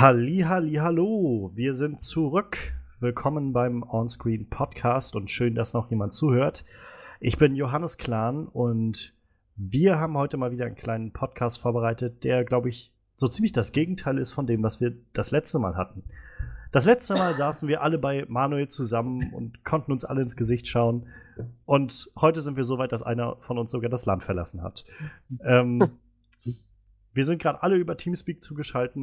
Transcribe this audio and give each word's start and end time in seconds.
Halli, 0.00 0.44
halli, 0.46 0.74
hallo, 0.74 1.50
wir 1.56 1.74
sind 1.74 2.00
zurück. 2.00 2.56
Willkommen 3.00 3.52
beim 3.52 3.82
Onscreen 3.82 4.48
Podcast 4.48 5.16
und 5.16 5.28
schön, 5.28 5.56
dass 5.56 5.74
noch 5.74 5.90
jemand 5.90 6.12
zuhört. 6.12 6.64
Ich 7.18 7.36
bin 7.36 7.56
Johannes 7.56 7.98
Klahn 7.98 8.46
und 8.46 9.12
wir 9.56 9.98
haben 9.98 10.16
heute 10.16 10.36
mal 10.36 10.52
wieder 10.52 10.66
einen 10.66 10.76
kleinen 10.76 11.12
Podcast 11.12 11.60
vorbereitet, 11.60 12.22
der, 12.22 12.44
glaube 12.44 12.68
ich, 12.68 12.92
so 13.16 13.26
ziemlich 13.26 13.50
das 13.50 13.72
Gegenteil 13.72 14.18
ist 14.18 14.30
von 14.30 14.46
dem, 14.46 14.62
was 14.62 14.80
wir 14.80 14.94
das 15.14 15.32
letzte 15.32 15.58
Mal 15.58 15.74
hatten. 15.74 16.04
Das 16.70 16.84
letzte 16.84 17.14
Mal 17.14 17.34
saßen 17.34 17.66
wir 17.66 17.82
alle 17.82 17.98
bei 17.98 18.24
Manuel 18.28 18.68
zusammen 18.68 19.34
und 19.34 19.64
konnten 19.64 19.90
uns 19.90 20.04
alle 20.04 20.22
ins 20.22 20.36
Gesicht 20.36 20.68
schauen. 20.68 21.08
Und 21.66 22.08
heute 22.16 22.40
sind 22.40 22.56
wir 22.56 22.62
so 22.62 22.78
weit, 22.78 22.92
dass 22.92 23.02
einer 23.02 23.34
von 23.40 23.58
uns 23.58 23.72
sogar 23.72 23.90
das 23.90 24.06
Land 24.06 24.22
verlassen 24.22 24.62
hat. 24.62 24.84
Ähm, 25.44 25.90
wir 27.14 27.24
sind 27.24 27.42
gerade 27.42 27.64
alle 27.64 27.74
über 27.74 27.96
Teamspeak 27.96 28.44
zugeschaltet 28.44 28.94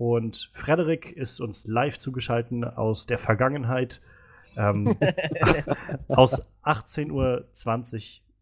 und 0.00 0.50
Frederik 0.54 1.12
ist 1.12 1.40
uns 1.40 1.66
live 1.66 1.98
zugeschaltet 1.98 2.64
aus 2.64 3.04
der 3.04 3.18
Vergangenheit. 3.18 4.00
Ähm, 4.56 4.96
aus 6.08 6.42
18.20 6.64 7.10
Uhr. 7.12 7.44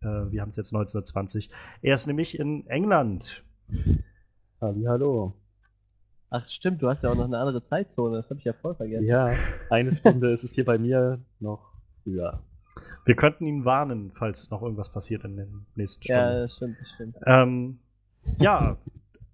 Äh, 0.01 0.31
wir 0.31 0.41
haben 0.41 0.51
es 0.51 0.57
jetzt 0.57 0.73
19.20 0.73 1.49
Uhr. 1.49 1.55
Er 1.83 1.95
ist 1.95 2.07
nämlich 2.07 2.39
in 2.39 2.65
England. 2.69 3.43
Halli, 4.61 4.85
hallo. 4.85 5.35
Ach 6.31 6.47
stimmt, 6.47 6.81
du 6.81 6.89
hast 6.89 7.03
ja 7.03 7.11
auch 7.11 7.17
noch 7.17 7.25
eine 7.25 7.39
andere 7.39 7.65
Zeitzone, 7.65 8.19
das 8.19 8.31
habe 8.31 8.39
ich 8.39 8.45
ja 8.45 8.53
voll 8.53 8.77
vergessen. 8.77 9.07
Ja, 9.07 9.33
eine 9.69 9.97
Stunde 9.97 10.31
ist 10.31 10.45
es 10.45 10.53
hier 10.53 10.65
bei 10.65 10.79
mir 10.79 11.19
noch 11.41 11.73
früher. 12.05 12.41
Wir 13.05 13.17
könnten 13.17 13.49
ihn 13.49 13.65
warnen, 13.65 14.13
falls 14.15 14.49
noch 14.51 14.63
irgendwas 14.63 14.93
passiert 14.93 15.25
in 15.25 15.37
den 15.37 15.67
nächsten 15.75 16.05
Stunden. 16.05 16.23
Ja, 16.23 16.41
das 16.43 16.55
stimmt, 16.55 16.77
das 16.81 16.89
stimmt. 16.95 17.17
Ähm, 17.27 17.79
ja, 18.39 18.77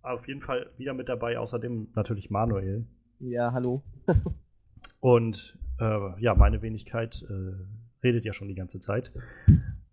auf 0.05 0.29
jeden 0.29 0.43
Fall 0.43 0.71
wieder 0.77 0.95
mit 0.95 1.09
dabei, 1.09 1.39
außerdem 1.39 1.89
natürlich 1.95 2.31
Manuel. 2.31 2.87
Ja, 3.21 3.53
hallo. 3.53 3.83
Und 5.01 5.59
äh, 5.81 6.21
ja, 6.21 6.35
meine 6.35 6.63
Wenigkeit 6.63 7.25
äh, 7.29 7.55
redet 8.03 8.25
ja 8.25 8.33
schon 8.33 8.49
die 8.49 8.55
ganze 8.55 8.81
Zeit. 8.81 9.13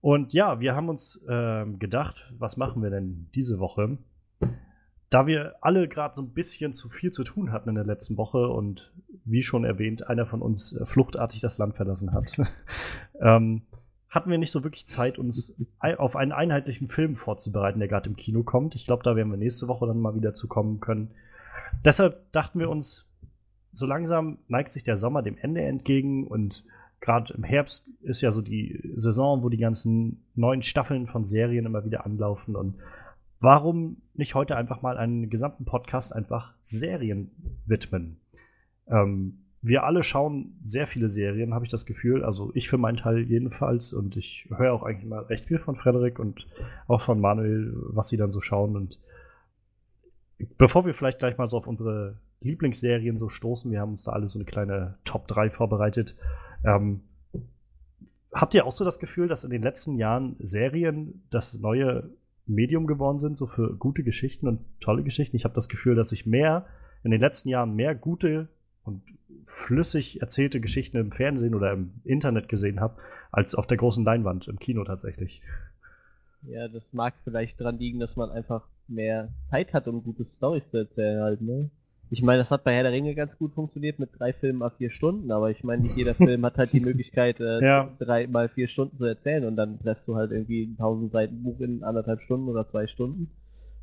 Und 0.02 0.34
ja, 0.34 0.60
wir 0.60 0.76
haben 0.76 0.90
uns 0.90 1.22
äh, 1.28 1.66
gedacht, 1.66 2.32
was 2.38 2.58
machen 2.58 2.84
wir 2.84 2.90
denn 2.90 3.30
diese 3.34 3.60
Woche? 3.60 3.98
Da 5.10 5.28
wir 5.28 5.56
alle 5.62 5.88
gerade 5.88 6.16
so 6.16 6.22
ein 6.22 6.34
bisschen 6.34 6.74
zu 6.74 6.90
viel 6.90 7.12
zu 7.12 7.24
tun 7.24 7.52
hatten 7.52 7.70
in 7.70 7.76
der 7.76 7.86
letzten 7.86 8.18
Woche 8.18 8.48
und 8.48 8.94
wie 9.26 9.42
schon 9.42 9.66
erwähnt, 9.66 10.08
einer 10.08 10.26
von 10.26 10.42
uns 10.42 10.74
äh, 10.74 10.86
fluchtartig 10.86 11.42
das 11.42 11.58
Land 11.58 11.76
verlassen 11.76 12.14
hat, 12.14 12.38
ähm, 13.22 13.64
hatten 14.12 14.30
wir 14.30 14.38
nicht 14.38 14.52
so 14.52 14.64
wirklich 14.64 14.88
Zeit, 14.88 15.18
uns 15.18 15.56
auf 15.80 16.18
einen 16.18 16.34
einheitlichen 16.34 16.90
Film 16.90 17.16
vorzubereiten, 17.16 17.80
der 17.80 17.88
gerade 17.88 18.10
im 18.10 18.18
Kino 18.18 18.44
kommt. 18.44 18.76
Ich 18.76 18.86
glaube, 18.86 19.04
da 19.04 19.16
werden 19.16 19.32
wir 19.32 19.38
nächste 19.38 19.70
Woche 19.70 19.88
dann 19.88 20.02
mal 20.02 20.16
wieder 20.16 20.34
zu 20.34 20.50
kommen 20.50 20.82
können. 20.82 21.12
Deshalb 21.86 22.30
dachten 22.34 22.60
wir 22.60 22.70
uns, 22.70 23.08
so 23.72 23.86
langsam 23.86 24.38
neigt 24.50 24.70
sich 24.70 24.84
der 24.84 24.98
Sommer 24.98 25.22
dem 25.22 25.38
Ende 25.38 25.62
entgegen 25.62 26.28
und 26.28 26.66
gerade 27.00 27.34
im 27.34 27.44
Herbst 27.44 27.88
ist 28.02 28.22
ja 28.22 28.34
so 28.34 28.42
die 28.42 28.92
Saison, 28.96 29.44
wo 29.44 29.50
die 29.50 29.58
ganzen 29.58 30.26
neuen 30.36 30.62
Staffeln 30.62 31.08
von 31.08 31.26
Serien 31.26 31.66
immer 31.66 31.86
wieder 31.86 32.06
anlaufen 32.06 32.58
und 32.58 32.76
warum 33.40 34.02
nicht 34.14 34.36
heute 34.36 34.58
einfach 34.58 34.82
mal 34.82 34.98
einen 34.98 35.30
gesamten 35.30 35.64
Podcast 35.64 36.14
einfach 36.14 36.54
Serien 36.60 37.32
widmen? 37.66 38.18
Ähm, 38.88 39.41
wir 39.64 39.84
alle 39.84 40.02
schauen 40.02 40.60
sehr 40.64 40.88
viele 40.88 41.10
Serien, 41.10 41.54
habe 41.54 41.66
ich 41.66 41.72
das 41.72 41.86
Gefühl. 41.86 42.24
Also 42.24 42.52
ich 42.56 42.68
für 42.68 42.78
meinen 42.78 42.98
Teil 42.98 43.20
jedenfalls. 43.20 43.94
Und 43.94 44.18
ich 44.18 44.48
höre 44.56 44.74
auch 44.74 44.84
eigentlich 44.84 45.08
mal 45.08 45.24
recht 45.24 45.46
viel 45.46 45.60
von 45.60 45.76
Frederik 45.76 46.18
und 46.18 46.48
auch 46.88 47.02
von 47.02 47.20
Manuel, 47.20 47.74
was 47.76 48.10
sie 48.10 48.18
dann 48.18 48.32
so 48.32 48.42
schauen. 48.42 48.76
Und 48.76 49.00
bevor 50.58 50.86
wir 50.86 50.96
vielleicht 50.96 51.20
gleich 51.20 51.38
mal 51.38 51.50
so 51.50 51.58
auf 51.58 51.68
unsere 51.68 52.18
Lieblingsserien 52.42 53.20
so 53.20 53.30
stoßen, 53.30 53.72
wir 53.72 53.82
haben 53.82 53.92
uns 53.92 54.04
da 54.04 54.14
alle 54.14 54.28
so 54.28 54.40
eine 54.40 54.46
kleine 54.46 54.98
Top 55.04 55.28
3 55.28 55.52
vorbereitet. 55.52 56.16
Ähm, 56.66 57.02
habt 58.34 58.56
ihr 58.56 58.66
auch 58.66 58.72
so 58.72 58.84
das 58.84 58.98
Gefühl, 58.98 59.28
dass 59.28 59.44
in 59.44 59.52
den 59.52 59.62
letzten 59.62 59.96
Jahren 59.96 60.38
Serien 60.40 61.24
das 61.30 61.60
neue 61.60 62.10
Medium 62.48 62.88
geworden 62.88 63.20
sind, 63.20 63.38
so 63.38 63.46
für 63.46 63.76
gute 63.76 64.02
Geschichten 64.02 64.48
und 64.48 64.62
tolle 64.80 65.04
Geschichten? 65.04 65.36
Ich 65.36 65.44
habe 65.44 65.54
das 65.54 65.70
Gefühl, 65.70 65.94
dass 65.94 66.12
ich 66.12 66.26
mehr 66.26 66.66
in 67.04 67.12
den 67.12 67.22
letzten 67.22 67.50
Jahren 67.50 67.76
mehr 67.76 67.94
gute 67.94 68.50
und 68.84 69.02
flüssig 69.46 70.22
erzählte 70.22 70.60
Geschichten 70.60 70.98
im 70.98 71.12
Fernsehen 71.12 71.56
oder 71.56 71.72
im 71.72 71.92
Internet 72.04 72.50
gesehen 72.50 72.80
habe, 72.80 72.98
als 73.32 73.56
auf 73.56 73.68
der 73.68 73.78
großen 73.78 74.04
Leinwand 74.04 74.48
im 74.48 74.60
Kino 74.60 74.84
tatsächlich. 74.84 75.42
Ja, 76.44 76.68
das 76.68 76.94
mag 76.94 77.14
vielleicht 77.24 77.60
dran 77.60 77.78
liegen, 77.78 78.00
dass 78.00 78.16
man 78.16 78.32
einfach 78.32 78.68
mehr 78.88 79.30
Zeit 79.44 79.74
hat, 79.74 79.88
um 79.88 80.04
gute 80.04 80.26
Storys 80.26 80.68
zu 80.70 80.78
erzählen 80.78 81.22
halt, 81.22 81.42
ne? 81.42 81.70
Ich 82.14 82.22
meine, 82.22 82.40
das 82.40 82.52
hat 82.52 82.66
bei 82.66 82.76
Herr 82.76 82.84
der 82.84 82.92
Ringe 82.92 83.16
ganz 83.16 83.38
gut 83.38 83.54
funktioniert 83.54 83.98
mit 83.98 84.10
drei 84.20 84.34
Filmen 84.34 84.62
auf 84.64 84.76
vier 84.76 84.92
Stunden, 84.92 85.32
aber 85.32 85.50
ich 85.50 85.64
meine, 85.64 85.84
nicht 85.84 85.96
jeder 85.96 86.14
Film 86.14 86.46
hat 86.46 86.58
halt 86.58 86.74
die 86.74 86.80
Möglichkeit, 86.82 87.40
äh, 87.40 87.64
ja. 87.64 87.90
drei 88.00 88.28
mal 88.28 88.50
vier 88.50 88.68
Stunden 88.68 88.98
zu 88.98 89.06
erzählen 89.06 89.46
und 89.46 89.56
dann 89.56 89.78
presst 89.78 90.10
du 90.10 90.18
halt 90.18 90.32
irgendwie 90.32 90.64
ein 90.64 90.76
tausend 90.76 91.14
Seiten 91.14 91.42
Buch 91.42 91.62
in 91.62 91.84
anderthalb 91.84 92.22
Stunden 92.22 92.50
oder 92.50 92.68
zwei 92.68 92.88
Stunden. 92.88 93.32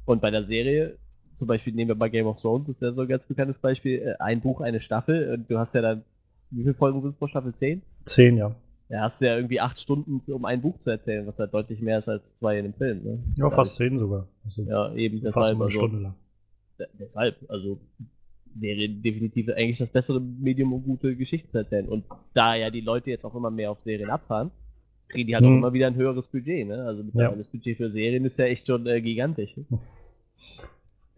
Und 0.04 0.20
bei 0.20 0.31
der 0.31 0.44
Serie 0.44 0.98
zum 1.38 1.49
Beispiel 1.49 1.72
nehmen 1.72 1.88
wir 1.88 1.94
mal 1.94 2.10
Game 2.10 2.26
of 2.26 2.41
Thrones, 2.41 2.69
ist 2.69 2.82
ja 2.82 2.93
so 2.93 3.03
ein 3.03 3.09
ganz 3.09 3.25
bekanntes 3.25 3.59
Beispiel, 3.59 4.00
äh, 4.00 4.15
ein 4.19 4.41
Buch, 4.41 4.60
eine 4.60 4.81
Staffel 4.81 5.32
und 5.34 5.50
du 5.50 5.59
hast 5.59 5.75
ja 5.75 5.81
dann, 5.81 6.03
wie 6.50 6.62
viele 6.62 6.75
Folgen 6.75 7.00
sind 7.00 7.10
es 7.10 7.16
pro 7.16 7.28
Staffel? 7.28 7.54
Zehn? 7.54 7.82
Zehn, 8.04 8.37
ja. 8.37 8.54
Ja, 8.88 9.03
hast 9.03 9.21
du 9.21 9.26
ja 9.26 9.37
irgendwie 9.37 9.60
acht 9.60 9.78
Stunden, 9.78 10.21
um 10.32 10.44
ein 10.47 10.62
Buch 10.62 10.78
zu 10.78 10.91
erzählen, 10.91 11.26
was 11.26 11.38
halt 11.38 11.53
deutlich 11.53 11.81
mehr 11.81 11.99
ist 11.99 12.09
als 12.09 12.37
zwei 12.37 12.59
in 12.59 12.65
einem 12.65 12.75
Film, 12.75 13.04
ne? 13.04 13.19
Ja, 13.37 13.50
fast 13.50 13.76
zehn 13.76 13.99
sogar. 13.99 14.26
Also 14.44 14.62
ja, 14.62 14.94
eben, 14.94 15.16
deshalb. 15.16 15.34
Fast 15.34 15.50
eine 15.54 15.65
also, 15.65 15.78
Stunde 15.78 15.99
lang. 15.99 16.15
Deshalb, 16.99 17.37
also 17.49 17.78
Serie 18.55 18.88
definitiv 18.88 19.50
eigentlich 19.50 19.78
das 19.78 19.91
bessere 19.91 20.20
Medium, 20.20 20.72
um 20.72 20.82
gute 20.82 21.16
Geschichten 21.16 21.50
zu 21.50 21.59
erzählen. 21.59 21.87
Und 21.87 22.05
da 22.34 22.55
ja 22.55 22.70
die 22.70 22.81
Leute 22.81 23.10
jetzt 23.10 23.25
auch 23.25 23.34
immer 23.34 23.50
mehr 23.50 23.70
auf 23.70 23.81
Serien 23.81 24.10
abfahren, 24.10 24.50
kriegen 25.09 25.28
die 25.28 25.34
halt 25.34 25.44
hm. 25.44 25.53
auch 25.53 25.56
immer 25.59 25.72
wieder 25.75 25.87
ein 25.87 25.94
höheres 25.94 26.28
Budget, 26.28 26.66
ne? 26.66 26.84
Also 26.84 27.05
ja. 27.12 27.31
das 27.34 27.49
Budget 27.49 27.76
für 27.76 27.91
Serien 27.91 28.25
ist 28.25 28.38
ja 28.38 28.47
echt 28.47 28.66
schon 28.66 28.87
äh, 28.87 29.03
gigantisch. 29.03 29.55
Ne? 29.56 29.65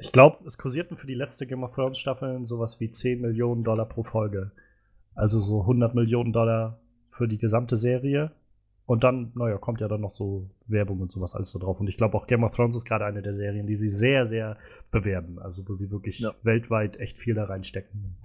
Ich 0.00 0.12
glaube, 0.12 0.38
es 0.46 0.56
kursierten 0.56 0.96
für 0.96 1.06
die 1.06 1.14
letzte 1.14 1.46
Game 1.46 1.62
of 1.62 1.74
Thrones 1.74 1.98
Staffel 1.98 2.46
sowas 2.46 2.80
wie 2.80 2.90
10 2.90 3.20
Millionen 3.20 3.64
Dollar 3.64 3.86
pro 3.86 4.02
Folge. 4.02 4.52
Also 5.14 5.40
so 5.40 5.60
100 5.60 5.94
Millionen 5.94 6.32
Dollar 6.32 6.80
für 7.04 7.28
die 7.28 7.38
gesamte 7.38 7.76
Serie. 7.76 8.32
Und 8.86 9.04
dann, 9.04 9.30
naja, 9.34 9.58
kommt 9.58 9.80
ja 9.80 9.88
dann 9.88 10.00
noch 10.00 10.10
so 10.10 10.50
Werbung 10.66 11.00
und 11.00 11.12
sowas 11.12 11.34
alles 11.34 11.50
so 11.50 11.58
drauf. 11.58 11.78
Und 11.78 11.88
ich 11.88 11.96
glaube 11.98 12.16
auch 12.16 12.26
Game 12.26 12.44
of 12.44 12.54
Thrones 12.54 12.76
ist 12.76 12.86
gerade 12.86 13.04
eine 13.04 13.22
der 13.22 13.34
Serien, 13.34 13.66
die 13.66 13.76
sie 13.76 13.90
sehr, 13.90 14.26
sehr 14.26 14.56
bewerben. 14.90 15.38
Also 15.38 15.68
wo 15.68 15.76
sie 15.76 15.90
wirklich 15.90 16.20
ja. 16.20 16.32
weltweit 16.42 16.96
echt 16.98 17.18
viel 17.18 17.34
da 17.34 17.44
reinstecken. 17.44 18.16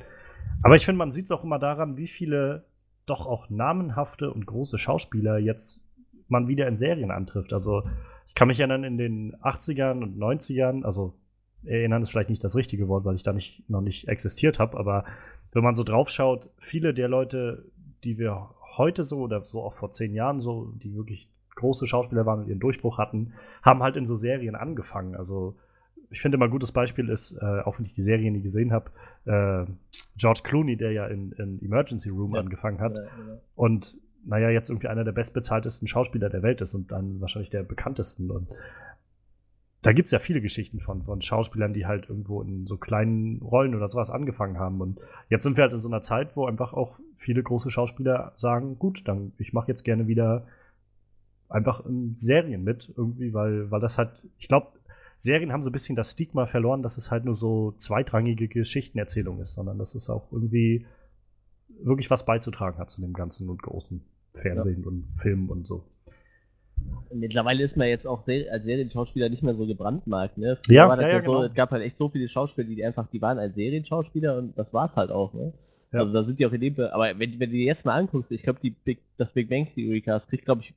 Aber 0.64 0.75
ich 0.75 0.85
finde, 0.85 0.97
man 0.97 1.12
sieht 1.12 1.25
es 1.25 1.31
auch 1.31 1.44
immer 1.44 1.59
daran, 1.59 1.97
wie 1.97 2.08
viele 2.08 2.64
doch 3.06 3.28
auch 3.28 3.50
namenhafte 3.50 4.31
und 4.31 4.46
große 4.46 4.78
Schauspieler 4.78 5.38
jetzt 5.38 5.84
man 6.28 6.47
wieder 6.47 6.68
in 6.68 6.78
Serien 6.78 7.12
antrifft. 7.12 7.53
Also 7.53 7.84
ich 8.28 8.34
kann 8.34 8.47
mich 8.47 8.59
erinnern, 8.59 8.84
in 8.84 8.97
den 8.97 9.35
80ern 9.35 10.02
und 10.02 10.18
90ern, 10.18 10.84
also 10.84 11.14
erinnern 11.68 12.03
ist 12.03 12.12
vielleicht 12.12 12.30
nicht 12.30 12.44
das 12.44 12.56
richtige 12.56 12.88
Wort, 12.88 13.06
weil 13.06 13.16
ich 13.16 13.24
da 13.24 13.34
nicht, 13.34 13.70
noch 13.70 13.81
nicht 13.81 14.08
existiert 14.08 14.59
habe, 14.59 14.78
aber 14.78 15.06
wenn 15.52 15.64
man 15.64 15.76
so 15.76 15.84
drauf 15.84 16.09
schaut, 16.09 16.50
viele 16.58 16.94
der 16.94 17.08
Leute, 17.08 17.66
die 18.03 18.18
wir 18.18 18.50
heute 18.78 19.03
so 19.03 19.20
oder 19.20 19.44
so 19.46 19.62
auch 19.62 19.74
vor 19.74 19.92
zehn 19.92 20.14
Jahren 20.14 20.40
so, 20.42 20.74
die 20.76 20.96
wirklich 20.96 21.30
große 21.56 21.88
Schauspieler 21.88 22.26
waren 22.26 22.42
und 22.42 22.48
ihren 22.48 22.59
Durchbruch 22.59 22.98
hatten, 22.98 23.34
haben 23.62 23.81
halt 23.81 23.96
in 23.96 24.06
so 24.06 24.16
Serien 24.16 24.56
angefangen. 24.56 25.16
Also 25.16 25.56
ich 26.09 26.22
finde 26.22 26.36
immer 26.36 26.46
ein 26.46 26.52
gutes 26.52 26.72
Beispiel 26.72 27.09
ist, 27.09 27.31
äh, 27.42 27.62
auch 27.62 27.80
wenn 27.80 27.86
ich 27.86 27.94
die 27.94 28.02
Serien 28.02 28.34
nie 28.34 28.42
gesehen 28.42 28.72
habe, 28.72 28.92
äh, 29.26 29.66
George 30.18 30.42
Clooney, 30.44 30.78
der 30.78 30.92
ja 30.92 31.08
in, 31.08 31.32
in 31.34 31.62
Emergency 31.64 32.09
Room 32.09 32.36
ja. 32.36 32.42
angefangen 32.42 32.80
hat. 32.80 32.96
Ja, 32.96 33.03
ja. 33.03 33.09
Und 33.56 33.97
naja, 34.26 34.50
jetzt 34.50 34.70
irgendwie 34.70 34.88
einer 34.88 35.03
der 35.03 35.12
bestbezahltesten 35.12 35.88
Schauspieler 35.88 36.29
der 36.29 36.44
Welt 36.44 36.62
ist 36.62 36.73
und 36.73 36.91
dann 36.91 37.22
wahrscheinlich 37.22 37.50
der 37.50 37.64
bekanntesten. 37.64 38.32
Und 38.32 38.47
da 39.85 39.93
gibt 39.93 40.08
es 40.08 40.11
ja 40.11 40.17
viele 40.17 40.41
Geschichten 40.41 40.79
von, 40.79 41.03
von 41.03 41.22
Schauspielern, 41.22 41.72
die 41.72 41.85
halt 41.85 42.09
irgendwo 42.09 42.41
in 42.41 42.66
so 42.66 42.76
kleinen 42.76 43.40
Rollen 43.43 43.76
oder 43.76 43.87
sowas 43.87 44.09
angefangen 44.09 44.58
haben. 44.58 44.82
Und 44.82 44.99
jetzt 45.29 45.43
sind 45.43 45.58
wir 45.58 45.61
halt 45.61 45.73
in 45.73 45.78
so 45.78 45.87
einer 45.87 46.02
Zeit, 46.02 46.35
wo 46.35 46.47
einfach 46.47 46.73
auch 46.73 46.97
viele 47.17 47.43
große 47.43 47.70
Schauspieler 47.70 48.34
sagen, 48.35 48.79
gut, 48.79 49.03
dann 49.05 49.34
ich 49.37 49.53
mache 49.53 49.67
jetzt 49.67 49.84
gerne 49.84 50.08
wieder 50.08 50.47
einfach 51.49 51.85
in 51.85 52.17
Serien 52.17 52.64
mit, 52.64 52.91
irgendwie, 52.97 53.35
weil, 53.35 53.70
weil 53.70 53.79
das 53.79 53.99
halt, 53.99 54.28
ich 54.40 54.47
glaube, 54.47 54.70
Serien 55.17 55.53
haben 55.53 55.64
so 55.64 55.70
ein 55.70 55.73
bisschen 55.73 55.96
das 55.96 56.14
Stigma 56.14 56.47
verloren, 56.47 56.81
dass 56.81 56.97
es 56.97 57.11
halt 57.11 57.23
nur 57.23 57.35
so 57.35 57.72
zweitrangige 57.73 58.47
Geschichtenerzählung 58.47 59.40
ist, 59.40 59.53
sondern 59.53 59.78
dass 59.78 59.93
es 59.93 60.09
auch 60.09 60.31
irgendwie 60.31 60.88
wirklich 61.84 62.09
was 62.09 62.26
beizutragen 62.26 62.79
hat 62.79 62.90
zu 62.90 63.02
dem 63.02 63.14
ganzen 63.14 63.49
und 63.49 63.61
großen 63.61 64.02
Fernsehen 64.34 64.81
ja. 64.81 64.88
und 64.88 65.05
Filmen 65.14 65.49
und 65.49 65.67
so. 65.67 65.84
Mittlerweile 67.14 67.64
ist 67.64 67.78
man 67.78 67.88
jetzt 67.88 68.06
auch 68.08 68.22
sehr, 68.22 68.52
als 68.52 68.66
Serienschauspieler 68.66 69.30
nicht 69.30 69.44
mehr 69.44 69.56
so 69.56 69.66
gebrandmarkt, 69.66 70.38
ne? 70.38 70.58
Früher 70.66 70.76
ja, 70.76 70.90
war 70.90 70.98
das 70.98 71.06
ja, 71.06 71.12
ja 71.14 71.20
genau. 71.20 71.40
so, 71.40 71.44
es 71.44 71.54
gab 71.54 71.72
halt 71.72 71.84
echt 71.84 71.98
so 71.98 72.10
viele 72.10 72.28
Schauspieler, 72.28 72.68
die 72.68 72.84
einfach, 72.84 73.08
die 73.08 73.22
waren 73.22 73.40
als 73.40 73.56
Serienschauspieler 73.56 74.38
und 74.38 74.58
das 74.58 74.74
war's 74.74 74.96
halt 74.96 75.12
auch, 75.12 75.34
ne? 75.34 75.54
Ja. 75.94 76.00
Also 76.02 76.14
da 76.14 76.24
sind 76.24 76.40
die 76.40 76.46
auch 76.46 76.52
in 76.52 76.62
dem, 76.62 76.78
aber 76.80 77.18
wenn, 77.18 77.40
wenn 77.40 77.50
du 77.52 77.56
dir 77.56 77.66
jetzt 77.66 77.86
mal 77.86 77.94
anguckst, 77.96 78.32
ich 78.32 78.44
glaube, 78.44 78.60
Big, 78.84 78.98
das 79.18 79.32
Big 79.32 79.50
Bang 79.50 79.68
Theory 79.74 80.02
Cast 80.02 80.28
kriegt, 80.28 80.44
glaube 80.46 80.62
ich, 80.62 80.74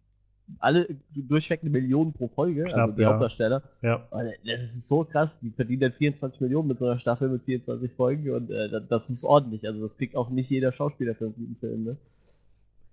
alle 0.60 0.86
durchweg 1.14 1.60
eine 1.62 1.70
Million 1.70 2.12
pro 2.12 2.28
Folge, 2.28 2.64
Knapp, 2.64 2.78
also 2.78 2.92
die 2.96 3.02
ja. 3.02 3.10
Hauptdarsteller. 3.10 3.62
Ja. 3.82 4.06
Das 4.46 4.60
ist 4.76 4.88
so 4.88 5.04
krass, 5.04 5.38
die 5.40 5.50
verdienen 5.50 5.80
dann 5.80 5.92
24 5.92 6.40
Millionen 6.40 6.68
mit 6.68 6.78
so 6.78 6.86
einer 6.86 6.98
Staffel 6.98 7.28
mit 7.28 7.42
24 7.42 7.92
Folgen 7.92 8.30
und 8.30 8.50
äh, 8.50 8.68
das- 8.70 8.86
das 8.88 9.10
ist 9.10 9.24
ordentlich. 9.24 9.66
Also 9.66 9.82
das 9.82 9.98
kriegt 9.98 10.14
auch 10.14 10.30
nicht 10.30 10.48
jeder 10.50 10.72
Schauspieler 10.72 11.14
für 11.14 11.24
einen 11.26 11.34
guten 11.34 11.56
Film, 11.56 11.84
ne? 11.84 11.96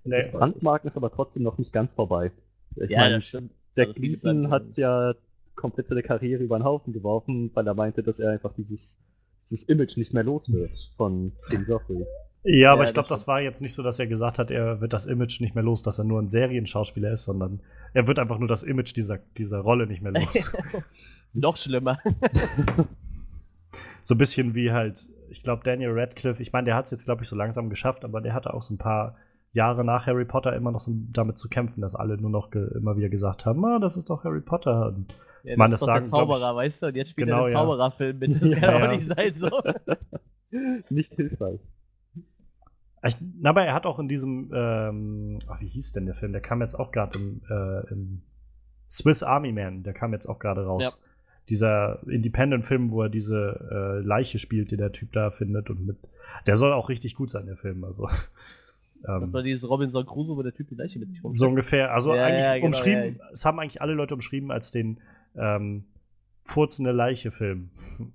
Nee. 0.03 0.17
Das 0.17 0.31
Brandmarken 0.31 0.87
ist 0.87 0.97
aber 0.97 1.11
trotzdem 1.11 1.43
noch 1.43 1.57
nicht 1.57 1.71
ganz 1.73 1.93
vorbei. 1.93 2.31
Ich 2.75 2.89
ja, 2.89 2.99
meine, 2.99 3.15
das 3.15 3.25
stimmt. 3.25 3.53
Jack 3.75 3.89
Also, 3.89 3.99
Gleason 3.99 4.49
hat 4.51 4.77
ja 4.77 5.13
komplett 5.55 5.87
seine 5.87 6.03
Karriere 6.03 6.43
über 6.43 6.57
den 6.59 6.63
Haufen 6.65 6.93
geworfen, 6.93 7.51
weil 7.53 7.67
er 7.67 7.73
meinte, 7.73 8.03
dass 8.03 8.19
er 8.19 8.31
einfach 8.31 8.53
dieses, 8.53 8.99
dieses 9.43 9.63
Image 9.65 9.97
nicht 9.97 10.13
mehr 10.13 10.23
los 10.23 10.51
wird 10.51 10.91
von 10.97 11.33
King 11.49 11.65
Joffrey. 11.67 12.05
Ja, 12.43 12.73
aber 12.73 12.83
Ja, 12.83 12.83
ich 12.83 12.93
glaube, 12.93 13.09
das 13.09 13.21
das 13.21 13.27
war 13.27 13.41
jetzt 13.41 13.61
nicht 13.61 13.73
so, 13.73 13.83
dass 13.83 13.99
er 13.99 14.07
gesagt 14.07 14.37
hat, 14.39 14.51
er 14.51 14.81
wird 14.81 14.93
das 14.93 15.05
Image 15.05 15.41
nicht 15.41 15.55
mehr 15.55 15.63
los, 15.63 15.81
dass 15.81 15.99
er 15.99 16.05
nur 16.05 16.21
ein 16.21 16.29
Serienschauspieler 16.29 17.11
ist, 17.11 17.23
sondern 17.25 17.61
er 17.93 18.07
wird 18.07 18.19
einfach 18.19 18.37
nur 18.39 18.47
das 18.47 18.63
Image 18.63 18.95
dieser, 18.95 19.19
dieser 19.37 19.59
Rolle 19.59 19.87
nicht 19.87 20.01
mehr 20.01 20.11
los. 20.13 20.53
Noch 21.33 21.57
schlimmer. 21.57 21.99
so 24.03 24.15
ein 24.15 24.17
bisschen 24.17 24.55
wie 24.55 24.71
halt, 24.71 25.07
ich 25.29 25.41
glaube, 25.43 25.63
Daniel 25.63 25.91
Radcliffe, 25.91 26.41
ich 26.41 26.53
meine, 26.53 26.65
der 26.65 26.75
hat 26.75 26.85
es 26.85 26.91
jetzt, 26.91 27.05
glaube 27.05 27.23
ich, 27.23 27.29
so 27.29 27.35
langsam 27.35 27.69
geschafft, 27.69 28.05
aber 28.05 28.21
der 28.21 28.33
hatte 28.33 28.53
auch 28.53 28.63
so 28.63 28.73
ein 28.73 28.77
paar 28.77 29.17
Jahre 29.55 29.83
nach 29.83 30.05
Harry 30.05 30.25
Potter 30.25 30.55
immer 30.55 30.71
noch 30.71 30.81
so 30.81 30.91
damit 31.11 31.37
zu 31.39 31.49
kämpfen, 31.49 31.81
dass 31.81 31.95
alle 31.95 32.17
nur 32.17 32.29
noch 32.29 32.51
immer 32.51 32.95
wieder 32.97 33.09
gesagt 33.09 33.45
haben, 33.45 33.63
ah, 33.65 33.79
das 33.79 33.97
ist 33.97 34.09
doch 34.09 34.23
Harry 34.23 34.41
Potter. 34.41 34.87
Und 34.89 35.15
Ja, 35.43 35.57
Man, 35.57 35.71
das 35.71 35.79
das 35.79 35.81
ist 35.81 35.87
doch 35.87 35.93
sagen, 35.93 36.05
der 36.05 36.09
glaub 36.11 36.21
ich- 36.29 36.33
Zauberer, 36.35 36.55
weißt 36.55 36.81
du? 36.83 36.85
Und 36.87 36.95
jetzt 36.95 37.09
spielt 37.11 37.27
Genau, 37.27 37.37
er 37.39 37.43
einen 37.45 37.53
ja. 37.53 37.59
Zaubererfilm 37.59 38.19
mit. 38.19 38.35
Das 38.41 38.49
Ja, 38.49 38.59
kann 38.59 38.79
ja. 38.79 38.85
auch 38.85 38.91
nicht 38.91 39.05
sein 39.07 39.33
so. 39.35 39.49
Nicht 40.95 41.13
hilfreich. 41.15 41.59
ich, 43.03 43.15
na, 43.41 43.49
aber 43.49 43.63
er 43.65 43.73
hat 43.73 43.85
auch 43.85 43.99
in 43.99 44.07
diesem, 44.07 44.51
ähm, 44.53 45.39
ach, 45.47 45.59
wie 45.61 45.67
hieß 45.67 45.91
denn 45.91 46.05
der 46.05 46.15
Film? 46.15 46.31
Der 46.31 46.41
kam 46.41 46.61
jetzt 46.61 46.75
auch 46.75 46.91
gerade 46.91 47.17
im, 47.19 47.41
äh, 47.49 47.91
im 47.91 48.21
Swiss 48.89 49.21
Army 49.23 49.51
Man, 49.51 49.83
der 49.83 49.93
kam 49.93 50.13
jetzt 50.13 50.27
auch 50.27 50.39
gerade 50.39 50.65
raus. 50.65 50.83
Ja. 50.83 50.91
Dieser 51.49 51.99
Independent-Film, 52.07 52.89
wo 52.91 53.03
er 53.03 53.09
diese 53.09 53.67
äh, 53.71 53.99
Leiche 54.05 54.39
spielt, 54.39 54.71
die 54.71 54.77
der 54.77 54.91
Typ 54.91 55.11
da 55.11 55.29
findet 55.31 55.69
und 55.69 55.85
mit. 55.85 55.97
Der 56.47 56.55
soll 56.55 56.73
auch 56.73 56.89
richtig 56.89 57.15
gut 57.15 57.29
sein, 57.29 57.45
der 57.45 57.57
Film. 57.57 57.83
Also. 57.83 58.09
Das 59.05 59.23
Ähm, 59.23 59.33
war 59.33 59.43
dieses 59.43 59.69
Robinson 59.69 60.05
Crusoe, 60.05 60.37
wo 60.37 60.43
der 60.43 60.53
Typ 60.53 60.67
die 60.69 60.75
Leiche 60.75 60.99
mit 60.99 61.09
sich 61.11 61.23
rumträgt. 61.23 61.39
so 61.39 61.47
ungefähr. 61.47 61.93
Also 61.93 62.15
Ja, 62.15 62.25
eigentlich 62.25 62.43
ja, 62.43 62.53
genau, 62.55 62.65
umschrieben, 62.67 63.19
es 63.33 63.45
haben 63.45 63.59
eigentlich 63.59 63.81
alle 63.81 63.93
Leute 63.93 64.13
umschrieben 64.13 64.51
als 64.51 64.71
den 64.71 64.99
ähm, 65.35 65.85
furzende 66.45 66.91
Leiche-Film. 66.91 67.69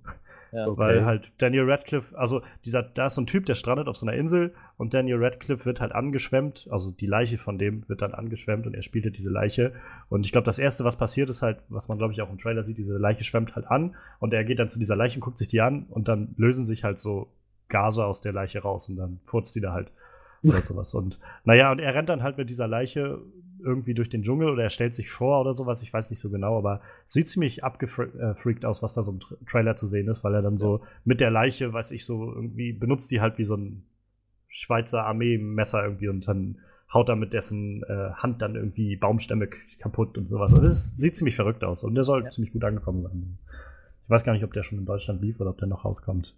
Ja. 0.53 0.67
Okay. 0.67 0.77
Weil 0.79 1.05
halt 1.05 1.31
Daniel 1.37 1.63
Radcliffe, 1.63 2.17
also 2.17 2.41
dieser, 2.65 2.83
da 2.83 3.05
ist 3.05 3.15
so 3.15 3.21
ein 3.21 3.25
Typ, 3.25 3.45
der 3.45 3.55
strandet 3.55 3.87
auf 3.87 3.95
so 3.95 4.05
einer 4.05 4.17
Insel 4.17 4.53
und 4.75 4.93
Daniel 4.93 5.23
Radcliffe 5.23 5.63
wird 5.63 5.79
halt 5.79 5.93
angeschwemmt, 5.93 6.67
also 6.69 6.91
die 6.91 7.05
Leiche 7.05 7.37
von 7.37 7.57
dem 7.57 7.87
wird 7.87 8.01
dann 8.01 8.13
angeschwemmt 8.13 8.67
und 8.67 8.73
er 8.73 8.81
spielt 8.81 9.05
halt 9.05 9.17
diese 9.17 9.29
Leiche. 9.29 9.71
Und 10.09 10.25
ich 10.25 10.33
glaube, 10.33 10.43
das 10.43 10.59
erste, 10.59 10.83
was 10.83 10.97
passiert, 10.97 11.29
ist 11.29 11.41
halt, 11.41 11.59
was 11.69 11.87
man 11.87 11.97
glaube 11.97 12.11
ich 12.11 12.21
auch 12.21 12.29
im 12.29 12.37
Trailer 12.37 12.63
sieht, 12.63 12.77
diese 12.77 12.97
Leiche 12.97 13.23
schwemmt 13.23 13.55
halt 13.55 13.67
an 13.67 13.95
und 14.19 14.33
er 14.33 14.43
geht 14.43 14.59
dann 14.59 14.67
zu 14.67 14.77
dieser 14.77 14.97
Leiche 14.97 15.15
und 15.15 15.21
guckt 15.21 15.37
sich 15.37 15.47
die 15.47 15.61
an 15.61 15.85
und 15.89 16.09
dann 16.09 16.33
lösen 16.35 16.65
sich 16.65 16.83
halt 16.83 16.99
so 16.99 17.29
Gase 17.69 18.03
aus 18.03 18.19
der 18.19 18.33
Leiche 18.33 18.59
raus 18.59 18.89
und 18.89 18.97
dann 18.97 19.21
furzt 19.27 19.55
die 19.55 19.61
da 19.61 19.71
halt 19.71 19.89
oder 20.43 20.61
sowas. 20.61 20.93
Und 20.93 21.19
naja, 21.45 21.71
und 21.71 21.79
er 21.79 21.93
rennt 21.93 22.09
dann 22.09 22.23
halt 22.23 22.37
mit 22.37 22.49
dieser 22.49 22.67
Leiche 22.67 23.19
irgendwie 23.63 23.93
durch 23.93 24.09
den 24.09 24.23
Dschungel 24.23 24.49
oder 24.49 24.63
er 24.63 24.69
stellt 24.71 24.95
sich 24.95 25.11
vor 25.11 25.41
oder 25.41 25.53
sowas, 25.53 25.83
ich 25.83 25.93
weiß 25.93 26.09
nicht 26.09 26.19
so 26.19 26.31
genau, 26.31 26.57
aber 26.57 26.81
sieht 27.05 27.27
ziemlich 27.27 27.63
abgefreakt 27.63 28.65
aus, 28.65 28.81
was 28.81 28.93
da 28.93 29.03
so 29.03 29.11
im 29.11 29.19
Tra 29.19 29.35
Trailer 29.47 29.75
zu 29.75 29.85
sehen 29.85 30.07
ist, 30.07 30.23
weil 30.23 30.33
er 30.33 30.41
dann 30.41 30.57
so 30.57 30.81
mit 31.05 31.21
der 31.21 31.29
Leiche, 31.29 31.71
weiß 31.71 31.91
ich, 31.91 32.05
so 32.05 32.33
irgendwie 32.33 32.73
benutzt 32.73 33.11
die 33.11 33.21
halt 33.21 33.37
wie 33.37 33.43
so 33.43 33.55
ein 33.55 33.83
Schweizer 34.47 35.05
Armee-Messer 35.05 35.83
irgendwie 35.83 36.07
und 36.07 36.27
dann 36.27 36.57
haut 36.93 37.07
er 37.07 37.15
mit 37.15 37.33
dessen 37.33 37.83
äh, 37.83 38.09
Hand 38.15 38.41
dann 38.41 38.55
irgendwie 38.55 38.95
Baumstämme 38.97 39.47
kaputt 39.79 40.17
und 40.17 40.27
sowas. 40.27 40.51
Und 40.53 40.63
das 40.63 40.71
ist, 40.71 40.99
sieht 40.99 41.15
ziemlich 41.15 41.35
verrückt 41.35 41.63
aus 41.63 41.83
und 41.83 41.95
der 41.95 42.03
soll 42.03 42.23
Ja. 42.23 42.29
ziemlich 42.31 42.51
gut 42.51 42.63
angekommen 42.63 43.03
sein. 43.03 43.37
Ich 44.03 44.09
weiß 44.09 44.23
gar 44.25 44.33
nicht, 44.33 44.43
ob 44.43 44.51
der 44.53 44.63
schon 44.63 44.79
in 44.79 44.85
Deutschland 44.85 45.21
lief 45.21 45.39
oder 45.39 45.51
ob 45.51 45.57
der 45.59 45.67
noch 45.69 45.85
rauskommt. 45.85 46.33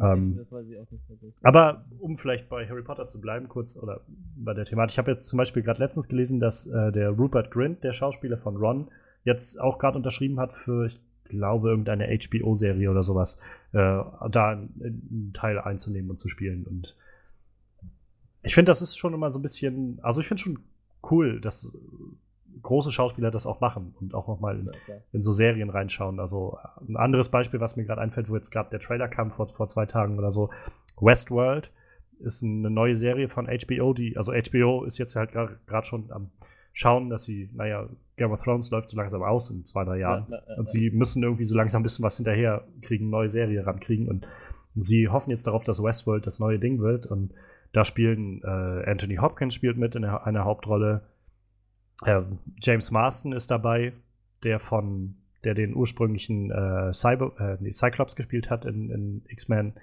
Ähm, 0.00 0.36
das 0.36 0.52
weiß 0.52 0.66
ich 0.68 0.78
auch 0.78 0.90
nicht. 0.90 1.06
tatsächlich. 1.08 1.34
aber 1.42 1.84
um 1.98 2.16
vielleicht 2.16 2.48
bei 2.48 2.66
Harry 2.66 2.82
Potter 2.82 3.06
zu 3.06 3.20
bleiben, 3.20 3.48
kurz 3.48 3.76
oder 3.76 4.00
bei 4.36 4.54
der 4.54 4.64
Thematik. 4.64 4.94
Ich 4.94 4.98
habe 4.98 5.10
jetzt 5.10 5.28
zum 5.28 5.36
Beispiel 5.36 5.62
gerade 5.62 5.80
letztens 5.80 6.08
gelesen, 6.08 6.40
dass 6.40 6.66
äh, 6.66 6.92
der 6.92 7.10
Rupert 7.10 7.50
Grint, 7.50 7.84
der 7.84 7.92
Schauspieler 7.92 8.38
von 8.38 8.56
Ron, 8.56 8.88
jetzt 9.24 9.60
auch 9.60 9.78
gerade 9.78 9.96
unterschrieben 9.98 10.40
hat 10.40 10.52
für, 10.52 10.86
ich 10.86 11.00
glaube, 11.24 11.70
irgendeine 11.70 12.06
HBO-Serie 12.06 12.90
oder 12.90 13.02
sowas, 13.02 13.36
äh, 13.72 13.78
da 13.78 14.50
einen, 14.50 14.72
einen 14.80 15.30
Teil 15.34 15.58
einzunehmen 15.58 16.10
und 16.10 16.18
zu 16.18 16.28
spielen. 16.28 16.64
Und 16.64 16.96
ich 18.42 18.54
finde, 18.54 18.70
das 18.70 18.82
ist 18.82 18.96
schon 18.96 19.14
immer 19.14 19.30
so 19.32 19.38
ein 19.38 19.42
bisschen, 19.42 19.98
also 20.02 20.20
ich 20.20 20.28
finde 20.28 20.42
schon 20.42 20.58
cool, 21.10 21.40
dass 21.40 21.72
große 22.62 22.92
Schauspieler 22.92 23.30
das 23.30 23.46
auch 23.46 23.60
machen 23.60 23.94
und 24.00 24.14
auch 24.14 24.28
nochmal 24.28 24.58
in, 24.58 24.70
klar. 24.84 24.98
in 25.12 25.22
so 25.22 25.32
Serien 25.32 25.70
reinschauen. 25.70 26.20
Also 26.20 26.58
ein 26.86 26.96
anderes 26.96 27.28
Beispiel, 27.28 27.60
was 27.60 27.76
mir 27.76 27.84
gerade 27.84 28.00
einfällt, 28.00 28.28
wo 28.28 28.36
jetzt 28.36 28.50
gerade 28.50 28.70
der 28.70 28.80
Trailer 28.80 29.08
kam 29.08 29.30
vor, 29.30 29.48
vor 29.48 29.68
zwei 29.68 29.86
Tagen 29.86 30.18
oder 30.18 30.30
so, 30.30 30.50
Westworld 31.00 31.70
ist 32.18 32.42
eine 32.42 32.70
neue 32.70 32.96
Serie 32.96 33.28
von 33.28 33.46
HBO, 33.46 33.94
die, 33.94 34.16
also 34.16 34.32
HBO 34.32 34.84
ist 34.84 34.98
jetzt 34.98 35.16
halt 35.16 35.32
gerade 35.32 35.86
schon 35.86 36.10
am 36.10 36.30
Schauen, 36.72 37.10
dass 37.10 37.24
sie, 37.24 37.50
naja, 37.52 37.88
Game 38.16 38.30
of 38.30 38.42
Thrones 38.42 38.70
läuft 38.70 38.90
so 38.90 38.96
langsam 38.96 39.22
aus 39.22 39.50
in 39.50 39.64
zwei, 39.64 39.84
drei 39.84 39.98
Jahren. 39.98 40.26
Ja, 40.28 40.36
ja, 40.36 40.42
ja, 40.50 40.56
und 40.56 40.68
sie 40.68 40.90
müssen 40.90 41.22
irgendwie 41.22 41.44
so 41.44 41.56
langsam 41.56 41.80
ein 41.80 41.82
bisschen 41.82 42.04
was 42.04 42.16
hinterher 42.16 42.64
kriegen, 42.82 43.10
neue 43.10 43.28
Serie 43.28 43.66
rankriegen 43.66 44.08
und 44.08 44.26
sie 44.76 45.08
hoffen 45.08 45.30
jetzt 45.30 45.46
darauf, 45.46 45.64
dass 45.64 45.82
Westworld 45.82 46.26
das 46.26 46.38
neue 46.38 46.58
Ding 46.58 46.80
wird 46.80 47.06
und 47.06 47.32
da 47.72 47.84
spielen 47.84 48.42
äh, 48.42 48.90
Anthony 48.90 49.16
Hopkins 49.16 49.54
spielt 49.54 49.78
mit 49.78 49.94
in 49.94 50.04
einer 50.04 50.44
Hauptrolle. 50.44 51.02
Äh, 52.04 52.22
James 52.60 52.90
Marston 52.90 53.32
ist 53.32 53.50
dabei, 53.50 53.92
der 54.42 54.60
von 54.60 55.16
der 55.44 55.54
den 55.54 55.74
ursprünglichen 55.74 56.50
äh, 56.50 56.92
Cyber, 56.92 57.32
äh, 57.38 57.56
nee, 57.60 57.72
Cyclops 57.72 58.14
gespielt 58.14 58.50
hat 58.50 58.64
in, 58.64 58.90
in 58.90 59.22
X-Men 59.28 59.74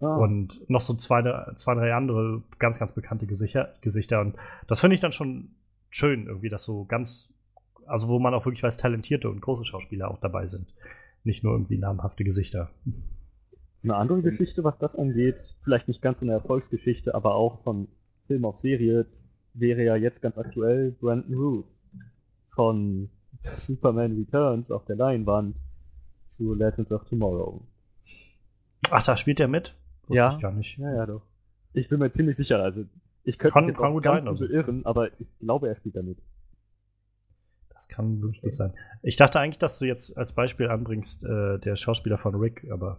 Ah, 0.00 0.16
und 0.16 0.68
noch 0.68 0.80
so 0.80 0.94
zwei, 0.94 1.22
zwei, 1.54 1.74
drei 1.74 1.94
andere 1.94 2.42
ganz, 2.58 2.78
ganz 2.78 2.92
bekannte 2.92 3.26
Gesichter. 3.26 3.74
Gesichter. 3.80 4.20
Und 4.20 4.36
das 4.66 4.80
finde 4.80 4.94
ich 4.94 5.00
dann 5.00 5.12
schon 5.12 5.48
schön, 5.88 6.26
irgendwie, 6.26 6.50
dass 6.50 6.64
so 6.64 6.84
ganz, 6.84 7.32
also 7.86 8.08
wo 8.08 8.18
man 8.18 8.34
auch 8.34 8.44
wirklich 8.44 8.62
weiß, 8.62 8.76
talentierte 8.76 9.30
und 9.30 9.40
große 9.40 9.64
Schauspieler 9.64 10.10
auch 10.10 10.18
dabei 10.18 10.46
sind. 10.46 10.74
Nicht 11.24 11.44
nur 11.44 11.54
irgendwie 11.54 11.78
namhafte 11.78 12.24
Gesichter. 12.24 12.70
Eine 13.82 13.96
andere 13.96 14.20
Geschichte, 14.20 14.64
was 14.64 14.78
das 14.78 14.96
angeht, 14.96 15.56
vielleicht 15.64 15.88
nicht 15.88 16.02
ganz 16.02 16.20
so 16.20 16.26
eine 16.26 16.32
Erfolgsgeschichte, 16.32 17.14
aber 17.14 17.34
auch 17.34 17.62
von 17.62 17.88
Film 18.26 18.44
auf 18.44 18.58
Serie, 18.58 19.06
wäre 19.58 19.82
ja 19.84 19.96
jetzt 19.96 20.20
ganz 20.22 20.38
aktuell 20.38 20.92
Brandon 20.92 21.34
Ruth 21.34 21.66
von 22.54 23.08
Superman 23.40 24.16
Returns 24.16 24.70
auf 24.70 24.84
der 24.84 24.96
Leinwand 24.96 25.62
zu 26.26 26.54
Legends 26.54 26.92
of 26.92 27.04
Tomorrow. 27.04 27.62
Ach, 28.90 29.02
da 29.04 29.16
spielt 29.16 29.40
er 29.40 29.48
mit? 29.48 29.74
Wusste 30.06 30.16
Ja. 30.16 30.34
ich 30.34 30.40
gar 30.42 30.52
nicht. 30.52 30.78
Ja, 30.78 30.94
ja, 30.94 31.06
doch. 31.06 31.22
Ich 31.72 31.88
bin 31.88 31.98
mir 31.98 32.10
ziemlich 32.10 32.36
sicher, 32.36 32.62
also 32.62 32.84
ich 33.24 33.38
könnte 33.38 33.52
Kann- 33.54 33.64
mich 33.64 33.72
jetzt 33.72 33.80
kann 33.80 33.92
auch 33.92 34.00
ganz 34.00 34.24
sein, 34.24 34.32
also. 34.32 34.46
beirren, 34.46 34.86
aber 34.86 35.12
ich 35.12 35.26
glaube, 35.40 35.68
er 35.68 35.76
spielt 35.76 35.96
damit. 35.96 36.18
Das 37.70 37.88
kann 37.88 38.22
wirklich 38.22 38.40
gut 38.40 38.54
sein. 38.54 38.72
Ich 39.02 39.16
dachte 39.16 39.38
eigentlich, 39.38 39.58
dass 39.58 39.78
du 39.78 39.84
jetzt 39.84 40.16
als 40.16 40.32
Beispiel 40.32 40.68
anbringst, 40.68 41.24
äh, 41.24 41.58
der 41.58 41.76
Schauspieler 41.76 42.16
von 42.16 42.34
Rick, 42.36 42.66
aber 42.70 42.98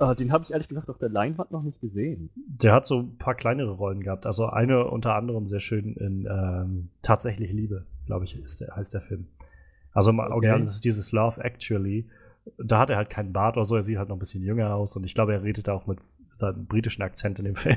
Ah, 0.00 0.14
den 0.14 0.32
habe 0.32 0.44
ich 0.44 0.50
ehrlich 0.50 0.68
gesagt 0.68 0.88
auf 0.88 0.96
der 0.96 1.10
Leinwand 1.10 1.50
noch 1.50 1.62
nicht 1.62 1.78
gesehen. 1.82 2.30
der 2.34 2.72
hat 2.72 2.86
so 2.86 3.00
ein 3.00 3.18
paar 3.18 3.34
kleinere 3.34 3.72
Rollen 3.72 4.02
gehabt. 4.02 4.24
Also 4.24 4.46
eine 4.46 4.86
unter 4.86 5.14
anderem 5.14 5.46
sehr 5.46 5.60
schön 5.60 5.94
in 5.94 6.26
ähm, 6.26 6.88
Tatsächlich 7.02 7.52
Liebe, 7.52 7.84
glaube 8.06 8.24
ich, 8.24 8.42
ist 8.42 8.62
der, 8.62 8.74
heißt 8.74 8.94
der 8.94 9.02
Film. 9.02 9.26
Also 9.92 10.08
im 10.10 10.18
Okay. 10.18 10.32
Original 10.32 10.62
ist 10.62 10.68
es 10.68 10.80
dieses 10.80 11.12
Love 11.12 11.44
Actually. 11.44 12.08
Da 12.56 12.78
hat 12.78 12.88
er 12.88 12.96
halt 12.96 13.10
keinen 13.10 13.34
Bart 13.34 13.58
oder 13.58 13.66
so, 13.66 13.76
er 13.76 13.82
sieht 13.82 13.98
halt 13.98 14.08
noch 14.08 14.16
ein 14.16 14.20
bisschen 14.20 14.42
jünger 14.42 14.74
aus 14.74 14.96
und 14.96 15.04
ich 15.04 15.14
glaube, 15.14 15.34
er 15.34 15.42
redet 15.42 15.68
da 15.68 15.74
auch 15.74 15.86
mit 15.86 15.98
seinem 16.36 16.64
britischen 16.64 17.02
Akzent 17.02 17.38
in 17.38 17.44
dem 17.44 17.56
Film. 17.56 17.76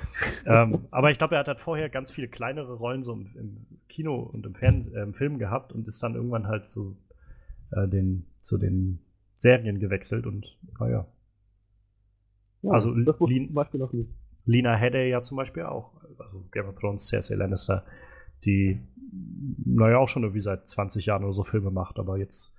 ähm, 0.46 0.86
aber 0.92 1.10
ich 1.10 1.18
glaube, 1.18 1.34
er 1.34 1.40
hat 1.40 1.48
halt 1.48 1.60
vorher 1.60 1.88
ganz 1.88 2.12
viele 2.12 2.28
kleinere 2.28 2.74
Rollen 2.74 3.02
so 3.02 3.14
im, 3.14 3.30
im 3.34 3.66
Kino 3.88 4.14
und 4.20 4.46
im, 4.46 4.54
Fern 4.54 4.86
äh, 4.94 5.02
im 5.02 5.12
Film 5.12 5.38
gehabt 5.38 5.72
und 5.72 5.88
ist 5.88 6.00
dann 6.04 6.14
irgendwann 6.14 6.46
halt 6.46 6.68
zu, 6.68 6.96
äh, 7.72 7.88
den, 7.88 8.26
zu 8.40 8.58
den 8.58 9.00
Serien 9.38 9.80
gewechselt 9.80 10.24
und 10.26 10.56
naja. 10.78 11.06
Ja, 12.64 12.72
Also, 12.72 12.94
das 12.94 13.20
wusste 13.20 13.34
Lin- 13.34 13.46
zum 13.46 13.54
Beispiel 13.54 13.80
noch 13.80 13.92
nicht. 13.92 14.10
Lina 14.46 14.74
Headey 14.76 15.08
ja 15.10 15.22
zum 15.22 15.36
Beispiel 15.36 15.62
auch. 15.64 15.92
Also 16.18 16.44
Game 16.52 16.66
of 16.68 16.74
Thrones, 16.78 17.06
Cersei 17.08 17.34
Lannister, 17.34 17.84
die, 18.44 18.78
naja, 19.64 19.98
auch 19.98 20.08
schon 20.08 20.22
irgendwie 20.22 20.40
seit 20.40 20.66
20 20.68 21.06
Jahren 21.06 21.24
oder 21.24 21.32
so 21.34 21.44
Filme 21.44 21.70
macht, 21.70 21.98
aber 21.98 22.18
jetzt, 22.18 22.54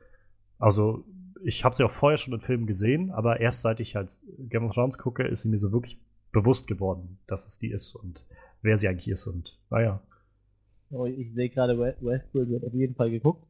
also 0.59 1.05
ich 1.43 1.63
habe 1.63 1.75
sie 1.75 1.83
auch 1.83 1.91
vorher 1.91 2.17
schon 2.17 2.33
in 2.33 2.41
Filmen 2.41 2.65
gesehen, 2.67 3.11
aber 3.11 3.39
erst 3.39 3.61
seit 3.61 3.79
ich 3.79 3.95
halt 3.95 4.21
Game 4.49 4.65
of 4.65 4.73
Thrones 4.73 4.97
gucke, 4.97 5.23
ist 5.23 5.41
sie 5.41 5.49
mir 5.49 5.57
so 5.59 5.71
wirklich 5.71 5.99
bewusst 6.31 6.67
geworden, 6.67 7.17
dass 7.27 7.45
es 7.47 7.59
die 7.59 7.69
ist 7.71 7.95
und 7.95 8.23
wer 8.61 8.77
sie 8.77 8.87
eigentlich 8.87 9.07
ist 9.09 9.27
und 9.27 9.59
naja. 9.69 10.01
Ich 11.17 11.33
sehe 11.33 11.49
gerade, 11.49 11.77
We- 11.77 11.95
Westworld 12.01 12.49
wird 12.49 12.65
auf 12.65 12.73
jeden 12.73 12.95
Fall 12.95 13.11
geguckt. 13.11 13.45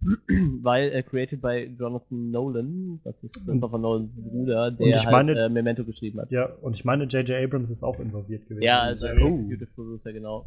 Weil 0.62 0.92
äh, 0.92 1.02
created 1.02 1.40
by 1.40 1.74
Jonathan 1.78 2.30
Nolan, 2.30 3.00
das 3.02 3.22
ist 3.24 3.34
Christopher 3.44 3.78
Nolans 3.78 4.10
Bruder, 4.14 4.70
der 4.70 4.86
ich 4.86 5.04
halt, 5.06 5.12
meine- 5.12 5.44
äh, 5.44 5.48
Memento 5.48 5.84
geschrieben 5.84 6.20
hat. 6.20 6.30
Ja, 6.30 6.46
und 6.62 6.74
ich 6.76 6.84
meine, 6.84 7.04
J.J. 7.04 7.30
Abrams 7.44 7.68
ist 7.70 7.82
auch 7.82 7.98
involviert 7.98 8.46
gewesen. 8.46 8.62
Ja, 8.62 8.82
also 8.82 9.06
Serie. 9.08 9.28
Executive 9.28 9.66
Producer, 9.74 10.12
genau. 10.12 10.46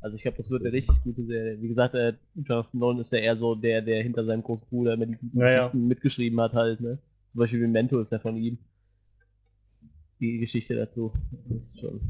Also 0.00 0.16
ich 0.16 0.22
glaube, 0.22 0.36
das 0.36 0.50
wird 0.50 0.62
eine 0.62 0.72
richtig 0.72 0.96
gute 1.04 1.24
Serie. 1.24 1.60
Wie 1.60 1.68
gesagt, 1.68 1.94
äh, 1.94 2.14
Jonathan 2.34 2.80
Nolan 2.80 3.00
ist 3.00 3.12
ja 3.12 3.18
eher 3.18 3.36
so 3.36 3.54
der, 3.54 3.82
der 3.82 4.02
hinter 4.02 4.24
seinem 4.24 4.42
großen 4.42 4.66
Bruder 4.68 4.94
immer 4.94 5.06
die 5.06 5.16
guten 5.16 5.38
Ja, 5.38 5.48
ja. 5.50 5.56
Geschichten 5.58 5.86
mitgeschrieben 5.88 6.40
hat 6.40 6.52
halt, 6.54 6.80
ne? 6.80 6.98
Zum 7.30 7.38
Beispiel 7.40 7.60
Memento 7.60 8.00
ist 8.00 8.10
ja 8.12 8.18
von 8.18 8.36
ihm. 8.36 8.58
Die 10.20 10.38
Geschichte 10.38 10.74
dazu. 10.74 11.12
Das 11.48 11.64
ist 11.68 11.80
schon. 11.80 12.00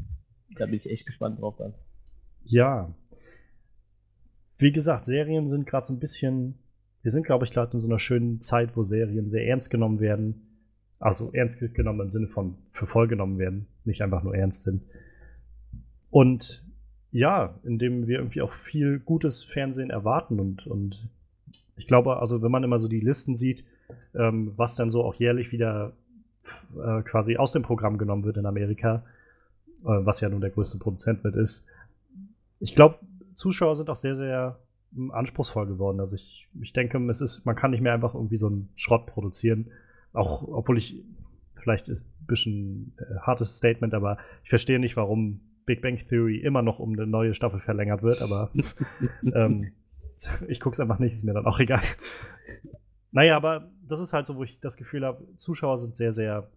Da 0.55 0.65
bin 0.65 0.75
ich 0.75 0.89
echt 0.89 1.05
gespannt 1.05 1.39
drauf 1.39 1.55
dann. 1.57 1.73
Ja. 2.45 2.93
Wie 4.57 4.71
gesagt, 4.71 5.05
Serien 5.05 5.47
sind 5.47 5.65
gerade 5.67 5.85
so 5.87 5.93
ein 5.93 5.99
bisschen. 5.99 6.55
Wir 7.01 7.11
sind, 7.11 7.25
glaube 7.25 7.45
ich, 7.45 7.51
gerade 7.51 7.73
in 7.73 7.79
so 7.79 7.87
einer 7.87 7.99
schönen 7.99 8.41
Zeit, 8.41 8.75
wo 8.75 8.83
Serien 8.83 9.29
sehr 9.29 9.47
ernst 9.47 9.69
genommen 9.69 9.99
werden. 9.99 10.45
Also 10.99 11.31
ernst 11.31 11.59
genommen 11.73 12.01
im 12.01 12.09
Sinne 12.09 12.27
von 12.27 12.55
für 12.73 12.85
voll 12.85 13.07
genommen 13.07 13.37
werden, 13.37 13.67
nicht 13.85 14.01
einfach 14.01 14.21
nur 14.21 14.35
ernst 14.35 14.63
sind. 14.63 14.83
Und 16.09 16.65
ja, 17.11 17.57
indem 17.63 18.07
wir 18.07 18.19
irgendwie 18.19 18.41
auch 18.41 18.51
viel 18.51 18.99
gutes 18.99 19.43
Fernsehen 19.43 19.89
erwarten 19.89 20.39
und, 20.39 20.67
und 20.67 21.09
ich 21.75 21.87
glaube, 21.87 22.17
also 22.17 22.41
wenn 22.41 22.51
man 22.51 22.63
immer 22.63 22.79
so 22.79 22.87
die 22.87 22.99
Listen 22.99 23.37
sieht, 23.37 23.63
ähm, 24.13 24.51
was 24.57 24.75
dann 24.75 24.89
so 24.89 25.03
auch 25.03 25.15
jährlich 25.15 25.51
wieder 25.51 25.93
äh, 26.75 27.01
quasi 27.03 27.37
aus 27.37 27.53
dem 27.53 27.63
Programm 27.63 27.97
genommen 27.97 28.25
wird 28.25 28.37
in 28.37 28.45
Amerika, 28.45 29.03
äh, 29.83 29.85
was 29.85 30.19
ja 30.19 30.29
nun 30.29 30.41
der 30.41 30.49
größte 30.49 30.77
Produzent 30.77 31.23
mit 31.23 31.35
ist, 31.35 31.65
ich 32.59 32.75
glaube, 32.75 32.99
Zuschauer 33.33 33.75
sind 33.75 33.89
auch 33.89 33.95
sehr, 33.95 34.15
sehr 34.15 34.59
anspruchsvoll 35.11 35.67
geworden. 35.67 35.99
Also 35.99 36.15
ich, 36.15 36.47
ich 36.61 36.73
denke, 36.73 36.97
es 37.09 37.21
ist, 37.21 37.45
man 37.45 37.55
kann 37.55 37.71
nicht 37.71 37.81
mehr 37.81 37.93
einfach 37.93 38.15
irgendwie 38.15 38.37
so 38.37 38.47
einen 38.47 38.69
Schrott 38.75 39.05
produzieren. 39.05 39.71
Auch 40.13 40.47
obwohl 40.47 40.77
ich, 40.77 41.03
vielleicht 41.55 41.87
ist 41.89 42.05
ein 42.05 42.25
bisschen 42.25 42.93
äh, 42.97 43.19
hartes 43.21 43.57
Statement, 43.57 43.93
aber 43.93 44.17
ich 44.43 44.49
verstehe 44.49 44.79
nicht, 44.79 44.97
warum 44.97 45.41
Big 45.65 45.81
Bang 45.81 45.97
Theory 45.97 46.37
immer 46.37 46.63
noch 46.63 46.79
um 46.79 46.93
eine 46.93 47.05
neue 47.05 47.35
Staffel 47.35 47.59
verlängert 47.59 48.01
wird, 48.01 48.21
aber 48.21 48.49
ähm, 49.33 49.71
ich 50.47 50.59
gucke 50.59 50.73
es 50.73 50.79
einfach 50.79 50.99
nicht, 50.99 51.13
ist 51.13 51.23
mir 51.23 51.33
dann 51.33 51.45
auch 51.45 51.59
egal. 51.59 51.83
Naja, 53.11 53.37
aber 53.37 53.71
das 53.87 53.99
ist 53.99 54.13
halt 54.13 54.25
so, 54.25 54.35
wo 54.35 54.43
ich 54.43 54.59
das 54.59 54.77
Gefühl 54.77 55.05
habe, 55.05 55.27
Zuschauer 55.35 55.77
sind 55.77 55.95
sehr, 55.95 56.11
sehr, 56.11 56.49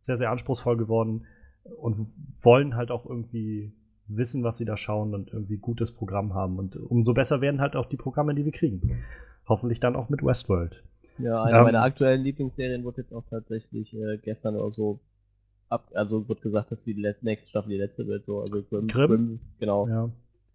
sehr, 0.00 0.16
sehr 0.16 0.30
anspruchsvoll 0.30 0.76
geworden 0.76 1.26
und 1.64 2.10
wollen 2.40 2.74
halt 2.76 2.90
auch 2.90 3.06
irgendwie 3.06 3.72
wissen, 4.08 4.42
was 4.44 4.56
sie 4.56 4.64
da 4.64 4.76
schauen 4.76 5.14
und 5.14 5.32
irgendwie 5.32 5.56
gutes 5.58 5.92
Programm 5.92 6.34
haben. 6.34 6.58
Und 6.58 6.76
umso 6.76 7.14
besser 7.14 7.40
werden 7.40 7.60
halt 7.60 7.76
auch 7.76 7.86
die 7.86 7.96
Programme, 7.96 8.34
die 8.34 8.44
wir 8.44 8.52
kriegen. 8.52 9.02
Hoffentlich 9.48 9.80
dann 9.80 9.96
auch 9.96 10.08
mit 10.08 10.22
Westworld. 10.24 10.82
Ja, 11.18 11.42
eine 11.42 11.58
Ähm, 11.58 11.64
meiner 11.64 11.82
aktuellen 11.82 12.22
Lieblingsserien 12.22 12.84
wurde 12.84 13.02
jetzt 13.02 13.12
auch 13.12 13.24
tatsächlich 13.28 13.94
äh, 13.94 14.18
gestern 14.18 14.56
oder 14.56 14.70
so 14.72 15.00
ab, 15.68 15.90
also 15.94 16.28
wird 16.28 16.42
gesagt, 16.42 16.70
dass 16.72 16.84
die 16.84 16.94
nächste 17.22 17.48
Staffel 17.48 17.70
die 17.70 17.76
letzte 17.78 18.06
wird, 18.06 18.24
so, 18.24 18.40
also 18.40 18.62
Grimm, 18.70 18.86
Grimm? 18.88 19.40
genau. 19.58 19.88
Ja. 19.88 20.10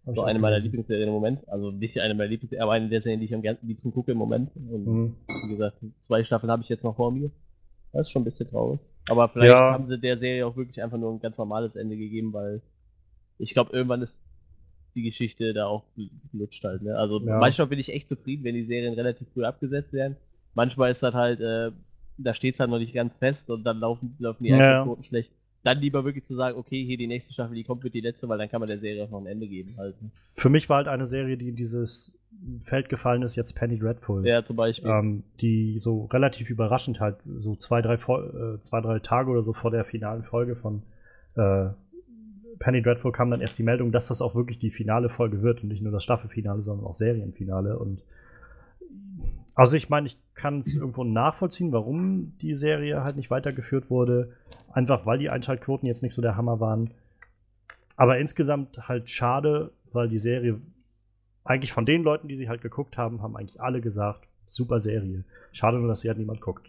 So 0.06 0.22
eine 0.22 0.38
meiner. 0.38 0.58
Lieblingsserien 0.58 1.08
im 1.08 1.14
Moment. 1.14 1.48
Also 1.48 1.70
nicht 1.70 1.98
eine 1.98 2.14
meiner 2.14 2.28
Lieblingsserien, 2.28 2.62
aber 2.62 2.72
eine 2.72 2.88
der 2.90 3.00
Serien, 3.00 3.20
die 3.20 3.26
ich 3.26 3.34
am 3.34 3.42
liebsten 3.62 3.90
gucke 3.92 4.12
im 4.12 4.18
Moment. 4.18 4.50
Und 4.54 4.84
Mhm. 4.86 5.14
wie 5.44 5.48
gesagt, 5.48 5.78
zwei 6.00 6.22
Staffeln 6.24 6.50
habe 6.50 6.62
ich 6.62 6.68
jetzt 6.68 6.84
noch 6.84 6.96
vor 6.96 7.10
mir. 7.10 7.30
Das 7.92 8.02
ist 8.08 8.10
schon 8.10 8.20
ein 8.22 8.26
bisschen 8.26 8.50
traurig. 8.50 8.80
Aber 9.08 9.28
vielleicht 9.28 9.50
Ja. 9.52 9.72
haben 9.72 9.86
sie 9.86 9.98
der 9.98 10.18
Serie 10.18 10.46
auch 10.46 10.56
wirklich 10.56 10.82
einfach 10.82 10.98
nur 10.98 11.10
ein 11.10 11.20
ganz 11.20 11.38
normales 11.38 11.74
Ende 11.76 11.96
gegeben, 11.96 12.32
weil 12.34 12.60
ich 13.38 13.52
glaube, 13.54 13.72
irgendwann 13.72 14.02
ist 14.02 14.18
die 14.94 15.02
Geschichte 15.02 15.52
da 15.54 15.66
auch 15.66 15.84
gelutscht 16.32 16.62
halt. 16.64 16.82
Ne? 16.82 16.96
Also 16.96 17.20
Ja. 17.20 17.38
manchmal 17.38 17.66
bin 17.66 17.78
ich 17.78 17.92
echt 17.92 18.08
zufrieden, 18.08 18.44
wenn 18.44 18.54
die 18.54 18.64
Serien 18.64 18.94
relativ 18.94 19.28
früh 19.34 19.44
abgesetzt 19.44 19.92
werden. 19.92 20.16
Manchmal 20.54 20.92
ist 20.92 21.02
das 21.02 21.14
halt, 21.14 21.40
äh, 21.40 21.72
da 22.16 22.32
steht 22.34 22.54
es 22.54 22.60
halt 22.60 22.70
noch 22.70 22.78
nicht 22.78 22.94
ganz 22.94 23.16
fest 23.16 23.50
und 23.50 23.64
dann 23.64 23.80
laufen, 23.80 24.14
laufen 24.20 24.44
die 24.44 24.50
Ja. 24.50 24.58
Einschaltquoten 24.58 25.02
schlecht. 25.04 25.32
Dann 25.64 25.80
lieber 25.80 26.04
wirklich 26.04 26.24
zu 26.24 26.34
sagen, 26.34 26.58
okay, 26.58 26.84
hier 26.84 26.98
die 26.98 27.06
nächste 27.06 27.32
Staffel, 27.32 27.54
die 27.56 27.64
kommt, 27.64 27.82
wird 27.82 27.94
die 27.94 28.02
letzte, 28.02 28.28
weil 28.28 28.38
dann 28.38 28.48
kann 28.50 28.60
man 28.60 28.68
der 28.68 28.78
Serie 28.78 29.02
auch 29.04 29.10
noch 29.10 29.20
ein 29.20 29.26
Ende 29.26 29.48
geben 29.48 29.74
halt. 29.78 30.00
ne? 30.00 30.10
Für 30.36 30.50
mich 30.50 30.68
war 30.68 30.76
halt 30.76 30.88
eine 30.88 31.06
Serie, 31.06 31.36
die 31.36 31.48
in 31.48 31.56
dieses 31.56 32.12
Feld 32.64 32.88
gefallen 32.88 33.22
ist, 33.22 33.34
jetzt 33.34 33.54
Penny 33.54 33.78
Dreadful. 33.78 34.26
Ja, 34.26 34.44
zum 34.44 34.56
Beispiel. 34.56 34.90
ähm, 34.90 35.24
die 35.40 35.78
so 35.78 36.04
relativ 36.04 36.50
überraschend 36.50 37.00
halt 37.00 37.16
so 37.38 37.56
zwei 37.56 37.80
drei, 37.82 37.94
äh, 37.94 38.60
zwei, 38.60 38.80
drei 38.80 38.98
Tage 39.00 39.30
oder 39.30 39.42
so 39.42 39.54
vor 39.54 39.70
der 39.70 39.84
finalen 39.84 40.22
Folge 40.22 40.54
von 40.54 40.82
äh, 41.36 41.70
Penny 42.58 42.82
Dreadful 42.82 43.12
kam 43.12 43.30
dann 43.30 43.40
erst 43.40 43.58
die 43.58 43.62
Meldung, 43.62 43.92
dass 43.92 44.08
das 44.08 44.22
auch 44.22 44.34
wirklich 44.34 44.58
die 44.58 44.70
finale 44.70 45.08
Folge 45.08 45.42
wird 45.42 45.62
und 45.62 45.68
nicht 45.68 45.82
nur 45.82 45.92
das 45.92 46.04
Staffelfinale, 46.04 46.62
sondern 46.62 46.86
auch 46.86 46.94
Serienfinale. 46.94 47.78
Und 47.78 48.02
also 49.54 49.76
ich 49.76 49.88
meine, 49.90 50.06
ich 50.06 50.18
kann 50.34 50.60
es 50.60 50.74
irgendwo 50.74 51.04
nachvollziehen, 51.04 51.72
warum 51.72 52.36
die 52.38 52.54
Serie 52.54 53.04
halt 53.04 53.16
nicht 53.16 53.30
weitergeführt 53.30 53.90
wurde. 53.90 54.32
Einfach 54.72 55.06
weil 55.06 55.18
die 55.18 55.30
Einschaltquoten 55.30 55.86
jetzt 55.86 56.02
nicht 56.02 56.14
so 56.14 56.22
der 56.22 56.36
Hammer 56.36 56.60
waren. 56.60 56.90
Aber 57.96 58.18
insgesamt 58.18 58.88
halt 58.88 59.08
schade, 59.08 59.70
weil 59.92 60.08
die 60.08 60.18
Serie 60.18 60.60
eigentlich 61.44 61.72
von 61.72 61.86
den 61.86 62.02
Leuten, 62.02 62.28
die 62.28 62.36
sie 62.36 62.48
halt 62.48 62.62
geguckt 62.62 62.96
haben, 62.96 63.22
haben 63.22 63.36
eigentlich 63.36 63.60
alle 63.60 63.80
gesagt, 63.80 64.26
super 64.46 64.80
Serie. 64.80 65.24
Schade 65.52 65.78
nur, 65.78 65.88
dass 65.88 66.00
sie 66.00 66.08
halt 66.08 66.18
niemand 66.18 66.40
guckt. 66.40 66.68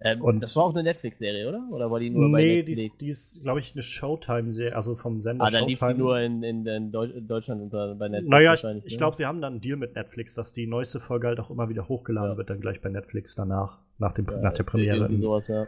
Ähm, 0.00 0.22
und- 0.22 0.40
das 0.40 0.54
war 0.56 0.64
auch 0.64 0.74
eine 0.74 0.82
Netflix-Serie, 0.84 1.48
oder? 1.48 1.62
Oder 1.70 1.90
war 1.90 1.98
die 1.98 2.10
nur 2.10 2.30
bei 2.30 2.38
nee, 2.42 2.62
die 2.62 2.70
Netflix? 2.70 2.78
ist, 2.92 3.00
die 3.00 3.08
ist 3.10 3.42
glaube 3.42 3.60
ich, 3.60 3.72
eine 3.74 3.82
Showtime-Serie, 3.82 4.76
also 4.76 4.94
vom 4.96 5.20
Sender 5.20 5.44
Ah, 5.44 5.50
dann 5.50 5.66
lief 5.66 5.78
die 5.78 5.84
Showtime. 5.84 5.98
nur 5.98 6.20
in, 6.20 6.42
in, 6.42 6.66
in 6.66 6.92
Deu- 6.92 7.10
in 7.10 7.26
Deutschland 7.26 7.62
unter, 7.62 7.94
bei 7.96 8.08
Netflix. 8.08 8.30
naja, 8.30 8.54
ich, 8.54 8.62
wahrscheinlich, 8.62 8.86
ich 8.86 8.92
ne? 8.92 8.98
glaube, 8.98 9.16
sie 9.16 9.26
haben 9.26 9.40
dann 9.40 9.54
einen 9.54 9.60
Deal 9.60 9.76
mit 9.76 9.94
Netflix, 9.96 10.34
dass 10.34 10.52
die 10.52 10.66
neueste 10.66 11.00
Folge 11.00 11.26
halt 11.28 11.40
auch 11.40 11.50
immer 11.50 11.68
wieder 11.68 11.88
hochgeladen 11.88 12.32
Ja. 12.32 12.36
wird, 12.36 12.50
dann 12.50 12.60
gleich 12.60 12.80
bei 12.80 12.88
Netflix 12.90 13.34
danach, 13.34 13.78
nach, 13.98 14.12
dem, 14.14 14.26
Ja, 14.30 14.38
nach 14.38 14.52
der 14.52 14.62
Premiere. 14.64 15.10
Sowas, 15.18 15.48
ja. 15.48 15.66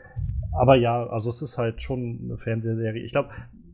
Aber 0.53 0.77
ja, 0.77 1.07
also 1.09 1.31
es 1.31 1.43
ist 1.43 1.59
halt 1.59 1.81
schon 1.83 2.21
eine 2.25 2.37
Fernsehserie. 2.39 3.03
Ich 3.03 3.13
glaube, 3.13 3.31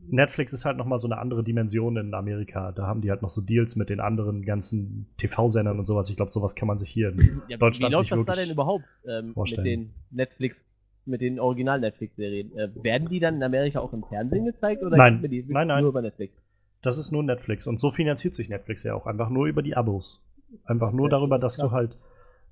Netflix 0.09 0.53
ist 0.53 0.65
halt 0.65 0.77
nochmal 0.77 0.97
so 0.97 1.07
eine 1.07 1.17
andere 1.17 1.43
Dimension 1.43 1.97
in 1.97 2.13
Amerika. 2.13 2.71
Da 2.71 2.87
haben 2.87 3.01
die 3.01 3.09
halt 3.09 3.21
noch 3.21 3.29
so 3.29 3.41
Deals 3.41 3.75
mit 3.75 3.89
den 3.89 3.99
anderen 3.99 4.43
ganzen 4.43 5.07
TV-Sendern 5.17 5.79
und 5.79 5.85
sowas. 5.85 6.09
Ich 6.09 6.15
glaube, 6.15 6.31
sowas 6.31 6.55
kann 6.55 6.67
man 6.67 6.77
sich 6.77 6.89
hier 6.89 7.09
in 7.09 7.41
ja 7.47 7.57
Deutschland 7.57 7.91
wie 7.91 7.95
läuft 7.95 8.11
nicht 8.11 8.19
das 8.19 8.25
da 8.25 8.33
wirklich 8.33 8.47
denn 8.47 8.53
überhaupt 8.53 8.85
ähm, 9.07 9.25
mit 9.27 9.33
vorstellen. 9.33 9.65
den 9.65 9.93
Netflix, 10.11 10.65
mit 11.05 11.21
den 11.21 11.39
Original-Netflix-Serien? 11.39 12.57
Äh, 12.57 12.69
werden 12.83 13.09
die 13.09 13.19
dann 13.19 13.35
in 13.35 13.43
Amerika 13.43 13.79
auch 13.79 13.93
im 13.93 14.03
Fernsehen 14.03 14.45
gezeigt 14.45 14.83
oder 14.83 14.97
Nein. 14.97 15.17
die 15.17 15.23
wirklich 15.23 15.47
Nein, 15.49 15.67
nein. 15.67 15.83
nur 15.83 15.93
bei 15.93 16.01
Netflix? 16.01 16.33
Das 16.81 16.97
ist 16.97 17.11
nur 17.11 17.23
Netflix. 17.23 17.67
Und 17.67 17.79
so 17.79 17.91
finanziert 17.91 18.35
sich 18.35 18.49
Netflix 18.49 18.83
ja 18.83 18.93
auch 18.93 19.07
einfach 19.07 19.29
nur 19.29 19.47
über 19.47 19.61
die 19.61 19.75
Abos. 19.75 20.23
Einfach 20.63 20.91
nur 20.91 21.09
darüber, 21.09 21.39
das 21.39 21.57
dass 21.57 21.65
du 21.65 21.71
halt 21.71 21.97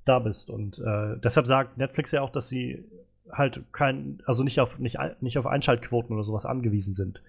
da 0.03 0.19
bist. 0.19 0.49
Und 0.49 0.79
äh, 0.79 1.17
deshalb 1.23 1.47
sagt 1.47 1.77
Netflix 1.77 2.11
ja 2.11 2.21
auch, 2.21 2.29
dass 2.29 2.49
sie 2.49 2.83
halt 3.31 3.61
kein, 3.71 4.21
also 4.25 4.43
nicht 4.43 4.59
auf, 4.59 4.77
nicht, 4.79 4.97
nicht 5.21 5.37
auf 5.37 5.45
Einschaltquoten 5.45 6.13
oder 6.13 6.23
sowas 6.23 6.45
angewiesen 6.45 6.93
sind. 6.93 7.21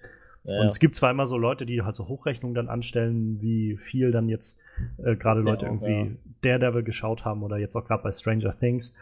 Ja, 0.47 0.61
Und 0.61 0.67
es 0.67 0.79
gibt 0.79 0.95
zwar 0.95 1.11
immer 1.11 1.25
so 1.25 1.37
Leute, 1.37 1.65
die 1.65 1.81
halt 1.81 1.95
so 1.95 2.07
Hochrechnungen 2.07 2.55
dann 2.55 2.69
anstellen, 2.69 3.41
wie 3.41 3.75
viel 3.75 4.11
dann 4.11 4.29
jetzt 4.29 4.59
äh, 5.03 5.15
gerade 5.17 5.41
Leute 5.41 5.65
auch, 5.67 5.81
irgendwie 5.81 6.15
Daredevil 6.41 6.83
geschaut 6.83 7.25
haben 7.25 7.43
oder 7.43 7.57
jetzt 7.57 7.75
auch 7.75 7.85
gerade 7.85 8.01
bei 8.01 8.11
Stranger 8.13 8.57
Things. 8.57 8.95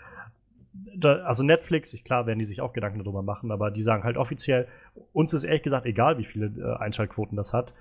Da, 0.98 1.18
also 1.20 1.44
Netflix, 1.44 1.94
ich, 1.94 2.04
klar 2.04 2.26
werden 2.26 2.40
die 2.40 2.46
sich 2.46 2.62
auch 2.62 2.74
Gedanken 2.74 3.00
darüber 3.00 3.22
machen, 3.22 3.52
aber 3.52 3.70
die 3.72 3.82
sagen 3.84 4.04
halt 4.04 4.18
offiziell, 4.18 4.68
uns 5.14 5.34
ist 5.34 5.44
ehrlich 5.44 5.62
gesagt 5.64 5.86
egal, 5.86 6.18
wie 6.18 6.26
viele 6.26 6.48
äh, 6.48 6.78
Einschaltquoten 6.78 7.38
das 7.38 7.54
hat. 7.54 7.74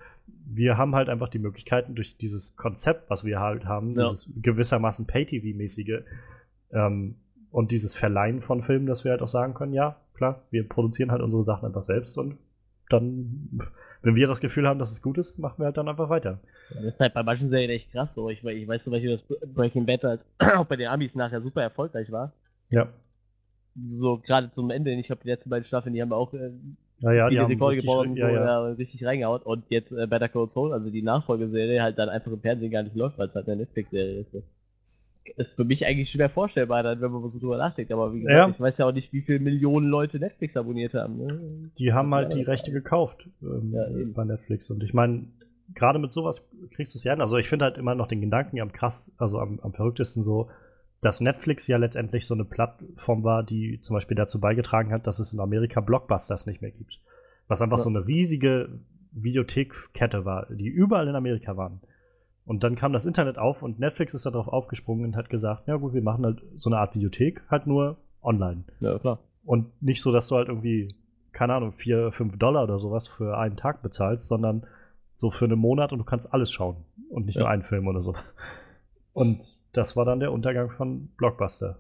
Wir 0.46 0.76
haben 0.76 0.94
halt 0.94 1.08
einfach 1.08 1.28
die 1.28 1.38
Möglichkeiten 1.38 1.94
durch 1.94 2.16
dieses 2.18 2.56
Konzept, 2.56 3.08
was 3.08 3.24
wir 3.24 3.40
halt 3.40 3.64
haben, 3.64 3.96
Ja. 3.96 4.04
dieses 4.04 4.28
gewissermaßen 4.40 5.06
Pay-TV-mäßige 5.06 6.02
ähm, 6.72 7.16
und 7.50 7.72
dieses 7.72 7.94
Verleihen 7.94 8.42
von 8.42 8.62
Filmen, 8.62 8.86
dass 8.86 9.04
wir 9.04 9.12
halt 9.12 9.22
auch 9.22 9.28
sagen 9.28 9.54
können, 9.54 9.72
ja, 9.72 9.96
klar, 10.14 10.42
wir 10.50 10.68
produzieren 10.68 11.10
halt 11.10 11.22
unsere 11.22 11.44
Sachen 11.44 11.66
einfach 11.66 11.82
selbst 11.82 12.18
und 12.18 12.36
dann, 12.88 13.48
wenn 14.02 14.14
wir 14.14 14.26
das 14.26 14.40
Gefühl 14.40 14.68
haben, 14.68 14.78
dass 14.78 14.92
es 14.92 15.02
gut 15.02 15.18
ist, 15.18 15.38
machen 15.38 15.58
wir 15.58 15.66
halt 15.66 15.76
dann 15.76 15.88
einfach 15.88 16.08
weiter. 16.08 16.40
Ja, 16.70 16.82
das 16.82 16.94
ist 16.94 17.00
halt 17.00 17.14
bei 17.14 17.22
manchen 17.22 17.50
Serien 17.50 17.70
echt 17.70 17.90
krass 17.92 18.14
so. 18.14 18.28
Ich, 18.30 18.44
ich 18.44 18.68
weiß 18.68 18.84
zum 18.84 18.92
Beispiel, 18.92 19.12
dass 19.12 19.26
Breaking 19.54 19.86
Bad 19.86 20.04
halt 20.04 20.20
auch 20.38 20.66
bei 20.66 20.76
den 20.76 20.88
Amis 20.88 21.14
nachher 21.14 21.40
super 21.40 21.62
erfolgreich 21.62 22.10
war. 22.12 22.32
Ja. 22.70 22.88
So 23.84 24.18
gerade 24.18 24.52
zum 24.52 24.70
Ende, 24.70 24.92
ich 24.92 25.06
glaube, 25.06 25.22
die 25.24 25.30
letzten 25.30 25.50
beiden 25.50 25.64
Staffeln, 25.64 25.94
die 25.94 26.02
haben 26.02 26.12
auch 26.12 26.32
äh, 26.34 26.50
Ja, 27.00 27.12
ja, 27.12 27.28
die 27.28 27.36
viele 27.36 27.48
Rekorde 27.48 27.76
richtig, 27.76 27.90
gebrochen, 27.90 28.16
ja, 28.16 28.28
so, 28.28 28.34
ja. 28.34 28.44
ja, 28.44 28.66
richtig 28.74 29.04
reingehauen. 29.04 29.42
Und 29.42 29.64
jetzt 29.68 29.90
äh, 29.92 30.06
Better 30.06 30.28
Call 30.28 30.48
Saul, 30.48 30.72
also 30.72 30.90
die 30.90 31.02
Nachfolgeserie, 31.02 31.82
halt 31.82 31.98
dann 31.98 32.08
einfach 32.08 32.30
im 32.30 32.40
Fernsehen 32.40 32.70
gar 32.70 32.82
nicht 32.82 32.94
läuft, 32.96 33.18
weil 33.18 33.28
es 33.28 33.34
halt 33.34 33.48
eine 33.48 33.56
Netflix-Serie 33.56 34.20
ist. 34.20 34.44
Ist 35.36 35.52
für 35.56 35.64
mich 35.64 35.86
eigentlich 35.86 36.10
schwer 36.10 36.28
vorstellbar, 36.28 36.82
dann, 36.82 37.00
wenn 37.00 37.10
man 37.10 37.28
so 37.30 37.38
drüber 37.40 37.56
nachdenkt. 37.56 37.90
Aber 37.92 38.12
wie 38.12 38.20
gesagt, 38.20 38.34
Ja. 38.36 38.48
ich 38.50 38.60
weiß 38.60 38.78
ja 38.78 38.86
auch 38.86 38.92
nicht, 38.92 39.12
wie 39.12 39.22
viele 39.22 39.40
Millionen 39.40 39.88
Leute 39.88 40.18
Netflix 40.18 40.56
abonniert 40.56 40.94
haben. 40.94 41.16
Ne? 41.16 41.62
Die 41.78 41.92
haben 41.92 42.14
halt 42.14 42.32
Ja, 42.34 42.38
die 42.40 42.44
Rechte 42.44 42.72
gekauft 42.72 43.28
ähm, 43.42 43.72
Ja, 43.72 43.84
bei 44.14 44.24
Netflix. 44.24 44.70
Und 44.70 44.82
ich 44.82 44.92
meine, 44.92 45.26
gerade 45.74 45.98
mit 45.98 46.12
sowas 46.12 46.50
kriegst 46.74 46.94
du 46.94 46.98
es 46.98 47.04
ja 47.04 47.12
hin. 47.12 47.20
Also 47.20 47.38
ich 47.38 47.48
finde 47.48 47.64
halt 47.64 47.78
immer 47.78 47.94
noch 47.94 48.06
den 48.06 48.20
Gedanken 48.20 48.60
am 48.60 48.72
krass, 48.72 49.12
also 49.16 49.38
am, 49.38 49.60
am 49.60 49.72
verrücktesten 49.72 50.22
so, 50.22 50.50
dass 51.00 51.20
Netflix 51.20 51.66
ja 51.68 51.76
letztendlich 51.76 52.26
so 52.26 52.34
eine 52.34 52.44
Plattform 52.44 53.24
war, 53.24 53.42
die 53.42 53.80
zum 53.80 53.94
Beispiel 53.94 54.16
dazu 54.16 54.40
beigetragen 54.40 54.92
hat, 54.92 55.06
dass 55.06 55.18
es 55.18 55.32
in 55.32 55.40
Amerika 55.40 55.80
Blockbusters 55.80 56.46
nicht 56.46 56.62
mehr 56.62 56.70
gibt. 56.70 57.00
Was 57.48 57.60
einfach 57.60 57.78
so 57.78 57.90
eine 57.90 58.06
riesige 58.06 58.80
Videothekkette 59.12 60.24
war, 60.24 60.46
die 60.50 60.68
überall 60.68 61.08
in 61.08 61.14
Amerika 61.14 61.56
waren. 61.56 61.80
Und 62.46 62.62
dann 62.62 62.76
kam 62.76 62.92
das 62.92 63.06
Internet 63.06 63.38
auf 63.38 63.62
und 63.62 63.78
Netflix 63.78 64.12
ist 64.14 64.26
darauf 64.26 64.48
aufgesprungen 64.48 65.06
und 65.06 65.16
hat 65.16 65.30
gesagt, 65.30 65.66
ja 65.66 65.76
gut, 65.76 65.94
wir 65.94 66.02
machen 66.02 66.24
halt 66.24 66.42
so 66.58 66.68
eine 66.68 66.78
Art 66.78 66.94
Videothek, 66.94 67.42
halt 67.50 67.66
nur 67.66 67.96
online. 68.22 68.64
Ja, 68.80 68.98
klar. 68.98 69.20
Und 69.44 69.80
nicht 69.82 70.02
so, 70.02 70.12
dass 70.12 70.28
du 70.28 70.36
halt 70.36 70.48
irgendwie, 70.48 70.94
keine 71.32 71.54
Ahnung, 71.54 71.72
4, 71.72 72.12
5 72.12 72.36
Dollar 72.38 72.64
oder 72.64 72.78
sowas 72.78 73.08
für 73.08 73.38
einen 73.38 73.56
Tag 73.56 73.82
bezahlst, 73.82 74.28
sondern 74.28 74.66
So 75.16 75.30
für 75.30 75.44
einen 75.44 75.58
Monat 75.58 75.92
und 75.92 75.98
du 76.00 76.04
kannst 76.04 76.34
alles 76.34 76.50
schauen 76.50 76.76
und 77.08 77.26
nicht 77.26 77.36
Ja. 77.36 77.42
nur 77.42 77.50
einen 77.50 77.62
Film 77.62 77.86
oder 77.86 78.00
so. 78.00 78.14
Und 79.12 79.56
das 79.72 79.94
war 79.96 80.04
dann 80.04 80.18
der 80.18 80.32
Untergang 80.32 80.70
von 80.70 81.08
Blockbuster. 81.16 81.78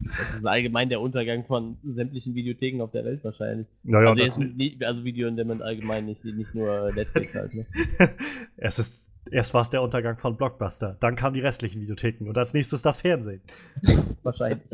Das 0.00 0.38
ist 0.38 0.46
allgemein 0.46 0.88
der 0.88 1.00
Untergang 1.00 1.44
von 1.44 1.76
sämtlichen 1.84 2.34
Videotheken 2.34 2.80
auf 2.82 2.90
der 2.90 3.04
Welt 3.04 3.22
wahrscheinlich. 3.24 3.66
Naja, 3.84 4.10
also, 4.10 4.40
jetzt, 4.42 4.82
also 4.82 5.04
Video 5.04 5.28
in 5.28 5.36
dem 5.36 5.50
allgemein 5.62 6.06
nicht, 6.06 6.24
nicht 6.24 6.54
nur 6.54 6.90
Netflix 6.92 7.34
halt, 7.34 7.54
ne? 7.54 7.66
es 8.56 8.78
ist, 8.78 9.11
erst 9.30 9.54
war 9.54 9.62
es 9.62 9.70
der 9.70 9.82
Untergang 9.82 10.18
von 10.18 10.36
Blockbuster, 10.36 10.96
dann 11.00 11.16
kamen 11.16 11.34
die 11.34 11.40
restlichen 11.40 11.80
Videotheken 11.80 12.28
und 12.28 12.36
als 12.38 12.54
nächstes 12.54 12.82
das 12.82 13.00
Fernsehen. 13.00 13.40
Wahrscheinlich. 14.22 14.66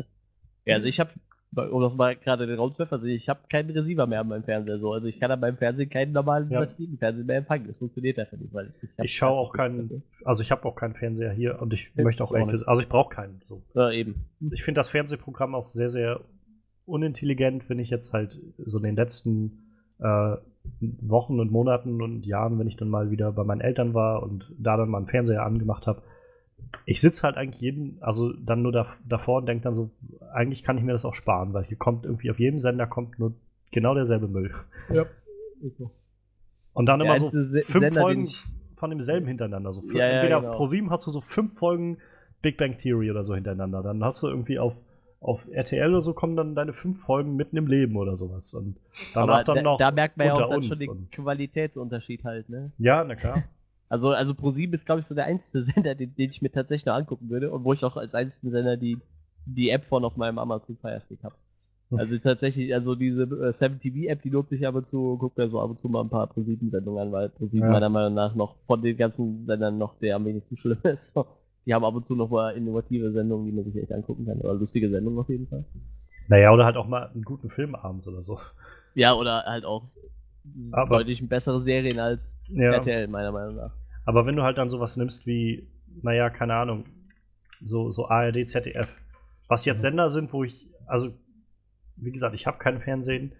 Ja, 0.65 0.75
also 0.75 0.87
ich 0.87 0.99
habe, 0.99 1.11
um 1.71 1.81
das 1.81 1.95
mal 1.95 2.15
gerade 2.15 2.45
den 2.45 2.57
Raum 2.57 2.71
zu 2.71 2.79
werfen, 2.79 2.93
also 2.95 3.05
ich 3.07 3.27
habe 3.29 3.39
keinen 3.49 3.69
Receiver 3.71 4.05
mehr 4.05 4.19
an 4.21 4.27
meinem 4.27 4.43
Fernseher 4.43 4.77
so. 4.79 4.93
Also 4.93 5.07
ich 5.07 5.19
kann 5.19 5.31
an 5.31 5.39
meinem 5.39 5.57
Fernsehen 5.57 5.89
keinen 5.89 6.11
normalen 6.11 6.49
Ja. 6.51 6.59
Satellitenfernsehen 6.61 7.25
mehr 7.25 7.37
empfangen. 7.37 7.67
Das 7.67 7.79
funktioniert 7.79 8.19
einfach 8.19 8.37
nicht, 8.37 8.53
weil 8.53 8.73
ich 8.81 8.89
Ich 9.05 9.15
schaue 9.15 9.37
auch 9.39 9.51
keinen- 9.53 10.03
also 10.25 10.43
ich 10.43 10.51
habe 10.51 10.65
auch 10.65 10.75
keinen 10.75 10.93
Fernseher 10.95 11.31
hier 11.31 11.59
und 11.61 11.73
ich 11.73 11.91
Ja, 11.95 12.03
möchte 12.03 12.23
auch 12.23 12.31
auch 12.31 12.35
ehrlich, 12.37 12.67
also 12.67 12.81
ich 12.81 12.89
brauche 12.89 13.15
keinen. 13.15 13.41
So. 13.45 13.63
Ja, 13.73 13.91
eben. 13.91 14.25
Ich 14.51 14.63
finde 14.63 14.79
das 14.79 14.89
Fernsehprogramm 14.89 15.55
auch 15.55 15.67
sehr, 15.67 15.89
sehr 15.89 16.21
unintelligent, 16.85 17.69
wenn 17.69 17.79
ich 17.79 17.89
jetzt 17.89 18.13
halt 18.13 18.37
so 18.57 18.79
den 18.79 18.95
letzten 18.95 19.68
äh, 19.99 20.35
Wochen 21.01 21.39
und 21.39 21.51
Monaten 21.51 22.01
und 22.01 22.25
Jahren, 22.25 22.59
wenn 22.59 22.67
ich 22.67 22.77
dann 22.77 22.89
mal 22.89 23.11
wieder 23.11 23.31
bei 23.31 23.43
meinen 23.43 23.61
Eltern 23.61 23.93
war 23.93 24.23
und 24.23 24.51
da 24.57 24.77
dann 24.77 24.89
mal 24.89 24.97
einen 24.99 25.07
Fernseher 25.07 25.45
angemacht 25.45 25.87
habe. 25.87 26.01
Ich 26.85 27.01
sitze 27.01 27.23
halt 27.23 27.37
eigentlich 27.37 27.61
jeden, 27.61 27.97
also 28.01 28.31
dann 28.33 28.61
nur 28.61 28.71
da, 28.71 28.87
davor 29.07 29.39
und 29.39 29.47
denke 29.47 29.63
dann 29.63 29.73
so, 29.73 29.89
eigentlich 30.33 30.63
kann 30.63 30.77
ich 30.77 30.83
mir 30.83 30.91
das 30.91 31.05
auch 31.05 31.15
sparen, 31.15 31.53
weil 31.53 31.63
hier 31.63 31.77
kommt 31.77 32.05
irgendwie 32.05 32.29
auf 32.29 32.39
jedem 32.39 32.59
Sender 32.59 32.85
kommt 32.85 33.17
nur 33.17 33.33
genau 33.71 33.93
derselbe 33.95 34.27
Müll. 34.27 34.51
Ja. 34.93 35.05
Ist 35.61 35.77
so. 35.77 35.91
Und 36.73 36.85
dann 36.85 36.99
Der 36.99 37.07
immer 37.07 37.19
so 37.19 37.29
fünf 37.31 37.65
Sender, 37.65 38.01
Folgen 38.01 38.23
ich- 38.25 38.43
von 38.75 38.91
demselben 38.91 39.27
hintereinander. 39.27 39.73
So 39.73 39.81
Ja, 39.91 39.97
ja, 39.97 40.05
entweder 40.19 40.39
genau. 40.39 40.51
auf 40.51 40.55
ProSieben 40.57 40.89
hast 40.91 41.05
du 41.07 41.11
so 41.11 41.19
fünf 41.21 41.57
Folgen 41.57 41.97
Big 42.41 42.57
Bang 42.57 42.77
Theory 42.77 43.11
oder 43.11 43.23
so 43.25 43.35
hintereinander. 43.35 43.81
Dann 43.83 44.03
hast 44.03 44.23
du 44.23 44.27
irgendwie 44.27 44.59
auf, 44.59 44.73
auf 45.21 45.41
RTL 45.51 45.89
oder 45.89 46.01
so 46.01 46.13
kommen 46.13 46.35
dann 46.35 46.55
deine 46.55 46.73
fünf 46.73 47.01
Folgen 47.01 47.35
mitten 47.35 47.57
im 47.57 47.67
Leben 47.67 47.97
oder 47.97 48.15
sowas. 48.15 48.53
Und 48.53 48.77
danach 49.13 49.39
Aber 49.39 49.43
dann 49.43 49.55
da, 49.55 49.61
noch 49.63 49.77
da 49.77 49.91
merkt 49.91 50.17
man 50.17 50.27
ja 50.27 50.33
auch 50.33 50.49
dann 50.49 50.63
schon 50.63 50.79
den 50.79 51.09
Qualitätsunterschied 51.11 52.23
halt, 52.23 52.49
ne? 52.49 52.71
Ja, 52.77 53.03
na 53.03 53.15
klar. 53.15 53.43
Also, 53.91 54.11
also 54.11 54.35
ProSieben 54.35 54.75
ist, 54.75 54.85
glaube 54.85 55.01
ich, 55.01 55.07
so 55.07 55.15
der 55.15 55.25
einzige 55.25 55.63
Sender, 55.73 55.95
den, 55.95 56.13
den 56.13 56.29
ich 56.29 56.43
mir 56.43 56.51
tatsächlich 56.51 56.85
noch 56.85 56.93
angucken 56.93 57.27
würde 57.27 57.49
und 57.51 57.63
wo 57.63 57.73
ich 57.73 57.83
auch 57.83 57.97
als 57.97 58.13
einzigen 58.13 58.51
Sender 58.51 58.77
die, 58.77 58.99
die 59.47 59.71
App 59.71 59.85
von 59.85 60.05
auf 60.05 60.15
meinem 60.15 60.37
Amazon 60.37 60.77
Fire 60.77 61.01
Stick 61.03 61.23
habe. 61.23 61.33
Also 61.89 62.15
tatsächlich, 62.23 62.71
also 62.71 62.93
diese 62.93 63.23
äh, 63.23 63.51
7TV-App, 63.51 64.21
die 64.21 64.29
nutze 64.29 64.53
ich 64.53 64.67
ab 64.67 64.75
und 64.75 64.87
zu, 64.87 65.17
gucke 65.17 65.41
mir 65.41 65.49
so 65.49 65.59
ab 65.59 65.71
und 65.71 65.79
zu 65.79 65.89
mal 65.89 66.01
ein 66.01 66.09
paar 66.09 66.27
ProSieben-Sendungen 66.27 67.01
an, 67.07 67.11
weil 67.11 67.29
ProSieben 67.29 67.65
Ja. 67.65 67.73
meiner 67.73 67.89
Meinung 67.89 68.13
nach 68.13 68.35
noch 68.35 68.57
von 68.67 68.79
den 68.83 68.95
ganzen 68.95 69.43
Sendern 69.47 69.79
noch 69.79 69.97
der 69.97 70.17
am 70.17 70.25
wenigsten 70.25 70.55
schlimm 70.55 70.77
ist. 70.83 71.15
So, 71.15 71.25
Die 71.65 71.73
haben 71.73 71.83
ab 71.85 71.93
und 71.95 72.05
zu 72.05 72.15
noch 72.15 72.29
mal 72.29 72.51
innovative 72.55 73.11
Sendungen, 73.11 73.45
die 73.45 73.51
man 73.51 73.63
sich 73.65 73.75
echt 73.75 73.91
angucken 73.91 74.25
kann. 74.25 74.39
Oder 74.39 74.53
lustige 74.53 74.89
Sendungen 74.89 75.19
auf 75.19 75.29
jeden 75.29 75.47
Fall. 75.47 75.65
Naja, 76.27 76.51
oder 76.53 76.65
halt 76.65 76.77
auch 76.77 76.87
mal 76.87 77.07
einen 77.13 77.23
guten 77.23 77.49
Film 77.49 77.75
abends 77.75 78.07
oder 78.07 78.23
so. 78.23 78.39
Ja, 78.95 79.13
oder 79.13 79.43
halt 79.45 79.65
auch 79.65 79.83
Aber- 80.71 80.97
deutlich 80.97 81.27
bessere 81.27 81.61
Serien 81.61 81.99
als 81.99 82.37
Ja. 82.47 82.71
RTL, 82.73 83.07
meiner 83.07 83.31
Meinung 83.31 83.55
nach. 83.55 83.71
Aber 84.05 84.25
wenn 84.25 84.35
du 84.35 84.43
halt 84.43 84.57
dann 84.57 84.69
sowas 84.69 84.97
nimmst 84.97 85.27
wie, 85.27 85.67
naja, 86.01 86.29
keine 86.29 86.55
Ahnung, 86.55 86.85
so, 87.61 87.89
so 87.89 88.07
ARD, 88.07 88.47
ZDF, 88.47 88.87
was 89.47 89.65
jetzt 89.65 89.81
Sender 89.81 90.09
sind, 90.09 90.31
wo 90.33 90.43
ich, 90.43 90.65
also, 90.87 91.09
wie 91.97 92.11
gesagt, 92.11 92.33
ich 92.33 92.47
habe 92.47 92.57
kein 92.57 92.79
Fernsehen, 92.79 93.33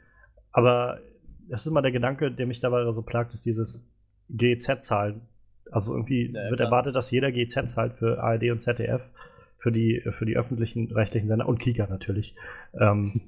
aber 0.52 1.00
das 1.48 1.62
ist 1.62 1.68
immer 1.68 1.82
der 1.82 1.92
Gedanke, 1.92 2.32
der 2.32 2.46
mich 2.46 2.60
dabei 2.60 2.92
so 2.92 3.02
plagt, 3.02 3.34
ist 3.34 3.46
dieses 3.46 3.84
GEZ-Zahlen. 4.30 5.22
Also 5.72 5.94
irgendwie 5.94 6.32
Ja, 6.34 6.50
wird 6.50 6.60
erwartet, 6.60 6.96
dass 6.96 7.12
jeder 7.12 7.32
GEZ 7.32 7.68
zahlt 7.68 7.94
für 7.94 8.22
ARD 8.22 8.52
und 8.52 8.60
ZDF, 8.60 9.02
für 9.58 9.72
die, 9.72 10.02
für 10.18 10.26
die 10.26 10.38
öffentlichen 10.38 10.92
rechtlichen 10.92 11.28
Sender 11.28 11.48
und 11.48 11.60
Kika 11.60 11.88
natürlich. 11.88 12.36
Ähm, 12.80 13.22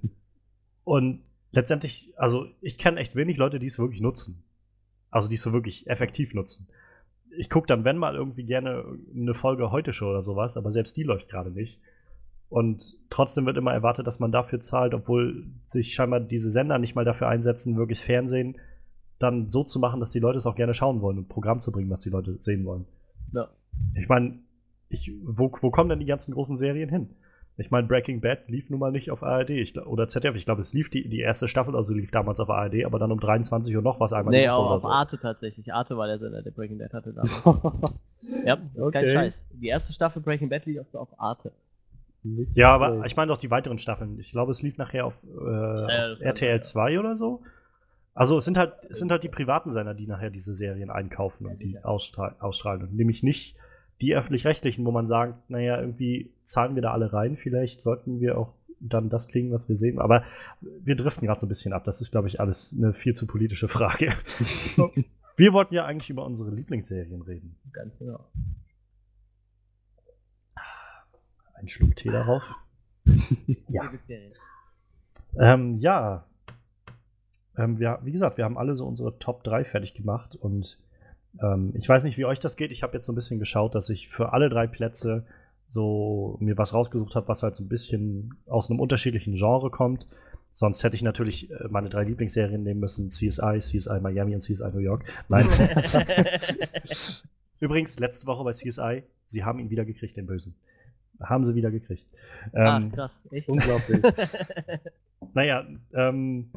und 0.84 1.22
letztendlich, 1.52 2.14
also 2.16 2.48
ich 2.62 2.78
kenne 2.78 3.00
echt 3.00 3.16
wenig 3.16 3.38
Leute, 3.38 3.60
die 3.60 3.68
es 3.68 3.80
wirklich 3.80 4.02
nutzen. 4.02 4.44
Also 5.10 5.28
die 5.28 5.36
es 5.36 5.42
so 5.42 5.54
wirklich 5.54 5.88
effektiv 5.88 6.34
nutzen. 6.34 6.68
Ich 7.38 7.50
gucke 7.50 7.68
dann, 7.68 7.84
wenn 7.84 7.98
mal 7.98 8.16
irgendwie 8.16 8.44
gerne 8.44 8.84
eine 9.16 9.34
Folge 9.34 9.72
heute 9.72 9.94
Show 9.94 10.10
oder 10.10 10.22
sowas, 10.22 10.58
aber 10.58 10.72
selbst 10.72 10.98
die 10.98 11.04
läuft 11.04 11.30
gerade 11.30 11.52
nicht. 11.52 11.82
Und 12.50 12.98
trotzdem 13.10 13.46
wird 13.46 13.56
immer 13.56 13.72
erwartet, 13.74 14.08
dass 14.08 14.20
man 14.20 14.34
dafür 14.34 14.60
zahlt, 14.60 14.94
obwohl 14.94 15.46
sich 15.66 15.94
scheinbar 15.94 16.20
diese 16.20 16.52
Sender 16.52 16.80
nicht 16.80 16.96
mal 16.96 17.06
dafür 17.06 17.30
einsetzen, 17.30 17.78
wirklich 17.78 18.04
Fernsehen 18.04 18.58
dann 19.22 19.50
so 19.50 19.64
zu 19.64 19.80
machen, 19.80 20.00
dass 20.00 20.12
die 20.12 20.20
Leute 20.20 20.38
es 20.38 20.46
auch 20.46 20.56
gerne 20.56 20.74
schauen 20.74 21.02
wollen 21.02 21.18
und 21.18 21.26
ein 21.26 21.30
Programm 21.30 21.62
zu 21.62 21.72
bringen, 21.72 21.90
was 21.90 22.02
die 22.02 22.10
Leute 22.10 22.36
sehen 22.40 22.66
wollen. 22.66 22.86
Ja. 23.34 23.50
Ich 23.96 24.08
meine, 24.10 24.40
ich, 24.90 25.12
wo, 25.24 25.52
wo 25.62 25.72
kommen 25.72 25.90
denn 25.90 26.00
die 26.00 26.06
ganzen 26.06 26.34
großen 26.34 26.58
Serien 26.58 26.90
hin? 26.90 27.10
Ich 27.58 27.70
meine, 27.70 27.88
Breaking 27.88 28.22
Bad 28.22 28.48
lief 28.48 28.70
nun 28.70 28.80
mal 28.80 28.92
nicht 28.92 29.12
auf 29.12 29.24
ARD 29.24 29.52
ich, 29.52 29.78
oder 29.78 30.08
ZDF. 30.08 30.36
Ich 30.36 30.46
glaube, 30.46 30.62
es 30.62 30.74
lief 30.74 30.90
die, 30.90 31.08
die 31.10 31.20
erste 31.20 31.48
Staffel, 31.48 31.76
also 31.76 31.94
lief 31.94 32.10
damals 32.10 32.40
auf 32.40 32.50
ARD, 32.50 32.86
aber 32.86 32.98
dann 32.98 33.12
um 33.12 33.20
23 33.20 33.76
Uhr 33.76 33.82
noch 33.82 34.00
was 34.00 34.14
einmal. 34.14 34.32
Nee, 34.32 34.50
auch 34.50 34.72
auf 34.72 34.82
so. 34.82 34.90
Arte 34.90 35.20
tatsächlich. 35.20 35.72
Arte 35.74 35.98
war 35.98 36.08
der 36.08 36.18
Sender, 36.18 36.42
der 36.42 36.52
Breaking 36.52 36.78
Bad 36.78 36.94
hatte 36.94 37.14
damals. 37.14 37.44
ja, 38.46 38.56
das 38.56 38.86
ist 38.86 38.92
kein. 38.94 39.10
Scheiß. 39.10 39.46
Die 39.54 39.68
erste 39.68 39.94
Staffel 39.94 40.22
Breaking 40.22 40.50
Bad 40.50 40.66
lief 40.66 40.80
auf, 40.80 40.96
auf 40.96 41.20
Arte. 41.20 41.52
Nicht 42.24 42.56
Ja, 42.56 42.74
aber 42.74 43.06
ich 43.06 43.16
meine 43.16 43.30
doch 43.30 43.38
die 43.38 43.52
weiteren 43.52 43.78
Staffeln. 43.78 44.18
Ich 44.20 44.32
glaube, 44.32 44.52
es 44.52 44.62
lief 44.62 44.78
nachher 44.78 45.06
auf, 45.06 45.14
äh, 45.24 45.38
kann 45.38 46.22
RTL 46.22 46.62
sein, 46.64 46.72
2 46.72 47.00
oder 47.00 47.16
so. 47.16 47.42
Also 48.14 48.38
es 48.38 48.46
sind 48.46 48.58
halt, 48.58 48.74
es 48.90 49.00
sind 49.00 49.12
halt 49.12 49.24
die 49.24 49.30
privaten 49.30 49.72
Sender, 49.72 49.94
die 49.94 50.08
nachher 50.08 50.30
diese 50.30 50.54
Serien 50.54 50.90
einkaufen 50.90 51.46
und 51.46 51.60
die 51.60 51.80
ausstrahlen, 51.84 52.36
ausstrahlen. 52.40 52.84
Und 52.84 52.94
nämlich 52.94 53.24
nicht 53.24 53.56
die 54.02 54.16
öffentlich-rechtlichen, 54.16 54.86
wo 54.86 54.92
man 54.92 55.06
sagt, 55.06 55.50
naja, 55.50 55.80
irgendwie 55.80 56.34
zahlen 56.44 56.76
wir 56.76 56.82
da 56.82 56.92
alle 56.92 57.14
rein, 57.14 57.38
vielleicht 57.38 57.82
sollten 57.82 58.20
wir 58.20 58.38
auch 58.38 58.54
dann 58.80 59.10
das 59.10 59.28
kriegen, 59.28 59.52
was 59.52 59.70
wir 59.70 59.76
sehen. 59.78 60.00
Aber 60.00 60.24
wir 60.60 60.96
driften 60.96 61.28
gerade 61.28 61.40
so 61.40 61.46
ein 61.46 61.50
bisschen 61.50 61.72
ab. 61.72 61.84
Das 61.86 62.02
ist, 62.02 62.12
glaube 62.12 62.28
ich, 62.28 62.40
alles 62.40 62.76
eine 62.76 62.94
viel 62.94 63.14
zu 63.14 63.28
politische 63.28 63.68
Frage. 63.68 64.12
wir 65.38 65.54
wollten 65.54 65.76
ja 65.76 65.86
eigentlich 65.86 66.10
über 66.10 66.26
unsere 66.26 66.50
Lieblingsserien 66.50 67.22
reden. 67.22 67.56
Ganz 67.72 67.98
genau. 67.98 68.28
Ein 71.54 71.68
Schluck 71.68 71.96
Tee 71.96 72.12
darauf. 72.12 72.44
Ja. 73.70 73.90
Ähm, 75.38 75.78
ja. 75.78 76.26
Ähm, 77.62 77.80
wir, 77.80 78.00
wie 78.04 78.12
gesagt, 78.12 78.38
wir 78.38 78.46
haben 78.46 78.58
alle 78.58 78.76
so 78.76 78.86
unsere 78.86 79.18
Top 79.20 79.44
3 79.44 79.64
fertig 79.66 79.94
gemacht 79.94 80.36
und 80.36 80.78
ähm, 81.42 81.72
ich 81.76 81.88
weiß 81.88 82.04
nicht, 82.04 82.18
wie 82.18 82.26
euch 82.26 82.40
das 82.40 82.58
geht. 82.58 82.72
Ich 82.72 82.84
habe 82.84 82.94
jetzt 82.94 83.06
so 83.06 83.12
ein 83.12 83.16
bisschen 83.16 83.40
geschaut, 83.40 83.76
dass 83.76 83.90
ich 83.90 84.10
für 84.10 84.34
alle 84.34 84.50
drei 84.50 84.68
Plätze 84.68 85.26
so 85.68 86.38
mir 86.42 86.58
was 86.58 86.74
rausgesucht 86.74 87.16
habe, 87.16 87.28
was 87.28 87.44
halt 87.44 87.56
so 87.56 87.64
ein 87.64 87.70
bisschen 87.70 88.36
aus 88.48 88.70
einem 88.70 88.80
unterschiedlichen 88.80 89.36
Genre 89.36 89.70
kommt. 89.70 90.06
Sonst 90.54 90.84
hätte 90.84 90.98
ich 90.98 91.04
natürlich 91.04 91.50
äh, 91.50 91.68
meine 91.70 91.88
drei 91.90 92.04
Lieblingsserien 92.04 92.64
nehmen 92.64 92.82
müssen: 92.82 93.10
CSI, 93.10 93.60
CSI 93.60 94.00
Miami 94.02 94.34
und 94.34 94.42
CSI 94.42 94.70
New 94.74 94.80
York. 94.80 95.06
Nein. 95.30 95.48
Übrigens, 97.62 98.00
letzte 98.00 98.28
Woche 98.28 98.44
bei 98.44 98.52
CSI, 98.52 99.04
sie 99.28 99.44
haben 99.46 99.60
ihn 99.60 99.70
wieder 99.70 99.86
gekriegt, 99.86 100.18
den 100.18 100.26
Bösen. 100.26 100.56
Haben 101.22 101.46
sie 101.46 101.56
wieder 101.56 101.72
gekriegt. 101.72 102.06
ah, 102.54 102.78
Ähm, 102.78 102.92
krass, 102.92 103.28
echt. 103.32 103.48
Unglaublich. 103.48 104.02
naja, 105.34 105.66
ähm, 105.94 106.50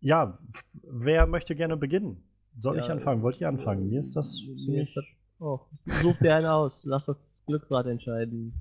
ja, 0.00 0.38
wer 0.82 1.26
möchte 1.26 1.54
gerne 1.54 1.76
beginnen? 1.76 2.22
Soll 2.56 2.78
ich 2.78 2.86
Ja, 2.86 2.92
anfangen? 2.94 3.22
Wollt 3.22 3.40
ihr 3.40 3.48
anfangen? 3.48 3.88
Mir 3.88 4.00
ist 4.00 4.16
das 4.16 4.36
ziemlich. 4.56 4.88
ist 4.88 4.96
das- 4.96 5.04
Oh, 5.40 5.60
such 5.86 6.16
dir 6.18 6.34
einen 6.34 6.46
aus. 6.46 6.82
Lass 6.84 7.04
das 7.06 7.20
Glücksrad 7.46 7.86
entscheiden. 7.86 8.52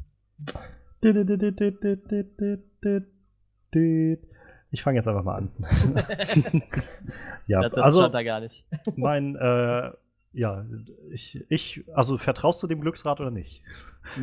Ich 4.72 4.84
fange 4.84 4.98
jetzt 4.98 5.08
einfach 5.08 5.24
mal 5.24 5.36
an. 5.38 5.52
ja, 7.48 7.62
das 7.62 7.72
das 7.72 7.84
also 7.84 8.00
stand 8.02 8.14
da 8.14 8.24
gar 8.24 8.42
nicht. 8.42 8.64
mein, 8.96 9.36
äh, 9.36 9.92
ja, 10.38 10.66
ich, 11.10 11.44
ich, 11.50 11.84
also 11.94 12.18
vertraust 12.18 12.62
du 12.62 12.68
dem 12.68 12.80
Glücksrad 12.80 13.20
oder 13.20 13.32
nicht? 13.32 13.64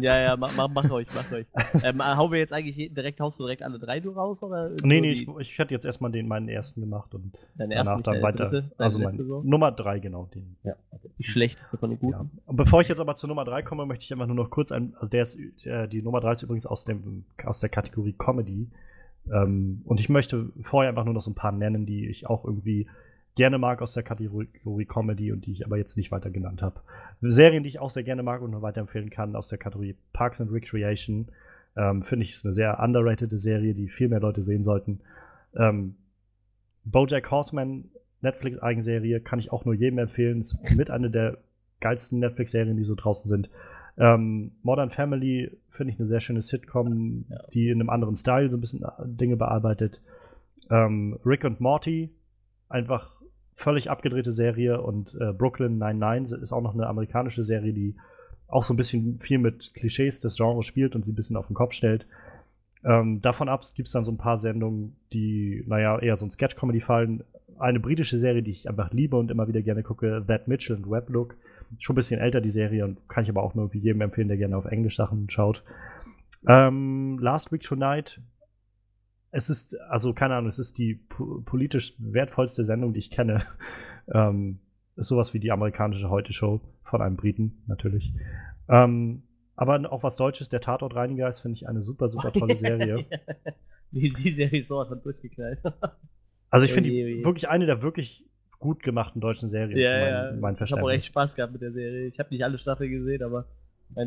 Ja, 0.00 0.18
ja, 0.20 0.36
mach, 0.36 0.52
mach, 0.56 0.68
mach 0.68 0.90
euch, 0.90 1.08
mach 1.14 1.30
euch. 1.32 1.46
Ähm, 1.82 2.02
hauen 2.04 2.30
wir 2.30 2.38
jetzt 2.38 2.52
eigentlich 2.52 2.94
direkt, 2.94 3.20
haust 3.20 3.38
du 3.38 3.44
direkt 3.44 3.62
alle 3.62 3.78
drei 3.78 3.98
du 4.00 4.12
raus? 4.12 4.42
Oder 4.42 4.70
Nee, 4.82 5.00
nee, 5.00 5.10
ich, 5.10 5.28
ich 5.40 5.58
hätte 5.58 5.74
jetzt 5.74 5.84
erstmal 5.84 6.12
den 6.12 6.28
meinen 6.28 6.48
ersten 6.48 6.80
gemacht 6.80 7.14
und 7.14 7.36
deine 7.56 7.74
danach 7.74 7.96
erste, 7.96 8.02
dann 8.04 8.14
nicht 8.14 8.22
weiter. 8.22 8.50
dritte, 8.50 8.70
also 8.78 8.98
mein 9.00 9.18
so? 9.18 9.42
Nummer 9.42 9.72
drei, 9.72 9.98
genau. 9.98 10.28
Den, 10.32 10.56
ja. 10.62 10.76
Die 11.18 11.24
schlechteste 11.24 11.76
von 11.76 11.90
den 11.90 11.98
Ja. 12.08 12.18
guten. 12.18 12.30
Und 12.46 12.56
bevor 12.56 12.80
ich 12.80 12.88
jetzt 12.88 13.00
aber 13.00 13.14
zu 13.16 13.26
Nummer 13.26 13.44
3 13.44 13.62
komme, 13.62 13.84
möchte 13.84 14.04
ich 14.04 14.12
einfach 14.12 14.26
nur 14.26 14.36
noch 14.36 14.50
kurz 14.50 14.72
ein, 14.72 14.94
also 14.96 15.08
der 15.08 15.22
ist, 15.22 15.38
äh, 15.66 15.88
die 15.88 16.00
Nummer 16.00 16.20
3 16.20 16.32
ist 16.32 16.42
übrigens 16.42 16.66
aus, 16.66 16.84
dem, 16.84 17.24
aus 17.44 17.60
der 17.60 17.68
Kategorie 17.68 18.14
Comedy. 18.16 18.68
Ähm, 19.32 19.82
und 19.84 20.00
ich 20.00 20.08
möchte 20.08 20.50
vorher 20.62 20.90
einfach 20.90 21.04
nur 21.04 21.14
noch 21.14 21.22
so 21.22 21.30
ein 21.30 21.34
paar 21.34 21.52
nennen, 21.52 21.86
die 21.86 22.06
ich 22.08 22.26
auch 22.28 22.44
irgendwie 22.44 22.86
gerne 23.34 23.58
mag 23.58 23.82
aus 23.82 23.94
der 23.94 24.02
Kategorie 24.02 24.86
Comedy 24.86 25.32
und 25.32 25.46
die 25.46 25.52
ich 25.52 25.66
aber 25.66 25.76
jetzt 25.76 25.96
nicht 25.96 26.12
weiter 26.12 26.30
genannt 26.30 26.62
habe. 26.62 26.80
Serien, 27.20 27.62
die 27.62 27.68
ich 27.68 27.80
auch 27.80 27.90
sehr 27.90 28.04
gerne 28.04 28.22
mag 28.22 28.42
und 28.42 28.50
nur 28.50 28.62
weiterempfehlen 28.62 29.10
kann 29.10 29.36
aus 29.36 29.48
der 29.48 29.58
Kategorie 29.58 29.96
Parks 30.12 30.40
and 30.40 30.52
Recreation. 30.52 31.28
Ähm, 31.76 32.02
Finde 32.02 32.24
ich 32.24 32.32
ist 32.32 32.44
eine 32.44 32.52
sehr 32.52 32.78
underrated 32.80 33.30
Serie, 33.38 33.74
die 33.74 33.88
viel 33.88 34.08
mehr 34.08 34.20
Leute 34.20 34.42
sehen 34.42 34.62
sollten. 34.62 35.00
Ähm, 35.56 35.96
Bojack 36.84 37.30
Horseman 37.30 37.90
Netflix-Eigenserie, 38.24 39.20
kann 39.20 39.38
ich 39.38 39.52
auch 39.52 39.64
nur 39.64 39.74
jedem 39.74 39.98
empfehlen. 39.98 40.40
Ist 40.40 40.56
mit 40.74 40.90
einer 40.90 41.10
der 41.10 41.38
geilsten 41.80 42.18
Netflix-Serien, 42.18 42.76
die 42.76 42.84
so 42.84 42.94
draußen 42.94 43.28
sind. 43.28 43.50
Ähm, 43.96 44.52
Modern 44.62 44.90
Family 44.90 45.56
finde 45.70 45.92
ich 45.92 45.98
eine 46.00 46.08
sehr 46.08 46.20
schöne 46.20 46.40
Sitcom, 46.40 47.26
ja. 47.28 47.38
die 47.52 47.68
in 47.68 47.80
einem 47.80 47.90
anderen 47.90 48.16
Style 48.16 48.48
so 48.48 48.56
ein 48.56 48.60
bisschen 48.60 48.84
Dinge 49.04 49.36
bearbeitet. 49.36 50.00
Ähm, 50.70 51.18
Rick 51.24 51.44
und 51.44 51.60
Morty, 51.60 52.10
einfach 52.68 53.13
völlig 53.56 53.90
abgedrehte 53.90 54.32
Serie 54.32 54.80
und 54.80 55.16
äh, 55.20 55.32
Brooklyn 55.32 55.78
99 55.78 56.40
ist 56.40 56.52
auch 56.52 56.62
noch 56.62 56.74
eine 56.74 56.86
amerikanische 56.86 57.42
Serie, 57.42 57.72
die 57.72 57.94
auch 58.48 58.64
so 58.64 58.74
ein 58.74 58.76
bisschen 58.76 59.16
viel 59.16 59.38
mit 59.38 59.72
Klischees 59.74 60.20
des 60.20 60.36
Genres 60.36 60.66
spielt 60.66 60.94
und 60.94 61.04
sie 61.04 61.12
ein 61.12 61.16
bisschen 61.16 61.36
auf 61.36 61.46
den 61.46 61.54
Kopf 61.54 61.72
stellt. 61.72 62.06
Ähm, 62.84 63.22
davon 63.22 63.48
ab 63.48 63.62
gibt 63.74 63.88
es 63.88 63.92
dann 63.92 64.04
so 64.04 64.12
ein 64.12 64.18
paar 64.18 64.36
Sendungen, 64.36 64.96
die, 65.12 65.64
naja, 65.66 65.98
eher 65.98 66.16
so 66.16 66.26
ein 66.26 66.30
Sketch-Comedy 66.30 66.80
fallen. 66.80 67.24
Eine 67.58 67.80
britische 67.80 68.18
Serie, 68.18 68.42
die 68.42 68.50
ich 68.50 68.68
einfach 68.68 68.92
liebe 68.92 69.16
und 69.16 69.30
immer 69.30 69.48
wieder 69.48 69.62
gerne 69.62 69.82
gucke, 69.82 70.22
That 70.26 70.48
Mitchell 70.48 70.76
und 70.76 70.90
Weblook. 70.90 71.36
Schon 71.78 71.94
ein 71.94 71.96
bisschen 71.96 72.20
älter, 72.20 72.40
die 72.40 72.50
Serie, 72.50 72.84
und 72.84 73.08
kann 73.08 73.24
ich 73.24 73.30
aber 73.30 73.42
auch 73.42 73.54
nur 73.54 73.74
jedem 73.74 74.02
empfehlen, 74.02 74.28
der 74.28 74.36
gerne 74.36 74.56
auf 74.56 74.66
Englisch 74.66 74.96
Sachen 74.96 75.30
schaut. 75.30 75.64
Ähm, 76.46 77.18
Last 77.20 77.52
Week 77.52 77.62
Tonight 77.62 78.20
es 79.34 79.50
ist, 79.50 79.76
also 79.90 80.14
keine 80.14 80.36
Ahnung, 80.36 80.48
es 80.48 80.60
ist 80.60 80.78
die 80.78 80.94
politisch 80.94 81.94
wertvollste 81.98 82.64
Sendung, 82.64 82.92
die 82.92 83.00
ich 83.00 83.10
kenne. 83.10 83.42
ähm, 84.14 84.60
ist 84.96 85.08
sowas 85.08 85.34
wie 85.34 85.40
die 85.40 85.50
amerikanische 85.50 86.08
Heute-Show 86.08 86.60
von 86.84 87.02
einem 87.02 87.16
Briten, 87.16 87.64
natürlich. 87.66 88.12
Ähm, 88.68 89.24
aber 89.56 89.92
auch 89.92 90.04
was 90.04 90.14
Deutsches, 90.14 90.50
der 90.50 90.60
Tatortreiniger 90.60 91.28
ist, 91.28 91.40
finde 91.40 91.56
ich 91.56 91.68
eine 91.68 91.82
super, 91.82 92.08
super 92.08 92.32
tolle 92.38 92.56
Serie. 92.56 93.06
die, 93.90 94.10
die 94.10 94.30
Serie 94.30 94.60
ist 94.60 94.68
sowas 94.68 94.86
von 94.86 95.02
durchgeknallt. 95.02 95.58
also 96.50 96.64
ich 96.64 96.72
finde 96.72 96.90
die 96.90 97.24
wirklich 97.24 97.48
eine 97.48 97.66
der 97.66 97.82
wirklich 97.82 98.24
gut 98.60 98.84
gemachten 98.84 99.20
deutschen 99.20 99.50
Serien. 99.50 99.76
Ja, 99.76 99.98
mein, 99.98 100.08
ja. 100.08 100.40
Mein 100.40 100.56
ich 100.62 100.72
habe 100.72 100.84
auch 100.84 100.90
echt 100.90 101.06
Spaß 101.06 101.34
gehabt 101.34 101.52
mit 101.52 101.60
der 101.60 101.72
Serie. 101.72 102.06
Ich 102.06 102.20
habe 102.20 102.30
nicht 102.30 102.44
alle 102.44 102.58
Staffeln 102.58 102.90
gesehen, 102.90 103.24
aber 103.24 103.46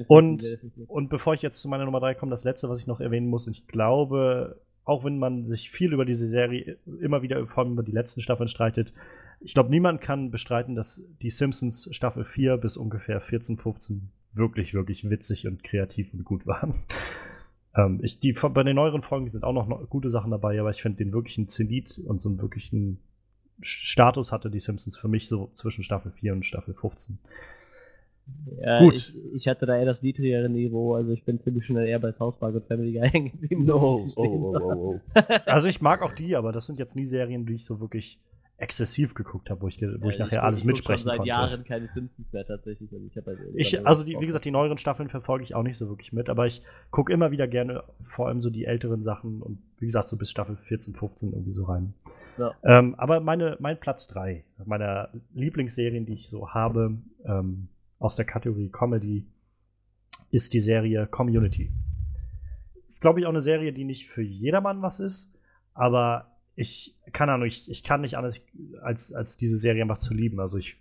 und, 0.08 0.44
und 0.88 1.10
bevor 1.10 1.34
ich 1.34 1.42
jetzt 1.42 1.62
zu 1.62 1.70
meiner 1.70 1.86
Nummer 1.86 2.00
3 2.00 2.16
komme, 2.16 2.30
das 2.30 2.44
letzte, 2.44 2.68
was 2.70 2.80
ich 2.80 2.88
noch 2.88 3.00
erwähnen 3.00 3.28
muss, 3.28 3.48
ich 3.48 3.68
glaube, 3.68 4.60
auch 4.88 5.04
wenn 5.04 5.20
man 5.20 5.46
sich 5.46 5.70
viel 5.70 5.94
über 5.94 6.06
diese 6.06 6.28
Serie 6.28 6.78
immer 7.02 7.22
wieder, 7.22 7.46
vor 7.48 7.64
allem 7.64 7.74
über 7.74 7.84
die 7.84 7.92
letzten 7.92 8.22
Staffeln 8.22 8.48
streitet, 8.48 8.94
ich 9.40 9.54
glaube, 9.54 9.70
niemand 9.70 10.02
kann 10.02 10.32
bestreiten, 10.32 10.76
dass 10.76 11.04
die 11.22 11.30
Simpsons 11.30 11.90
Staffel 11.92 12.24
4 12.24 12.58
bis 12.58 12.78
ungefähr 12.78 13.22
14, 13.22 13.58
15 13.58 14.10
wirklich, 14.34 14.74
wirklich 14.74 15.10
witzig 15.10 15.46
und 15.46 15.64
kreativ 15.64 16.14
und 16.14 16.24
gut 16.24 16.48
waren. 16.48 16.74
ähm, 17.76 18.00
ich, 18.02 18.20
die, 18.20 18.34
bei 18.34 18.64
den 18.64 18.76
neueren 18.76 19.04
Folgen 19.04 19.28
sind 19.28 19.44
auch 19.44 19.54
noch, 19.54 19.68
noch 19.68 19.88
gute 19.90 20.10
Sachen 20.10 20.32
dabei, 20.32 20.60
aber 20.60 20.72
ich 20.72 20.82
finde 20.82 21.04
den 21.04 21.12
wirklichen 21.12 21.48
Zenit 21.48 22.00
und 22.00 22.22
so 22.22 22.30
einen 22.30 22.42
wirklichen 22.42 23.00
Status 23.62 24.32
hatte 24.32 24.50
die 24.50 24.60
Simpsons 24.60 24.98
für 24.98 25.08
mich 25.08 25.28
so 25.28 25.52
zwischen 25.54 25.84
Staffel 25.84 26.12
4 26.12 26.34
und 26.34 26.46
Staffel 26.46 26.74
15. 26.74 27.20
Ja, 28.62 28.80
Gut. 28.80 28.96
Ich, 28.96 29.16
ich, 29.34 29.48
hatte 29.48 29.66
da 29.66 29.78
eher 29.78 29.86
das 29.86 30.02
niedrigere 30.02 30.50
Niveau, 30.50 30.96
also 30.96 31.12
ich 31.12 31.24
bin 31.24 31.40
ziemlich 31.40 31.66
schnell 31.66 31.88
eher 31.88 32.00
bei 32.00 32.12
South 32.12 32.38
Park 32.40 32.56
und 32.56 32.66
Family 32.66 32.94
Guy 32.94 33.10
hängen 33.10 33.32
geblieben. 33.40 33.66
No. 33.66 34.08
Oh, 34.16 34.24
oh, 34.24 34.58
oh, 34.58 35.02
oh, 35.16 35.22
also 35.46 35.68
ich 35.68 35.82
mag 35.82 36.02
auch 36.02 36.14
die, 36.14 36.36
aber 36.36 36.52
das 36.52 36.66
sind 36.66 36.80
jetzt 36.80 36.96
nie 36.96 37.06
Serien, 37.06 37.46
die 37.46 37.56
ich 37.56 37.66
so 37.66 37.80
wirklich 37.80 38.20
exzessiv 38.60 39.14
geguckt 39.14 39.52
habe, 39.52 39.62
wo 39.62 39.68
ich, 39.68 39.80
wo 39.80 39.86
ja, 39.86 40.10
ich 40.10 40.18
nachher 40.18 40.38
ich, 40.38 40.42
alles 40.42 40.62
ich 40.62 40.66
mitsprechen 40.66 41.02
schon 41.02 41.10
seit 41.10 41.18
konnte. 41.18 41.30
Jahren 41.30 41.64
keine 41.64 41.88
Simpsons 41.90 42.34
mehr 42.34 42.46
tatsächlich. 42.46 42.92
Also, 42.92 43.06
ich 43.06 43.16
halt 43.16 43.40
ich, 43.54 43.88
also 43.88 44.04
die, 44.04 44.20
wie 44.20 44.26
gesagt, 44.26 44.46
die 44.46 44.52
neueren 44.52 44.80
Staffeln 44.80 45.10
verfolge 45.10 45.44
ich 45.44 45.54
auch 45.54 45.62
nicht 45.62 45.78
so 45.78 45.88
wirklich 45.90 46.12
mit, 46.12 46.28
aber 46.28 46.48
ich 46.48 46.64
gucke 46.90 47.14
immer 47.14 47.30
wieder 47.30 47.48
gerne 47.48 47.84
vor 48.10 48.28
allem 48.28 48.42
so 48.42 48.50
die 48.50 48.66
älteren 48.66 49.04
Sachen 49.04 49.44
und 49.44 49.60
wie 49.78 49.86
gesagt, 49.86 50.10
so 50.10 50.18
bis 50.18 50.32
Staffel 50.32 50.56
14, 50.56 50.96
15 50.96 51.34
irgendwie 51.34 51.52
so 51.52 51.66
rein. 51.66 51.94
Ja. 52.40 52.56
Ähm, 52.64 52.96
aber 52.96 53.20
meine, 53.20 53.58
mein 53.60 53.80
Platz 53.80 54.08
3 54.08 54.44
meiner 54.66 55.10
Lieblingsserien, 55.36 56.06
die 56.06 56.14
ich 56.14 56.30
so 56.30 56.50
habe, 56.50 56.98
ähm, 57.26 57.68
aus 58.00 58.16
der 58.16 58.26
Kategorie 58.26 58.70
Comedy 58.70 59.26
ist 60.32 60.54
die 60.54 60.60
Serie 60.60 61.08
Community. 61.08 61.72
Ist, 62.86 63.02
glaube 63.02 63.20
ich, 63.20 63.26
auch 63.26 63.32
eine 63.32 63.42
Serie, 63.42 63.74
die 63.74 63.84
nicht 63.84 64.08
für 64.08 64.22
jedermann 64.22 64.82
was 64.82 65.00
ist, 65.00 65.32
aber 65.74 66.32
ich, 66.56 66.96
keine 67.14 67.34
Ahnung, 67.34 67.48
ich, 67.48 67.70
ich 67.70 67.84
kann 67.84 68.02
nicht 68.02 68.18
anders, 68.18 68.42
als, 68.82 69.14
als 69.14 69.38
diese 69.38 69.58
Serie 69.58 69.84
einfach 69.84 70.00
zu 70.00 70.14
lieben. 70.14 70.40
Also 70.40 70.58
ich, 70.58 70.78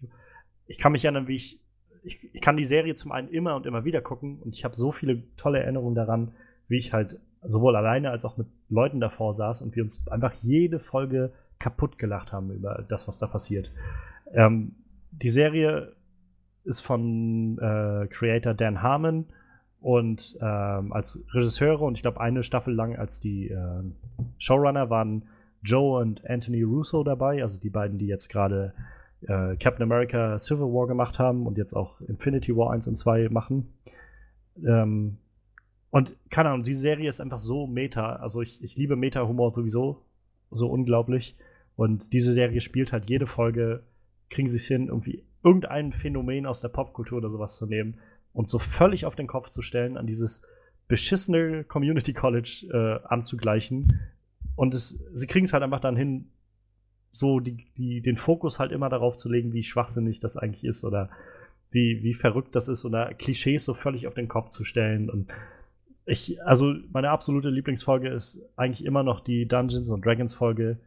ich 0.67 0.79
kann 0.79 0.93
mich 0.93 1.05
erinnern, 1.05 1.29
wie 1.29 1.35
ich, 1.35 1.61
ich, 2.03 2.19
ich 2.33 2.41
kann 2.41 2.57
die 2.57 2.65
Serie 2.65 2.95
zum 2.95 3.13
einen 3.13 3.29
immer 3.29 3.57
und 3.57 3.67
immer 3.67 3.85
wieder 3.85 4.01
gucken 4.01 4.41
und 4.41 4.55
ich 4.55 4.65
habe 4.65 4.77
so 4.77 4.93
viele 4.93 5.23
tolle 5.37 5.61
Erinnerungen 5.61 5.95
daran, 5.95 6.33
wie 6.69 6.79
ich 6.79 6.93
halt 6.93 7.19
sowohl 7.43 7.77
alleine 7.77 8.11
als 8.11 8.25
auch 8.25 8.37
mit 8.37 8.47
Leuten 8.69 9.01
davor 9.01 9.35
saß 9.35 9.63
und 9.63 9.77
wir 9.77 9.83
uns 9.83 10.09
einfach 10.09 10.33
jede 10.43 10.79
Folge 10.79 11.33
kaputt 11.59 11.99
gelacht 11.99 12.33
haben 12.33 12.51
über 12.51 12.85
das, 12.89 13.07
was 13.09 13.19
da 13.19 13.27
passiert. 13.27 13.73
Ähm, 14.33 14.75
die 15.13 15.31
Serie 15.31 15.96
ist 16.67 16.81
von 16.81 17.59
äh, 17.59 18.07
Creator 18.09 18.55
Dan 18.55 18.83
Harmon 18.83 19.27
und 19.81 20.37
ähm, 20.41 20.93
als 20.93 21.23
Regisseure 21.33 21.85
und 21.85 21.97
ich 21.97 22.03
glaube 22.03 22.21
eine 22.21 22.43
Staffel 22.43 22.75
lang 22.75 22.97
als 22.97 23.21
die 23.21 23.49
äh, 23.49 23.83
Showrunner 24.39 24.91
waren 24.91 25.25
Joe 25.63 26.01
und 26.01 26.29
Anthony 26.29 26.63
Russo 26.63 27.03
dabei, 27.03 27.43
also 27.43 27.59
die 27.59 27.71
beiden, 27.71 27.99
die 27.99 28.07
jetzt 28.07 28.29
gerade 28.29 28.73
äh, 29.23 29.57
Captain 29.57 29.83
America 29.83 30.39
Civil 30.39 30.67
War 30.67 30.87
gemacht 30.87 31.19
haben 31.19 31.47
und 31.47 31.59
jetzt 31.59 31.75
auch 31.75 32.01
Infinity 32.03 32.57
War 32.57 32.73
1 32.73 32.87
und 32.89 32.97
2 32.97 33.29
machen. 33.31 33.73
Ähm, 34.65 35.19
und 35.91 36.15
keine 36.31 36.51
Ahnung, 36.51 36.63
diese 36.63 36.81
Serie 36.81 37.09
ist 37.09 37.21
einfach 37.21 37.39
so 37.39 37.67
meta. 37.67 38.17
Also 38.17 38.43
ich, 38.43 38.63
ich 38.63 38.77
liebe 38.77 38.97
Meta-Humor 38.97 39.53
sowieso 39.55 40.03
so 40.51 40.69
unglaublich. 40.69 41.37
Und 41.77 42.13
diese 42.13 42.33
Serie 42.33 42.61
spielt 42.61 42.93
halt 42.93 43.09
jede 43.09 43.27
Folge, 43.27 43.83
kriegen 44.31 44.49
sie 44.49 44.57
es 44.57 44.67
hin, 44.67 44.89
irgendwie 44.89 45.25
irgendein 45.47 45.93
Phänomen 45.93 46.45
aus 46.45 46.61
der 46.61 46.69
Popkultur 46.69 47.19
oder 47.19 47.31
sowas 47.31 47.57
zu 47.57 47.67
nehmen 47.67 47.99
und 48.33 48.49
so 48.49 48.59
völlig 48.59 49.07
auf 49.07 49.15
den 49.15 49.29
Kopf 49.29 49.51
zu 49.51 49.63
stellen, 49.63 49.97
an 49.97 50.07
dieses 50.07 50.43
beschissene 50.89 51.63
Community 51.63 52.13
College 52.13 52.67
äh, 52.73 53.07
anzugleichen. 53.07 54.01
Und 54.57 54.75
es, 54.75 55.01
sie 55.13 55.27
kriegen 55.29 55.47
es 55.47 55.53
halt 55.53 55.63
einfach 55.63 55.79
dann 55.79 55.97
hin, 55.97 56.31
so 57.13 57.39
die, 57.39 57.65
die, 57.77 58.03
den 58.03 58.17
Fokus 58.17 58.59
halt 58.59 58.73
immer 58.73 58.89
darauf 58.89 59.17
zu 59.17 59.31
legen, 59.31 59.53
wie 59.53 59.63
schwachsinnig 59.63 60.19
das 60.19 60.37
eigentlich 60.37 60.65
ist 60.65 60.83
oder 60.85 61.11
wie, 61.71 62.03
wie 62.03 62.15
verrückt 62.15 62.57
das 62.57 62.69
ist 62.69 62.85
oder 62.85 63.15
Klischees 63.15 63.65
so 63.65 63.73
völlig 63.73 64.09
auf 64.09 64.15
den 64.15 64.29
Kopf 64.29 64.49
zu 64.49 64.65
stellen. 64.65 65.09
Und 65.09 65.29
ich, 66.07 66.43
also 66.43 66.75
meine 66.93 67.11
absolute 67.11 67.51
Lieblingsfolge 67.51 68.09
ist 68.09 68.41
eigentlich 68.57 68.85
immer 68.85 69.05
noch 69.05 69.21
die 69.21 69.47
Dungeons 69.47 69.89
Dragons 70.03 70.35
Folge, 70.35 70.79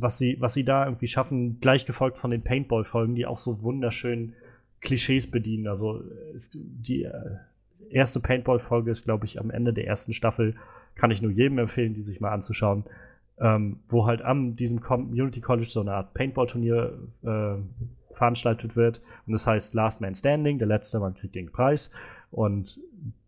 was 0.00 0.18
sie, 0.18 0.36
was 0.40 0.54
sie 0.54 0.64
da 0.64 0.84
irgendwie 0.84 1.06
schaffen, 1.06 1.58
gleich 1.60 1.86
gefolgt 1.86 2.18
von 2.18 2.30
den 2.30 2.42
Paintball-Folgen, 2.42 3.14
die 3.14 3.26
auch 3.26 3.38
so 3.38 3.62
wunderschön 3.62 4.34
Klischees 4.80 5.30
bedienen. 5.30 5.66
Also 5.66 6.02
ist 6.34 6.56
die 6.56 7.04
äh, 7.04 7.36
erste 7.90 8.20
Paintball-Folge 8.20 8.90
ist, 8.90 9.04
glaube 9.04 9.24
ich, 9.26 9.40
am 9.40 9.50
Ende 9.50 9.72
der 9.72 9.86
ersten 9.86 10.12
Staffel. 10.12 10.54
Kann 10.94 11.10
ich 11.10 11.22
nur 11.22 11.32
jedem 11.32 11.58
empfehlen, 11.58 11.94
die 11.94 12.00
sich 12.00 12.20
mal 12.20 12.32
anzuschauen. 12.32 12.84
Ähm, 13.40 13.80
wo 13.88 14.06
halt 14.06 14.22
am 14.22 14.54
diesem 14.54 14.80
Community 14.80 15.40
College 15.40 15.68
so 15.68 15.80
eine 15.80 15.92
Art 15.94 16.14
Paintball-Turnier 16.14 16.96
äh, 17.24 17.56
veranstaltet 18.14 18.76
wird. 18.76 19.00
Und 19.26 19.32
das 19.32 19.46
heißt 19.46 19.74
Last 19.74 20.00
Man 20.00 20.14
Standing, 20.14 20.58
der 20.58 20.68
letzte 20.68 21.00
Mann 21.00 21.14
kriegt 21.14 21.34
den 21.34 21.50
Preis. 21.50 21.90
Und 22.34 22.80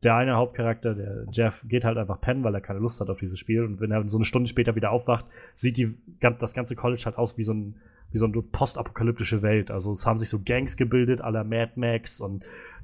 der 0.02 0.16
eine 0.16 0.34
Hauptcharakter, 0.34 0.96
der 0.96 1.26
Jeff, 1.30 1.54
geht 1.68 1.84
halt 1.84 1.96
einfach 1.96 2.20
pennen, 2.20 2.42
weil 2.42 2.52
er 2.54 2.60
keine 2.60 2.80
Lust 2.80 3.00
hat 3.00 3.08
auf 3.08 3.20
dieses 3.20 3.38
Spiel. 3.38 3.62
Und 3.62 3.80
wenn 3.80 3.92
er 3.92 4.08
so 4.08 4.18
eine 4.18 4.24
Stunde 4.24 4.48
später 4.48 4.74
wieder 4.74 4.90
aufwacht, 4.90 5.26
sieht 5.54 5.76
die, 5.76 5.94
das 6.40 6.54
ganze 6.54 6.74
College 6.74 7.02
halt 7.04 7.16
aus 7.16 7.38
wie 7.38 7.44
so, 7.44 7.54
ein, 7.54 7.76
wie 8.10 8.18
so 8.18 8.26
eine 8.26 8.42
postapokalyptische 8.42 9.42
Welt. 9.42 9.70
Also 9.70 9.92
es 9.92 10.04
haben 10.06 10.18
sich 10.18 10.28
so 10.28 10.40
Gangs 10.44 10.76
gebildet, 10.76 11.20
aller 11.20 11.44
Mad 11.44 11.74
Max. 11.76 12.20
Und 12.20 12.42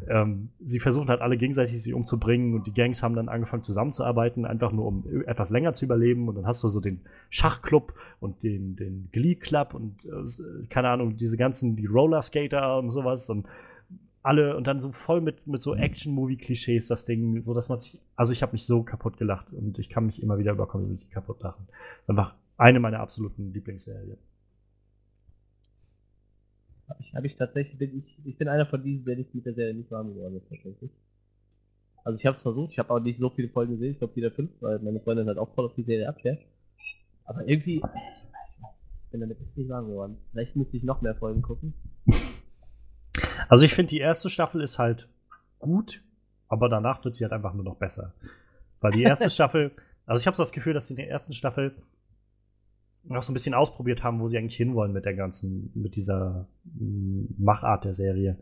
ähm, 0.08 0.50
sie 0.64 0.78
versuchen 0.78 1.08
halt 1.08 1.22
alle 1.22 1.36
gegenseitig 1.36 1.82
sich 1.82 1.92
umzubringen. 1.92 2.54
Und 2.54 2.68
die 2.68 2.72
Gangs 2.72 3.02
haben 3.02 3.16
dann 3.16 3.28
angefangen 3.28 3.64
zusammenzuarbeiten, 3.64 4.46
einfach 4.46 4.70
nur 4.70 4.86
um 4.86 5.04
etwas 5.26 5.50
länger 5.50 5.72
zu 5.74 5.86
überleben. 5.86 6.28
Und 6.28 6.36
dann 6.36 6.46
hast 6.46 6.62
du 6.62 6.68
so 6.68 6.78
den 6.78 7.00
Schachclub 7.30 7.94
und 8.20 8.44
den, 8.44 8.76
den 8.76 9.08
Glee 9.10 9.34
Club 9.34 9.74
und 9.74 10.04
äh, 10.04 10.66
keine 10.68 10.88
Ahnung, 10.90 11.16
diese 11.16 11.36
ganzen, 11.36 11.74
die 11.74 11.86
Roller 11.86 12.22
Skater 12.22 12.78
und 12.78 12.90
sowas. 12.90 13.28
Und 13.28 13.48
alle 14.22 14.56
und 14.56 14.66
dann 14.66 14.80
so 14.80 14.92
voll 14.92 15.20
mit, 15.20 15.46
mit 15.46 15.62
so 15.62 15.74
mhm. 15.74 15.80
Action-Movie-Klischees 15.80 16.86
das 16.86 17.04
Ding, 17.04 17.42
so 17.42 17.54
dass 17.54 17.68
man 17.68 17.80
sich, 17.80 18.00
also 18.16 18.32
ich 18.32 18.42
habe 18.42 18.52
mich 18.52 18.64
so 18.66 18.82
kaputt 18.82 19.16
gelacht 19.16 19.52
und 19.52 19.78
ich 19.78 19.88
kann 19.88 20.06
mich 20.06 20.22
immer 20.22 20.38
wieder 20.38 20.52
über 20.52 20.66
Community 20.66 21.06
kaputt 21.08 21.42
lachen. 21.42 21.66
Einfach 22.06 22.34
eine 22.56 22.80
meiner 22.80 23.00
absoluten 23.00 23.52
Lieblingsserien. 23.52 24.18
Habe 26.88 27.00
ich, 27.00 27.14
hab 27.14 27.24
ich 27.24 27.36
tatsächlich, 27.36 27.78
bin 27.78 27.98
ich, 27.98 28.18
ich 28.24 28.38
bin 28.38 28.48
einer 28.48 28.66
von 28.66 28.82
diesen, 28.82 29.04
der 29.04 29.16
nicht 29.16 29.34
mit 29.34 29.46
der 29.46 29.54
Serie 29.54 29.74
nicht 29.74 29.90
warm 29.90 30.14
geworden 30.14 30.36
ist 30.36 30.48
tatsächlich. 30.48 30.90
Also 32.04 32.18
ich 32.18 32.26
habe 32.26 32.36
es 32.36 32.42
versucht, 32.42 32.72
ich 32.72 32.78
habe 32.78 32.90
auch 32.90 33.00
nicht 33.00 33.18
so 33.18 33.30
viele 33.30 33.48
Folgen 33.48 33.72
gesehen, 33.72 33.92
ich 33.92 33.98
glaube 33.98 34.16
wieder 34.16 34.30
fünf, 34.30 34.50
weil 34.60 34.78
meine 34.80 35.00
Freundin 35.00 35.26
halt 35.26 35.38
auch 35.38 35.54
voll 35.54 35.66
auf 35.66 35.74
die 35.74 35.84
Serie 35.84 36.08
abfährt. 36.08 36.40
Aber 37.24 37.46
irgendwie, 37.46 37.76
ich 37.76 39.10
bin 39.10 39.20
damit 39.20 39.40
echt 39.40 39.56
nicht 39.56 39.68
warm 39.68 39.86
geworden. 39.86 40.18
Vielleicht 40.32 40.56
müsste 40.56 40.76
ich 40.76 40.82
noch 40.82 41.00
mehr 41.00 41.14
Folgen 41.14 41.42
gucken. 41.42 41.74
Also 43.52 43.66
ich 43.66 43.74
finde, 43.74 43.90
die 43.90 43.98
erste 43.98 44.30
Staffel 44.30 44.62
ist 44.62 44.78
halt 44.78 45.08
gut, 45.58 46.00
aber 46.48 46.70
danach 46.70 47.04
wird 47.04 47.14
sie 47.16 47.24
halt 47.24 47.34
einfach 47.34 47.52
nur 47.52 47.64
noch 47.64 47.76
besser. 47.76 48.14
Weil 48.80 48.92
die 48.92 49.02
erste 49.02 49.28
Staffel, 49.30 49.72
also 50.06 50.18
ich 50.18 50.26
habe 50.26 50.34
so 50.34 50.42
das 50.42 50.52
Gefühl, 50.52 50.72
dass 50.72 50.88
in 50.88 50.96
der 50.96 51.10
ersten 51.10 51.34
Staffel 51.34 51.74
noch 53.04 53.22
so 53.22 53.30
ein 53.30 53.34
bisschen 53.34 53.52
ausprobiert 53.52 54.02
haben, 54.02 54.20
wo 54.20 54.26
sie 54.26 54.38
eigentlich 54.38 54.56
hinwollen 54.56 54.94
mit 54.94 55.04
der 55.04 55.12
ganzen, 55.12 55.70
mit 55.74 55.96
dieser 55.96 56.46
mm, 56.64 57.24
Machart 57.36 57.84
der 57.84 57.92
Serie. 57.92 58.38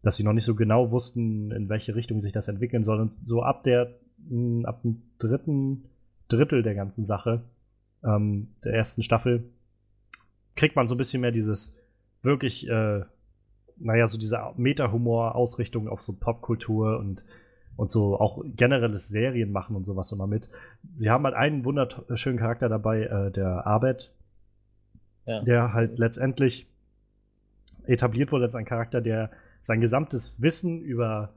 Dass 0.00 0.16
sie 0.16 0.24
noch 0.24 0.32
nicht 0.32 0.46
so 0.46 0.54
genau 0.54 0.90
wussten, 0.92 1.50
in 1.50 1.68
welche 1.68 1.94
Richtung 1.94 2.22
sich 2.22 2.32
das 2.32 2.48
entwickeln 2.48 2.84
soll. 2.84 3.00
Und 3.00 3.18
so 3.26 3.42
ab 3.42 3.64
der, 3.64 3.98
mm, 4.30 4.64
ab 4.64 4.80
dem 4.80 5.02
dritten 5.18 5.90
Drittel 6.28 6.62
der 6.62 6.74
ganzen 6.74 7.04
Sache, 7.04 7.42
ähm, 8.02 8.48
der 8.64 8.72
ersten 8.72 9.02
Staffel, 9.02 9.44
kriegt 10.56 10.74
man 10.74 10.88
so 10.88 10.94
ein 10.94 10.98
bisschen 10.98 11.20
mehr 11.20 11.32
dieses 11.32 11.76
wirklich, 12.22 12.66
äh, 12.66 13.02
naja, 13.80 14.06
so 14.06 14.18
diese 14.18 14.40
Meta-Humor-Ausrichtung 14.56 15.88
auf 15.88 16.02
so 16.02 16.12
Popkultur 16.12 16.98
und 16.98 17.24
und 17.76 17.90
so 17.90 18.18
auch 18.18 18.42
generelles 18.44 19.08
Serien 19.08 19.52
machen 19.52 19.76
und 19.76 19.84
sowas 19.84 20.10
immer 20.10 20.26
mit. 20.26 20.48
Sie 20.96 21.10
haben 21.10 21.22
halt 21.24 21.36
einen 21.36 21.64
wunderschönen 21.64 22.36
Charakter 22.36 22.68
dabei, 22.68 23.04
äh, 23.04 23.30
der 23.30 23.68
Arbeit, 23.68 24.12
ja. 25.26 25.42
der 25.42 25.72
halt 25.74 25.96
letztendlich 26.00 26.66
etabliert 27.86 28.32
wurde 28.32 28.46
als 28.46 28.56
ein 28.56 28.64
Charakter, 28.64 29.00
der 29.00 29.30
sein 29.60 29.80
gesamtes 29.80 30.34
Wissen 30.42 30.82
über 30.82 31.34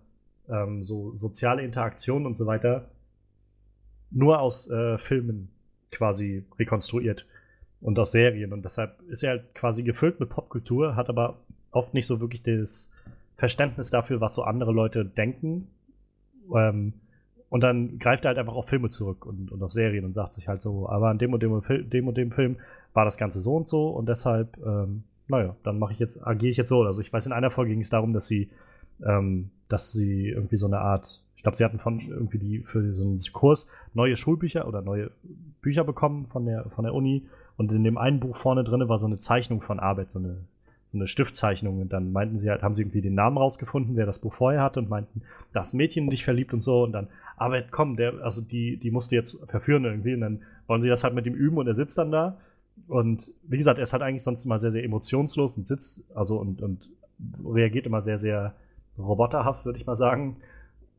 ähm, 0.50 0.84
so 0.84 1.16
soziale 1.16 1.62
Interaktionen 1.62 2.26
und 2.26 2.36
so 2.36 2.48
weiter 2.48 2.90
nur 4.10 4.40
aus 4.40 4.68
äh, 4.68 4.98
Filmen 4.98 5.50
quasi 5.92 6.44
rekonstruiert 6.58 7.28
und 7.82 8.00
aus 8.00 8.12
Serien. 8.12 8.52
Und 8.52 8.66
deshalb 8.66 9.00
ist 9.04 9.24
er 9.24 9.32
halt 9.32 9.56
quasi 9.56 9.84
gefüllt 9.84 10.20
mit 10.20 10.30
Popkultur, 10.30 10.96
hat 10.96 11.10
aber 11.10 11.38
oft 11.72 11.94
nicht 11.94 12.08
so 12.08 12.20
wirklich 12.20 12.44
das 12.44 12.90
Verständnis 13.38 13.90
dafür, 13.90 14.22
was 14.22 14.36
so 14.36 14.44
andere 14.44 14.72
Leute 14.72 15.06
denken 15.06 15.68
ähm, 16.54 16.94
und 17.50 17.62
dann 17.64 18.00
greift 18.00 18.24
er 18.24 18.30
halt 18.30 18.38
einfach 18.38 18.54
auf 18.54 18.70
Filme 18.70 18.90
zurück 18.90 19.26
und, 19.26 19.52
und 19.52 19.62
auf 19.62 19.74
Serien 19.74 20.06
und 20.06 20.14
sagt 20.14 20.36
sich 20.36 20.48
halt 20.48 20.62
so, 20.62 20.88
aber 20.88 21.10
an 21.10 21.18
dem 21.18 21.34
und 21.34 21.44
dem, 21.44 21.62
dem 21.90 22.08
und 22.08 22.18
dem 22.18 22.32
Film 22.32 22.56
war 22.94 23.04
das 23.04 23.18
Ganze 23.18 23.42
so 23.42 23.56
und 23.56 23.68
so 23.68 23.90
und 23.90 24.08
deshalb, 24.08 24.58
ähm, 24.66 25.04
naja, 25.28 25.56
dann 25.64 25.78
mache 25.78 25.92
ich 25.92 26.00
jetzt, 26.00 26.26
agiere 26.26 26.50
ich 26.50 26.58
jetzt 26.58 26.70
so. 26.70 26.84
Also 26.84 27.02
ich 27.02 27.12
weiß, 27.12 27.26
in 27.26 27.34
einer 27.34 27.52
Folge 27.52 27.72
ging 27.72 27.82
es 27.82 27.90
darum, 27.90 28.14
dass 28.14 28.28
sie, 28.28 28.50
ähm, 29.06 29.50
dass 29.68 29.92
sie 29.92 30.30
irgendwie 30.30 30.58
so 30.58 30.66
eine 30.66 30.80
Art, 30.80 31.22
ich 31.36 31.44
glaube, 31.44 31.58
sie 31.58 31.66
hatten 31.66 31.78
von 31.80 32.00
irgendwie 32.00 32.38
die 32.38 32.60
für 32.60 32.94
so 32.94 33.04
einen 33.04 33.20
Kurs 33.34 33.68
neue 33.94 34.16
Schulbücher 34.16 34.66
oder 34.66 34.82
neue 34.82 35.12
Bücher 35.62 35.84
bekommen 35.84 36.28
von 36.28 36.46
der, 36.46 36.70
von 36.70 36.86
der 36.86 36.94
Uni 36.94 37.26
und 37.58 37.72
in 37.74 37.84
dem 37.84 37.98
einen 37.98 38.22
Buch 38.22 38.38
vorne 38.38 38.64
drin 38.64 38.88
war 38.88 38.98
so 38.98 39.08
eine 39.08 39.20
Zeichnung 39.20 39.62
von 39.62 39.82
Arbeit, 39.82 40.12
so 40.12 40.20
eine 40.20 40.38
so 40.92 40.98
eine 40.98 41.08
Stiftzeichnung. 41.08 41.82
Und 41.82 41.94
dann 41.94 42.12
meinten 42.12 42.40
sie 42.40 42.50
halt, 42.50 42.62
haben 42.62 42.74
sie 42.74 42.84
irgendwie 42.84 43.02
den 43.02 43.16
Namen 43.16 43.38
rausgefunden, 43.38 43.96
wer 43.96 44.06
das 44.06 44.20
Buch 44.20 44.34
vorher 44.34 44.62
hatte 44.62 44.80
und 44.80 44.90
meinten, 44.90 45.22
das 45.54 45.74
Mädchen 45.74 46.10
dich 46.10 46.24
verliebt 46.24 46.54
und 46.54 46.62
so. 46.62 46.84
Und 46.84 46.92
dann, 46.92 47.08
aber 47.38 47.62
komm, 47.62 47.96
der, 47.96 48.22
also 48.22 48.42
die, 48.42 48.78
die 48.78 48.92
musste 48.92 49.16
jetzt 49.16 49.40
verführen 49.48 49.86
irgendwie. 49.86 50.14
Und 50.14 50.22
dann 50.22 50.42
wollen 50.68 50.82
sie 50.82 50.90
das 50.90 51.04
halt 51.04 51.14
mit 51.14 51.26
ihm 51.26 51.34
üben 51.34 51.58
und 51.58 51.68
er 51.68 51.74
sitzt 51.74 51.98
dann 51.98 52.12
da. 52.12 52.38
Und 52.88 53.32
wie 53.44 53.58
gesagt, 53.58 53.80
er 53.80 53.84
ist 53.84 53.94
halt 53.94 54.04
eigentlich 54.04 54.24
sonst 54.24 54.46
immer 54.46 54.60
sehr, 54.60 54.72
sehr 54.72 54.84
emotionslos 54.84 55.58
und 55.58 55.68
sitzt, 55.68 56.04
also 56.16 56.38
und, 56.38 56.62
und 56.62 56.90
reagiert 57.46 57.86
immer 57.86 58.02
sehr, 58.02 58.18
sehr 58.18 58.54
roboterhaft, 58.98 59.66
würde 59.66 59.80
ich 59.80 59.86
mal 59.86 59.96
sagen. 59.96 60.38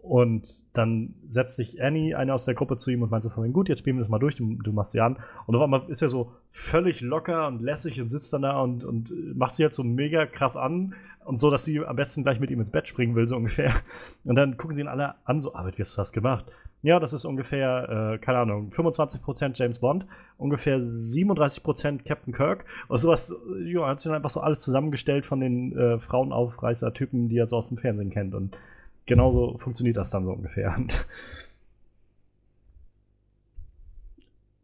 Und 0.03 0.61
dann 0.73 1.15
setzt 1.29 1.55
sich 1.55 1.81
Annie, 1.81 2.17
eine 2.17 2.35
aus 2.35 2.45
der 2.45 2.55
Gruppe, 2.55 2.77
zu 2.77 2.91
ihm 2.91 3.03
und 3.03 3.11
meint 3.12 3.23
so 3.23 3.31
von 3.31 3.53
gut, 3.53 3.69
jetzt 3.69 3.79
spielen 3.79 3.97
wir 3.97 4.01
das 4.01 4.11
mal 4.11 4.19
durch, 4.19 4.35
du, 4.35 4.57
du 4.57 4.73
machst 4.73 4.93
sie 4.93 5.01
an. 5.01 5.17
Und 5.47 5.55
auf 5.55 5.62
einmal 5.62 5.85
ist 5.88 6.03
er 6.03 6.09
so 6.09 6.33
völlig 6.51 7.01
locker 7.01 7.47
und 7.47 7.62
lässig 7.62 8.01
und 8.01 8.09
sitzt 8.09 8.33
dann 8.33 8.43
da 8.43 8.61
und, 8.61 8.85
und 8.85 9.37
macht 9.37 9.55
sie 9.55 9.62
jetzt 9.62 9.77
so 9.77 9.85
mega 9.85 10.27
krass 10.27 10.57
an 10.57 10.95
und 11.25 11.38
so, 11.38 11.51
dass 11.51 11.65
sie 11.65 11.85
am 11.85 11.95
besten 11.95 12.25
gleich 12.25 12.41
mit 12.41 12.51
ihm 12.51 12.59
ins 12.59 12.71
Bett 12.71 12.88
springen 12.88 13.15
will, 13.15 13.29
so 13.29 13.37
ungefähr. 13.37 13.73
Und 14.25 14.35
dann 14.35 14.57
gucken 14.57 14.75
sie 14.75 14.83
ihn 14.83 14.88
alle 14.88 15.15
an, 15.25 15.41
so, 15.41 15.55
aber 15.55 15.71
wie 15.77 15.81
hast 15.81 15.97
du 15.97 16.01
das 16.01 16.12
gemacht? 16.12 16.47
Ja, 16.83 16.99
das 16.99 17.12
ist 17.12 17.25
ungefähr, 17.25 18.15
äh, 18.15 18.19
keine 18.19 18.38
Ahnung, 18.38 18.73
25% 18.75 19.53
James 19.55 19.79
Bond, 19.79 20.05
ungefähr 20.37 20.81
37% 20.81 22.05
Captain 22.05 22.35
Kirk. 22.35 22.65
Und 22.88 22.97
sowas, 22.97 23.37
ja, 23.65 23.87
hat 23.87 24.01
sich 24.01 24.11
dann 24.11 24.17
einfach 24.17 24.31
so 24.31 24.41
alles 24.41 24.59
zusammengestellt 24.59 25.25
von 25.27 25.38
den 25.38 25.79
äh, 25.79 26.01
Frauenaufreißer-Typen, 26.01 27.29
die 27.29 27.38
er 27.38 27.47
so 27.47 27.59
aus 27.59 27.69
dem 27.69 27.79
Fernsehen 27.79 28.11
kennt. 28.11 28.35
Und 28.35 28.57
genauso 29.07 29.59
funktioniert 29.59 29.97
das 29.97 30.11
dann 30.11 30.25
so 30.25 30.33
ungefähr. 30.33 30.77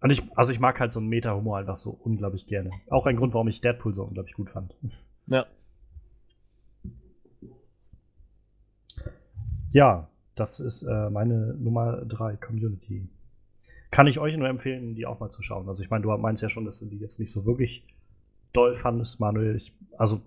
Und 0.01 0.11
ich, 0.11 0.22
also 0.37 0.53
ich 0.53 0.61
mag 0.61 0.79
halt 0.79 0.92
so 0.92 1.01
einen 1.01 1.09
Meta-Humor 1.09 1.59
einfach 1.59 1.77
so 1.77 1.90
unglaublich 1.90 2.46
gerne. 2.46 2.70
Auch 2.88 3.07
ein 3.07 3.16
Grund, 3.16 3.35
warum 3.35 3.48
ich 3.48 3.61
Deadpool 3.61 3.94
so 3.94 4.05
unglaublich 4.05 4.37
gut 4.37 4.51
fand. 4.51 4.72
Ja. 5.27 5.46
Ja, 9.72 10.09
das 10.35 10.61
ist 10.61 10.85
äh, 10.85 11.11
meine 11.11 11.55
Nummer 11.59 12.05
3 12.05 12.37
Community. 12.37 13.09
Kann 13.90 14.07
ich 14.07 14.18
euch 14.18 14.37
nur 14.37 14.48
empfehlen, 14.48 14.94
die 14.94 15.05
auch 15.05 15.18
mal 15.18 15.31
zu 15.31 15.42
schauen. 15.42 15.66
Also 15.66 15.83
ich 15.83 15.90
meine, 15.90 16.03
du 16.03 16.16
meinst 16.16 16.42
ja 16.42 16.48
schon, 16.48 16.64
dass 16.64 16.79
du 16.79 16.87
die 16.87 16.98
jetzt 16.98 17.18
nicht 17.18 17.33
so 17.33 17.44
wirklich 17.44 17.85
doll 18.53 18.77
fandest, 18.77 19.18
Manuel. 19.18 19.57
Ich, 19.57 19.74
also 19.96 20.20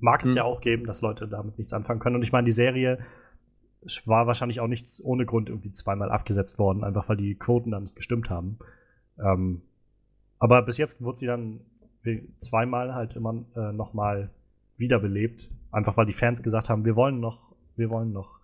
mag 0.00 0.22
es 0.22 0.30
hm. 0.30 0.36
ja 0.36 0.44
auch 0.44 0.60
geben, 0.60 0.86
dass 0.86 1.00
Leute 1.00 1.26
damit 1.26 1.58
nichts 1.58 1.72
anfangen 1.72 2.00
können. 2.00 2.16
Und 2.16 2.22
ich 2.22 2.32
meine, 2.32 2.44
die 2.44 2.52
Serie 2.52 2.98
war 4.06 4.26
wahrscheinlich 4.26 4.60
auch 4.60 4.68
nicht 4.68 5.00
ohne 5.02 5.26
Grund 5.26 5.48
irgendwie 5.48 5.72
zweimal 5.72 6.10
abgesetzt 6.10 6.58
worden, 6.58 6.84
einfach 6.84 7.08
weil 7.08 7.16
die 7.16 7.34
Quoten 7.34 7.70
dann 7.70 7.84
nicht 7.84 7.96
gestimmt 7.96 8.30
haben. 8.30 8.58
Ähm, 9.18 9.62
aber 10.38 10.62
bis 10.62 10.78
jetzt 10.78 11.02
wurde 11.02 11.18
sie 11.18 11.26
dann 11.26 11.60
zweimal 12.38 12.94
halt 12.94 13.14
immer 13.16 13.44
äh, 13.56 13.72
nochmal 13.72 14.30
wiederbelebt, 14.76 15.48
einfach 15.70 15.96
weil 15.96 16.06
die 16.06 16.12
Fans 16.12 16.42
gesagt 16.42 16.68
haben, 16.68 16.84
wir 16.84 16.96
wollen 16.96 17.20
noch, 17.20 17.40
wir 17.76 17.90
wollen 17.90 18.12
noch. 18.12 18.40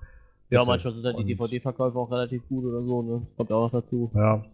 Ja, 0.51 0.63
manchmal 0.65 0.95
sind 0.95 1.03
dann 1.03 1.17
die 1.17 1.25
DVD-Verkäufe 1.25 1.99
auch 1.99 2.11
relativ 2.11 2.47
gut 2.49 2.65
oder 2.65 2.81
so, 2.81 3.03
ne? 3.03 3.27
Kommt 3.37 3.53
auch 3.53 3.71
noch 3.71 3.81
dazu. 3.81 4.11
Ja. 4.15 4.45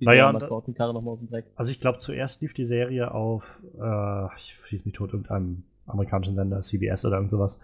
Die 0.00 0.04
naja, 0.04 0.32
die 0.32 0.72
Karre 0.74 0.94
noch 0.94 1.02
mal 1.02 1.12
aus 1.12 1.18
dem 1.18 1.28
Dreck. 1.28 1.44
Also 1.56 1.70
ich 1.70 1.80
glaube, 1.80 1.98
zuerst 1.98 2.40
lief 2.40 2.54
die 2.54 2.64
Serie 2.64 3.12
auf, 3.12 3.42
äh, 3.80 4.36
ich 4.36 4.56
schieß 4.64 4.84
mich 4.84 4.94
tot, 4.94 5.12
irgendeinem 5.12 5.64
amerikanischen 5.86 6.36
Sender, 6.36 6.60
CBS 6.60 7.04
oder 7.04 7.16
irgend 7.16 7.30
sowas. 7.30 7.60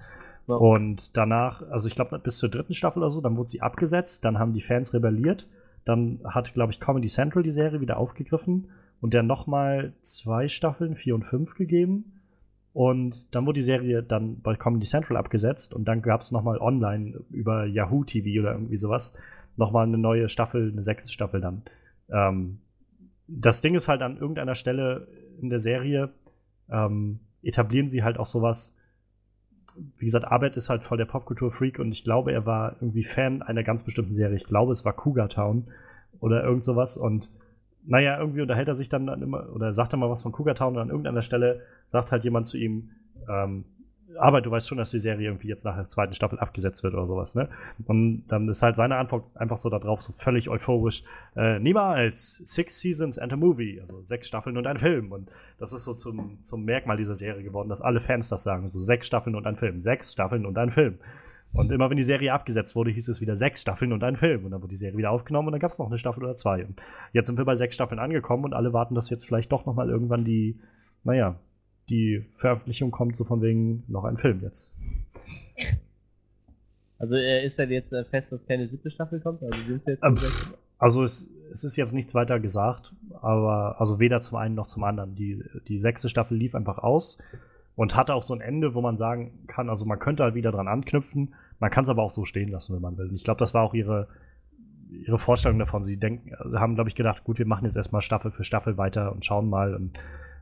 Und 0.46 1.16
danach, 1.16 1.62
also 1.70 1.88
ich 1.88 1.94
glaube 1.94 2.18
bis 2.18 2.38
zur 2.38 2.50
dritten 2.50 2.74
Staffel 2.74 3.00
oder 3.00 3.10
so, 3.10 3.20
dann 3.20 3.36
wurde 3.36 3.48
sie 3.48 3.62
abgesetzt, 3.62 4.24
dann 4.24 4.38
haben 4.38 4.52
die 4.52 4.60
Fans 4.60 4.92
rebelliert, 4.92 5.48
dann 5.84 6.20
hat, 6.24 6.52
glaube 6.54 6.72
ich, 6.72 6.80
Comedy 6.80 7.08
Central 7.08 7.42
die 7.42 7.52
Serie 7.52 7.80
wieder 7.80 7.96
aufgegriffen 7.96 8.68
und 9.00 9.14
dann 9.14 9.26
nochmal 9.26 9.94
zwei 10.00 10.48
Staffeln, 10.48 10.96
vier 10.96 11.14
und 11.14 11.24
fünf 11.24 11.54
gegeben. 11.54 12.20
Und 12.72 13.34
dann 13.34 13.46
wurde 13.46 13.60
die 13.60 13.62
Serie 13.62 14.02
dann 14.02 14.40
bei 14.40 14.56
Comedy 14.56 14.86
Central 14.86 15.16
abgesetzt 15.16 15.74
und 15.74 15.86
dann 15.86 16.02
gab 16.02 16.22
es 16.22 16.32
nochmal 16.32 16.58
online 16.58 17.20
über 17.30 17.66
Yahoo 17.66 18.04
TV 18.04 18.40
oder 18.40 18.52
irgendwie 18.52 18.78
sowas 18.78 19.12
nochmal 19.56 19.86
eine 19.86 19.98
neue 19.98 20.28
Staffel, 20.28 20.72
eine 20.72 20.82
sechste 20.82 21.12
Staffel 21.12 21.40
dann. 21.40 21.62
Ähm, 22.10 22.58
das 23.28 23.60
Ding 23.60 23.74
ist 23.74 23.88
halt 23.88 24.02
an 24.02 24.16
irgendeiner 24.16 24.56
Stelle 24.56 25.06
in 25.40 25.48
der 25.48 25.58
Serie 25.60 26.10
ähm, 26.68 27.20
etablieren 27.42 27.88
sie 27.88 28.02
halt 28.02 28.18
auch 28.18 28.26
sowas, 28.26 28.74
wie 29.98 30.04
gesagt, 30.04 30.26
Arbeit 30.26 30.56
ist 30.56 30.70
halt 30.70 30.82
voll 30.82 30.98
der 30.98 31.04
Popkultur-Freak 31.04 31.78
und 31.78 31.92
ich 31.92 32.04
glaube, 32.04 32.32
er 32.32 32.46
war 32.46 32.76
irgendwie 32.80 33.04
Fan 33.04 33.42
einer 33.42 33.62
ganz 33.62 33.82
bestimmten 33.82 34.12
Serie. 34.12 34.36
Ich 34.36 34.44
glaube, 34.44 34.72
es 34.72 34.84
war 34.84 34.92
Cougar 34.92 35.28
Town 35.28 35.64
oder 36.20 36.44
irgend 36.44 36.64
sowas 36.64 36.96
und 36.96 37.30
naja, 37.86 38.18
irgendwie 38.18 38.40
unterhält 38.40 38.68
er 38.68 38.74
sich 38.74 38.88
dann, 38.88 39.06
dann 39.06 39.22
immer 39.22 39.52
oder 39.54 39.74
sagt 39.74 39.92
er 39.92 39.98
mal 39.98 40.08
was 40.08 40.22
von 40.22 40.32
Cougar 40.32 40.54
Town 40.54 40.74
und 40.74 40.80
an 40.80 40.88
irgendeiner 40.88 41.22
Stelle 41.22 41.62
sagt 41.86 42.12
halt 42.12 42.24
jemand 42.24 42.46
zu 42.46 42.56
ihm, 42.56 42.90
ähm, 43.28 43.64
aber 44.18 44.40
du 44.40 44.50
weißt 44.50 44.68
schon, 44.68 44.78
dass 44.78 44.90
die 44.90 44.98
Serie 44.98 45.28
irgendwie 45.28 45.48
jetzt 45.48 45.64
nach 45.64 45.76
der 45.76 45.88
zweiten 45.88 46.14
Staffel 46.14 46.38
abgesetzt 46.38 46.82
wird 46.82 46.94
oder 46.94 47.06
sowas, 47.06 47.34
ne? 47.34 47.48
Und 47.86 48.24
dann 48.28 48.48
ist 48.48 48.62
halt 48.62 48.76
seine 48.76 48.96
Antwort 48.96 49.24
einfach 49.36 49.56
so 49.56 49.68
darauf, 49.70 50.02
so 50.02 50.12
völlig 50.12 50.48
euphorisch, 50.48 51.02
äh, 51.36 51.58
niemals, 51.58 52.36
six 52.44 52.80
seasons 52.80 53.18
and 53.18 53.32
a 53.32 53.36
movie, 53.36 53.80
also 53.80 54.02
sechs 54.02 54.28
Staffeln 54.28 54.56
und 54.56 54.66
ein 54.66 54.78
Film. 54.78 55.12
Und 55.12 55.30
das 55.58 55.72
ist 55.72 55.84
so 55.84 55.94
zum, 55.94 56.42
zum 56.42 56.64
Merkmal 56.64 56.96
dieser 56.96 57.14
Serie 57.14 57.42
geworden, 57.42 57.68
dass 57.68 57.82
alle 57.82 58.00
Fans 58.00 58.28
das 58.28 58.42
sagen, 58.42 58.68
so 58.68 58.80
sechs 58.80 59.06
Staffeln 59.06 59.36
und 59.36 59.46
ein 59.46 59.56
Film, 59.56 59.80
sechs 59.80 60.12
Staffeln 60.12 60.46
und 60.46 60.58
ein 60.58 60.70
Film. 60.70 60.98
Und 61.54 61.70
immer 61.70 61.88
wenn 61.88 61.96
die 61.96 62.02
Serie 62.02 62.32
abgesetzt 62.32 62.74
wurde, 62.74 62.90
hieß 62.90 63.08
es 63.08 63.20
wieder 63.20 63.36
sechs 63.36 63.62
Staffeln 63.62 63.92
und 63.92 64.02
ein 64.02 64.16
Film. 64.16 64.44
Und 64.44 64.50
dann 64.50 64.60
wurde 64.60 64.70
die 64.70 64.76
Serie 64.76 64.98
wieder 64.98 65.12
aufgenommen 65.12 65.48
und 65.48 65.52
dann 65.52 65.60
gab 65.60 65.70
es 65.70 65.78
noch 65.78 65.86
eine 65.86 65.98
Staffel 65.98 66.24
oder 66.24 66.34
zwei. 66.34 66.64
Und 66.64 66.80
jetzt 67.12 67.28
sind 67.28 67.38
wir 67.38 67.44
bei 67.44 67.54
sechs 67.54 67.76
Staffeln 67.76 68.00
angekommen 68.00 68.44
und 68.44 68.54
alle 68.54 68.72
warten, 68.72 68.96
dass 68.96 69.08
jetzt 69.08 69.24
vielleicht 69.24 69.52
doch 69.52 69.64
nochmal 69.64 69.88
irgendwann 69.88 70.24
die, 70.24 70.58
naja, 71.04 71.36
die 71.88 72.24
Veröffentlichung 72.36 72.90
kommt, 72.90 73.16
so 73.16 73.24
von 73.24 73.42
wegen 73.42 73.84
noch 73.88 74.04
ein 74.04 74.16
Film 74.16 74.40
jetzt. 74.42 74.72
Also 76.98 77.16
ist 77.16 77.58
denn 77.58 77.70
jetzt 77.70 77.92
äh, 77.92 78.04
fest, 78.04 78.32
dass 78.32 78.46
keine 78.46 78.66
siebte 78.68 78.90
Staffel 78.90 79.20
kommt? 79.20 79.42
Also, 79.42 79.56
ähm, 80.02 80.18
also 80.78 81.02
es, 81.02 81.28
es, 81.50 81.64
ist 81.64 81.76
jetzt 81.76 81.92
nichts 81.92 82.14
weiter 82.14 82.40
gesagt, 82.40 82.92
aber 83.20 83.78
also 83.78 83.98
weder 83.98 84.20
zum 84.20 84.38
einen 84.38 84.54
noch 84.54 84.66
zum 84.66 84.84
anderen. 84.84 85.14
Die, 85.14 85.42
die 85.68 85.78
sechste 85.78 86.08
Staffel 86.08 86.36
lief 86.36 86.54
einfach 86.54 86.78
aus 86.78 87.18
und 87.76 87.96
hatte 87.96 88.14
auch 88.14 88.22
so 88.22 88.34
ein 88.34 88.40
Ende, 88.40 88.74
wo 88.74 88.80
man 88.80 88.96
sagen 88.96 89.32
kann, 89.48 89.68
also 89.68 89.84
man 89.84 89.98
könnte 89.98 90.22
halt 90.22 90.34
wieder 90.34 90.52
dran 90.52 90.68
anknüpfen, 90.68 91.34
man 91.58 91.70
kann 91.70 91.84
es 91.84 91.90
aber 91.90 92.02
auch 92.02 92.10
so 92.10 92.24
stehen 92.24 92.48
lassen, 92.48 92.74
wenn 92.74 92.82
man 92.82 92.96
will. 92.96 93.08
Und 93.08 93.16
ich 93.16 93.24
glaube, 93.24 93.38
das 93.38 93.54
war 93.54 93.62
auch 93.62 93.74
ihre, 93.74 94.08
ihre 94.90 95.18
Vorstellung 95.18 95.58
davon. 95.58 95.82
Sie 95.82 95.98
denken, 95.98 96.32
haben, 96.58 96.74
glaube 96.74 96.88
ich, 96.88 96.94
gedacht, 96.94 97.24
gut, 97.24 97.38
wir 97.38 97.46
machen 97.46 97.64
jetzt 97.64 97.76
erstmal 97.76 98.02
Staffel 98.02 98.30
für 98.30 98.44
Staffel 98.44 98.78
weiter 98.78 99.12
und 99.12 99.24
schauen 99.24 99.48
mal 99.48 99.74
und 99.74 99.98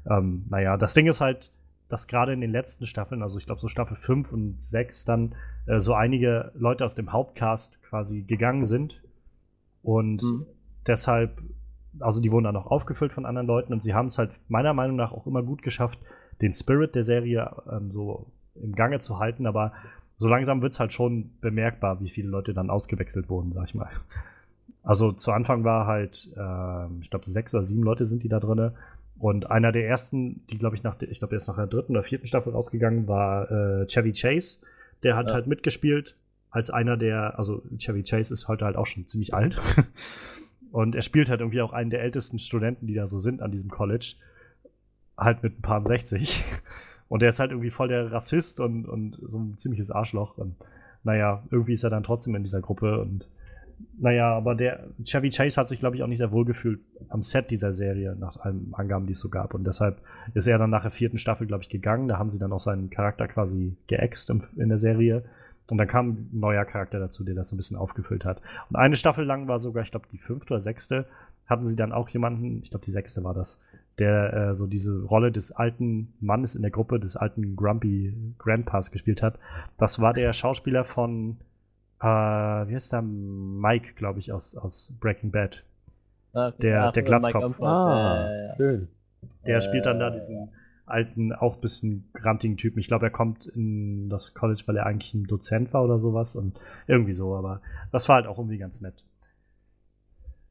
ähm, 0.08 0.44
naja, 0.48 0.76
das 0.76 0.94
Ding 0.94 1.06
ist 1.06 1.20
halt, 1.20 1.50
dass 1.88 2.06
gerade 2.06 2.32
in 2.32 2.40
den 2.40 2.50
letzten 2.50 2.86
Staffeln, 2.86 3.22
also 3.22 3.38
ich 3.38 3.46
glaube 3.46 3.60
so 3.60 3.68
Staffel 3.68 3.96
5 3.96 4.32
und 4.32 4.62
6, 4.62 5.04
dann 5.04 5.34
äh, 5.66 5.78
so 5.78 5.94
einige 5.94 6.52
Leute 6.54 6.84
aus 6.84 6.94
dem 6.94 7.12
Hauptcast 7.12 7.82
quasi 7.82 8.22
gegangen 8.22 8.64
sind. 8.64 9.02
Und 9.82 10.22
mhm. 10.22 10.46
deshalb 10.86 11.42
also 12.00 12.20
die 12.20 12.30
wurden 12.30 12.44
dann 12.44 12.56
auch 12.56 12.66
aufgefüllt 12.66 13.12
von 13.12 13.26
anderen 13.26 13.46
Leuten 13.46 13.72
und 13.72 13.82
sie 13.82 13.94
haben 13.94 14.06
es 14.06 14.18
halt 14.18 14.30
meiner 14.48 14.74
Meinung 14.74 14.96
nach 14.96 15.12
auch 15.12 15.26
immer 15.26 15.42
gut 15.42 15.62
geschafft, 15.62 15.98
den 16.40 16.52
Spirit 16.52 16.94
der 16.94 17.02
Serie 17.02 17.50
ähm, 17.70 17.90
so 17.90 18.26
im 18.54 18.74
Gange 18.74 18.98
zu 19.00 19.18
halten, 19.18 19.46
aber 19.46 19.72
so 20.18 20.28
langsam 20.28 20.62
wird 20.62 20.72
es 20.72 20.80
halt 20.80 20.92
schon 20.92 21.32
bemerkbar, 21.40 22.00
wie 22.00 22.08
viele 22.08 22.28
Leute 22.28 22.54
dann 22.54 22.70
ausgewechselt 22.70 23.28
wurden, 23.28 23.52
sag 23.52 23.66
ich 23.66 23.74
mal. 23.74 23.90
Also 24.82 25.12
zu 25.12 25.32
Anfang 25.32 25.64
war 25.64 25.86
halt, 25.86 26.30
äh, 26.36 26.86
ich 27.00 27.10
glaube, 27.10 27.26
sechs 27.26 27.54
oder 27.54 27.62
sieben 27.62 27.82
Leute 27.82 28.04
sind 28.04 28.22
die 28.22 28.28
da 28.28 28.40
drin. 28.40 28.72
Und 29.22 29.52
einer 29.52 29.70
der 29.70 29.86
ersten, 29.86 30.44
die, 30.48 30.58
glaube 30.58 30.74
ich, 30.74 30.82
nach, 30.82 31.00
ich 31.00 31.20
glaube, 31.20 31.34
er 31.34 31.36
ist 31.36 31.46
nach 31.46 31.54
der 31.54 31.68
dritten 31.68 31.92
oder 31.92 32.02
vierten 32.02 32.26
Staffel 32.26 32.52
rausgegangen, 32.52 33.06
war 33.06 33.48
äh, 33.52 33.86
Chevy 33.86 34.10
Chase. 34.10 34.58
Der 35.04 35.14
hat 35.14 35.28
ja. 35.28 35.34
halt 35.34 35.46
mitgespielt 35.46 36.16
als 36.50 36.70
einer 36.70 36.96
der, 36.96 37.38
also 37.38 37.62
Chevy 37.78 38.02
Chase 38.02 38.34
ist 38.34 38.48
heute 38.48 38.64
halt 38.64 38.74
auch 38.74 38.86
schon 38.86 39.06
ziemlich 39.06 39.32
alt. 39.34 39.56
Und 40.72 40.96
er 40.96 41.02
spielt 41.02 41.30
halt 41.30 41.38
irgendwie 41.38 41.62
auch 41.62 41.72
einen 41.72 41.90
der 41.90 42.02
ältesten 42.02 42.40
Studenten, 42.40 42.88
die 42.88 42.94
da 42.94 43.06
so 43.06 43.20
sind 43.20 43.42
an 43.42 43.52
diesem 43.52 43.70
College. 43.70 44.16
Halt 45.16 45.44
mit 45.44 45.56
ein 45.56 45.62
paar 45.62 45.86
60. 45.86 46.42
Und 47.08 47.22
er 47.22 47.28
ist 47.28 47.38
halt 47.38 47.52
irgendwie 47.52 47.70
voll 47.70 47.86
der 47.86 48.10
Rassist 48.10 48.58
und, 48.58 48.88
und 48.88 49.18
so 49.24 49.38
ein 49.38 49.56
ziemliches 49.56 49.92
Arschloch. 49.92 50.36
Und 50.36 50.56
naja, 51.04 51.44
irgendwie 51.52 51.74
ist 51.74 51.84
er 51.84 51.90
dann 51.90 52.02
trotzdem 52.02 52.34
in 52.34 52.42
dieser 52.42 52.60
Gruppe 52.60 53.00
und 53.00 53.28
naja, 53.98 54.36
aber 54.36 54.54
der 54.54 54.88
Chevy 55.04 55.30
Chase 55.30 55.60
hat 55.60 55.68
sich, 55.68 55.78
glaube 55.78 55.96
ich, 55.96 56.02
auch 56.02 56.06
nicht 56.06 56.18
sehr 56.18 56.32
wohl 56.32 56.44
gefühlt 56.44 56.80
am 57.08 57.22
Set 57.22 57.50
dieser 57.50 57.72
Serie, 57.72 58.16
nach 58.18 58.36
allen 58.38 58.72
Angaben, 58.74 59.06
die 59.06 59.12
es 59.12 59.20
so 59.20 59.28
gab. 59.28 59.54
Und 59.54 59.66
deshalb 59.66 60.00
ist 60.34 60.46
er 60.46 60.58
dann 60.58 60.70
nach 60.70 60.82
der 60.82 60.90
vierten 60.90 61.18
Staffel, 61.18 61.46
glaube 61.46 61.62
ich, 61.62 61.68
gegangen. 61.68 62.08
Da 62.08 62.18
haben 62.18 62.30
sie 62.30 62.38
dann 62.38 62.52
auch 62.52 62.60
seinen 62.60 62.90
Charakter 62.90 63.28
quasi 63.28 63.76
geäxt 63.86 64.30
in 64.30 64.68
der 64.68 64.78
Serie. 64.78 65.24
Und 65.68 65.78
dann 65.78 65.86
kam 65.86 66.08
ein 66.10 66.28
neuer 66.32 66.64
Charakter 66.64 66.98
dazu, 66.98 67.24
der 67.24 67.34
das 67.34 67.48
so 67.48 67.54
ein 67.54 67.56
bisschen 67.56 67.76
aufgefüllt 67.76 68.24
hat. 68.24 68.42
Und 68.68 68.76
eine 68.76 68.96
Staffel 68.96 69.24
lang 69.24 69.48
war 69.48 69.58
sogar, 69.58 69.82
ich 69.82 69.90
glaube, 69.90 70.06
die 70.10 70.18
fünfte 70.18 70.54
oder 70.54 70.60
sechste, 70.60 71.06
hatten 71.46 71.66
sie 71.66 71.76
dann 71.76 71.92
auch 71.92 72.08
jemanden, 72.08 72.60
ich 72.62 72.70
glaube, 72.70 72.84
die 72.84 72.90
sechste 72.90 73.24
war 73.24 73.34
das, 73.34 73.58
der 73.98 74.32
äh, 74.32 74.54
so 74.54 74.66
diese 74.66 75.02
Rolle 75.02 75.32
des 75.32 75.52
alten 75.52 76.12
Mannes 76.20 76.54
in 76.54 76.62
der 76.62 76.70
Gruppe, 76.70 76.98
des 76.98 77.16
alten 77.16 77.56
Grumpy 77.56 78.14
Grandpas 78.38 78.90
gespielt 78.90 79.22
hat. 79.22 79.38
Das 79.78 80.00
war 80.00 80.12
der 80.12 80.32
Schauspieler 80.32 80.84
von 80.84 81.36
äh, 82.02 82.68
wie 82.68 82.74
heißt 82.74 82.92
der? 82.92 83.02
Mike, 83.02 83.94
glaube 83.94 84.18
ich, 84.18 84.32
aus, 84.32 84.56
aus 84.56 84.92
Breaking 85.00 85.30
Bad. 85.30 85.64
Ah, 86.32 86.48
okay. 86.48 86.56
Der, 86.62 86.84
Ach, 86.84 86.92
der 86.92 87.02
Glatzkopf. 87.02 87.60
Ah, 87.60 88.30
äh, 88.30 88.56
schön. 88.56 88.88
Der 89.46 89.56
äh, 89.58 89.60
spielt 89.60 89.86
dann 89.86 89.98
da 89.98 90.10
diesen 90.10 90.50
alten, 90.86 91.32
auch 91.32 91.54
ein 91.54 91.60
bisschen 91.60 92.10
grantigen 92.12 92.56
Typen. 92.56 92.78
Ich 92.80 92.88
glaube, 92.88 93.06
er 93.06 93.10
kommt 93.10 93.46
in 93.46 94.08
das 94.08 94.34
College, 94.34 94.62
weil 94.66 94.76
er 94.76 94.86
eigentlich 94.86 95.14
ein 95.14 95.24
Dozent 95.24 95.72
war 95.72 95.84
oder 95.84 95.98
sowas 95.98 96.36
und 96.36 96.58
irgendwie 96.86 97.14
so, 97.14 97.36
aber 97.36 97.60
das 97.92 98.08
war 98.08 98.16
halt 98.16 98.26
auch 98.26 98.38
irgendwie 98.38 98.58
ganz 98.58 98.80
nett. 98.80 99.04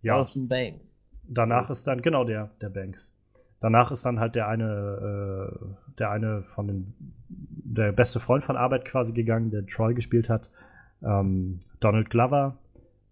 Ja. 0.01 0.15
Austin 0.15 0.47
Banks. 0.47 0.99
Danach 1.23 1.69
ist 1.69 1.85
dann, 1.87 2.01
genau 2.01 2.23
der, 2.23 2.49
der 2.61 2.69
Banks. 2.69 3.13
Danach 3.59 3.91
ist 3.91 4.05
dann 4.05 4.19
halt 4.19 4.35
der 4.35 4.47
eine, 4.47 5.51
äh, 5.51 5.95
der 5.99 6.09
eine 6.09 6.43
von 6.55 6.67
den, 6.67 6.93
der 7.29 7.91
beste 7.91 8.19
Freund 8.19 8.43
von 8.43 8.57
Arbeit 8.57 8.85
quasi 8.85 9.13
gegangen, 9.13 9.51
der 9.51 9.65
Troy 9.67 9.93
gespielt 9.93 10.29
hat. 10.29 10.49
Ähm, 11.03 11.59
Donald 11.79 12.09
Glover, 12.09 12.57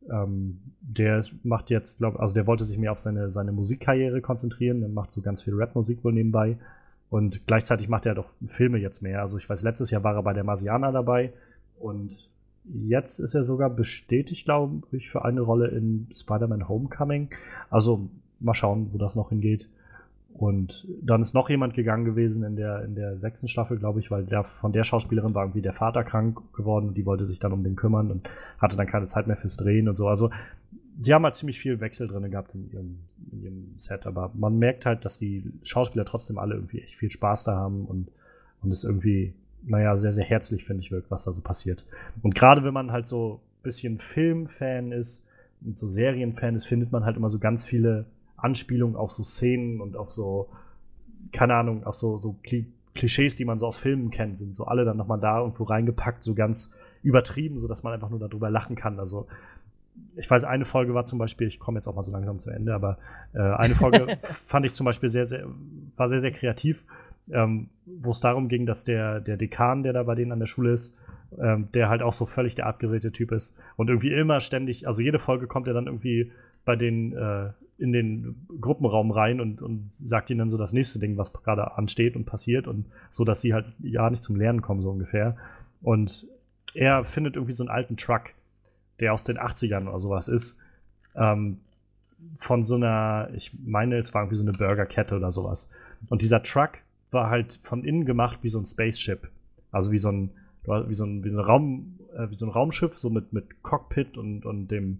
ähm, 0.09 0.59
der 0.81 1.23
macht 1.43 1.69
jetzt, 1.69 1.99
glaube 1.99 2.19
also 2.19 2.33
der 2.33 2.47
wollte 2.47 2.63
sich 2.63 2.77
mehr 2.77 2.91
auf 2.91 2.99
seine, 2.99 3.31
seine 3.31 3.51
Musikkarriere 3.51 4.21
konzentrieren, 4.21 4.79
der 4.79 4.89
macht 4.89 5.11
so 5.11 5.21
ganz 5.21 5.41
viel 5.41 5.53
Rapmusik 5.55 6.03
wohl 6.03 6.13
nebenbei. 6.13 6.57
Und 7.09 7.47
gleichzeitig 7.47 7.89
macht 7.89 8.05
er 8.05 8.13
doch 8.13 8.29
Filme 8.47 8.77
jetzt 8.77 9.01
mehr. 9.01 9.21
Also 9.21 9.37
ich 9.37 9.49
weiß, 9.49 9.63
letztes 9.63 9.89
Jahr 9.89 10.03
war 10.03 10.15
er 10.15 10.23
bei 10.23 10.33
der 10.33 10.43
Marsianer 10.43 10.91
dabei 10.91 11.33
und 11.79 12.29
jetzt 12.65 13.19
ist 13.19 13.33
er 13.33 13.43
sogar 13.43 13.69
bestätigt, 13.69 14.45
glaube 14.45 14.83
ich, 14.91 15.09
für 15.09 15.25
eine 15.25 15.41
Rolle 15.41 15.67
in 15.69 16.07
Spider-Man 16.13 16.67
Homecoming. 16.67 17.29
Also 17.69 18.09
mal 18.39 18.53
schauen, 18.53 18.89
wo 18.93 18.97
das 18.97 19.15
noch 19.15 19.29
hingeht. 19.29 19.67
Und 20.39 20.87
dann 21.01 21.19
ist 21.19 21.33
noch 21.33 21.49
jemand 21.49 21.73
gegangen 21.73 22.05
gewesen 22.05 22.43
in 22.43 22.55
der, 22.55 22.85
in 22.85 22.95
der 22.95 23.17
sechsten 23.17 23.49
Staffel, 23.49 23.77
glaube 23.77 23.99
ich, 23.99 24.09
weil 24.09 24.23
der, 24.23 24.45
von 24.45 24.71
der 24.71 24.85
Schauspielerin 24.85 25.35
war 25.35 25.43
irgendwie 25.43 25.61
der 25.61 25.73
Vater 25.73 26.05
krank 26.05 26.39
geworden 26.53 26.87
und 26.87 26.93
die 26.95 27.05
wollte 27.05 27.27
sich 27.27 27.39
dann 27.39 27.51
um 27.51 27.61
den 27.61 27.75
kümmern 27.75 28.09
und 28.09 28.29
hatte 28.57 28.77
dann 28.77 28.87
keine 28.87 29.07
Zeit 29.07 29.27
mehr 29.27 29.35
fürs 29.35 29.57
Drehen 29.57 29.89
und 29.89 29.95
so. 29.95 30.07
Also, 30.07 30.31
die 30.95 31.13
haben 31.13 31.25
halt 31.25 31.35
ziemlich 31.35 31.59
viel 31.59 31.81
Wechsel 31.81 32.07
drin 32.07 32.31
gehabt 32.31 32.55
in 32.55 32.71
ihrem, 32.71 32.99
in 33.33 33.43
ihrem 33.43 33.73
Set, 33.75 34.07
aber 34.07 34.31
man 34.33 34.57
merkt 34.57 34.85
halt, 34.85 35.03
dass 35.03 35.17
die 35.17 35.43
Schauspieler 35.65 36.05
trotzdem 36.05 36.37
alle 36.37 36.55
irgendwie 36.55 36.79
echt 36.79 36.95
viel 36.95 37.11
Spaß 37.11 37.43
da 37.43 37.57
haben 37.57 37.83
und, 37.83 38.07
und 38.61 38.71
es 38.71 38.85
irgendwie, 38.85 39.33
naja, 39.65 39.97
sehr, 39.97 40.13
sehr 40.13 40.23
herzlich, 40.23 40.63
finde 40.63 40.83
ich, 40.83 40.89
wirkt, 40.89 41.11
was 41.11 41.25
da 41.25 41.33
so 41.33 41.41
passiert. 41.41 41.83
Und 42.21 42.33
gerade 42.33 42.63
wenn 42.63 42.73
man 42.73 42.93
halt 42.93 43.07
so 43.07 43.41
ein 43.41 43.63
bisschen 43.63 43.99
Filmfan 43.99 44.93
ist 44.93 45.21
und 45.65 45.77
so 45.77 45.85
Serienfan 45.85 46.55
ist, 46.55 46.63
findet 46.63 46.93
man 46.93 47.03
halt 47.03 47.17
immer 47.17 47.29
so 47.29 47.39
ganz 47.39 47.65
viele 47.65 48.05
Anspielungen 48.41 48.95
auf 48.95 49.11
so 49.11 49.23
Szenen 49.23 49.81
und 49.81 49.95
auf 49.95 50.11
so, 50.11 50.49
keine 51.31 51.55
Ahnung, 51.55 51.83
auf 51.85 51.95
so, 51.95 52.17
so 52.17 52.35
Klischees, 52.95 53.35
die 53.35 53.45
man 53.45 53.59
so 53.59 53.67
aus 53.67 53.77
Filmen 53.77 54.11
kennt, 54.11 54.37
sind 54.37 54.55
so 54.55 54.65
alle 54.65 54.85
dann 54.85 54.97
nochmal 54.97 55.19
da 55.19 55.39
irgendwo 55.39 55.63
reingepackt, 55.63 56.23
so 56.23 56.33
ganz 56.33 56.71
übertrieben, 57.03 57.59
sodass 57.59 57.83
man 57.83 57.93
einfach 57.93 58.09
nur 58.09 58.19
darüber 58.19 58.49
lachen 58.49 58.75
kann. 58.75 58.99
Also 58.99 59.27
ich 60.15 60.29
weiß, 60.29 60.43
eine 60.43 60.65
Folge 60.65 60.93
war 60.93 61.05
zum 61.05 61.19
Beispiel, 61.19 61.47
ich 61.47 61.59
komme 61.59 61.77
jetzt 61.77 61.87
auch 61.87 61.95
mal 61.95 62.03
so 62.03 62.11
langsam 62.11 62.39
zu 62.39 62.49
Ende, 62.49 62.73
aber 62.73 62.97
äh, 63.33 63.39
eine 63.39 63.75
Folge 63.75 64.17
fand 64.45 64.65
ich 64.65 64.73
zum 64.73 64.85
Beispiel 64.85 65.09
sehr, 65.09 65.25
sehr, 65.25 65.45
war 65.97 66.07
sehr, 66.07 66.19
sehr 66.19 66.31
kreativ, 66.31 66.83
ähm, 67.31 67.69
wo 67.85 68.09
es 68.11 68.19
darum 68.19 68.47
ging, 68.47 68.65
dass 68.65 68.83
der, 68.83 69.19
der 69.19 69.37
Dekan, 69.37 69.83
der 69.83 69.93
da 69.93 70.03
bei 70.03 70.15
denen 70.15 70.31
an 70.31 70.39
der 70.39 70.47
Schule 70.47 70.73
ist, 70.73 70.93
ähm, 71.37 71.69
der 71.73 71.89
halt 71.89 72.01
auch 72.01 72.13
so 72.13 72.25
völlig 72.25 72.55
der 72.55 72.65
abgewählte 72.65 73.11
Typ 73.11 73.31
ist 73.31 73.55
und 73.75 73.89
irgendwie 73.89 74.11
immer 74.11 74.39
ständig, 74.39 74.87
also 74.87 75.01
jede 75.01 75.19
Folge 75.19 75.47
kommt 75.47 75.67
er 75.67 75.73
dann 75.73 75.85
irgendwie 75.85 76.31
bei 76.65 76.75
den 76.75 77.13
äh, 77.13 77.49
in 77.79 77.91
den 77.91 78.45
Gruppenraum 78.59 79.11
rein 79.11 79.39
und, 79.39 79.61
und 79.61 79.93
sagt 79.93 80.29
ihnen 80.29 80.39
dann 80.39 80.49
so 80.49 80.57
das 80.57 80.73
nächste 80.73 80.99
Ding, 80.99 81.17
was 81.17 81.31
gerade 81.31 81.77
ansteht 81.77 82.15
und 82.15 82.25
passiert 82.25 82.67
und 82.67 82.85
so, 83.09 83.23
dass 83.23 83.41
sie 83.41 83.53
halt 83.53 83.65
ja 83.79 84.09
nicht 84.09 84.23
zum 84.23 84.35
Lernen 84.35 84.61
kommen, 84.61 84.81
so 84.81 84.89
ungefähr. 84.89 85.37
Und 85.81 86.27
er 86.73 87.05
findet 87.05 87.35
irgendwie 87.35 87.53
so 87.53 87.63
einen 87.63 87.71
alten 87.71 87.97
Truck, 87.97 88.33
der 88.99 89.13
aus 89.13 89.23
den 89.23 89.37
80ern 89.37 89.87
oder 89.87 89.99
sowas 89.99 90.27
ist, 90.27 90.57
ähm, 91.15 91.57
von 92.39 92.65
so 92.65 92.75
einer, 92.75 93.29
ich 93.33 93.51
meine, 93.63 93.97
es 93.97 94.13
war 94.13 94.23
irgendwie 94.23 94.37
so 94.37 94.43
eine 94.43 94.51
Burgerkette 94.51 95.15
oder 95.15 95.31
sowas. 95.31 95.69
Und 96.09 96.21
dieser 96.21 96.43
Truck 96.43 96.71
war 97.11 97.29
halt 97.29 97.59
von 97.63 97.83
innen 97.83 98.05
gemacht 98.05 98.39
wie 98.41 98.49
so 98.49 98.59
ein 98.59 98.65
Spaceship. 98.65 99.29
Also 99.71 99.91
wie 99.91 99.99
so 99.99 100.09
ein, 100.11 100.31
wie 100.63 100.93
so 100.93 101.05
ein, 101.05 101.23
wie 101.23 101.29
so 101.29 101.37
ein 101.37 101.45
Raum, 101.45 101.99
äh, 102.15 102.29
wie 102.29 102.37
so 102.37 102.45
ein 102.45 102.51
Raumschiff, 102.51 102.97
so 102.97 103.09
mit, 103.09 103.31
mit 103.33 103.63
Cockpit 103.63 104.17
und, 104.17 104.45
und 104.45 104.67
dem, 104.67 104.99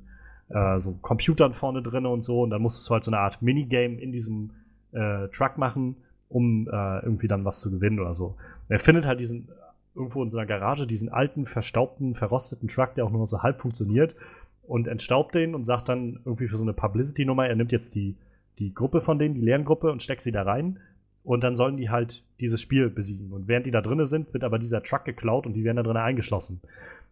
äh, 0.50 0.80
so 0.80 0.94
Computern 1.02 1.54
vorne 1.54 1.82
drin 1.82 2.06
und 2.06 2.24
so. 2.24 2.42
Und 2.42 2.50
dann 2.50 2.62
musstest 2.62 2.90
du 2.90 2.94
halt 2.94 3.04
so 3.04 3.12
eine 3.12 3.20
Art 3.20 3.42
Minigame 3.42 4.00
in 4.00 4.12
diesem 4.12 4.52
äh, 4.92 5.28
Truck 5.30 5.58
machen, 5.58 5.96
um 6.30 6.68
äh, 6.68 7.00
irgendwie 7.00 7.28
dann 7.28 7.46
was 7.46 7.62
zu 7.62 7.72
gewinnen 7.72 8.00
oder 8.00 8.14
so. 8.14 8.36
er 8.68 8.80
findet 8.80 9.06
halt 9.06 9.20
diesen 9.20 9.50
irgendwo 9.96 10.24
in 10.24 10.30
seiner 10.30 10.46
Garage 10.46 10.88
diesen 10.88 11.10
alten, 11.10 11.46
verstaubten, 11.46 12.16
verrosteten 12.16 12.70
Truck, 12.70 12.96
der 12.96 13.06
auch 13.06 13.12
nur 13.12 13.28
so 13.28 13.42
halb 13.42 13.60
funktioniert 13.60 14.16
und 14.64 14.88
entstaubt 14.88 15.36
den 15.36 15.56
und 15.56 15.66
sagt 15.66 15.90
dann 15.90 16.20
irgendwie 16.26 16.48
für 16.48 16.58
so 16.58 16.64
eine 16.64 16.74
Publicity-Nummer, 16.74 17.48
er 17.48 17.56
nimmt 17.56 17.72
jetzt 17.72 17.96
die, 17.96 18.16
die 18.60 18.74
Gruppe 18.74 19.02
von 19.02 19.20
denen, 19.20 19.36
die 19.36 19.42
Lerngruppe 19.42 19.92
und 19.92 20.02
steckt 20.02 20.22
sie 20.22 20.32
da 20.32 20.44
rein 20.44 20.80
und 21.24 21.44
dann 21.44 21.56
sollen 21.56 21.78
die 21.78 21.90
halt 21.90 22.24
dieses 22.40 22.62
Spiel 22.62 22.90
besiegen. 22.90 23.32
Und 23.32 23.48
während 23.48 23.66
die 23.66 23.72
da 23.72 23.82
drinnen 23.82 24.06
sind, 24.06 24.34
wird 24.34 24.44
aber 24.44 24.60
dieser 24.60 24.84
Truck 24.84 25.06
geklaut 25.06 25.46
und 25.46 25.54
die 25.54 25.64
werden 25.64 25.78
da 25.78 25.84
drinnen 25.84 25.98
eingeschlossen. 25.98 26.62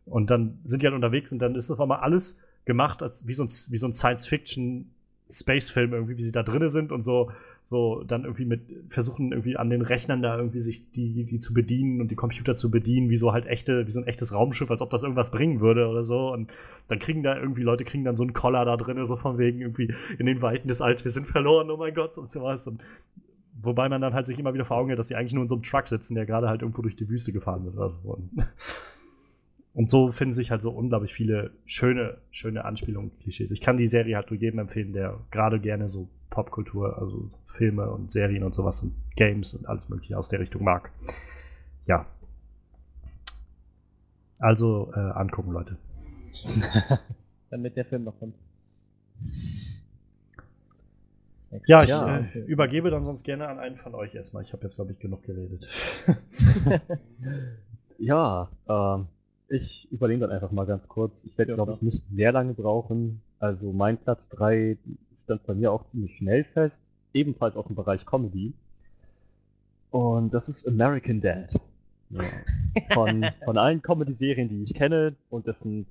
Und 0.06 0.30
dann 0.30 0.60
sind 0.63 0.82
die 0.82 0.86
halt 0.86 0.95
unterwegs 0.95 1.32
und 1.34 1.39
dann 1.39 1.56
ist 1.56 1.69
das 1.69 1.78
mal 1.80 2.00
alles 2.00 2.38
gemacht, 2.67 3.01
als 3.01 3.25
wie 3.25 3.34
so 3.34 3.43
ein, 3.43 3.47
wie 3.47 3.77
so 3.77 3.88
ein 3.88 3.93
Science-Fiction-Space-Film 3.93 5.93
irgendwie, 5.93 6.17
wie 6.17 6.21
sie 6.21 6.32
da 6.32 6.43
drinnen 6.43 6.69
sind 6.69 6.91
und 6.91 7.01
so, 7.01 7.32
so 7.63 8.03
dann 8.03 8.23
irgendwie 8.23 8.45
mit 8.45 8.62
versuchen 8.89 9.32
irgendwie 9.32 9.58
an 9.58 9.69
den 9.69 9.82
Rechnern 9.82 10.21
da 10.21 10.38
irgendwie 10.38 10.60
sich 10.60 10.91
die, 10.91 11.25
die 11.25 11.39
zu 11.39 11.53
bedienen 11.53 11.99
und 11.99 12.12
die 12.12 12.15
Computer 12.15 12.56
zu 12.56 12.71
bedienen, 12.71 13.10
wie 13.10 13.17
so 13.17 13.34
halt 13.34 13.45
echte, 13.45 13.88
wie 13.88 13.91
so 13.91 13.99
ein 13.99 14.08
echtes 14.08 14.34
Raumschiff, 14.34 14.71
als 14.71 14.82
ob 14.82 14.89
das 14.89 15.03
irgendwas 15.03 15.32
bringen 15.32 15.60
würde 15.60 15.88
oder 15.88 16.06
so. 16.06 16.32
Und 16.32 16.49
dann 16.88 16.99
kriegen 16.99 17.23
da 17.23 17.38
irgendwie 17.38 17.63
Leute 17.63 17.84
kriegen 17.84 18.06
dann 18.06 18.15
so 18.15 18.23
einen 18.23 18.32
Collar 18.32 18.63
da 18.63 18.77
drinnen, 18.77 19.06
so 19.06 19.17
von 19.17 19.38
wegen 19.38 19.60
irgendwie 19.60 19.93
in 20.17 20.27
den 20.27 20.41
Weiten 20.41 20.69
des 20.69 20.82
Alls, 20.82 21.03
wir 21.03 21.12
sind 21.12 21.27
verloren, 21.27 21.69
oh 21.69 21.77
mein 21.77 21.94
Gott 21.94 22.17
und 22.17 22.31
so 22.31 22.41
was. 22.41 22.67
Und 22.67 22.81
wobei 23.62 23.89
man 23.89 24.00
dann 24.00 24.13
halt 24.13 24.27
sich 24.27 24.39
immer 24.39 24.54
wieder 24.54 24.63
vor 24.63 24.77
Augen 24.77 24.91
hat, 24.91 25.00
dass 25.00 25.10
sie 25.10 25.15
eigentlich 25.15 25.33
nur 25.33 25.44
in 25.44 25.50
so 25.50 25.56
einem 25.56 25.63
Truck 25.63 25.89
sitzen, 25.89 26.15
der 26.15 26.25
gerade 26.25 26.48
halt 26.48 26.62
irgendwo 26.62 26.83
durch 26.83 26.96
die 26.96 27.10
Wüste 27.10 27.33
gefahren 27.33 27.65
wird. 27.65 27.75
Oder 27.75 27.94
so. 28.04 28.17
Und 29.78 29.92
so 29.92 30.12
finden 30.12 30.34
sich 30.34 30.50
halt 30.50 30.63
so 30.63 30.71
unglaublich 30.71 31.13
viele 31.13 31.52
schöne, 31.67 32.17
schöne 32.32 32.65
Anspielungen, 32.65 33.12
Klischees. 33.19 33.52
Ich 33.52 33.62
kann 33.62 33.78
die 33.78 33.86
Serie 33.86 34.15
halt 34.15 34.32
nur 34.32 34.40
jedem 34.40 34.58
empfehlen, 34.58 34.92
der 34.92 35.19
gerade 35.30 35.60
gerne 35.60 35.88
so 35.88 36.10
Popkultur, 36.32 36.98
also 36.98 37.30
Filme 37.46 37.88
und 37.92 38.12
Serien 38.12 38.42
und 38.42 38.56
sowas 38.56 38.82
und 38.82 38.96
Games 39.15 39.54
und 39.54 39.67
alles 39.67 39.88
Mögliche 39.88 40.17
aus 40.17 40.30
der 40.30 40.40
Richtung 40.40 40.63
mag. 40.63 40.90
Ja. 41.86 42.08
Also 44.40 44.92
äh, 44.96 45.00
angucken, 45.00 45.52
Leute. 45.52 45.78
Damit 47.52 47.78
der 47.78 47.86
Film 47.86 48.06
noch 48.06 48.17
kommt. 48.17 48.34
Ja, 51.67 51.84
ich 51.84 51.90
ja, 51.90 52.17
äh, 52.17 52.40
übergebe 52.48 52.90
dann 52.90 53.04
sonst 53.04 53.21
gerne 53.21 53.48
an 53.48 53.60
einen 53.60 53.78
von 53.78 53.94
euch 53.94 54.15
erstmal. 54.15 54.42
Ich 54.42 54.54
habe 54.54 54.63
jetzt, 54.63 54.78
glaube 54.78 54.94
ich, 54.94 54.98
genug 54.98 55.21
geredet. 55.21 55.67
ja, 58.00 58.50
ähm, 58.67 59.08
ich 59.50 59.87
überlege 59.91 60.21
dann 60.21 60.31
einfach 60.31 60.52
mal 60.52 60.65
ganz 60.65 60.87
kurz. 60.87 61.25
Ich 61.25 61.37
werde, 61.37 61.56
glaube 61.56 61.73
ich, 61.73 61.81
nicht 61.81 62.04
sehr 62.13 62.31
lange 62.31 62.54
brauchen. 62.54 63.21
Also 63.39 63.71
mein 63.71 63.98
Platz 63.98 64.29
3 64.29 64.77
stand 65.23 65.45
bei 65.45 65.54
mir 65.54 65.71
auch 65.71 65.85
ziemlich 65.91 66.15
schnell 66.17 66.43
fest, 66.43 66.81
ebenfalls 67.13 67.56
aus 67.56 67.67
dem 67.67 67.75
Bereich 67.75 68.06
Comedy. 68.06 68.54
Und 69.91 70.33
das 70.33 70.50
ist 70.50 70.67
American 70.67 71.21
Dad. 71.21 71.54
Ja. 72.10 72.23
Von, 72.93 73.25
von 73.45 73.58
allen 73.58 73.81
Comedy-Serien, 73.81 74.50
die 74.50 74.63
ich 74.63 74.73
kenne, 74.73 75.15
und 75.29 75.48
das 75.48 75.62
sind 75.62 75.87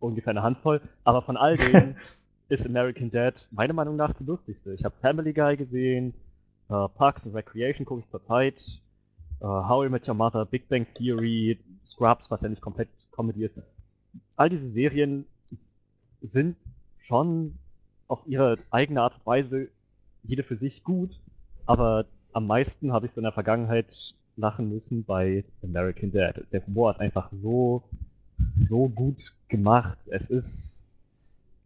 ungefähr 0.00 0.30
eine 0.30 0.42
Handvoll, 0.42 0.80
aber 1.04 1.22
von 1.22 1.36
all 1.36 1.56
denen 1.56 1.96
ist 2.48 2.66
American 2.66 3.10
Dad 3.10 3.46
meiner 3.50 3.72
Meinung 3.72 3.96
nach 3.96 4.12
die 4.14 4.24
lustigste. 4.24 4.74
Ich 4.74 4.84
habe 4.84 4.94
Family 5.00 5.32
Guy 5.32 5.56
gesehen, 5.56 6.14
uh, 6.70 6.88
Parks 6.88 7.24
and 7.24 7.34
Recreation 7.34 7.86
gucke 7.86 8.00
ich 8.00 8.10
zurzeit, 8.10 8.82
uh, 9.40 9.68
How 9.68 9.84
I 9.84 9.88
Met 9.88 10.06
Your 10.06 10.14
Mother, 10.14 10.44
Big 10.44 10.68
Bang 10.68 10.86
Theory, 10.94 11.58
Scrubs, 11.86 12.30
was 12.30 12.42
ja 12.42 12.48
nicht 12.48 12.62
komplett 12.62 12.88
Comedy 13.12 13.44
ist. 13.44 13.58
All 14.36 14.48
diese 14.48 14.66
Serien 14.66 15.26
sind 16.20 16.56
schon 16.98 17.54
auf 18.08 18.20
ihre 18.26 18.56
eigene 18.70 19.02
Art 19.02 19.14
und 19.16 19.26
Weise 19.26 19.68
jede 20.22 20.42
für 20.42 20.56
sich 20.56 20.84
gut, 20.84 21.20
aber 21.66 22.06
am 22.32 22.46
meisten 22.46 22.92
habe 22.92 23.06
ich 23.06 23.12
so 23.12 23.20
in 23.20 23.24
der 23.24 23.32
Vergangenheit 23.32 24.14
lachen 24.36 24.68
müssen 24.68 25.04
bei 25.04 25.44
American 25.62 26.10
Dad. 26.10 26.44
Der 26.52 26.66
Humor 26.66 26.90
ist 26.90 27.00
einfach 27.00 27.30
so, 27.32 27.82
so 28.62 28.88
gut 28.88 29.34
gemacht. 29.48 29.98
Es 30.06 30.30
ist, 30.30 30.84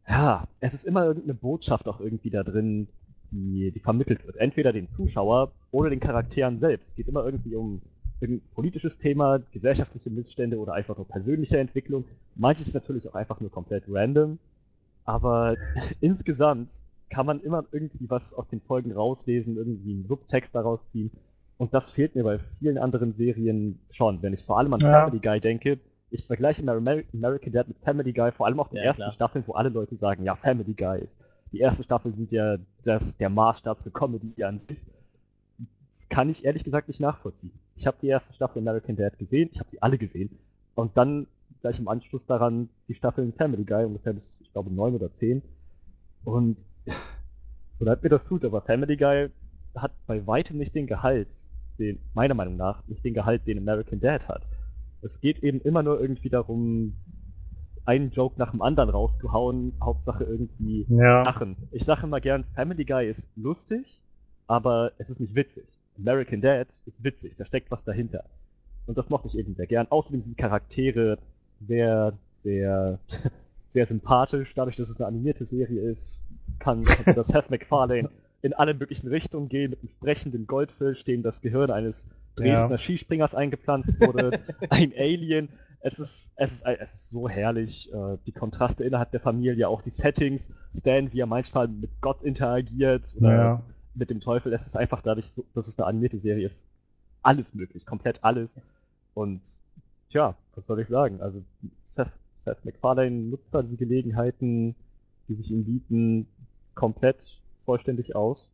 ja, 0.06 0.46
es 0.60 0.74
ist 0.74 0.84
immer 0.84 1.04
irgendeine 1.04 1.34
Botschaft 1.34 1.88
auch 1.88 2.00
irgendwie 2.00 2.30
da 2.30 2.42
drin, 2.42 2.88
die, 3.30 3.70
die 3.72 3.80
vermittelt 3.80 4.26
wird. 4.26 4.36
Entweder 4.36 4.72
den 4.72 4.88
Zuschauer 4.88 5.52
oder 5.70 5.90
den 5.90 6.00
Charakteren 6.00 6.58
selbst. 6.58 6.88
Es 6.88 6.94
geht 6.96 7.08
immer 7.08 7.24
irgendwie 7.24 7.54
um 7.54 7.80
irgendein 8.20 8.48
politisches 8.54 8.98
Thema, 8.98 9.40
gesellschaftliche 9.52 10.10
Missstände 10.10 10.58
oder 10.58 10.74
einfach 10.74 10.96
nur 10.96 11.06
persönliche 11.06 11.58
Entwicklung. 11.58 12.04
Manches 12.34 12.68
ist 12.68 12.74
natürlich 12.74 13.08
auch 13.08 13.14
einfach 13.14 13.40
nur 13.40 13.50
komplett 13.50 13.84
random. 13.88 14.38
Aber 15.04 15.56
insgesamt 16.00 16.70
kann 17.10 17.26
man 17.26 17.40
immer 17.40 17.64
irgendwie 17.72 18.10
was 18.10 18.34
aus 18.34 18.48
den 18.48 18.60
Folgen 18.60 18.92
rauslesen, 18.92 19.56
irgendwie 19.56 19.92
einen 19.92 20.04
Subtext 20.04 20.54
daraus 20.54 20.86
ziehen. 20.88 21.10
Und 21.56 21.74
das 21.74 21.90
fehlt 21.90 22.14
mir 22.14 22.24
bei 22.24 22.38
vielen 22.58 22.78
anderen 22.78 23.12
Serien 23.12 23.80
schon. 23.90 24.22
Wenn 24.22 24.32
ich 24.32 24.44
vor 24.44 24.58
allem 24.58 24.72
an 24.74 24.80
ja. 24.80 25.04
Family 25.04 25.20
Guy 25.20 25.40
denke, 25.40 25.78
ich 26.10 26.24
vergleiche 26.26 26.62
American 26.62 27.52
Dad 27.52 27.68
mit 27.68 27.78
Family 27.78 28.12
Guy, 28.12 28.32
vor 28.32 28.46
allem 28.46 28.60
auch 28.60 28.68
den 28.68 28.78
ja, 28.78 28.84
ersten 28.84 29.02
klar. 29.02 29.12
Staffeln, 29.12 29.44
wo 29.46 29.54
alle 29.54 29.68
Leute 29.68 29.96
sagen, 29.96 30.24
ja, 30.24 30.36
Family 30.36 30.74
Guy 30.74 31.00
ist. 31.00 31.18
Die 31.52 31.60
ersten 31.60 31.82
Staffeln 31.82 32.14
sind 32.14 32.30
ja 32.32 32.58
das, 32.84 33.16
der 33.16 33.30
Maßstab 33.30 33.82
für 33.82 33.90
Comedy 33.90 34.42
an 34.44 34.60
sich. 34.68 34.78
Kann 36.08 36.30
ich 36.30 36.44
ehrlich 36.44 36.64
gesagt 36.64 36.88
nicht 36.88 37.00
nachvollziehen. 37.00 37.52
Ich 37.76 37.86
habe 37.86 37.96
die 38.00 38.08
erste 38.08 38.34
Staffel 38.34 38.58
American 38.58 38.96
Dad 38.96 39.18
gesehen, 39.18 39.50
ich 39.52 39.60
habe 39.60 39.70
sie 39.70 39.80
alle 39.82 39.98
gesehen. 39.98 40.30
Und 40.74 40.96
dann 40.96 41.26
gleich 41.60 41.78
im 41.78 41.88
Anschluss 41.88 42.26
daran 42.26 42.68
die 42.88 42.94
Staffeln 42.94 43.32
Family 43.32 43.64
Guy, 43.64 43.84
ungefähr 43.84 44.12
bis, 44.12 44.40
ich 44.42 44.52
glaube, 44.52 44.72
neun 44.72 44.94
oder 44.94 45.12
zehn. 45.12 45.42
Und 46.24 46.64
so 47.78 47.84
leid 47.84 48.02
mir 48.02 48.08
das 48.08 48.26
tut, 48.26 48.44
aber 48.44 48.62
Family 48.62 48.96
Guy 48.96 49.30
hat 49.74 49.92
bei 50.06 50.26
weitem 50.26 50.58
nicht 50.58 50.74
den 50.74 50.86
Gehalt, 50.86 51.28
den, 51.78 51.98
meiner 52.14 52.34
Meinung 52.34 52.56
nach, 52.56 52.86
nicht 52.88 53.04
den 53.04 53.14
Gehalt, 53.14 53.46
den 53.46 53.58
American 53.58 54.00
Dad 54.00 54.28
hat. 54.28 54.42
Es 55.02 55.20
geht 55.20 55.42
eben 55.42 55.60
immer 55.60 55.82
nur 55.82 56.00
irgendwie 56.00 56.28
darum, 56.28 56.94
einen 57.88 58.10
Joke 58.10 58.38
nach 58.38 58.50
dem 58.50 58.60
anderen 58.60 58.90
rauszuhauen, 58.90 59.72
Hauptsache 59.82 60.22
irgendwie 60.22 60.84
ja. 60.90 61.22
lachen. 61.22 61.56
Ich 61.70 61.86
sage 61.86 62.02
immer 62.02 62.20
gern, 62.20 62.44
Family 62.54 62.84
Guy 62.84 63.08
ist 63.08 63.30
lustig, 63.34 64.02
aber 64.46 64.92
es 64.98 65.08
ist 65.08 65.20
nicht 65.20 65.34
witzig. 65.34 65.64
American 65.98 66.42
Dad 66.42 66.68
ist 66.84 67.02
witzig, 67.02 67.34
da 67.36 67.46
steckt 67.46 67.70
was 67.70 67.84
dahinter. 67.84 68.24
Und 68.86 68.98
das 68.98 69.08
mochte 69.08 69.28
ich 69.28 69.38
eben 69.38 69.54
sehr 69.54 69.66
gern. 69.66 69.86
Außerdem 69.88 70.20
sind 70.20 70.32
die 70.32 70.40
Charaktere 70.40 71.18
sehr, 71.62 72.12
sehr, 72.32 72.98
sehr 73.68 73.86
sympathisch. 73.86 74.52
Dadurch, 74.54 74.76
dass 74.76 74.90
es 74.90 75.00
eine 75.00 75.06
animierte 75.06 75.46
Serie 75.46 75.80
ist, 75.80 76.22
kann 76.58 76.84
das 77.14 77.28
Seth 77.28 77.50
MacFarlane 77.50 78.10
in 78.42 78.52
alle 78.52 78.74
möglichen 78.74 79.08
Richtungen 79.08 79.48
gehen, 79.48 79.70
mit 79.70 79.80
einem 79.80 79.88
sprechenden 79.88 80.46
Goldfisch, 80.46 81.04
dem 81.04 81.22
das 81.22 81.40
Gehirn 81.40 81.70
eines 81.70 82.06
Dresdner 82.36 82.72
ja. 82.72 82.78
Skispringers 82.78 83.34
eingepflanzt 83.34 83.98
wurde, 83.98 84.40
ein 84.68 84.92
Alien. 84.94 85.48
Es 85.80 85.98
ist, 85.98 86.32
es 86.36 86.52
ist, 86.52 86.66
es 86.66 86.94
ist 86.94 87.10
so 87.10 87.28
herrlich. 87.28 87.92
Äh, 87.92 88.18
die 88.26 88.32
Kontraste 88.32 88.84
innerhalb 88.84 89.10
der 89.12 89.20
Familie, 89.20 89.68
auch 89.68 89.82
die 89.82 89.90
Settings, 89.90 90.50
Stan, 90.76 91.12
wie 91.12 91.20
er 91.20 91.26
manchmal 91.26 91.68
mit 91.68 91.90
Gott 92.00 92.22
interagiert 92.22 93.14
oder 93.16 93.34
ja. 93.34 93.62
mit 93.94 94.10
dem 94.10 94.20
Teufel. 94.20 94.52
Es 94.52 94.66
ist 94.66 94.76
einfach 94.76 95.02
dadurch, 95.02 95.30
so, 95.30 95.44
dass 95.54 95.68
es 95.68 95.78
eine 95.78 95.86
animierte 95.86 96.18
Serie 96.18 96.46
ist, 96.46 96.66
alles 97.22 97.54
möglich, 97.54 97.86
komplett 97.86 98.24
alles. 98.24 98.56
Und 99.14 99.42
tja, 100.10 100.36
was 100.54 100.66
soll 100.66 100.80
ich 100.80 100.88
sagen? 100.88 101.20
Also 101.20 101.42
Seth, 101.84 102.10
Seth 102.36 102.64
MacFarlane 102.64 103.10
nutzt 103.10 103.54
da 103.54 103.62
die 103.62 103.76
Gelegenheiten, 103.76 104.74
die 105.28 105.34
sich 105.34 105.50
ihm 105.50 105.64
bieten, 105.64 106.26
komplett 106.74 107.40
vollständig 107.64 108.16
aus. 108.16 108.50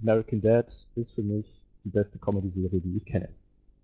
American 0.00 0.40
Dad 0.40 0.86
ist 0.94 1.12
für 1.12 1.22
mich 1.22 1.60
die 1.84 1.90
beste 1.90 2.18
Comedy-Serie, 2.18 2.80
die 2.80 2.96
ich 2.96 3.04
kenne. 3.04 3.28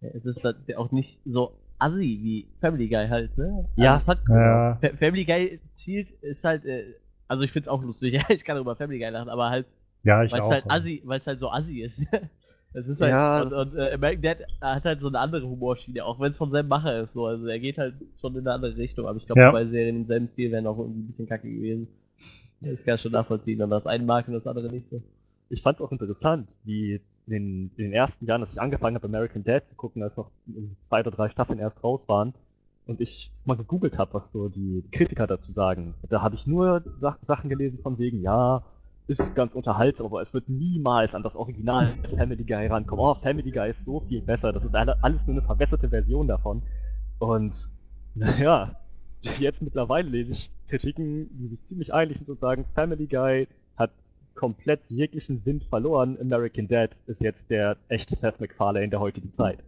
Ja, 0.00 0.08
es 0.10 0.24
ist 0.24 0.44
halt 0.44 0.56
auch 0.76 0.90
nicht 0.92 1.20
so 1.24 1.52
assi 1.78 2.18
wie 2.22 2.48
Family 2.60 2.88
Guy 2.88 3.08
halt, 3.08 3.36
ne? 3.36 3.66
Ja. 3.76 3.92
Also 3.92 4.12
hat, 4.12 4.20
ja. 4.28 4.78
Family 4.98 5.24
Guy 5.24 5.60
zielt 5.74 6.10
ist 6.22 6.44
halt, 6.44 6.64
äh, 6.64 6.94
also 7.28 7.44
ich 7.44 7.52
find's 7.52 7.68
auch 7.68 7.82
lustig, 7.82 8.22
ich 8.28 8.44
kann 8.44 8.58
über 8.58 8.76
Family 8.76 8.98
Guy 8.98 9.10
lachen, 9.10 9.28
aber 9.28 9.50
halt, 9.50 9.66
ja, 10.02 10.22
ich 10.22 10.32
weil's 10.32 10.44
auch, 10.44 10.50
halt 10.50 10.64
assi, 10.68 11.02
weil 11.04 11.20
es 11.20 11.26
halt 11.26 11.40
so 11.40 11.50
assi 11.50 11.80
ist. 11.82 12.06
Es 12.76 12.88
ist 12.88 13.00
halt, 13.00 13.12
ja, 13.12 13.42
und, 13.42 13.52
und 13.52 13.78
äh, 13.78 13.92
American 13.92 14.22
Dad 14.22 14.38
hat 14.60 14.84
halt 14.84 15.00
so 15.00 15.06
eine 15.06 15.20
andere 15.20 15.48
Humorschiene, 15.48 16.04
auch 16.04 16.18
wenn 16.18 16.32
es 16.32 16.36
von 16.36 16.50
seinem 16.50 16.66
Macher 16.66 17.02
ist, 17.02 17.12
so, 17.12 17.24
also 17.26 17.46
er 17.46 17.60
geht 17.60 17.78
halt 17.78 17.94
schon 18.20 18.34
in 18.34 18.40
eine 18.40 18.52
andere 18.52 18.76
Richtung, 18.76 19.06
aber 19.06 19.16
ich 19.16 19.26
glaube, 19.26 19.42
ja. 19.42 19.50
zwei 19.52 19.64
Serien 19.66 19.94
im 19.94 20.04
selben 20.04 20.26
Stil 20.26 20.50
wären 20.50 20.66
auch 20.66 20.78
irgendwie 20.78 21.02
ein 21.02 21.06
bisschen 21.06 21.28
kacke 21.28 21.48
gewesen. 21.48 21.86
Ich 22.60 22.84
kann 22.84 22.98
schon 22.98 23.12
nachvollziehen, 23.12 23.62
und 23.62 23.70
das 23.70 23.86
eine 23.86 24.02
mag 24.02 24.26
und 24.26 24.34
das 24.34 24.48
andere 24.48 24.72
nicht 24.72 24.90
so. 24.90 25.00
Ich 25.50 25.62
fand 25.62 25.78
es 25.78 25.84
auch 25.84 25.92
interessant, 25.92 26.48
wie 26.64 27.00
in, 27.26 27.70
in, 27.76 27.84
den 27.84 27.92
ersten 27.92 28.26
Jahren, 28.26 28.40
dass 28.40 28.52
ich 28.52 28.60
angefangen 28.60 28.96
habe, 28.96 29.06
American 29.06 29.44
Dad 29.44 29.66
zu 29.66 29.76
gucken, 29.76 30.02
als 30.02 30.16
noch 30.16 30.30
zwei 30.82 31.00
oder 31.00 31.10
drei 31.10 31.28
Staffeln 31.28 31.58
erst 31.58 31.82
raus 31.82 32.08
waren 32.08 32.34
und 32.86 33.00
ich 33.00 33.30
mal 33.46 33.56
gegoogelt 33.56 33.98
habe, 33.98 34.14
was 34.14 34.30
so 34.30 34.48
die 34.48 34.84
Kritiker 34.92 35.26
dazu 35.26 35.52
sagen. 35.52 35.94
Da 36.08 36.20
habe 36.20 36.34
ich 36.34 36.46
nur 36.46 36.82
Sachen 37.22 37.48
gelesen 37.48 37.78
von 37.78 37.98
wegen, 37.98 38.20
ja, 38.20 38.62
ist 39.06 39.34
ganz 39.34 39.54
unterhaltsam, 39.54 40.06
aber 40.06 40.22
es 40.22 40.32
wird 40.32 40.48
niemals 40.48 41.14
an 41.14 41.22
das 41.22 41.36
Original 41.36 41.88
Family 42.16 42.44
Guy 42.44 42.66
rankommen. 42.66 43.04
Oh, 43.04 43.14
Family 43.14 43.50
Guy 43.50 43.70
ist 43.70 43.84
so 43.84 44.00
viel 44.00 44.22
besser. 44.22 44.52
Das 44.52 44.64
ist 44.64 44.74
alles 44.74 45.26
nur 45.26 45.36
eine 45.36 45.46
verbesserte 45.46 45.90
Version 45.90 46.26
davon. 46.26 46.62
Und 47.18 47.68
naja, 48.14 48.76
jetzt 49.38 49.62
mittlerweile 49.62 50.08
lese 50.08 50.32
ich 50.32 50.50
Kritiken, 50.68 51.28
die 51.38 51.48
sich 51.48 51.62
ziemlich 51.64 51.92
einig 51.92 52.16
sind 52.16 52.28
und 52.28 52.38
sagen, 52.38 52.64
Family 52.74 53.06
Guy 53.06 53.46
komplett 54.34 54.80
jeglichen 54.88 55.44
Wind 55.44 55.64
verloren. 55.64 56.18
American 56.20 56.68
Dad 56.68 56.96
ist 57.06 57.22
jetzt 57.22 57.50
der 57.50 57.76
echte 57.88 58.16
Seth 58.16 58.40
MacFarlane 58.40 58.88
der 58.88 59.00
heutigen 59.00 59.32
Zeit. 59.34 59.58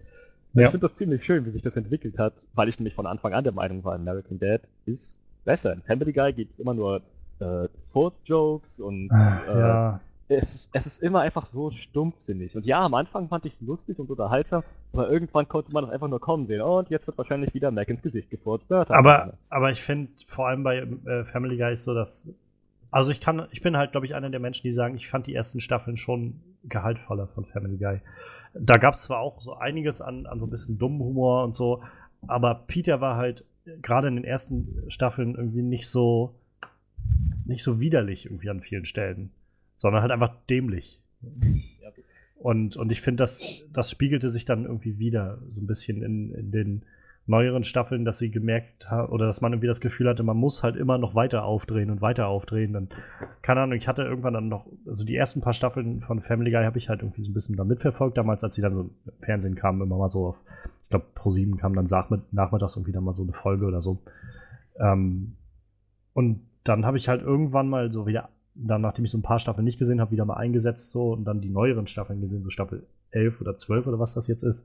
Ja. 0.54 0.64
Ich 0.64 0.70
finde 0.70 0.86
das 0.86 0.96
ziemlich 0.96 1.24
schön, 1.24 1.44
wie 1.44 1.50
sich 1.50 1.62
das 1.62 1.76
entwickelt 1.76 2.18
hat, 2.18 2.46
weil 2.54 2.68
ich 2.68 2.78
nämlich 2.78 2.94
von 2.94 3.06
Anfang 3.06 3.34
an 3.34 3.44
der 3.44 3.52
Meinung 3.52 3.84
war, 3.84 3.94
American 3.94 4.38
Dad 4.38 4.62
ist 4.86 5.20
besser. 5.44 5.72
In 5.74 5.82
Family 5.82 6.12
Guy 6.12 6.32
geht 6.32 6.50
es 6.50 6.58
immer 6.58 6.72
nur 6.72 7.02
äh, 7.40 7.68
Furz-Jokes 7.92 8.80
und 8.80 9.10
ah, 9.12 9.40
äh, 9.46 9.58
ja. 9.58 10.00
es, 10.28 10.54
ist, 10.54 10.70
es 10.72 10.86
ist 10.86 11.02
immer 11.02 11.20
einfach 11.20 11.44
so 11.44 11.70
stumpfsinnig. 11.70 12.56
Und 12.56 12.64
ja, 12.64 12.80
am 12.82 12.94
Anfang 12.94 13.28
fand 13.28 13.44
ich 13.44 13.52
es 13.54 13.60
lustig 13.60 13.98
und 13.98 14.08
unterhaltsam, 14.08 14.62
aber 14.94 15.10
irgendwann 15.10 15.46
konnte 15.46 15.72
man 15.72 15.84
das 15.84 15.92
einfach 15.92 16.08
nur 16.08 16.20
kommen 16.20 16.46
sehen. 16.46 16.62
Oh, 16.62 16.78
und 16.78 16.88
jetzt 16.88 17.06
wird 17.06 17.18
wahrscheinlich 17.18 17.52
wieder 17.52 17.70
Mac 17.70 17.88
ins 17.88 18.00
Gesicht 18.00 18.30
gefurzt. 18.30 18.72
aber, 18.72 19.34
aber 19.50 19.70
ich 19.70 19.82
finde 19.82 20.10
vor 20.26 20.48
allem 20.48 20.62
bei 20.62 20.78
äh, 20.78 21.24
Family 21.24 21.58
Guy 21.58 21.74
ist 21.74 21.84
so, 21.84 21.92
dass 21.92 22.28
also 22.96 23.10
ich 23.10 23.20
kann, 23.20 23.46
ich 23.50 23.60
bin 23.60 23.76
halt, 23.76 23.92
glaube 23.92 24.06
ich, 24.06 24.14
einer 24.14 24.30
der 24.30 24.40
Menschen, 24.40 24.62
die 24.62 24.72
sagen, 24.72 24.96
ich 24.96 25.08
fand 25.08 25.26
die 25.26 25.34
ersten 25.34 25.60
Staffeln 25.60 25.98
schon 25.98 26.40
gehaltvoller 26.64 27.26
von 27.26 27.44
Family 27.44 27.76
Guy. 27.76 28.00
Da 28.54 28.78
gab 28.78 28.94
es 28.94 29.02
zwar 29.02 29.20
auch 29.20 29.42
so 29.42 29.52
einiges 29.52 30.00
an, 30.00 30.24
an 30.24 30.40
so 30.40 30.46
ein 30.46 30.50
bisschen 30.50 30.78
dummen 30.78 31.00
Humor 31.00 31.44
und 31.44 31.54
so, 31.54 31.82
aber 32.26 32.64
Peter 32.66 33.02
war 33.02 33.16
halt 33.16 33.44
gerade 33.82 34.08
in 34.08 34.16
den 34.16 34.24
ersten 34.24 34.82
Staffeln 34.88 35.34
irgendwie 35.34 35.60
nicht 35.60 35.88
so, 35.88 36.36
nicht 37.44 37.62
so 37.62 37.80
widerlich 37.80 38.24
irgendwie 38.24 38.48
an 38.48 38.62
vielen 38.62 38.86
Stellen, 38.86 39.28
sondern 39.76 40.00
halt 40.00 40.10
einfach 40.10 40.34
dämlich. 40.48 41.02
Ja. 41.82 41.90
Und, 42.36 42.78
und 42.78 42.90
ich 42.90 43.02
finde, 43.02 43.24
das, 43.24 43.66
das 43.74 43.90
spiegelte 43.90 44.30
sich 44.30 44.46
dann 44.46 44.64
irgendwie 44.64 44.98
wieder 44.98 45.36
so 45.50 45.60
ein 45.60 45.66
bisschen 45.66 46.02
in, 46.02 46.32
in 46.32 46.50
den 46.50 46.82
neueren 47.26 47.64
Staffeln, 47.64 48.04
dass 48.04 48.18
sie 48.18 48.30
gemerkt 48.30 48.88
haben, 48.88 49.12
oder 49.12 49.26
dass 49.26 49.40
man 49.40 49.52
irgendwie 49.52 49.66
das 49.66 49.80
Gefühl 49.80 50.08
hatte, 50.08 50.22
man 50.22 50.36
muss 50.36 50.62
halt 50.62 50.76
immer 50.76 50.96
noch 50.96 51.14
weiter 51.14 51.44
aufdrehen 51.44 51.90
und 51.90 52.00
weiter 52.00 52.28
aufdrehen. 52.28 52.72
Dann, 52.72 52.88
keine 53.42 53.62
Ahnung, 53.62 53.76
ich 53.76 53.88
hatte 53.88 54.02
irgendwann 54.02 54.34
dann 54.34 54.48
noch, 54.48 54.66
also 54.86 55.04
die 55.04 55.16
ersten 55.16 55.40
paar 55.40 55.52
Staffeln 55.52 56.02
von 56.02 56.20
Family 56.20 56.52
Guy 56.52 56.64
habe 56.64 56.78
ich 56.78 56.88
halt 56.88 57.02
irgendwie 57.02 57.24
so 57.24 57.30
ein 57.30 57.34
bisschen 57.34 57.56
dann 57.56 57.66
mitverfolgt, 57.66 58.16
damals, 58.16 58.44
als 58.44 58.54
sie 58.54 58.62
dann 58.62 58.74
so 58.74 58.82
im 58.82 58.90
Fernsehen 59.20 59.56
kamen, 59.56 59.82
immer 59.82 59.96
mal 59.96 60.08
so 60.08 60.28
auf, 60.28 60.36
ich 60.84 60.90
glaube, 60.90 61.06
Pro 61.14 61.30
7 61.30 61.56
kam 61.56 61.74
dann 61.74 61.86
nachmittags 62.30 62.76
irgendwie 62.76 62.92
dann 62.92 63.02
mal 63.02 63.14
so 63.14 63.24
eine 63.24 63.32
Folge 63.32 63.66
oder 63.66 63.80
so. 63.80 63.98
Ähm, 64.78 65.34
und 66.12 66.40
dann 66.62 66.86
habe 66.86 66.96
ich 66.96 67.08
halt 67.08 67.22
irgendwann 67.22 67.68
mal 67.68 67.90
so 67.90 68.06
wieder, 68.06 68.28
dann 68.54 68.82
nachdem 68.82 69.04
ich 69.04 69.10
so 69.10 69.18
ein 69.18 69.22
paar 69.22 69.40
Staffeln 69.40 69.64
nicht 69.64 69.78
gesehen 69.78 70.00
habe, 70.00 70.12
wieder 70.12 70.24
mal 70.24 70.36
eingesetzt 70.36 70.92
so 70.92 71.12
und 71.12 71.24
dann 71.24 71.40
die 71.40 71.50
neueren 71.50 71.88
Staffeln 71.88 72.20
gesehen, 72.20 72.44
so 72.44 72.50
Staffel 72.50 72.86
11 73.10 73.40
oder 73.40 73.56
12 73.56 73.88
oder 73.88 73.98
was 73.98 74.14
das 74.14 74.28
jetzt 74.28 74.44
ist. 74.44 74.64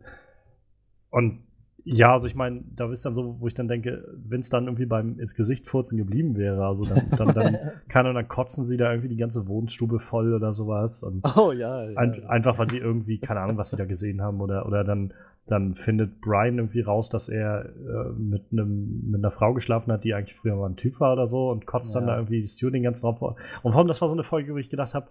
Und 1.09 1.39
Ja, 1.83 2.11
also 2.13 2.27
ich 2.27 2.35
meine, 2.35 2.63
da 2.75 2.91
ist 2.91 3.05
dann 3.05 3.15
so, 3.15 3.39
wo 3.39 3.47
ich 3.47 3.55
dann 3.55 3.67
denke, 3.67 4.07
wenn 4.15 4.41
es 4.41 4.49
dann 4.49 4.65
irgendwie 4.65 4.85
beim 4.85 5.19
ins 5.19 5.33
Gesicht 5.33 5.67
furzen 5.67 5.97
geblieben 5.97 6.35
wäre, 6.37 6.65
also 6.65 6.85
dann, 6.85 7.09
dann, 7.15 7.33
dann 7.33 7.57
kann 7.89 8.05
und 8.05 8.13
dann 8.13 8.27
kotzen 8.27 8.65
sie 8.65 8.77
da 8.77 8.91
irgendwie 8.91 9.09
die 9.09 9.17
ganze 9.17 9.47
Wohnstube 9.47 9.99
voll 9.99 10.33
oder 10.33 10.53
sowas. 10.53 11.01
Und 11.01 11.23
Oh 11.35 11.51
ja. 11.51 11.89
ja, 11.89 11.97
ein, 11.97 12.23
einfach 12.25 12.59
weil 12.59 12.69
sie 12.69 12.77
irgendwie, 12.77 13.17
keine 13.17 13.39
Ahnung, 13.39 13.57
was 13.57 13.71
sie 13.71 13.77
da 13.77 13.85
gesehen 13.85 14.21
haben, 14.21 14.41
oder, 14.41 14.67
oder 14.67 14.83
dann, 14.83 15.13
dann 15.47 15.73
findet 15.73 16.21
Brian 16.21 16.59
irgendwie 16.59 16.81
raus, 16.81 17.09
dass 17.09 17.29
er 17.29 17.65
äh, 17.65 18.09
mit 18.15 18.43
einem 18.51 19.09
mit 19.09 19.19
einer 19.19 19.31
Frau 19.31 19.53
geschlafen 19.55 19.91
hat, 19.91 20.03
die 20.03 20.13
eigentlich 20.13 20.37
früher 20.37 20.55
mal 20.55 20.69
ein 20.69 20.75
Typ 20.75 20.99
war 20.99 21.13
oder 21.13 21.25
so 21.27 21.49
und 21.49 21.65
kotzt 21.65 21.95
dann 21.95 22.03
Ja. 22.03 22.11
da 22.11 22.17
irgendwie 22.17 22.47
Stu 22.47 22.69
den 22.69 22.83
ganzen 22.83 23.07
Raum 23.07 23.17
vor. 23.17 23.37
Und 23.63 23.71
vor 23.71 23.79
allem, 23.79 23.87
das 23.87 24.01
war 24.01 24.07
so 24.07 24.13
eine 24.13 24.23
Folge, 24.23 24.53
wo 24.53 24.57
ich 24.57 24.69
gedacht 24.69 24.93
habe, 24.93 25.07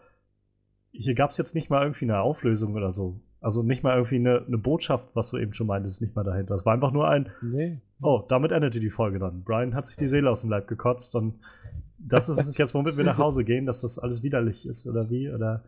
hier 0.92 1.14
gab 1.14 1.30
es 1.30 1.36
jetzt 1.36 1.54
nicht 1.54 1.68
mal 1.68 1.82
irgendwie 1.82 2.04
eine 2.04 2.20
Auflösung 2.20 2.74
oder 2.74 2.90
so. 2.92 3.20
Also 3.42 3.62
nicht 3.62 3.82
mal 3.82 3.96
irgendwie 3.96 4.16
eine, 4.16 4.44
eine 4.46 4.58
Botschaft, 4.58 5.08
was 5.14 5.30
du 5.30 5.38
eben 5.38 5.54
schon 5.54 5.66
meintest, 5.66 6.02
nicht 6.02 6.14
mal 6.14 6.24
dahinter. 6.24 6.54
Es 6.54 6.66
war 6.66 6.74
einfach 6.74 6.92
nur 6.92 7.08
ein, 7.08 7.30
Nee. 7.40 7.78
oh, 8.02 8.22
damit 8.28 8.52
endete 8.52 8.80
die 8.80 8.90
Folge 8.90 9.18
dann. 9.18 9.42
Brian 9.44 9.74
hat 9.74 9.86
sich 9.86 9.96
die 9.96 10.08
Seele 10.08 10.30
aus 10.30 10.42
dem 10.42 10.50
Leib 10.50 10.68
gekotzt 10.68 11.14
und 11.14 11.34
das 11.98 12.28
ist 12.28 12.38
es 12.38 12.56
jetzt, 12.58 12.74
womit 12.74 12.96
wir 12.96 13.04
nach 13.04 13.18
Hause 13.18 13.44
gehen, 13.44 13.66
dass 13.66 13.80
das 13.82 13.98
alles 13.98 14.22
widerlich 14.22 14.66
ist 14.66 14.86
oder 14.86 15.08
wie? 15.10 15.30
Oder 15.30 15.62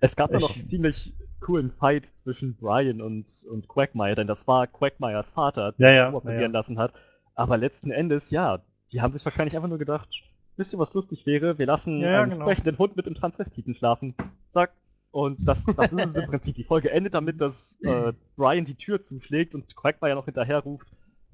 Es 0.00 0.14
gab 0.16 0.30
dann 0.30 0.40
noch 0.40 0.54
einen 0.54 0.66
ziemlich 0.66 1.14
coolen 1.40 1.70
Fight 1.70 2.06
zwischen 2.06 2.56
Brian 2.56 3.00
und, 3.00 3.26
und 3.50 3.68
Quagmire, 3.68 4.14
denn 4.16 4.26
das 4.26 4.46
war 4.48 4.66
Quagmires 4.66 5.30
Vater, 5.30 5.74
Ja, 5.78 5.86
der 5.86 5.92
ja, 5.94 6.12
operieren 6.12 6.40
ja, 6.40 6.46
ja. 6.48 6.52
lassen 6.52 6.78
hat. 6.78 6.92
Aber 7.34 7.56
letzten 7.56 7.90
Endes, 7.90 8.30
ja, 8.30 8.60
die 8.92 9.00
haben 9.00 9.12
sich 9.12 9.24
wahrscheinlich 9.24 9.54
einfach 9.56 9.68
nur 9.68 9.78
gedacht, 9.78 10.08
wisst 10.56 10.72
ihr, 10.72 10.78
was 10.78 10.94
lustig 10.94 11.26
wäre? 11.26 11.58
Wir 11.58 11.66
lassen 11.66 11.98
Ja, 12.00 12.10
ja, 12.10 12.22
einen 12.22 12.30
genau. 12.32 12.44
sprechenden 12.44 12.78
Hund 12.78 12.96
mit 12.96 13.06
einem 13.06 13.14
Transvestiten 13.14 13.74
schlafen. 13.74 14.14
Zack. 14.52 14.72
Und 15.10 15.46
das, 15.48 15.64
das 15.64 15.92
ist 15.92 16.04
es 16.04 16.16
im 16.16 16.26
Prinzip. 16.26 16.56
Die 16.56 16.64
Folge 16.64 16.90
endet 16.90 17.14
damit, 17.14 17.40
dass 17.40 17.80
äh, 17.82 18.12
Brian 18.36 18.64
die 18.64 18.74
Tür 18.74 19.02
zuschlägt 19.02 19.54
und 19.54 19.74
Quagmire 19.74 20.14
noch 20.14 20.26
hinterher 20.26 20.60
ruft, 20.60 20.86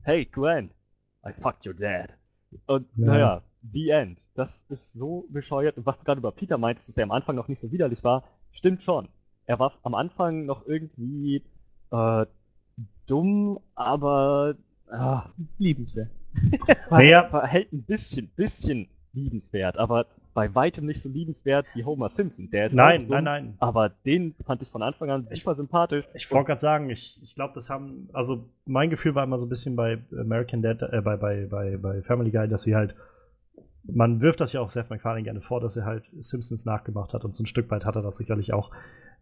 Hey, 0.03 0.25
Glenn, 0.27 0.71
I 1.27 1.33
fucked 1.33 1.67
your 1.67 1.75
dad. 1.75 2.17
Und 2.67 2.87
Ja. 2.97 3.07
naja, 3.07 3.43
the 3.73 3.89
end. 3.91 4.31
Das 4.35 4.65
ist 4.69 4.93
so 4.93 5.27
bescheuert. 5.31 5.77
Und 5.77 5.87
was 5.87 5.99
du 5.99 6.05
gerade 6.05 6.19
über 6.19 6.31
Peter 6.33 6.59
meintest, 6.59 6.89
dass 6.89 6.99
er 6.99 7.05
am 7.05 7.11
Anfang 7.11 7.35
noch 7.37 7.49
nicht 7.49 7.61
so 7.61 7.73
widerlich 7.73 8.05
war, 8.05 8.23
stimmt 8.53 8.83
schon. 8.83 9.09
Er 9.47 9.59
war 9.59 9.73
am 9.83 9.95
Anfang 9.95 10.45
noch 10.47 10.67
irgendwie 10.67 11.43
äh, 11.91 12.27
dumm, 13.07 13.59
aber 13.75 14.55
ah, 14.89 15.31
Liebenswert. 15.59 16.11
war, 16.91 16.99
Naja. 17.01 17.29
war 17.33 17.51
halt 17.51 17.73
ein 17.73 17.83
bisschen, 17.83 18.29
bisschen 18.37 18.89
liebenswert, 19.13 19.79
aber 19.79 20.07
bei 20.35 20.53
weitem 20.55 20.85
nicht 20.85 21.01
so 21.01 21.09
liebenswert 21.09 21.67
wie 21.75 21.85
Homer 21.85 22.09
Simpson. 22.09 22.51
Der 22.51 22.67
ist 22.67 22.75
nein, 22.75 23.07
nein, 23.09 23.25
nein. 23.25 23.55
Aber 23.61 23.89
den 23.89 24.35
fand 24.45 24.63
ich 24.63 24.69
von 24.69 24.83
Anfang 24.83 25.09
an 25.11 25.29
super 25.31 25.55
sympathisch. 25.55 26.05
Ich 26.13 26.31
wollte 26.31 26.49
gerade 26.49 26.61
sagen, 26.61 26.91
ich, 26.91 27.21
ich 27.23 27.37
glaube, 27.37 27.55
das 27.55 27.71
haben, 27.71 28.09
also 28.13 28.45
mein 28.67 28.91
Gefühl 28.91 29.15
war 29.15 29.25
immer 29.25 29.39
so 29.39 29.47
ein 29.47 29.49
bisschen 29.49 29.77
bei 29.77 29.99
American 30.13 30.61
Dad, 30.61 30.83
äh, 30.83 31.01
bei, 31.01 31.17
bei, 31.17 31.47
bei, 31.47 31.77
bei 31.77 32.03
Family 32.03 32.33
Guy, 32.33 32.49
dass 32.49 32.65
sie 32.65 32.75
halt, 32.75 32.97
man 33.85 34.21
wirft 34.21 34.41
das 34.41 34.53
ja 34.53 34.61
auch 34.61 34.71
Seth 34.71 34.91
MacFarlane 34.91 35.23
gerne 35.23 35.41
vor, 35.41 35.61
dass 35.61 35.77
er 35.77 35.85
halt 35.85 36.05
Simpsons 36.21 36.65
nachgemacht 36.65 37.15
hat 37.15 37.25
und 37.25 37.37
so 37.37 37.45
ein 37.45 37.47
Stück 37.47 37.71
weit 37.71 37.85
hat 37.85 37.97
er 37.97 38.03
das 38.03 38.17
sicherlich 38.17 38.53
auch. 38.53 38.71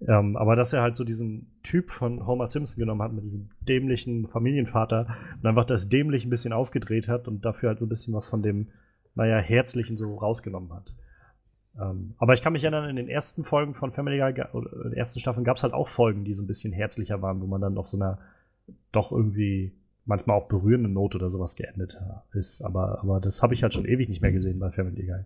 Ähm, 0.09 0.37
aber 0.37 0.57
dass 0.57 0.73
er 0.73 0.83
halt 0.83 0.97
so 0.97 1.05
diesen 1.05 1.47
Typ 1.63 1.91
von 1.91 2.27
Homer 2.27 2.47
Simpson 2.47 2.81
genommen 2.81 3.03
hat 3.03 3.13
mit 3.13 3.25
diesem 3.25 3.51
dämlichen 3.61 4.27
Familienvater 4.29 5.15
und 5.41 5.47
einfach 5.47 5.65
das 5.65 5.91
dämlich 5.91 6.25
ein 6.25 6.31
bisschen 6.31 6.53
aufgedreht 6.53 7.07
hat 7.07 7.29
und 7.29 7.45
dafür 7.45 7.69
halt 7.69 7.79
so 7.79 7.87
ein 7.87 7.89
bisschen 7.91 8.15
was 8.15 8.27
von 8.27 8.43
dem, 8.43 8.69
naja, 9.15 9.39
Herzlichen 9.39 9.97
so 9.97 10.17
rausgenommen 10.17 10.73
hat. 10.73 10.93
Ähm, 11.81 12.15
aber 12.19 12.35
ich 12.35 12.43
kann 12.43 12.53
mich 12.53 12.65
erinnern, 12.65 12.89
in 12.91 12.97
den 12.97 13.09
ersten 13.09 13.45
Folgen 13.45 13.75
von 13.75 13.93
Family 13.93 14.19
Guy, 14.19 14.45
oder 14.53 14.73
in 14.85 14.91
den 14.91 14.93
ersten 14.93 15.21
Staffeln 15.21 15.45
gab 15.45 15.57
es 15.57 15.63
halt 15.63 15.73
auch 15.73 15.89
Folgen, 15.89 16.25
die 16.25 16.35
so 16.35 16.43
ein 16.43 16.47
bisschen 16.47 16.73
herzlicher 16.73 17.23
waren, 17.23 17.41
wo 17.41 17.47
man 17.47 17.61
dann 17.61 17.79
auf 17.79 17.89
so 17.89 17.97
einer 17.97 18.19
doch 18.93 19.11
irgendwie 19.13 19.73
manchmal 20.05 20.37
auch 20.37 20.49
berührenden 20.49 20.93
Note 20.93 21.17
oder 21.19 21.31
sowas 21.31 21.57
geendet 21.57 21.99
ist. 22.33 22.61
Aber, 22.63 22.99
aber 23.01 23.21
das 23.21 23.43
habe 23.43 23.55
ich 23.55 23.63
halt 23.63 23.73
schon 23.73 23.85
ewig 23.87 24.09
nicht 24.09 24.21
mehr 24.21 24.33
gesehen 24.33 24.59
bei 24.59 24.71
Family 24.71 25.07
Guy. 25.07 25.25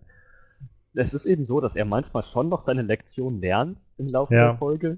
Es 0.93 1.13
ist 1.13 1.25
eben 1.25 1.45
so, 1.45 1.59
dass 1.61 1.75
er 1.75 1.85
manchmal 1.85 2.23
schon 2.23 2.49
noch 2.49 2.61
seine 2.61 2.81
Lektion 2.81 3.39
lernt 3.41 3.79
im 3.97 4.07
Laufe 4.07 4.33
Ja. 4.33 4.47
der 4.49 4.57
Folge, 4.57 4.97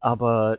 aber 0.00 0.58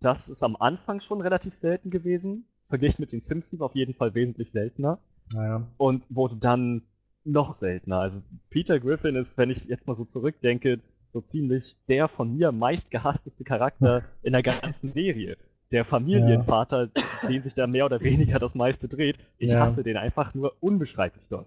das 0.00 0.28
ist 0.28 0.42
am 0.42 0.56
Anfang 0.56 1.00
schon 1.00 1.20
relativ 1.20 1.58
selten 1.58 1.90
gewesen, 1.90 2.46
verglichen 2.68 3.02
mit 3.02 3.12
den 3.12 3.20
Simpsons 3.20 3.60
auf 3.62 3.74
jeden 3.74 3.94
Fall 3.94 4.14
wesentlich 4.14 4.50
seltener 4.50 4.98
Naja. 5.34 5.66
und 5.76 6.06
wurde 6.08 6.36
dann 6.36 6.82
noch 7.28 7.54
seltener. 7.54 8.00
Also 8.00 8.22
Peter 8.50 8.80
Griffin 8.80 9.16
ist, 9.16 9.36
wenn 9.38 9.50
ich 9.50 9.64
jetzt 9.64 9.86
mal 9.86 9.94
so 9.94 10.04
zurückdenke, 10.04 10.80
so 11.12 11.20
ziemlich 11.20 11.76
der 11.88 12.08
von 12.08 12.36
mir 12.36 12.52
meistgehassteste 12.52 13.44
Charakter 13.44 14.02
in 14.22 14.32
der 14.32 14.42
ganzen 14.42 14.92
Serie. 14.92 15.36
Der 15.70 15.84
Familienvater, 15.84 16.88
den 17.28 17.42
sich 17.42 17.54
da 17.54 17.66
mehr 17.66 17.84
oder 17.84 18.00
weniger 18.00 18.38
das 18.38 18.54
meiste 18.54 18.88
dreht. 18.88 19.18
Ich 19.36 19.50
Ja. 19.50 19.60
hasse 19.60 19.82
den 19.82 19.98
einfach 19.98 20.34
nur 20.34 20.54
unbeschreiblich 20.60 21.26
dort. 21.28 21.46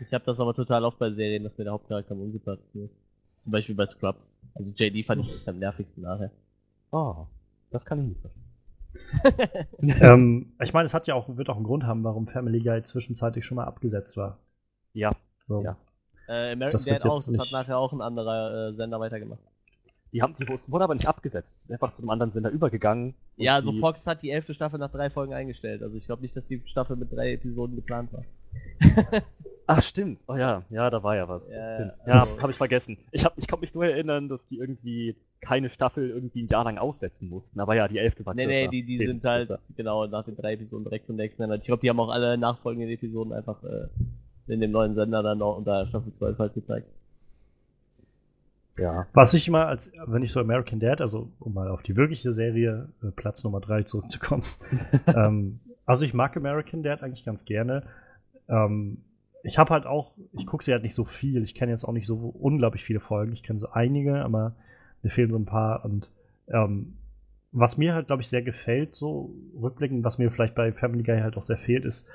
Ich 0.00 0.12
habe 0.12 0.24
das 0.24 0.40
aber 0.40 0.52
total 0.54 0.84
oft 0.84 0.98
bei 0.98 1.10
Serien, 1.12 1.44
dass 1.44 1.56
mir 1.56 1.64
der 1.64 1.72
Hauptcharakter 1.72 2.12
am 2.12 2.22
unsympathischsten 2.22 2.86
ist. 2.86 2.96
Zum 3.40 3.52
Beispiel 3.52 3.76
bei 3.76 3.86
Scrubs. 3.86 4.32
Also 4.54 4.72
JD 4.72 5.06
fand 5.06 5.20
ich 5.22 5.32
echt 5.32 5.48
am 5.48 5.58
nervigsten 5.60 6.02
nachher. 6.02 6.32
Oh, 6.90 7.26
das 7.70 7.84
kann 7.84 8.00
ich 8.00 8.08
nicht 8.08 8.20
verstehen. 8.20 8.42
ähm, 10.00 10.52
ich 10.62 10.72
meine, 10.72 10.86
es 10.86 10.94
hat 10.94 11.06
ja 11.06 11.14
auch, 11.14 11.36
wird 11.36 11.48
auch 11.48 11.56
einen 11.56 11.64
Grund 11.64 11.84
haben, 11.84 12.02
warum 12.02 12.26
Family 12.26 12.60
Guy 12.60 12.82
zwischenzeitlich 12.82 13.44
schon 13.44 13.56
mal 13.56 13.64
abgesetzt 13.64 14.16
war. 14.16 14.38
Ja, 14.96 15.14
So. 15.46 15.62
Ja. 15.62 15.76
Äh, 16.28 16.52
American 16.52 16.70
Das 16.72 16.86
wird 16.86 17.04
Dad 17.04 17.10
auch, 17.10 17.16
jetzt 17.16 17.28
das 17.28 17.38
hat 17.38 17.52
nachher 17.52 17.78
auch 17.78 17.92
ein 17.92 18.00
anderer 18.00 18.70
äh, 18.70 18.74
Sender 18.74 18.98
weitergemacht. 18.98 19.40
die 20.12 20.22
haben 20.22 20.34
die 20.40 20.48
wurden 20.48 20.82
aber 20.82 20.94
nicht 20.94 21.06
abgesetzt. 21.06 21.54
Es 21.56 21.64
ist 21.64 21.72
einfach 21.72 21.92
zu 21.92 22.02
einem 22.02 22.10
anderen 22.10 22.32
Sender 22.32 22.50
übergegangen. 22.50 23.14
Ja, 23.36 23.56
also 23.56 23.70
die, 23.70 23.78
Fox 23.78 24.06
hat 24.06 24.22
die 24.22 24.30
elfte 24.30 24.54
Staffel 24.54 24.78
nach 24.78 24.90
drei 24.90 25.10
Folgen 25.10 25.34
eingestellt. 25.34 25.82
Also 25.82 25.96
ich 25.96 26.06
glaube 26.06 26.22
nicht, 26.22 26.34
dass 26.34 26.46
die 26.46 26.62
Staffel 26.64 26.96
mit 26.96 27.12
drei 27.12 27.34
Episoden 27.34 27.76
geplant 27.76 28.10
war. 28.12 28.24
Ach, 29.68 29.82
stimmt. 29.82 30.24
Oh 30.28 30.36
ja, 30.36 30.62
ja, 30.70 30.88
da 30.90 31.02
war 31.02 31.16
ja 31.16 31.28
was. 31.28 31.50
Ja, 31.50 31.80
ja, 31.80 31.94
ja 32.06 32.12
also- 32.14 32.40
habe 32.40 32.52
ich 32.52 32.58
vergessen. 32.58 32.98
Ich, 33.10 33.24
hab, 33.24 33.36
ich 33.36 33.46
kann 33.46 33.60
mich 33.60 33.74
nur 33.74 33.84
erinnern, 33.84 34.28
dass 34.28 34.46
die 34.46 34.58
irgendwie 34.58 35.16
keine 35.40 35.70
Staffel 35.70 36.08
irgendwie 36.08 36.42
ein 36.42 36.48
Jahr 36.48 36.64
lang 36.64 36.78
aussetzen 36.78 37.28
mussten. 37.28 37.60
Aber 37.60 37.74
ja, 37.74 37.86
die 37.86 37.98
elfte 37.98 38.24
war 38.24 38.34
Nee, 38.34 38.46
nee, 38.46 38.68
die, 38.68 38.84
die 38.84 38.98
sind 38.98 39.22
halt 39.24 39.50
genau 39.76 40.06
nach 40.06 40.24
den 40.24 40.36
drei 40.36 40.54
Episoden 40.54 40.84
direkt 40.84 41.06
zum 41.06 41.16
nächsten 41.16 41.42
Sender. 41.42 41.56
Ich 41.56 41.62
glaube, 41.64 41.82
die 41.82 41.90
haben 41.90 42.00
auch 42.00 42.08
alle 42.08 42.38
nachfolgenden 42.38 42.90
Episoden 42.90 43.32
einfach 43.32 43.62
äh, 43.64 43.88
in 44.48 44.60
dem 44.60 44.70
neuen 44.70 44.94
Sender 44.94 45.22
dann 45.22 45.38
noch 45.38 45.56
unter 45.56 45.86
Staffel 45.86 46.12
12 46.12 46.38
halt 46.38 46.54
gezeigt. 46.54 46.88
Ja. 48.78 49.06
Was 49.14 49.32
ich 49.34 49.48
immer 49.48 49.66
als, 49.66 49.90
wenn 50.06 50.22
ich 50.22 50.30
so 50.30 50.40
American 50.40 50.80
Dad, 50.80 51.00
also 51.00 51.30
um 51.40 51.54
mal 51.54 51.68
auf 51.68 51.82
die 51.82 51.96
wirkliche 51.96 52.32
Serie, 52.32 52.88
äh, 53.02 53.10
Platz 53.10 53.42
Nummer 53.42 53.60
3 53.60 53.84
zurückzukommen. 53.84 54.42
ähm, 55.06 55.60
also 55.86 56.04
ich 56.04 56.12
mag 56.12 56.36
American 56.36 56.82
Dad 56.82 57.02
eigentlich 57.02 57.24
ganz 57.24 57.44
gerne. 57.44 57.84
Ähm, 58.48 58.98
ich 59.42 59.58
habe 59.58 59.72
halt 59.72 59.86
auch, 59.86 60.12
ich 60.32 60.46
gucke 60.46 60.64
sie 60.64 60.72
halt 60.72 60.82
nicht 60.82 60.94
so 60.94 61.04
viel. 61.04 61.42
Ich 61.42 61.54
kenne 61.54 61.70
jetzt 61.70 61.84
auch 61.84 61.92
nicht 61.92 62.06
so 62.06 62.34
unglaublich 62.38 62.84
viele 62.84 63.00
Folgen. 63.00 63.32
Ich 63.32 63.42
kenne 63.42 63.58
so 63.58 63.70
einige, 63.70 64.24
aber 64.24 64.56
mir 65.02 65.10
fehlen 65.10 65.30
so 65.30 65.38
ein 65.38 65.46
paar. 65.46 65.84
Und 65.84 66.10
ähm, 66.48 66.94
was 67.52 67.78
mir 67.78 67.94
halt, 67.94 68.08
glaube 68.08 68.22
ich, 68.22 68.28
sehr 68.28 68.42
gefällt, 68.42 68.94
so 68.94 69.30
rückblickend, 69.60 70.04
was 70.04 70.18
mir 70.18 70.30
vielleicht 70.30 70.54
bei 70.54 70.72
Family 70.72 71.04
Guy 71.04 71.20
halt 71.20 71.36
auch 71.36 71.42
sehr 71.42 71.58
fehlt, 71.58 71.84
ist, 71.84 72.08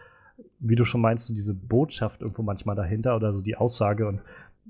wie 0.59 0.75
du 0.75 0.83
schon 0.85 1.01
meinst, 1.01 1.27
so 1.27 1.33
diese 1.33 1.53
Botschaft 1.53 2.21
irgendwo 2.21 2.41
manchmal 2.43 2.75
dahinter 2.75 3.15
oder 3.15 3.33
so 3.33 3.41
die 3.41 3.55
Aussage 3.55 4.07
und 4.07 4.21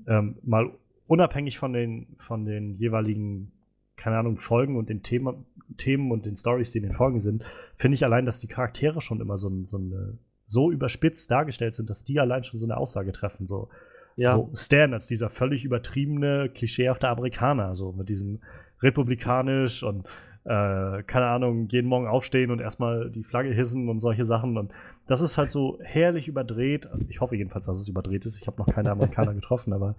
ähm, 0.06 0.36
mal 0.42 0.70
unabhängig 1.06 1.58
von 1.58 1.72
den, 1.72 2.06
von 2.18 2.44
den 2.44 2.78
jeweiligen, 2.78 3.52
keine 3.96 4.16
Ahnung, 4.18 4.38
Folgen 4.38 4.76
und 4.76 4.88
den 4.88 5.02
Themen, 5.02 5.44
Themen 5.76 6.10
und 6.10 6.26
den 6.26 6.36
Stories, 6.36 6.70
die 6.70 6.78
in 6.78 6.84
den 6.84 6.94
Folgen 6.94 7.20
sind, 7.20 7.44
finde 7.76 7.94
ich 7.94 8.04
allein, 8.04 8.24
dass 8.26 8.40
die 8.40 8.46
Charaktere 8.46 9.00
schon 9.00 9.20
immer 9.20 9.36
so, 9.36 9.50
so, 9.66 9.76
eine, 9.76 10.18
so 10.46 10.70
überspitzt 10.70 11.30
dargestellt 11.30 11.74
sind, 11.74 11.90
dass 11.90 12.04
die 12.04 12.18
allein 12.20 12.44
schon 12.44 12.60
so 12.60 12.66
eine 12.66 12.76
Aussage 12.76 13.12
treffen. 13.12 13.46
So, 13.46 13.68
Ja. 14.16 14.32
so 14.32 14.50
Stan 14.54 14.94
als 14.94 15.06
dieser 15.06 15.28
völlig 15.28 15.64
übertriebene, 15.64 16.50
klischeehafte 16.54 17.08
Amerikaner, 17.08 17.74
so 17.74 17.92
mit 17.92 18.08
diesem 18.08 18.40
republikanisch 18.80 19.82
und 19.82 20.06
äh, 20.44 21.02
keine 21.04 21.26
Ahnung, 21.26 21.68
jeden 21.68 21.88
Morgen 21.88 22.08
aufstehen 22.08 22.50
und 22.50 22.60
erstmal 22.60 23.10
die 23.10 23.22
Flagge 23.22 23.50
hissen 23.50 23.88
und 23.88 24.00
solche 24.00 24.26
Sachen. 24.26 24.58
Und 24.58 24.72
das 25.06 25.20
ist 25.20 25.38
halt 25.38 25.50
so 25.50 25.78
herrlich 25.82 26.28
überdreht. 26.28 26.88
Ich 27.08 27.20
hoffe 27.20 27.36
jedenfalls, 27.36 27.66
dass 27.66 27.78
es 27.78 27.88
überdreht 27.88 28.26
ist. 28.26 28.40
Ich 28.40 28.46
habe 28.46 28.60
noch 28.60 28.72
keine 28.72 28.90
Amerikaner 28.90 29.34
getroffen, 29.34 29.72
aber 29.72 29.94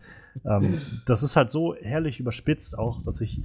ähm, 0.45 0.81
das 1.05 1.23
ist 1.23 1.35
halt 1.35 1.49
so 1.49 1.75
herrlich 1.75 2.19
überspitzt 2.19 2.77
auch, 2.77 3.01
dass 3.03 3.21
ich 3.21 3.41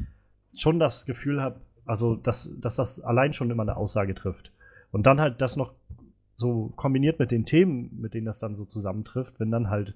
schon 0.55 0.79
das 0.81 1.07
Gefühl 1.07 1.41
habe, 1.41 1.61
also 1.87 2.17
dass, 2.17 2.51
dass 2.61 2.77
das 2.77 3.01
allein 3.01 3.33
schon 3.33 3.51
immer 3.51 3.63
eine 3.63 3.77
Aussage 3.77 4.15
trifft. 4.15 4.53
Und 4.91 5.07
dann 5.07 5.21
halt 5.21 5.41
das 5.41 5.57
noch 5.57 5.75
so 6.35 6.73
kombiniert 6.77 7.19
mit 7.19 7.31
den 7.31 7.45
Themen, 7.45 7.91
mit 8.01 8.15
denen 8.15 8.27
das 8.27 8.39
dann 8.39 8.57
so 8.57 8.65
zusammentrifft, 8.65 9.39
wenn 9.39 9.51
dann 9.51 9.71
halt, 9.71 9.95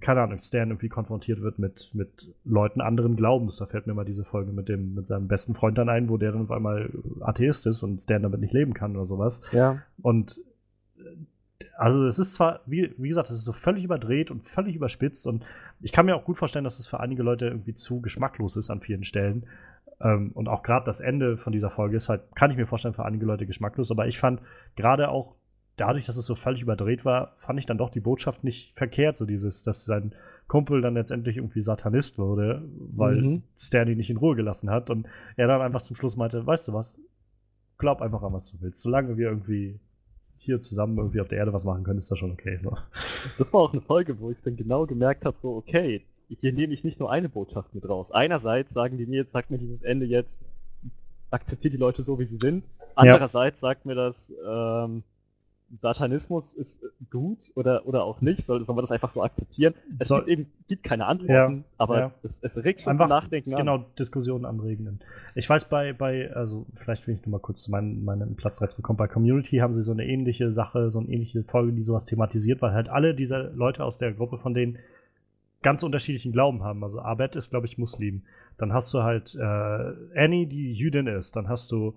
keine 0.00 0.20
Ahnung, 0.20 0.38
Stan 0.38 0.68
irgendwie 0.68 0.88
konfrontiert 0.88 1.40
wird 1.40 1.58
mit, 1.58 1.90
mit 1.94 2.34
Leuten 2.44 2.80
anderen 2.80 3.16
Glaubens. 3.16 3.56
Da 3.56 3.66
fällt 3.66 3.86
mir 3.86 3.94
mal 3.94 4.04
diese 4.04 4.24
Folge 4.24 4.52
mit 4.52 4.68
dem, 4.68 4.94
mit 4.94 5.06
seinem 5.06 5.26
besten 5.26 5.54
Freund 5.54 5.78
dann 5.78 5.88
ein, 5.88 6.08
wo 6.08 6.18
der 6.18 6.32
dann 6.32 6.42
auf 6.42 6.50
einmal 6.50 6.90
Atheist 7.20 7.66
ist 7.66 7.82
und 7.82 8.00
Stan 8.00 8.22
damit 8.22 8.40
nicht 8.40 8.52
leben 8.52 8.74
kann 8.74 8.96
oder 8.96 9.06
sowas. 9.06 9.40
ja. 9.52 9.82
Und 10.02 10.40
äh, 10.98 11.02
also 11.76 12.06
es 12.06 12.18
ist 12.18 12.34
zwar, 12.34 12.60
wie, 12.66 12.94
wie 12.98 13.08
gesagt, 13.08 13.30
es 13.30 13.36
ist 13.36 13.44
so 13.44 13.52
völlig 13.52 13.84
überdreht 13.84 14.30
und 14.30 14.46
völlig 14.46 14.76
überspitzt 14.76 15.26
und 15.26 15.44
ich 15.80 15.92
kann 15.92 16.04
mir 16.04 16.14
auch 16.14 16.24
gut 16.24 16.36
vorstellen, 16.36 16.64
dass 16.64 16.78
es 16.78 16.86
für 16.86 17.00
einige 17.00 17.22
Leute 17.22 17.46
irgendwie 17.46 17.72
zu 17.72 18.02
geschmacklos 18.02 18.56
ist 18.56 18.68
an 18.68 18.80
vielen 18.80 19.04
Stellen. 19.04 19.46
Ähm, 20.02 20.32
und 20.32 20.48
auch 20.48 20.62
gerade 20.62 20.84
das 20.84 21.00
Ende 21.00 21.38
von 21.38 21.54
dieser 21.54 21.70
Folge 21.70 21.96
ist 21.96 22.10
halt, 22.10 22.22
kann 22.34 22.50
ich 22.50 22.58
mir 22.58 22.66
vorstellen, 22.66 22.94
für 22.94 23.06
einige 23.06 23.24
Leute 23.24 23.46
geschmacklos, 23.46 23.90
aber 23.90 24.06
ich 24.06 24.18
fand 24.18 24.40
gerade 24.76 25.08
auch 25.08 25.36
dadurch, 25.80 26.04
dass 26.06 26.16
es 26.16 26.26
so 26.26 26.34
völlig 26.34 26.62
überdreht 26.62 27.04
war, 27.04 27.36
fand 27.38 27.58
ich 27.58 27.66
dann 27.66 27.78
doch 27.78 27.90
die 27.90 28.00
Botschaft 28.00 28.44
nicht 28.44 28.76
verkehrt, 28.76 29.16
so 29.16 29.24
dieses, 29.24 29.62
dass 29.62 29.84
sein 29.84 30.14
Kumpel 30.46 30.82
dann 30.82 30.94
letztendlich 30.94 31.36
irgendwie 31.38 31.60
Satanist 31.60 32.18
wurde, 32.18 32.62
weil 32.94 33.22
Mhm. 33.22 33.42
Stanley 33.56 33.96
nicht 33.96 34.10
in 34.10 34.16
Ruhe 34.16 34.36
gelassen 34.36 34.70
hat 34.70 34.90
und 34.90 35.06
er 35.36 35.46
dann 35.46 35.62
einfach 35.62 35.82
zum 35.82 35.96
Schluss 35.96 36.16
meinte, 36.16 36.46
weißt 36.46 36.68
du 36.68 36.72
was, 36.74 36.98
glaub 37.78 38.02
einfach 38.02 38.22
an, 38.22 38.32
was 38.32 38.50
du 38.50 38.60
willst. 38.60 38.82
Solange 38.82 39.16
wir 39.16 39.28
irgendwie 39.28 39.80
hier 40.36 40.60
zusammen 40.60 40.98
irgendwie 40.98 41.20
auf 41.20 41.28
der 41.28 41.38
Erde 41.38 41.52
was 41.52 41.64
machen 41.64 41.84
können, 41.84 41.98
ist 41.98 42.10
das 42.10 42.18
schon 42.18 42.32
okay. 42.32 42.58
So. 42.58 42.76
Das 43.38 43.52
war 43.52 43.60
auch 43.60 43.72
eine 43.72 43.82
Folge, 43.82 44.18
wo 44.20 44.30
ich 44.30 44.42
dann 44.42 44.56
genau 44.56 44.86
gemerkt 44.86 45.24
habe, 45.24 45.36
so, 45.36 45.54
okay, 45.56 46.02
hier 46.28 46.52
nehme 46.52 46.72
ich 46.74 46.84
nicht 46.84 47.00
nur 47.00 47.10
eine 47.10 47.28
Botschaft 47.28 47.74
mit 47.74 47.88
raus. 47.88 48.10
Einerseits 48.12 48.72
sagen 48.72 48.98
die 48.98 49.06
mir, 49.06 49.24
sagt 49.24 49.50
mir 49.50 49.58
dieses 49.58 49.82
Ende 49.82 50.06
jetzt, 50.06 50.44
akzeptiert 51.30 51.74
die 51.74 51.78
Leute 51.78 52.02
so, 52.02 52.18
wie 52.18 52.24
sie 52.26 52.36
sind. 52.36 52.64
Andererseits 52.94 53.60
sagt 53.60 53.86
mir 53.86 53.94
das, 53.94 54.34
ähm, 54.46 55.02
Satanismus 55.78 56.54
ist 56.54 56.82
gut 57.10 57.38
oder, 57.54 57.86
oder 57.86 58.02
auch 58.04 58.20
nicht, 58.20 58.44
soll, 58.44 58.64
soll 58.64 58.74
man 58.74 58.82
das 58.82 58.90
einfach 58.90 59.10
so 59.12 59.22
akzeptieren? 59.22 59.74
Es 59.98 60.08
Soll- 60.08 60.24
gibt 60.24 60.30
eben 60.30 60.46
gibt 60.66 60.82
keine 60.84 61.06
Antworten, 61.06 61.64
aber 61.78 61.98
ja. 61.98 62.12
Es, 62.22 62.40
es 62.42 62.56
regt 62.64 62.82
schon 62.82 62.92
Einfach 62.92 63.04
zum 63.06 63.10
Nachdenken 63.10 63.50
genau 63.54 63.76
an. 63.76 63.84
Diskussionen 63.98 64.44
anregenden. 64.44 65.00
Ich 65.34 65.48
weiß 65.48 65.66
bei, 65.68 65.92
bei, 65.92 66.32
also 66.34 66.66
vielleicht 66.74 67.06
will 67.06 67.14
ich 67.14 67.20
noch 67.22 67.28
mal 67.28 67.38
kurz 67.38 67.62
zu 67.62 67.70
meinem, 67.70 68.04
meinem 68.04 68.34
Platz 68.34 68.60
rechts 68.60 68.74
bekommen. 68.74 68.96
Bei 68.96 69.06
Community 69.08 69.58
haben 69.58 69.72
sie 69.72 69.82
so 69.82 69.92
eine 69.92 70.06
ähnliche 70.06 70.52
Sache, 70.52 70.90
so 70.90 70.98
eine 70.98 71.08
ähnliche 71.08 71.44
Folge, 71.44 71.72
die 71.72 71.82
sowas 71.84 72.04
thematisiert, 72.04 72.60
weil 72.62 72.72
halt 72.72 72.88
alle 72.88 73.14
diese 73.14 73.52
Leute 73.54 73.84
aus 73.84 73.96
der 73.96 74.12
Gruppe 74.12 74.38
von 74.38 74.54
denen 74.54 74.78
ganz 75.62 75.82
unterschiedlichen 75.82 76.32
Glauben 76.32 76.62
haben. 76.64 76.82
Also 76.82 77.00
Abed 77.00 77.36
ist, 77.36 77.50
glaube 77.50 77.66
ich, 77.66 77.78
Muslim. 77.78 78.22
Dann 78.58 78.72
hast 78.72 78.92
du 78.94 79.02
halt 79.02 79.34
äh, 79.34 80.18
Annie, 80.18 80.46
die 80.46 80.72
Jüdin 80.72 81.06
ist. 81.06 81.36
Dann 81.36 81.48
hast 81.48 81.70
du 81.70 81.94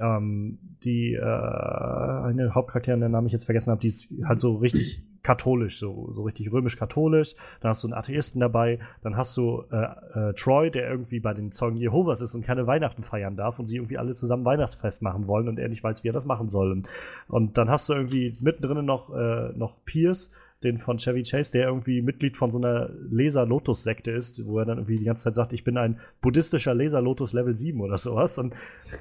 ähm, 0.00 0.58
die 0.84 1.14
äh, 1.14 1.20
eine 1.20 2.54
Hauptcharakterin, 2.54 3.00
deren 3.00 3.12
Namen 3.12 3.26
ich 3.26 3.32
jetzt 3.32 3.44
vergessen 3.44 3.70
habe, 3.70 3.80
die 3.80 3.88
ist 3.88 4.12
halt 4.24 4.40
so 4.40 4.56
richtig 4.56 5.02
katholisch, 5.26 5.80
so, 5.80 6.12
so 6.12 6.22
richtig 6.22 6.52
römisch-katholisch. 6.52 7.34
Dann 7.60 7.70
hast 7.70 7.82
du 7.82 7.88
einen 7.88 7.94
Atheisten 7.94 8.40
dabei. 8.40 8.78
Dann 9.02 9.16
hast 9.16 9.36
du 9.36 9.64
äh, 9.72 10.28
äh, 10.30 10.34
Troy, 10.34 10.70
der 10.70 10.88
irgendwie 10.88 11.18
bei 11.18 11.34
den 11.34 11.50
Zeugen 11.50 11.76
Jehovas 11.76 12.20
ist 12.20 12.36
und 12.36 12.46
keine 12.46 12.68
Weihnachten 12.68 13.02
feiern 13.02 13.36
darf 13.36 13.58
und 13.58 13.66
sie 13.66 13.76
irgendwie 13.76 13.98
alle 13.98 14.14
zusammen 14.14 14.44
Weihnachtsfest 14.44 15.02
machen 15.02 15.26
wollen 15.26 15.48
und 15.48 15.58
er 15.58 15.68
nicht 15.68 15.82
weiß, 15.82 16.04
wie 16.04 16.10
er 16.10 16.12
das 16.12 16.26
machen 16.26 16.48
soll. 16.48 16.70
Und, 16.70 16.88
und 17.26 17.58
dann 17.58 17.68
hast 17.68 17.88
du 17.88 17.94
irgendwie 17.94 18.36
mittendrin 18.40 18.84
noch, 18.84 19.12
äh, 19.12 19.52
noch 19.56 19.84
Pierce, 19.84 20.30
den 20.62 20.78
von 20.78 20.98
Chevy 20.98 21.22
Chase, 21.22 21.52
der 21.52 21.68
irgendwie 21.68 22.00
Mitglied 22.00 22.36
von 22.36 22.50
so 22.50 22.58
einer 22.58 22.88
Laser-Lotus-Sekte 23.10 24.10
ist, 24.10 24.44
wo 24.46 24.58
er 24.58 24.64
dann 24.64 24.78
irgendwie 24.78 24.98
die 24.98 25.04
ganze 25.04 25.24
Zeit 25.24 25.34
sagt, 25.34 25.52
ich 25.52 25.64
bin 25.64 25.76
ein 25.76 26.00
buddhistischer 26.22 26.74
Laser-Lotus 26.74 27.32
Level 27.34 27.56
7 27.56 27.80
oder 27.80 27.98
sowas. 27.98 28.38
Und, 28.38 28.54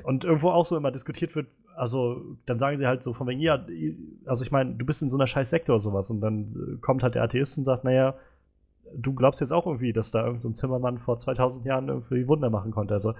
und 0.03 0.25
irgendwo 0.25 0.49
auch 0.49 0.65
so 0.65 0.75
immer 0.75 0.91
diskutiert 0.91 1.35
wird, 1.35 1.47
also 1.75 2.21
dann 2.45 2.57
sagen 2.57 2.77
sie 2.77 2.87
halt 2.87 3.03
so 3.03 3.13
von 3.13 3.27
wegen, 3.27 3.39
ja, 3.39 3.65
also 4.25 4.43
ich 4.43 4.51
meine, 4.51 4.75
du 4.75 4.85
bist 4.85 5.01
in 5.01 5.09
so 5.09 5.17
einer 5.17 5.27
scheiß 5.27 5.49
Sekte 5.49 5.71
oder 5.71 5.81
sowas. 5.81 6.09
Und 6.09 6.21
dann 6.21 6.79
kommt 6.81 7.03
halt 7.03 7.15
der 7.15 7.23
Atheist 7.23 7.57
und 7.57 7.63
sagt, 7.63 7.83
naja, 7.83 8.15
du 8.93 9.13
glaubst 9.13 9.41
jetzt 9.41 9.51
auch 9.51 9.65
irgendwie, 9.65 9.93
dass 9.93 10.11
da 10.11 10.19
irgendein 10.19 10.41
so 10.41 10.49
Zimmermann 10.51 10.99
vor 10.99 11.17
2000 11.17 11.65
Jahren 11.65 11.87
irgendwie 11.87 12.27
Wunder 12.27 12.49
machen 12.49 12.71
konnte. 12.71 12.93
Also 12.93 13.13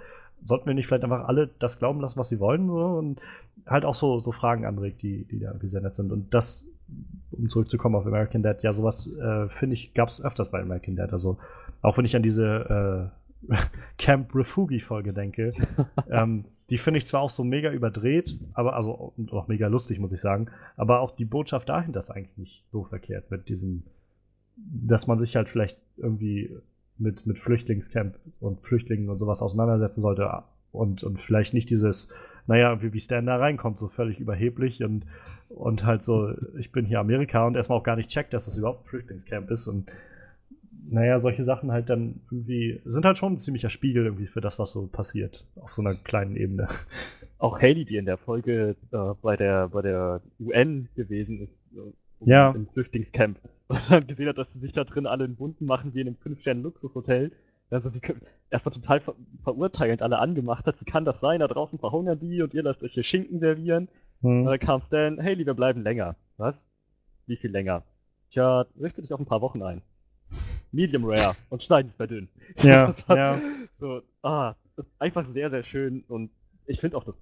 sollten 0.44 0.68
wir 0.68 0.74
nicht 0.74 0.88
vielleicht 0.88 1.04
einfach 1.04 1.28
alle 1.28 1.50
das 1.60 1.80
glauben 1.80 2.02
lassen, 2.02 2.20
was 2.20 2.30
sie 2.30 2.40
wollen? 2.40 2.70
Und 2.70 3.20
halt 3.66 3.86
auch 3.86 3.96
so, 3.96 4.20
so 4.20 4.32
Fragen 4.32 4.66
anregt, 4.66 5.02
die, 5.02 5.26
die 5.26 5.40
da 5.40 5.48
irgendwie 5.48 5.68
sehr 5.68 5.82
nett 5.82 5.96
sind. 5.96 6.12
Und 6.12 6.34
das, 6.34 6.66
um 7.32 7.50
zurückzukommen 7.50 7.96
auf 7.96 8.06
American 8.06 8.44
Dad, 8.44 8.64
ja, 8.64 8.74
sowas 8.74 9.12
äh, 9.14 9.50
finde 9.50 9.74
ich, 9.74 9.94
gab 9.94 10.10
es 10.10 10.24
öfters 10.24 10.52
bei 10.52 10.62
American 10.62 10.96
Dad. 10.96 11.14
Also 11.14 11.38
auch 11.82 11.98
wenn 11.98 12.06
ich 12.06 12.16
an 12.16 12.24
diese 12.24 13.12
äh, 13.50 13.56
Camp 13.98 14.34
Refugi-Folge 14.34 15.14
denke, 15.14 15.54
ähm, 16.10 16.46
die 16.70 16.78
finde 16.78 16.98
ich 16.98 17.06
zwar 17.06 17.22
auch 17.22 17.30
so 17.30 17.44
mega 17.44 17.72
überdreht, 17.72 18.40
aber 18.54 18.76
also 18.76 19.14
auch 19.32 19.48
mega 19.48 19.68
lustig, 19.68 20.00
muss 20.00 20.14
ich 20.14 20.22
sagen, 20.22 20.48
aber 20.78 21.00
auch 21.00 21.12
die 21.12 21.26
Botschaft 21.26 21.70
dahinter 21.70 22.00
ist 22.00 22.10
eigentlich 22.10 22.38
nicht 22.38 22.66
so 22.70 22.84
verkehrt 22.84 23.30
mit 23.30 23.50
diesem, 23.50 23.84
dass 24.56 25.06
man 25.06 25.20
sich 25.20 25.36
halt 25.36 25.48
vielleicht 25.48 25.78
irgendwie 25.98 26.58
mit, 26.98 27.26
mit 27.28 27.38
Flüchtlingscamp 27.38 28.18
und 28.40 28.62
Flüchtlingen 28.62 29.10
und 29.10 29.20
sowas 29.20 29.42
auseinandersetzen 29.42 30.02
sollte 30.02 30.44
und, 30.72 31.04
und 31.04 31.22
vielleicht 31.22 31.54
nicht 31.54 31.70
dieses, 31.70 32.10
naja, 32.48 32.82
wie, 32.82 32.94
wie 32.94 33.00
Stan 33.00 33.26
da 33.26 33.38
reinkommt, 33.38 33.78
so 33.78 33.88
völlig 33.88 34.20
überheblich 34.20 34.84
und, 34.84 35.06
und 35.56 35.86
halt 35.86 36.04
so, 36.04 36.34
ich 36.58 36.72
bin 36.72 36.86
hier 36.86 37.00
Amerika 37.00 37.46
und 37.48 37.56
erstmal 37.56 37.80
auch 37.80 37.84
gar 37.84 37.96
nicht 37.96 38.10
checkt, 38.10 38.34
dass 38.34 38.46
das 38.46 38.58
überhaupt 38.58 38.86
ein 38.86 38.90
Flüchtlingscamp 38.90 39.50
ist 39.52 39.68
und 39.68 39.92
naja, 40.88 41.18
solche 41.18 41.44
Sachen 41.44 41.72
halt 41.72 41.90
dann 41.90 42.22
irgendwie 42.30 42.80
sind 42.86 43.06
halt 43.06 43.18
schon 43.18 43.34
ein 43.34 43.38
ziemlicher 43.38 43.70
Spiegel 43.70 44.06
irgendwie 44.06 44.28
für 44.28 44.42
das, 44.42 44.60
was 44.60 44.72
so 44.72 44.86
passiert 44.88 45.46
auf 45.56 45.74
so 45.74 45.82
einer 45.82 45.96
kleinen 45.96 46.36
Ebene. 46.36 46.68
Auch 47.40 47.60
Haley, 47.60 47.86
die 47.86 47.98
in 47.98 48.06
der 48.06 48.18
Folge 48.18 48.76
äh, 48.92 48.98
bei, 49.22 49.36
der, 49.36 49.70
bei 49.70 49.82
der 49.82 50.22
UN 50.40 50.88
gewesen 50.96 51.42
ist, 51.42 51.60
äh, 51.76 52.30
Ja. 52.30 52.52
im 52.52 52.68
Flüchtlingscamp, 52.68 53.40
und 53.68 53.80
dann 53.90 54.06
gesehen 54.06 54.28
hat, 54.28 54.38
dass 54.38 54.54
sie 54.54 54.60
sich 54.60 54.74
da 54.74 54.84
drin 54.84 55.08
alle 55.08 55.26
in 55.26 55.40
Wunden 55.40 55.66
machen 55.66 55.94
wie 55.96 56.02
in 56.02 56.08
einem 56.08 56.18
5-Sterne-Luxushotel. 56.24 57.32
Also 57.72 57.94
wie, 57.96 58.02
erstmal 58.52 58.76
total 58.76 59.00
ver 59.00 59.16
verurteilend 59.44 60.04
alle 60.04 60.20
angemacht 60.20 60.68
hat, 60.68 60.80
wie 60.80 60.86
kann 60.86 61.04
das 61.04 61.20
sein? 61.20 61.40
Da 61.40 61.48
draußen 61.48 61.80
verhungern 61.80 62.20
die 62.20 62.44
und 62.44 62.54
ihr 62.54 62.62
lasst 62.62 62.84
euch 62.84 62.94
hier 62.94 63.04
Schinken 63.04 63.40
servieren. 63.40 63.88
Und 64.22 64.40
Hm. 64.40 64.46
dann 64.46 64.60
kam 64.60 64.82
Stan, 64.82 65.22
Haley, 65.22 65.46
wir 65.46 65.54
bleiben 65.54 65.84
länger. 65.84 66.16
Was? 66.38 66.68
Wie 67.28 67.38
viel 67.38 67.52
länger? 67.52 67.84
Tja, 68.32 68.66
richte 68.80 69.02
dich 69.02 69.14
auf 69.14 69.20
ein 69.20 69.26
paar 69.26 69.42
Wochen 69.42 69.62
ein. 69.64 69.82
Medium 70.72 71.06
Rare 71.06 71.36
und 71.50 71.64
schneiden 71.64 71.90
es 71.90 71.96
bei 71.98 72.08
dünn. 72.08 72.28
Ja, 72.64 72.88
Das 72.88 73.08
war 73.08 73.18
ja. 73.18 73.42
So, 73.74 74.02
ah, 74.24 74.56
einfach 75.00 75.28
sehr, 75.30 75.50
sehr 75.50 75.64
schön 75.64 76.04
und 76.08 76.32
ich 76.66 76.80
finde 76.82 76.98
auch, 76.98 77.04
dass 77.04 77.20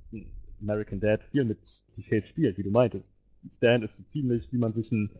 American 0.62 1.00
Dad 1.00 1.22
viel 1.24 1.44
mit 1.46 1.60
Klischees 1.94 2.28
spielt, 2.28 2.58
wie 2.58 2.64
du 2.64 2.72
meintest. 2.72 3.14
Stan 3.50 3.84
ist 3.84 3.98
so 3.98 4.04
ziemlich, 4.04 4.52
wie 4.54 4.58
man 4.58 4.72
sich 4.74 4.92
einen 4.92 5.12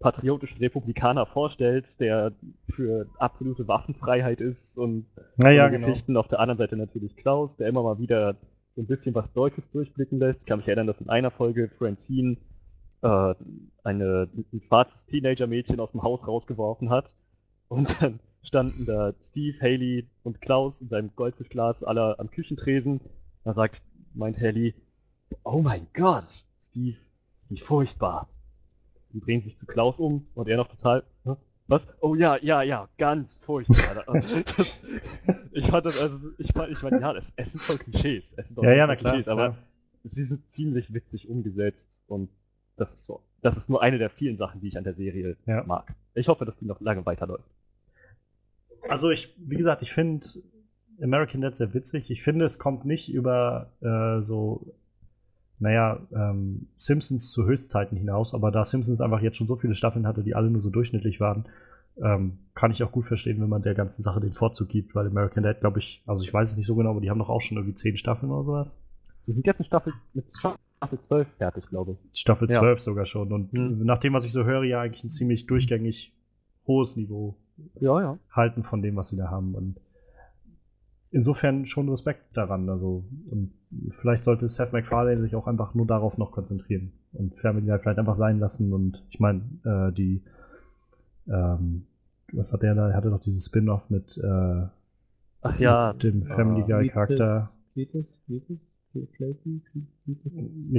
patriotischen 0.00 0.58
Republikaner 0.58 1.26
vorstellt, 1.26 1.98
der 2.00 2.32
für 2.70 3.06
absolute 3.18 3.66
Waffenfreiheit 3.68 4.40
ist 4.40 4.76
und 4.78 5.06
Naja, 5.36 5.68
genau. 5.68 5.86
Geschichten. 5.86 6.16
Auf 6.16 6.28
der 6.28 6.40
anderen 6.40 6.58
Seite 6.58 6.76
natürlich 6.76 7.16
Klaus, 7.16 7.56
der 7.56 7.68
immer 7.68 7.82
mal 7.82 7.98
wieder 7.98 8.36
so 8.78 8.82
ein 8.82 8.86
bisschen 8.86 9.12
was 9.16 9.32
Deutsches 9.32 9.72
durchblicken 9.72 10.20
lässt. 10.20 10.42
Ich 10.42 10.46
kann 10.46 10.60
mich 10.60 10.68
erinnern, 10.68 10.86
dass 10.86 11.00
in 11.00 11.08
einer 11.08 11.32
Folge 11.32 11.68
Francine 11.78 12.36
äh, 13.02 13.34
eine, 13.82 14.28
ein 14.52 14.60
schwarzes 14.60 15.04
Teenager-Mädchen 15.06 15.80
aus 15.80 15.90
dem 15.90 16.02
Haus 16.04 16.28
rausgeworfen 16.28 16.88
hat. 16.88 17.16
Und 17.66 18.00
dann 18.00 18.20
standen 18.40 18.86
da 18.86 19.14
Steve, 19.20 19.58
Haley 19.60 20.06
und 20.22 20.40
Klaus 20.40 20.80
in 20.80 20.88
seinem 20.88 21.10
Goldfischglas 21.16 21.82
alle 21.82 22.20
am 22.20 22.30
Küchentresen. 22.30 23.00
Da 23.42 23.52
sagt, 23.52 23.82
meint 24.14 24.38
Haley, 24.38 24.76
oh 25.42 25.60
mein 25.60 25.88
Gott, 25.92 26.44
Steve, 26.60 26.98
wie 27.48 27.58
furchtbar. 27.58 28.28
Die 29.12 29.18
drehen 29.18 29.40
sich 29.42 29.58
zu 29.58 29.66
Klaus 29.66 29.98
um 29.98 30.28
und 30.34 30.48
er 30.48 30.56
noch 30.56 30.68
total, 30.68 31.02
"Hä? 31.17 31.17
Was? 31.68 31.86
Oh 32.00 32.14
ja, 32.14 32.36
ja, 32.42 32.62
ja, 32.62 32.88
ganz 32.98 33.36
furchtbar. 33.36 34.04
Das, 34.56 34.80
ich 35.52 35.66
fand 35.68 35.86
das, 35.86 36.00
also, 36.02 36.28
ich 36.38 36.54
meine, 36.54 36.72
ich 36.72 36.82
mein, 36.82 37.00
ja, 37.00 37.12
das, 37.12 37.30
es 37.36 37.52
sind 37.52 37.60
voll 37.62 37.78
Klischees. 37.78 38.34
Es 38.36 38.48
sind 38.48 38.62
Ja, 38.62 38.72
ja, 38.72 38.86
na 38.86 38.96
klar. 38.96 39.12
Klischees, 39.14 39.28
aber 39.28 39.50
klar. 39.50 39.58
sie 40.04 40.24
sind 40.24 40.50
ziemlich 40.50 40.92
witzig 40.92 41.28
umgesetzt 41.28 42.02
und 42.08 42.30
das 42.76 42.94
ist 42.94 43.04
so. 43.06 43.22
Das 43.42 43.56
ist 43.56 43.68
nur 43.70 43.82
eine 43.82 43.98
der 43.98 44.10
vielen 44.10 44.36
Sachen, 44.36 44.60
die 44.60 44.68
ich 44.68 44.78
an 44.78 44.84
der 44.84 44.94
Serie 44.94 45.36
Ja. 45.46 45.62
mag. 45.64 45.94
Ich 46.14 46.28
hoffe, 46.28 46.44
dass 46.44 46.56
die 46.56 46.64
noch 46.64 46.80
lange 46.80 47.04
weiterläuft. 47.06 47.44
Also 48.88 49.10
ich, 49.10 49.34
wie 49.38 49.56
gesagt, 49.56 49.82
ich 49.82 49.92
finde 49.92 50.26
American 51.02 51.40
Dad 51.40 51.56
sehr 51.56 51.74
witzig. 51.74 52.10
Ich 52.10 52.22
finde, 52.22 52.44
es 52.44 52.58
kommt 52.58 52.84
nicht 52.84 53.12
über 53.12 53.70
äh, 53.80 54.22
so, 54.22 54.74
naja, 55.60 56.00
ähm, 56.14 56.68
Simpsons 56.76 57.32
zu 57.32 57.44
Höchstzeiten 57.46 57.96
hinaus, 57.98 58.34
aber 58.34 58.50
da 58.50 58.64
Simpsons 58.64 59.00
einfach 59.00 59.20
jetzt 59.20 59.36
schon 59.36 59.46
so 59.46 59.56
viele 59.56 59.74
Staffeln 59.74 60.06
hatte, 60.06 60.22
die 60.22 60.34
alle 60.34 60.50
nur 60.50 60.60
so 60.60 60.70
durchschnittlich 60.70 61.20
waren, 61.20 61.46
ähm, 62.00 62.38
kann 62.54 62.70
ich 62.70 62.82
auch 62.84 62.92
gut 62.92 63.06
verstehen, 63.06 63.40
wenn 63.40 63.48
man 63.48 63.62
der 63.62 63.74
ganzen 63.74 64.02
Sache 64.02 64.20
den 64.20 64.32
Vorzug 64.34 64.68
gibt, 64.68 64.94
weil 64.94 65.06
American 65.08 65.42
Dad, 65.42 65.60
glaube 65.60 65.80
ich, 65.80 66.02
also 66.06 66.22
ich 66.22 66.32
weiß 66.32 66.50
es 66.52 66.56
nicht 66.56 66.66
so 66.66 66.76
genau, 66.76 66.90
aber 66.90 67.00
die 67.00 67.10
haben 67.10 67.18
doch 67.18 67.28
auch 67.28 67.40
schon 67.40 67.56
irgendwie 67.56 67.74
zehn 67.74 67.96
Staffeln 67.96 68.30
oder 68.30 68.44
sowas. 68.44 68.76
Sie 69.22 69.32
sind 69.32 69.46
jetzt 69.46 69.58
in 69.58 69.64
Staffel, 69.64 69.92
mit 70.14 70.26
Staffel 70.32 71.00
12 71.00 71.28
fertig, 71.38 71.66
glaube 71.68 71.92
ich. 72.12 72.20
Staffel 72.20 72.48
Ja. 72.50 72.60
12 72.60 72.78
sogar 72.80 73.04
schon. 73.04 73.32
Und 73.32 73.52
Hm. 73.52 73.84
nach 73.84 73.98
dem, 73.98 74.12
was 74.12 74.24
ich 74.24 74.32
so 74.32 74.44
höre, 74.44 74.62
ja 74.62 74.80
eigentlich 74.80 75.02
ein 75.04 75.10
ziemlich 75.10 75.46
durchgängig 75.46 76.14
hohes 76.68 76.96
Niveau 76.96 77.36
Ja, 77.80 78.00
ja. 78.00 78.18
halten 78.30 78.62
von 78.62 78.80
dem, 78.80 78.94
was 78.96 79.08
sie 79.08 79.16
da 79.16 79.28
haben. 79.28 79.54
Und 79.56 79.80
insofern 81.10 81.66
schon 81.66 81.88
Respekt 81.88 82.36
daran. 82.36 82.68
Also, 82.68 83.04
und 83.30 83.52
vielleicht 84.00 84.24
sollte 84.24 84.48
Seth 84.48 84.72
MacFarlane 84.72 85.20
sich 85.22 85.34
auch 85.34 85.46
einfach 85.46 85.74
nur 85.74 85.86
darauf 85.86 86.18
noch 86.18 86.32
konzentrieren 86.32 86.92
und 87.12 87.34
Family 87.36 87.66
Guy 87.66 87.78
vielleicht 87.78 87.98
einfach 87.98 88.14
sein 88.14 88.38
lassen. 88.38 88.72
Und 88.72 89.04
ich 89.10 89.20
meine, 89.20 89.42
äh, 89.64 89.92
die, 89.92 90.22
ähm, 91.28 91.86
was 92.32 92.52
hat 92.52 92.62
der 92.62 92.74
da? 92.74 92.90
Er 92.90 92.96
hatte 92.96 93.10
doch 93.10 93.20
dieses 93.20 93.46
Spin-off 93.46 93.88
mit 93.90 94.16
äh, 94.18 94.66
Ach 95.40 95.58
ja, 95.58 95.92
dem 95.94 96.24
Family 96.24 96.62
äh, 96.62 96.64
Guy 96.64 96.88
Charakter. 96.88 97.50
Cletus, 97.72 98.20
Cletus, 98.26 98.58
Cletus. 98.92 99.54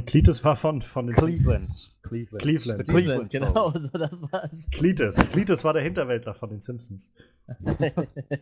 Cletus 0.06 0.44
war 0.44 0.56
von, 0.56 0.82
von 0.82 1.08
den 1.08 1.16
Simpsons. 1.16 1.96
Cleveland. 2.02 2.42
Cleveland. 2.42 2.88
Cleveland. 2.88 3.30
Cleveland, 3.30 3.34
Show. 3.34 3.40
genau, 3.40 3.72
so 3.72 3.98
das 3.98 4.22
war's. 4.32 4.70
Cletus. 4.72 5.16
Cletus 5.30 5.64
war 5.64 5.74
der 5.74 5.84
Hinterwäldler 5.84 6.34
von 6.34 6.50
den 6.50 6.60
Simpsons. 6.60 7.14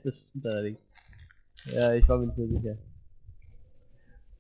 das 0.03 0.19
stimmt 0.19 0.45
allerdings. 0.45 0.79
Ja, 1.65 1.93
ich 1.93 2.07
war 2.07 2.17
mir 2.17 2.27
nicht 2.27 2.37
mehr 2.37 2.47
sicher. 2.47 2.77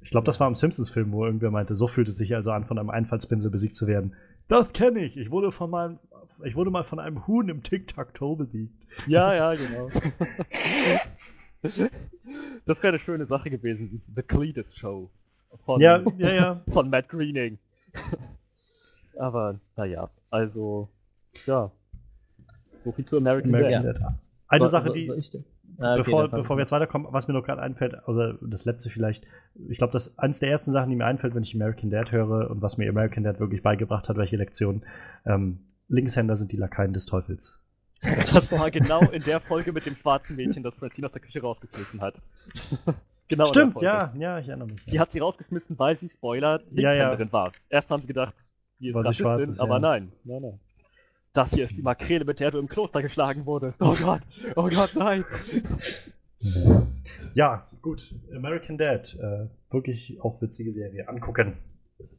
Ich 0.01 0.11
glaube, 0.11 0.25
das 0.25 0.39
war 0.39 0.47
im 0.47 0.55
Simpsons-Film, 0.55 1.11
wo 1.11 1.25
irgendwer 1.25 1.51
meinte, 1.51 1.75
so 1.75 1.87
fühlt 1.87 2.07
es 2.07 2.17
sich 2.17 2.35
also 2.35 2.51
an, 2.51 2.65
von 2.65 2.79
einem 2.79 2.89
Einfallspinsel 2.89 3.51
besiegt 3.51 3.75
zu 3.75 3.87
werden. 3.87 4.15
Das 4.47 4.71
kenne 4.71 4.99
ich. 4.99 5.17
Ich 5.17 5.31
wurde 5.31 5.51
von 5.51 5.69
meinem, 5.69 5.99
ich 6.43 6.55
wurde 6.55 6.71
mal 6.71 6.83
von 6.83 6.99
einem 6.99 7.27
Huhn 7.27 7.49
im 7.49 7.63
Tic-Tac-Toe 7.63 8.37
besiegt. 8.37 8.73
Ja, 9.07 9.33
ja, 9.33 9.53
genau. 9.53 9.89
das 12.65 12.83
wäre 12.83 12.93
eine 12.93 12.99
schöne 12.99 13.25
Sache 13.25 13.49
gewesen. 13.49 14.01
The 14.15 14.21
Cletus 14.21 14.75
Show. 14.75 15.09
Von, 15.65 15.81
ja, 15.81 16.01
ja, 16.17 16.33
ja. 16.33 16.61
Von 16.71 16.89
Matt 16.89 17.09
Greening. 17.09 17.57
Aber, 19.17 19.59
naja, 19.75 20.09
also, 20.29 20.89
ja. 21.45 21.71
So 22.83 22.91
viel 22.91 23.05
zu 23.05 23.17
American, 23.17 23.53
American 23.53 23.83
Dad. 23.83 23.99
Dad. 23.99 24.13
Eine 24.47 24.67
so, 24.67 24.71
Sache, 24.71 24.91
die. 24.91 25.11
Ah, 25.79 25.93
okay, 25.93 26.03
bevor, 26.03 26.27
bevor 26.27 26.57
wir 26.57 26.61
jetzt 26.61 26.71
weiterkommen, 26.71 27.07
was 27.11 27.27
mir 27.27 27.33
noch 27.35 27.43
gerade 27.43 27.61
einfällt, 27.61 27.95
also 28.07 28.33
das 28.41 28.65
letzte 28.65 28.89
vielleicht, 28.89 29.25
ich 29.69 29.77
glaube, 29.77 29.93
das 29.93 30.17
eines 30.17 30.39
der 30.39 30.49
ersten 30.49 30.71
Sachen, 30.71 30.89
die 30.89 30.95
mir 30.95 31.05
einfällt, 31.05 31.35
wenn 31.35 31.43
ich 31.43 31.53
American 31.53 31.91
Dad 31.91 32.11
höre 32.11 32.49
und 32.49 32.61
was 32.61 32.77
mir 32.77 32.89
American 32.89 33.23
Dad 33.23 33.39
wirklich 33.39 33.61
beigebracht 33.61 34.09
hat, 34.09 34.17
welche 34.17 34.37
Lektionen, 34.37 34.83
ähm, 35.25 35.59
Linkshänder 35.87 36.35
sind 36.35 36.51
die 36.51 36.57
Lakaien 36.57 36.93
des 36.93 37.05
Teufels. 37.05 37.59
Das 38.33 38.51
war 38.51 38.69
genau 38.69 39.01
in 39.11 39.23
der 39.23 39.39
Folge 39.39 39.71
mit 39.71 39.85
dem 39.85 39.95
schwarzen 39.95 40.35
Mädchen, 40.35 40.61
das 40.63 40.75
Francine 40.75 41.05
aus 41.05 41.13
der 41.13 41.21
Küche 41.21 41.41
rausgeschmissen 41.41 42.01
hat. 42.01 42.21
genau 43.27 43.45
Stimmt, 43.45 43.81
ja, 43.81 44.13
ja, 44.17 44.39
ich 44.39 44.47
erinnere 44.47 44.67
mich. 44.67 44.81
Sie 44.85 44.99
hat 44.99 45.11
sie 45.11 45.19
rausgeschmissen, 45.19 45.79
weil 45.79 45.97
sie, 45.97 46.09
Spoiler, 46.09 46.59
Linkshänderin 46.71 47.19
ja, 47.19 47.25
ja. 47.25 47.31
war. 47.31 47.51
Erst 47.69 47.89
haben 47.89 48.01
sie 48.01 48.07
gedacht, 48.07 48.35
die 48.79 48.89
ist 48.89 48.95
weil 48.95 49.05
Rassistin, 49.05 49.59
aber 49.59 49.75
ja. 49.75 49.79
nein, 49.79 50.11
nein, 50.23 50.41
nein. 50.41 50.59
Das 51.37 51.53
hier 51.53 51.65
ist 51.65 51.77
die 51.77 51.83
Makrele, 51.83 52.25
mit 52.25 52.39
der 52.39 52.49
du 52.49 52.57
im 52.57 52.67
Kloster 52.67 53.03
geschlagen 53.03 53.45
wurdest. 53.45 53.79
Oh 53.83 53.93
Gott, 53.93 54.21
oh 54.55 54.69
Gott, 54.69 54.95
nein. 54.97 55.23
Ja, 57.35 57.67
gut. 57.83 58.11
American 58.35 58.79
Dad. 58.79 59.15
Äh, 59.21 59.45
wirklich 59.71 60.19
auch 60.19 60.41
witzige 60.41 60.71
Serie. 60.71 61.07
Angucken. 61.07 61.53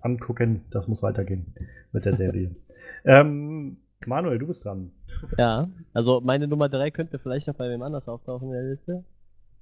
Angucken, 0.03 0.67
das 0.71 0.87
muss 0.87 1.03
weitergehen 1.03 1.53
mit 1.91 2.05
der 2.05 2.15
Serie. 2.15 2.55
ähm, 3.05 3.79
Manuel, 4.07 4.39
du 4.39 4.47
bist 4.47 4.65
dran. 4.65 4.93
Ja, 5.37 5.69
also 5.93 6.21
meine 6.21 6.47
Nummer 6.47 6.69
3 6.69 6.93
könnte 6.93 7.19
vielleicht 7.19 7.49
noch 7.49 7.57
bei 7.57 7.69
wem 7.69 7.83
anders 7.83 8.07
auftauchen 8.07 8.47
in 8.51 8.55
der 8.55 8.71
Liste. 8.71 9.05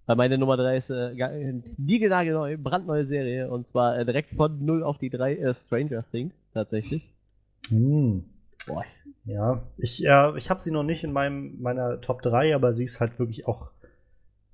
Weil 0.05 0.17
meine 0.17 0.37
Nummer 0.37 0.59
3 0.59 0.77
ist 0.77 0.91
äh, 0.91 1.15
die 1.79 2.09
neu, 2.31 2.59
brandneue 2.59 3.07
Serie 3.07 3.51
und 3.51 3.69
zwar 3.69 3.99
äh, 3.99 4.05
direkt 4.05 4.35
von 4.35 4.63
0 4.63 4.83
auf 4.83 4.99
die 4.99 5.09
3 5.09 5.35
äh, 5.35 5.55
Stranger 5.55 6.05
Things 6.11 6.35
tatsächlich. 6.53 7.11
Mm. 7.71 8.19
Boah. 8.67 8.85
Ja, 9.25 9.63
ich, 9.77 10.05
äh, 10.05 10.39
ich 10.39 10.51
habe 10.51 10.61
sie 10.61 10.71
noch 10.71 10.85
nicht 10.85 11.03
in 11.03 11.13
meinem, 11.13 11.61
meiner 11.61 12.01
Top 12.01 12.23
3, 12.23 12.55
aber 12.55 12.75
sie 12.75 12.85
ist 12.85 13.01
halt 13.01 13.19
wirklich 13.19 13.47
auch. 13.47 13.71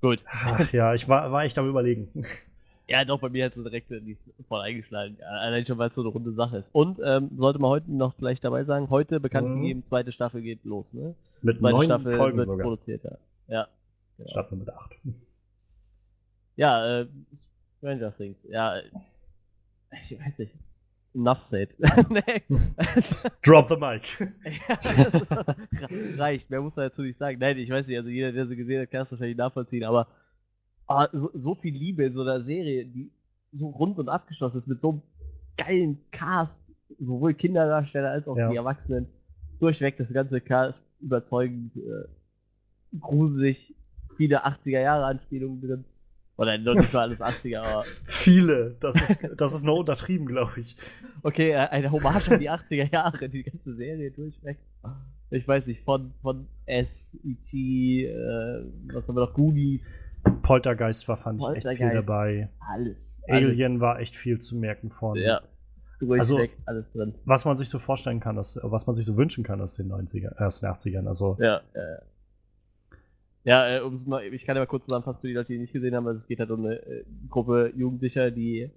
Gut. 0.01 0.23
Ach, 0.25 0.71
ja, 0.73 0.93
ich 0.93 1.07
war, 1.07 1.31
war 1.31 1.43
echt 1.43 1.57
am 1.57 1.69
Überlegen. 1.69 2.09
Ja, 2.85 3.05
doch, 3.05 3.21
bei 3.21 3.29
mir 3.29 3.45
hat 3.45 3.53
sie 3.53 3.63
direkt 3.63 3.87
voll 4.49 4.59
eingeschlagen. 4.59 5.17
Allein 5.23 5.65
schon, 5.65 5.77
weil 5.77 5.89
es 5.89 5.95
so 5.95 6.01
eine 6.01 6.09
runde 6.09 6.33
Sache 6.33 6.57
ist. 6.57 6.75
Und 6.75 6.99
ähm, 7.03 7.29
sollte 7.37 7.57
man 7.57 7.69
heute 7.69 7.89
noch 7.89 8.13
vielleicht 8.15 8.43
dabei 8.43 8.65
sagen, 8.65 8.89
heute 8.89 9.21
bekannt 9.21 9.47
mhm. 9.47 9.61
gegeben, 9.61 9.85
zweite 9.85 10.11
Staffel 10.11 10.41
geht 10.41 10.65
los, 10.65 10.93
ne? 10.93 11.15
Mit 11.41 11.59
zweite 11.59 11.75
neun 11.75 11.85
Staffel 11.85 12.13
Folgen 12.13 12.37
wird 12.37 12.47
sogar. 12.47 12.63
produziert, 12.63 13.03
ja. 13.05 13.17
Ja. 13.47 13.67
Genau. 14.17 14.29
Staffel 14.29 14.57
mit 14.57 14.69
acht. 14.69 14.91
Ja, 16.57 16.99
äh, 16.99 17.07
Stranger 17.77 18.13
Things. 18.13 18.43
Ja, 18.49 18.77
ich 20.01 20.19
weiß 20.19 20.37
nicht. 20.39 20.53
Enough 21.15 21.41
said. 21.41 21.69
Drop 23.43 23.69
the 23.69 23.77
mic. 23.77 24.17
reicht, 26.17 26.49
mehr 26.49 26.61
muss 26.61 26.75
man 26.75 26.89
dazu 26.89 27.03
nicht 27.03 27.19
sagen. 27.19 27.37
Nein, 27.39 27.57
ich 27.57 27.69
weiß 27.69 27.87
nicht, 27.87 27.97
also 27.97 28.09
jeder, 28.09 28.31
der 28.31 28.47
sie 28.47 28.55
gesehen 28.55 28.81
hat, 28.81 28.91
kann 28.91 29.03
es 29.03 29.11
wahrscheinlich 29.11 29.37
nachvollziehen, 29.37 29.83
aber 29.83 30.07
oh, 30.87 31.03
so, 31.11 31.29
so, 31.33 31.55
viel 31.55 31.73
Liebe 31.73 32.05
in 32.05 32.13
so 32.13 32.21
einer 32.21 32.43
Serie, 32.43 32.85
die 32.85 33.11
so 33.51 33.69
rund 33.69 33.99
und 33.99 34.09
abgeschlossen 34.09 34.57
ist, 34.57 34.67
mit 34.67 34.81
so 34.81 34.89
einem 34.89 35.01
geilen 35.57 35.99
Cast, 36.11 36.63
sowohl 36.99 37.35
Kinderdarsteller 37.35 38.09
als 38.09 38.27
auch 38.27 38.37
ja. 38.37 38.49
die 38.49 38.55
Erwachsenen, 38.55 39.07
durchweg 39.59 39.97
das 39.97 40.11
ganze 40.11 40.41
Cast 40.41 40.87
überzeugend, 40.99 41.75
äh, 41.75 42.07
gruselig, 42.99 43.75
viele 44.17 44.45
80er-Jahre-Anspielungen 44.45 45.61
drin. 45.61 45.85
Oder 46.35 46.57
noch 46.57 46.73
nicht 46.73 46.93
mal 46.93 47.01
alles 47.01 47.19
80er, 47.19 47.59
aber. 47.59 47.83
Viele. 48.05 48.75
Das 48.79 48.95
ist, 48.95 49.19
das 49.37 49.53
ist 49.53 49.63
nur 49.63 49.77
untertrieben, 49.77 50.25
glaube 50.25 50.59
ich. 50.59 50.75
Okay, 51.21 51.51
äh, 51.51 51.57
eine 51.57 51.91
Hommage 51.91 52.29
an 52.29 52.39
die 52.39 52.49
80er 52.49 52.91
Jahre, 52.91 53.29
die 53.29 53.43
ganze 53.43 53.75
Serie 53.75 54.11
durchweg. 54.11 54.57
Ich 55.29 55.47
weiß 55.47 55.65
nicht, 55.67 55.83
von, 55.83 56.13
von 56.21 56.47
S, 56.65 57.17
E.T., 57.23 58.05
äh, 58.05 58.63
was 58.93 59.07
haben 59.07 59.15
wir 59.15 59.25
noch, 59.25 59.33
Goonies. 59.33 59.99
Poltergeist 60.41 61.07
war, 61.07 61.17
fand 61.17 61.39
Poltergeist, 61.39 61.65
ich, 61.65 61.71
echt 61.71 61.81
viel 61.81 61.93
dabei. 61.93 62.49
Alles. 62.59 63.23
Alien 63.27 63.73
alles. 63.73 63.81
war 63.81 63.99
echt 63.99 64.15
viel 64.15 64.39
zu 64.39 64.55
merken 64.55 64.89
von. 64.89 65.17
Ja. 65.17 65.41
Durchweg, 65.99 66.19
also, 66.19 66.39
alles 66.65 66.91
drin. 66.91 67.15
Was 67.25 67.45
man 67.45 67.55
sich 67.55 67.69
so 67.69 67.79
vorstellen 67.79 68.19
kann, 68.19 68.37
aus, 68.37 68.59
was 68.61 68.87
man 68.87 68.95
sich 68.95 69.05
so 69.05 69.15
wünschen 69.15 69.43
kann 69.43 69.61
aus 69.61 69.75
den 69.75 69.91
90er, 69.91 70.39
äh, 70.39 70.43
aus 70.43 70.59
den 70.59 70.69
80ern. 70.69 71.07
Also, 71.07 71.37
ja, 71.39 71.45
ja. 71.45 71.81
Ja, 71.81 71.97
äh, 73.45 73.81
um's 73.81 74.05
mal, 74.05 74.23
ich 74.23 74.45
kann 74.45 74.55
ja 74.55 74.61
mal 74.61 74.67
kurz 74.67 74.85
zusammenfassen 74.85 75.19
für 75.21 75.27
die 75.27 75.33
Leute, 75.33 75.53
die 75.53 75.59
nicht 75.59 75.73
gesehen 75.73 75.95
haben. 75.95 76.07
Also 76.07 76.17
es 76.17 76.27
geht 76.27 76.39
halt 76.39 76.51
um 76.51 76.65
eine 76.65 76.75
äh, 76.75 77.03
Gruppe 77.29 77.73
Jugendlicher, 77.75 78.31
die 78.31 78.69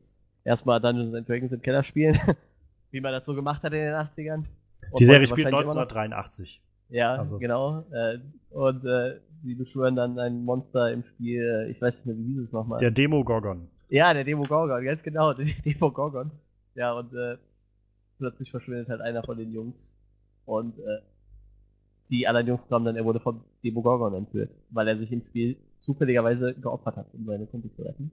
erstmal 0.45 0.81
Dungeons 0.81 1.15
and 1.15 1.29
Dragons 1.29 1.53
im 1.53 1.63
Keller 1.63 1.85
spielen, 1.85 2.19
wie 2.91 3.01
man 3.01 3.13
das 3.13 3.25
so 3.25 3.35
gemacht 3.35 3.63
hat 3.63 3.73
in 3.73 3.81
den 3.81 3.95
80ern. 3.95 4.45
Und 4.91 5.01
die 5.01 5.05
Serie 5.05 5.27
spielt 5.27 5.47
1983. 5.47 6.63
Ja, 6.89 7.17
also. 7.17 7.39
genau. 7.39 7.85
Äh, 7.93 8.19
und 8.51 8.85
äh, 8.85 9.21
sie 9.43 9.55
beschwören 9.55 9.97
dann 9.97 10.19
ein 10.19 10.45
Monster 10.45 10.93
im 10.93 11.03
Spiel, 11.05 11.43
äh, 11.43 11.71
ich 11.71 11.81
weiß 11.81 11.95
nicht 11.95 12.07
mehr, 12.07 12.17
wie 12.17 12.25
hieß 12.25 12.43
es 12.43 12.53
nochmal. 12.53 12.79
Der 12.79 12.91
Demo-Gorgon. 12.91 13.69
Ja, 13.89 14.13
der 14.15 14.25
Demo-Gorgon, 14.25 14.85
ganz 14.85 15.03
genau, 15.03 15.33
der 15.35 15.47
Demo-Gorgon. 15.65 16.31
Ja, 16.75 16.93
und 16.93 17.13
äh, 17.15 17.37
plötzlich 18.19 18.51
verschwindet 18.51 18.89
halt 18.89 19.01
einer 19.01 19.23
von 19.23 19.39
den 19.39 19.53
Jungs. 19.53 19.97
Und 20.45 20.79
äh, 20.79 21.01
die 22.11 22.27
anderen 22.27 22.47
Jungs 22.47 22.67
glauben 22.69 22.85
dann, 22.85 22.97
er 22.97 23.05
wurde 23.05 23.21
von 23.21 23.41
Demogorgon 23.65 24.15
entführt, 24.15 24.51
weil 24.71 24.89
er 24.89 24.99
sich 24.99 25.11
im 25.13 25.23
Spiel 25.23 25.57
zufälligerweise 25.81 26.55
geopfert 26.55 26.97
hat, 26.97 27.07
um 27.13 27.25
seine 27.27 27.47
Kumpel 27.47 27.71
zu 27.71 27.83
retten. 27.83 28.11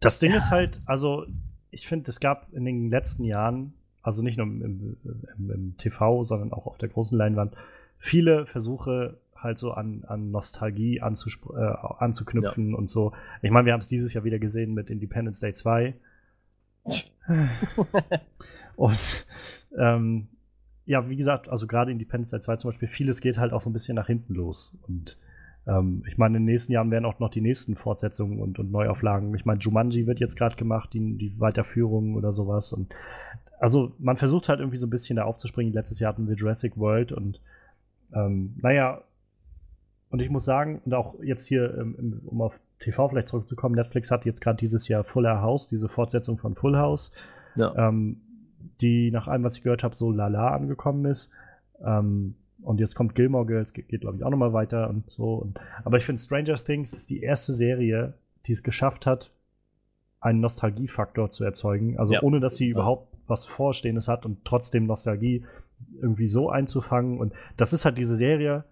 Das 0.00 0.18
Ding 0.18 0.32
ja. 0.32 0.36
ist 0.38 0.50
halt, 0.50 0.80
also 0.84 1.26
ich 1.70 1.86
finde, 1.86 2.10
es 2.10 2.20
gab 2.20 2.52
in 2.52 2.64
den 2.64 2.90
letzten 2.90 3.24
Jahren, 3.24 3.72
also 4.02 4.22
nicht 4.22 4.36
nur 4.36 4.46
im, 4.46 4.96
im, 5.04 5.50
im, 5.50 5.76
TV, 5.78 6.24
sondern 6.24 6.52
auch 6.52 6.66
auf 6.66 6.78
der 6.78 6.88
großen 6.88 7.16
Leinwand, 7.16 7.54
viele 7.98 8.46
Versuche 8.46 9.18
halt 9.36 9.58
so 9.58 9.72
an, 9.72 10.04
an 10.06 10.30
Nostalgie 10.30 10.98
äh, 10.98 11.00
anzuknüpfen 11.00 12.70
ja. 12.70 12.76
und 12.76 12.90
so. 12.90 13.12
Ich 13.42 13.50
meine, 13.50 13.66
wir 13.66 13.72
haben 13.72 13.80
es 13.80 13.88
dieses 13.88 14.12
Jahr 14.12 14.24
wieder 14.24 14.38
gesehen 14.38 14.74
mit 14.74 14.90
Independence 14.90 15.40
Day 15.40 15.52
2. 15.52 15.94
und 18.76 19.26
ähm, 19.78 20.28
ja, 20.86 21.08
wie 21.08 21.16
gesagt, 21.16 21.48
also 21.48 21.66
gerade 21.66 21.92
Independence 21.92 22.30
Day 22.30 22.40
2 22.40 22.56
zum 22.56 22.70
Beispiel, 22.70 22.88
vieles 22.88 23.20
geht 23.20 23.38
halt 23.38 23.52
auch 23.52 23.60
so 23.60 23.70
ein 23.70 23.72
bisschen 23.72 23.94
nach 23.94 24.06
hinten 24.06 24.34
los. 24.34 24.76
Und 24.88 25.16
ähm, 25.66 26.02
ich 26.08 26.18
meine, 26.18 26.36
in 26.36 26.44
den 26.44 26.52
nächsten 26.52 26.72
Jahren 26.72 26.90
werden 26.90 27.04
auch 27.04 27.20
noch 27.20 27.30
die 27.30 27.40
nächsten 27.40 27.76
Fortsetzungen 27.76 28.40
und, 28.40 28.58
und 28.58 28.72
Neuauflagen. 28.72 29.34
Ich 29.34 29.44
meine, 29.44 29.60
Jumanji 29.60 30.06
wird 30.06 30.20
jetzt 30.20 30.36
gerade 30.36 30.56
gemacht, 30.56 30.92
die, 30.92 31.16
die 31.16 31.38
Weiterführung 31.38 32.16
oder 32.16 32.32
sowas. 32.32 32.72
Und 32.72 32.94
also 33.60 33.92
man 33.98 34.16
versucht 34.16 34.48
halt 34.48 34.58
irgendwie 34.58 34.78
so 34.78 34.86
ein 34.86 34.90
bisschen 34.90 35.16
da 35.16 35.24
aufzuspringen. 35.24 35.72
Letztes 35.72 36.00
Jahr 36.00 36.12
hatten 36.12 36.28
wir 36.28 36.34
Jurassic 36.34 36.76
World 36.76 37.12
und 37.12 37.40
ähm, 38.12 38.56
naja, 38.60 39.02
und 40.10 40.20
ich 40.20 40.28
muss 40.28 40.44
sagen, 40.44 40.82
und 40.84 40.92
auch 40.92 41.14
jetzt 41.22 41.46
hier, 41.46 41.78
ähm, 41.78 42.20
um 42.26 42.42
auf 42.42 42.58
TV 42.80 43.08
vielleicht 43.08 43.28
zurückzukommen, 43.28 43.74
Netflix 43.74 44.10
hat 44.10 44.26
jetzt 44.26 44.40
gerade 44.42 44.58
dieses 44.58 44.88
Jahr 44.88 45.04
Fuller 45.04 45.40
House, 45.40 45.68
diese 45.68 45.88
Fortsetzung 45.88 46.38
von 46.38 46.54
Full 46.54 46.76
House. 46.76 47.12
Ja. 47.54 47.88
Ähm, 47.88 48.20
die 48.80 49.10
nach 49.10 49.28
allem, 49.28 49.44
was 49.44 49.56
ich 49.56 49.62
gehört 49.62 49.82
habe, 49.82 49.94
so 49.94 50.10
lala 50.10 50.54
angekommen 50.54 51.04
ist. 51.06 51.30
Ähm, 51.84 52.34
und 52.62 52.78
jetzt 52.80 52.94
kommt 52.94 53.14
Gilmore 53.14 53.46
Girls, 53.46 53.72
geht, 53.72 53.88
geht 53.88 54.02
glaube 54.02 54.16
ich, 54.16 54.24
auch 54.24 54.30
nochmal 54.30 54.52
weiter 54.52 54.88
und 54.88 55.10
so. 55.10 55.34
Und, 55.34 55.58
aber 55.84 55.96
ich 55.96 56.04
finde, 56.04 56.20
Stranger 56.20 56.54
Things 56.54 56.92
ist 56.92 57.10
die 57.10 57.20
erste 57.20 57.52
Serie, 57.52 58.14
die 58.46 58.52
es 58.52 58.62
geschafft 58.62 59.06
hat, 59.06 59.30
einen 60.20 60.40
Nostalgiefaktor 60.40 61.30
zu 61.30 61.44
erzeugen. 61.44 61.98
Also 61.98 62.14
ja. 62.14 62.22
ohne, 62.22 62.38
dass 62.38 62.56
sie 62.56 62.68
überhaupt 62.68 63.08
was 63.26 63.44
Vorstehendes 63.44 64.08
hat 64.08 64.24
und 64.24 64.44
trotzdem 64.44 64.86
Nostalgie 64.86 65.44
irgendwie 66.00 66.28
so 66.28 66.50
einzufangen. 66.50 67.18
Und 67.18 67.32
das 67.56 67.72
ist 67.72 67.84
halt 67.84 67.98
diese 67.98 68.14
Serie, 68.14 68.64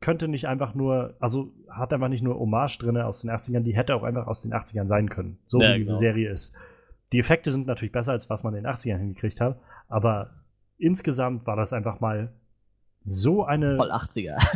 könnte 0.00 0.28
nicht 0.28 0.46
einfach 0.46 0.74
nur, 0.74 1.14
also 1.20 1.52
hat 1.68 1.92
einfach 1.92 2.08
nicht 2.08 2.22
nur 2.22 2.38
Hommage 2.38 2.78
drin 2.78 2.96
aus 2.96 3.20
den 3.20 3.30
80ern, 3.30 3.60
die 3.60 3.74
hätte 3.74 3.94
auch 3.94 4.02
einfach 4.02 4.26
aus 4.26 4.42
den 4.42 4.52
80ern 4.52 4.88
sein 4.88 5.08
können. 5.08 5.38
So 5.46 5.60
ja, 5.60 5.74
wie 5.74 5.78
diese 5.78 5.90
genau. 5.90 5.98
Serie 5.98 6.30
ist. 6.30 6.54
Die 7.12 7.18
Effekte 7.18 7.52
sind 7.52 7.66
natürlich 7.66 7.92
besser, 7.92 8.12
als 8.12 8.28
was 8.30 8.42
man 8.42 8.54
in 8.54 8.64
den 8.64 8.72
80ern 8.72 8.98
hingekriegt 8.98 9.40
hat, 9.40 9.60
aber 9.88 10.30
insgesamt 10.78 11.46
war 11.46 11.56
das 11.56 11.72
einfach 11.72 12.00
mal 12.00 12.32
so 13.02 13.44
eine 13.44 13.76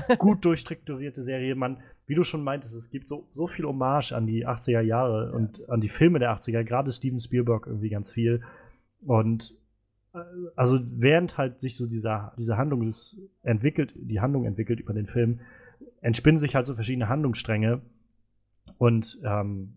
gut 0.18 0.44
durchstrukturierte 0.44 1.22
Serie. 1.22 1.54
Man, 1.54 1.78
wie 2.06 2.16
du 2.16 2.24
schon 2.24 2.42
meintest, 2.42 2.74
es 2.74 2.90
gibt 2.90 3.06
so, 3.06 3.28
so 3.30 3.46
viel 3.46 3.64
Hommage 3.64 4.12
an 4.12 4.26
die 4.26 4.46
80er 4.46 4.80
Jahre 4.80 5.28
ja. 5.28 5.36
und 5.36 5.68
an 5.68 5.80
die 5.80 5.88
Filme 5.88 6.18
der 6.18 6.36
80er, 6.36 6.64
gerade 6.64 6.90
Steven 6.90 7.20
Spielberg 7.20 7.68
irgendwie 7.68 7.90
ganz 7.90 8.10
viel. 8.10 8.42
Und 9.06 9.54
äh, 10.14 10.18
also 10.56 10.80
während 10.82 11.38
halt 11.38 11.60
sich 11.60 11.76
so 11.76 11.86
dieser, 11.86 12.34
diese 12.38 12.56
Handlung 12.56 12.92
entwickelt, 13.42 13.92
die 13.94 14.20
Handlung 14.20 14.44
entwickelt 14.44 14.80
über 14.80 14.94
den 14.94 15.06
Film, 15.06 15.40
entspinnen 16.00 16.38
sich 16.38 16.56
halt 16.56 16.66
so 16.66 16.74
verschiedene 16.74 17.08
Handlungsstränge. 17.08 17.82
Und 18.78 19.20
ähm, 19.22 19.76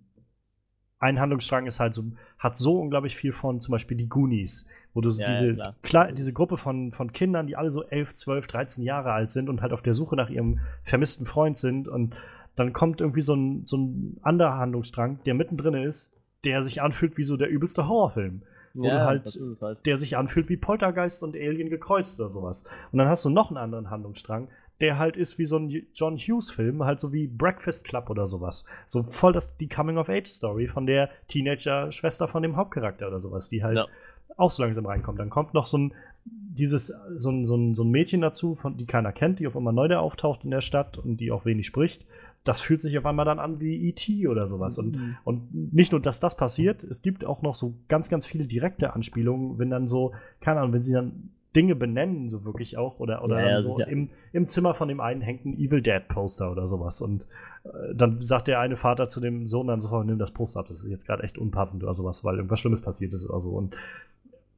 ein 1.03 1.19
Handlungsstrang 1.19 1.65
ist 1.65 1.79
halt 1.79 1.93
so, 1.93 2.03
hat 2.39 2.57
so 2.57 2.79
unglaublich 2.79 3.15
viel 3.15 3.31
von 3.33 3.59
zum 3.59 3.71
Beispiel 3.73 3.97
die 3.97 4.07
Goonies, 4.09 4.65
wo 4.93 5.01
du 5.01 5.11
so 5.11 5.21
Ja, 5.21 5.27
diese, 5.29 5.51
ja, 5.51 5.75
klar. 5.83 6.11
diese 6.11 6.33
Gruppe 6.33 6.57
von, 6.57 6.91
von 6.91 7.11
Kindern, 7.11 7.47
die 7.47 7.55
alle 7.55 7.71
so 7.71 7.83
11, 7.83 8.13
12, 8.13 8.47
13 8.47 8.83
Jahre 8.83 9.11
alt 9.11 9.29
sind 9.31 9.49
und 9.49 9.61
halt 9.61 9.73
auf 9.73 9.81
der 9.81 9.93
Suche 9.93 10.15
nach 10.15 10.29
ihrem 10.29 10.59
vermissten 10.83 11.25
Freund 11.25 11.57
sind 11.57 11.87
und 11.87 12.15
dann 12.55 12.71
kommt 12.71 13.01
irgendwie 13.01 13.21
so 13.21 13.35
ein, 13.35 13.65
so 13.65 13.77
ein 13.77 14.17
anderer 14.21 14.57
Handlungsstrang, 14.57 15.19
der 15.25 15.33
mittendrin 15.33 15.73
ist, 15.73 16.13
der 16.45 16.61
sich 16.63 16.81
anfühlt 16.81 17.17
wie 17.17 17.23
so 17.23 17.35
der 17.37 17.49
übelste 17.49 17.87
Horrorfilm. 17.87 18.41
Wo 18.75 18.83
du 18.83 19.05
halt- 19.05 19.39
halt. 19.61 19.85
der 19.85 19.97
sich 19.97 20.17
anfühlt 20.17 20.49
wie 20.49 20.57
Poltergeist 20.57 21.21
und 21.23 21.35
Alien 21.35 21.69
gekreuzt 21.69 22.19
oder 22.19 22.29
sowas. 22.29 22.63
Und 22.91 22.97
dann 22.97 23.07
hast 23.07 23.23
du 23.23 23.29
noch 23.29 23.49
einen 23.49 23.57
anderen 23.57 23.91
Handlungsstrang, 23.91 24.47
der 24.81 24.99
halt 24.99 25.15
ist 25.17 25.37
wie 25.37 25.45
so 25.45 25.57
ein 25.57 25.69
John 25.93 26.17
Hughes-Film, 26.17 26.83
halt 26.83 26.99
so 26.99 27.13
wie 27.13 27.27
Breakfast 27.27 27.83
Club 27.85 28.09
oder 28.09 28.27
sowas. 28.27 28.65
So 28.87 29.03
voll 29.03 29.33
das, 29.33 29.55
die 29.57 29.67
Coming-of-Age-Story 29.69 30.67
von 30.67 30.85
der 30.85 31.09
Teenager-Schwester 31.27 32.27
von 32.27 32.43
dem 32.43 32.55
Hauptcharakter 32.55 33.07
oder 33.07 33.19
sowas, 33.19 33.49
die 33.49 33.63
halt 33.63 33.77
Ja. 33.77 33.87
auch 34.37 34.51
so 34.51 34.63
langsam 34.63 34.85
reinkommt. 34.85 35.19
Dann 35.19 35.29
kommt 35.29 35.53
noch 35.53 35.67
so 35.67 35.77
ein, 35.77 35.93
dieses, 36.25 36.93
so 37.17 37.29
ein, 37.29 37.45
so 37.45 37.55
ein, 37.55 37.75
so 37.75 37.83
ein 37.83 37.91
Mädchen 37.91 38.21
dazu, 38.21 38.55
von, 38.55 38.77
die 38.77 38.85
keiner 38.85 39.11
kennt, 39.11 39.39
die 39.39 39.47
auf 39.47 39.55
einmal 39.55 39.73
neu 39.73 39.87
da 39.87 39.99
auftaucht 39.99 40.43
in 40.43 40.51
der 40.51 40.61
Stadt 40.61 40.97
und 40.97 41.17
die 41.17 41.31
auch 41.31 41.45
wenig 41.45 41.65
spricht. 41.67 42.05
Das 42.43 42.59
fühlt 42.59 42.81
sich 42.81 42.97
auf 42.97 43.05
einmal 43.05 43.25
dann 43.25 43.39
an 43.39 43.59
wie 43.61 43.87
E.T. 43.89 44.27
oder 44.27 44.47
sowas. 44.47 44.77
Und 44.77 44.95
Mhm. 44.97 45.15
und 45.23 45.73
nicht 45.73 45.91
nur, 45.93 46.01
dass 46.01 46.19
das 46.19 46.35
passiert, 46.35 46.83
es 46.83 47.01
gibt 47.01 47.23
auch 47.25 47.41
noch 47.41 47.55
so 47.55 47.73
ganz, 47.87 48.09
ganz 48.09 48.25
viele 48.25 48.45
direkte 48.47 48.93
Anspielungen, 48.93 49.59
wenn 49.59 49.69
dann 49.69 49.87
so, 49.87 50.11
keine 50.41 50.59
Ahnung, 50.59 50.73
wenn 50.73 50.83
sie 50.83 50.93
dann 50.93 51.29
Dinge 51.55 51.75
benennen, 51.75 52.29
so 52.29 52.45
wirklich 52.45 52.77
auch, 52.77 52.99
oder, 52.99 53.23
oder 53.23 53.39
Ja, 53.39 53.59
so 53.59 53.77
im, 53.79 54.09
im 54.31 54.47
Zimmer 54.47 54.73
von 54.73 54.87
dem 54.87 54.99
einen 54.99 55.21
hängt 55.21 55.45
ein 55.45 55.57
Evil 55.57 55.81
Dead 55.81 56.07
Poster 56.07 56.51
oder 56.51 56.65
sowas. 56.67 57.01
Und 57.01 57.27
äh, 57.63 57.93
dann 57.95 58.21
sagt 58.21 58.47
der 58.47 58.59
eine 58.59 58.75
Vater 58.77 59.07
zu 59.07 59.19
dem 59.19 59.47
Sohn 59.47 59.67
dann 59.67 59.81
sofort, 59.81 60.05
nimm 60.05 60.17
das 60.17 60.31
Poster 60.31 60.61
ab, 60.61 60.67
das 60.69 60.83
ist 60.83 60.89
jetzt 60.89 61.05
gerade 61.05 61.23
echt 61.23 61.37
unpassend 61.37 61.83
oder 61.83 61.93
sowas, 61.93 62.23
weil 62.23 62.37
irgendwas 62.37 62.59
Schlimmes 62.59 62.81
passiert 62.81 63.13
ist 63.13 63.29
oder 63.29 63.39
so. 63.39 63.51
Und 63.51 63.77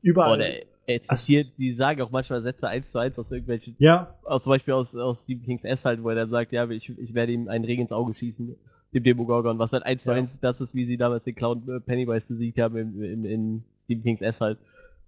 überall. 0.02 0.38
Boah, 0.38 0.44
der, 0.44 0.66
er 0.88 1.04
zitiert, 1.04 1.48
die 1.58 1.74
sagen 1.74 2.02
auch 2.02 2.12
manchmal 2.12 2.42
Sätze 2.44 2.68
eins 2.68 2.88
zu 2.88 3.00
eins 3.00 3.18
aus 3.18 3.32
irgendwelchen, 3.32 3.76
ja, 3.80 4.14
aus, 4.24 4.44
zum 4.44 4.52
Beispiel 4.52 4.74
aus, 4.76 4.96
aus 4.96 5.24
Stephen 5.24 5.44
Kings 5.44 5.64
S 5.64 5.84
halt, 5.84 6.04
wo 6.04 6.10
er 6.10 6.16
dann 6.16 6.30
sagt, 6.30 6.52
ja, 6.52 6.70
ich, 6.70 6.90
ich 6.98 7.14
werde 7.14 7.32
ihm 7.32 7.48
einen 7.48 7.66
Ring 7.66 7.82
ins 7.82 7.92
Auge 7.92 8.14
schießen, 8.14 8.56
dem 8.94 9.04
Demogorgon, 9.04 9.60
was 9.60 9.74
halt 9.74 9.84
eins 9.84 10.04
zu 10.04 10.12
Ja. 10.12 10.18
eins 10.18 10.40
das 10.40 10.62
ist, 10.62 10.76
wie 10.76 10.86
sie 10.86 10.98
damals 10.98 11.24
den 11.24 11.36
Clown 11.36 11.64
äh, 11.68 11.80
Pennywise 11.80 12.26
besiegt 12.28 12.60
haben 12.60 12.78
in, 12.78 13.02
in, 13.02 13.26
in 13.26 13.64
Stephen 13.86 14.04
Kings 14.04 14.22
S 14.22 14.40
halt. 14.40 14.60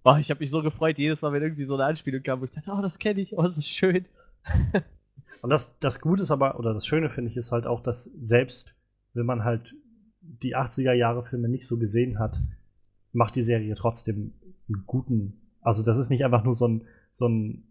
Boah, 0.07 0.19
ich 0.19 0.29
habe 0.29 0.39
mich 0.39 0.51
so 0.51 0.63
gefreut, 0.63 0.97
jedes 0.97 1.21
Mal, 1.21 1.33
wenn 1.33 1.43
irgendwie 1.43 1.65
so 1.65 1.73
eine 1.73 1.83
Anspielung 1.83 2.23
kam, 2.23 2.39
wo 2.39 2.45
ich 2.45 2.51
dachte, 2.51 2.71
oh, 2.71 2.81
das 2.81 2.97
kenne 2.97 3.19
ich, 3.19 3.37
oh, 3.37 3.41
das 3.41 3.57
ist 3.57 3.67
schön. 3.67 4.05
Und 5.41 5.49
das, 5.49 5.77
das 5.79 5.99
Gute 5.99 6.21
ist 6.21 6.31
aber, 6.31 6.57
oder 6.57 6.73
das 6.73 6.87
Schöne 6.87 7.09
finde 7.09 7.29
ich, 7.29 7.35
ist 7.35 7.51
halt 7.51 7.67
auch, 7.67 7.83
dass 7.83 8.05
selbst 8.05 8.73
wenn 9.13 9.25
man 9.25 9.43
halt 9.43 9.75
die 10.21 10.55
80er 10.55 10.93
Jahre 10.93 11.25
Filme 11.25 11.49
nicht 11.49 11.67
so 11.67 11.77
gesehen 11.77 12.19
hat, 12.19 12.41
macht 13.11 13.35
die 13.35 13.41
Serie 13.41 13.75
trotzdem 13.75 14.31
einen 14.69 14.85
guten. 14.85 15.41
Also, 15.59 15.83
das 15.83 15.97
ist 15.97 16.09
nicht 16.09 16.23
einfach 16.23 16.45
nur 16.45 16.55
so, 16.55 16.69
ein, 16.69 16.87
so, 17.11 17.27
ein, 17.27 17.65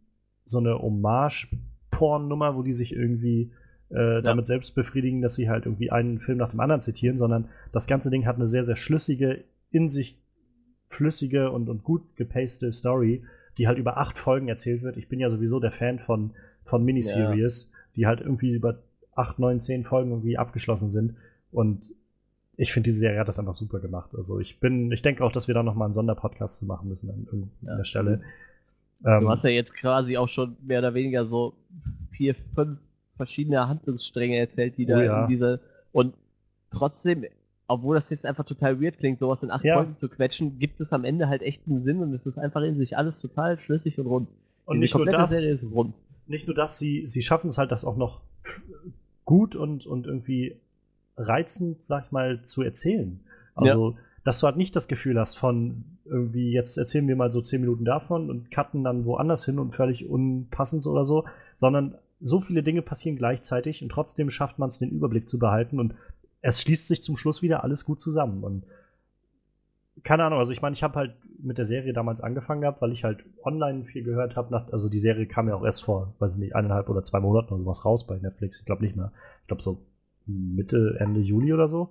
so 0.44 0.58
eine 0.58 0.78
Hommage-Porn-Nummer, 0.78 2.54
wo 2.54 2.62
die 2.62 2.74
sich 2.74 2.92
irgendwie 2.92 3.54
äh, 3.88 4.20
damit 4.20 4.46
selbst 4.46 4.74
befriedigen, 4.74 5.22
dass 5.22 5.36
sie 5.36 5.48
halt 5.48 5.64
irgendwie 5.64 5.90
einen 5.90 6.20
Film 6.20 6.36
nach 6.36 6.50
dem 6.50 6.60
anderen 6.60 6.82
zitieren, 6.82 7.16
sondern 7.16 7.48
das 7.72 7.86
ganze 7.86 8.10
Ding 8.10 8.26
hat 8.26 8.36
eine 8.36 8.46
sehr, 8.46 8.64
sehr 8.66 8.76
schlüssige, 8.76 9.42
in 9.70 9.88
sich 9.88 10.18
flüssige 10.88 11.50
und, 11.50 11.68
und 11.68 11.84
gut 11.84 12.02
gepacete 12.16 12.72
Story, 12.72 13.22
die 13.58 13.66
halt 13.68 13.78
über 13.78 13.96
acht 13.98 14.18
Folgen 14.18 14.48
erzählt 14.48 14.82
wird. 14.82 14.96
Ich 14.96 15.08
bin 15.08 15.20
ja 15.20 15.30
sowieso 15.30 15.60
der 15.60 15.72
Fan 15.72 15.98
von, 15.98 16.30
von 16.64 16.84
Miniseries, 16.84 17.70
die 17.96 18.06
halt 18.06 18.20
irgendwie 18.20 18.54
über 18.54 18.78
acht, 19.14 19.38
neun, 19.38 19.60
zehn 19.60 19.84
Folgen 19.84 20.10
irgendwie 20.10 20.38
abgeschlossen 20.38 20.90
sind. 20.90 21.16
Und 21.52 21.94
ich 22.56 22.72
finde, 22.72 22.90
die 22.90 22.96
Serie 22.96 23.20
hat 23.20 23.28
das 23.28 23.38
einfach 23.38 23.54
super 23.54 23.80
gemacht. 23.80 24.10
Also 24.16 24.40
ich 24.40 24.60
bin, 24.60 24.90
ich 24.92 25.02
denke 25.02 25.24
auch, 25.24 25.32
dass 25.32 25.48
wir 25.48 25.54
da 25.54 25.62
nochmal 25.62 25.86
einen 25.86 25.94
Sonderpodcast 25.94 26.58
zu 26.58 26.66
machen 26.66 26.88
müssen 26.88 27.10
an 27.10 27.26
irgendeiner 27.30 27.78
Ja. 27.78 27.84
Stelle. 27.84 28.20
Du 29.02 29.08
Ähm, 29.10 29.28
hast 29.28 29.44
ja 29.44 29.50
jetzt 29.50 29.74
quasi 29.74 30.16
auch 30.16 30.28
schon 30.28 30.56
mehr 30.62 30.78
oder 30.78 30.94
weniger 30.94 31.26
so 31.26 31.54
vier, 32.12 32.34
fünf 32.54 32.78
verschiedene 33.16 33.68
Handlungsstränge 33.68 34.38
erzählt, 34.38 34.76
die 34.78 34.84
Oh 34.86 34.88
da 34.90 35.02
ja. 35.02 35.22
in 35.22 35.28
dieser 35.28 35.60
und 35.92 36.14
trotzdem, 36.70 37.24
obwohl 37.68 37.96
das 37.96 38.10
jetzt 38.10 38.24
einfach 38.24 38.44
total 38.44 38.80
weird 38.80 38.98
klingt, 38.98 39.18
sowas 39.18 39.42
in 39.42 39.50
acht 39.50 39.64
Ja. 39.64 39.74
Folgen 39.76 39.96
zu 39.96 40.08
quetschen, 40.08 40.58
gibt 40.58 40.80
es 40.80 40.92
am 40.92 41.04
Ende 41.04 41.28
halt 41.28 41.42
echt 41.42 41.62
einen 41.66 41.82
Sinn 41.82 42.00
und 42.02 42.12
es 42.14 42.26
ist 42.26 42.38
einfach 42.38 42.62
in 42.62 42.76
sich 42.76 42.96
alles 42.96 43.20
total 43.20 43.58
schlüssig 43.58 43.98
und 43.98 44.06
rund. 44.06 44.28
und 44.66 44.80
Diese 44.80 44.96
nicht 44.98 45.06
nur 45.06 45.06
das, 45.16 45.30
Serie 45.30 45.54
ist 45.54 45.64
rund. 45.64 45.94
nicht 46.26 46.46
nur 46.46 46.54
das, 46.56 46.78
sie, 46.78 47.06
sie 47.06 47.22
schaffen 47.22 47.48
es 47.48 47.58
halt, 47.58 47.72
das 47.72 47.84
auch 47.84 47.96
noch 47.96 48.20
gut 49.24 49.56
und, 49.56 49.86
und 49.86 50.06
irgendwie 50.06 50.56
reizend, 51.16 51.82
sag 51.82 52.06
ich 52.06 52.12
mal, 52.12 52.42
zu 52.42 52.62
erzählen. 52.62 53.20
Also, 53.54 53.96
dass 54.22 54.40
du 54.40 54.46
halt 54.46 54.56
nicht 54.56 54.76
das 54.76 54.86
Gefühl 54.86 55.18
hast 55.18 55.36
von 55.38 55.84
irgendwie, 56.04 56.52
jetzt 56.52 56.76
erzählen 56.76 57.08
wir 57.08 57.16
mal 57.16 57.32
so 57.32 57.40
zehn 57.40 57.60
Minuten 57.60 57.84
davon 57.84 58.28
und 58.28 58.50
cutten 58.50 58.84
dann 58.84 59.04
woanders 59.06 59.44
hin 59.44 59.58
und 59.58 59.74
völlig 59.74 60.08
unpassend 60.08 60.86
oder 60.86 61.04
so, 61.04 61.24
sondern 61.56 61.96
so 62.20 62.40
viele 62.40 62.62
Dinge 62.62 62.82
passieren 62.82 63.16
gleichzeitig 63.16 63.82
und 63.82 63.88
trotzdem 63.90 64.30
schafft 64.30 64.58
man 64.58 64.68
es, 64.68 64.78
den 64.78 64.90
Überblick 64.90 65.28
zu 65.28 65.38
behalten 65.38 65.80
und 65.80 65.94
es 66.46 66.60
schließt 66.62 66.86
sich 66.86 67.02
zum 67.02 67.16
Schluss 67.16 67.42
wieder 67.42 67.64
alles 67.64 67.84
gut 67.84 68.00
zusammen. 68.00 68.44
Und 68.44 68.64
keine 70.04 70.24
Ahnung, 70.24 70.38
also 70.38 70.52
ich 70.52 70.62
meine, 70.62 70.74
ich 70.74 70.82
habe 70.82 70.94
halt 70.94 71.14
mit 71.42 71.58
der 71.58 71.64
Serie 71.64 71.92
damals 71.92 72.20
angefangen 72.20 72.60
gehabt, 72.60 72.80
weil 72.80 72.92
ich 72.92 73.02
halt 73.04 73.24
online 73.42 73.84
viel 73.84 74.04
gehört 74.04 74.36
habe. 74.36 74.64
Also 74.72 74.88
die 74.88 75.00
Serie 75.00 75.26
kam 75.26 75.48
ja 75.48 75.54
auch 75.54 75.64
erst 75.64 75.82
vor, 75.82 76.14
weiß 76.18 76.34
ich 76.34 76.38
nicht, 76.38 76.54
eineinhalb 76.54 76.88
oder 76.88 77.02
zwei 77.02 77.20
Monaten 77.20 77.52
oder 77.52 77.62
sowas 77.62 77.84
raus 77.84 78.06
bei 78.06 78.16
Netflix. 78.18 78.60
Ich 78.60 78.64
glaube 78.64 78.84
nicht 78.84 78.96
mehr. 78.96 79.12
Ich 79.42 79.48
glaube 79.48 79.62
so 79.62 79.78
Mitte, 80.26 80.96
Ende 80.98 81.20
Juli 81.20 81.52
oder 81.52 81.66
so. 81.68 81.90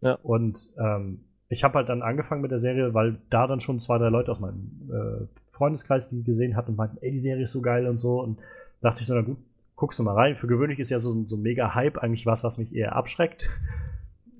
Ja. 0.00 0.18
Und 0.22 0.68
ähm, 0.76 1.20
ich 1.48 1.64
habe 1.64 1.74
halt 1.74 1.88
dann 1.88 2.02
angefangen 2.02 2.42
mit 2.42 2.50
der 2.50 2.58
Serie, 2.58 2.92
weil 2.92 3.16
da 3.30 3.46
dann 3.46 3.60
schon 3.60 3.78
zwei, 3.78 3.98
drei 3.98 4.08
Leute 4.10 4.32
aus 4.32 4.40
meinem 4.40 4.70
äh, 4.90 5.26
Freundeskreis 5.52 6.08
die 6.08 6.22
gesehen 6.24 6.56
hatten 6.56 6.72
und 6.72 6.76
meinten, 6.76 6.98
ey, 7.00 7.10
die 7.12 7.20
Serie 7.20 7.44
ist 7.44 7.52
so 7.52 7.62
geil 7.62 7.86
und 7.86 7.96
so. 7.96 8.20
Und 8.20 8.38
dachte 8.80 9.00
ich 9.00 9.06
so, 9.06 9.14
na 9.14 9.22
gut, 9.22 9.38
guckst 9.76 9.98
du 9.98 10.02
mal 10.02 10.14
rein. 10.14 10.36
Für 10.36 10.46
gewöhnlich 10.46 10.78
ist 10.78 10.90
ja 10.90 10.98
so, 10.98 11.12
ein- 11.14 11.26
so 11.26 11.36
ein 11.36 11.42
mega 11.42 11.74
Hype 11.74 11.98
eigentlich 11.98 12.26
was, 12.26 12.44
was 12.44 12.58
mich 12.58 12.74
eher 12.74 12.94
abschreckt. 12.96 13.48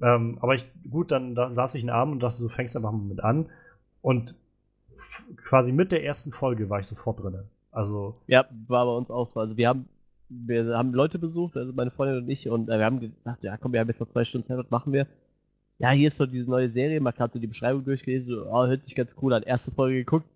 Ähm, 0.05 0.37
aber 0.41 0.55
ich, 0.55 0.67
gut, 0.91 1.11
dann 1.11 1.35
da 1.35 1.51
saß 1.51 1.75
ich 1.77 1.83
einen 1.83 1.91
Abend 1.91 2.15
und 2.15 2.23
dachte, 2.23 2.43
du 2.43 2.49
fängst 2.51 2.77
einfach 2.77 2.93
mal 2.93 2.99
mit 3.03 3.21
an. 3.25 3.47
Und 4.03 4.35
quasi 5.37 5.73
mit 5.73 5.93
der 5.93 6.05
ersten 6.05 6.31
Folge 6.33 6.69
war 6.69 6.79
ich 6.81 6.87
sofort 6.87 7.23
drin. 7.23 7.39
Also, 7.73 8.15
Ja, 8.27 8.45
war 8.69 8.85
bei 8.85 8.93
uns 8.93 9.11
auch 9.11 9.29
so. 9.29 9.41
Also 9.41 9.57
wir 9.57 9.67
haben, 9.69 9.89
wir 10.29 10.77
haben 10.77 10.93
Leute 10.93 11.19
besucht, 11.19 11.57
also 11.57 11.73
meine 11.73 11.91
Freundin 11.91 12.19
und 12.19 12.29
ich, 12.29 12.49
und 12.49 12.69
äh, 12.69 12.79
wir 12.79 12.85
haben 12.85 13.01
gesagt, 13.01 13.43
ja 13.43 13.57
komm, 13.57 13.73
wir 13.73 13.81
haben 13.81 13.89
jetzt 13.89 14.01
noch 14.01 14.09
zwei 14.11 14.25
Stunden 14.25 14.47
Zeit, 14.47 14.59
was 14.59 14.71
machen 14.71 14.93
wir? 14.93 15.07
Ja, 15.79 15.91
hier 15.91 16.09
ist 16.09 16.19
so 16.19 16.27
diese 16.27 16.49
neue 16.51 16.71
Serie, 16.71 17.01
mal 17.01 17.13
gerade 17.13 17.33
so 17.33 17.39
die 17.39 17.47
Beschreibung 17.49 17.85
durchgelesen, 17.85 18.29
so, 18.29 18.47
oh, 18.47 18.67
hört 18.67 18.85
sich 18.85 18.95
ganz 18.95 19.17
cool 19.23 19.33
an, 19.33 19.43
erste 19.43 19.71
Folge 19.71 19.97
geguckt. 19.97 20.27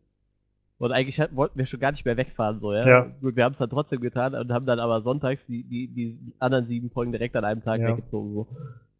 Und 0.79 0.93
eigentlich 0.93 1.21
hat, 1.21 1.35
wollten 1.35 1.59
wir 1.59 1.67
schon 1.67 1.81
gar 1.81 1.93
nicht 1.93 2.05
mehr 2.05 2.17
wegfahren, 2.17 2.59
so, 2.59 2.73
ja. 2.73 2.87
Ja. 2.89 3.03
Gut, 3.21 3.37
wir 3.37 3.45
haben 3.45 3.53
es 3.53 3.59
dann 3.59 3.71
trotzdem 3.71 4.01
getan 4.01 4.35
und 4.35 4.51
haben 4.51 4.67
dann 4.67 4.81
aber 4.81 5.01
sonntags 5.03 5.45
die, 5.47 5.63
die, 5.63 5.89
die 5.89 6.19
anderen 6.39 6.67
sieben 6.67 6.91
Folgen 6.91 7.13
direkt 7.13 7.37
an 7.37 7.45
einem 7.45 7.63
Tag 7.63 7.81
Ja. 7.81 7.89
weggezogen, 7.89 8.33
so. 8.33 8.47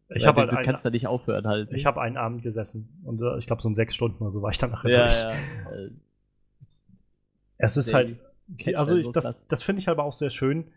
Ich 0.09 0.25
habe 0.25 0.41
du, 0.41 0.51
halt 0.51 0.59
du 0.59 0.65
kannst 0.65 0.85
da 0.85 0.89
nicht 0.89 1.07
aufhören 1.07 1.45
halt. 1.47 1.71
ich 1.71 1.85
hab 1.85 1.97
einen 1.97 2.17
Abend 2.17 2.41
gesessen 2.41 2.89
und 3.03 3.21
äh, 3.21 3.37
ich 3.37 3.47
glaube, 3.47 3.61
so 3.61 3.69
in 3.69 3.75
sechs 3.75 3.95
Stunden 3.95 4.21
oder 4.23 4.31
so 4.31 4.41
war 4.41 4.49
ich 4.51 4.57
dann 4.57 4.71
nachher 4.71 4.89
ja, 4.89 5.01
durch. 5.03 5.23
ja. 5.23 5.35
Es 7.61 7.75
ist 7.75 7.93
halt, 7.93 8.17
die, 8.47 8.77
also 8.77 8.95
ich, 8.95 9.11
das, 9.11 9.45
das 9.47 9.63
finde 9.63 9.81
ich 9.81 9.87
halt 9.87 9.97
aber 9.99 10.07
auch 10.07 10.13
sehr 10.13 10.29
schön, 10.29 10.67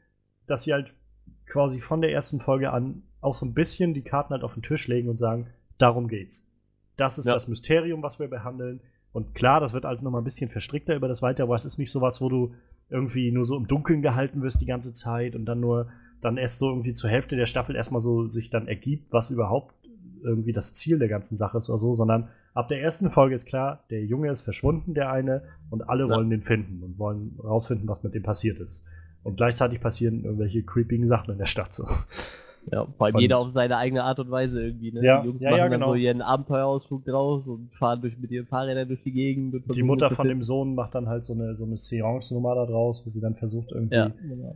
dass 0.48 0.64
sie 0.64 0.72
halt 0.72 0.92
quasi 1.46 1.80
von 1.80 2.00
der 2.00 2.12
ersten 2.12 2.40
Folge 2.40 2.72
an 2.72 3.04
auch 3.20 3.34
so 3.34 3.46
ein 3.46 3.54
bisschen 3.54 3.94
die 3.94 4.02
Karten 4.02 4.34
halt 4.34 4.42
auf 4.42 4.54
den 4.54 4.62
Tisch 4.62 4.88
legen 4.88 5.08
und 5.08 5.16
sagen, 5.16 5.46
darum 5.78 6.08
geht's. 6.08 6.50
Das 6.96 7.18
ist 7.18 7.26
Ja. 7.26 7.34
das 7.34 7.46
Mysterium, 7.46 8.02
was 8.02 8.18
wir 8.18 8.28
behandeln. 8.28 8.80
Und 9.12 9.34
klar, 9.34 9.60
das 9.60 9.72
wird 9.72 9.84
also 9.84 10.02
nochmal 10.04 10.22
ein 10.22 10.24
bisschen 10.24 10.50
verstrickter 10.50 10.96
über 10.96 11.06
das 11.06 11.22
weiter, 11.22 11.44
aber 11.44 11.54
es 11.54 11.64
ist 11.64 11.78
nicht 11.78 11.92
sowas, 11.92 12.20
wo 12.20 12.28
du 12.28 12.54
irgendwie 12.90 13.30
nur 13.30 13.44
so 13.44 13.56
im 13.56 13.68
Dunkeln 13.68 14.02
gehalten 14.02 14.42
wirst 14.42 14.60
die 14.60 14.66
ganze 14.66 14.92
Zeit 14.92 15.36
und 15.36 15.44
dann 15.44 15.60
nur 15.60 15.88
dann 16.22 16.36
erst 16.38 16.58
so 16.58 16.68
irgendwie 16.70 16.92
zur 16.94 17.10
Hälfte 17.10 17.36
der 17.36 17.46
Staffel 17.46 17.76
erstmal 17.76 18.00
so 18.00 18.26
sich 18.26 18.48
dann 18.50 18.68
ergibt, 18.68 19.12
was 19.12 19.30
überhaupt 19.30 19.74
irgendwie 20.22 20.52
das 20.52 20.72
Ziel 20.72 20.98
der 20.98 21.08
ganzen 21.08 21.36
Sache 21.36 21.58
ist 21.58 21.68
oder 21.68 21.78
so, 21.80 21.94
sondern 21.94 22.28
ab 22.54 22.68
der 22.68 22.80
ersten 22.80 23.10
Folge 23.10 23.34
ist 23.34 23.44
klar, 23.46 23.82
der 23.90 24.04
Junge 24.04 24.30
ist 24.30 24.42
verschwunden, 24.42 24.94
der 24.94 25.10
eine, 25.10 25.42
und 25.70 25.88
alle 25.88 26.04
Ja. 26.08 26.14
wollen 26.16 26.30
den 26.30 26.42
finden 26.42 26.82
und 26.84 26.98
wollen 26.98 27.36
rausfinden, 27.42 27.88
was 27.88 28.02
mit 28.04 28.14
dem 28.14 28.22
passiert 28.22 28.58
ist. 28.60 28.84
Und 29.24 29.36
gleichzeitig 29.36 29.80
passieren 29.80 30.24
irgendwelche 30.24 30.62
creepigen 30.62 31.06
Sachen 31.06 31.32
in 31.32 31.38
der 31.38 31.46
Stadt. 31.46 31.72
So. 31.74 31.86
Ja, 32.70 32.86
vor 32.96 33.06
allem 33.06 33.16
Und- 33.16 33.22
jeder 33.22 33.38
auf 33.38 33.50
seine 33.50 33.76
eigene 33.76 34.04
Art 34.04 34.20
und 34.20 34.30
Weise 34.30 34.62
irgendwie, 34.62 34.92
ne? 34.92 35.04
Ja, 35.04 35.20
die 35.22 35.26
Jungs 35.26 35.42
ja, 35.42 35.50
machen 35.50 35.58
ja, 35.58 35.64
dann 35.64 35.80
genau. 35.80 35.88
so 35.88 35.94
ihren 35.96 36.22
Abenteuerausflug 36.22 37.04
draus 37.04 37.48
und 37.48 37.72
fahren 37.74 38.00
durch, 38.00 38.16
mit 38.18 38.30
ihren 38.30 38.46
Fahrrädern 38.46 38.86
durch 38.86 39.02
die 39.02 39.10
Gegend. 39.10 39.54
und 39.54 39.74
Die 39.74 39.82
Mutter 39.82 40.10
von 40.10 40.28
dem. 40.28 40.42
Sohn 40.42 40.76
macht 40.76 40.94
dann 40.94 41.08
halt 41.08 41.24
so 41.24 41.32
eine, 41.32 41.56
so 41.56 41.64
eine 41.64 41.76
Seance-Nummer 41.76 42.54
da 42.54 42.66
draus, 42.66 43.02
wo 43.04 43.10
sie 43.10 43.20
dann 43.20 43.34
versucht, 43.34 43.72
irgendwie 43.72 43.96
Ja, 43.96 44.08
genau. 44.28 44.54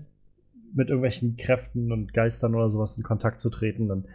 Mit 0.77 0.89
irgendwelchen 0.89 1.37
Kräften 1.37 1.91
und 1.91 2.13
Geistern 2.13 2.55
oder 2.55 2.71
sowas 2.71 2.97
in 2.97 3.03
Kontakt 3.03 3.41
zu 3.41 3.51
treten. 3.51 3.91
Und 3.91 4.07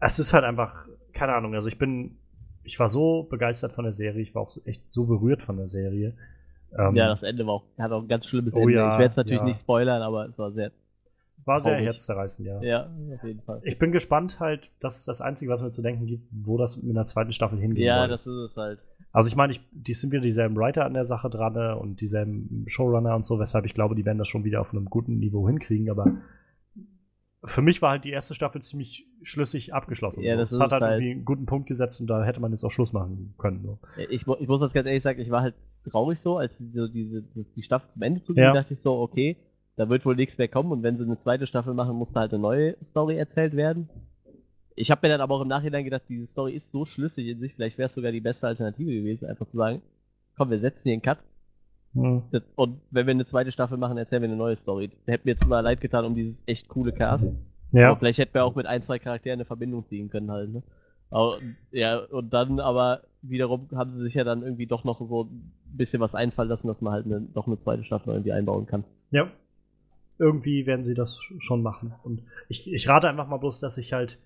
es 0.00 0.18
ist 0.18 0.32
halt 0.32 0.44
einfach, 0.44 0.86
keine 1.12 1.34
Ahnung, 1.34 1.54
also 1.54 1.68
ich 1.68 1.78
bin, 1.78 2.18
ich 2.62 2.78
war 2.78 2.88
so 2.88 3.24
begeistert 3.24 3.72
von 3.72 3.84
der 3.84 3.92
Serie, 3.92 4.22
ich 4.22 4.34
war 4.34 4.42
auch 4.42 4.50
so, 4.50 4.60
echt 4.64 4.82
so 4.92 5.06
berührt 5.06 5.42
von 5.42 5.56
der 5.56 5.68
Serie. 5.68 6.14
Ähm, 6.78 6.94
ja, 6.94 7.08
das 7.08 7.22
Ende 7.22 7.46
war 7.46 7.54
auch, 7.54 7.64
hat 7.78 7.92
auch 7.92 8.02
ein 8.02 8.08
ganz 8.08 8.26
schlimmes 8.26 8.52
Oh 8.54 8.60
Ende. 8.60 8.74
ja, 8.74 8.92
ich 8.92 8.98
werde 8.98 9.10
es 9.12 9.16
natürlich 9.16 9.40
ja. 9.40 9.46
nicht 9.46 9.60
spoilern, 9.60 10.02
aber 10.02 10.26
es 10.26 10.38
war 10.38 10.52
sehr. 10.52 10.72
War 11.46 11.60
sehr 11.60 11.76
herzzerreißend, 11.76 12.46
ja. 12.46 12.60
Ja, 12.60 12.90
auf 13.14 13.22
jeden 13.22 13.40
Fall. 13.40 13.60
Ich 13.64 13.78
bin 13.78 13.92
gespannt 13.92 14.40
halt, 14.40 14.68
das 14.80 14.98
ist 14.98 15.08
das 15.08 15.20
Einzige, 15.20 15.50
was 15.50 15.62
mir 15.62 15.70
zu 15.70 15.80
denken 15.80 16.04
gibt, 16.06 16.26
wo 16.32 16.58
das 16.58 16.76
mit 16.82 16.90
einer 16.90 17.06
zweiten 17.06 17.32
Staffel 17.32 17.58
hingehen 17.58 17.84
Ja, 17.86 18.00
soll. 18.00 18.08
das 18.08 18.20
ist 18.22 18.50
es 18.50 18.56
halt. 18.56 18.80
Also 19.12 19.28
ich 19.28 19.36
meine, 19.36 19.52
ich, 19.52 19.60
die 19.70 19.94
sind 19.94 20.12
wieder 20.12 20.22
dieselben 20.22 20.56
Writer 20.56 20.84
an 20.84 20.92
der 20.94 21.04
Sache 21.04 21.30
dran 21.30 21.52
ne, 21.54 21.76
und 21.76 22.00
dieselben 22.00 22.64
Showrunner 22.66 23.14
und 23.14 23.24
so, 23.24 23.38
weshalb 23.38 23.64
ich 23.64 23.74
glaube, 23.74 23.94
die 23.94 24.04
werden 24.04 24.18
das 24.18 24.28
schon 24.28 24.44
wieder 24.44 24.60
auf 24.60 24.72
einem 24.72 24.86
guten 24.86 25.18
Niveau 25.20 25.46
hinkriegen, 25.46 25.88
aber 25.88 26.16
für 27.44 27.62
mich 27.62 27.80
war 27.80 27.90
halt 27.90 28.04
die 28.04 28.10
erste 28.10 28.34
Staffel 28.34 28.60
ziemlich 28.60 29.06
schlüssig 29.22 29.72
abgeschlossen. 29.72 30.22
Ja, 30.22 30.34
so. 30.34 30.40
das 30.42 30.52
ist 30.52 30.58
hat 30.60 30.72
halt, 30.72 30.82
halt- 30.82 30.92
irgendwie 31.00 31.12
einen 31.12 31.24
guten 31.24 31.46
Punkt 31.46 31.68
gesetzt 31.68 32.00
und 32.00 32.08
da 32.08 32.24
hätte 32.24 32.40
man 32.40 32.50
jetzt 32.50 32.64
auch 32.64 32.70
Schluss 32.72 32.92
machen 32.92 33.34
können. 33.38 33.62
So. 33.62 33.78
Ich, 34.10 34.26
ich 34.26 34.48
muss 34.48 34.60
das 34.60 34.72
ganz 34.72 34.86
ehrlich 34.86 35.02
sagen, 35.02 35.20
ich 35.20 35.30
war 35.30 35.42
halt 35.42 35.54
traurig 35.88 36.18
so, 36.18 36.38
als 36.38 36.52
diese, 36.58 36.90
diese, 36.90 37.22
die 37.22 37.62
Staffel 37.62 37.88
zum 37.88 38.02
Ende 38.02 38.20
zuging, 38.20 38.42
Ja. 38.42 38.52
dachte 38.52 38.74
ich 38.74 38.80
so, 38.80 38.98
okay, 39.00 39.36
da 39.76 39.88
wird 39.88 40.04
wohl 40.04 40.16
nichts 40.16 40.38
mehr 40.38 40.48
kommen 40.48 40.72
und 40.72 40.82
wenn 40.82 40.96
sie 40.96 41.04
eine 41.04 41.18
zweite 41.18 41.46
Staffel 41.46 41.74
machen, 41.74 41.96
muss 41.96 42.12
da 42.12 42.20
halt 42.20 42.32
eine 42.32 42.42
neue 42.42 42.76
Story 42.82 43.16
erzählt 43.16 43.54
werden. 43.54 43.88
Ich 44.74 44.90
habe 44.90 45.06
mir 45.06 45.12
dann 45.12 45.20
aber 45.22 45.34
auch 45.36 45.40
im 45.42 45.48
Nachhinein 45.48 45.84
gedacht, 45.84 46.02
diese 46.08 46.26
Story 46.26 46.52
ist 46.54 46.70
so 46.70 46.84
schlüssig 46.84 47.28
in 47.28 47.38
sich, 47.38 47.54
vielleicht 47.54 47.78
wäre 47.78 47.88
es 47.88 47.94
sogar 47.94 48.12
die 48.12 48.20
beste 48.20 48.46
Alternative 48.46 48.90
gewesen, 48.90 49.26
einfach 49.26 49.46
zu 49.46 49.56
sagen, 49.56 49.80
komm, 50.36 50.50
wir 50.50 50.58
setzen 50.58 50.82
hier 50.84 50.92
einen 50.94 51.02
Cut 51.02 51.18
Hm. 51.94 52.24
und 52.56 52.80
wenn 52.90 53.06
wir 53.06 53.12
eine 53.12 53.24
zweite 53.24 53.50
Staffel 53.52 53.78
machen, 53.78 53.96
erzählen 53.96 54.20
wir 54.20 54.28
eine 54.28 54.36
neue 54.36 54.56
Story. 54.56 54.90
Hätte 55.06 55.24
mir 55.26 55.32
jetzt 55.32 55.46
mal 55.46 55.60
leid 55.60 55.80
getan 55.80 56.04
um 56.04 56.14
dieses 56.14 56.42
echt 56.46 56.68
coole 56.68 56.92
Cast. 56.92 57.24
Aber 57.24 57.80
Ja, 57.80 57.96
vielleicht 57.96 58.18
hätten 58.18 58.34
wir 58.34 58.44
auch 58.44 58.54
mit 58.54 58.66
ein, 58.66 58.82
zwei 58.82 58.98
Charakteren 58.98 59.38
eine 59.38 59.46
Verbindung 59.46 59.86
ziehen 59.86 60.10
können 60.10 60.30
halt, 60.30 60.50
ne? 60.52 60.62
Aber, 61.10 61.38
ja, 61.70 61.98
und 61.98 62.34
dann 62.34 62.60
aber 62.60 63.00
wiederum 63.22 63.68
haben 63.74 63.90
sie 63.90 64.02
sich 64.02 64.12
ja 64.12 64.24
dann 64.24 64.42
irgendwie 64.42 64.66
doch 64.66 64.84
noch 64.84 64.98
so 64.98 65.24
ein 65.24 65.52
bisschen 65.64 66.00
was 66.00 66.14
einfallen 66.14 66.50
lassen, 66.50 66.68
dass 66.68 66.82
man 66.82 66.92
halt 66.92 67.06
eine, 67.06 67.20
doch 67.20 67.46
eine 67.46 67.58
zweite 67.58 67.82
Staffel 67.82 68.12
irgendwie 68.12 68.32
einbauen 68.32 68.66
kann. 68.66 68.84
ja. 69.10 69.28
Irgendwie 70.18 70.66
werden 70.66 70.84
sie 70.84 70.94
das 70.94 71.18
schon 71.38 71.62
machen. 71.62 71.92
Und 72.02 72.22
ich, 72.48 72.72
ich 72.72 72.88
rate 72.88 73.08
einfach 73.08 73.28
mal 73.28 73.36
bloß, 73.36 73.60
dass 73.60 73.74
sich 73.74 73.92
halt 73.92 74.18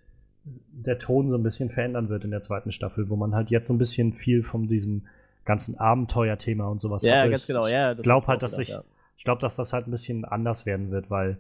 der 0.73 0.99
Ton 0.99 1.29
so 1.29 1.37
ein 1.37 1.43
bisschen 1.43 1.69
verändern 1.71 2.09
wird 2.09 2.25
in 2.25 2.31
der 2.31 2.43
zweiten 2.43 2.73
Staffel, 2.73 3.09
wo 3.11 3.17
man 3.17 3.35
halt 3.35 3.51
jetzt 3.51 3.69
so 3.69 3.75
ein 3.75 3.79
bisschen 3.79 4.13
viel 4.13 4.43
von 4.43 4.69
diesem 4.69 5.03
ganzen 5.45 5.79
Abenteuerthema 5.79 6.67
und 6.69 6.81
sowas 6.81 7.03
ja, 7.03 7.19
hatte. 7.21 7.31
ganz 7.31 7.47
genau, 7.47 7.67
Ich 7.67 7.73
ja. 7.73 7.95
das 7.95 8.03
glaub 8.05 8.23
hab 8.23 8.25
ich 8.25 8.29
halt, 8.29 8.37
auch 8.39 8.41
dass 8.41 8.51
gedacht, 8.53 8.67
sich- 8.67 8.75
ja. 8.77 8.83
Ich 9.17 9.25
glaube, 9.25 9.41
dass 9.43 9.57
das 9.57 9.73
halt 9.75 9.87
ein 9.87 9.91
bisschen 9.91 10.25
anders 10.25 10.65
werden 10.65 10.91
wird, 10.91 11.11
weil 11.11 11.37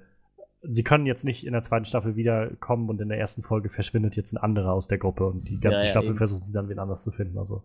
sie 0.62 0.82
können 0.84 1.06
jetzt 1.06 1.24
nicht 1.24 1.46
in 1.46 1.54
der 1.54 1.62
zweiten 1.62 1.86
Staffel 1.86 2.14
wiederkommen 2.16 2.90
und 2.90 3.00
in 3.00 3.08
der 3.08 3.18
ersten 3.18 3.42
Folge 3.42 3.70
verschwindet 3.70 4.16
jetzt 4.16 4.34
ein 4.34 4.36
anderer 4.36 4.72
aus 4.74 4.86
der 4.86 4.98
Gruppe 4.98 5.24
und 5.24 5.48
die 5.48 5.58
ganze 5.60 5.78
Ja, 5.78 5.84
ja, 5.84 5.90
Staffel 5.90 6.10
eben. 6.10 6.18
versuchen 6.18 6.44
sie 6.44 6.52
dann 6.52 6.68
wen 6.68 6.78
anders 6.78 7.02
zu 7.02 7.10
finden. 7.10 7.38
Also. 7.38 7.62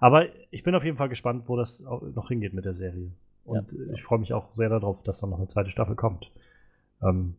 Aber 0.00 0.24
ich 0.50 0.62
bin 0.62 0.74
auf 0.74 0.84
jeden 0.84 0.96
Fall 0.96 1.10
gespannt, 1.10 1.44
wo 1.48 1.56
das 1.58 1.80
noch 2.14 2.28
hingeht 2.28 2.54
mit 2.54 2.64
der 2.64 2.74
Serie. 2.74 3.10
Und 3.48 3.72
Ja. 3.72 3.78
äh, 3.78 3.94
ich 3.94 4.02
freue 4.02 4.18
mich 4.18 4.32
auch 4.32 4.54
sehr 4.54 4.68
darauf, 4.68 5.02
dass 5.02 5.20
dann 5.20 5.30
noch 5.30 5.38
eine 5.38 5.46
zweite 5.48 5.70
Staffel 5.70 5.96
kommt. 5.96 6.30
Ähm, 7.02 7.34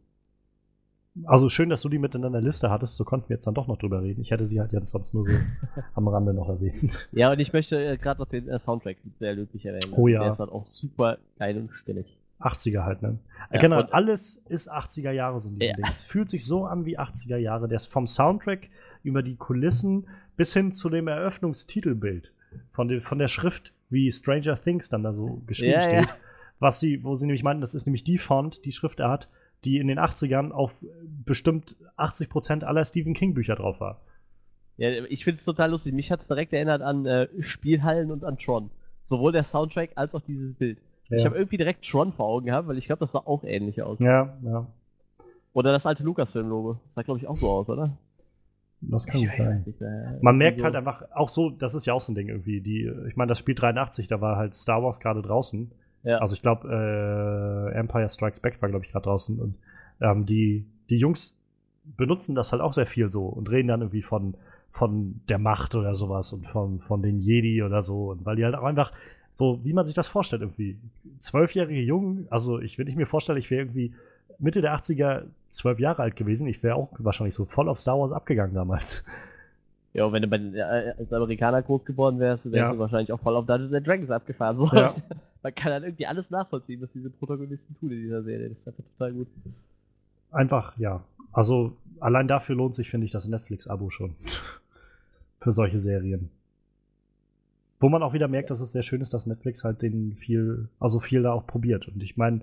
also 1.25 1.49
schön, 1.49 1.69
dass 1.69 1.81
du 1.81 1.89
die 1.89 1.97
mit 1.99 2.15
in 2.15 2.21
deiner 2.21 2.39
Liste 2.39 2.69
hattest, 2.69 2.95
so 2.95 3.03
konnten 3.03 3.29
wir 3.29 3.35
jetzt 3.35 3.45
dann 3.47 3.53
doch 3.53 3.67
noch 3.67 3.77
drüber 3.77 4.01
reden. 4.01 4.21
Ich 4.21 4.31
hätte 4.31 4.45
sie 4.45 4.59
halt 4.61 4.71
jetzt 4.71 4.91
sonst 4.91 5.13
nur 5.13 5.25
so 5.25 5.31
am 5.95 6.07
Rande 6.07 6.33
noch 6.33 6.47
erwähnt. 6.49 7.09
Ja, 7.11 7.31
und 7.31 7.39
ich 7.39 7.51
möchte 7.51 7.83
äh, 7.83 7.97
gerade 7.97 8.21
noch 8.21 8.27
den 8.29 8.47
äh, 8.47 8.59
Soundtrack 8.59 8.97
sehr 9.19 9.33
löblich 9.33 9.65
erwähnen. 9.65 9.93
Oh 9.97 10.07
ja. 10.07 10.23
Der 10.23 10.31
ist 10.33 10.39
halt 10.39 10.51
auch 10.51 10.63
super 10.65 11.17
geil 11.37 11.57
und 11.57 11.71
stimmig. 11.73 12.15
80er 12.39 12.83
halt, 12.85 13.01
ne? 13.01 13.19
Ja, 13.51 13.59
genau, 13.59 13.81
alles 13.81 14.37
ist 14.47 14.71
80er 14.71 15.11
Jahre 15.11 15.41
so 15.41 15.49
ein 15.49 15.59
Ja. 15.59 15.73
Ding. 15.73 15.85
Es 15.91 16.03
fühlt 16.05 16.29
sich 16.29 16.45
so 16.45 16.63
an 16.65 16.85
wie 16.85 16.97
80er 16.97 17.35
Jahre. 17.35 17.67
Der 17.67 17.75
ist 17.75 17.87
vom 17.87 18.07
Soundtrack 18.07 18.69
über 19.03 19.21
die 19.23 19.35
Kulissen 19.35 20.07
bis 20.37 20.53
hin 20.53 20.71
zu 20.71 20.89
dem 20.89 21.09
Eröffnungstitelbild. 21.09 22.31
Von, 22.71 22.87
dem, 22.87 23.01
von 23.01 23.19
der 23.19 23.27
Schrift, 23.27 23.73
wie 23.89 24.11
Stranger 24.11 24.55
Things 24.61 24.89
dann 24.89 25.03
da 25.03 25.13
so 25.13 25.41
geschrieben 25.47 25.71
Ja, 25.73 25.81
steht. 25.81 25.93
ja. 26.05 26.15
Was 26.59 26.79
sie, 26.79 27.03
wo 27.03 27.15
sie 27.15 27.25
nämlich 27.25 27.43
meinten, 27.43 27.61
das 27.61 27.73
ist 27.75 27.85
nämlich 27.85 28.03
die 28.03 28.17
Font, 28.17 28.65
die 28.65 28.71
Schriftart, 28.71 29.29
die 29.63 29.77
in 29.77 29.87
den 29.87 29.97
80ern 29.99 30.51
auf 30.51 30.73
bestimmt 31.25 31.75
80% 31.97 32.63
aller 32.63 32.83
Stephen 32.85 33.13
King 33.13 33.33
Bücher 33.33 33.55
drauf 33.55 33.79
war. 33.79 34.01
Ja, 34.77 34.89
ich 35.05 35.23
finde 35.23 35.37
es 35.39 35.45
total 35.45 35.71
lustig. 35.71 35.93
Mich 35.93 36.11
hat 36.11 36.21
es 36.21 36.27
direkt 36.27 36.53
erinnert 36.53 36.81
an 36.81 37.05
äh, 37.05 37.27
Spielhallen 37.39 38.11
und 38.11 38.23
an 38.23 38.37
Tron. 38.37 38.69
Sowohl 39.03 39.31
der 39.31 39.43
Soundtrack 39.43 39.91
als 39.95 40.15
auch 40.15 40.21
dieses 40.21 40.53
Bild. 40.53 40.77
Ich 41.11 41.25
habe 41.25 41.35
irgendwie 41.35 41.57
direkt 41.57 41.83
Tron 41.89 42.13
vor 42.13 42.27
Augen 42.27 42.45
gehabt, 42.45 42.67
weil 42.67 42.77
ich 42.77 42.85
glaube, 42.85 42.99
das 42.99 43.13
sah 43.13 43.19
auch 43.25 43.43
ähnlich 43.43 43.81
aus. 43.81 43.97
ja, 43.99 44.37
ja, 44.43 44.67
Oder 45.53 45.71
das 45.71 45.85
alte 45.87 46.03
Lucasfilm-Logo. 46.03 46.79
Das 46.85 46.93
sah, 46.93 47.01
glaube 47.01 47.19
ich, 47.19 47.27
auch 47.27 47.35
so 47.35 47.49
aus, 47.49 47.69
oder? 47.69 47.97
Das 48.81 49.05
kann 49.05 49.21
gut 49.21 49.35
sein. 49.35 49.63
nicht 49.65 49.81
mehr. 49.81 50.17
Man 50.21 50.37
merkt 50.37 50.59
So- 50.59 50.65
halt 50.65 50.75
einfach, 50.75 51.03
auch 51.13 51.29
so, 51.29 51.49
das 51.49 51.75
ist 51.75 51.85
ja 51.85 51.93
auch 51.93 52.01
so 52.01 52.11
ein 52.11 52.15
Ding 52.15 52.29
irgendwie. 52.29 52.61
Die, 52.61 52.89
ich 53.07 53.15
meine, 53.15 53.29
das 53.29 53.39
Spiel 53.39 53.55
83, 53.55 54.07
da 54.07 54.21
war 54.21 54.37
halt 54.37 54.53
Star 54.53 54.81
Wars 54.83 54.99
gerade 54.99 55.21
draußen. 55.21 55.71
Ja. 56.03 56.17
Also 56.19 56.33
ich 56.33 56.41
glaube, 56.41 56.67
äh, 57.73 57.77
Empire 57.77 58.09
Strikes 58.09 58.39
Back 58.39 58.61
war, 58.61 58.69
glaube 58.69 58.85
ich, 58.85 58.91
gerade 58.91 59.03
draußen. 59.03 59.39
Und 59.39 59.55
ähm, 60.01 60.25
die, 60.25 60.65
die 60.89 60.97
Jungs 60.97 61.35
benutzen 61.97 62.35
das 62.35 62.51
halt 62.51 62.61
auch 62.61 62.73
sehr 62.73 62.85
viel 62.85 63.11
so 63.11 63.25
und 63.25 63.49
reden 63.49 63.67
dann 63.67 63.81
irgendwie 63.81 64.01
von, 64.03 64.35
von 64.71 65.19
der 65.27 65.39
Macht 65.39 65.75
oder 65.75 65.95
sowas 65.95 66.31
und 66.33 66.47
von, 66.47 66.79
von 66.81 67.01
den 67.01 67.19
Jedi 67.19 67.63
oder 67.63 67.81
so. 67.81 68.11
Und 68.11 68.25
weil 68.25 68.35
die 68.37 68.45
halt 68.45 68.55
auch 68.55 68.63
einfach 68.63 68.93
so, 69.33 69.59
wie 69.63 69.73
man 69.73 69.85
sich 69.85 69.95
das 69.95 70.07
vorstellt, 70.07 70.41
irgendwie. 70.41 70.77
Zwölfjährige 71.19 71.81
Jungen, 71.81 72.27
also 72.29 72.59
ich, 72.59 72.77
wenn 72.77 72.87
ich 72.87 72.95
mir 72.95 73.05
vorstelle, 73.07 73.39
ich 73.39 73.49
wäre 73.51 73.61
irgendwie 73.63 73.93
Mitte 74.39 74.61
der 74.61 74.73
80er 74.75 75.23
zwölf 75.49 75.79
Jahre 75.79 76.01
alt 76.03 76.15
gewesen, 76.15 76.47
ich 76.47 76.63
wäre 76.63 76.75
auch 76.75 76.89
wahrscheinlich 76.99 77.35
so 77.35 77.45
voll 77.45 77.67
auf 77.69 77.79
Star 77.79 77.99
Wars 77.99 78.11
abgegangen 78.11 78.53
damals. 78.55 79.03
Ja, 79.93 80.05
und 80.05 80.13
wenn 80.13 80.21
du 80.21 80.27
den- 80.29 80.53
äh, 80.55 80.93
als 80.97 81.11
Amerikaner 81.11 81.61
groß 81.63 81.83
geworden 81.85 82.19
wärst, 82.19 82.45
wärst 82.45 82.55
Ja. 82.55 82.71
du 82.73 82.79
wahrscheinlich 82.79 83.11
auch 83.11 83.19
voll 83.19 83.35
auf 83.35 83.45
Dungeons 83.47 83.73
and 83.73 83.87
Dragons 83.87 84.11
abgefahren. 84.11 84.57
So. 84.57 84.67
Ja. 84.67 84.95
Man 85.43 85.55
kann 85.55 85.71
dann 85.71 85.83
irgendwie 85.83 86.05
alles 86.05 86.29
nachvollziehen, 86.29 86.81
was 86.81 86.91
diese 86.93 87.09
Protagonisten 87.09 87.75
tun 87.79 87.91
in 87.91 88.01
dieser 88.01 88.21
Serie. 88.23 88.49
Das 88.49 88.57
ist 88.59 88.67
einfach 88.67 88.83
total 88.97 89.13
gut. 89.13 89.27
Einfach, 90.31 90.77
ja. 90.77 91.01
Also 91.31 91.73
allein 91.99 92.27
dafür 92.27 92.55
lohnt 92.55 92.75
sich, 92.75 92.89
finde 92.89 93.05
ich, 93.05 93.11
das 93.11 93.27
Netflix-Abo 93.27 93.89
schon. 93.89 94.15
Für 95.41 95.51
solche 95.53 95.79
Serien. 95.79 96.29
Wo 97.79 97.87
man 97.89 98.03
auch 98.03 98.13
wieder 98.13 98.27
merkt, 98.27 98.49
dass 98.51 98.59
es 98.61 98.73
sehr 98.73 98.83
schön 98.83 98.99
ist, 99.01 99.13
dass 99.13 99.25
Netflix 99.25 99.63
halt 99.63 99.81
den 99.81 100.17
viel, 100.19 100.67
also 100.79 100.99
viel 100.99 101.23
da 101.23 101.31
auch 101.31 101.47
probiert. 101.47 101.87
Und 101.87 102.03
ich 102.03 102.17
meine, 102.17 102.41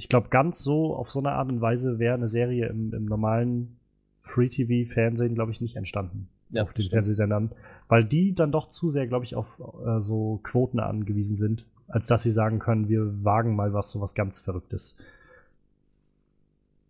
ich 0.00 0.08
glaube, 0.08 0.30
ganz 0.30 0.64
so 0.64 0.96
auf 0.96 1.10
so 1.10 1.18
eine 1.18 1.32
Art 1.32 1.50
und 1.50 1.60
Weise 1.60 1.98
wäre 1.98 2.14
eine 2.14 2.26
Serie 2.26 2.68
im, 2.68 2.94
im 2.94 3.04
normalen 3.04 3.76
Free-TV-Fernsehen, 4.22 5.34
glaube 5.34 5.52
ich, 5.52 5.60
nicht 5.60 5.76
entstanden. 5.76 6.26
Ja, 6.48 6.62
auf 6.62 6.72
den 6.72 6.84
stimmt. 6.84 6.92
Fernsehsendern. 6.94 7.50
Weil 7.86 8.04
die 8.04 8.34
dann 8.34 8.50
doch 8.50 8.70
zu 8.70 8.88
sehr, 8.88 9.06
glaube 9.06 9.26
ich, 9.26 9.36
auf 9.36 9.46
äh, 9.84 10.00
so 10.00 10.40
Quoten 10.42 10.80
angewiesen 10.80 11.36
sind, 11.36 11.66
als 11.86 12.06
dass 12.06 12.22
sie 12.22 12.30
sagen 12.30 12.60
können, 12.60 12.88
wir 12.88 13.22
wagen 13.22 13.54
mal 13.54 13.74
was, 13.74 13.90
so 13.90 14.00
was 14.00 14.14
ganz 14.14 14.40
Verrücktes. 14.40 14.96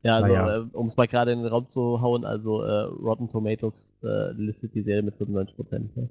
Ja, 0.05 0.19
also, 0.19 0.29
Naja. 0.29 0.59
äh, 0.59 0.67
um 0.73 0.87
es 0.87 0.97
mal 0.97 1.09
gerade 1.09 1.33
in 1.33 1.41
den 1.41 1.49
Raum 1.49 1.67
zu 1.67 2.01
hauen, 2.01 2.25
also 2.25 2.63
äh, 2.63 2.83
Rotten 2.83 3.29
Tomatoes 3.29 3.93
äh, 4.05 4.31
listet 4.35 4.73
die 4.77 4.83
Serie 4.83 5.03
mit 5.03 5.17
95%. 5.17 5.81
Ne? 5.97 6.09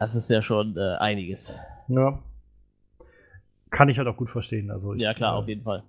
Das 0.00 0.16
ist 0.16 0.28
ja 0.28 0.42
schon 0.42 0.76
äh, 0.76 0.96
einiges. 0.96 1.56
Ja. 1.86 2.18
Kann 3.70 3.88
ich 3.88 3.98
halt 3.98 4.08
auch 4.08 4.16
gut 4.16 4.30
verstehen. 4.30 4.72
Also 4.72 4.94
ich, 4.94 5.00
ja, 5.00 5.14
klar, 5.14 5.36
äh, 5.36 5.38
auf 5.38 5.46
jeden 5.46 5.62
Fall. 5.62 5.84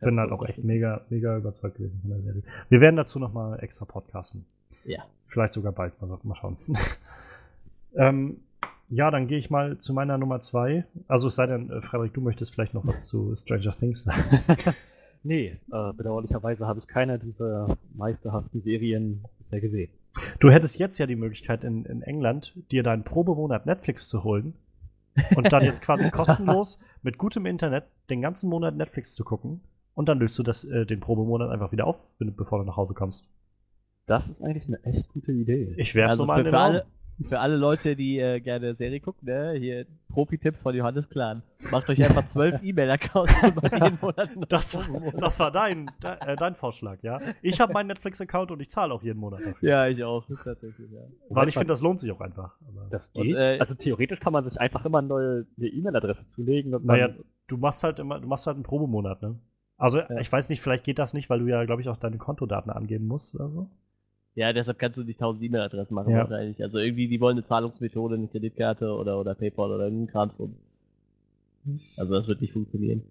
Bin 0.00 0.20
halt 0.20 0.32
auch 0.32 0.44
echt 0.46 0.62
mega, 0.62 1.02
mega 1.08 1.36
überzeugt 1.36 1.76
gewesen 1.76 2.00
von 2.00 2.10
der 2.10 2.20
Serie. 2.20 2.42
Wir 2.68 2.80
werden 2.80 2.96
dazu 2.96 3.18
nochmal 3.18 3.58
extra 3.62 3.84
podcasten. 3.84 4.44
Ja. 4.84 5.04
Vielleicht 5.26 5.54
sogar 5.54 5.72
bald, 5.72 6.00
mal, 6.00 6.18
mal 6.22 6.34
schauen. 6.34 6.56
ähm, 7.96 8.38
ja, 8.88 9.10
dann 9.10 9.26
gehe 9.26 9.38
ich 9.38 9.50
mal 9.50 9.78
zu 9.78 9.92
meiner 9.92 10.16
Nummer 10.18 10.40
zwei. 10.40 10.84
Also 11.08 11.28
es 11.28 11.36
sei 11.36 11.46
denn, 11.46 11.70
äh, 11.70 11.80
Frederik, 11.80 12.14
du 12.14 12.20
möchtest 12.20 12.54
vielleicht 12.54 12.74
noch 12.74 12.86
was 12.86 13.06
zu 13.06 13.34
Stranger 13.34 13.76
Things 13.76 14.02
sagen. 14.02 14.40
Nee, 15.22 15.58
äh, 15.72 15.92
bedauerlicherweise 15.92 16.68
habe 16.68 16.78
ich 16.78 16.86
keine 16.86 17.18
dieser 17.18 17.76
meisterhaften 17.94 18.60
Serien 18.60 19.24
bisher 19.38 19.60
gesehen. 19.60 19.90
Du 20.38 20.52
hättest 20.52 20.78
jetzt 20.78 20.98
ja 20.98 21.06
die 21.06 21.16
Möglichkeit, 21.16 21.64
in, 21.64 21.84
in 21.84 22.02
England 22.02 22.52
dir 22.70 22.84
deinen 22.84 23.02
Probemonat 23.02 23.66
Netflix 23.66 24.08
zu 24.08 24.22
holen 24.22 24.54
und 25.34 25.52
dann 25.52 25.64
jetzt 25.64 25.82
quasi 25.82 26.10
kostenlos 26.12 26.78
mit 27.02 27.18
gutem 27.18 27.44
Internet 27.44 27.86
den 28.08 28.22
ganzen 28.22 28.48
Monat 28.48 28.76
Netflix 28.76 29.16
zu 29.16 29.24
gucken 29.24 29.62
und 29.96 30.08
dann 30.08 30.18
löst 30.20 30.38
du 30.38 30.42
das, 30.42 30.62
äh, 30.64 30.84
den 30.84 31.00
Probemonat 31.00 31.50
einfach 31.50 31.72
wieder 31.72 31.86
auf, 31.86 31.96
bevor 32.18 32.58
du 32.58 32.64
nach 32.66 32.76
Hause 32.76 32.94
kommst. 32.94 33.28
Das 34.04 34.28
ist 34.28 34.42
eigentlich 34.42 34.68
eine 34.68 34.84
echt 34.84 35.08
gute 35.08 35.32
Idee. 35.32 35.74
Ich 35.78 35.94
werfe 35.94 36.10
Also 36.10 36.22
so 36.22 36.26
mal 36.26 36.34
für, 36.34 36.40
in 36.40 36.44
den 36.44 36.50
für, 36.52 36.58
alle, 36.58 36.86
für 37.22 37.40
alle 37.40 37.56
Leute, 37.56 37.96
die 37.96 38.18
äh, 38.18 38.40
gerne 38.40 38.74
Serie 38.74 39.00
gucken, 39.00 39.26
ne? 39.26 39.54
hier 39.58 39.86
Profi-Tipps 40.10 40.62
von 40.62 40.74
Johannes 40.76 41.08
Klan. 41.08 41.42
Macht 41.72 41.88
euch 41.88 42.04
einfach 42.04 42.28
zwölf 42.28 42.60
E-Mail-Accounts 42.62 43.42
und 43.42 43.56
macht 43.56 43.72
jeden 43.72 43.98
Monat 44.00 44.30
Das, 44.50 44.78
das 45.18 45.40
war 45.40 45.50
dein, 45.50 45.90
de, 46.02 46.10
äh, 46.20 46.36
dein 46.36 46.54
Vorschlag, 46.54 47.02
ja. 47.02 47.18
Ich 47.40 47.58
habe 47.58 47.72
meinen 47.72 47.86
Netflix-Account 47.86 48.50
und 48.50 48.60
ich 48.60 48.68
zahle 48.68 48.92
auch 48.92 49.02
jeden 49.02 49.18
Monat 49.18 49.40
dafür. 49.46 49.68
Ja, 49.68 49.86
ich 49.88 50.04
auch. 50.04 50.26
Tatsächlich, 50.44 50.90
ja. 50.92 51.00
Weil 51.30 51.48
ich 51.48 51.54
finde, 51.54 51.68
das 51.68 51.80
lohnt 51.80 52.00
sich 52.00 52.12
auch 52.12 52.20
einfach. 52.20 52.54
Aber, 52.68 52.86
das 52.90 53.08
Und, 53.14 53.22
geht. 53.24 53.36
äh, 53.36 53.58
also 53.58 53.74
theoretisch 53.74 54.20
kann 54.20 54.34
man 54.34 54.44
sich 54.44 54.60
einfach 54.60 54.84
immer 54.84 54.98
eine 54.98 55.08
neue 55.08 55.46
E-Mail-Adresse 55.58 56.26
zulegen 56.26 56.74
und 56.74 56.84
naja, 56.84 57.08
du 57.48 57.56
machst 57.56 57.82
halt 57.82 57.98
immer, 57.98 58.20
du 58.20 58.28
machst 58.28 58.46
halt 58.46 58.56
einen 58.56 58.62
Probemonat, 58.62 59.22
ne? 59.22 59.36
Also 59.78 59.98
Ja. 59.98 60.18
ich 60.20 60.30
weiß 60.30 60.48
nicht, 60.48 60.60
vielleicht 60.60 60.84
geht 60.84 60.98
das 60.98 61.12
nicht, 61.14 61.28
weil 61.30 61.40
du 61.40 61.46
ja, 61.46 61.64
glaube 61.64 61.82
ich, 61.82 61.88
auch 61.88 61.96
deine 61.96 62.16
Kontodaten 62.18 62.70
angeben 62.70 63.06
musst 63.06 63.34
oder 63.34 63.50
so. 63.50 63.68
Ja, 64.34 64.52
deshalb 64.52 64.78
kannst 64.78 64.98
du 64.98 65.02
nicht 65.04 65.18
tausend 65.20 65.42
E-Mail-Adressen 65.42 65.94
machen 65.94 66.10
Ja. 66.12 66.18
wahrscheinlich. 66.18 66.62
Also 66.62 66.78
irgendwie, 66.78 67.08
die 67.08 67.20
wollen 67.20 67.36
eine 67.38 67.46
Zahlungsmethode, 67.46 68.14
eine 68.16 68.28
Kreditkarte 68.28 68.92
oder, 68.94 69.18
oder 69.18 69.34
PayPal 69.34 69.70
oder 69.70 69.84
irgendein 69.84 70.12
Krams 70.12 70.40
und 70.40 70.56
also 71.96 72.14
das 72.14 72.28
wird 72.28 72.40
nicht 72.40 72.52
funktionieren. 72.52 73.02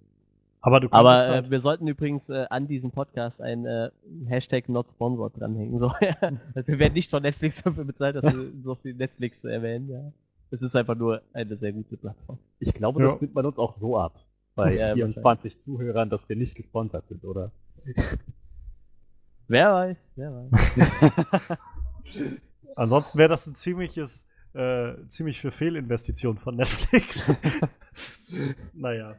Aber 0.61 0.79
du 0.79 0.87
Aber 0.91 1.13
äh, 1.13 1.27
halt, 1.29 1.51
wir 1.51 1.61
sollten 1.61 1.87
übrigens 1.87 2.29
äh, 2.29 2.45
an 2.49 2.67
diesem 2.67 2.89
Podcast 2.91 3.41
ein 3.41 3.65
äh, 3.65 3.89
Hashtag 4.25 4.69
not 4.69 4.89
sponsored 4.89 5.39
dranhängen. 5.39 5.77
So. 5.77 5.89
Also 5.89 6.39
wir 6.67 6.79
werden 6.79 6.93
nicht 6.93 7.11
von 7.11 7.21
Netflix 7.21 7.61
dafür 7.61 7.83
bezahlt, 7.85 8.15
dass 8.15 8.23
wir 8.23 8.51
so 8.63 8.75
viel 8.75 8.93
Netflix 8.95 9.43
erwähnen. 9.43 9.89
Ja. 9.89 10.11
Es 10.51 10.61
ist 10.61 10.75
einfach 10.75 10.95
nur 10.95 11.21
eine 11.33 11.55
sehr 11.57 11.73
gute 11.73 11.97
Plattform. 11.97 12.39
Ich 12.59 12.73
glaube, 12.73 13.01
Ja. 13.01 13.07
das 13.07 13.19
nimmt 13.21 13.35
man 13.35 13.45
uns 13.45 13.59
auch 13.59 13.73
so 13.73 13.97
ab. 13.99 14.15
Bei 14.55 14.73
Ja, 14.73 14.93
24 14.93 15.59
Zuhörern, 15.59 16.09
dass 16.09 16.29
wir 16.29 16.35
nicht 16.35 16.55
gesponsert 16.55 17.07
sind, 17.07 17.23
oder? 17.25 17.51
Wer 19.47 19.73
weiß, 19.73 20.11
wer 20.15 20.31
weiß. 20.31 21.57
ansonsten 22.75 23.19
wäre 23.19 23.29
das 23.29 23.45
ein 23.47 23.53
ziemliches, 23.53 24.25
äh, 24.53 24.93
ziemlich 25.07 25.41
für 25.41 25.51
Fehlinvestition 25.51 26.37
von 26.37 26.55
Netflix. 26.55 27.33
naja. 28.73 29.15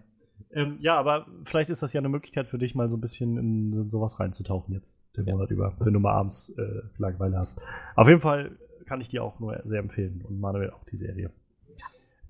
Ähm, 0.53 0.79
ja, 0.81 0.97
aber 0.97 1.27
vielleicht 1.45 1.71
ist 1.71 1.83
das 1.83 1.93
ja 1.93 2.01
eine 2.01 2.09
Möglichkeit 2.09 2.49
für 2.49 2.59
dich, 2.59 2.75
mal 2.75 2.89
so 2.89 2.97
ein 2.97 3.01
bisschen 3.01 3.37
in 3.37 3.91
sowas 3.91 4.19
reinzutauchen 4.19 4.75
jetzt, 4.75 4.99
den. 5.17 5.25
Monat 5.27 5.51
über, 5.51 5.75
wenn 5.81 5.93
du 5.93 6.01
mal 6.01 6.13
abends 6.13 6.51
äh, 6.57 6.83
Langeweile 6.99 7.37
hast. 7.37 7.61
Auf 7.95 8.09
jeden 8.09 8.21
Fall 8.21 8.57
kann 8.87 9.01
ich 9.01 9.09
dir 9.09 9.23
auch 9.23 9.39
nur 9.39 9.61
sehr 9.65 9.81
empfehlen 9.81 10.23
und 10.27 10.41
Manuel 10.41 10.71
auch 10.71 10.85
die 10.85 10.97
Serie. 10.97 11.31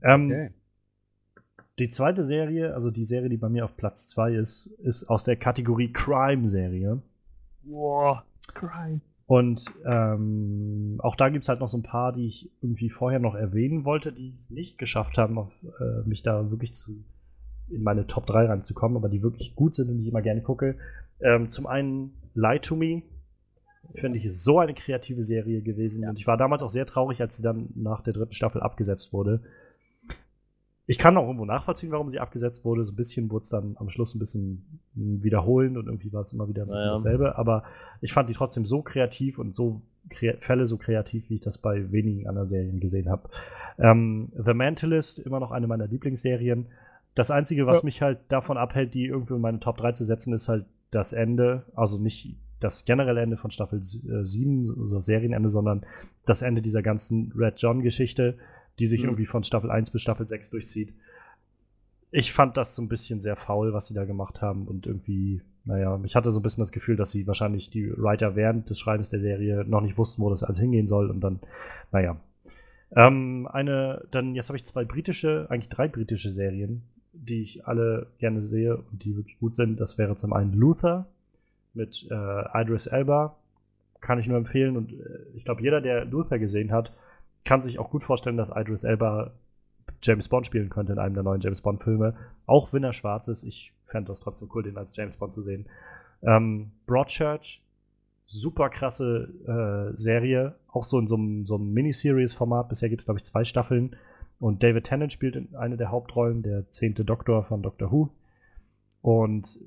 Ähm, 0.03 0.27
Okay. 0.27 0.51
Die 1.79 1.91
zweite 1.91 2.25
Serie, 2.25 2.75
also 2.75 2.91
die 2.91 3.05
Serie, 3.05 3.29
die 3.29 3.37
bei 3.37 3.49
mir 3.49 3.65
auf 3.65 3.77
Platz 3.77 4.09
2 4.09 4.35
ist, 4.35 4.67
ist 4.83 5.05
aus 5.11 5.25
der 5.25 5.37
Kategorie 5.37 5.93
Crime-Serie. 5.93 7.03
Wow, 7.65 8.19
Crime. 8.55 9.01
Und 9.27 9.65
ähm, 9.85 11.01
auch 11.03 11.17
da 11.17 11.29
gibt 11.29 11.45
es 11.45 11.49
halt 11.49 11.61
noch 11.61 11.69
so 11.69 11.77
ein 11.77 11.83
paar, 11.83 12.13
die 12.13 12.27
ich 12.27 12.51
irgendwie 12.63 12.91
vorher 12.91 13.19
noch 13.19 13.35
erwähnen 13.35 13.85
wollte, 13.85 14.13
die 14.13 14.35
es 14.39 14.51
nicht 14.51 14.79
geschafft 14.79 15.19
haben, 15.19 15.37
auf, 15.37 15.53
äh, 15.81 16.09
mich 16.09 16.23
da 16.23 16.51
wirklich 16.51 16.75
zu 16.75 17.05
in 17.69 17.83
meine 17.83 18.07
Top 18.07 18.27
3 18.27 18.47
reinzukommen, 18.47 18.97
aber 18.97 19.09
die 19.09 19.23
wirklich 19.23 19.57
gut 19.57 19.75
sind 19.75 19.91
und 19.91 19.97
die 19.99 20.05
ich 20.05 20.09
immer 20.11 20.23
gerne 20.23 20.43
gucke. 20.43 20.77
Ähm, 21.21 21.49
zum 21.49 21.67
einen 21.67 22.13
Lie 22.35 22.61
to 22.61 22.77
Me. 22.77 23.03
Finde 23.95 24.19
ich 24.19 24.25
ist 24.25 24.45
so 24.45 24.59
eine 24.59 24.75
kreative 24.75 25.23
Serie 25.23 25.63
gewesen. 25.63 26.05
Ja. 26.05 26.11
Und 26.11 26.19
ich 26.19 26.27
war 26.27 26.37
damals 26.37 26.63
auch 26.63 26.71
sehr 26.71 26.87
traurig, 26.87 27.21
als 27.21 27.37
sie 27.37 27.43
dann 27.43 27.71
nach 27.75 28.03
der 28.03 28.13
dritten 28.13 28.33
Staffel 28.33 28.61
abgesetzt 28.61 29.13
wurde. 29.13 29.43
Ich 30.89 30.99
kann 30.99 31.17
auch 31.17 31.27
irgendwo 31.27 31.45
nachvollziehen, 31.45 31.91
warum 31.91 32.09
sie 32.09 32.21
abgesetzt 32.21 32.65
wurde. 32.65 32.85
So 32.87 32.93
ein 32.93 32.97
bisschen 32.97 33.29
wurde 33.31 33.43
es 33.43 33.49
dann 33.49 33.77
am 33.81 33.91
Schluss 33.91 34.15
ein 34.15 34.21
bisschen 34.21 34.81
wiederholend 34.95 35.77
und 35.77 35.87
irgendwie 35.87 36.13
war 36.13 36.21
es 36.23 36.33
immer 36.33 36.49
wieder 36.49 36.63
ein 36.63 36.69
bisschen 36.69 36.83
Naja. 36.85 36.95
dasselbe. 36.95 37.37
Aber 37.39 37.65
ich 38.01 38.13
fand 38.13 38.29
die 38.29 38.35
trotzdem 38.35 38.65
so 38.65 38.83
kreativ 38.83 39.39
und 39.39 39.55
so 39.57 39.83
kre 40.11 40.37
Fälle 40.41 40.67
so 40.69 40.77
kreativ, 40.77 41.29
wie 41.29 41.35
ich 41.35 41.41
das 41.41 41.59
bei 41.59 41.91
wenigen 41.91 42.29
anderen 42.29 42.49
Serien 42.49 42.79
gesehen 42.79 43.09
habe. 43.09 43.29
Ähm, 43.79 44.31
The 44.37 44.55
Mentalist, 44.55 45.19
immer 45.19 45.41
noch 45.41 45.51
eine 45.51 45.67
meiner 45.67 45.89
Lieblingsserien. 45.89 46.67
Das 47.17 47.31
Einzige, 47.33 47.67
was 47.67 47.79
Ja. 47.79 47.85
mich 47.85 48.03
halt 48.03 48.19
davon 48.29 48.57
abhält, 48.57 48.95
die 48.95 49.07
irgendwie 49.07 49.35
in 49.35 49.41
meine 49.41 49.59
Top 49.59 49.79
3 49.79 49.93
zu 49.93 50.05
setzen, 50.05 50.33
ist 50.35 50.49
halt 50.49 50.67
das 50.93 51.13
Ende. 51.13 51.65
Also 51.75 51.99
nicht 51.99 52.37
das 52.61 52.85
generelle 52.85 53.21
Ende 53.23 53.37
von 53.37 53.51
Staffel 53.51 53.81
7, 53.83 54.65
so 54.65 54.75
das 54.95 55.05
Serienende, 55.07 55.51
sondern 55.51 55.85
das 56.25 56.43
Ende 56.43 56.63
dieser 56.63 56.83
ganzen 56.83 57.33
Red 57.37 57.55
John-Geschichte, 57.61 58.37
die 58.79 58.87
sich 58.87 59.03
Mhm. 59.03 59.09
irgendwie 59.09 59.27
von 59.27 59.45
Staffel 59.45 59.71
1 59.71 59.91
bis 59.91 60.03
Staffel 60.03 60.27
6 60.27 60.51
durchzieht. 60.51 60.93
Ich 62.11 62.33
fand 62.33 62.57
das 62.57 62.75
so 62.77 62.83
ein 62.83 62.89
bisschen 62.89 63.21
sehr 63.21 63.37
faul, 63.37 63.73
was 63.73 63.89
sie 63.89 63.95
da 63.95 64.05
gemacht 64.05 64.41
haben 64.41 64.67
und 64.67 64.87
irgendwie, 64.87 65.43
naja, 65.65 66.01
ich 66.05 66.15
hatte 66.17 66.31
so 66.33 66.39
ein 66.39 66.43
bisschen 66.43 66.63
das 66.63 66.73
Gefühl, 66.73 66.97
dass 66.97 67.11
sie 67.11 67.27
wahrscheinlich 67.27 67.69
die 67.69 67.93
Writer 67.97 68.37
während 68.37 68.71
des 68.71 68.79
Schreibens 68.79 69.09
der 69.09 69.21
Serie 69.21 69.65
noch 69.67 69.81
nicht 69.81 69.99
wussten, 69.99 70.23
wo 70.23 70.31
das 70.31 70.43
alles 70.45 70.59
hingehen 70.61 70.89
soll 70.89 71.11
und 71.11 71.21
dann, 71.21 71.41
naja. 71.93 72.17
Ähm, 72.95 73.49
eine, 73.53 74.05
dann, 74.13 74.35
jetzt 74.35 74.49
habe 74.49 74.57
ich 74.57 74.65
zwei 74.65 74.85
britische, 74.85 75.47
eigentlich 75.51 75.69
drei 75.69 75.89
britische 75.89 76.31
Serien, 76.31 76.83
die 77.13 77.43
ich 77.43 77.67
alle 77.67 78.07
gerne 78.19 78.47
sehe 78.47 78.77
und 78.77 79.05
die 79.05 79.17
wirklich 79.17 79.39
gut 79.41 79.57
sind. 79.57 79.81
Das 79.81 79.99
wäre 79.99 80.15
zum 80.15 80.33
einen 80.33 80.53
Luther 80.53 81.07
mit 81.75 82.07
äh, 82.11 82.61
Idris 82.63 82.87
Elba, 82.87 83.37
kann 84.01 84.21
ich 84.21 84.29
nur 84.29 84.39
empfehlen 84.39 84.77
und 84.77 84.93
äh, 84.93 84.97
ich 85.35 85.45
glaube, 85.45 85.63
jeder, 85.63 85.81
der 85.81 86.05
Luther 86.05 86.39
gesehen 86.39 86.71
hat, 86.71 86.93
kann 87.47 87.63
sich 87.63 87.79
auch 87.79 87.91
gut 87.91 88.03
vorstellen, 88.03 88.37
dass 88.37 88.51
Idris 88.55 88.85
Elba 88.85 89.33
James 90.03 90.29
Bond 90.29 90.47
spielen 90.47 90.69
könnte 90.69 90.93
in 90.93 90.99
einem 90.99 91.15
der 91.15 91.23
neuen 91.23 91.41
James 91.41 91.63
Bond-Filme. 91.63 92.15
Auch 92.45 92.73
wenn 92.73 92.85
er 92.85 92.93
schwarz 92.93 93.29
ist, 93.29 93.45
ich 93.45 93.73
fände 93.87 94.09
das 94.09 94.21
trotzdem 94.21 94.51
cool, 94.53 94.65
den 94.65 94.77
als 94.77 94.95
James 94.97 95.17
Bond 95.17 95.33
zu 95.33 95.43
sehen. 95.43 95.67
Ähm, 96.23 96.73
Broadchurch, 96.87 97.63
super 98.25 98.69
krasse 98.69 99.29
äh, 99.47 99.97
Serie, 99.97 100.57
auch 100.69 100.85
so 100.85 100.99
in 100.99 101.07
so 101.07 101.15
einem, 101.17 101.73
Miniseries-Format. 101.73 102.69
Bisher 102.69 102.89
gibt 102.89 103.03
es, 103.03 103.07
glaube 103.07 103.21
ich, 103.21 103.25
zwei 103.25 103.45
Staffeln. 103.45 103.97
Und 104.41 104.63
David 104.63 104.85
Tennant 104.85 105.13
spielt 105.13 105.37
in 105.37 105.55
eine 105.55 105.77
der 105.77 105.91
Hauptrollen, 105.91 106.43
der 106.43 106.69
zehnte 106.71 107.05
Doktor 107.05 107.45
von 107.45 107.63
Doctor 107.63 107.91
Who. 107.93 108.11
Und 109.03 109.59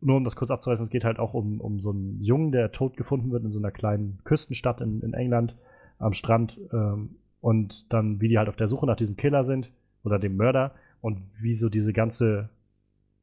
nur 0.00 0.18
um 0.18 0.24
das 0.24 0.36
kurz 0.36 0.50
abzureißen, 0.50 0.84
es 0.84 0.90
geht 0.90 1.04
halt 1.04 1.18
auch 1.18 1.34
um, 1.34 1.60
um 1.60 1.80
so 1.80 1.90
einen 1.90 2.22
Jungen, 2.22 2.52
der 2.52 2.70
tot 2.70 2.96
gefunden 2.96 3.32
wird 3.32 3.44
in 3.44 3.50
so 3.50 3.58
einer 3.58 3.72
kleinen 3.72 4.18
Küstenstadt 4.24 4.82
in, 4.82 5.00
in 5.00 5.14
England 5.14 5.56
am 5.98 6.12
Strand. 6.12 6.60
Ähm, 6.72 7.16
und 7.40 7.86
dann, 7.88 8.20
wie 8.20 8.28
die 8.28 8.38
halt 8.38 8.48
auf 8.48 8.54
der 8.56 8.68
Suche 8.68 8.86
nach 8.86 8.96
diesem 8.96 9.16
Killer 9.16 9.42
sind 9.44 9.70
oder 10.02 10.18
dem 10.18 10.36
Mörder 10.36 10.72
und 11.00 11.18
wie 11.40 11.54
so 11.54 11.68
diese 11.68 11.92
ganze 11.92 12.48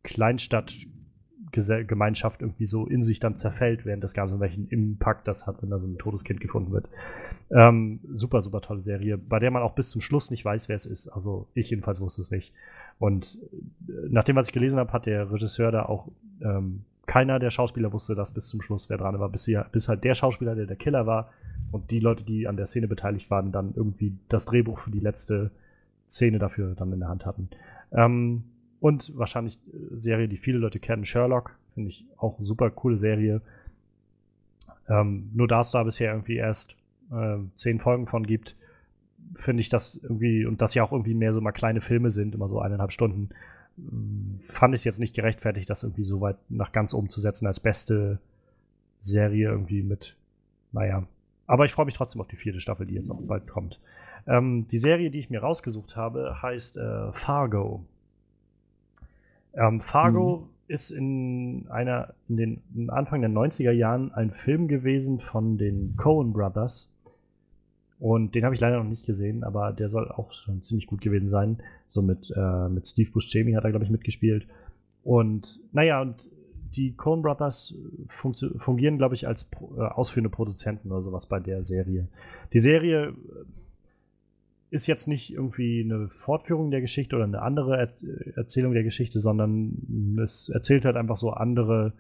Kleinstadtgemeinschaft 0.04 2.42
irgendwie 2.42 2.66
so 2.66 2.88
in 2.88 3.04
sich 3.04 3.20
dann 3.20 3.36
zerfällt, 3.36 3.86
während 3.86 4.02
das 4.04 4.14
Ganze 4.14 4.40
welchen 4.40 4.70
Impact 4.70 5.28
das 5.28 5.48
hat, 5.48 5.62
wenn 5.62 5.70
da 5.70 5.80
so 5.80 5.88
ein 5.88 5.98
totes 5.98 6.24
Kind 6.24 6.40
gefunden 6.40 6.72
wird. 6.72 6.88
Ähm, 7.52 8.00
super, 8.12 8.42
super 8.42 8.62
tolle 8.62 8.80
Serie, 8.82 9.18
bei 9.18 9.40
der 9.40 9.52
man 9.52 9.64
auch 9.64 9.76
bis 9.76 9.90
zum 9.90 10.00
Schluss 10.02 10.32
nicht 10.32 10.46
weiß, 10.46 10.70
wer 10.70 10.78
es 10.78 10.86
ist. 10.86 11.10
Also 11.10 11.48
ich 11.54 11.70
jedenfalls 11.70 12.00
wusste 12.00 12.22
es 12.22 12.32
nicht. 12.32 12.54
Und 13.00 13.38
äh, 13.88 13.92
nach 14.10 14.24
dem, 14.24 14.38
was 14.38 14.48
ich 14.48 14.54
gelesen 14.54 14.80
habe, 14.80 14.94
hat 14.94 15.08
der 15.08 15.30
Regisseur 15.32 15.72
da 15.72 15.84
auch 15.84 16.08
ähm, 16.42 16.86
keiner 17.06 17.40
der 17.40 17.52
Schauspieler 17.52 17.94
wusste 17.94 18.16
das 18.16 18.32
bis 18.32 18.48
zum 18.48 18.62
Schluss, 18.62 18.90
wer 18.90 18.98
dran 18.98 19.20
war, 19.20 19.30
bis, 19.30 19.44
sie, 19.44 19.60
bis 19.72 19.88
halt 19.88 20.04
der 20.04 20.16
Schauspieler, 20.16 20.56
der 20.56 20.66
der 20.66 20.76
Killer 20.76 21.06
war, 21.06 21.30
und 21.76 21.92
die 21.92 22.00
Leute, 22.00 22.24
die 22.24 22.48
an 22.48 22.56
der 22.56 22.68
Szene 22.68 22.88
beteiligt 22.88 23.30
waren, 23.30 23.52
dann 23.52 23.74
irgendwie 23.76 24.14
das 24.30 24.46
Drehbuch 24.46 24.80
für 24.80 24.92
die 24.92 25.02
letzte 25.02 25.52
Szene 26.10 26.40
dafür 26.40 26.74
dann 26.74 26.94
in 26.94 27.00
der 27.00 27.10
Hand 27.10 27.26
hatten. 27.26 27.50
Ähm, 27.92 28.44
und 28.80 29.12
wahrscheinlich 29.18 29.60
äh, 29.68 29.96
Serie, 29.96 30.30
die 30.30 30.38
viele 30.38 30.58
Leute 30.58 30.80
kennen, 30.80 31.06
Sherlock, 31.06 31.58
finde 31.74 31.90
ich 31.90 32.06
auch 32.16 32.40
super 32.42 32.70
coole 32.70 32.98
Serie. 32.98 33.42
Ähm, 34.88 35.30
nur 35.34 35.50
da 35.50 35.60
es 35.60 35.72
da 35.72 35.84
bisher 35.84 36.14
irgendwie 36.14 36.38
erst 36.38 36.78
äh, 37.12 37.40
zehn 37.56 37.80
Folgen 37.80 38.08
von 38.08 38.26
gibt, 38.26 38.56
finde 39.36 39.60
ich 39.60 39.68
das 39.68 40.00
irgendwie, 40.02 40.46
und 40.46 40.62
das 40.62 40.76
ja 40.76 40.84
auch 40.84 40.94
irgendwie 40.94 41.14
mehr 41.14 41.34
so 41.34 41.42
mal 41.42 41.52
kleine 41.52 41.82
Filme 41.82 42.10
sind, 42.10 42.36
immer 42.36 42.48
so 42.48 42.60
eineinhalb 42.60 42.94
Stunden, 42.94 43.30
fand 44.44 44.74
ich 44.74 44.80
es 44.80 44.86
jetzt 44.86 45.00
nicht 45.00 45.14
gerechtfertigt, 45.14 45.70
das 45.70 45.84
irgendwie 45.84 46.06
so 46.06 46.22
weit 46.22 46.38
nach 46.48 46.72
ganz 46.72 46.94
oben 46.94 47.10
zu 47.10 47.20
setzen 47.20 47.48
als 47.48 47.60
beste 47.60 48.20
Serie 49.00 49.50
irgendwie 49.50 49.84
mit, 49.84 50.16
naja. 50.72 51.06
Aber 51.48 51.66
ich 51.66 51.74
freue 51.74 51.86
mich 51.86 51.96
trotzdem 51.96 52.22
auf 52.22 52.28
die 52.28 52.38
vierte 52.38 52.60
Staffel, 52.60 52.86
die 52.86 52.96
jetzt 52.96 53.10
auch 53.12 53.22
bald 53.22 53.48
kommt. 53.48 53.80
Ähm, 54.28 54.66
die 54.68 54.78
Serie, 54.78 55.12
die 55.12 55.20
ich 55.20 55.30
mir 55.30 55.42
rausgesucht 55.42 55.96
habe, 55.96 56.42
heißt 56.42 56.78
äh, 56.78 57.12
Fargo. 57.14 57.86
Ähm, 59.54 59.82
Fargo 59.82 60.50
ist 60.68 60.90
in 60.90 61.68
einer, 61.70 62.14
in 62.28 62.38
den 62.38 62.90
Anfang 62.90 63.22
der 63.22 63.30
90er 63.30 63.72
Jahren 63.72 64.12
ein 64.14 64.32
Film 64.32 64.68
gewesen 64.68 65.20
von 65.20 65.58
den 65.58 65.96
Coen 65.98 66.34
Brothers. 66.34 66.92
Und 68.00 68.36
den 68.36 68.44
habe 68.44 68.56
ich 68.56 68.62
leider 68.62 68.78
noch 68.78 68.90
nicht 68.90 69.06
gesehen, 69.06 69.44
aber 69.44 69.72
der 69.72 69.90
soll 69.90 70.12
auch 70.12 70.32
schon 70.34 70.64
ziemlich 70.64 70.88
gut 70.88 71.02
gewesen 71.02 71.28
sein. 71.28 71.60
So 71.88 72.02
mit, 72.02 72.34
äh, 72.36 72.70
mit 72.70 72.88
Steve 72.88 73.12
Buscemi 73.12 73.54
hat 73.54 73.64
er, 73.64 73.70
glaube 73.70 73.86
ich, 73.86 73.92
mitgespielt. 73.92 74.48
Und 75.04 75.60
naja, 75.72 76.02
und 76.02 76.28
die 76.78 76.94
Coen 76.94 77.22
Brothers 77.22 77.76
funktio- 78.22 78.58
fungieren, 78.60 78.98
glaube 78.98 79.16
ich, 79.16 79.28
als 79.28 79.50
äh, 79.78 79.82
ausführende 79.82 80.30
Produzenten 80.30 80.92
oder 80.92 81.02
sowas 81.02 81.26
bei 81.26 81.40
der 81.40 81.64
Serie. 81.64 82.08
Die 82.54 82.60
Serie 82.60 83.08
äh, 83.08 83.14
ist 84.72 84.88
jetzt 84.88 85.08
nicht 85.08 85.34
irgendwie 85.34 85.82
eine 85.82 86.10
Fortführung 86.10 86.72
der 86.72 86.82
Geschichte 86.82 87.16
oder 87.16 87.26
eine 87.26 87.42
andere 87.42 87.78
er 87.78 87.90
Erzählung 88.36 88.74
der 88.74 88.84
Geschichte, 88.84 89.20
sondern 89.20 90.18
es 90.22 90.50
erzählt 90.50 90.86
halt 90.86 90.98
einfach 90.98 91.18
so 91.18 91.32
andere 91.32 91.94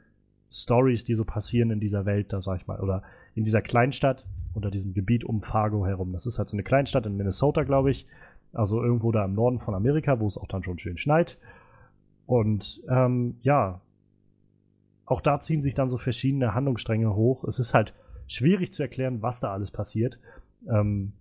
Stories, 0.52 1.04
die 1.04 1.16
so 1.16 1.24
passieren 1.26 1.72
in 1.72 1.80
dieser 1.80 2.06
Welt, 2.06 2.34
da 2.34 2.42
sag 2.42 2.62
ich 2.62 2.68
mal, 2.68 2.80
oder 2.80 3.04
in 3.34 3.44
dieser 3.44 3.62
Kleinstadt 3.62 4.26
oder 4.54 4.72
diesem 4.72 4.94
Gebiet 4.94 5.24
um 5.24 5.42
Fargo 5.42 5.86
herum. 5.86 6.12
Das 6.14 6.26
ist 6.26 6.38
halt 6.38 6.50
so 6.50 6.56
eine 6.56 6.64
Kleinstadt 6.64 7.06
in 7.06 7.18
Minnesota, 7.18 7.64
glaube 7.64 7.92
ich. 7.92 8.08
Also 8.54 8.82
irgendwo 8.82 9.12
da 9.12 9.26
im 9.26 9.34
Norden 9.34 9.60
von 9.60 9.76
Amerika, 9.76 10.20
wo 10.20 10.28
es 10.28 10.38
auch 10.38 10.48
dann 10.48 10.64
schon 10.64 10.80
schön 10.80 10.98
schneit. 10.98 11.38
Und 12.26 12.82
ähm, 12.90 13.36
ja, 13.42 13.82
auch 15.06 15.22
da 15.22 15.40
ziehen 15.40 15.62
sich 15.62 15.76
dann 15.76 15.90
so 15.90 15.98
verschiedene 15.98 16.54
Handlungsstränge 16.54 17.16
hoch. 17.16 17.44
Es 17.44 17.60
ist 17.60 17.74
halt 17.74 17.94
schwierig 18.28 18.72
zu 18.74 18.82
erklären, 18.82 19.22
was 19.22 19.40
da 19.40 19.52
alles 19.54 19.72
passiert. 19.72 20.18
Ähm, 20.68 21.14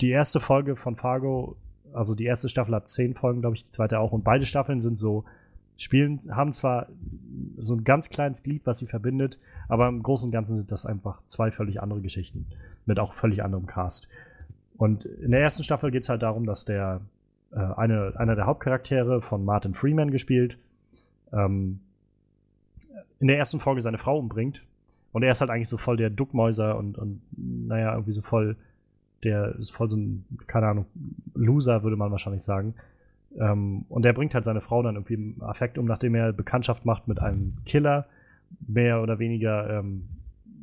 die 0.00 0.10
erste 0.10 0.40
Folge 0.40 0.76
von 0.76 0.96
Fargo, 0.96 1.56
also 1.92 2.14
die 2.14 2.24
erste 2.24 2.48
Staffel 2.48 2.74
hat 2.74 2.88
zehn 2.88 3.14
Folgen, 3.14 3.40
glaube 3.40 3.56
ich, 3.56 3.64
die 3.64 3.70
zweite 3.70 3.98
auch. 3.98 4.12
Und 4.12 4.24
beide 4.24 4.46
Staffeln 4.46 4.80
sind 4.80 4.98
so, 4.98 5.24
spielen, 5.76 6.20
haben 6.30 6.52
zwar 6.52 6.88
so 7.58 7.74
ein 7.74 7.84
ganz 7.84 8.08
kleines 8.08 8.42
Glied, 8.42 8.62
was 8.64 8.78
sie 8.78 8.86
verbindet, 8.86 9.38
aber 9.68 9.88
im 9.88 10.02
Großen 10.02 10.26
und 10.26 10.32
Ganzen 10.32 10.56
sind 10.56 10.72
das 10.72 10.86
einfach 10.86 11.22
zwei 11.26 11.50
völlig 11.50 11.82
andere 11.82 12.00
Geschichten 12.00 12.46
mit 12.86 12.98
auch 12.98 13.12
völlig 13.14 13.42
anderem 13.42 13.66
Cast. 13.66 14.08
Und 14.76 15.04
in 15.04 15.30
der 15.30 15.40
ersten 15.40 15.64
Staffel 15.64 15.90
geht 15.90 16.02
es 16.02 16.08
halt 16.08 16.22
darum, 16.22 16.46
dass 16.46 16.64
der 16.64 17.00
äh, 17.52 17.58
eine, 17.58 18.14
einer 18.16 18.36
der 18.36 18.46
Hauptcharaktere 18.46 19.22
von 19.22 19.44
Martin 19.44 19.74
Freeman 19.74 20.10
gespielt, 20.10 20.58
ähm, 21.32 21.80
in 23.20 23.28
der 23.28 23.38
ersten 23.38 23.60
Folge 23.60 23.80
seine 23.80 23.98
Frau 23.98 24.18
umbringt. 24.18 24.64
Und 25.12 25.22
er 25.22 25.32
ist 25.32 25.40
halt 25.40 25.50
eigentlich 25.50 25.68
so 25.68 25.78
voll 25.78 25.96
der 25.96 26.10
Duckmäuser 26.10 26.76
und, 26.76 26.98
und 26.98 27.22
naja, 27.36 27.92
irgendwie 27.92 28.12
so 28.12 28.20
voll, 28.20 28.56
der 29.24 29.54
ist 29.56 29.70
voll 29.70 29.88
so 29.88 29.96
ein, 29.96 30.24
keine 30.46 30.66
Ahnung, 30.66 30.86
Loser, 31.34 31.82
würde 31.82 31.96
man 31.96 32.10
wahrscheinlich 32.10 32.42
sagen. 32.42 32.74
Ähm, 33.38 33.86
und 33.88 34.04
er 34.04 34.12
bringt 34.12 34.34
halt 34.34 34.44
seine 34.44 34.60
Frau 34.60 34.82
dann 34.82 34.96
irgendwie 34.96 35.14
im 35.14 35.42
Affekt 35.42 35.78
um, 35.78 35.86
nachdem 35.86 36.14
er 36.14 36.32
Bekanntschaft 36.32 36.84
macht 36.84 37.08
mit 37.08 37.20
einem 37.20 37.54
Killer, 37.64 38.06
mehr 38.66 39.02
oder 39.02 39.18
weniger 39.18 39.78
ähm, 39.78 40.06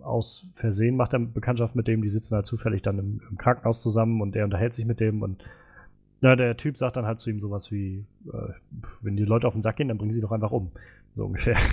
aus 0.01 0.45
Versehen 0.55 0.95
macht 0.97 1.13
er 1.13 1.19
Bekanntschaft 1.19 1.75
mit 1.75 1.87
dem, 1.87 2.01
die 2.01 2.09
sitzen 2.09 2.35
halt 2.35 2.45
zufällig 2.45 2.81
dann 2.81 2.99
im, 2.99 3.21
im 3.29 3.37
Krankenhaus 3.37 3.81
zusammen 3.81 4.21
und 4.21 4.35
er 4.35 4.45
unterhält 4.45 4.73
sich 4.73 4.85
mit 4.85 4.99
dem 4.99 5.21
und 5.21 5.43
na, 6.21 6.37
der 6.37 6.55
Typ 6.55 6.77
sagt 6.77 6.95
dann 6.95 7.05
halt 7.05 7.19
zu 7.19 7.29
ihm 7.29 7.41
sowas 7.41 7.69
wie, 7.69 8.05
äh, 8.31 8.53
wenn 9.01 9.17
die 9.17 9.25
Leute 9.25 9.45
auf 9.45 9.53
den 9.53 9.61
Sack 9.61 9.75
gehen, 9.75 9.89
dann 9.89 9.97
bringen 9.97 10.13
sie 10.13 10.21
doch 10.21 10.31
einfach 10.31 10.51
um. 10.51 10.71
So 11.13 11.25
ungefähr. 11.25 11.57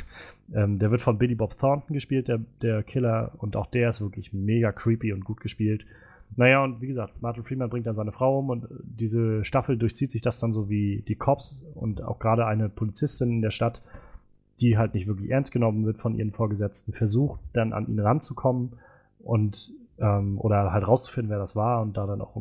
Ähm, 0.52 0.80
der 0.80 0.90
wird 0.90 1.00
von 1.00 1.16
Billy 1.16 1.36
Bob 1.36 1.56
Thornton 1.56 1.94
gespielt, 1.94 2.26
der, 2.26 2.40
der 2.60 2.82
Killer, 2.82 3.30
und 3.38 3.54
auch 3.54 3.66
der 3.66 3.88
ist 3.88 4.00
wirklich 4.00 4.32
mega 4.32 4.72
creepy 4.72 5.12
und 5.12 5.24
gut 5.24 5.40
gespielt. 5.40 5.86
Naja, 6.36 6.64
und 6.64 6.80
wie 6.80 6.86
gesagt, 6.88 7.22
Martin 7.22 7.44
Freeman 7.44 7.70
bringt 7.70 7.86
dann 7.86 7.94
seine 7.94 8.10
Frau 8.10 8.40
um 8.40 8.50
und 8.50 8.66
diese 8.82 9.44
Staffel 9.44 9.76
durchzieht 9.76 10.10
sich 10.10 10.22
das 10.22 10.40
dann 10.40 10.52
so 10.52 10.68
wie 10.68 11.04
die 11.06 11.14
Cops 11.14 11.62
und 11.74 12.02
auch 12.02 12.18
gerade 12.18 12.46
eine 12.46 12.68
Polizistin 12.68 13.30
in 13.30 13.42
der 13.42 13.50
Stadt, 13.50 13.80
die 14.60 14.76
halt 14.76 14.94
nicht 14.94 15.06
wirklich 15.06 15.30
ernst 15.30 15.52
genommen 15.52 15.86
wird 15.86 15.98
von 15.98 16.14
ihren 16.16 16.32
Vorgesetzten, 16.32 16.92
versucht 16.92 17.40
dann 17.52 17.72
an 17.72 17.88
ihn 17.88 18.00
ranzukommen 18.00 18.72
und 19.20 19.72
ähm, 19.98 20.38
oder 20.40 20.72
halt 20.72 20.86
rauszufinden, 20.86 21.30
wer 21.30 21.38
das 21.38 21.56
war 21.56 21.82
und 21.82 21.96
da 21.96 22.06
dann 22.06 22.20
auch 22.20 22.36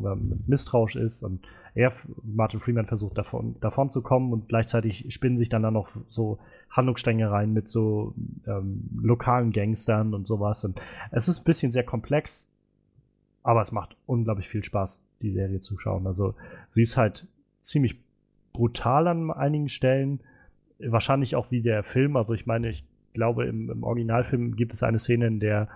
misstrauisch 0.46 0.96
ist 0.96 1.22
und 1.22 1.46
er, 1.74 1.92
Martin 2.24 2.60
Freeman, 2.60 2.86
versucht 2.86 3.18
davon, 3.18 3.56
davon 3.60 3.90
zu 3.90 4.02
kommen 4.02 4.32
und 4.32 4.48
gleichzeitig 4.48 5.06
spinnen 5.12 5.36
sich 5.36 5.48
dann, 5.48 5.62
dann 5.62 5.74
noch 5.74 5.88
so 6.08 6.38
Handlungsstränge 6.70 7.30
rein 7.30 7.52
mit 7.52 7.68
so 7.68 8.14
ähm, 8.46 8.88
lokalen 9.02 9.52
Gangstern 9.52 10.14
und 10.14 10.26
sowas. 10.26 10.64
Und 10.64 10.80
es 11.10 11.28
ist 11.28 11.40
ein 11.40 11.44
bisschen 11.44 11.72
sehr 11.72 11.84
komplex, 11.84 12.46
aber 13.42 13.60
es 13.60 13.72
macht 13.72 13.96
unglaublich 14.06 14.48
viel 14.48 14.62
Spaß, 14.62 15.02
die 15.20 15.32
Serie 15.32 15.60
zu 15.60 15.78
schauen. 15.78 16.06
Also 16.06 16.34
sie 16.68 16.82
ist 16.82 16.96
halt 16.96 17.26
ziemlich 17.60 17.96
brutal 18.52 19.08
an 19.08 19.30
einigen 19.30 19.68
Stellen. 19.68 20.20
Wahrscheinlich 20.78 21.36
auch 21.36 21.50
wie 21.50 21.60
der 21.60 21.82
Film. 21.82 22.16
Also 22.16 22.34
ich 22.34 22.46
meine, 22.46 22.68
ich 22.68 22.84
glaube, 23.14 23.46
im, 23.46 23.70
im 23.70 23.82
Originalfilm 23.82 24.54
gibt 24.54 24.72
es 24.72 24.82
eine 24.82 24.98
Szene, 24.98 25.26
in 25.26 25.40
der 25.40 25.68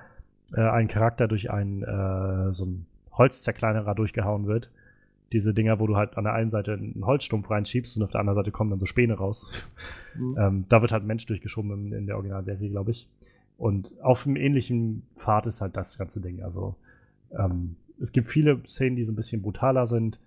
äh, 0.55 0.61
ein 0.61 0.89
Charakter 0.89 1.27
durch 1.27 1.51
einen 1.51 1.83
äh, 1.83 2.53
so 2.53 2.65
einen 2.65 2.87
Holzzerkleinerer 3.12 3.95
durchgehauen 3.95 4.47
wird 4.47 4.71
diese 5.33 5.55
Dinger, 5.55 5.81
wo 5.81 5.87
du 5.87 5.97
halt 5.97 6.17
an 6.17 6.25
der 6.25 6.35
einen 6.35 6.51
Seite 6.51 6.75
einen 6.75 7.05
Holzstumpf 7.05 7.51
reinschiebst 7.51 7.97
und 7.97 8.03
auf 8.03 8.11
der 8.11 8.21
anderen 8.21 8.37
Seite 8.37 8.53
kommen 8.53 8.71
dann 8.71 8.79
so 8.79 8.87
Späne 8.87 9.15
raus. 9.15 9.51
Mhm. 10.17 10.37
Ähm, 10.39 10.65
da 10.69 10.81
wird 10.81 10.93
halt 10.93 11.05
Mensch 11.05 11.27
durchgeschoben 11.27 11.73
in, 11.73 11.93
in 11.93 12.07
der 12.07 12.17
Originalserie, 12.17 12.71
glaube 12.71 12.93
ich. 12.93 13.09
Und 13.59 13.93
auf 14.01 14.27
einem 14.27 14.37
ähnlichen 14.37 15.03
Pfad 15.17 15.47
ist 15.47 15.61
halt 15.61 15.77
das 15.77 15.99
ganze 15.99 16.21
Ding. 16.21 16.43
Also 16.43 16.77
ähm, 17.37 17.77
es 18.01 18.13
gibt 18.13 18.31
viele 18.31 18.61
Szenen, 18.67 18.97
die 18.97 19.05
so 19.05 19.13
ein 19.13 19.17
bisschen 19.17 19.43
brutaler 19.43 19.87
sind. 19.87 20.19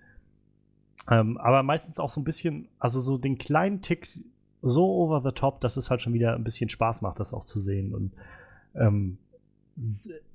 Ähm, 1.10 1.38
aber 1.38 1.64
meistens 1.64 2.00
auch 2.00 2.10
so 2.10 2.20
ein 2.20 2.26
bisschen, 2.26 2.68
also 2.80 3.00
so 3.00 3.18
den 3.18 3.38
kleinen 3.38 3.82
Tick 3.82 4.10
so 4.62 4.86
over 4.86 5.22
the 5.24 5.32
top, 5.32 5.62
dass 5.62 5.78
es 5.78 5.90
halt 5.90 6.02
schon 6.02 6.14
wieder 6.14 6.36
ein 6.36 6.44
bisschen 6.44 6.70
Spaß 6.70 7.02
macht, 7.02 7.20
das 7.20 7.34
auch 7.34 7.46
zu 7.46 7.60
sehen. 7.60 7.94
Und 7.94 8.12
ähm, 8.76 9.18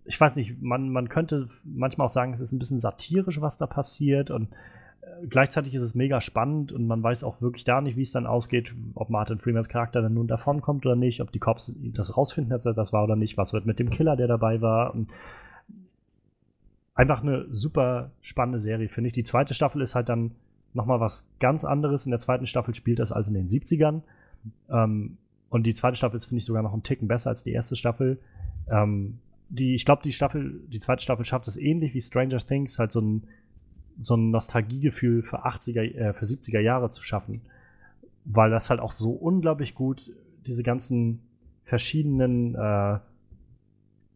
ich 0.04 0.20
weiß 0.20 0.36
nicht, 0.36 0.62
man, 0.62 0.90
man 0.90 1.08
könnte 1.08 1.48
manchmal 1.64 2.06
auch 2.06 2.12
sagen, 2.12 2.32
es 2.32 2.40
ist 2.40 2.52
ein 2.52 2.58
bisschen 2.58 2.78
satirisch, 2.78 3.40
was 3.40 3.56
da 3.56 3.66
passiert 3.66 4.30
und 4.30 4.48
äh, 5.02 5.26
gleichzeitig 5.28 5.74
ist 5.74 5.82
es 5.82 5.94
mega 5.94 6.20
spannend 6.20 6.72
und 6.72 6.86
man 6.86 7.02
weiß 7.02 7.24
auch 7.24 7.40
wirklich 7.40 7.64
da 7.64 7.80
nicht, 7.80 7.96
wie 7.96 8.02
es 8.02 8.12
dann 8.12 8.26
ausgeht, 8.26 8.72
ob 8.94 9.10
Martin 9.10 9.38
Freemans 9.38 9.68
Charakter 9.68 10.00
dann 10.00 10.14
nun 10.14 10.28
davonkommt 10.28 10.86
oder 10.86 10.96
nicht, 10.96 11.20
ob 11.20 11.32
die 11.32 11.40
Cops 11.40 11.74
das 11.92 12.16
rausfinden, 12.16 12.50
dass 12.50 12.66
er 12.66 12.74
das 12.74 12.92
war 12.92 13.04
oder 13.04 13.16
nicht, 13.16 13.36
was 13.36 13.52
wird 13.52 13.66
mit 13.66 13.78
dem 13.78 13.90
Killer, 13.90 14.16
der 14.16 14.28
dabei 14.28 14.60
war. 14.60 14.94
Und 14.94 15.10
einfach 16.94 17.22
eine 17.22 17.46
super 17.50 18.10
spannende 18.20 18.58
Serie, 18.58 18.88
finde 18.88 19.08
ich. 19.08 19.14
Die 19.14 19.24
zweite 19.24 19.54
Staffel 19.54 19.82
ist 19.82 19.94
halt 19.94 20.08
dann 20.08 20.32
nochmal 20.74 21.00
was 21.00 21.26
ganz 21.40 21.64
anderes. 21.64 22.06
In 22.06 22.10
der 22.10 22.20
zweiten 22.20 22.46
Staffel 22.46 22.74
spielt 22.74 22.98
das 22.98 23.12
als 23.12 23.28
in 23.28 23.34
den 23.34 23.48
70ern. 23.48 24.02
Ähm, 24.70 25.16
und 25.50 25.66
die 25.66 25.74
zweite 25.74 25.96
Staffel 25.96 26.16
ist, 26.16 26.26
finde 26.26 26.38
ich, 26.38 26.44
sogar 26.44 26.62
noch 26.62 26.72
einen 26.72 26.82
Ticken 26.82 27.08
besser 27.08 27.30
als 27.30 27.42
die 27.42 27.52
erste 27.52 27.76
Staffel. 27.76 28.18
Ähm, 28.70 29.18
die, 29.52 29.74
ich 29.74 29.84
glaube, 29.84 30.02
die 30.02 30.12
Staffel, 30.12 30.60
die 30.68 30.80
zweite 30.80 31.02
Staffel 31.02 31.26
schafft 31.26 31.46
es 31.46 31.58
ähnlich 31.58 31.92
wie 31.92 32.00
Stranger 32.00 32.38
Things, 32.38 32.78
halt 32.78 32.90
so 32.90 33.02
ein, 33.02 33.24
so 34.00 34.16
ein 34.16 34.30
Nostalgiegefühl 34.30 35.22
für 35.22 35.44
80er, 35.44 35.94
äh, 35.94 36.12
für 36.14 36.24
70er 36.24 36.60
Jahre 36.60 36.88
zu 36.88 37.02
schaffen. 37.02 37.42
Weil 38.24 38.50
das 38.50 38.70
halt 38.70 38.80
auch 38.80 38.92
so 38.92 39.10
unglaublich 39.10 39.74
gut 39.74 40.10
diese 40.46 40.62
ganzen 40.62 41.20
verschiedenen, 41.64 42.54
äh, 42.54 42.98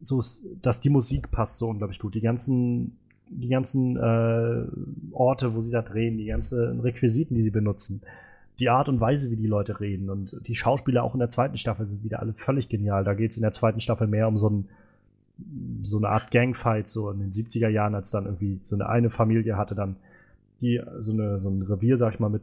so, 0.01 0.23
dass 0.63 0.81
die 0.81 0.91
Musik 0.91 1.31
passt 1.31 1.59
so 1.59 1.69
unglaublich 1.69 1.99
gut. 1.99 2.15
Die 2.15 2.23
ganzen, 2.23 2.97
die 3.29 3.49
ganzen 3.49 3.99
äh, 3.99 4.65
Orte, 5.13 5.55
wo 5.55 5.61
sie 5.61 5.71
da 5.71 5.83
drehen, 5.83 6.17
die 6.17 6.27
ganzen 6.27 6.81
Requisiten, 6.81 7.35
die 7.35 7.43
sie 7.43 7.51
benutzen, 7.51 8.01
die 8.59 8.71
Art 8.71 8.89
und 8.89 9.01
Weise, 9.01 9.31
wie 9.31 9.37
die 9.37 9.47
Leute 9.47 9.81
reden 9.81 10.09
und 10.09 10.35
die 10.47 10.55
Schauspieler 10.55 11.05
auch 11.05 11.13
in 11.13 11.21
der 11.21 11.29
zweiten 11.29 11.59
Staffel 11.59 11.85
sind 11.85 12.03
wieder 12.05 12.21
alle 12.21 12.33
völlig 12.33 12.71
genial. 12.71 13.05
Da 13.05 13.13
geht 13.13 13.33
es 13.33 13.37
in 13.37 13.43
der 13.43 13.53
zweiten 13.53 13.81
Staffel 13.81 14.07
mehr 14.07 14.29
um 14.29 14.39
so 14.39 14.49
ein 14.49 14.69
so 15.83 15.99
eine 15.99 16.09
Art 16.09 16.31
Gangfight 16.31 16.89
so 16.89 17.11
in 17.11 17.21
den 17.21 17.31
70er 17.31 17.69
Jahren, 17.69 17.95
als 17.95 18.11
dann 18.11 18.25
irgendwie 18.25 18.59
so 18.63 18.77
eine 18.77 18.89
eine 18.89 19.11
Familie 19.11 19.57
hatte 19.57 19.75
dann 19.75 19.97
die 20.61 20.81
so 20.99 21.13
eine 21.13 21.41
so 21.41 21.51
ein 21.51 21.63
Revier, 21.63 21.97
sag 21.97 22.15
ich 22.15 22.21
mal, 22.21 22.31
mit 22.31 22.43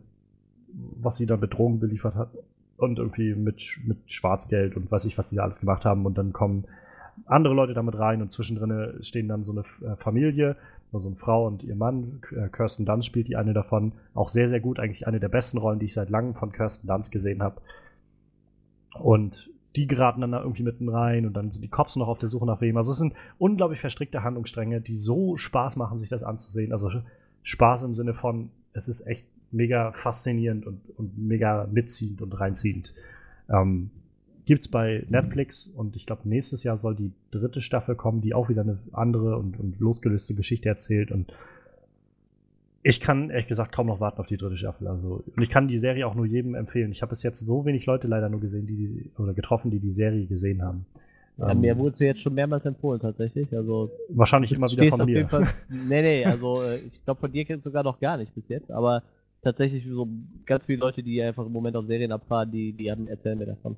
was 0.74 1.18
sie 1.18 1.26
dann 1.26 1.40
mit 1.40 1.54
Drogen 1.54 1.80
beliefert 1.80 2.16
hat 2.16 2.30
und 2.78 3.00
irgendwie 3.00 3.34
mit 3.36 3.80
mit 3.86 3.98
Schwarzgeld 4.12 4.76
und 4.76 4.92
weiß 4.92 5.06
ich, 5.06 5.18
was 5.18 5.30
die 5.30 5.36
da 5.36 5.44
alles 5.44 5.60
gemacht 5.60 5.86
haben 5.86 6.06
und 6.06 6.18
dann 6.18 6.34
kommen 6.34 6.66
andere 7.26 7.54
Leute 7.54 7.74
damit 7.74 7.98
rein 7.98 8.22
und 8.22 8.32
zwischendrin 8.32 9.04
stehen 9.04 9.28
dann 9.28 9.44
so 9.44 9.52
eine 9.52 9.62
äh, 9.88 9.96
Familie, 9.98 10.56
also 10.92 11.08
eine 11.08 11.18
Frau 11.18 11.48
und 11.48 11.64
ihr 11.64 11.76
Mann, 11.76 12.22
äh, 12.36 12.50
Kirsten 12.50 12.86
Dunst 12.86 13.08
spielt 13.08 13.28
die 13.28 13.36
eine 13.36 13.54
davon, 13.54 13.94
auch 14.14 14.30
sehr, 14.30 14.48
sehr 14.48 14.60
gut, 14.60 14.80
eigentlich 14.80 15.08
eine 15.08 15.20
der 15.20 15.30
besten 15.30 15.58
Rollen, 15.58 15.80
die 15.80 15.86
ich 15.86 15.94
seit 15.94 16.10
langem 16.10 16.36
von 16.36 16.52
Kirsten 16.52 16.88
Dunst 16.88 17.12
gesehen 17.12 17.42
habe. 17.42 17.62
Und 19.00 19.50
die 19.76 19.88
geraten 19.88 20.22
dann 20.22 20.32
da 20.32 20.42
irgendwie 20.42 20.64
mitten 20.64 20.90
rein 20.90 21.26
und 21.26 21.34
dann 21.34 21.52
sind 21.52 21.64
die 21.64 21.70
Cops 21.70 21.96
noch 21.96 22.08
auf 22.08 22.20
der 22.20 22.30
Suche 22.30 22.46
nach 22.46 22.62
wem. 22.62 22.78
Also 22.78 22.92
es 22.92 23.00
sind 23.00 23.14
unglaublich 23.38 23.80
verstrickte 23.80 24.24
Handlungsstränge, 24.24 24.82
die 24.82 24.96
so 24.96 25.38
Spaß 25.38 25.78
machen, 25.78 25.98
sich 25.98 26.10
das 26.10 26.24
anzusehen. 26.24 26.72
Also 26.72 26.90
Spaß 27.42 27.84
im 27.84 27.94
Sinne 27.94 28.14
von, 28.14 28.50
es 28.74 28.88
ist 28.88 29.06
echt 29.08 29.26
mega 29.52 29.92
faszinierend 29.92 30.66
und, 30.66 30.82
und 30.98 31.18
mega 31.18 31.68
mitziehend 31.72 32.22
und 32.22 32.40
reinziehend. 32.40 32.94
Ähm, 33.50 33.90
es 34.48 34.68
bei 34.68 35.06
Netflix 35.10 35.68
und 35.68 35.96
ich 35.96 36.06
glaube, 36.06 36.28
nächstes 36.28 36.64
Jahr 36.64 36.78
soll 36.78 36.96
die 36.96 37.12
dritte 37.32 37.62
Staffel 37.62 37.96
kommen, 37.96 38.22
die 38.22 38.34
auch 38.34 38.50
wieder 38.50 38.62
eine 38.62 38.78
andere 38.92 39.38
und, 39.38 39.60
und 39.60 39.80
losgelöste 39.80 40.34
Geschichte 40.34 40.70
erzählt 40.70 41.12
und 41.12 41.34
ich 42.84 43.00
kann 43.00 43.30
ehrlich 43.30 43.48
gesagt 43.48 43.72
kaum 43.72 43.88
noch 43.88 44.02
warten 44.02 44.20
auf 44.20 44.28
die 44.28 44.36
dritte 44.36 44.58
Staffel. 44.58 44.88
Also, 44.88 45.24
und 45.36 45.42
ich 45.42 45.50
kann 45.50 45.70
die 45.70 45.80
Serie 45.80 46.06
auch 46.06 46.16
nur 46.16 46.26
jedem 46.26 46.54
empfehlen. 46.54 46.92
Ich 46.92 47.02
habe 47.02 47.12
bis 47.12 47.24
jetzt 47.24 47.40
so 47.40 47.66
wenig 47.66 47.86
Leute 47.86 48.08
leider 48.08 48.28
nur 48.28 48.42
gesehen, 48.42 48.68
die, 48.68 48.76
die 48.76 49.12
oder 49.18 49.34
getroffen, 49.34 49.72
die 49.72 49.80
die 49.80 49.92
Serie 49.92 50.26
gesehen 50.26 50.62
haben. 50.62 50.86
Ja, 51.38 51.52
ähm, 51.52 51.62
mir 51.62 51.78
wurde 51.78 51.96
sie 51.96 52.06
jetzt 52.06 52.20
schon 52.20 52.34
mehrmals 52.34 52.66
empfohlen, 52.66 53.00
tatsächlich. 53.00 53.56
Also, 53.56 53.90
wahrscheinlich 54.10 54.52
immer 54.52 54.70
wieder 54.70 54.96
von 54.96 55.06
mir. 55.06 55.28
Fall, 55.30 55.48
nee, 55.70 56.02
nee, 56.02 56.26
also 56.26 56.62
äh, 56.62 56.76
ich 56.76 57.04
glaube, 57.06 57.22
von 57.22 57.32
dir 57.32 57.46
kennt 57.46 57.64
sogar 57.64 57.84
noch 57.84 58.00
gar 58.00 58.18
nicht 58.18 58.36
bis 58.36 58.50
jetzt, 58.50 58.70
aber 58.70 59.02
tatsächlich 59.42 59.88
so 59.88 60.10
ganz 60.46 60.66
viele 60.66 60.80
Leute, 60.80 61.04
die 61.04 61.22
einfach 61.24 61.46
im 61.46 61.54
Moment 61.54 61.78
auf 61.78 61.86
Serien 61.86 62.12
abfahren, 62.12 62.52
die, 62.52 62.74
die 62.74 62.92
haben, 62.92 63.08
erzählen 63.08 63.38
mir 63.38 63.46
davon. 63.46 63.78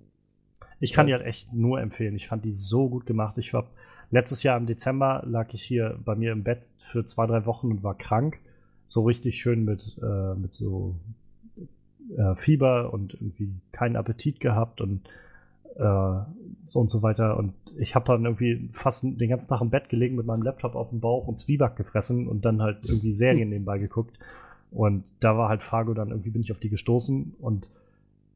Ich 0.80 0.94
kann 0.94 1.08
die 1.08 1.14
halt 1.14 1.26
echt 1.26 1.54
nur 1.54 1.80
empfehlen. 1.80 2.16
Ich 2.16 2.28
fand 2.28 2.44
die 2.44 2.54
so 2.54 2.90
gut 2.90 3.06
gemacht. 3.06 3.38
Ich 3.38 3.54
war 3.54 3.70
letztes 4.10 4.44
Jahr 4.44 4.58
im 4.58 4.66
Dezember 4.66 5.24
lag 5.26 5.54
ich 5.54 5.62
hier 5.62 5.98
bei 6.04 6.16
mir 6.16 6.32
im 6.32 6.44
Bett 6.44 6.64
für 6.92 7.06
zwei, 7.06 7.28
drei 7.28 7.46
Wochen 7.46 7.72
und 7.72 7.84
war 7.84 7.96
krank 7.96 8.40
so 8.88 9.04
richtig 9.04 9.42
schön 9.42 9.66
mit, 9.66 9.98
äh, 10.02 10.36
mit 10.36 10.54
so 10.54 10.96
äh, 12.18 12.36
Fieber 12.36 12.94
und 12.94 13.14
irgendwie 13.14 13.50
keinen 13.72 13.96
Appetit 13.96 14.40
gehabt 14.40 14.82
und 14.82 15.02
äh, 15.76 16.20
so 16.68 16.80
und 16.80 16.90
so 16.90 17.02
weiter. 17.02 17.38
Und 17.38 17.54
ich 17.78 17.96
habe 17.96 18.06
dann 18.06 18.26
irgendwie 18.26 18.70
fast 18.74 19.04
den 19.04 19.30
ganzen 19.30 19.50
Tag 19.50 19.62
im 19.62 19.70
Bett 19.70 19.90
gelegen 19.90 20.16
mit 20.16 20.26
meinem 20.26 20.44
Laptop 20.44 20.76
auf 20.76 20.90
dem 20.90 21.00
Bauch 21.00 21.28
und 21.28 21.38
Zwieback 21.38 21.76
gefressen 21.76 22.28
und 22.28 22.46
dann 22.46 22.62
halt 22.62 22.80
irgendwie 22.84 23.14
Serien 23.14 23.50
nebenbei 23.50 23.78
geguckt. 23.78 24.18
Und 24.72 25.14
da 25.20 25.38
war 25.38 25.50
halt 25.50 25.64
Fargo 25.64 25.94
dann 25.94 26.10
irgendwie 26.10 26.32
bin 26.32 26.42
ich 26.42 26.52
auf 26.52 26.60
die 26.60 26.70
gestoßen 26.70 27.36
und 27.40 27.70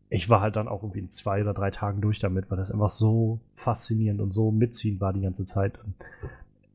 ich 0.10 0.30
war 0.30 0.42
halt 0.42 0.56
dann 0.56 0.68
auch 0.68 0.82
irgendwie 0.82 1.00
in 1.00 1.12
zwei 1.12 1.42
oder 1.42 1.54
drei 1.54 1.70
Tagen 1.70 2.02
durch 2.02 2.20
damit, 2.20 2.50
weil 2.50 2.58
das 2.58 2.72
einfach 2.72 2.90
so 2.90 3.40
faszinierend 3.56 4.22
und 4.22 4.34
so 4.34 4.52
mitziehend 4.52 5.02
war 5.02 5.14
die 5.14 5.22
ganze 5.22 5.46
Zeit. 5.46 5.78
Und 5.84 5.94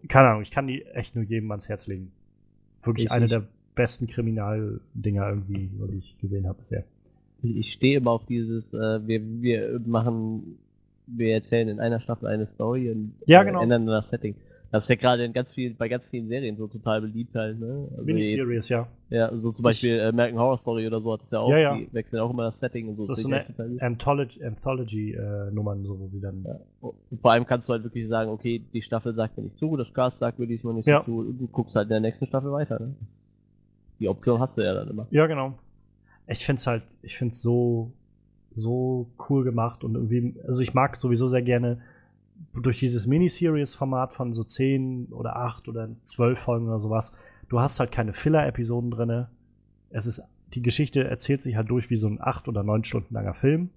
keine 0.09 0.29
Ahnung, 0.29 0.43
ich 0.43 0.51
kann 0.51 0.67
die 0.67 0.85
echt 0.85 1.17
nur 1.17 1.25
jedem 1.25 1.51
ans 1.51 1.69
Herz 1.69 1.87
legen. 1.87 2.13
Wirklich 2.83 3.07
ich, 3.07 3.11
eine 3.11 3.27
der 3.27 3.45
besten 3.75 4.07
Kriminaldinger 4.07 5.29
irgendwie, 5.29 5.69
die 5.91 5.99
ich 5.99 6.17
gesehen 6.21 6.47
habe 6.47 6.59
bisher. 6.59 6.85
Ich 7.43 7.73
stehe 7.73 7.99
immer 7.99 8.13
auf 8.13 8.25
dieses, 8.27 8.65
äh, 8.73 9.07
wir, 9.07 9.21
wir 9.43 9.81
machen, 9.85 10.57
wir 11.07 11.35
erzählen 11.35 11.69
in 11.69 11.81
einer 11.81 12.01
Staffel 12.01 12.27
eine 12.29 12.47
Story 12.47 12.91
und 12.91 13.13
ja, 13.27 13.43
genau. 13.43 13.63
ändern 13.63 13.87
das 13.87 14.09
Setting. 14.09 14.35
Das 14.71 14.85
ist 14.85 14.89
ja 14.89 14.97
gerade 14.97 15.25
in 15.25 15.33
ganz 15.33 15.53
vielen, 15.53 15.77
bei 15.77 15.89
ganz 15.89 16.09
vielen 16.11 16.27
Serien 16.27 16.57
so 16.57 16.67
total 16.67 17.01
beliebt 17.03 17.37
halt, 17.37 17.61
ne? 17.61 17.87
Also 17.93 18.03
Miniseries, 18.03 18.69
ja. 18.71 18.89
Ja, 19.09 19.31
so 19.37 19.53
zum 19.53 19.63
Beispiel 19.63 19.99
äh, 19.99 20.07
American 20.07 20.41
Horror 20.41 20.59
Story 20.59 20.85
oder 20.87 21.01
so 21.01 21.13
hat 21.13 21.23
es 21.23 21.31
ja 21.31 21.39
auch, 21.39 21.51
Ja, 21.51 21.59
ja. 21.59 21.77
die 21.77 21.89
wechseln 21.93 22.19
auch 22.19 22.31
immer 22.31 22.45
das 22.45 22.59
Setting 22.59 22.89
und 22.89 22.95
so. 22.97 23.07
Das 23.07 23.19
ist 23.19 23.23
so 23.25 23.29
ich 23.31 23.35
eine 23.37 23.45
gut. 23.71 23.81
Anthology- 23.83 24.43
Anthology-Nummern, 24.43 25.85
so, 25.85 26.01
wo 26.01 26.07
sie 26.09 26.21
dann. 26.21 26.45
Ja. 26.45 26.59
Und 26.81 27.21
vor 27.21 27.31
allem 27.33 27.47
kannst 27.47 27.69
du 27.69 27.73
halt 27.75 27.85
wirklich 27.85 28.09
sagen, 28.09 28.31
okay, 28.31 28.63
die 28.73 28.83
Staffel 28.83 29.15
sagt 29.15 29.37
mir 29.37 29.45
nicht 29.45 29.59
zu, 29.59 29.77
das 29.77 29.93
Cast 29.95 30.19
sagt 30.19 30.39
mir 30.41 30.47
diesmal 30.49 30.75
nicht 30.75 30.89
Ja. 30.89 31.05
zu, 31.05 31.23
du 31.23 31.47
guckst 31.49 31.77
halt 31.77 31.85
in 31.87 31.91
der 31.91 32.01
nächsten 32.01 32.27
Staffel 32.27 32.51
weiter, 32.51 32.81
ne? 32.81 32.95
Die 33.99 34.09
Option 34.09 34.41
hast 34.41 34.57
du 34.57 34.63
ja 34.63 34.75
dann 34.75 34.89
immer. 34.89 35.07
Ja, 35.11 35.27
genau. 35.27 35.59
Ich 36.27 36.45
find's 36.45 36.67
halt, 36.67 36.85
ich 37.03 37.17
find's 37.17 37.43
so, 37.43 37.93
so 38.55 39.09
cool 39.29 39.45
gemacht 39.45 39.85
und 39.85 39.95
irgendwie, 39.95 40.35
also 40.47 40.61
ich 40.63 40.75
mag 40.75 41.01
sowieso 41.01 41.29
sehr 41.29 41.43
gerne 41.43 41.81
durch 42.55 42.79
dieses 42.79 43.07
Miniseries-Format 43.07 44.13
von 44.13 44.33
so 44.33 44.45
10 44.45 45.09
oder 45.11 45.37
8 45.37 45.69
oder 45.69 45.89
12 46.03 46.39
Folgen 46.39 46.67
oder 46.69 46.81
sowas, 46.81 47.13
du 47.49 47.61
hast 47.61 47.79
halt 47.81 47.93
keine 47.93 48.13
Filler-Episoden 48.13 48.91
drinne. 48.91 49.29
Es 49.91 50.07
ist, 50.07 50.23
die 50.55 50.63
Geschichte 50.63 51.05
erzählt 51.05 51.43
sich 51.43 51.57
halt 51.57 51.71
durch 51.71 51.91
wie 51.91 51.97
so 51.97 52.09
ein 52.09 52.21
8 52.21 52.49
oder 52.49 52.63
9 52.63 52.85
Stunden 52.85 53.15
langer 53.15 53.35
Film. 53.35 53.71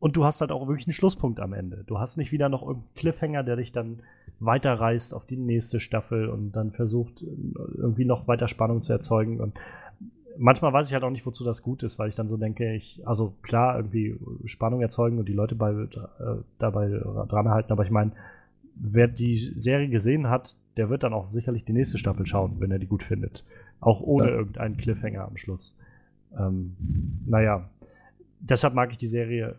Und 0.00 0.16
du 0.16 0.24
hast 0.24 0.40
halt 0.40 0.52
auch 0.52 0.68
wirklich 0.68 0.86
einen 0.86 0.92
Schlusspunkt 0.92 1.40
am 1.40 1.52
Ende. 1.52 1.82
Du 1.86 1.98
hast 1.98 2.16
nicht 2.16 2.30
wieder 2.30 2.48
noch 2.48 2.62
irgendeinen 2.62 2.94
Cliffhanger, 2.94 3.42
der 3.42 3.56
dich 3.56 3.72
dann 3.72 4.00
weiterreißt 4.40 5.12
auf 5.14 5.26
die 5.26 5.36
nächste 5.36 5.80
Staffel 5.80 6.28
und 6.28 6.52
dann 6.52 6.70
versucht, 6.70 7.22
irgendwie 7.76 8.04
noch 8.04 8.28
weiter 8.28 8.46
Spannung 8.46 8.82
zu 8.82 8.92
erzeugen. 8.92 9.40
Und 9.40 9.54
manchmal 10.36 10.72
weiß 10.72 10.86
ich 10.86 10.94
halt 10.94 11.02
auch 11.02 11.10
nicht, 11.10 11.26
wozu 11.26 11.42
das 11.42 11.62
gut 11.62 11.82
ist, 11.82 11.98
weil 11.98 12.08
ich 12.08 12.14
dann 12.14 12.28
so 12.28 12.36
denke, 12.36 12.72
ich, 12.74 13.02
also 13.06 13.34
klar, 13.42 13.76
irgendwie 13.76 14.16
Spannung 14.44 14.80
erzeugen 14.82 15.18
und 15.18 15.28
die 15.28 15.32
Leute 15.32 15.56
bei, 15.56 15.72
äh, 15.72 15.86
dabei 16.60 16.88
dran 17.28 17.48
halten, 17.48 17.72
aber 17.72 17.84
ich 17.84 17.90
meine, 17.90 18.12
wer 18.76 19.08
die 19.08 19.34
Serie 19.36 19.88
gesehen 19.88 20.28
hat, 20.28 20.54
der 20.76 20.88
wird 20.90 21.02
dann 21.02 21.12
auch 21.12 21.32
sicherlich 21.32 21.64
die 21.64 21.72
nächste 21.72 21.98
Staffel 21.98 22.24
schauen, 22.24 22.56
wenn 22.60 22.70
er 22.70 22.78
die 22.78 22.86
gut 22.86 23.02
findet. 23.02 23.42
Auch 23.80 24.00
ohne 24.00 24.28
Ja. 24.28 24.36
irgendeinen 24.36 24.76
Cliffhanger 24.76 25.24
am 25.24 25.36
Schluss. 25.36 25.74
Ähm, 26.38 26.76
naja, 27.26 27.68
deshalb 28.38 28.74
mag 28.74 28.92
ich 28.92 28.98
die 28.98 29.08
Serie 29.08 29.56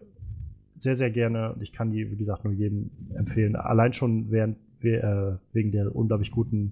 sehr, 0.80 0.95
sehr 0.95 1.11
gerne 1.11 1.53
und 1.53 1.61
ich 1.61 1.73
kann 1.73 1.91
die, 1.91 2.11
wie 2.11 2.15
gesagt, 2.15 2.43
nur 2.45 2.53
jedem 2.53 2.89
empfehlen. 3.15 3.56
Allein 3.56 3.93
schon 3.93 4.31
während, 4.31 4.57
äh, 4.81 5.34
wegen 5.53 5.72
der 5.72 5.95
unglaublich 5.95 6.31
guten 6.31 6.72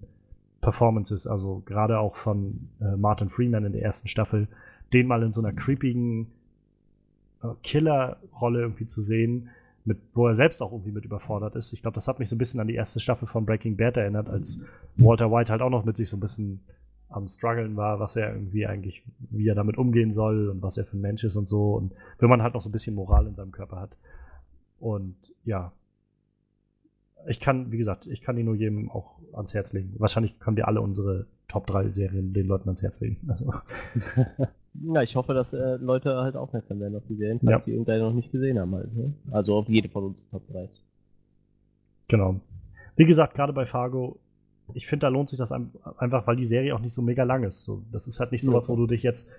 Performances, 0.61 1.27
also 1.27 1.61
gerade 1.65 1.99
auch 1.99 2.15
von 2.15 2.67
äh, 2.81 2.95
Martin 2.95 3.29
Freeman 3.29 3.65
in 3.65 3.73
der 3.73 3.83
ersten 3.83 4.07
Staffel, 4.07 4.47
den 4.93 5.07
mal 5.07 5.23
in 5.23 5.33
so 5.33 5.41
einer 5.41 5.53
creepigen 5.53 6.27
äh, 7.43 7.47
Killer-Rolle 7.63 8.61
irgendwie 8.61 8.85
zu 8.85 9.01
sehen, 9.01 9.49
mit, 9.85 9.97
wo 10.13 10.27
er 10.27 10.33
selbst 10.33 10.61
auch 10.61 10.71
irgendwie 10.71 10.91
mit 10.91 11.05
überfordert 11.05 11.55
ist. 11.55 11.71
Ich 11.71 11.81
glaube, 11.81 11.95
das 11.95 12.07
hat 12.07 12.19
mich 12.19 12.29
so 12.29 12.35
ein 12.35 12.39
bisschen 12.39 12.59
an 12.59 12.67
die 12.67 12.75
erste 12.75 12.99
Staffel 12.99 13.27
von 13.27 13.45
Breaking 13.45 13.77
Bad 13.77 13.97
erinnert, 13.97 14.29
als 14.29 14.59
Walter 14.97 15.31
White 15.31 15.51
halt 15.51 15.61
auch 15.61 15.69
noch 15.69 15.85
mit 15.85 15.95
sich 15.95 16.09
so 16.09 16.17
ein 16.17 16.19
bisschen 16.19 16.59
am 17.09 17.27
struggeln 17.27 17.75
war, 17.77 17.99
was 17.99 18.15
er 18.15 18.33
irgendwie 18.33 18.65
eigentlich, 18.67 19.03
wie 19.29 19.47
er 19.47 19.55
damit 19.55 19.77
umgehen 19.77 20.11
soll 20.11 20.49
und 20.49 20.61
was 20.61 20.77
er 20.77 20.85
für 20.85 20.97
ein 20.97 21.01
Mensch 21.01 21.23
ist 21.23 21.35
und 21.37 21.47
so. 21.47 21.73
Und 21.73 21.93
wenn 22.19 22.29
man 22.29 22.41
halt 22.43 22.53
noch 22.53 22.61
so 22.61 22.69
ein 22.69 22.73
bisschen 22.73 22.95
Moral 22.95 23.27
in 23.27 23.35
seinem 23.35 23.51
Körper 23.51 23.79
hat. 23.79 23.97
Und 24.79 25.15
ja, 25.45 25.71
ich 27.27 27.39
kann, 27.39 27.71
wie 27.71 27.77
gesagt, 27.77 28.07
ich 28.07 28.21
kann 28.21 28.35
die 28.35 28.43
nur 28.43 28.55
jedem 28.55 28.89
auch 28.91 29.19
ans 29.33 29.53
Herz 29.53 29.73
legen. 29.73 29.93
Wahrscheinlich 29.97 30.39
können 30.39 30.57
wir 30.57 30.67
alle 30.67 30.81
unsere 30.81 31.27
Top 31.47 31.65
3 31.67 31.89
Serien 31.89 32.33
den 32.33 32.45
Leuten 32.47 32.67
ans 32.69 32.81
Herz 32.81 32.99
legen. 33.01 33.17
Also, 33.27 33.53
Ja, 34.93 35.01
ich 35.01 35.15
hoffe, 35.15 35.33
dass 35.33 35.53
äh, 35.53 35.77
Leute 35.77 36.15
halt 36.17 36.35
aufmerksam 36.35 36.79
werden 36.79 36.95
auf 36.95 37.03
die 37.09 37.15
Serien, 37.15 37.39
falls 37.39 37.49
Ja. 37.51 37.61
sie 37.61 37.71
irgendeine 37.71 38.03
noch 38.03 38.13
nicht 38.13 38.31
gesehen 38.31 38.59
haben 38.59 38.75
halt, 38.75 38.93
ne? 38.95 39.11
Also 39.31 39.55
auf 39.55 39.67
jede 39.67 39.89
von 39.89 40.03
uns 40.03 40.27
Top 40.29 40.47
3. 40.51 40.69
genau. 42.07 42.39
Wie 42.95 43.05
gesagt, 43.05 43.33
gerade 43.35 43.53
bei 43.53 43.65
Fargo, 43.65 44.19
ich 44.73 44.87
finde, 44.87 45.05
da 45.05 45.09
lohnt 45.09 45.29
sich 45.29 45.37
das 45.37 45.51
ein- 45.51 45.71
einfach, 45.97 46.27
weil 46.27 46.35
die 46.35 46.45
Serie 46.45 46.75
auch 46.75 46.79
nicht 46.79 46.93
so 46.93 47.01
mega 47.01 47.23
lang 47.23 47.43
ist. 47.43 47.63
So, 47.63 47.83
das 47.91 48.07
ist 48.07 48.19
halt 48.19 48.31
nicht 48.31 48.43
sowas, 48.43 48.67
wo 48.69 48.75
du 48.75 48.85
dich 48.87 49.01
jetzt 49.03 49.29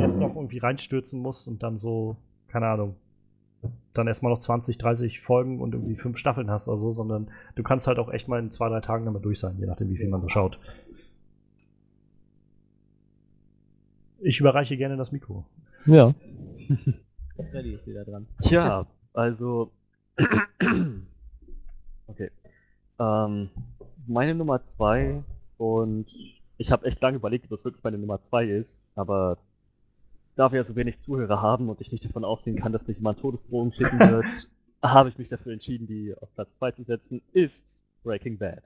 erst 0.00 0.18
noch 0.20 0.34
irgendwie 0.36 0.58
reinstürzen 0.58 1.20
musst 1.20 1.48
und 1.48 1.62
dann 1.62 1.76
so, 1.78 2.16
keine 2.48 2.66
Ahnung, 2.66 2.96
dann 3.94 4.06
erstmal 4.08 4.30
noch 4.32 4.40
20, 4.40 4.76
30 4.76 5.20
Folgen 5.20 5.60
und 5.60 5.72
irgendwie 5.74 5.96
fünf 5.96 6.18
Staffeln 6.18 6.50
hast 6.50 6.68
oder 6.68 6.76
so, 6.78 6.92
sondern 6.92 7.28
du 7.54 7.62
kannst 7.62 7.86
halt 7.86 7.98
auch 7.98 8.10
echt 8.12 8.28
mal 8.28 8.38
in 8.40 8.50
zwei, 8.50 8.68
drei 8.68 8.80
Tagen 8.80 9.04
damit 9.06 9.24
durch 9.24 9.38
sein, 9.38 9.56
je 9.58 9.66
nachdem, 9.66 9.88
wie 9.88 9.96
viel 9.96 10.08
man 10.08 10.20
so 10.20 10.28
schaut. 10.28 10.58
Ich 14.20 14.40
überreiche 14.40 14.76
gerne 14.76 14.96
das 14.96 15.12
Mikro. 15.12 15.44
Ja. 15.86 16.14
Freddy 17.50 17.74
ist 17.74 17.86
wieder 17.86 18.04
dran. 18.04 18.26
Tja, 18.42 18.86
also. 19.12 19.70
okay. 22.06 22.30
Ähm, 22.98 23.50
meine 24.06 24.34
Nummer 24.34 24.64
zwei 24.66 25.22
und 25.58 26.06
ich 26.56 26.70
habe 26.70 26.86
echt 26.86 27.00
lange 27.00 27.16
überlegt, 27.16 27.44
ob 27.44 27.50
das 27.50 27.64
wirklich 27.64 27.82
meine 27.82 27.98
Nummer 27.98 28.22
zwei 28.22 28.46
ist, 28.46 28.86
aber 28.94 29.38
da 30.36 30.50
wir 30.52 30.58
ja 30.58 30.64
so 30.64 30.76
wenig 30.76 31.00
Zuhörer 31.00 31.40
haben 31.40 31.68
und 31.68 31.80
ich 31.80 31.92
nicht 31.92 32.04
davon 32.04 32.24
ausgehen 32.24 32.56
kann, 32.56 32.72
dass 32.72 32.86
mich 32.86 32.98
jemand 32.98 33.20
Todesdrohungen 33.20 33.72
schicken 33.72 33.98
wird, 34.10 34.48
habe 34.82 35.08
ich 35.08 35.18
mich 35.18 35.28
dafür 35.28 35.52
entschieden, 35.52 35.86
die 35.86 36.14
auf 36.20 36.32
Platz 36.34 36.48
zwei 36.58 36.72
zu 36.72 36.82
setzen, 36.82 37.22
ist 37.32 37.84
Breaking 38.02 38.38
Bad. 38.38 38.62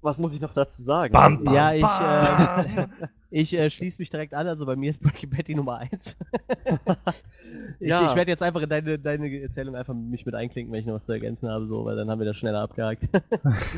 Was 0.00 0.18
muss 0.18 0.32
ich 0.32 0.40
noch 0.40 0.52
dazu 0.52 0.82
sagen? 0.82 1.12
Bam, 1.12 1.44
bam, 1.44 1.54
Ja, 1.54 1.74
ich, 1.74 1.82
bam. 1.82 2.90
Ich 3.30 3.52
äh, 3.52 3.68
schließe 3.68 4.00
mich 4.00 4.08
direkt 4.08 4.32
an, 4.32 4.46
also 4.46 4.64
bei 4.64 4.74
mir 4.74 4.90
ist 4.90 5.02
Breaking 5.02 5.28
Bad 5.28 5.48
die 5.48 5.54
Nummer 5.54 5.78
1. 5.78 5.90
ich 7.78 7.88
Ja. 7.88 8.06
ich 8.06 8.16
werde 8.16 8.30
jetzt 8.30 8.42
einfach 8.42 8.62
in 8.62 8.70
deine, 8.70 8.98
deine 8.98 9.42
Erzählung 9.42 9.76
einfach 9.76 9.92
mich 9.92 10.24
mit 10.24 10.34
einklinken, 10.34 10.72
wenn 10.72 10.80
ich 10.80 10.86
noch 10.86 10.94
was 10.94 11.04
zu 11.04 11.12
ergänzen 11.12 11.46
habe, 11.48 11.66
so, 11.66 11.84
weil 11.84 11.94
dann 11.94 12.10
haben 12.10 12.20
wir 12.20 12.26
das 12.26 12.38
schneller 12.38 12.60
abgehakt. 12.60 13.02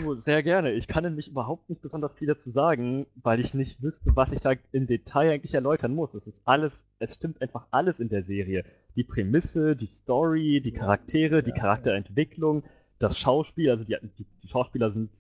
Du, 0.03 0.15
sehr 0.15 0.43
gerne. 0.43 0.73
Ich 0.73 0.87
kann 0.87 1.03
nämlich 1.03 1.29
überhaupt 1.29 1.69
nicht 1.69 1.83
besonders 1.83 2.13
viel 2.15 2.29
dazu 2.29 2.51
sagen, 2.51 3.07
weil 3.23 3.41
ich 3.41 3.53
nicht 3.53 3.83
wüsste, 3.83 4.15
was 4.15 4.31
ich 4.33 4.41
da 4.41 4.53
im 4.73 4.87
Detail 4.87 5.33
eigentlich 5.33 5.55
erläutern 5.55 5.95
muss. 5.95 6.15
Es 6.15 6.27
ist 6.29 6.43
alles, 6.45 6.87
es 7.01 7.15
stimmt 7.15 7.43
einfach 7.43 7.67
alles 7.73 7.99
in 7.99 8.09
der 8.09 8.23
Serie. 8.23 8.65
Die 8.95 9.05
Prämisse, 9.05 9.75
die 9.75 9.87
Story, 9.87 10.61
die 10.65 10.73
Charaktere, 10.73 11.43
die 11.43 11.53
Charakterentwicklung, 11.53 12.63
das 13.01 13.19
Schauspiel, 13.19 13.71
also 13.71 13.85
die, 13.85 13.97
die, 14.19 14.27
die 14.43 14.49
Schauspieler 14.49 14.91
sind 14.91 15.11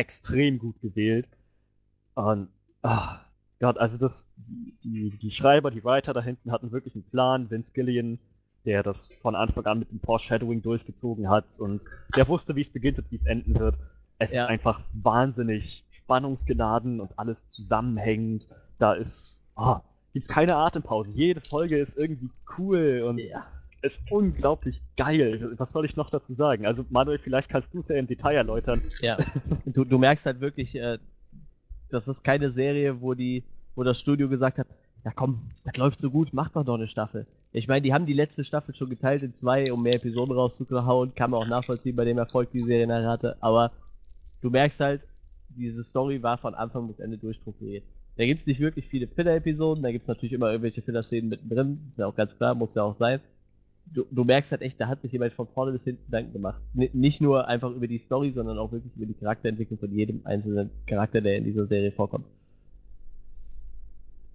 extrem 0.00 0.58
gut 0.58 0.80
gewählt. 0.80 1.28
Und, 2.14 2.48
ah, 2.82 3.20
Gott, 3.60 3.78
also 3.78 3.98
das, 3.98 4.26
die, 4.82 5.10
die 5.18 5.30
Schreiber, 5.30 5.70
die 5.70 5.84
Writer 5.84 6.12
da 6.14 6.22
hinten 6.22 6.50
hatten 6.50 6.72
wirklich 6.72 6.94
einen 6.94 7.04
Plan. 7.04 7.50
Vince 7.50 7.72
Gillian, 7.72 8.18
der 8.64 8.82
das 8.82 9.12
von 9.22 9.34
Anfang 9.36 9.64
an 9.66 9.78
mit 9.78 9.90
dem 9.90 10.00
Foreshadowing 10.00 10.62
durchgezogen 10.62 11.28
hat 11.28 11.60
und 11.60 11.82
der 12.16 12.26
wusste, 12.28 12.56
wie 12.56 12.62
es 12.62 12.70
beginnt 12.70 12.98
und 12.98 13.10
wie 13.10 13.16
es 13.16 13.26
enden 13.26 13.58
wird. 13.58 13.76
Es 14.18 14.32
Ja. 14.32 14.42
ist 14.44 14.48
einfach 14.48 14.80
wahnsinnig 14.92 15.84
spannungsgeladen 15.90 17.00
und 17.00 17.18
alles 17.18 17.48
zusammenhängend. 17.48 18.48
Da 18.78 18.94
ist, 18.94 19.42
ah, 19.56 19.82
gibt's 20.12 20.28
keine 20.28 20.56
Atempause. 20.56 21.12
Jede 21.12 21.40
Folge 21.40 21.78
ist 21.78 21.96
irgendwie 21.96 22.30
cool 22.58 23.04
und 23.06 23.20
ist 23.82 24.02
unglaublich 24.10 24.82
geil. 24.96 25.54
Was 25.56 25.72
soll 25.72 25.84
ich 25.84 25.96
noch 25.96 26.10
dazu 26.10 26.32
sagen? 26.32 26.66
Also 26.66 26.84
Manuel, 26.90 27.18
vielleicht 27.18 27.48
kannst 27.48 27.72
du 27.72 27.78
es 27.78 27.88
ja 27.88 27.96
im 27.96 28.06
Detail 28.06 28.36
erläutern. 28.36 28.80
Ja. 29.00 29.18
Du, 29.66 29.84
du 29.84 29.98
merkst 29.98 30.26
halt 30.26 30.40
wirklich, 30.40 30.74
äh, 30.74 30.98
das 31.90 32.08
ist 32.08 32.24
keine 32.24 32.50
Serie, 32.50 33.00
wo 33.00 33.14
die, 33.14 33.44
wo 33.76 33.84
das 33.84 34.00
Studio 34.00 34.28
gesagt 34.28 34.58
hat, 34.58 34.66
ja 35.04 35.12
komm, 35.14 35.42
das 35.64 35.76
läuft 35.76 36.00
so 36.00 36.10
gut, 36.10 36.30
mach 36.32 36.48
doch 36.48 36.64
noch 36.64 36.74
eine 36.74 36.88
Staffel. 36.88 37.26
Ich 37.52 37.68
meine, 37.68 37.82
die 37.82 37.92
haben 37.92 38.06
die 38.06 38.12
letzte 38.12 38.44
Staffel 38.44 38.74
schon 38.74 38.90
geteilt 38.90 39.22
in 39.22 39.34
zwei, 39.34 39.70
um 39.72 39.82
mehr 39.82 39.94
Episoden 39.94 40.34
rauszuhauen, 40.34 41.14
kann 41.14 41.30
man 41.30 41.40
auch 41.40 41.48
nachvollziehen 41.48 41.96
bei 41.96 42.04
dem 42.04 42.18
Erfolg, 42.18 42.50
die 42.50 42.58
die 42.58 42.64
Serie 42.64 42.86
nachher 42.86 43.08
hatte, 43.08 43.36
aber 43.40 43.72
du 44.40 44.50
merkst 44.50 44.80
halt, 44.80 45.02
diese 45.50 45.82
Story 45.84 46.22
war 46.22 46.38
von 46.38 46.54
Anfang 46.54 46.88
bis 46.88 47.00
Ende 47.00 47.18
durchstrukturiert. 47.18 47.84
Da 48.16 48.24
gibt's 48.24 48.46
nicht 48.46 48.60
wirklich 48.60 48.86
viele 48.88 49.06
Filler-Episoden, 49.06 49.82
da 49.82 49.92
gibt's 49.92 50.08
natürlich 50.08 50.32
immer 50.32 50.50
irgendwelche 50.50 50.82
Filler-Szenen 50.82 51.28
mittendrin, 51.28 51.90
ist 51.90 51.98
ja 51.98 52.06
auch 52.06 52.14
ganz 52.14 52.36
klar, 52.36 52.54
muss 52.54 52.74
ja 52.74 52.82
auch 52.82 52.96
sein. 52.98 53.20
Du, 53.86 54.04
du 54.10 54.24
merkst 54.24 54.52
halt 54.52 54.62
echt, 54.62 54.80
da 54.80 54.86
hat 54.86 55.02
sich 55.02 55.10
jemand 55.12 55.32
von 55.32 55.48
vorne 55.48 55.72
bis 55.72 55.82
hinten 55.84 56.04
Gedanken 56.06 56.32
gemacht. 56.32 56.60
N 56.76 56.88
nicht 56.92 57.20
nur 57.20 57.48
einfach 57.48 57.72
über 57.72 57.88
die 57.88 57.98
Story, 57.98 58.30
sondern 58.32 58.58
auch 58.58 58.70
wirklich 58.70 58.94
über 58.96 59.06
die 59.06 59.14
Charakterentwicklung 59.14 59.78
von 59.80 59.92
jedem 59.92 60.20
einzelnen 60.24 60.70
Charakter, 60.86 61.20
der 61.20 61.36
in 61.38 61.44
dieser 61.44 61.66
Serie 61.66 61.90
vorkommt. 61.90 62.26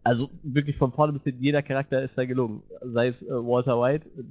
Also 0.03 0.29
wirklich 0.43 0.77
von 0.77 0.91
vorne 0.91 1.13
bis 1.13 1.23
hinten, 1.23 1.41
jeder 1.41 1.63
Charakter 1.63 2.01
ist 2.03 2.17
da 2.17 2.25
gelungen. 2.25 2.61
Sei 2.81 3.07
es 3.07 3.23
äh, 3.23 3.29
Walter 3.29 3.79
White, 3.81 4.07
äh, 4.17 4.23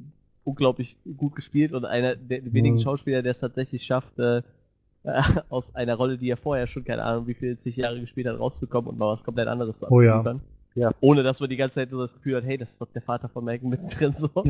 unglaublich 0.44 0.96
gut 1.16 1.34
gespielt 1.34 1.72
und 1.72 1.84
einer 1.84 2.16
der 2.16 2.44
wenigen 2.52 2.76
Mhm. 2.76 2.80
Schauspieler, 2.80 3.22
der 3.22 3.32
es 3.32 3.40
tatsächlich 3.40 3.82
schafft, 3.84 4.16
äh, 4.18 4.38
äh, 4.38 4.42
aus 5.48 5.74
einer 5.74 5.94
Rolle, 5.96 6.18
die 6.18 6.28
er 6.28 6.36
vorher 6.36 6.66
schon, 6.68 6.84
keine 6.84 7.02
Ahnung, 7.02 7.26
wie 7.26 7.34
viele 7.34 7.58
zig 7.60 7.76
Jahre 7.76 8.00
gespielt 8.00 8.26
hat, 8.26 8.38
rauszukommen 8.38 8.90
und 8.90 8.98
mal 8.98 9.08
was 9.08 9.24
komplett 9.24 9.48
anderes 9.48 9.78
zu 9.78 9.90
Oh 9.90 10.00
ja. 10.00 10.22
Ja. 10.74 10.92
Ohne 11.00 11.22
dass 11.22 11.40
man 11.40 11.48
die 11.50 11.56
ganze 11.56 11.74
Zeit 11.76 11.90
so 11.90 12.00
das 12.00 12.12
Gefühl 12.14 12.36
hat, 12.36 12.44
hey, 12.44 12.58
das 12.58 12.72
ist 12.72 12.80
doch 12.80 12.90
der 12.92 13.02
Vater 13.02 13.28
von 13.28 13.44
Megan 13.44 13.70
mittendrin 13.70 14.14
so. 14.16 14.28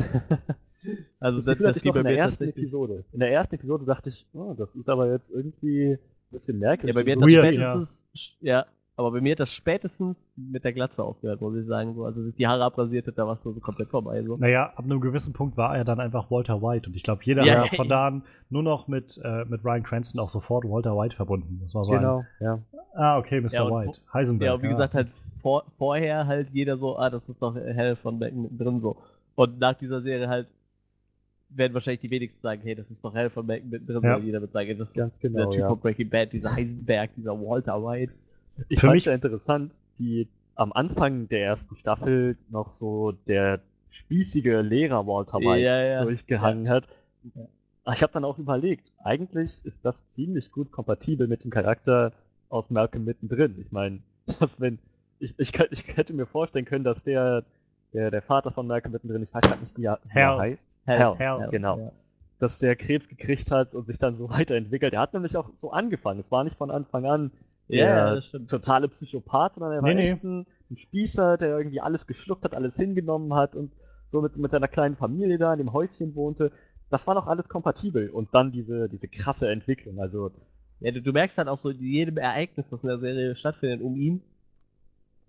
Also 1.19 1.37
Das, 1.37 1.45
Gefühl 1.45 1.67
hatte 1.67 1.77
ich 1.79 1.83
noch 1.85 1.95
in 1.95 2.03
bei 2.03 2.09
der 2.11 2.17
ersten 2.19 2.43
Episode. 2.43 3.05
In 3.11 3.19
der 3.19 3.31
ersten 3.31 3.55
Episode 3.55 3.85
dachte 3.85 4.09
ich, 4.11 4.27
oh, 4.33 4.53
das 4.55 4.75
ist 4.75 4.87
aber 4.87 5.11
jetzt 5.11 5.31
irgendwie 5.31 5.93
ein 5.93 5.99
bisschen 6.31 6.59
merkwürdig. 6.59 6.95
Ja, 6.95 7.01
bei 7.01 7.03
mir 7.03 7.15
hat 7.15 7.21
das 7.23 7.29
Weird, 7.31 7.45
spätestens, 7.55 8.37
ja, 8.39 8.65
Aber 8.97 9.11
bei 9.11 9.21
mir 9.21 9.31
hat 9.31 9.39
das 9.39 9.49
spätestens 9.49 10.15
mit 10.35 10.63
der 10.63 10.73
Glatze 10.73 11.03
aufgehört, 11.03 11.41
muss 11.41 11.55
ich 11.55 11.65
sagen. 11.65 11.95
So, 11.95 12.05
also 12.05 12.21
sich 12.21 12.35
die 12.35 12.45
Haare 12.45 12.63
abrasiert 12.65 13.07
hat, 13.07 13.17
da 13.17 13.25
war 13.25 13.33
es 13.33 13.41
so, 13.41 13.51
so 13.51 13.59
komplett 13.61 13.89
vorbei. 13.89 14.21
So. 14.23 14.37
Naja, 14.37 14.73
ab 14.75 14.85
einem 14.85 15.01
gewissen 15.01 15.33
Punkt 15.33 15.57
war 15.57 15.75
er 15.75 15.85
dann 15.85 15.99
einfach 15.99 16.29
Walter 16.29 16.61
White. 16.61 16.87
Und 16.87 16.95
ich 16.95 17.01
glaube, 17.03 17.21
jeder 17.23 17.43
Ja. 17.43 17.63
hat 17.65 17.75
von 17.75 17.89
da 17.89 18.05
an 18.07 18.23
nur 18.51 18.61
noch 18.61 18.87
mit, 18.87 19.19
äh, 19.23 19.43
mit 19.45 19.65
Ryan 19.65 19.81
Cranston 19.83 20.19
auch 20.21 20.29
sofort 20.29 20.65
Walter 20.65 20.95
White 20.95 21.15
verbunden. 21.15 21.59
Das 21.63 21.73
war 21.73 21.83
so 21.85 21.93
Genau, 21.93 22.23
ja. 22.39 22.53
ein, 22.53 22.63
ah, 22.93 23.17
okay, 23.17 23.41
Mr. 23.41 23.53
Ja, 23.53 23.63
und 23.63 23.73
White. 23.87 23.99
Heisenberg. 24.13 24.47
Ja, 24.47 24.53
und 24.53 24.61
wie 24.61 24.67
gesagt, 24.69 24.93
halt 24.93 25.07
vor, 25.45 25.63
vorher 25.77 26.25
halt 26.25 26.49
jeder 26.53 26.75
so, 26.79 26.97
ah, 26.97 27.11
das 27.11 27.29
ist 27.29 27.39
doch 27.39 27.55
Hell 27.55 27.95
von 27.97 28.17
mittendrin 28.17 28.81
so. 28.81 28.97
Und 29.35 29.59
nach 29.59 29.75
dieser 29.77 30.01
Serie 30.01 30.27
halt 30.27 30.47
werden 31.49 31.75
wahrscheinlich 31.75 32.01
die 32.01 32.09
wenigsten 32.09 32.41
sagen, 32.41 32.61
hey, 32.63 32.73
das 32.73 32.89
ist 32.89 33.05
doch 33.05 33.13
Hell 33.13 33.29
von 33.29 33.45
Beck 33.45 33.63
mittendrin, 33.63 34.01
Ja. 34.03 34.17
jeder 34.17 34.41
wird 34.41 34.53
sagen, 34.53 34.75
das 34.79 34.87
ist 34.89 34.95
Ganz 34.95 35.13
der 35.19 35.29
genau, 35.29 35.51
Typ 35.51 35.59
ja. 35.59 35.67
von 35.69 35.79
Breaking 35.79 36.09
Bad, 36.09 36.33
dieser 36.33 36.55
Heisenberg, 36.55 37.11
dieser 37.15 37.37
Walter 37.37 37.75
White. 37.83 38.11
Ich 38.69 38.79
Für 38.79 38.89
mich- 38.89 39.05
ja 39.05 39.13
interessant, 39.13 39.79
wie 39.99 40.27
am 40.55 40.73
Anfang 40.73 41.27
der 41.29 41.43
ersten 41.43 41.75
Staffel 41.75 42.37
noch 42.49 42.71
so 42.71 43.11
der 43.27 43.59
spießige 43.91 44.61
Lehrer 44.61 45.05
Walter 45.05 45.37
White 45.37 45.61
Ja, 45.61 45.85
ja. 45.87 46.03
durchgehangen 46.05 46.69
hat. 46.69 46.85
Ich 47.93 48.01
habe 48.01 48.13
dann 48.13 48.25
auch 48.25 48.39
überlegt, 48.39 48.91
eigentlich 49.03 49.51
ist 49.63 49.77
das 49.85 50.09
ziemlich 50.09 50.51
gut 50.51 50.71
kompatibel 50.71 51.27
mit 51.27 51.43
dem 51.43 51.51
Charakter 51.51 52.13
aus 52.49 52.71
Malcolm 52.71 53.05
mittendrin. 53.05 53.53
Ich 53.63 53.71
meine, 53.71 53.99
dass 54.39 54.59
wenn 54.59 54.79
ich, 55.25 55.39
ich, 55.39 55.53
ich 55.71 55.97
hätte 55.97 56.13
mir 56.13 56.25
vorstellen 56.25 56.65
können, 56.65 56.83
dass 56.83 57.03
der 57.03 57.43
der, 57.93 58.11
der 58.11 58.21
Vater 58.21 58.51
von 58.51 58.67
Malcolm 58.67 58.91
mittendrin, 58.91 59.23
ich 59.23 59.33
weiß 59.33 59.41
gar 59.41 59.57
nicht, 59.57 59.77
wie 59.77 59.85
er, 59.85 59.99
wie 60.03 60.19
er 60.19 60.37
heißt. 60.37 60.69
Hal. 60.85 60.99
Hal, 60.99 61.19
Hal, 61.19 61.49
genau 61.49 61.79
Ja. 61.79 61.91
dass 62.39 62.59
der 62.59 62.75
Krebs 62.75 63.07
gekriegt 63.07 63.51
hat 63.51 63.73
und 63.73 63.85
sich 63.87 63.97
dann 63.97 64.17
so 64.17 64.29
weiterentwickelt. 64.31 64.93
Er 64.93 65.01
hat 65.01 65.13
nämlich 65.13 65.37
auch 65.37 65.49
so 65.55 65.71
angefangen. 65.71 66.19
Es 66.19 66.31
war 66.31 66.43
nicht 66.43 66.57
von 66.57 66.71
Anfang 66.71 67.05
an 67.05 67.31
Ja, 67.67 68.15
der 68.15 68.21
ja, 68.21 68.39
totale 68.47 68.89
Psychopath, 68.89 69.55
sondern 69.55 69.71
er 69.73 69.81
war 69.81 69.89
Nee, 69.89 69.95
nee. 69.95 70.11
echt 70.11 70.23
ein, 70.23 70.45
ein 70.69 70.77
Spießer, 70.77 71.37
der 71.37 71.57
irgendwie 71.57 71.79
alles 71.81 72.05
geschluckt 72.07 72.43
hat, 72.43 72.53
alles 72.53 72.75
hingenommen 72.75 73.33
hat 73.33 73.55
und 73.55 73.71
so 74.09 74.21
mit, 74.21 74.37
mit 74.37 74.51
seiner 74.51 74.67
kleinen 74.67 74.97
Familie 74.97 75.37
da 75.37 75.53
in 75.53 75.59
dem 75.59 75.71
Häuschen 75.73 76.15
wohnte. 76.15 76.51
Das 76.89 77.07
war 77.07 77.15
noch 77.15 77.27
alles 77.27 77.47
kompatibel. 77.49 78.09
Und 78.09 78.33
dann 78.33 78.51
diese, 78.51 78.89
diese 78.89 79.07
krasse 79.07 79.49
Entwicklung. 79.49 79.99
Also, 79.99 80.31
Ja, 80.81 80.91
du, 80.91 81.01
du 81.01 81.11
merkst 81.13 81.37
halt 81.37 81.47
auch 81.47 81.57
so 81.57 81.69
in 81.69 81.79
jedem 81.79 82.17
Ereignis, 82.17 82.67
das 82.69 82.83
in 82.83 82.89
der 82.89 82.99
Serie 82.99 83.35
stattfindet, 83.35 83.81
um 83.81 83.95
ihn, 83.95 84.21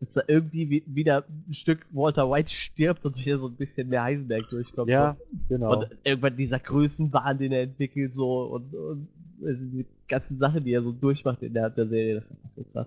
dass 0.01 0.15
da 0.15 0.23
irgendwie 0.27 0.69
wie, 0.69 0.83
wieder 0.87 1.25
ein 1.49 1.55
Stück 1.55 1.87
Walter 1.91 2.31
White 2.31 2.51
stirbt 2.51 3.05
und 3.05 3.17
wieder 3.17 3.39
so 3.39 3.47
ein 3.47 3.55
bisschen 3.55 3.89
mehr 3.89 4.03
Heisenberg 4.03 4.49
durchkommt. 4.51 4.91
ja, 4.91 5.17
so. 5.49 5.55
genau. 5.55 5.79
Und 5.79 5.89
irgendwann 6.05 6.37
dieser 6.37 6.59
Größenwahn, 6.59 7.39
den 7.39 7.53
er 7.53 7.63
entwickelt, 7.63 8.13
so 8.13 8.43
und, 8.45 8.75
und 8.75 9.09
also 9.45 9.65
die 9.65 9.87
ganzen 10.09 10.37
Sachen, 10.37 10.65
die 10.65 10.73
er 10.73 10.83
so 10.83 10.93
durchmacht 10.93 11.43
innerhalb 11.43 11.75
der 11.75 11.87
Serie, 11.89 12.15
das 12.17 12.25
ist 12.25 12.33
einfach 12.33 12.51
so 12.51 12.65
krass. 12.73 12.87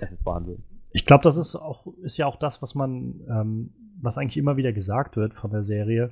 es 0.00 0.12
ist 0.12 0.26
Wahnsinn. 0.26 0.62
Ich 0.92 1.04
glaube, 1.04 1.22
das 1.22 1.36
ist 1.36 1.54
auch, 1.54 1.86
ist 2.02 2.16
ja 2.16 2.26
auch 2.26 2.36
das, 2.36 2.62
was 2.62 2.74
man, 2.74 3.20
ähm, 3.28 3.70
was 4.00 4.18
eigentlich 4.18 4.36
immer 4.36 4.56
wieder 4.56 4.72
gesagt 4.72 5.16
wird 5.16 5.34
von 5.34 5.50
der 5.50 5.62
Serie, 5.62 6.10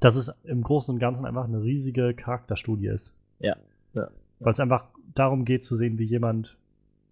dass 0.00 0.16
es 0.16 0.30
im 0.44 0.62
Großen 0.62 0.92
und 0.92 1.00
Ganzen 1.00 1.24
einfach 1.24 1.44
eine 1.44 1.62
riesige 1.62 2.14
Charakterstudie 2.14 2.88
ist. 2.88 3.16
Ja, 3.40 3.56
ja. 3.94 4.08
Weil 4.40 4.52
es 4.52 4.60
einfach 4.60 4.86
darum 5.14 5.44
geht 5.44 5.64
zu 5.64 5.76
sehen, 5.76 5.98
wie 5.98 6.04
jemand, 6.04 6.56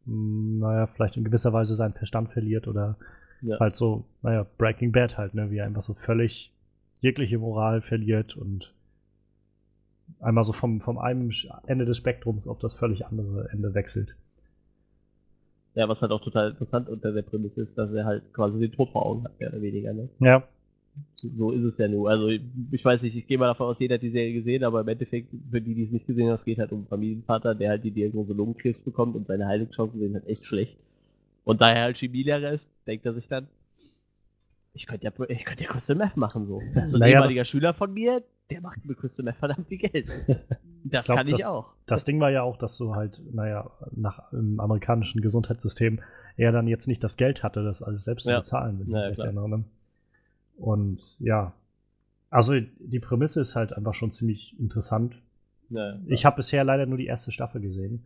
naja, 0.06 0.86
vielleicht 0.88 1.16
in 1.16 1.24
gewisser 1.24 1.52
Weise 1.52 1.74
seinen 1.74 1.94
Verstand 1.94 2.32
verliert 2.32 2.68
oder 2.68 2.96
Ja. 3.40 3.58
halt 3.58 3.76
so, 3.76 4.04
naja, 4.22 4.46
Breaking 4.58 4.92
Bad 4.92 5.18
halt, 5.18 5.34
ne, 5.34 5.50
wie 5.50 5.58
er 5.58 5.66
einfach 5.66 5.82
so 5.82 5.94
völlig 5.94 6.52
jegliche 7.00 7.38
Moral 7.38 7.80
verliert 7.80 8.36
und 8.36 8.72
einmal 10.20 10.44
so 10.44 10.52
vom, 10.52 10.80
vom 10.80 10.98
einem 10.98 11.30
Ende 11.66 11.84
des 11.84 11.96
Spektrums 11.96 12.46
auf 12.46 12.58
das 12.60 12.74
völlig 12.74 13.06
andere 13.06 13.48
Ende 13.50 13.74
wechselt. 13.74 14.14
Ja, 15.74 15.88
was 15.88 16.00
halt 16.02 16.12
auch 16.12 16.22
total 16.22 16.50
interessant 16.50 16.88
unter 16.88 17.12
der 17.12 17.22
Prämisse 17.22 17.62
ist, 17.62 17.78
dass 17.78 17.92
er 17.92 18.04
halt 18.04 18.32
quasi 18.34 18.58
den 18.60 18.72
Tod 18.72 18.90
vor 18.90 19.06
Augen 19.06 19.24
hat, 19.24 19.40
mehr 19.40 19.48
oder 19.50 19.62
weniger, 19.62 19.92
ne? 19.92 20.08
Ja, 20.20 20.44
So, 21.14 21.28
so 21.28 21.50
ist 21.52 21.62
es 21.64 21.78
ja 21.78 21.88
nur. 21.88 22.10
Also 22.10 22.28
ich, 22.28 22.84
weiß 22.84 23.00
nicht, 23.02 23.16
ich 23.16 23.26
gehe 23.26 23.38
mal 23.38 23.46
davon 23.46 23.66
aus, 23.68 23.78
jeder 23.78 23.94
hat 23.94 24.02
die 24.02 24.10
Serie 24.10 24.34
gesehen, 24.34 24.62
aber 24.64 24.80
im 24.82 24.88
Endeffekt, 24.88 25.28
für 25.50 25.60
die, 25.60 25.74
die 25.74 25.84
es 25.84 25.90
nicht 25.90 26.06
gesehen 26.06 26.28
haben, 26.28 26.34
es 26.36 26.44
geht 26.44 26.58
halt 26.58 26.72
um 26.72 26.80
einen 26.80 26.86
Familienvater, 26.88 27.54
der 27.54 27.70
halt 27.70 27.84
die 27.84 27.90
Diagnose 27.92 28.34
Lungenkrebs 28.34 28.80
bekommt 28.80 29.16
und 29.16 29.26
seine 29.26 29.46
Heilungschancen 29.46 30.00
sind 30.00 30.14
halt 30.14 30.26
echt 30.26 30.44
schlecht. 30.44 30.76
Und 31.44 31.60
da 31.60 31.70
er 31.72 31.82
halt 31.84 31.96
Chemielehrer 31.96 32.52
ist, 32.52 32.66
denkt 32.86 33.06
er 33.06 33.14
sich 33.14 33.26
dann, 33.28 33.48
ich 34.74 34.86
könnte 34.86 35.06
ja, 35.06 35.12
ich 35.28 35.44
könnte 35.44 35.64
ja 35.64 35.70
Crystal 35.70 35.96
Meth 35.96 36.16
machen 36.16 36.44
so. 36.44 36.62
Das 36.74 36.88
ist 36.88 36.94
ein 36.94 37.00
Naja, 37.00 37.18
ehemaliger 37.18 37.44
Schüler 37.44 37.74
von 37.74 37.92
mir, 37.92 38.22
der 38.50 38.60
macht 38.60 38.84
mit 38.84 38.98
Crystal 38.98 39.24
Meth 39.24 39.36
verdammt 39.36 39.68
viel 39.68 39.78
Geld. 39.78 40.10
Das 40.84 41.04
glaub, 41.04 41.18
kann 41.18 41.28
ich 41.28 41.36
das- 41.36 41.46
auch. 41.46 41.74
Das 41.86 42.04
Ding 42.04 42.18
war 42.18 42.32
ja 42.32 42.42
auch, 42.42 42.56
dass 42.56 42.76
du 42.76 42.96
halt, 42.96 43.20
naja, 43.32 43.70
nach 43.94 44.32
im 44.32 44.58
amerikanischen 44.58 45.20
Gesundheitssystem 45.20 46.00
er 46.36 46.50
dann 46.50 46.66
jetzt 46.66 46.88
nicht 46.88 47.04
das 47.04 47.16
Geld 47.16 47.44
hatte, 47.44 47.62
das 47.62 47.82
alles 47.84 48.02
selbst 48.02 48.26
Ja. 48.26 48.38
zu 48.38 48.40
bezahlen, 48.50 48.80
wenn 48.80 48.86
ich 48.88 48.92
Ja, 48.92 49.06
mich 49.06 49.14
klar. 49.14 49.26
erinnere. 49.28 49.62
Ne? 50.62 50.72
Und 50.72 51.16
ja, 51.18 51.52
also 52.30 52.54
die 52.80 53.00
Prämisse 53.00 53.40
ist 53.40 53.54
halt 53.56 53.72
einfach 53.72 53.94
schon 53.94 54.12
ziemlich 54.12 54.58
interessant. 54.58 55.14
Ja, 55.70 55.98
Ich 56.06 56.24
habe 56.24 56.36
bisher 56.36 56.64
leider 56.64 56.86
nur 56.86 56.98
die 56.98 57.06
erste 57.06 57.30
Staffel 57.32 57.60
gesehen. 57.60 58.04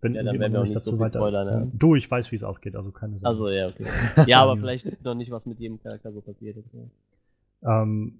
Bin 0.00 0.14
Ja, 0.14 0.22
dann 0.22 0.38
werden 0.38 0.40
wir 0.42 0.48
noch 0.50 0.58
auch 0.60 0.64
nicht 0.64 0.76
dazu 0.76 0.92
so 0.92 0.98
weiter. 0.98 1.18
spoilern, 1.18 1.46
ja. 1.46 1.66
Du, 1.72 1.94
ich 1.94 2.10
weiß, 2.10 2.30
wie 2.30 2.36
es 2.36 2.42
ausgeht, 2.42 2.76
also 2.76 2.90
keine 2.92 3.18
Sorge. 3.18 3.26
Also 3.26 3.48
ja, 3.48 3.68
okay. 3.68 3.86
Ja, 4.26 4.42
aber 4.42 4.56
vielleicht 4.58 5.02
noch 5.04 5.14
nicht, 5.14 5.30
was 5.30 5.46
mit 5.46 5.58
jedem 5.58 5.82
Charakter 5.82 6.12
so 6.12 6.20
passiert 6.20 6.56
ist. 6.58 6.74
ne? 6.74 6.90
Ja. 7.62 7.82
Ähm, 7.82 8.18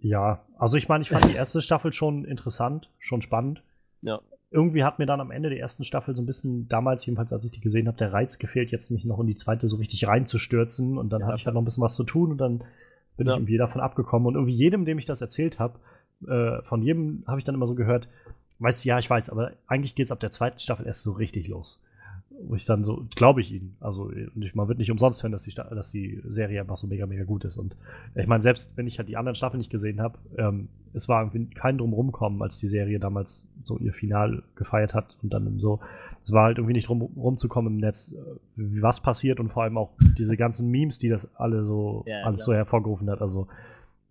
ja, 0.00 0.44
also 0.58 0.76
ich 0.76 0.88
meine, 0.88 1.02
ich 1.02 1.08
fand 1.08 1.24
die 1.24 1.32
erste 1.34 1.62
Staffel 1.62 1.92
schon 1.92 2.26
interessant, 2.26 2.90
schon 2.98 3.22
spannend. 3.22 3.62
Ja. 4.02 4.20
Irgendwie 4.50 4.84
hat 4.84 4.98
mir 4.98 5.06
dann 5.06 5.20
am 5.20 5.30
Ende 5.30 5.48
der 5.48 5.58
ersten 5.58 5.82
Staffel 5.84 6.14
so 6.14 6.22
ein 6.22 6.26
bisschen, 6.26 6.68
damals 6.68 7.04
jedenfalls, 7.06 7.32
als 7.32 7.44
ich 7.46 7.50
die 7.52 7.60
gesehen 7.60 7.88
habe, 7.88 7.96
der 7.96 8.12
Reiz 8.12 8.38
gefehlt, 8.38 8.70
jetzt 8.70 8.90
mich 8.90 9.04
noch 9.06 9.18
in 9.18 9.26
die 9.26 9.34
zweite 9.36 9.66
so 9.66 9.76
richtig 9.76 10.06
reinzustürzen. 10.06 10.98
Und 10.98 11.10
dann 11.10 11.22
Ja, 11.22 11.26
hatte 11.28 11.36
ich 11.38 11.46
halt 11.46 11.54
noch 11.54 11.62
ein 11.62 11.64
bisschen 11.64 11.82
was 11.82 11.96
zu 11.96 12.04
tun 12.04 12.30
und 12.32 12.38
dann 12.38 12.62
bin 13.16 13.26
Ja. 13.26 13.32
ich 13.34 13.38
irgendwie 13.38 13.56
davon 13.58 13.80
abgekommen. 13.80 14.26
Und 14.28 14.34
irgendwie 14.34 14.54
jedem, 14.54 14.84
dem 14.84 14.98
ich 14.98 15.06
das 15.06 15.20
erzählt 15.20 15.58
habe, 15.58 15.78
äh, 16.26 16.62
von 16.62 16.82
jedem 16.82 17.24
habe 17.26 17.38
ich 17.38 17.44
dann 17.44 17.54
immer 17.54 17.66
so 17.66 17.74
gehört, 17.74 18.08
weißt 18.58 18.84
du, 18.84 18.88
ja, 18.88 18.98
ich 18.98 19.10
weiß, 19.10 19.30
aber 19.30 19.52
eigentlich 19.66 19.94
geht 19.94 20.06
es 20.06 20.12
ab 20.12 20.20
der 20.20 20.30
zweiten 20.30 20.58
Staffel 20.58 20.86
erst 20.86 21.02
so 21.02 21.12
richtig 21.12 21.48
los. 21.48 21.82
Wo 22.46 22.56
ich 22.56 22.64
dann 22.64 22.82
so, 22.82 23.06
glaube 23.14 23.40
ich 23.40 23.52
ihnen. 23.52 23.76
Also, 23.80 24.10
ich, 24.10 24.54
man 24.56 24.66
wird 24.66 24.78
nicht 24.78 24.90
umsonst 24.90 25.22
hören, 25.22 25.30
dass 25.30 25.44
die, 25.44 25.54
dass 25.54 25.90
die 25.92 26.20
Serie 26.28 26.60
einfach 26.60 26.76
so 26.76 26.88
mega, 26.88 27.06
mega 27.06 27.22
gut 27.24 27.44
ist. 27.44 27.58
Und 27.58 27.76
ich 28.16 28.26
meine, 28.26 28.42
selbst 28.42 28.76
wenn 28.76 28.88
ich 28.88 28.98
halt 28.98 29.08
die 29.08 29.16
anderen 29.16 29.36
Staffeln 29.36 29.58
nicht 29.58 29.70
gesehen 29.70 30.00
habe, 30.00 30.18
ähm, 30.36 30.68
es 30.94 31.08
war 31.08 31.22
irgendwie 31.22 31.54
kein 31.54 31.78
drum 31.78 31.92
rumkommen, 31.92 32.42
als 32.42 32.58
die 32.58 32.66
Serie 32.66 32.98
damals 32.98 33.46
so 33.62 33.78
ihr 33.78 33.92
Final 33.92 34.42
gefeiert 34.56 34.94
hat 34.94 35.16
und 35.22 35.32
dann 35.32 35.60
so. 35.60 35.80
Es 36.24 36.32
war 36.32 36.44
halt 36.44 36.56
irgendwie 36.58 36.72
nicht 36.72 36.88
drum 36.88 37.02
rumzukommen 37.02 37.74
im 37.74 37.80
Netz, 37.80 38.12
äh, 38.12 38.16
was 38.56 39.00
passiert 39.00 39.40
und 39.40 39.50
vor 39.50 39.62
allem 39.62 39.76
auch 39.76 39.92
diese 40.18 40.36
ganzen 40.36 40.70
Memes, 40.70 40.98
die 40.98 41.08
das 41.10 41.32
alle 41.36 41.64
so 41.64 42.02
Ja, 42.06 42.22
alles 42.22 42.36
klar. 42.38 42.44
so 42.46 42.54
hervorgerufen 42.54 43.10
hat. 43.10 43.20
Also 43.20 43.46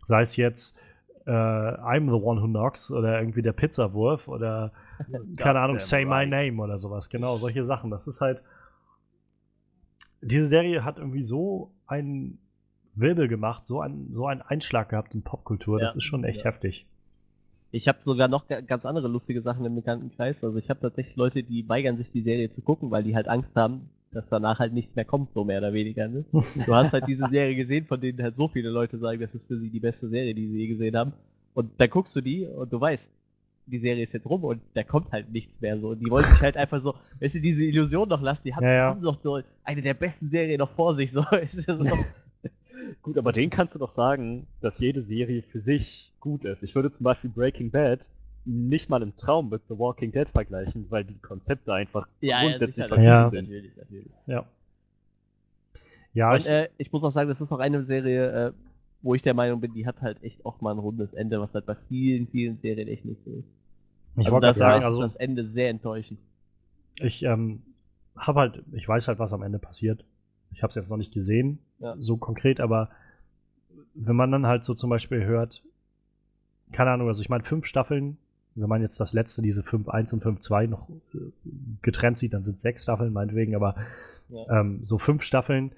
sei 0.03 0.22
es 0.22 0.35
jetzt 0.35 0.77
äh, 1.26 1.31
I'm 1.31 2.06
the 2.06 2.23
one 2.23 2.41
who 2.41 2.48
knocks 2.48 2.91
oder 2.91 3.19
irgendwie 3.19 3.41
der 3.41 3.53
Pizzawurf 3.53 4.27
oder 4.27 4.72
keine 5.38 5.60
Ahnung, 5.60 5.80
Say 5.80 6.06
My 6.06 6.11
right. 6.11 6.30
Name 6.30 6.61
oder 6.61 6.77
sowas. 6.77 7.10
Genau, 7.10 7.38
solche 7.38 7.64
Sachen. 7.64 7.90
Das 7.90 8.06
ist 8.07 8.22
halt. 8.22 8.44
Diese 10.22 10.45
Serie 10.45 10.85
hat 10.85 10.99
irgendwie 10.99 11.23
so 11.23 11.72
einen 11.88 12.38
Wirbel 12.95 13.27
gemacht, 13.27 13.68
so 13.68 13.81
einen, 13.81 14.14
so 14.14 14.27
einen 14.27 14.41
Einschlag 14.41 14.90
gehabt 14.90 15.14
in 15.15 15.23
Popkultur. 15.23 15.80
Das 15.80 15.95
Ja. 15.95 15.98
ist 15.98 16.03
schon 16.03 16.23
echt 16.23 16.40
Ja. 16.40 16.45
heftig. 16.52 16.85
Ich 17.76 17.88
habe 17.88 17.98
sogar 18.02 18.28
noch 18.28 18.48
ga- 18.48 18.62
ganz 18.62 18.86
andere 18.86 19.08
lustige 19.08 19.41
Sachen 19.41 19.66
im 19.66 19.74
Bekanntenkreis. 19.76 20.44
Also 20.44 20.58
ich 20.60 20.70
habe 20.70 20.80
tatsächlich 20.80 21.16
Leute, 21.16 21.41
die 21.44 21.68
weigern 21.68 21.98
sich 21.98 22.12
die 22.12 22.22
Serie 22.22 22.52
zu 22.52 22.62
gucken, 22.62 22.91
weil 22.91 23.04
die 23.04 23.16
halt 23.16 23.28
Angst 23.28 23.56
haben, 23.56 23.90
dass 24.12 24.30
danach 24.30 24.60
halt 24.60 24.74
nichts 24.74 24.95
mehr 24.95 25.06
kommt, 25.06 25.34
so 25.34 25.44
mehr 25.44 25.58
oder 25.58 25.74
weniger. 25.74 26.08
Ne? 26.08 26.24
Du 26.32 26.76
hast 26.76 26.94
halt 26.94 27.08
diese 27.08 27.28
Serie 27.30 27.56
gesehen, 27.56 27.86
von 27.86 28.00
denen 28.00 28.22
halt 28.22 28.36
so 28.36 28.48
viele 28.48 28.70
Leute 28.70 29.00
sagen, 29.00 29.20
das 29.20 29.34
ist 29.34 29.48
für 29.48 29.58
sie 29.60 29.70
die 29.72 29.80
beste 29.80 30.08
Serie, 30.08 30.36
die 30.36 30.48
sie 30.48 30.58
je 30.60 30.68
gesehen 30.68 30.95
haben. 30.95 31.14
Und 31.56 31.72
dann 31.80 31.90
guckst 31.90 32.16
du 32.16 32.22
die 32.22 32.45
und 32.45 32.72
du 32.72 32.80
weißt, 32.80 33.08
die 33.66 33.80
Serie 33.80 34.04
ist 34.04 34.14
jetzt 34.14 34.26
rum 34.28 34.44
und 34.44 34.62
da 34.76 34.84
kommt 34.84 35.12
halt 35.12 35.32
nichts 35.32 35.60
mehr 35.62 35.80
so. 35.80 35.90
Und 35.90 36.00
die 36.00 36.12
wollen 36.12 36.26
sich 36.26 36.41
halt 36.41 36.58
einfach 36.58 36.82
so, 36.84 36.94
weißt 37.22 37.36
du, 37.36 37.40
diese 37.41 37.64
Illusion 37.66 38.08
noch 38.08 38.22
lassen, 38.22 38.41
die 38.45 38.54
haben, 38.54 38.64
Ja, 38.66 38.74
ja. 38.74 38.95
doch 39.02 39.20
so 39.24 39.40
eine 39.64 39.82
der 39.82 39.94
besten 39.95 40.30
Serien 40.30 40.60
noch 40.60 40.70
vor 40.72 40.94
sich. 40.94 41.12
So. 41.12 41.24
Es 41.41 41.56
ist 41.56 41.68
ja 41.68 41.76
so 41.76 41.84
Gut, 43.02 43.18
aber 43.18 43.32
den 43.32 43.50
kannst 43.50 43.76
du 43.76 43.80
doch 43.80 43.90
sagen, 43.90 44.48
dass 44.62 44.80
jede 44.80 45.02
Serie 45.02 45.42
für 45.44 45.60
sich 45.60 46.12
gut 46.20 46.46
ist. 46.46 46.64
Ich 46.64 46.76
würde 46.76 46.92
zum 46.92 47.04
Beispiel 47.04 47.30
Breaking 47.30 47.72
Bad 47.72 48.10
nicht 48.46 48.90
mal 48.90 49.02
im 49.02 49.16
Traum 49.16 49.50
mit 49.50 49.62
The 49.70 49.78
Walking 49.78 50.12
Dead 50.12 50.28
vergleichen, 50.30 50.86
weil 50.90 51.06
die 51.06 51.18
Konzepte 51.20 51.74
einfach 51.74 52.08
grundsätzlich 52.20 52.76
sicher, 52.76 52.88
verschieden 52.88 53.08
Ja. 53.08 53.30
sind. 53.30 53.44
Natürlich, 53.50 53.76
natürlich. 53.78 54.12
Ja. 54.28 54.46
Ja, 56.14 56.32
Und 56.32 56.38
ich, 56.40 56.48
äh, 56.48 56.70
ich 56.78 56.92
muss 56.92 57.04
auch 57.04 57.10
sagen, 57.12 57.30
das 57.30 57.42
ist 57.42 57.52
auch 57.52 57.60
eine 57.60 57.84
Serie, 57.84 58.48
äh, 58.50 58.52
wo 59.02 59.16
ich 59.16 59.22
der 59.22 59.34
Meinung 59.34 59.62
bin, 59.62 59.74
die 59.74 59.86
hat 59.86 60.02
halt 60.02 60.24
echt 60.24 60.46
auch 60.46 60.62
mal 60.62 60.72
ein 60.72 60.80
rundes 60.80 61.14
Ende, 61.14 61.42
was 61.42 61.54
halt 61.54 61.66
bei 61.66 61.76
vielen, 61.90 62.28
vielen 62.28 62.58
Serien 62.60 62.88
echt 62.88 63.04
nicht 63.06 63.24
so 63.26 63.32
ist. 63.32 63.52
ich 64.16 64.20
also 64.20 64.32
wollte 64.32 64.48
das 64.48 64.60
gerade 64.60 64.72
sagen, 64.74 64.86
also 64.86 65.02
das 65.02 65.16
Ende 65.16 65.46
sehr 65.46 65.70
enttäuschend. 65.70 66.20
ich 66.96 67.24
ähm, 67.24 67.64
habe 68.16 68.40
halt, 68.40 68.64
ich 68.74 68.88
weiß 68.88 69.08
halt, 69.08 69.20
was 69.20 69.34
am 69.34 69.42
Ende 69.42 69.60
passiert. 69.60 70.04
Ich 70.54 70.64
habe 70.64 70.70
es 70.70 70.76
jetzt 70.76 70.90
noch 70.90 70.98
nicht 70.98 71.14
gesehen, 71.14 71.60
Ja. 71.80 71.96
so 71.98 72.18
konkret, 72.18 72.60
aber 72.60 72.90
wenn 73.96 74.16
man 74.16 74.32
dann 74.32 74.48
halt 74.48 74.64
so 74.64 74.74
zum 74.74 74.90
Beispiel 74.90 75.24
hört, 75.26 75.64
keine 76.72 76.92
Ahnung, 76.92 77.08
also 77.08 77.22
ich 77.22 77.30
meine, 77.30 77.44
fünf 77.44 77.66
Staffeln 77.66 78.18
wenn 78.56 78.70
man 78.70 78.82
jetzt 78.82 79.00
das 79.00 79.14
letzte, 79.14 79.42
diese 79.42 79.62
5.1 79.62 80.14
und 80.14 80.24
5.2 80.24 80.68
noch 80.68 80.88
äh, 81.16 81.18
getrennt 81.82 82.18
sieht, 82.18 82.34
dann 82.34 82.44
sind 82.44 82.58
es 82.58 82.62
sechs 82.62 82.84
Staffeln, 82.84 83.14
meinetwegen, 83.14 83.56
aber 83.56 83.76
ja. 84.30 84.60
ähm, 84.60 84.80
so 84.84 84.98
fünf 84.98 85.24
Staffeln, 85.24 85.72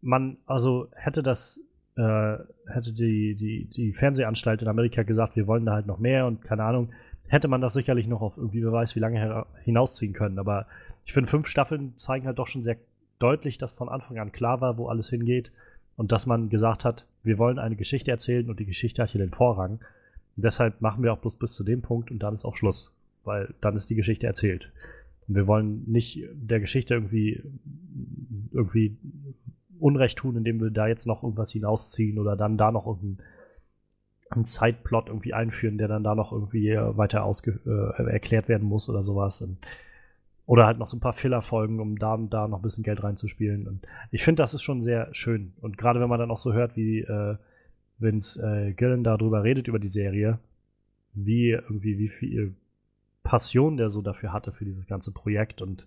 man, 0.00 0.36
also 0.46 0.88
hätte 0.94 1.22
das, 1.22 1.58
äh, 1.96 2.36
hätte 2.66 2.92
die, 2.92 3.34
die, 3.34 3.64
die 3.64 3.92
Fernsehanstalt 3.92 4.62
in 4.62 4.68
Amerika 4.68 5.02
gesagt, 5.02 5.36
wir 5.36 5.46
wollen 5.46 5.66
da 5.66 5.72
halt 5.72 5.86
noch 5.86 5.98
mehr 5.98 6.26
und 6.26 6.42
keine 6.42 6.64
Ahnung, 6.64 6.90
hätte 7.26 7.48
man 7.48 7.60
das 7.60 7.72
sicherlich 7.72 8.06
noch 8.06 8.20
auf 8.20 8.36
irgendwie, 8.36 8.62
wer 8.62 8.72
weiß, 8.72 8.94
wie 8.94 9.00
lange 9.00 9.46
hinausziehen 9.64 10.12
können. 10.12 10.38
Aber 10.38 10.66
ich 11.06 11.12
finde, 11.14 11.30
fünf 11.30 11.48
Staffeln 11.48 11.96
zeigen 11.96 12.26
halt 12.26 12.38
doch 12.38 12.46
schon 12.46 12.62
sehr 12.62 12.76
deutlich, 13.18 13.58
dass 13.58 13.72
von 13.72 13.88
Anfang 13.88 14.18
an 14.18 14.32
klar 14.32 14.60
war, 14.60 14.78
wo 14.78 14.88
alles 14.88 15.10
hingeht 15.10 15.50
und 15.96 16.12
dass 16.12 16.26
man 16.26 16.48
gesagt 16.48 16.84
hat, 16.84 17.04
wir 17.22 17.38
wollen 17.38 17.58
eine 17.58 17.76
Geschichte 17.76 18.10
erzählen 18.10 18.48
und 18.50 18.60
die 18.60 18.66
Geschichte 18.66 19.02
hat 19.02 19.10
hier 19.10 19.20
den 19.20 19.30
Vorrang. 19.30 19.80
Und 20.36 20.44
deshalb 20.44 20.80
machen 20.80 21.02
wir 21.02 21.12
auch 21.12 21.18
bloß 21.18 21.36
bis 21.36 21.52
zu 21.52 21.64
dem 21.64 21.82
Punkt 21.82 22.10
und 22.10 22.18
dann 22.18 22.34
ist 22.34 22.44
auch 22.44 22.56
Schluss, 22.56 22.92
weil 23.24 23.54
dann 23.60 23.76
ist 23.76 23.88
die 23.90 23.94
Geschichte 23.94 24.26
erzählt. 24.26 24.70
Und 25.28 25.36
wir 25.36 25.46
wollen 25.46 25.84
nicht 25.86 26.20
der 26.32 26.60
Geschichte 26.60 26.94
irgendwie, 26.94 27.42
irgendwie 28.52 28.96
Unrecht 29.78 30.18
tun, 30.18 30.36
indem 30.36 30.60
wir 30.60 30.70
da 30.70 30.86
jetzt 30.86 31.06
noch 31.06 31.22
irgendwas 31.22 31.52
hinausziehen 31.52 32.18
oder 32.18 32.36
dann 32.36 32.58
da 32.58 32.70
noch 32.70 32.86
irgendeinen 32.86 33.20
einen 34.30 34.44
Zeitplot 34.44 35.08
irgendwie 35.08 35.34
einführen, 35.34 35.78
der 35.78 35.88
dann 35.88 36.02
da 36.02 36.14
noch 36.14 36.32
irgendwie 36.32 36.74
weiter 36.74 37.24
ausge 37.24 37.60
äh, 37.66 38.10
erklärt 38.10 38.48
werden 38.48 38.66
muss 38.66 38.88
oder 38.88 39.02
sowas. 39.02 39.40
Und, 39.42 39.58
oder 40.46 40.66
halt 40.66 40.78
noch 40.78 40.86
so 40.86 40.96
ein 40.96 41.00
paar 41.00 41.12
Filler-Folgen, 41.14 41.80
um 41.80 41.98
da 41.98 42.14
und 42.14 42.30
da 42.30 42.48
noch 42.48 42.58
ein 42.58 42.62
bisschen 42.62 42.84
Geld 42.84 43.02
reinzuspielen. 43.02 43.66
Und 43.66 43.86
ich 44.10 44.22
finde, 44.22 44.42
das 44.42 44.54
ist 44.54 44.62
schon 44.62 44.82
sehr 44.82 45.08
schön. 45.14 45.54
Und 45.60 45.78
gerade 45.78 46.00
wenn 46.00 46.08
man 46.08 46.18
dann 46.18 46.30
auch 46.30 46.38
so 46.38 46.52
hört, 46.52 46.76
wie 46.76 47.00
äh, 47.00 47.36
Vince 47.98 48.42
äh, 48.42 48.72
Gillen 48.72 49.04
darüber 49.04 49.42
redet, 49.42 49.68
über 49.68 49.78
die 49.78 49.88
Serie, 49.88 50.38
wie 51.14 51.50
irgendwie, 51.50 51.98
wie 51.98 52.08
viel 52.08 52.54
Passion 53.22 53.78
der 53.78 53.88
so 53.88 54.02
dafür 54.02 54.32
hatte, 54.32 54.52
für 54.52 54.64
dieses 54.64 54.86
ganze 54.86 55.12
Projekt 55.12 55.62
und 55.62 55.86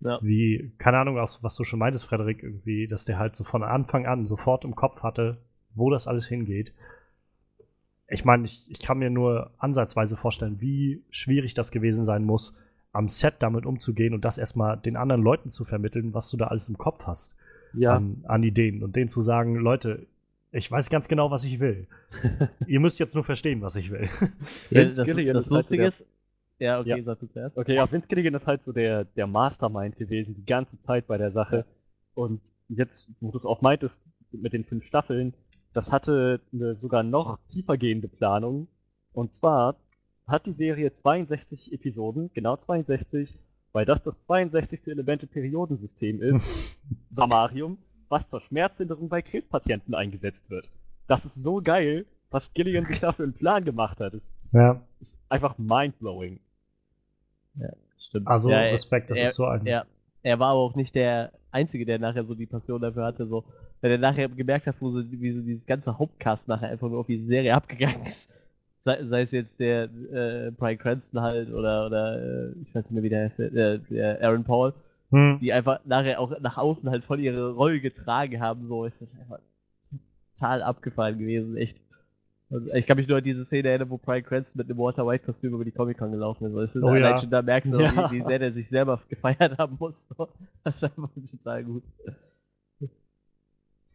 ja. 0.00 0.18
wie, 0.20 0.72
keine 0.76 0.98
Ahnung, 0.98 1.16
was, 1.16 1.42
was 1.42 1.56
du 1.56 1.64
schon 1.64 1.78
meintest, 1.78 2.04
Frederik, 2.04 2.42
irgendwie, 2.42 2.86
dass 2.86 3.06
der 3.06 3.18
halt 3.18 3.34
so 3.34 3.44
von 3.44 3.62
Anfang 3.62 4.06
an 4.06 4.26
sofort 4.26 4.64
im 4.64 4.74
Kopf 4.74 5.02
hatte, 5.02 5.38
wo 5.74 5.90
das 5.90 6.06
alles 6.06 6.26
hingeht. 6.26 6.72
Ich 8.06 8.26
meine, 8.26 8.44
ich, 8.44 8.70
ich 8.70 8.80
kann 8.80 8.98
mir 8.98 9.08
nur 9.08 9.52
ansatzweise 9.56 10.16
vorstellen, 10.16 10.60
wie 10.60 11.02
schwierig 11.08 11.54
das 11.54 11.70
gewesen 11.70 12.04
sein 12.04 12.24
muss, 12.24 12.54
am 12.94 13.08
Set 13.08 13.34
damit 13.40 13.66
umzugehen 13.66 14.14
und 14.14 14.24
das 14.24 14.38
erstmal 14.38 14.78
den 14.78 14.96
anderen 14.96 15.22
Leuten 15.22 15.50
zu 15.50 15.64
vermitteln, 15.64 16.14
was 16.14 16.30
du 16.30 16.36
da 16.36 16.46
alles 16.46 16.68
im 16.68 16.78
Kopf 16.78 17.06
hast 17.06 17.36
ja. 17.74 17.96
an, 17.96 18.24
an 18.26 18.42
Ideen 18.42 18.82
und 18.82 18.96
denen 18.96 19.08
zu 19.08 19.20
sagen, 19.20 19.56
Leute, 19.56 20.06
ich 20.52 20.70
weiß 20.70 20.88
ganz 20.90 21.08
genau, 21.08 21.30
was 21.30 21.44
ich 21.44 21.58
will. 21.58 21.88
Ihr 22.66 22.80
müsst 22.80 23.00
jetzt 23.00 23.14
nur 23.14 23.24
verstehen, 23.24 23.60
was 23.60 23.76
ich 23.76 23.90
will. 23.90 24.08
Ja, 24.70 24.84
das, 24.84 24.96
das, 24.96 25.06
das 25.06 25.50
Lustige 25.50 25.86
ist, 25.86 26.06
ja, 26.58 26.80
okay, 26.80 26.90
ja. 26.90 27.02
sag 27.02 27.18
du 27.18 27.26
zuerst. 27.26 27.56
Okay, 27.56 27.74
ja, 27.74 27.90
Vince 27.90 28.06
Gilligan 28.06 28.34
ist 28.34 28.46
halt 28.46 28.62
so 28.62 28.72
der, 28.72 29.04
der 29.04 29.26
Mastermind 29.26 29.96
gewesen, 29.96 30.34
die 30.36 30.46
ganze 30.46 30.80
Zeit 30.82 31.06
bei 31.06 31.18
der 31.18 31.32
Sache. 31.32 31.64
Und 32.14 32.40
jetzt, 32.68 33.10
wo 33.20 33.32
du 33.32 33.36
es 33.36 33.44
auch 33.44 33.60
meintest, 33.60 34.00
mit 34.30 34.52
den 34.52 34.64
fünf 34.64 34.84
Staffeln, 34.84 35.34
das 35.72 35.92
hatte 35.92 36.40
eine 36.52 36.76
sogar 36.76 37.02
noch 37.02 37.38
tiefer 37.48 37.76
gehende 37.76 38.08
Planung. 38.08 38.68
Und 39.12 39.34
zwar 39.34 39.76
hat 40.26 40.46
die 40.46 40.52
Serie 40.52 40.92
62 40.92 41.72
Episoden, 41.72 42.30
genau 42.34 42.56
62, 42.56 43.38
weil 43.72 43.84
das 43.84 44.02
das 44.02 44.24
62. 44.24 44.88
Element 44.88 45.22
im 45.22 45.28
Periodensystem 45.28 46.22
ist, 46.22 46.80
Samarium, 47.10 47.78
was 48.08 48.28
zur 48.28 48.40
Schmerzlinderung 48.40 49.08
bei 49.08 49.22
Krebspatienten 49.22 49.94
eingesetzt 49.94 50.48
wird. 50.50 50.70
Das 51.06 51.24
ist 51.24 51.34
so 51.34 51.60
geil, 51.60 52.06
was 52.30 52.52
Gilligan 52.54 52.84
sich 52.84 53.00
dafür 53.00 53.24
einen 53.24 53.34
Plan 53.34 53.64
gemacht 53.64 54.00
hat. 54.00 54.14
Das 54.14 54.34
ja. 54.52 54.80
ist 55.00 55.18
einfach 55.28 55.58
mindblowing. 55.58 56.40
Ja, 57.56 57.70
stimmt. 57.98 58.26
Also 58.26 58.50
ja, 58.50 58.60
Respekt, 58.60 59.10
das 59.10 59.18
er, 59.18 59.24
ist 59.26 59.34
so 59.34 59.44
ein. 59.44 59.66
Ja, 59.66 59.84
er 60.22 60.38
war 60.38 60.50
aber 60.50 60.60
auch 60.60 60.74
nicht 60.74 60.94
der 60.94 61.32
Einzige, 61.50 61.84
der 61.84 61.98
nachher 61.98 62.24
so 62.24 62.34
die 62.34 62.46
Passion 62.46 62.80
dafür 62.80 63.04
hatte. 63.04 63.26
So, 63.26 63.44
wenn 63.80 63.90
er 63.90 63.98
nachher 63.98 64.28
gemerkt 64.28 64.66
hat, 64.66 64.80
wo 64.80 64.90
so, 64.90 65.02
wie 65.10 65.32
so 65.32 65.42
dieses 65.42 65.66
ganze 65.66 65.98
Hauptcast 65.98 66.48
nachher 66.48 66.70
einfach 66.70 66.88
nur 66.88 67.00
auf 67.00 67.06
die 67.06 67.24
Serie 67.24 67.54
abgegangen 67.54 68.06
ist. 68.06 68.30
Sei, 68.84 69.02
sei 69.06 69.22
es 69.22 69.30
jetzt 69.30 69.58
der 69.58 69.84
äh, 69.84 70.50
Brian 70.50 70.76
Cranston 70.76 71.22
halt 71.22 71.50
oder, 71.50 71.86
oder 71.86 72.50
äh, 72.50 72.52
ich 72.60 72.74
weiß 72.74 72.84
nicht 72.84 72.92
mehr, 72.92 73.02
wie 73.02 73.08
der 73.08 73.24
heißt, 73.24 73.38
der, 73.38 73.78
der 73.78 74.22
Aaron 74.22 74.44
Paul, 74.44 74.74
hm. 75.10 75.38
die 75.40 75.54
einfach 75.54 75.80
nachher 75.86 76.20
auch 76.20 76.38
nach 76.40 76.58
außen 76.58 76.90
halt 76.90 77.02
voll 77.02 77.18
ihre 77.18 77.52
Rolle 77.52 77.80
getragen 77.80 78.42
haben. 78.42 78.66
So 78.66 78.84
ist 78.84 79.00
das 79.00 79.18
einfach 79.18 79.38
total 80.34 80.62
abgefallen 80.62 81.18
gewesen, 81.18 81.56
echt. 81.56 81.78
Also 82.50 82.70
ich 82.74 82.86
kann 82.86 82.98
mich 82.98 83.08
nur 83.08 83.16
an 83.16 83.24
diese 83.24 83.46
Szene 83.46 83.70
erinnern, 83.70 83.88
wo 83.88 83.96
Brian 83.96 84.22
Cranston 84.22 84.58
mit 84.58 84.68
einem 84.68 84.78
Walter 84.78 85.06
White 85.06 85.24
Kostüm 85.24 85.54
über 85.54 85.64
die 85.64 85.72
Comic 85.72 85.96
Con 85.96 86.12
gelaufen 86.12 86.46
ist. 86.46 86.54
Also, 86.54 86.86
oh, 86.86 86.94
ja. 86.94 87.16
schon 87.16 87.30
da 87.30 87.40
merkst 87.40 87.72
du, 87.72 87.80
ja. 87.80 88.10
wie, 88.10 88.18
wie 88.18 88.26
sehr 88.26 88.38
der 88.38 88.52
sich 88.52 88.68
selber 88.68 89.00
gefeiert 89.08 89.56
haben 89.56 89.78
muss. 89.80 90.06
Das 90.62 90.76
ist 90.76 90.84
einfach 90.84 91.08
total 91.30 91.64
gut. 91.64 91.84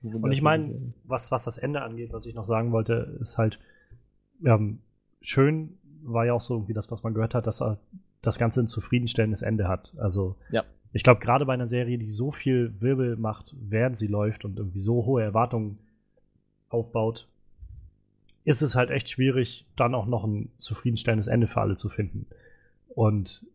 Und 0.01 0.31
ich 0.31 0.41
meine, 0.41 0.93
was, 1.03 1.31
was 1.31 1.43
das 1.43 1.59
Ende 1.59 1.83
angeht, 1.83 2.11
was 2.11 2.25
ich 2.25 2.33
noch 2.33 2.45
sagen 2.45 2.71
wollte, 2.71 3.17
ist 3.21 3.37
halt, 3.37 3.59
ähm, 4.43 4.79
schön 5.21 5.77
war 6.01 6.25
ja 6.25 6.33
auch 6.33 6.41
so 6.41 6.55
irgendwie 6.55 6.73
das, 6.73 6.89
was 6.91 7.03
man 7.03 7.13
gehört 7.13 7.35
hat, 7.35 7.47
dass 7.47 7.63
das 8.21 8.39
Ganze 8.39 8.61
ein 8.61 8.67
zufriedenstellendes 8.67 9.41
Ende 9.41 9.67
hat. 9.67 9.93
Also, 9.97 10.35
ja. 10.51 10.63
ich 10.93 11.03
glaube, 11.03 11.19
gerade 11.19 11.45
bei 11.45 11.53
einer 11.53 11.67
Serie, 11.67 11.97
die 11.97 12.11
so 12.11 12.31
viel 12.31 12.73
Wirbel 12.79 13.15
macht, 13.15 13.55
während 13.59 13.97
sie 13.97 14.07
läuft 14.07 14.45
und 14.45 14.57
irgendwie 14.57 14.81
so 14.81 15.05
hohe 15.05 15.23
Erwartungen 15.23 15.77
aufbaut, 16.69 17.27
ist 18.45 18.61
es 18.61 18.75
halt 18.75 18.89
echt 18.89 19.09
schwierig, 19.09 19.65
dann 19.75 19.93
auch 19.93 20.05
noch 20.05 20.23
ein 20.23 20.49
zufriedenstellendes 20.57 21.27
Ende 21.27 21.47
für 21.47 21.61
alle 21.61 21.77
zu 21.77 21.89
finden. 21.89 22.25
Und 22.89 23.45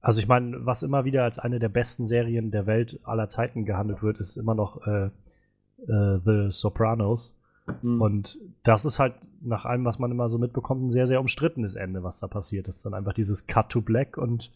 also 0.00 0.20
ich 0.20 0.28
meine, 0.28 0.64
was 0.64 0.82
immer 0.82 1.04
wieder 1.04 1.24
als 1.24 1.38
eine 1.38 1.58
der 1.58 1.68
besten 1.68 2.06
Serien 2.06 2.50
der 2.50 2.66
Welt 2.66 3.00
aller 3.04 3.28
Zeiten 3.28 3.64
gehandelt 3.64 4.02
wird, 4.02 4.18
ist 4.18 4.36
immer 4.36 4.54
noch 4.54 4.86
äh, 4.86 5.10
äh, 5.86 6.18
The 6.24 6.48
Sopranos. 6.50 7.34
Mhm. 7.82 8.00
Und 8.00 8.38
das 8.62 8.84
ist 8.84 8.98
halt 8.98 9.14
nach 9.40 9.64
allem, 9.64 9.84
was 9.84 9.98
man 9.98 10.10
immer 10.10 10.28
so 10.28 10.38
mitbekommt, 10.38 10.84
ein 10.84 10.90
sehr, 10.90 11.06
sehr 11.06 11.20
umstrittenes 11.20 11.74
Ende, 11.74 12.02
was 12.02 12.18
da 12.18 12.26
passiert. 12.26 12.68
Ist 12.68 12.84
dann 12.84 12.94
einfach 12.94 13.12
dieses 13.12 13.46
Cut 13.46 13.70
to 13.70 13.80
Black 13.80 14.16
und 14.16 14.50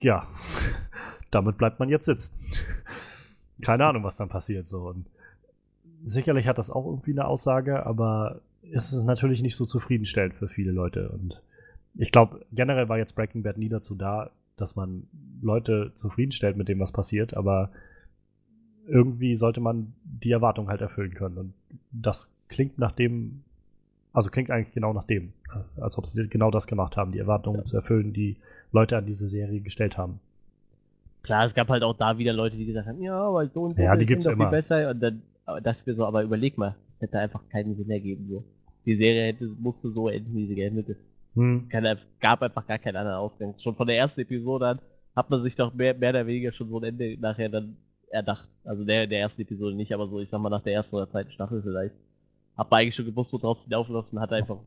ja, 0.00 0.26
damit 1.30 1.58
bleibt 1.58 1.78
man 1.78 1.88
jetzt 1.88 2.06
sitzen. 2.06 2.34
Keine 3.62 3.86
Ahnung, 3.86 4.04
was 4.04 4.16
dann 4.16 4.28
passiert. 4.28 4.66
So. 4.66 4.88
Und 4.88 5.06
sicherlich 6.04 6.46
hat 6.46 6.58
das 6.58 6.70
auch 6.70 6.86
irgendwie 6.86 7.12
eine 7.12 7.26
Aussage, 7.26 7.86
aber 7.86 8.40
ist 8.62 8.92
es 8.92 9.02
natürlich 9.02 9.42
nicht 9.42 9.56
so 9.56 9.64
zufriedenstellend 9.64 10.34
für 10.34 10.48
viele 10.48 10.72
Leute. 10.72 11.08
Und 11.08 11.40
ich 11.94 12.12
glaube, 12.12 12.44
generell 12.52 12.88
war 12.88 12.98
jetzt 12.98 13.14
Breaking 13.14 13.42
Bad 13.42 13.58
nie 13.58 13.68
dazu 13.68 13.94
da, 13.94 14.30
dass 14.56 14.76
man 14.76 15.04
Leute 15.42 15.92
zufriedenstellt 15.94 16.56
mit 16.56 16.68
dem, 16.68 16.80
was 16.80 16.92
passiert, 16.92 17.36
aber 17.36 17.70
irgendwie 18.86 19.34
sollte 19.34 19.60
man 19.60 19.92
die 20.04 20.30
Erwartung 20.30 20.68
halt 20.68 20.80
erfüllen 20.80 21.14
können. 21.14 21.38
Und 21.38 21.54
das 21.92 22.30
klingt 22.48 22.78
nach 22.78 22.92
dem, 22.92 23.42
also 24.12 24.30
klingt 24.30 24.50
eigentlich 24.50 24.72
genau 24.72 24.92
nach 24.92 25.04
dem, 25.04 25.32
als 25.80 25.98
ob 25.98 26.06
sie 26.06 26.28
genau 26.28 26.50
das 26.50 26.66
gemacht 26.66 26.96
haben, 26.96 27.12
die 27.12 27.18
Erwartungen 27.18 27.58
ja. 27.58 27.64
zu 27.64 27.76
erfüllen, 27.76 28.12
die 28.12 28.36
Leute 28.72 28.96
an 28.96 29.06
diese 29.06 29.28
Serie 29.28 29.60
gestellt 29.60 29.96
haben. 29.96 30.20
Klar, 31.22 31.44
es 31.44 31.54
gab 31.54 31.68
halt 31.68 31.82
auch 31.82 31.96
da 31.96 32.18
wieder 32.18 32.32
Leute, 32.32 32.56
die 32.56 32.66
gesagt 32.66 32.86
haben, 32.86 33.02
ja, 33.02 33.18
aber 33.18 33.46
so 33.48 33.64
und 33.64 33.74
so 33.74 33.82
ja, 33.82 33.96
die 33.96 34.06
gibt's 34.06 34.26
immer. 34.26 34.50
besser. 34.50 34.90
Und 34.90 35.00
dann 35.00 35.22
dachte 35.46 35.76
ich 35.80 35.86
mir 35.86 35.94
so, 35.94 36.04
aber 36.04 36.22
überleg 36.22 36.56
mal, 36.56 36.76
es 36.96 37.02
hätte 37.02 37.18
einfach 37.18 37.40
keinen 37.50 37.76
Sinn 37.76 37.90
ergeben. 37.90 38.28
So. 38.30 38.44
Die 38.84 38.96
Serie 38.96 39.26
hätte, 39.26 39.46
musste 39.58 39.90
so 39.90 40.08
enden, 40.08 40.34
wie 40.36 40.46
sie 40.46 40.54
geendet 40.54 40.88
ist. 40.90 41.00
Hm. 41.34 41.68
Keine, 41.68 41.98
gab 42.20 42.42
einfach 42.42 42.66
gar 42.66 42.78
keinen 42.78 42.96
anderen 42.96 43.18
Ausgang. 43.18 43.54
Schon 43.58 43.74
von 43.74 43.86
der 43.86 43.96
ersten 43.96 44.20
Episode 44.20 44.66
an 44.68 44.78
hat 45.16 45.28
man 45.30 45.42
sich 45.42 45.56
doch 45.56 45.74
mehr, 45.74 45.94
mehr 45.94 46.10
oder 46.10 46.26
weniger 46.26 46.52
schon 46.52 46.68
so 46.68 46.78
ein 46.78 46.84
Ende 46.84 47.16
nachher 47.20 47.48
dann 47.48 47.76
erdacht. 48.16 48.48
Also 48.64 48.84
der, 48.84 49.06
der 49.06 49.20
ersten 49.20 49.42
Episode 49.42 49.76
nicht, 49.76 49.92
aber 49.92 50.08
so, 50.08 50.20
ich 50.20 50.28
sag 50.28 50.40
mal, 50.40 50.50
nach 50.50 50.62
der 50.62 50.74
ersten 50.74 50.96
oder 50.96 51.08
zweiten 51.08 51.30
Staffel 51.30 51.62
vielleicht. 51.62 51.94
Hab 52.56 52.70
man 52.70 52.80
eigentlich 52.80 52.96
schon 52.96 53.04
gewusst, 53.04 53.32
wo 53.32 53.38
drauf 53.38 53.62
hinaufläuft 53.62 54.12
und 54.12 54.20
hat 54.20 54.32
einfach 54.32 54.58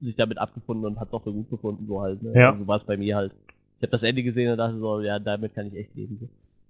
sich 0.00 0.16
damit 0.16 0.38
abgefunden 0.38 0.86
und 0.86 0.98
hat 0.98 1.08
es 1.08 1.14
auch 1.14 1.22
für 1.22 1.32
gut 1.32 1.50
gefunden, 1.50 1.86
so 1.86 2.00
halt. 2.00 2.22
Ne? 2.22 2.32
Ja. 2.34 2.50
Also 2.50 2.64
so 2.64 2.68
war 2.68 2.76
es 2.76 2.84
bei 2.84 2.96
mir 2.96 3.16
halt. 3.16 3.32
Ich 3.76 3.82
habe 3.82 3.92
das 3.92 4.02
Ende 4.02 4.22
gesehen 4.22 4.50
und 4.50 4.58
dachte 4.58 4.78
so, 4.78 5.00
ja, 5.00 5.18
damit 5.18 5.54
kann 5.54 5.66
ich 5.66 5.74
echt 5.74 5.94
leben. 5.94 6.18
So. 6.20 6.28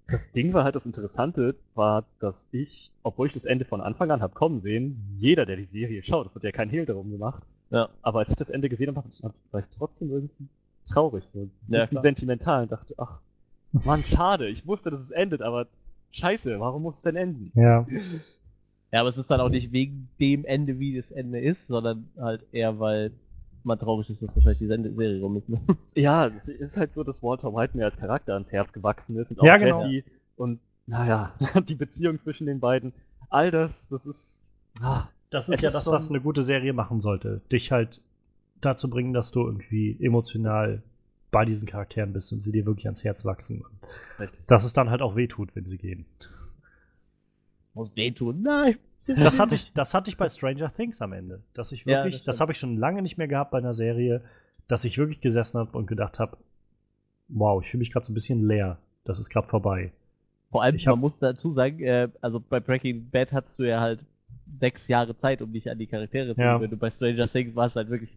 Das 0.09 0.31
Ding 0.33 0.53
war 0.53 0.65
halt, 0.65 0.75
das 0.75 0.87
Interessante 0.87 1.55
war, 1.75 2.05
dass 2.19 2.49
ich, 2.53 2.91
obwohl 3.03 3.29
ich 3.29 3.33
das 3.33 3.45
Ende 3.45 3.65
von 3.65 3.81
Anfang 3.81 4.11
an 4.11 4.21
habe 4.21 4.35
kommen 4.35 4.61
sehen, 4.61 5.17
jeder, 5.17 5.47
der 5.47 5.57
die 5.57 5.65
Serie 5.65 6.03
schaut, 6.03 6.27
es 6.27 6.35
wird 6.35 6.45
ja 6.45 6.53
kein 6.53 6.69
Hehl 6.69 6.87
darum 6.87 7.11
gemacht. 7.11 7.43
Ja. 7.71 7.89
Aber 8.03 8.19
als 8.21 8.29
ich 8.29 8.37
das 8.37 8.51
Ende 8.51 8.69
gesehen 8.69 8.95
habe, 8.95 9.09
war 9.53 9.61
ich 9.61 9.67
trotzdem 9.79 10.11
irgendwie 10.11 10.49
traurig, 10.85 11.27
so 11.29 11.41
ein 11.41 11.51
bisschen 11.69 11.97
ja, 11.97 12.03
sentimental 12.03 12.65
und 12.65 12.73
dachte, 12.73 12.95
ach, 12.99 13.21
Mann, 13.73 14.01
schade, 14.01 14.49
ich 14.49 14.67
wusste, 14.67 14.91
dass 14.91 15.03
es 15.03 15.11
endet, 15.11 15.43
aber 15.43 15.67
scheiße, 16.13 16.59
warum 16.61 16.83
muss 16.83 16.97
es 16.97 17.03
denn 17.03 17.17
enden? 17.17 17.53
Ja. 17.55 17.87
Ja, 18.93 19.01
aber 19.01 19.09
es 19.09 19.19
ist 19.19 19.31
dann 19.31 19.41
auch 19.41 19.49
nicht 19.49 19.73
wegen 19.73 20.09
dem 20.19 20.45
Ende, 20.45 20.79
wie 20.81 20.97
das 20.97 21.11
Ende 21.13 21.41
ist, 21.41 21.69
sondern 21.69 22.09
halt 22.19 22.45
eher, 22.53 22.81
weil 22.81 23.13
man 23.63 23.79
traurig 23.79 24.11
ist, 24.11 24.23
dass 24.23 24.35
wahrscheinlich 24.35 24.59
die 24.59 24.67
Serie 24.67 25.21
rum 25.21 25.37
ist. 25.37 25.49
Ne? 25.49 25.61
Ja, 25.95 26.27
es 26.27 26.49
ist 26.49 26.77
halt 26.77 26.95
so, 26.95 27.05
dass 27.05 27.23
Walter 27.23 27.55
White 27.55 27.77
mir 27.77 27.85
als 27.85 27.97
Charakter 27.97 28.35
ans 28.35 28.51
Herz 28.51 28.73
gewachsen 28.73 29.17
ist 29.17 29.31
und 29.31 29.41
auch 29.41 29.45
ja, 29.45 29.59
genau. 29.59 29.85
Jesse 29.85 30.09
und 30.37 30.61
naja, 30.87 31.35
die 31.69 31.75
Beziehung 31.77 32.19
zwischen 32.19 32.47
den 32.47 32.59
beiden. 32.59 32.93
All 33.29 33.51
das, 33.51 33.89
das 33.89 34.07
ist. 34.07 34.45
Ah, 34.81 35.09
das 35.31 35.49
ist 35.49 35.63
ja 35.63 35.69
ist 35.69 35.75
das, 35.75 35.87
was 35.87 36.11
eine 36.11 36.21
gute 36.21 36.43
Serie 36.43 36.73
machen 36.73 37.01
sollte. 37.01 37.43
Dich 37.53 37.71
halt 37.71 38.01
dazu 38.61 38.91
bringen, 38.91 39.13
dass 39.13 39.31
du 39.31 39.47
irgendwie 39.47 39.97
emotional 40.01 40.83
bei 41.31 41.45
diesen 41.45 41.69
Charakteren 41.69 42.13
bist 42.13 42.33
und 42.33 42.41
sie 42.43 42.53
dir 42.53 42.67
wirklich 42.67 42.87
ans 42.87 43.05
Herz 43.05 43.25
wachsen. 43.25 43.65
Richtig. 44.19 44.47
Dass 44.47 44.65
es 44.65 44.73
dann 44.73 44.91
halt 44.91 45.03
auch 45.03 45.17
wehtut, 45.17 45.55
wenn 45.55 45.67
sie 45.67 45.79
gehen. 45.79 46.05
Muss 47.75 47.95
wehtun. 47.97 48.43
Nein. 48.43 48.79
Das 49.07 49.39
hatte 49.41 49.55
ich, 49.55 49.73
das 49.73 49.95
hatte 49.95 50.11
ich 50.11 50.17
bei 50.17 50.29
Stranger 50.29 50.73
Things 50.75 51.01
am 51.01 51.13
Ende. 51.13 51.43
Dass 51.55 51.73
ich 51.73 51.85
Ja, 51.85 51.99
wirklich, 52.05 52.17
das 52.17 52.23
das, 52.25 52.37
stimmt. 52.37 52.41
habe 52.43 52.53
ich 52.53 52.59
schon 52.59 52.77
lange 52.77 53.03
nicht 53.03 53.17
mehr 53.17 53.29
gehabt 53.29 53.51
bei 53.51 53.59
einer 53.59 53.73
Serie, 53.73 54.23
dass 54.69 54.85
ich 54.85 54.99
wirklich 54.99 55.21
gesessen 55.21 55.59
habe 55.59 55.77
und 55.77 55.87
gedacht 55.87 56.19
habe, 56.19 56.37
wow, 57.29 57.63
ich 57.63 57.71
fühle 57.71 57.79
mich 57.81 57.93
gerade 57.93 58.05
so 58.07 58.13
ein 58.13 58.15
bisschen 58.15 58.47
leer. 58.47 58.79
Das 59.05 59.19
ist 59.19 59.31
gerade 59.31 59.49
vorbei. 59.49 59.93
Vor 60.51 60.63
allem, 60.63 60.75
Ich 60.77 60.87
hab- 60.87 60.95
man 60.95 61.01
muss 61.01 61.19
dazu 61.19 61.51
sagen, 61.51 61.81
äh, 61.81 62.09
also 62.21 62.41
bei 62.41 62.61
Breaking 62.61 63.09
Bad 63.11 63.33
hattest 63.33 63.59
du 63.59 63.63
ja 63.63 63.81
halt 63.81 64.01
sechs 64.59 64.89
Jahre 64.89 65.17
Zeit, 65.17 65.41
um 65.43 65.53
dich 65.53 65.71
an 65.71 65.79
die 65.79 65.87
Charaktere 65.87 66.35
zu 66.35 66.41
Ja. 66.43 66.57
gewöhnen. 66.57 66.73
Und 66.75 66.79
bei 66.81 66.91
Stranger 66.91 67.29
Things 67.29 67.55
war 67.55 67.69
es 67.69 67.75
halt 67.77 67.89
wirklich 67.89 68.11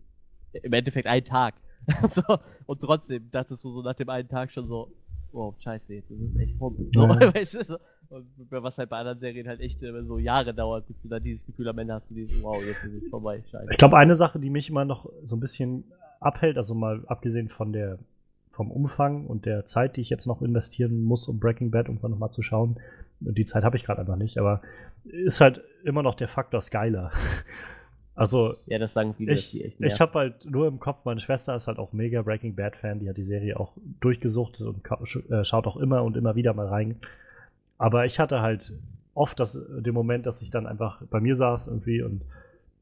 im 0.51 0.73
Endeffekt 0.73 1.07
ein 1.07 1.23
Tag. 1.23 1.55
so, 2.09 2.23
und 2.65 2.81
trotzdem 2.81 3.29
dachtest 3.31 3.63
du 3.63 3.69
so 3.69 3.81
nach 3.81 3.95
dem 3.95 4.09
einen 4.09 4.27
Tag 4.27 4.51
schon 4.51 4.65
so, 4.65 4.91
oh, 5.31 5.53
scheiße, 5.59 6.03
das 6.09 6.19
ist 6.19 6.39
echt 6.39 6.59
rum. 6.59 6.89
So, 6.93 7.05
Ja. 7.05 7.33
weißt 7.33 7.55
du, 7.55 7.63
so. 7.63 7.77
Und 8.09 8.27
was 8.49 8.77
halt 8.77 8.89
bei 8.89 8.97
anderen 8.97 9.19
Serien 9.19 9.47
halt 9.47 9.59
echt 9.59 9.81
äh, 9.81 10.03
so 10.03 10.19
Jahre 10.19 10.53
dauert, 10.53 10.87
bis 10.87 11.01
du 11.01 11.09
dann 11.09 11.23
dieses 11.23 11.45
Gefühl 11.45 11.67
am 11.67 11.79
Ende 11.79 11.95
hast, 11.95 12.09
du 12.11 12.13
dieses, 12.13 12.43
wow, 12.43 12.55
jetzt 12.63 12.83
ist 12.83 13.03
es 13.03 13.09
vorbei, 13.09 13.43
scheiße. 13.49 13.71
Ich 13.71 13.77
glaube, 13.77 13.97
eine 13.97 14.13
Sache, 14.13 14.39
die 14.39 14.51
mich 14.51 14.69
immer 14.69 14.85
noch 14.85 15.09
so 15.25 15.35
ein 15.35 15.39
bisschen 15.39 15.85
abhält, 16.19 16.57
also 16.57 16.75
mal 16.75 17.03
abgesehen 17.07 17.49
von 17.49 17.73
der 17.73 17.97
vom 18.51 18.69
Umfang 18.69 19.25
und 19.25 19.47
der 19.47 19.65
Zeit, 19.65 19.97
die 19.97 20.01
ich 20.01 20.11
jetzt 20.11 20.27
noch 20.27 20.43
investieren 20.43 21.03
muss, 21.03 21.27
um 21.27 21.39
Breaking 21.39 21.71
Bad 21.71 21.87
irgendwann 21.87 22.11
nochmal 22.11 22.29
zu 22.29 22.43
schauen, 22.43 22.79
die 23.19 23.45
Zeit 23.45 23.63
habe 23.63 23.77
ich 23.77 23.83
gerade 23.83 24.01
einfach 24.01 24.15
nicht, 24.15 24.37
aber 24.37 24.61
ist 25.05 25.41
halt 25.41 25.63
immer 25.83 26.03
noch 26.03 26.13
der 26.15 26.27
Faktor 26.27 26.61
Skyler. 26.61 27.11
Also 28.15 28.55
Ja, 28.67 28.77
das 28.77 28.93
sagen 28.93 29.15
viele, 29.15 29.33
ich, 29.33 29.63
echt 29.63 29.81
ich 29.81 29.99
habe 29.99 30.19
halt 30.19 30.45
nur 30.45 30.67
im 30.67 30.79
Kopf, 30.79 31.05
meine 31.05 31.19
Schwester 31.19 31.55
ist 31.55 31.67
halt 31.67 31.79
auch 31.79 31.93
mega 31.93 32.21
Breaking 32.21 32.55
Bad 32.55 32.75
Fan, 32.75 32.99
die 32.99 33.09
hat 33.09 33.17
die 33.17 33.23
Serie 33.23 33.59
auch 33.59 33.71
durchgesuchtet 34.01 34.67
und 34.67 34.83
äh, 35.31 35.43
schaut 35.43 35.65
auch 35.65 35.77
immer 35.77 36.03
und 36.03 36.15
immer 36.15 36.35
wieder 36.35 36.53
mal 36.53 36.67
rein. 36.67 36.95
Aber 37.77 38.05
ich 38.05 38.19
hatte 38.19 38.41
halt 38.41 38.73
oft 39.15 39.39
das, 39.39 39.53
den 39.53 39.93
Moment, 39.93 40.25
dass 40.25 40.41
ich 40.41 40.51
dann 40.51 40.67
einfach 40.67 41.01
bei 41.09 41.19
mir 41.19 41.35
saß 41.35 41.67
irgendwie 41.67 42.01
und 42.01 42.21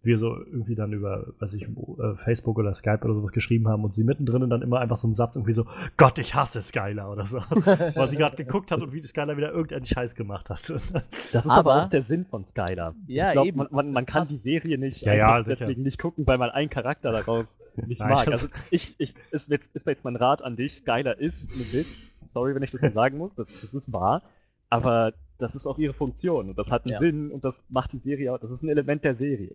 wir 0.04 0.18
so 0.18 0.36
irgendwie 0.36 0.74
dann 0.74 0.94
über, 0.94 1.28
weiß 1.40 1.54
ich, 1.54 1.64
äh, 1.68 2.16
Facebook 2.24 2.58
oder 2.58 2.74
Skype 2.74 3.02
oder 3.04 3.14
sowas 3.14 3.32
geschrieben 3.32 3.68
haben 3.68 3.84
und 3.84 3.94
sie 3.94 4.04
mittendrin 4.04 4.50
dann 4.50 4.64
immer 4.64 4.80
einfach 4.80 4.96
so 4.98 5.08
einen 5.08 5.14
Satz 5.14 5.36
irgendwie 5.36 5.54
so, 5.54 5.68
Gott, 5.98 6.18
ich 6.18 6.34
hasse 6.34 6.62
Skyler 6.62 7.12
oder 7.12 7.26
so. 7.28 7.38
Weil 7.96 8.10
sie 8.10 8.18
gerade 8.18 8.36
geguckt 8.36 8.72
hat 8.72 8.82
und 8.82 8.94
wie 8.94 9.04
Skyler 9.04 9.38
wieder 9.38 9.52
irgendeinen 9.52 9.86
Scheiß 9.86 10.16
gemacht 10.16 10.50
hat. 10.50 10.58
Das 10.70 10.70
ist 10.72 11.48
aber, 11.52 11.72
Aber- 11.74 11.84
auch 11.86 11.90
der 11.90 12.02
Sinn 12.02 12.26
von 12.26 12.46
Skylar. 12.46 12.96
Ja, 13.06 13.28
ich 13.30 13.34
glaub, 13.34 13.46
eben. 13.46 13.58
Man, 13.60 13.68
man, 13.70 13.92
man 13.92 14.06
kann 14.08 14.28
die 14.28 14.38
Serie 14.38 14.80
nicht 14.80 15.02
Ja, 15.04 15.14
ja, 15.14 15.44
sicher. 15.44 15.56
deswegen 15.60 15.84
nicht 15.84 16.00
gucken, 16.00 16.26
weil 16.26 16.40
man 16.40 16.50
einen 16.50 16.70
Charakter 16.70 17.12
daraus 17.12 17.46
nicht 17.86 18.00
Nein, 18.00 18.10
mag. 18.10 18.26
das- 18.26 18.44
Also 18.44 18.48
ich, 18.72 18.96
ich 18.98 19.14
ist, 19.30 19.50
jetzt, 19.52 19.76
ist 19.76 19.86
jetzt 19.86 20.04
mein 20.04 20.16
Rat 20.16 20.42
an 20.44 20.56
dich. 20.56 20.78
Skylar 20.78 21.20
ist 21.20 21.52
eine 21.54 21.64
Bitch. 21.64 22.28
Sorry, 22.30 22.56
wenn 22.56 22.64
ich 22.64 22.72
das 22.72 22.82
so 22.82 22.90
sagen 22.90 23.18
muss. 23.20 23.36
Das, 23.36 23.48
das 23.62 23.72
ist 23.74 23.94
wahr. 23.94 24.24
Aber 24.72 25.14
das 25.38 25.54
ist 25.54 25.68
auch 25.68 25.78
ihre 25.78 25.94
Funktion 25.94 26.50
und 26.50 26.58
das 26.58 26.72
hat 26.72 26.86
einen 26.86 26.94
Ja. 26.94 27.00
Sinn 27.00 27.30
und 27.32 27.44
das 27.44 27.62
macht 27.70 27.92
die 27.94 27.98
Serie 27.98 28.34
auch. 28.34 28.40
Das 28.40 28.52
ist 28.52 28.64
ein 28.64 28.70
Element 28.70 29.04
der 29.04 29.16
Serie. 29.16 29.54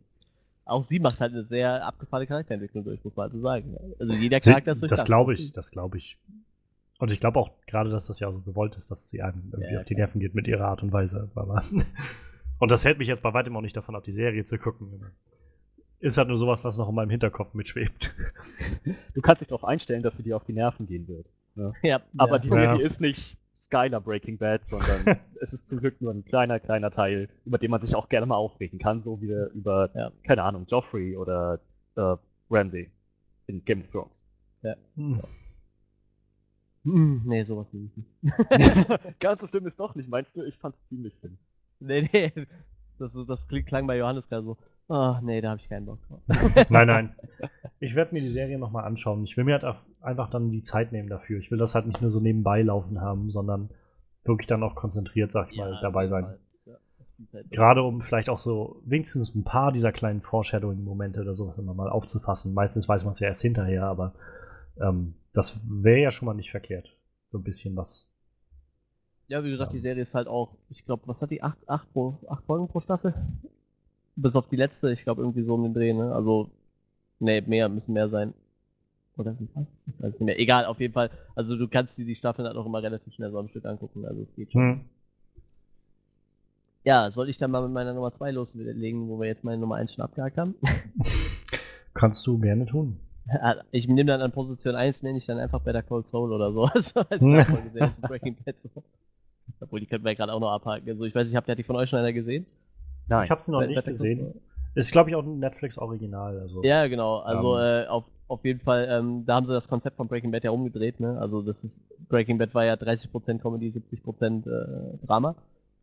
Auch 0.67 0.83
sie 0.83 0.99
macht 0.99 1.21
halt 1.21 1.33
eine 1.33 1.45
sehr 1.45 1.87
abgefahrene 1.87 2.27
Charakterentwicklung 2.27 2.85
durch, 2.85 3.03
muss 3.05 3.17
man 3.17 3.25
also 3.31 3.41
sagen. 3.41 3.77
Also 3.99 4.15
jeder 4.15 4.39
Sie- 4.39 4.51
Charakter 4.51 4.73
ist 4.73 4.83
das 4.83 4.89
durchdacht. 4.91 5.07
glaube 5.07 5.33
ich, 5.35 5.53
das 5.53 5.71
glaube 5.71 5.97
ich. 5.99 6.19
Und 6.99 7.11
ich 7.13 7.21
glaube 7.21 7.39
auch 7.39 7.51
gerade, 7.67 7.89
dass 7.91 8.07
das 8.07 8.21
ja 8.21 8.31
so 8.33 8.41
gewollt 8.41 8.75
ist, 8.77 8.91
dass 8.91 9.09
sie 9.09 9.23
einem 9.23 9.43
irgendwie 9.53 9.75
Ja, 9.75 9.81
auf 9.81 9.87
die 9.87 9.95
klar. 9.95 10.07
Nerven 10.07 10.21
geht 10.21 10.35
mit 10.35 10.49
ihrer 10.49 10.67
Art 10.67 10.83
und 10.83 10.93
Weise. 10.93 11.31
Aber 11.35 11.63
und 12.59 12.71
das 12.71 12.85
hält 12.85 12.99
mich 12.99 13.07
jetzt 13.09 13.23
bei 13.23 13.33
weitem 13.33 13.57
auch 13.57 13.61
nicht 13.61 13.77
davon 13.77 13.95
ab, 13.95 14.05
die 14.05 14.13
Serie 14.13 14.45
zu 14.45 14.59
gucken. 14.59 15.13
Ist 16.01 16.19
halt 16.19 16.29
nur 16.29 16.37
sowas, 16.37 16.65
was 16.65 16.77
noch 16.79 16.89
in 16.89 16.95
meinem 16.95 17.11
Hinterkopf 17.11 17.55
mitschwebt. 17.55 18.13
Du 19.15 19.21
kannst 19.23 19.41
dich 19.41 19.49
darauf 19.49 19.65
einstellen, 19.65 20.03
dass 20.03 20.17
sie 20.17 20.23
dir 20.23 20.37
auf 20.37 20.45
die 20.45 20.53
Nerven 20.53 20.87
gehen 20.87 21.07
wird. 21.09 21.27
Ja, 21.83 22.03
Aber 22.19 22.33
ja. 22.33 22.39
die 22.39 22.49
Ja. 22.49 22.55
Serie 22.55 22.83
ist 22.85 23.01
nicht 23.01 23.37
Skylar 23.59 24.01
Breaking 24.01 24.39
Bad, 24.39 24.67
sondern 24.69 25.17
es 25.41 25.53
ist 25.53 25.69
zum 25.69 25.79
Glück 25.81 26.01
nur 26.01 26.13
ein 26.13 26.25
kleiner, 26.25 26.61
kleiner 26.61 26.91
Teil, 26.91 27.29
über 27.45 27.59
den 27.59 27.71
man 27.71 27.81
sich 27.81 27.95
auch 27.95 28.09
gerne 28.09 28.27
mal 28.27 28.37
aufregen 28.37 28.79
kann, 28.79 29.01
so 29.03 29.21
wie 29.21 29.33
über, 29.55 29.91
Ja. 29.95 30.13
keine 30.25 30.43
Ahnung, 30.43 30.67
Joffrey 30.67 31.17
oder 31.17 31.61
äh, 31.97 32.17
Ramsay 32.51 32.91
in 33.47 33.65
Game 33.65 33.81
of 33.83 33.91
Thrones. 33.91 34.21
Hm. 34.97 35.21
Hm, 36.85 37.23
nee, 37.25 37.45
sowas 37.45 37.67
will 37.73 37.87
ich 37.87 37.97
nicht. 37.97 39.19
Ganz 39.21 39.41
so 39.41 39.47
schlimm 39.49 39.67
ist 39.67 39.79
doch 39.79 39.95
nicht, 39.95 40.09
meinst 40.09 40.37
du? 40.37 40.43
Ich 40.43 40.57
fand's 40.57 40.79
ziemlich 40.89 41.15
schlimm. 41.19 41.37
Nee, 41.81 42.09
nee. 42.13 42.33
Das, 42.99 43.13
das 43.27 43.47
klang 43.49 43.87
bei 43.87 43.99
Johannes 43.99 44.29
gerade 44.29 44.45
so. 44.45 44.57
Ah, 44.89 45.21
nee, 45.23 45.41
da 45.41 45.51
habe 45.51 45.61
ich 45.61 45.69
keinen 45.69 45.87
Bock 45.87 45.99
drauf. 46.07 46.21
Nein, 46.71 46.87
nein. 46.87 47.17
Ich 47.81 47.95
werde 47.95 48.15
mir 48.15 48.21
die 48.23 48.29
Serie 48.31 48.59
nochmal 48.59 48.85
anschauen. 48.85 49.25
Ich 49.25 49.37
will 49.37 49.45
mir 49.45 49.61
halt 49.61 49.77
einfach 50.01 50.31
dann 50.31 50.51
die 50.51 50.63
Zeit 50.63 50.93
nehmen 50.93 51.09
dafür. 51.09 51.39
Ich 51.39 51.51
will 51.51 51.59
das 51.59 51.75
halt 51.75 51.87
nicht 51.87 52.01
nur 52.01 52.11
so 52.11 52.21
nebenbei 52.21 52.63
laufen 52.63 53.01
haben, 53.03 53.31
sondern 53.31 53.69
wirklich 54.25 54.47
dann 54.47 54.63
auch 54.63 54.75
konzentriert, 54.75 55.31
sag 55.31 55.51
ich 55.51 55.59
mal, 55.59 55.79
dabei 55.83 56.07
sein. 56.07 56.39
Ja, 56.65 56.75
halt 57.35 57.51
Gerade 57.51 57.83
um 57.83 58.01
vielleicht 58.01 58.31
auch 58.31 58.39
so 58.39 58.81
wenigstens 58.85 59.35
ein 59.35 59.45
paar 59.45 59.73
dieser 59.73 59.93
kleinen 59.93 60.23
Foreshadowing-Momente 60.23 61.21
oder 61.21 61.35
sowas 61.35 61.59
immer 61.59 61.75
mal 61.75 61.91
aufzufassen. 61.91 62.55
Meistens 62.55 62.89
weiß 62.89 63.05
man 63.05 63.13
es 63.13 63.21
ja 63.21 63.29
erst 63.29 63.43
hinterher, 63.43 63.85
aber 63.85 64.15
ähm, 64.81 65.15
das 65.35 65.61
wäre 65.69 66.01
ja 66.01 66.11
schon 66.11 66.27
mal 66.27 66.35
nicht 66.35 66.51
verkehrt. 66.51 66.97
So 67.29 67.39
ein 67.39 67.45
bisschen 67.45 67.77
was. 67.77 68.11
Ja, 69.29 69.45
wie 69.45 69.51
gesagt, 69.51 69.73
Ja. 69.73 69.77
die 69.77 69.81
Serie 69.83 70.03
ist 70.05 70.15
halt 70.15 70.29
auch, 70.29 70.57
ich 70.71 70.85
glaube, 70.87 71.03
was 71.07 71.21
hat 71.21 71.31
die? 71.31 71.43
Acht, 71.43 71.59
acht, 71.69 71.93
pro, 71.93 72.15
acht 72.29 72.45
Folgen 72.45 72.69
pro 72.69 72.81
Staffel? 72.81 73.13
Bis 74.17 74.35
auf 74.37 74.49
die 74.49 74.57
letzte, 74.57 74.91
ich 74.93 75.03
glaube, 75.03 75.23
irgendwie 75.23 75.43
so 75.43 75.55
um 75.55 75.63
den 75.63 75.75
Dreh, 75.75 75.93
ne? 75.93 76.15
Also, 76.15 76.51
nee, 77.19 77.41
mehr, 77.43 77.69
müssen 77.69 77.93
mehr 77.93 78.09
sein. 78.09 78.35
Oder 79.17 79.35
sind 79.35 79.51
das? 79.55 79.67
Ich 79.87 80.03
weiß 80.03 80.13
nicht 80.13 80.21
mehr. 80.21 80.39
Egal, 80.39 80.65
auf 80.67 80.81
jeden 80.81 80.95
Fall. 80.95 81.11
Also, 81.35 81.57
du 81.57 81.69
kannst 81.69 81.97
die, 81.99 82.05
die 82.05 82.15
Staffeln 82.15 82.47
halt 82.47 82.57
auch 82.57 82.67
immer 82.67 82.83
relativ 82.83 83.15
schnell 83.15 83.31
so 83.31 83.39
am 83.39 83.49
Stück 83.49 83.65
angucken, 83.67 84.05
also 84.05 84.23
es 84.23 84.35
geht 84.35 84.53
schon. 84.53 84.63
Hm. 84.63 84.81
Ja, 86.85 87.11
soll 87.11 87.29
ich 87.29 87.37
dann 87.37 87.51
mal 87.51 87.63
mit 87.63 87.73
meiner 87.73 87.95
Nummer 87.95 88.13
2 88.13 88.31
loslegen, 88.31 89.09
wo 89.09 89.19
wir 89.19 89.27
jetzt 89.27 89.43
meine 89.43 89.59
Nummer 89.59 89.75
1 89.75 89.93
schon 89.93 90.05
abgehakt 90.05 90.39
haben? 90.39 90.55
Kannst 91.95 92.25
du 92.27 92.39
gerne 92.39 92.65
tun. 92.65 93.01
Ich 93.73 93.89
nehme 93.89 94.05
dann 94.05 94.21
an 94.21 94.31
Position 94.31 94.77
1, 94.77 95.03
nenne 95.03 95.19
ich 95.19 95.27
dann 95.27 95.39
einfach 95.39 95.61
Better 95.63 95.83
Call 95.83 96.07
Saul 96.07 96.33
oder 96.33 96.53
so. 96.53 96.69
so 96.75 97.01
als 97.01 97.25
Nachfolgeserie 97.25 97.93
zu 98.01 98.01
Breaking 98.03 98.37
Bad. 98.45 98.55
So. 98.73 98.83
Obwohl, 99.61 99.81
die 99.81 99.87
könnten 99.87 100.05
wir 100.05 100.13
ja 100.13 100.17
gerade 100.17 100.33
auch 100.33 100.39
noch 100.39 100.53
abhaken. 100.53 100.89
Also, 100.89 101.05
ich 101.05 101.15
weiß 101.15 101.27
nicht, 101.27 101.35
habt 101.35 101.49
ihr 101.49 101.57
die 101.57 101.65
von 101.65 101.75
euch 101.75 101.91
schon 101.91 101.99
einer 101.99 102.13
gesehen? 102.13 102.47
Nein. 103.09 103.25
Ich 103.25 103.31
habe 103.31 103.43
sie 103.43 103.51
noch 103.51 103.65
nicht 103.67 103.85
gesehen. 103.85 104.35
Ist, 104.75 104.93
glaube 104.93 105.09
ich, 105.11 105.17
auch 105.17 105.25
ein 105.25 105.39
Netflix-Original. 105.39 106.39
Also. 106.41 106.63
Ja, 106.63 106.87
genau. 106.87 107.19
Also 107.21 107.57
Ähm. 107.59 107.85
äh, 107.85 107.87
auf, 107.87 108.05
auf 108.29 108.45
jeden 108.45 108.61
Fall, 108.61 108.87
ähm, 108.91 109.25
da 109.25 109.37
haben 109.37 109.47
sie 109.47 109.53
das 109.53 109.69
Konzept 109.69 109.97
von 109.97 110.07
Breaking 110.09 110.31
Bad 110.31 110.45
ja 110.45 110.51
umgedreht. 110.51 111.01
Ne? 111.01 111.19
Also 111.19 111.41
das 111.43 111.63
ist 111.65 111.83
Breaking 112.09 112.37
Bad 112.39 112.55
war 112.55 112.65
ja 112.65 112.75
30% 112.75 113.39
Comedy, 113.39 113.69
70% 113.71 114.47
äh, 114.47 115.07
Drama. 115.07 115.35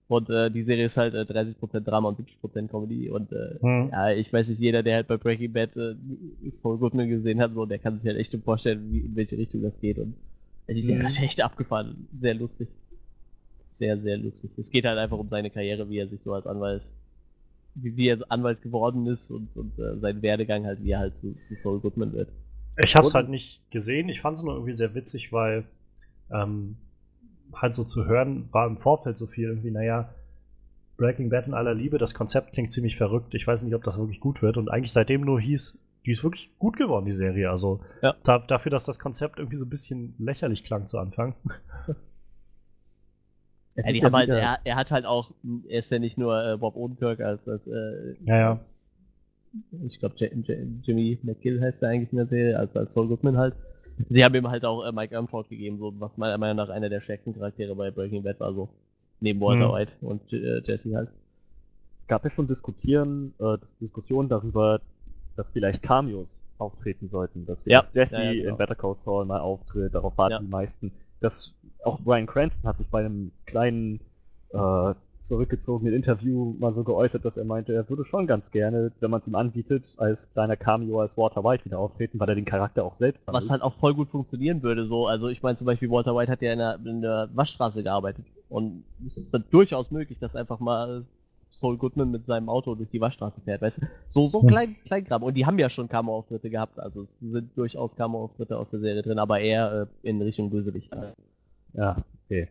Und 0.09 0.29
äh, 0.29 0.51
die 0.51 0.63
Serie 0.63 0.85
ist 0.85 0.97
halt 0.97 1.15
äh, 1.15 1.21
30% 1.21 1.79
Drama 1.79 2.09
und 2.09 2.19
70% 2.19 2.67
Comedy. 2.67 3.09
Und 3.09 3.31
äh, 3.31 3.55
Hm. 3.61 3.89
ja, 3.91 4.11
ich 4.11 4.31
weiß 4.31 4.47
nicht, 4.49 4.59
jeder, 4.59 4.83
der 4.83 4.95
halt 4.97 5.07
bei 5.07 5.17
Breaking 5.17 5.53
Bad 5.53 5.75
äh, 5.75 5.95
Saul 6.51 6.77
Goodman 6.77 7.07
gesehen 7.09 7.39
hat, 7.41 7.53
so, 7.55 7.65
der 7.65 7.79
kann 7.79 7.97
sich 7.97 8.05
halt 8.07 8.19
echt 8.19 8.35
vorstellen, 8.43 8.91
wie, 8.91 8.99
in 8.99 9.15
welche 9.15 9.37
Richtung 9.37 9.63
das 9.63 9.79
geht. 9.79 9.97
Und 9.97 10.13
äh, 10.67 10.73
die 10.75 10.85
Serie 10.85 10.99
Mhm. 10.99 11.05
ist 11.07 11.19
echt 11.21 11.41
abgefahren. 11.41 12.07
Sehr 12.13 12.35
lustig. 12.35 12.67
Sehr, 13.71 13.97
sehr 13.97 14.17
lustig. 14.17 14.51
Es 14.57 14.69
geht 14.69 14.85
halt 14.85 14.99
einfach 14.99 15.17
um 15.17 15.29
seine 15.29 15.49
Karriere, 15.49 15.89
wie 15.89 15.97
er 15.97 16.07
sich 16.07 16.21
so 16.21 16.33
als 16.33 16.45
Anwalt, 16.45 16.83
wie, 17.75 17.95
wie 17.97 18.07
er 18.09 18.19
Anwalt 18.29 18.61
geworden 18.61 19.07
ist 19.07 19.31
und, 19.31 19.55
und 19.57 19.77
äh, 19.79 19.97
sein 19.99 20.21
Werdegang 20.21 20.65
halt, 20.65 20.83
wie 20.83 20.91
er 20.91 20.99
halt 20.99 21.17
zu, 21.17 21.33
zu 21.39 21.55
Saul 21.55 21.79
Goodman 21.79 22.13
wird. 22.13 22.29
Ich 22.83 22.95
habe 22.95 23.05
es 23.07 23.13
Und- 23.13 23.17
halt 23.19 23.29
nicht 23.29 23.61
gesehen. 23.71 24.09
Ich 24.09 24.21
fand 24.21 24.37
es 24.37 24.43
nur 24.43 24.53
irgendwie 24.53 24.73
sehr 24.73 24.93
witzig, 24.95 25.31
weil 25.33 25.65
ähm, 26.31 26.75
halt 27.53 27.75
so 27.75 27.83
zu 27.83 28.05
hören 28.05 28.47
war 28.51 28.65
im 28.67 28.77
Vorfeld 28.77 29.17
so 29.17 29.27
viel 29.27 29.49
irgendwie, 29.49 29.71
naja, 29.71 30.09
Breaking 30.97 31.29
Bad 31.29 31.47
in 31.47 31.53
aller 31.53 31.73
Liebe, 31.73 31.97
das 31.97 32.13
Konzept 32.13 32.53
klingt 32.53 32.71
ziemlich 32.71 32.95
verrückt. 32.97 33.33
Ich 33.33 33.45
weiß 33.47 33.63
nicht, 33.63 33.73
ob 33.75 33.83
das 33.83 33.97
wirklich 33.97 34.19
gut 34.19 34.41
wird. 34.41 34.57
Und 34.57 34.69
eigentlich 34.69 34.91
seitdem 34.91 35.21
nur 35.21 35.39
hieß, 35.41 35.77
die 36.05 36.11
ist 36.11 36.23
wirklich 36.23 36.51
gut 36.59 36.77
geworden, 36.77 37.05
die 37.05 37.13
Serie. 37.13 37.49
Also 37.49 37.79
Ja. 38.01 38.15
da, 38.23 38.37
dafür, 38.39 38.69
dass 38.71 38.83
das 38.85 38.99
Konzept 38.99 39.39
irgendwie 39.39 39.57
so 39.57 39.65
ein 39.65 39.69
bisschen 39.69 40.13
lächerlich 40.19 40.63
klang 40.63 40.85
zu 40.87 40.99
Anfang. 40.99 41.33
Ja, 43.75 43.89
ja 43.89 44.11
halt, 44.11 44.29
er, 44.29 44.59
er 44.63 44.75
hat 44.75 44.91
halt 44.91 45.05
auch, 45.05 45.31
er 45.67 45.79
ist 45.79 45.89
ja 45.91 45.97
nicht 45.99 46.17
nur 46.17 46.43
äh, 46.45 46.57
Bob 46.57 46.75
Odenkirk 46.75 47.19
als, 47.21 47.47
als 47.47 47.65
äh, 47.67 48.15
Ja, 48.25 48.37
ja. 48.37 48.59
Ich 49.85 49.99
glaube 49.99 50.15
Jimmy 50.17 51.19
McGill 51.21 51.61
heißt 51.61 51.83
er 51.83 51.89
eigentlich 51.89 52.11
in 52.11 52.17
der 52.17 52.27
Serie, 52.27 52.57
als, 52.57 52.75
als 52.75 52.93
Saul 52.93 53.07
Goodman 53.07 53.37
halt. 53.37 53.55
Sie 54.09 54.23
haben 54.23 54.33
ihm 54.35 54.47
halt 54.49 54.65
auch 54.65 54.83
äh, 54.85 54.91
Mike 54.91 55.15
Armstrong 55.15 55.45
gegeben, 55.47 55.77
so 55.77 55.93
was 55.99 56.17
meiner 56.17 56.37
Meinung 56.39 56.57
nach 56.57 56.69
einer 56.69 56.89
der 56.89 57.01
stärksten 57.01 57.33
Charaktere 57.33 57.75
bei 57.75 57.91
Breaking 57.91 58.23
Bad 58.23 58.39
war, 58.39 58.53
so 58.53 58.69
neben 59.19 59.39
Walter 59.41 59.67
Mhm. 59.69 59.73
White 59.73 59.91
und 60.01 60.33
äh, 60.33 60.59
Jesse 60.65 60.95
halt. 60.95 61.09
Es 61.99 62.07
gab 62.07 62.23
ja 62.23 62.29
schon 62.31 62.47
Diskutieren, 62.47 63.33
äh, 63.39 63.57
Dis- 63.59 63.77
Diskussionen 63.79 64.27
darüber, 64.29 64.81
dass 65.35 65.49
vielleicht 65.51 65.81
Cameos 65.83 66.39
auftreten 66.57 67.07
sollten, 67.07 67.45
dass 67.45 67.63
Ja. 67.65 67.83
vielleicht 67.83 67.95
Jesse 67.95 68.15
Ja, 68.23 68.31
ja, 68.31 68.33
genau. 68.33 68.49
in 68.49 68.57
Better 68.57 68.75
Call 68.75 68.95
Saul 68.97 69.25
mal 69.25 69.39
auftritt, 69.39 69.93
darauf 69.93 70.17
warten 70.17 70.33
Ja. 70.33 70.39
die 70.39 70.47
meisten. 70.47 70.91
Das, 71.23 71.55
auch 71.83 71.99
Brian 72.01 72.27
Cranston 72.27 72.67
hat 72.67 72.77
sich 72.77 72.89
bei 72.89 72.99
einem 72.99 73.31
kleinen 73.45 74.01
äh, 74.51 74.93
zurückgezogenen 75.21 75.93
Interview 75.93 76.53
mal 76.59 76.73
so 76.73 76.83
geäußert, 76.83 77.23
dass 77.23 77.37
er 77.37 77.45
meinte, 77.45 77.73
er 77.73 77.87
würde 77.89 78.03
schon 78.03 78.27
ganz 78.27 78.51
gerne, 78.51 78.91
wenn 78.99 79.09
man 79.09 79.21
es 79.21 79.27
ihm 79.27 79.35
anbietet, 79.35 79.95
als 79.97 80.29
kleiner 80.33 80.57
Cameo 80.57 80.99
als 80.99 81.17
Walter 81.17 81.43
White 81.43 81.63
wieder 81.65 81.79
auftreten, 81.79 82.19
weil 82.19 82.27
er 82.27 82.35
den 82.35 82.45
Charakter 82.45 82.83
auch 82.83 82.95
selbst 82.95 83.21
Was 83.25 83.49
halt 83.49 83.61
auch 83.61 83.75
voll 83.75 83.93
gut 83.93 84.09
funktionieren 84.09 84.61
würde, 84.63 84.85
so. 84.85 85.07
Also 85.07 85.29
ich 85.29 85.41
meine 85.41 85.57
zum 85.57 85.65
Beispiel 85.65 85.89
Walter 85.89 86.13
White 86.13 86.31
hat 86.31 86.41
ja 86.41 86.51
in 86.51 86.59
der, 86.59 86.79
in 86.85 87.01
der 87.01 87.29
Waschstraße 87.33 87.83
gearbeitet. 87.83 88.25
Und 88.49 88.83
es 89.07 89.17
ist 89.17 89.33
dann 89.33 89.45
durchaus 89.49 89.91
möglich, 89.91 90.19
dass 90.19 90.35
einfach 90.35 90.59
mal 90.59 91.05
Saul 91.53 91.77
Goodman 91.77 92.11
mit 92.11 92.25
seinem 92.25 92.49
Auto 92.49 92.75
durch 92.75 92.89
die 92.89 92.99
Waschstraße 92.99 93.39
fährt, 93.41 93.61
weißt 93.61 93.81
du? 93.81 93.87
So, 94.07 94.27
so 94.27 94.41
klein, 94.41 94.67
Kleinkram. 94.85 95.23
Und 95.23 95.35
die 95.35 95.45
haben 95.45 95.59
ja 95.59 95.69
schon 95.69 95.87
Cameo-Auftritte 95.87 96.49
gehabt, 96.49 96.79
also 96.79 97.03
es 97.03 97.17
sind 97.19 97.55
durchaus 97.55 97.95
Cameo-Auftritte 97.95 98.57
aus 98.57 98.71
der 98.71 98.79
Serie 98.79 99.03
drin, 99.03 99.19
aber 99.19 99.39
eher 99.39 99.87
äh, 100.03 100.09
in 100.09 100.21
Richtung 100.21 100.49
Bösewicht. 100.49 100.91
Ja, 101.73 101.97
okay. 102.25 102.49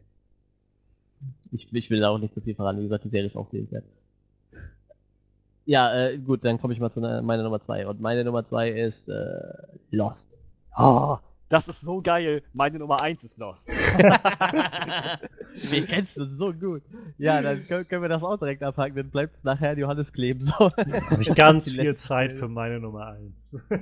Ich, 1.51 1.73
ich 1.73 1.91
will 1.91 2.01
da 2.01 2.11
auch 2.11 2.19
nicht 2.19 2.35
zu 2.35 2.41
viel 2.41 2.55
verraten, 2.55 2.79
wie 2.79 2.85
gesagt, 2.85 3.05
die 3.05 3.09
Serie 3.11 3.27
ist 3.27 3.37
auch 3.37 3.47
sehenswert. 3.47 3.85
Ja, 5.65 5.95
äh, 5.95 6.19
gut, 6.19 6.45
dann 6.45 6.61
komme 6.61 6.73
ich 6.73 6.81
mal 6.81 6.91
zu 6.91 7.01
ne, 7.01 7.23
meiner 7.23 7.43
Nummer 7.43 7.61
zwei. 7.61 7.87
Und 7.87 8.01
meine 8.01 8.25
Nummer 8.25 8.45
zwei 8.45 8.71
ist 8.71 9.09
äh, 9.09 9.53
Lost. 9.91 10.39
Oh, 10.77 11.19
das 11.53 11.69
ist 11.69 11.83
so 11.83 12.01
geil. 12.01 12.43
Meine 12.55 12.79
Nummer 12.79 13.03
eins 13.03 13.23
ist 13.25 13.37
Lost. 13.37 13.69
Wie 15.71 15.83
kennst 15.83 16.17
du 16.17 16.25
so 16.25 16.51
gut? 16.51 16.81
Ja, 17.19 17.43
dann 17.43 17.67
können, 17.67 17.87
können 17.87 18.01
wir 18.01 18.09
das 18.09 18.23
auch 18.23 18.39
direkt 18.39 18.63
abhaken, 18.63 18.97
dann 18.97 19.11
bleibt 19.11 19.45
nachher 19.45 19.77
Johannes 19.77 20.15
kleben. 20.15 20.41
So. 20.41 20.55
Habe 20.55 21.21
ich 21.21 21.35
ganz 21.35 21.71
viel 21.71 21.95
Zeit 21.95 22.33
für 22.33 22.49
meine 22.49 22.81
Nummer 22.81 23.09
eins. 23.09 23.55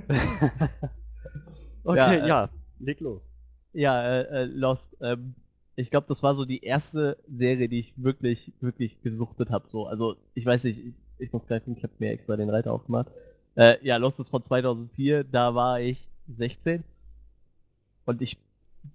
okay, 1.85 1.97
ja, 1.97 2.11
äh, 2.11 2.27
ja, 2.27 2.49
leg 2.79 2.99
los. 2.99 3.29
Ja, 3.71 4.03
äh, 4.03 4.41
äh 4.41 4.45
Lost. 4.47 4.97
Ähm, 4.99 5.35
ich 5.77 5.91
glaube, 5.91 6.07
das 6.09 6.21
war 6.23 6.35
so 6.35 6.43
die 6.43 6.65
erste 6.65 7.19
Serie, 7.29 7.69
die 7.69 7.79
ich 7.79 7.93
wirklich, 7.95 8.51
wirklich 8.59 9.01
gesuchtet 9.01 9.49
habe. 9.49 9.69
So. 9.69 9.87
Also, 9.87 10.17
ich 10.33 10.45
weiß 10.45 10.65
nicht, 10.65 10.77
ich, 10.77 10.93
ich 11.19 11.31
muss 11.31 11.47
gleich, 11.47 11.61
ich 11.65 11.83
habe 11.83 11.93
mir 11.99 12.11
extra 12.11 12.35
den 12.35 12.49
Reiter 12.49 12.73
aufgemacht. 12.73 13.07
Äh, 13.55 13.77
ja, 13.81 13.95
Lost 13.95 14.19
ist 14.19 14.29
von 14.29 14.43
2004, 14.43 15.23
da 15.23 15.55
war 15.55 15.79
ich 15.79 16.05
16. 16.27 16.83
Und 18.05 18.21
ich, 18.21 18.37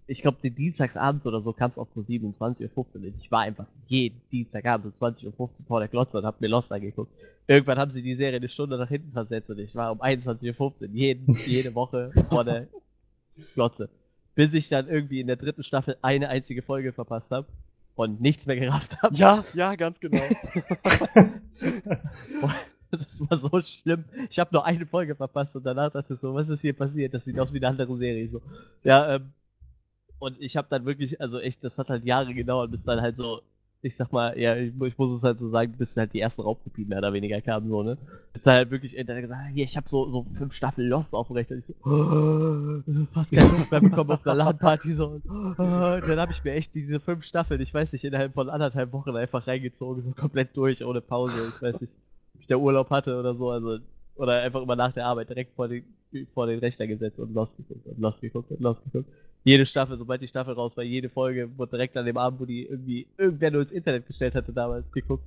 ich 0.07 0.23
glaube, 0.23 0.39
den 0.43 0.55
Dienstagabends 0.55 1.27
oder 1.27 1.41
so 1.41 1.53
kam 1.53 1.70
es 1.70 1.78
auf 1.78 1.93
Pro 1.93 2.01
27.15 2.01 2.62
Uhr. 2.62 3.12
Ich 3.19 3.31
war 3.31 3.41
einfach 3.41 3.66
jeden 3.87 4.20
Dienstagabend 4.33 4.87
um 4.87 5.09
20.15 5.09 5.27
Uhr 5.27 5.49
vor 5.66 5.81
der 5.81 5.89
Glotze 5.89 6.19
und 6.19 6.24
habe 6.24 6.37
mir 6.41 6.49
Lost 6.49 6.73
angeguckt. 6.73 7.12
Irgendwann 7.47 7.78
haben 7.78 7.93
sie 7.93 8.03
die 8.03 8.15
Serie 8.15 8.37
eine 8.37 8.49
Stunde 8.49 8.77
nach 8.78 8.89
hinten 8.89 9.12
versetzt 9.12 9.51
und 9.51 9.59
ich 9.59 9.74
war 9.74 9.93
um 9.93 10.03
21.15 10.03 10.83
Uhr 10.83 10.89
jeden, 10.89 11.33
jede 11.47 11.74
Woche 11.74 12.12
vor 12.28 12.45
der 12.45 12.66
Glotze 13.55 13.89
bis 14.37 14.53
ich 14.53 14.69
dann 14.69 14.87
irgendwie 14.87 15.19
in 15.20 15.27
der 15.27 15.37
dritten 15.37 15.65
Staffel 15.65 15.97
eine 16.03 16.28
einzige 16.28 16.62
Folge 16.62 16.93
verpasst 16.93 17.33
habe 17.33 17.49
und 17.97 18.20
nichts 18.20 18.47
mehr 18.47 18.57
gerafft 18.57 19.03
habe. 19.03 19.16
Ja, 19.16 19.45
ja, 19.55 19.74
ganz 19.74 19.99
genau. 19.99 20.23
das 23.05 23.31
war 23.31 23.39
so 23.39 23.60
schlimm. 23.60 24.05
Ich 24.31 24.39
habe 24.39 24.51
nur 24.52 24.64
eine 24.64 24.86
Folge 24.86 25.14
verpasst 25.14 25.56
und 25.56 25.64
danach 25.64 25.93
dachte 25.93 26.14
ich 26.14 26.20
so, 26.20 26.35
was 26.35 26.48
ist 26.48 26.60
hier 26.60 26.74
passiert? 26.74 27.14
Das 27.14 27.24
sieht 27.24 27.39
aus 27.39 27.52
wie 27.52 27.59
eine 27.59 27.68
andere 27.68 27.97
Serie. 27.97 28.28
So. 28.28 28.43
Ja, 28.85 29.16
ähm, 29.16 29.32
und 30.18 30.40
ich 30.40 30.56
habe 30.56 30.68
dann 30.70 30.86
wirklich, 30.86 31.20
also 31.20 31.39
echt, 31.39 31.62
das 31.62 31.78
hat 31.78 31.90
halt 31.90 32.05
Jahre 32.05 32.35
gedauert, 32.35 32.70
bis 32.70 32.82
dann 32.82 33.01
halt 33.01 33.16
so 33.16 33.43
ich 33.86 33.97
sag 33.97 34.10
mal, 34.12 34.39
ja, 34.39 34.56
ich, 34.56 34.73
ich, 34.81 34.98
muss 34.98 35.12
es 35.12 35.23
halt 35.23 35.39
so 35.39 35.48
sagen, 35.48 35.74
bis 35.78 35.97
halt 35.97 36.12
die 36.12 36.20
ersten 36.20 36.40
Raubkopien 36.40 36.89
mehr 36.89 36.98
oder 36.98 37.12
weniger 37.12 37.40
kamen, 37.40 37.68
so, 37.68 37.82
ne? 37.82 37.97
Ist 38.35 38.47
halt 38.47 38.70
wirklich, 38.70 38.98
hat 38.98 39.06
gesagt, 39.06 39.51
hier, 39.52 39.64
ich 39.64 39.77
habe 39.77 39.89
so, 39.89 40.10
so 40.10 40.27
fünf 40.35 40.55
Staffeln 40.55 40.89
Lost 40.89 41.14
auf 41.14 41.28
dem 41.28 41.36
Rechner. 41.36 41.59
Ich 41.59 41.66
so, 41.66 41.74
oh, 41.85 42.82
fast 43.12 43.31
keine 43.31 43.48
Luft 43.48 43.70
mehr 43.70 43.81
bekommen 43.81 44.10
auf 44.10 44.23
der 44.23 44.35
LAN-Party, 44.35 44.94
so. 44.94 45.20
Oh, 45.28 45.55
dann 45.56 46.18
habe 46.18 46.32
ich 46.32 46.43
mir 46.43 46.52
echt 46.55 46.74
diese 46.74 47.01
fünf 47.01 47.24
Staffeln, 47.24 47.60
ich 47.60 47.73
weiß 47.73 47.93
nicht, 47.93 48.05
innerhalb 48.05 48.35
von 48.35 48.51
anderthalb 48.51 48.93
Wochen 48.93 49.14
einfach 49.14 49.47
reingezogen, 49.47 50.02
so 50.02 50.12
komplett 50.12 50.56
durch, 50.56 50.85
ohne 50.85 51.01
Pause. 51.01 51.52
Ich 51.55 51.62
weiß 51.62 51.81
nicht, 51.81 51.93
da 52.47 52.56
Urlaub 52.56 52.90
hatte 52.90 53.18
oder 53.18 53.35
so, 53.35 53.51
also, 53.51 53.78
oder 54.16 54.43
einfach 54.43 54.62
immer 54.62 54.77
nach 54.77 54.93
der 54.93 55.06
Arbeit 55.06 55.28
direkt 55.28 55.55
vor 55.55 55.68
den, 55.68 55.85
vor 56.35 56.47
den 56.47 56.59
Rechner 56.59 56.86
gesetzt 56.86 57.18
und 57.18 57.35
Lost 57.35 57.56
geguckt 57.56 57.86
und 57.86 57.98
Lost 57.98 58.20
geguckt 58.20 58.51
und 58.51 58.60
Lost 58.60 58.85
geguckt 58.85 59.09
jede 59.47 59.64
Staffel, 59.64 59.97
sobald 59.97 60.20
die 60.20 60.27
Staffel 60.27 60.55
raus 60.55 60.77
war, 60.77 60.82
jede 60.82 61.09
Folge 61.09 61.56
wurde 61.56 61.70
direkt 61.70 61.97
an 61.97 62.05
dem 62.05 62.16
Abend, 62.16 62.40
wo 62.40 62.47
die 62.47 62.64
irgendwie 62.66 63.06
irgendwer 63.16 63.52
nur 63.52 63.62
ins 63.62 63.70
Internet 63.70 64.05
gestellt 64.05 64.35
hatte, 64.35 64.52
damals 64.52 64.90
geguckt. 64.90 65.23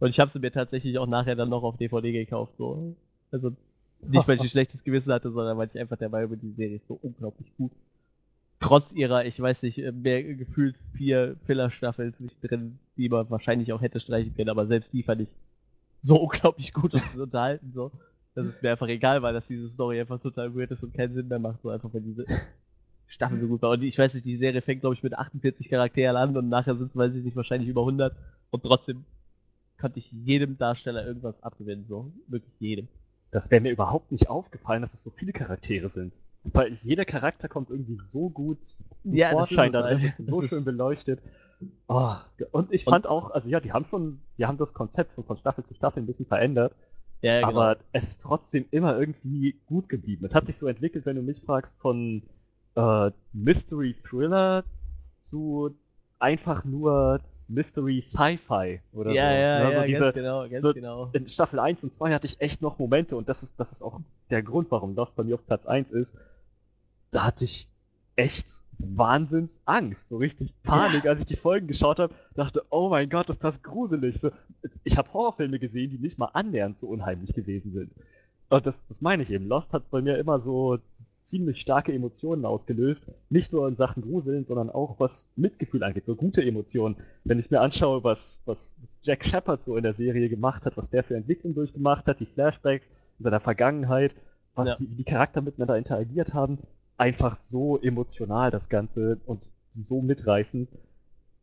Und 0.00 0.08
ich 0.08 0.18
habe 0.18 0.32
sie 0.32 0.40
mir 0.40 0.50
tatsächlich 0.50 0.98
auch 0.98 1.06
nachher 1.06 1.36
dann 1.36 1.48
noch 1.48 1.62
auf 1.62 1.76
DVD 1.76 2.10
gekauft. 2.10 2.54
So. 2.58 2.96
Also 3.30 3.52
nicht, 4.00 4.26
weil 4.26 4.34
ich 4.34 4.42
ein 4.42 4.48
schlechtes 4.50 4.82
Gewissen 4.82 5.12
hatte, 5.12 5.30
sondern 5.30 5.56
weil 5.58 5.68
ich 5.72 5.78
einfach 5.78 5.96
der 5.96 6.08
Meinung 6.08 6.30
bin, 6.30 6.40
die 6.40 6.56
Serie 6.56 6.76
ist 6.78 6.88
so 6.88 6.98
unglaublich 7.00 7.46
gut. 7.56 7.70
Trotz 8.58 8.92
ihrer, 8.92 9.24
ich 9.24 9.38
weiß 9.38 9.62
nicht, 9.62 9.78
mehr 9.92 10.24
gefühlt 10.24 10.74
vier 10.96 11.36
Filler-Staffeln 11.46 12.14
drin, 12.42 12.80
die 12.96 13.08
man 13.08 13.30
wahrscheinlich 13.30 13.72
auch 13.72 13.80
hätte 13.80 14.00
streichen 14.00 14.34
können, 14.34 14.50
aber 14.50 14.66
selbst 14.66 14.92
die 14.92 15.04
fand 15.04 15.20
ich 15.20 15.28
so 16.06 16.16
unglaublich 16.22 16.72
gut 16.72 16.94
und 16.94 17.02
unterhalten. 17.18 17.72
So. 17.74 17.90
Dass 18.34 18.46
es 18.46 18.60
mir 18.60 18.70
einfach 18.70 18.88
egal 18.88 19.22
war, 19.22 19.32
dass 19.32 19.46
diese 19.46 19.68
Story 19.68 20.00
einfach 20.00 20.20
total 20.20 20.54
weird 20.54 20.70
ist 20.70 20.82
und 20.82 20.94
keinen 20.94 21.14
Sinn 21.14 21.28
mehr 21.28 21.38
macht. 21.38 21.62
So 21.62 21.70
einfach, 21.70 21.92
wenn 21.92 22.04
diese 22.04 22.26
Staffel 23.06 23.40
so 23.40 23.48
gut 23.48 23.62
war. 23.62 23.70
Und 23.70 23.82
ich 23.82 23.98
weiß 23.98 24.14
nicht, 24.14 24.26
die 24.26 24.36
Serie 24.36 24.62
fängt, 24.62 24.80
glaube 24.80 24.94
ich, 24.94 25.02
mit 25.02 25.16
48 25.16 25.68
Charakteren 25.68 26.16
an 26.16 26.36
und 26.36 26.48
nachher 26.48 26.76
sind 26.76 26.90
es, 26.90 26.96
weiß 26.96 27.14
ich 27.14 27.24
nicht, 27.24 27.36
wahrscheinlich 27.36 27.68
über 27.68 27.82
100. 27.82 28.14
Und 28.50 28.62
trotzdem 28.62 29.04
konnte 29.78 29.98
ich 29.98 30.10
jedem 30.12 30.58
Darsteller 30.58 31.06
irgendwas 31.06 31.42
abgewinnen, 31.42 31.84
so. 31.84 32.12
Wirklich 32.28 32.52
jedem. 32.58 32.88
Das 33.30 33.50
wäre 33.50 33.60
mir 33.60 33.72
überhaupt 33.72 34.12
nicht 34.12 34.28
aufgefallen, 34.28 34.82
dass 34.82 34.94
es 34.94 35.02
so 35.02 35.10
viele 35.10 35.32
Charaktere 35.32 35.88
sind. 35.88 36.14
Weil 36.44 36.74
jeder 36.82 37.04
Charakter 37.04 37.48
kommt 37.48 37.70
irgendwie 37.70 37.96
so 38.06 38.30
gut 38.30 38.58
zum 39.02 39.14
ja, 39.14 39.32
Vorschein 39.32 39.72
da 39.72 39.82
drin, 39.82 40.12
so 40.16 40.46
schön 40.46 40.64
beleuchtet. 40.64 41.20
Oh, 41.88 42.14
und 42.52 42.72
ich 42.72 42.84
fand 42.84 43.06
und, 43.06 43.10
auch, 43.10 43.30
also 43.30 43.48
ja, 43.48 43.60
die 43.60 43.72
haben 43.72 43.84
schon, 43.84 44.20
die 44.38 44.46
haben 44.46 44.58
das 44.58 44.74
Konzept 44.74 45.12
von, 45.14 45.24
von 45.24 45.36
Staffel 45.36 45.64
zu 45.64 45.74
Staffel 45.74 46.02
ein 46.02 46.06
bisschen 46.06 46.26
verändert. 46.26 46.74
Ja, 47.22 47.40
genau. 47.40 47.48
Aber 47.48 47.78
es 47.92 48.08
ist 48.08 48.20
trotzdem 48.20 48.66
immer 48.70 48.98
irgendwie 48.98 49.56
gut 49.66 49.88
geblieben. 49.88 50.24
Es 50.26 50.34
hat 50.34 50.46
sich 50.46 50.58
so 50.58 50.66
entwickelt, 50.66 51.06
wenn 51.06 51.16
du 51.16 51.22
mich 51.22 51.40
fragst, 51.40 51.78
von 51.80 52.22
äh, 52.74 53.10
Mystery 53.32 53.94
Thriller 54.04 54.64
zu 55.18 55.74
einfach 56.18 56.64
nur 56.64 57.20
Mystery 57.48 58.00
Sci-Fi 58.00 58.80
oder 58.92 59.12
ja, 59.12 59.30
so. 59.30 59.38
Ja, 59.38 59.56
also 59.56 59.78
ja, 59.78 59.86
diese, 59.86 60.00
ganz 60.00 60.14
genau, 60.14 60.48
ganz 60.48 60.62
so 60.62 60.74
genau. 60.74 61.10
In 61.12 61.28
Staffel 61.28 61.58
1 61.58 61.82
und 61.84 61.94
2 61.94 62.12
hatte 62.12 62.26
ich 62.26 62.40
echt 62.40 62.60
noch 62.60 62.78
Momente 62.78 63.16
und 63.16 63.28
das 63.28 63.42
ist, 63.42 63.58
das 63.58 63.72
ist 63.72 63.82
auch 63.82 64.00
der 64.30 64.42
Grund, 64.42 64.70
warum 64.70 64.94
Lost 64.94 65.16
bei 65.16 65.22
mir 65.22 65.34
auf 65.34 65.46
Platz 65.46 65.66
1 65.66 65.90
ist. 65.92 66.18
Da 67.12 67.24
hatte 67.24 67.44
ich 67.44 67.68
echt 68.16 68.46
Wahnsinnsangst, 68.78 70.08
so 70.08 70.18
richtig 70.18 70.54
Panik, 70.62 71.04
ja. 71.04 71.12
als 71.12 71.20
ich 71.20 71.26
die 71.26 71.36
Folgen 71.36 71.66
geschaut 71.66 71.98
habe, 71.98 72.14
dachte, 72.34 72.64
oh 72.70 72.88
mein 72.88 73.08
Gott, 73.08 73.30
ist 73.30 73.42
das 73.42 73.62
gruselig. 73.62 74.20
So, 74.20 74.30
ich 74.84 74.96
habe 74.98 75.12
Horrorfilme 75.12 75.58
gesehen, 75.58 75.90
die 75.90 75.98
nicht 75.98 76.18
mal 76.18 76.30
annähernd 76.32 76.78
so 76.78 76.88
unheimlich 76.88 77.32
gewesen 77.32 77.72
sind. 77.72 77.92
Und 78.48 78.66
das, 78.66 78.84
das 78.86 79.00
meine 79.00 79.22
ich 79.22 79.30
eben. 79.30 79.46
Lost 79.46 79.72
hat 79.72 79.90
bei 79.90 80.02
mir 80.02 80.18
immer 80.18 80.40
so 80.40 80.78
ziemlich 81.24 81.60
starke 81.60 81.92
Emotionen 81.92 82.44
ausgelöst. 82.44 83.12
Nicht 83.30 83.52
nur 83.52 83.66
in 83.66 83.76
Sachen 83.76 84.02
Gruseln, 84.02 84.44
sondern 84.44 84.70
auch 84.70 85.00
was 85.00 85.28
Mitgefühl 85.34 85.82
angeht, 85.82 86.04
so 86.04 86.14
gute 86.14 86.42
Emotionen. 86.42 86.96
Wenn 87.24 87.40
ich 87.40 87.50
mir 87.50 87.60
anschaue, 87.60 88.04
was, 88.04 88.42
was 88.44 88.76
Jack 89.02 89.24
Shepard 89.24 89.64
so 89.64 89.76
in 89.76 89.82
der 89.82 89.92
Serie 89.92 90.28
gemacht 90.28 90.66
hat, 90.66 90.76
was 90.76 90.90
der 90.90 91.02
für 91.02 91.16
Entwicklung 91.16 91.54
durchgemacht 91.54 92.06
hat, 92.06 92.20
die 92.20 92.26
Flashbacks 92.26 92.86
in 93.18 93.24
seiner 93.24 93.40
Vergangenheit, 93.40 94.14
was 94.54 94.68
ja. 94.68 94.76
die, 94.76 94.86
die 94.86 95.04
Charakter 95.04 95.40
miteinander 95.40 95.76
interagiert 95.76 96.32
haben, 96.32 96.58
einfach 96.96 97.38
so 97.38 97.78
emotional 97.80 98.50
das 98.50 98.68
Ganze 98.68 99.20
und 99.26 99.48
so 99.74 100.00
mitreißend. 100.00 100.68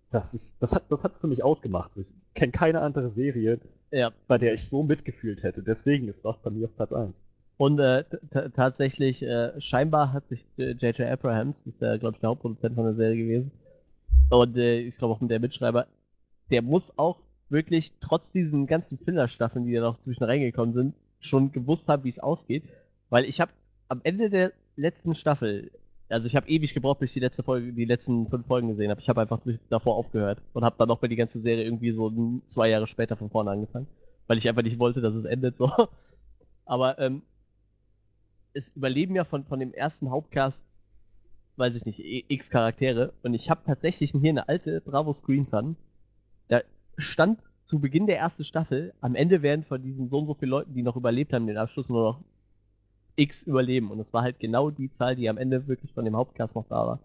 Das 0.10 0.34
ist, 0.34 0.62
das 0.62 0.74
hat, 0.74 0.84
das 0.90 1.04
hat's 1.04 1.18
für 1.18 1.28
mich 1.28 1.44
ausgemacht. 1.44 1.98
Ich 1.98 2.14
kenne 2.36 2.52
keine 2.52 2.82
andere 2.82 3.10
Serie, 3.10 3.60
ja. 3.92 4.12
bei 4.28 4.38
der 4.38 4.54
ich 4.54 4.70
so 4.70 4.84
mitgefühlt 4.84 5.44
hätte. 5.44 5.64
Deswegen 5.64 6.08
ist 6.08 6.24
Lost 6.24 6.44
bei 6.44 6.52
mir 6.52 6.66
auf 6.66 6.76
Platz 6.76 6.94
1. 6.94 7.24
Und 7.58 7.80
äh, 7.80 8.04
tatsächlich, 8.56 9.24
äh, 9.24 9.60
scheinbar 9.60 10.12
hat 10.12 10.28
sich 10.28 10.46
J.J. 10.58 11.00
Äh, 11.00 11.10
Abrahams, 11.10 11.66
ist 11.66 11.82
ja, 11.82 11.98
glaube 11.98 12.16
ich, 12.16 12.22
der 12.22 12.30
Hauptproduzent 12.30 12.76
von 12.76 12.86
der 12.86 12.96
Serie 12.96 13.18
gewesen, 13.18 13.52
und 14.30 14.58
äh, 14.58 14.80
ich 14.80 14.98
glaube 14.98 15.14
auch 15.14 15.28
der 15.28 15.40
Mitschreiber, 15.40 15.88
der 16.50 16.62
muss 16.62 16.98
auch 16.98 17.20
wirklich 17.50 17.94
trotz 18.00 18.32
diesen 18.32 18.66
ganzen 18.66 18.98
Filler-Staffeln, 18.98 19.66
die 19.66 19.74
da 19.74 19.82
noch 19.82 20.00
zwischen 20.00 20.24
reingekommen 20.24 20.74
sind, 20.74 20.96
schon 21.20 21.52
gewusst 21.52 21.88
haben, 21.88 22.04
wie 22.04 22.10
es 22.10 22.20
ausgeht. 22.20 22.64
Weil 23.10 23.26
ich 23.26 23.40
habe 23.40 23.52
am 23.90 24.02
Ende 24.04 24.30
der 24.30 24.52
letzten 24.76 25.16
Staffel, 25.16 25.72
also 26.10 26.28
ich 26.28 26.36
habe 26.36 26.48
ewig 26.48 26.74
gebraucht, 26.74 27.00
bis 27.00 27.10
ich 27.10 27.14
die 27.16 27.20
letzte 27.20 27.44
Folge, 27.44 27.74
die 27.74 27.86
letzten 27.86 28.28
fünf 28.30 28.46
Folgen 28.46 28.70
gesehen 28.70 28.92
habe. 28.92 29.02
Ich 29.02 29.10
habe 29.10 29.22
einfach 29.22 29.40
davor 29.70 29.96
aufgehört 29.96 30.42
und 30.54 30.64
habe 30.64 30.76
dann 30.78 30.88
noch 30.88 31.02
mal 31.02 31.08
die 31.08 31.16
ganze 31.16 31.42
Serie 31.42 31.64
irgendwie 31.64 31.92
so 31.92 32.12
zwei 32.48 32.70
Jahre 32.70 32.88
später 32.88 33.16
von 33.16 33.30
vorne 33.30 33.52
angefangen, 33.52 33.88
weil 34.28 34.38
ich 34.38 34.48
einfach 34.48 34.64
nicht 34.64 34.80
wollte, 34.80 35.02
dass 35.02 35.16
es 35.16 35.26
endet 35.26 35.58
so. 35.58 35.72
Aber 36.66 37.00
ähm, 37.00 37.24
es 38.54 38.76
überleben 38.76 39.16
ja 39.16 39.24
von, 39.24 39.46
von 39.46 39.60
dem 39.60 39.74
ersten 39.74 40.12
Hauptcast, 40.12 40.62
weiß 41.58 41.76
ich 41.76 41.86
nicht, 41.86 42.00
x 42.30 42.50
Charaktere. 42.50 43.14
Und 43.24 43.34
ich 43.34 43.50
habe 43.50 43.62
tatsächlich 43.66 44.12
hier 44.12 44.30
eine 44.30 44.48
alte 44.48 44.82
Bravo 44.82 45.14
Screen 45.14 45.50
dran. 45.50 45.76
Da 46.48 46.62
stand 46.98 47.44
zu 47.66 47.80
Beginn 47.80 48.08
der 48.08 48.20
ersten 48.20 48.44
Staffel, 48.44 48.94
am 49.02 49.16
Ende 49.16 49.42
werden 49.42 49.64
von 49.64 49.82
diesen 49.82 50.10
so 50.10 50.20
und 50.20 50.28
so 50.28 50.34
vielen 50.34 50.52
Leuten, 50.52 50.74
die 50.74 50.84
noch 50.84 50.98
überlebt 50.98 51.34
haben, 51.34 51.48
den 51.48 51.58
Abschluss 51.58 51.90
nur 51.90 52.04
noch 52.04 52.24
x 53.16 53.44
überleben. 53.44 53.92
Und 53.92 54.00
es 54.00 54.14
war 54.14 54.24
halt 54.24 54.40
genau 54.40 54.70
die 54.70 54.92
Zahl, 54.92 55.16
die 55.16 55.30
am 55.30 55.38
Ende 55.38 55.68
wirklich 55.68 55.94
von 55.94 56.06
dem 56.06 56.16
Hauptcast 56.16 56.56
noch 56.56 56.68
da 56.68 56.88
war. 56.88 57.00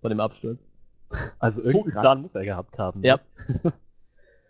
Von 0.00 0.10
dem 0.10 0.20
Absturz. 0.20 0.58
Also 1.38 1.60
so 1.60 1.68
irgendeinen 1.68 2.00
Plan 2.00 2.22
muss 2.22 2.34
er 2.34 2.44
gehabt 2.44 2.78
haben. 2.78 3.00
Ne? 3.00 3.08
Ja. 3.08 3.20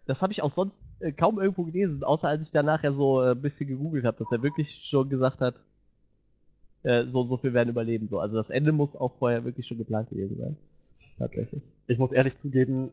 das 0.07 0.23
habe 0.23 0.33
ich 0.33 0.43
auch 0.43 0.53
sonst 0.53 0.83
äh, 1.01 1.13
kaum 1.13 1.41
irgendwo 1.41 1.65
gelesen, 1.65 2.05
außer 2.05 2.29
als 2.29 2.47
ich 2.47 2.53
da 2.53 2.63
nachher 2.63 2.93
so 2.93 3.23
äh, 3.23 3.33
ein 3.33 3.43
bisschen 3.43 3.69
gegoogelt 3.69 4.05
habe, 4.05 4.19
dass 4.19 4.31
er 4.31 4.43
wirklich 4.43 4.83
schon 4.85 5.09
gesagt 5.09 5.41
hat, 5.41 5.57
äh, 6.83 7.07
so 7.07 7.21
und 7.21 7.29
so 7.29 7.37
viel 7.37 7.55
werden 7.55 7.69
überleben. 7.69 8.09
So. 8.09 8.19
Also 8.19 8.37
das 8.37 8.51
Ende 8.51 8.73
muss 8.73 8.97
auch 8.97 9.13
vorher 9.19 9.45
wirklich 9.45 9.67
schon 9.67 9.79
geplant 9.79 10.11
gewesen 10.11 10.39
sein. 10.39 10.57
Tatsächlich. 11.19 11.63
Ich 11.87 11.99
muss 11.99 12.13
ehrlich 12.13 12.37
zugeben, 12.39 12.91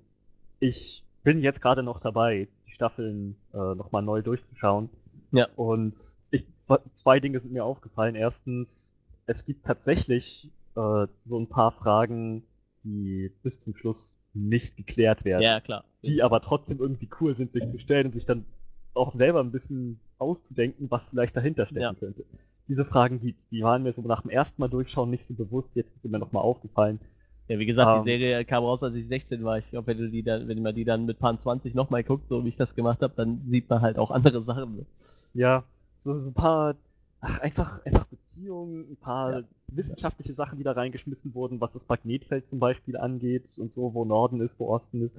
ich 0.60 1.04
bin 1.24 1.42
jetzt 1.42 1.62
gerade 1.62 1.84
noch 1.84 2.00
dabei, 2.00 2.48
die 2.68 2.72
Staffeln 2.72 3.36
äh, 3.54 3.76
nochmal 3.76 4.04
neu 4.04 4.22
durchzuschauen. 4.22 4.90
Ja. 5.32 5.48
Und 5.56 5.96
ich, 6.32 6.46
zwei 6.94 7.20
Dinge 7.20 7.40
sind 7.40 7.54
mir 7.54 7.64
aufgefallen. 7.66 8.16
Erstens, 8.16 8.96
es 9.26 9.46
gibt 9.46 9.66
tatsächlich 9.66 10.50
äh, 10.76 11.08
so 11.26 11.40
ein 11.40 11.48
paar 11.48 11.72
Fragen, 11.72 12.44
die 12.84 13.32
bis 13.44 13.60
zum 13.60 13.76
Schluss 13.76 14.20
nicht 14.34 14.78
geklärt 14.78 15.26
werden. 15.26 15.42
Ja, 15.42 15.60
klar. 15.60 15.84
Die 16.06 16.22
aber 16.24 16.42
trotzdem 16.42 16.80
irgendwie 16.80 17.10
cool 17.20 17.36
sind, 17.36 17.52
sich 17.52 17.68
zu 17.68 17.78
stellen 17.80 18.08
und 18.08 18.14
sich 18.14 18.26
dann 18.26 18.46
auch 18.94 19.12
selber 19.12 19.42
ein 19.42 19.52
bisschen 19.52 20.00
auszudenken, 20.18 20.90
was 20.90 21.08
vielleicht 21.08 21.36
dahinter 21.36 21.66
stecken 21.66 21.82
Ja. 21.82 21.94
könnte. 21.94 22.26
Diese 22.68 22.86
Fragen 22.86 23.20
gibt's. 23.20 23.50
Die 23.50 23.62
waren 23.64 23.84
mir 23.84 23.92
so 23.94 24.02
nach 24.04 24.22
dem 24.22 24.30
ersten 24.30 24.62
Mal 24.62 24.68
durchschauen 24.68 25.10
nicht 25.10 25.26
so 25.26 25.34
bewusst, 25.34 25.76
jetzt 25.76 26.02
sind 26.02 26.12
mir 26.12 26.20
nochmal 26.20 26.44
aufgefallen. 26.44 27.00
Ja, 27.48 27.58
wie 27.58 27.66
gesagt, 27.66 27.98
Ähm. 27.98 28.04
die 28.04 28.12
Serie 28.12 28.46
kam 28.46 28.64
raus, 28.64 28.84
als 28.84 28.94
ich 28.96 29.08
16 29.08 29.44
war. 29.44 29.58
Ich 29.58 29.70
glaube, 29.72 29.88
wenn 29.88 29.98
du 29.98 30.10
die 30.10 30.22
dann, 30.22 30.48
wenn 30.48 30.62
man 30.62 30.76
die 30.76 30.86
dann 30.86 31.06
mit 31.06 31.18
Pan 31.20 31.40
20 31.40 31.74
nochmal 31.74 32.04
guckt, 32.04 32.28
so 32.30 32.46
wie 32.46 32.50
ich 32.50 32.58
das 32.58 32.76
gemacht 32.76 33.02
habe, 33.02 33.14
dann 33.16 33.42
sieht 33.48 33.68
man 33.70 33.82
halt 33.82 33.98
auch 33.98 34.12
andere 34.12 34.44
Sachen. 34.44 34.86
Ja, 35.34 35.64
so, 36.00 36.20
so 36.20 36.30
ein 36.30 36.34
paar, 36.34 36.76
ach, 37.22 37.40
einfach, 37.40 37.84
einfach 37.86 38.06
Beziehungen, 38.06 38.92
ein 38.92 38.98
paar 38.98 39.40
Ja. 39.40 39.44
wissenschaftliche 39.68 40.34
Sachen, 40.34 40.58
die 40.58 40.64
da 40.64 40.72
reingeschmissen 40.72 41.34
wurden, 41.34 41.62
was 41.62 41.72
das 41.74 41.88
Magnetfeld 41.88 42.48
zum 42.50 42.60
Beispiel 42.60 42.98
angeht 42.98 43.46
und 43.58 43.72
so, 43.72 43.94
wo 43.94 44.06
Norden 44.06 44.42
ist, 44.42 44.60
wo 44.60 44.68
Osten 44.68 45.02
ist. 45.04 45.16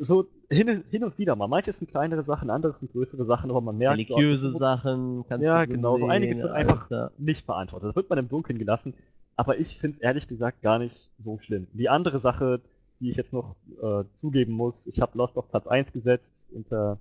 So 0.00 0.28
hin, 0.48 0.84
hin 0.90 1.02
und 1.04 1.18
wieder 1.18 1.34
mal. 1.34 1.48
Manches 1.48 1.78
sind 1.78 1.88
kleinere 1.90 2.22
Sachen, 2.22 2.50
anderes 2.50 2.78
sind 2.78 2.92
größere 2.92 3.24
Sachen, 3.24 3.50
aber 3.50 3.60
man 3.60 3.76
merkt, 3.76 4.06
so, 4.06 4.14
Religiöse 4.14 4.50
das 4.50 4.58
Sachen, 4.58 5.24
kannst 5.28 5.44
Ja, 5.44 5.66
du 5.66 5.72
genau, 5.72 5.98
so 5.98 6.06
einiges 6.06 6.40
wird 6.42 6.52
einfach- 6.52 6.88
ja. 6.90 7.10
nicht 7.18 7.46
beantwortet. 7.46 7.88
Das 7.88 7.96
wird 7.96 8.08
man 8.08 8.18
im 8.20 8.28
Dunkeln 8.28 8.58
gelassen. 8.58 8.94
Aber 9.34 9.58
ich 9.58 9.78
finde 9.78 9.96
es 9.96 10.00
ehrlich 10.00 10.26
gesagt 10.28 10.62
gar 10.62 10.78
nicht 10.78 11.10
so 11.18 11.38
schlimm. 11.40 11.66
Die 11.72 11.88
andere 11.88 12.18
Sache, 12.20 12.60
die 13.00 13.10
ich 13.10 13.16
jetzt 13.16 13.32
noch 13.32 13.54
äh, 13.82 14.04
zugeben 14.14 14.52
muss, 14.52 14.86
ich 14.86 15.00
habe 15.00 15.16
Lost 15.18 15.36
auf 15.36 15.48
Platz 15.48 15.66
1 15.68 15.92
gesetzt 15.92 16.48
unter, 16.52 16.98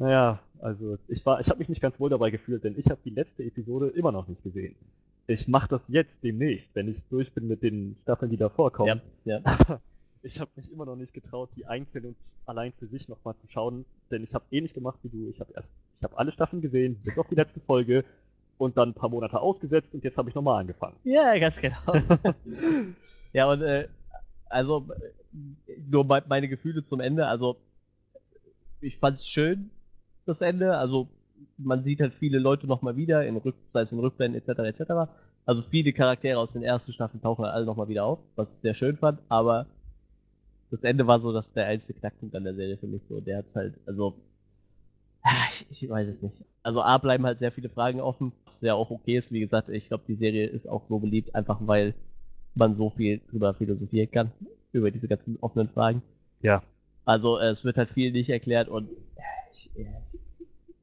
naja, 0.00 0.40
also 0.60 0.98
ich 1.08 1.24
war, 1.26 1.40
ich 1.40 1.48
habe 1.48 1.58
mich 1.58 1.68
nicht 1.68 1.80
ganz 1.82 2.00
wohl 2.00 2.08
dabei 2.10 2.30
gefühlt, 2.30 2.64
denn 2.64 2.78
ich 2.78 2.86
habe 2.90 3.00
die 3.04 3.10
letzte 3.10 3.44
Episode 3.44 3.88
immer 3.88 4.12
noch 4.12 4.26
nicht 4.28 4.42
gesehen. 4.42 4.74
Ich 5.26 5.46
mache 5.46 5.68
das 5.68 5.86
jetzt 5.88 6.24
demnächst, 6.24 6.74
wenn 6.74 6.88
ich 6.88 7.04
durch 7.08 7.32
bin 7.32 7.46
mit 7.46 7.62
den 7.62 7.96
Staffeln, 8.02 8.30
die 8.30 8.36
da 8.36 8.48
vorkommen. 8.48 9.00
Ja, 9.24 9.40
ja. 9.44 9.80
Ich 10.22 10.38
habe 10.38 10.50
mich 10.54 10.70
immer 10.70 10.84
noch 10.84 10.96
nicht 10.96 11.14
getraut, 11.14 11.48
die 11.56 11.64
einzeln 11.64 12.04
und 12.04 12.16
allein 12.44 12.72
für 12.78 12.86
sich 12.86 13.08
nochmal 13.08 13.34
zu 13.36 13.48
schauen, 13.48 13.86
denn 14.10 14.22
ich 14.22 14.34
habe 14.34 14.44
es 14.44 14.52
ähnlich 14.52 14.74
gemacht 14.74 14.98
wie 15.02 15.08
du. 15.08 15.30
Ich 15.30 15.40
habe 15.40 15.50
erst, 15.54 15.74
ich 15.98 16.04
habe 16.04 16.18
alle 16.18 16.30
Staffeln 16.30 16.60
gesehen, 16.60 16.98
bis 17.02 17.18
auf 17.18 17.26
die 17.28 17.36
letzte 17.36 17.60
Folge 17.60 18.04
und 18.58 18.76
dann 18.76 18.90
ein 18.90 18.94
paar 18.94 19.08
Monate 19.08 19.40
ausgesetzt 19.40 19.94
und 19.94 20.04
jetzt 20.04 20.18
habe 20.18 20.28
ich 20.28 20.34
nochmal 20.34 20.60
angefangen. 20.60 20.96
Ja, 21.04 21.38
ganz 21.38 21.58
genau. 21.58 21.78
ja, 23.32 23.50
und 23.50 23.62
äh, 23.62 23.88
also 24.50 24.86
äh, 25.66 25.72
nur 25.88 26.04
me- 26.04 26.24
meine 26.28 26.48
Gefühle 26.48 26.84
zum 26.84 27.00
Ende. 27.00 27.26
Also 27.26 27.56
ich 28.82 28.98
fand's 28.98 29.26
schön, 29.26 29.70
das 30.30 30.40
Ende. 30.40 30.76
Also 30.76 31.08
man 31.58 31.82
sieht 31.82 32.00
halt 32.00 32.14
viele 32.14 32.38
Leute 32.38 32.66
nochmal 32.66 32.96
wieder, 32.96 33.26
in 33.26 33.36
Rück 33.36 33.56
sei 33.70 33.82
es 33.82 33.92
in 33.92 33.98
Rückblenden 33.98 34.40
etc. 34.40 34.60
etc. 34.60 35.10
Also 35.46 35.62
viele 35.62 35.92
Charaktere 35.92 36.38
aus 36.38 36.52
den 36.52 36.62
ersten 36.62 36.92
Staffeln 36.92 37.22
tauchen 37.22 37.44
halt 37.44 37.54
alle 37.54 37.66
nochmal 37.66 37.88
wieder 37.88 38.04
auf, 38.04 38.18
was 38.36 38.48
ich 38.50 38.60
sehr 38.60 38.74
schön 38.74 38.96
fand. 38.96 39.20
Aber 39.28 39.66
das 40.70 40.82
Ende 40.82 41.06
war 41.06 41.20
so, 41.20 41.32
dass 41.32 41.50
der 41.52 41.66
einzige 41.66 41.98
Knackpunkt 41.98 42.34
an 42.34 42.44
der 42.44 42.54
Serie 42.54 42.76
für 42.76 42.86
mich 42.86 43.02
so. 43.08 43.20
Der 43.20 43.38
hat's 43.38 43.54
halt, 43.54 43.74
also 43.86 44.14
ah, 45.22 45.48
ich, 45.70 45.82
ich 45.82 45.90
weiß 45.90 46.08
es 46.08 46.22
nicht. 46.22 46.44
Also 46.62 46.82
A 46.82 46.98
bleiben 46.98 47.26
halt 47.26 47.38
sehr 47.38 47.52
viele 47.52 47.68
Fragen 47.68 48.00
offen, 48.00 48.32
was 48.44 48.60
ja 48.60 48.74
auch 48.74 48.90
okay 48.90 49.18
ist. 49.18 49.32
Wie 49.32 49.40
gesagt, 49.40 49.68
ich 49.68 49.88
glaube, 49.88 50.04
die 50.06 50.14
Serie 50.14 50.46
ist 50.46 50.68
auch 50.68 50.84
so 50.84 50.98
beliebt, 50.98 51.34
einfach 51.34 51.58
weil 51.62 51.94
man 52.54 52.74
so 52.74 52.90
viel 52.90 53.20
drüber 53.30 53.54
philosophieren 53.54 54.10
kann, 54.10 54.32
über 54.72 54.90
diese 54.90 55.08
ganzen 55.08 55.36
offenen 55.40 55.68
Fragen. 55.68 56.02
Ja. 56.42 56.62
Also 57.04 57.38
es 57.38 57.64
wird 57.64 57.76
halt 57.76 57.90
viel 57.90 58.12
nicht 58.12 58.30
erklärt 58.30 58.68
und 58.68 58.88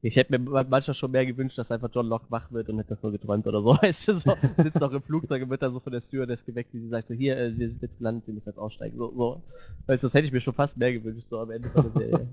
ich, 0.02 0.16
hätte 0.16 0.32
mir 0.38 0.38
ma- 0.50 0.64
manchmal 0.68 0.94
schon 0.94 1.10
mehr 1.10 1.26
gewünscht, 1.26 1.58
dass 1.58 1.70
einfach 1.70 1.90
John 1.92 2.06
Locke 2.06 2.26
wach 2.30 2.50
wird 2.52 2.68
und 2.68 2.78
hätte 2.78 2.90
das 2.90 3.00
so 3.00 3.10
geträumt 3.10 3.46
oder 3.46 3.62
so. 3.62 3.68
Weißt 3.82 4.08
du, 4.08 4.14
so 4.14 4.36
sitzt 4.58 4.80
noch 4.80 4.92
im 4.92 5.02
Flugzeug 5.02 5.42
und 5.42 5.50
wird 5.50 5.62
dann 5.62 5.72
so 5.72 5.80
von 5.80 5.92
der 5.92 6.00
Stewardess 6.00 6.44
geweckt, 6.44 6.72
wie 6.72 6.80
sie 6.80 6.88
sagt, 6.88 7.08
so 7.08 7.14
hier, 7.14 7.36
äh, 7.36 7.56
wir 7.56 7.68
sind 7.68 7.82
jetzt 7.82 7.98
gelandet, 7.98 8.26
wir 8.26 8.34
müssen 8.34 8.48
jetzt 8.48 8.58
aussteigen. 8.58 8.96
So, 8.96 9.12
so. 9.16 9.42
Weißt 9.86 10.02
das 10.04 10.14
hätte 10.14 10.26
ich 10.26 10.32
mir 10.32 10.40
schon 10.40 10.54
fast 10.54 10.76
mehr 10.76 10.92
gewünscht, 10.92 11.26
so 11.28 11.40
am 11.40 11.50
Ende 11.50 11.68
von 11.70 11.82
der 11.82 11.92
Serie. 11.92 12.28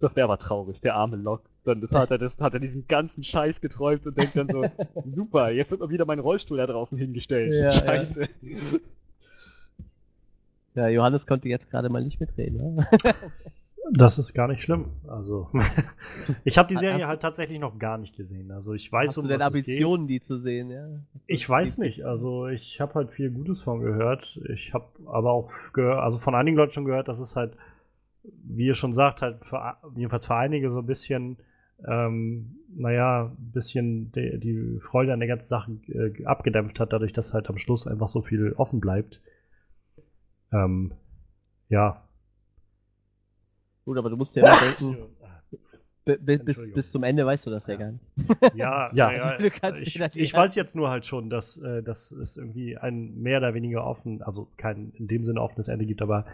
Das 0.00 0.16
wäre 0.16 0.24
aber 0.24 0.38
traurig, 0.38 0.80
der 0.80 0.94
arme 0.94 1.16
Locke. 1.16 1.44
Dann 1.64 1.82
das 1.82 1.92
hat 1.92 2.10
er, 2.10 2.16
das 2.16 2.38
hat 2.38 2.54
er 2.54 2.60
diesen 2.60 2.86
ganzen 2.88 3.22
Scheiß 3.22 3.60
geträumt 3.60 4.06
und 4.06 4.16
denkt 4.16 4.34
dann 4.34 4.48
so, 4.48 4.64
super, 5.04 5.50
jetzt 5.50 5.70
wird 5.70 5.80
mal 5.80 5.90
wieder 5.90 6.06
mein 6.06 6.20
Rollstuhl 6.20 6.56
da 6.56 6.66
draußen 6.66 6.96
hingestellt. 6.96 7.52
Ja, 7.52 7.72
ja. 7.72 7.72
Scheiße. 7.72 8.28
Ja, 10.74 10.88
Johannes 10.88 11.26
konnte 11.26 11.48
jetzt 11.48 11.68
gerade 11.70 11.88
mal 11.90 12.02
nicht 12.02 12.18
mitreden, 12.20 12.76
ne? 12.76 12.88
Das 13.92 14.18
ist 14.18 14.34
gar 14.34 14.46
nicht 14.46 14.62
schlimm. 14.62 14.86
Also, 15.08 15.48
ich 16.44 16.58
habe 16.58 16.68
die 16.68 16.76
Serie 16.76 17.08
halt 17.08 17.20
tatsächlich 17.20 17.58
noch 17.58 17.78
gar 17.78 17.98
nicht 17.98 18.16
gesehen. 18.16 18.50
Also, 18.52 18.72
ich 18.72 18.90
weiß 18.90 19.10
Hast 19.10 19.18
um 19.18 19.24
du 19.24 19.28
denn 19.28 19.40
was. 19.40 19.46
Ambitionen, 19.48 20.06
die 20.06 20.20
zu 20.20 20.38
sehen, 20.38 20.70
ja? 20.70 20.86
Ich 21.26 21.48
weiß 21.48 21.78
nicht. 21.78 22.04
Also, 22.04 22.46
ich 22.46 22.80
habe 22.80 22.94
halt 22.94 23.10
viel 23.10 23.30
Gutes 23.30 23.62
von 23.62 23.80
gehört. 23.80 24.40
Ich 24.52 24.74
habe 24.74 24.86
aber 25.06 25.32
auch 25.32 25.50
gehört, 25.72 26.00
also 26.00 26.18
von 26.18 26.34
einigen 26.34 26.56
Leuten 26.56 26.72
schon 26.72 26.84
gehört, 26.84 27.08
dass 27.08 27.18
es 27.18 27.34
halt, 27.34 27.56
wie 28.22 28.66
ihr 28.66 28.74
schon 28.74 28.92
sagt, 28.92 29.22
halt 29.22 29.44
für, 29.44 29.76
jedenfalls 29.96 30.26
für 30.26 30.36
einige 30.36 30.70
so 30.70 30.78
ein 30.78 30.86
bisschen, 30.86 31.38
ähm, 31.86 32.58
naja, 32.68 33.32
ein 33.36 33.52
bisschen 33.52 34.12
die, 34.12 34.38
die 34.38 34.78
Freude 34.80 35.12
an 35.12 35.20
der 35.20 35.28
ganzen 35.28 35.48
Sache 35.48 35.72
äh, 35.88 36.24
abgedämpft 36.26 36.78
hat, 36.78 36.92
dadurch, 36.92 37.12
dass 37.12 37.34
halt 37.34 37.48
am 37.48 37.58
Schluss 37.58 37.86
einfach 37.86 38.08
so 38.08 38.22
viel 38.22 38.52
offen 38.52 38.80
bleibt. 38.80 39.20
Ähm, 40.52 40.92
ja. 41.68 42.04
Gut, 43.84 43.98
aber 43.98 44.10
du 44.10 44.16
musst 44.16 44.36
ja 44.36 44.44
denken, 44.44 44.96
bi- 46.04 46.18
bis, 46.38 46.72
bis 46.74 46.90
zum 46.90 47.02
Ende 47.02 47.24
weißt 47.26 47.46
du 47.46 47.50
das 47.50 47.66
ja 47.66 47.76
gar 47.76 47.92
nicht. 47.92 48.04
Ja, 48.54 48.90
Ja. 48.94 49.38
Du 49.38 49.50
kannst 49.50 49.80
ich, 49.80 50.00
ich 50.14 50.34
weiß 50.34 50.54
jetzt 50.54 50.76
nur 50.76 50.90
halt 50.90 51.06
schon, 51.06 51.30
dass, 51.30 51.56
äh, 51.58 51.82
dass 51.82 52.12
es 52.12 52.36
irgendwie 52.36 52.76
ein 52.76 53.14
mehr 53.16 53.38
oder 53.38 53.54
weniger 53.54 53.84
offen, 53.86 54.22
also 54.22 54.48
kein 54.56 54.90
in 54.90 55.08
dem 55.08 55.22
Sinne 55.22 55.40
offenes 55.40 55.68
Ende 55.68 55.86
gibt, 55.86 56.02
aber 56.02 56.26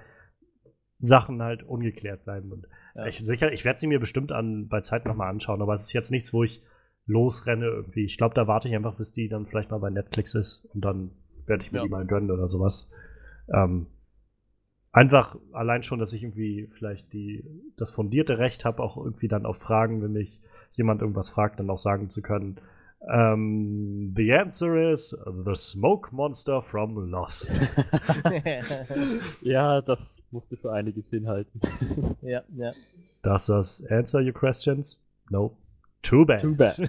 Sachen 0.98 1.42
halt 1.42 1.62
ungeklärt 1.62 2.24
bleiben. 2.24 2.52
Und 2.52 2.66
Ja. 2.94 3.06
ich, 3.06 3.18
sicher, 3.24 3.52
ich 3.52 3.64
werde 3.64 3.78
sie 3.78 3.86
mir 3.86 4.00
bestimmt 4.00 4.32
an, 4.32 4.68
bei 4.68 4.80
Zeit 4.80 5.04
nochmal 5.06 5.28
anschauen, 5.30 5.60
aber 5.62 5.74
es 5.74 5.82
ist 5.84 5.92
jetzt 5.92 6.10
nichts, 6.10 6.32
wo 6.32 6.42
ich 6.42 6.62
losrenne 7.06 7.66
irgendwie. 7.66 8.04
Ich 8.04 8.16
glaube, 8.18 8.34
da 8.34 8.46
warte 8.46 8.68
ich 8.68 8.74
einfach, 8.74 8.94
bis 8.96 9.12
die 9.12 9.28
dann 9.28 9.46
vielleicht 9.46 9.70
mal 9.70 9.78
bei 9.78 9.90
Netflix 9.90 10.34
ist 10.34 10.64
und 10.74 10.84
dann 10.84 11.10
werde 11.46 11.62
ich 11.64 11.70
mir 11.70 11.78
Ja. 11.78 11.84
die 11.84 11.90
mal 11.90 12.06
gönnen 12.06 12.30
oder 12.30 12.48
sowas. 12.48 12.90
Ähm, 13.52 13.86
einfach 14.96 15.36
allein 15.52 15.82
schon, 15.82 15.98
dass 15.98 16.14
ich 16.14 16.22
irgendwie 16.22 16.68
vielleicht 16.72 17.12
die, 17.12 17.44
das 17.76 17.90
fundierte 17.90 18.38
Recht 18.38 18.64
habe, 18.64 18.82
auch 18.82 18.96
irgendwie 18.96 19.28
dann 19.28 19.44
auf 19.44 19.58
Fragen, 19.58 20.02
wenn 20.02 20.12
mich 20.12 20.40
jemand 20.72 21.02
irgendwas 21.02 21.28
fragt, 21.28 21.60
dann 21.60 21.68
auch 21.68 21.78
sagen 21.78 22.08
zu 22.08 22.22
können, 22.22 22.56
ähm, 23.06 24.14
the 24.16 24.32
answer 24.32 24.90
is 24.90 25.14
the 25.44 25.54
smoke 25.54 26.14
monster 26.14 26.62
from 26.62 27.10
Lost. 27.10 27.52
ja, 29.42 29.82
das 29.82 30.22
musste 30.30 30.56
für 30.56 30.72
einiges 30.72 31.10
hinhalten. 31.10 31.60
ja, 32.22 32.42
ja. 32.56 32.72
Does 33.22 33.46
das 33.46 33.84
answer 33.90 34.22
your 34.22 34.32
questions? 34.32 34.98
No. 35.28 35.54
Too 36.00 36.24
bad. 36.24 36.40
Too 36.40 36.54
bad. 36.54 36.78
Wie 36.78 36.88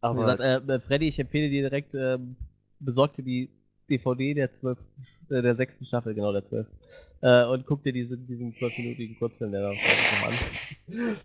Aber 0.00 0.34
gesagt, 0.34 0.68
äh, 0.68 0.80
Freddy, 0.80 1.08
ich 1.08 1.18
empfehle 1.20 1.48
dir 1.48 1.62
direkt, 1.62 1.94
ähm, 1.94 2.34
besorg 2.80 3.14
dir 3.14 3.22
die 3.22 3.50
DVD 3.88 4.34
der 4.34 4.52
12, 4.52 4.78
äh, 5.30 5.42
der 5.42 5.54
sechsten 5.56 5.84
Staffel, 5.84 6.14
genau, 6.14 6.32
der 6.32 6.44
12. 6.46 6.66
Äh, 7.22 7.44
und 7.46 7.66
guck 7.66 7.82
dir 7.82 7.92
diese, 7.92 8.16
diesen 8.16 8.52
12-minütigen 8.54 9.18
Kurzfilm, 9.18 9.52
der 9.52 9.62
da 9.62 9.68
noch 9.70 10.28
an. 10.28 10.34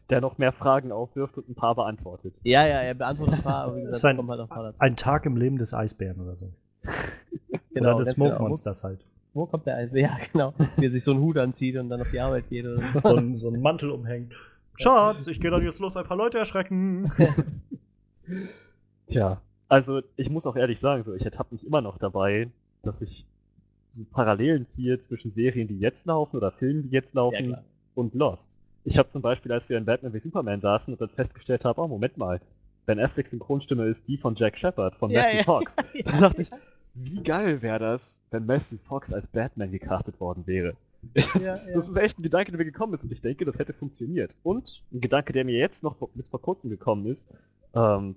der 0.09 0.21
noch 0.21 0.37
mehr 0.37 0.51
Fragen 0.51 0.91
aufwirft 0.91 1.37
und 1.37 1.49
ein 1.49 1.55
paar 1.55 1.75
beantwortet. 1.75 2.33
Ja, 2.43 2.65
ja, 2.67 2.81
er 2.81 2.93
beantwortet 2.93 3.35
ein 3.35 3.43
paar, 3.43 3.63
aber 3.65 3.77
wie 3.77 3.83
gesagt, 3.83 4.05
ein- 4.05 4.17
kommen 4.17 4.29
halt 4.29 4.39
noch 4.39 4.49
ein 4.49 4.53
paar 4.55 4.63
dazu. 4.63 4.79
Ein 4.81 4.95
Tag 4.95 5.25
im 5.25 5.37
Leben 5.37 5.57
des 5.57 5.73
Eisbären 5.73 6.19
oder 6.21 6.35
so. 6.35 6.49
Genau, 7.73 7.95
oder 7.95 8.03
des 8.03 8.13
Smoke. 8.15 8.37
Monsters 8.41 8.83
halt. 8.83 8.99
Wo, 9.33 9.45
kommt 9.45 9.65
der 9.65 9.77
Eis? 9.77 9.91
Ja, 9.93 10.17
genau. 10.33 10.53
Wie 10.75 10.87
er 10.87 10.91
sich 10.91 11.05
so 11.05 11.11
einen 11.11 11.21
Hut 11.21 11.37
anzieht 11.37 11.77
und 11.77 11.87
dann 11.89 12.01
auf 12.01 12.11
die 12.11 12.19
Arbeit 12.19 12.49
geht. 12.49 12.65
Oder 12.65 12.81
so. 12.93 12.99
So 13.01 13.15
ein, 13.15 13.33
so 13.33 13.49
ein 13.49 13.61
Mantel 13.61 13.91
umhängt. 13.91 14.33
Schatz, 14.75 15.25
ich 15.27 15.39
gehe 15.39 15.49
dann 15.51 15.63
jetzt 15.63 15.79
los, 15.79 15.95
ein 15.95 16.03
paar 16.03 16.17
Leute 16.17 16.37
erschrecken. 16.37 17.09
Tja, 19.07 19.41
also 19.71 20.01
ich 20.17 20.29
muss 20.29 20.45
auch 20.45 20.57
ehrlich 20.57 20.79
sagen, 20.79 21.03
so, 21.03 21.13
ich 21.13 21.23
ertappe 21.23 21.55
mich 21.55 21.65
immer 21.65 21.81
noch 21.81 21.97
dabei, 21.97 22.49
dass 22.83 23.01
ich 23.01 23.25
so 23.91 24.03
Parallelen 24.11 24.67
ziehe 24.67 24.99
zwischen 24.99 25.31
Serien, 25.31 25.67
die 25.69 25.79
jetzt 25.79 26.05
laufen 26.05 26.35
oder 26.35 26.51
Filmen, 26.51 26.83
die 26.83 26.89
jetzt 26.89 27.13
Ja, 27.15 27.21
laufen 27.21 27.47
klar. 27.47 27.63
und 27.95 28.13
Lost. 28.13 28.55
Ich 28.83 28.97
habe 28.97 29.09
zum 29.09 29.21
Beispiel, 29.21 29.51
als 29.51 29.69
wir 29.69 29.77
in 29.77 29.85
Batman 29.85 30.13
wie 30.13 30.19
Superman 30.19 30.59
saßen 30.59 30.93
und 30.93 30.99
dann 30.99 31.09
festgestellt 31.09 31.63
haben, 31.63 31.79
oh 31.81 31.87
Moment 31.87 32.17
mal, 32.17 32.41
Ben 32.85 32.99
Affleck 32.99 33.27
Synchronstimme 33.27 33.85
ist 33.85 34.07
die 34.07 34.17
von 34.17 34.35
Jack 34.35 34.57
Shepard, 34.57 34.95
von 34.95 35.09
Ja, 35.09 35.21
Matthew 35.21 35.37
ja. 35.37 35.43
Fox. 35.43 35.75
Da 36.03 36.19
dachte 36.19 36.41
ich, 36.41 36.49
wie 36.93 37.23
geil 37.23 37.61
wäre 37.61 37.79
das, 37.79 38.21
wenn 38.31 38.45
Matthew 38.45 38.77
Fox 38.83 39.13
als 39.13 39.27
Batman 39.27 39.71
gecastet 39.71 40.19
worden 40.19 40.45
wäre. 40.47 40.75
Ja, 41.15 41.23
ja. 41.41 41.59
Das 41.73 41.87
ist 41.87 41.95
echt 41.95 42.19
ein 42.19 42.23
Gedanke, 42.23 42.51
der 42.51 42.57
mir 42.57 42.65
gekommen 42.65 42.93
ist 42.93 43.03
und 43.05 43.11
ich 43.13 43.21
denke, 43.21 43.45
das 43.45 43.57
hätte 43.57 43.71
funktioniert. 43.71 44.35
Und 44.43 44.83
ein 44.91 44.99
Gedanke, 44.99 45.31
der 45.31 45.45
mir 45.45 45.57
jetzt 45.57 45.81
noch 45.83 45.95
bis 46.13 46.27
vor 46.27 46.41
kurzem 46.41 46.69
gekommen 46.69 47.05
ist, 47.05 47.31
ähm, 47.73 48.15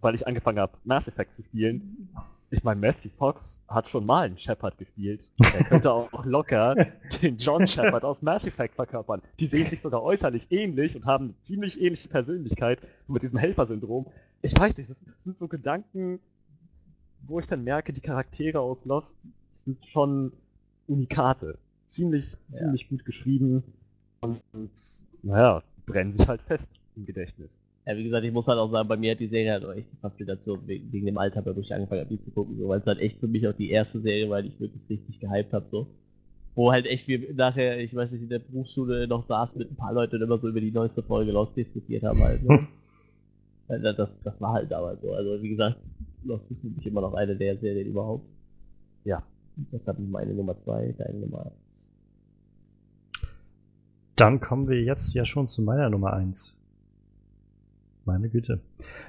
weil 0.00 0.14
ich 0.14 0.26
angefangen 0.26 0.58
habe, 0.58 0.72
Mass 0.84 1.08
Effect 1.08 1.34
zu 1.34 1.42
spielen. 1.42 2.08
Ich 2.52 2.64
meine, 2.64 2.80
Matthew 2.80 3.10
Fox 3.16 3.60
hat 3.68 3.88
schon 3.88 4.04
mal 4.04 4.26
einen 4.26 4.38
Shepard 4.38 4.76
gespielt. 4.76 5.30
Er 5.54 5.64
könnte 5.64 5.92
auch 5.92 6.24
locker 6.24 6.74
den 7.22 7.38
John 7.38 7.66
Shepard 7.66 8.04
aus 8.04 8.22
Mass 8.22 8.46
Effect 8.46 8.74
verkörpern. 8.74 9.22
Die 9.38 9.46
sehen 9.46 9.66
sich 9.66 9.80
sogar 9.80 10.02
äußerlich 10.02 10.50
ähnlich 10.50 10.96
und 10.96 11.06
haben 11.06 11.26
eine 11.26 11.42
ziemlich 11.42 11.80
ähnliche 11.80 12.08
Persönlichkeit 12.08 12.80
mit 13.06 13.22
diesem 13.22 13.38
Helfersyndrom. 13.38 14.06
Ich 14.42 14.58
weiß 14.58 14.76
nicht, 14.78 14.90
das 14.90 15.00
sind 15.20 15.38
so 15.38 15.46
Gedanken, 15.46 16.18
wo 17.22 17.38
ich 17.38 17.46
dann 17.46 17.62
merke, 17.62 17.92
die 17.92 18.00
Charaktere 18.00 18.60
aus 18.60 18.84
Lost 18.84 19.16
sind 19.50 19.86
schon 19.86 20.32
Unikate. 20.88 21.58
Ziemlich, 21.86 22.36
ja. 22.48 22.54
ziemlich 22.54 22.88
gut 22.88 23.04
geschrieben 23.04 23.62
und, 24.20 24.40
und, 24.52 24.72
naja, 25.22 25.62
brennen 25.86 26.16
sich 26.16 26.26
halt 26.26 26.42
fest 26.42 26.70
im 26.96 27.04
Gedächtnis. 27.04 27.58
Ja, 27.90 27.96
wie 27.96 28.04
gesagt, 28.04 28.24
ich 28.24 28.32
muss 28.32 28.46
halt 28.46 28.58
auch 28.58 28.70
sagen, 28.70 28.88
bei 28.88 28.96
mir 28.96 29.12
hat 29.12 29.18
die 29.18 29.26
Serie 29.26 29.50
halt 29.50 29.64
auch 29.64 29.72
echt 29.72 29.90
die 29.90 29.96
Faszination 29.96 30.60
wegen, 30.66 30.92
wegen 30.92 31.06
dem 31.06 31.18
Alter, 31.18 31.44
wo 31.44 31.60
ich 31.60 31.74
angefangen 31.74 32.02
habe, 32.02 32.10
die 32.14 32.20
zu 32.20 32.30
gucken, 32.30 32.56
so, 32.56 32.68
weil 32.68 32.78
es 32.78 32.86
halt 32.86 33.00
echt 33.00 33.18
für 33.18 33.26
mich 33.26 33.48
auch 33.48 33.52
die 33.52 33.70
erste 33.70 34.00
Serie 34.00 34.30
war, 34.30 34.42
die 34.42 34.48
ich 34.48 34.60
wirklich 34.60 34.88
richtig 34.88 35.18
gehypt 35.18 35.52
habe, 35.52 35.68
so. 35.68 35.88
Wo 36.54 36.70
halt 36.70 36.86
echt 36.86 37.08
wir 37.08 37.34
nachher, 37.34 37.80
ich 37.80 37.92
weiß 37.92 38.12
nicht, 38.12 38.22
in 38.22 38.28
der 38.28 38.38
Berufsschule 38.38 39.08
noch 39.08 39.26
saß 39.26 39.56
mit 39.56 39.72
ein 39.72 39.76
paar 39.76 39.92
Leuten 39.92 40.16
und 40.16 40.22
immer 40.22 40.38
so 40.38 40.48
über 40.48 40.60
die 40.60 40.70
neueste 40.70 41.02
Folge 41.02 41.32
Lost 41.32 41.56
diskutiert 41.56 42.04
haben 42.04 42.20
halt. 42.20 42.44
Ne? 42.44 42.68
das, 43.96 44.20
das 44.22 44.40
war 44.40 44.52
halt 44.52 44.72
aber 44.72 44.96
so. 44.96 45.12
Also 45.12 45.42
wie 45.42 45.48
gesagt, 45.48 45.80
Lost 46.22 46.48
ist 46.52 46.60
für 46.60 46.68
mich 46.68 46.86
immer 46.86 47.00
noch 47.00 47.14
eine 47.14 47.34
der 47.34 47.56
Serien 47.56 47.88
überhaupt. 47.88 48.24
Ja, 49.04 49.24
das 49.72 49.88
hat 49.88 49.98
meine 49.98 50.32
Nummer 50.32 50.54
2, 50.54 50.94
deine 50.96 51.18
Nummer 51.18 51.46
1. 51.46 51.54
Dann 54.14 54.40
kommen 54.40 54.68
wir 54.68 54.80
jetzt 54.80 55.12
ja 55.14 55.24
schon 55.24 55.48
zu 55.48 55.62
meiner 55.62 55.90
Nummer 55.90 56.12
1. 56.12 56.59
Meine 58.04 58.28
Güte. 58.28 58.60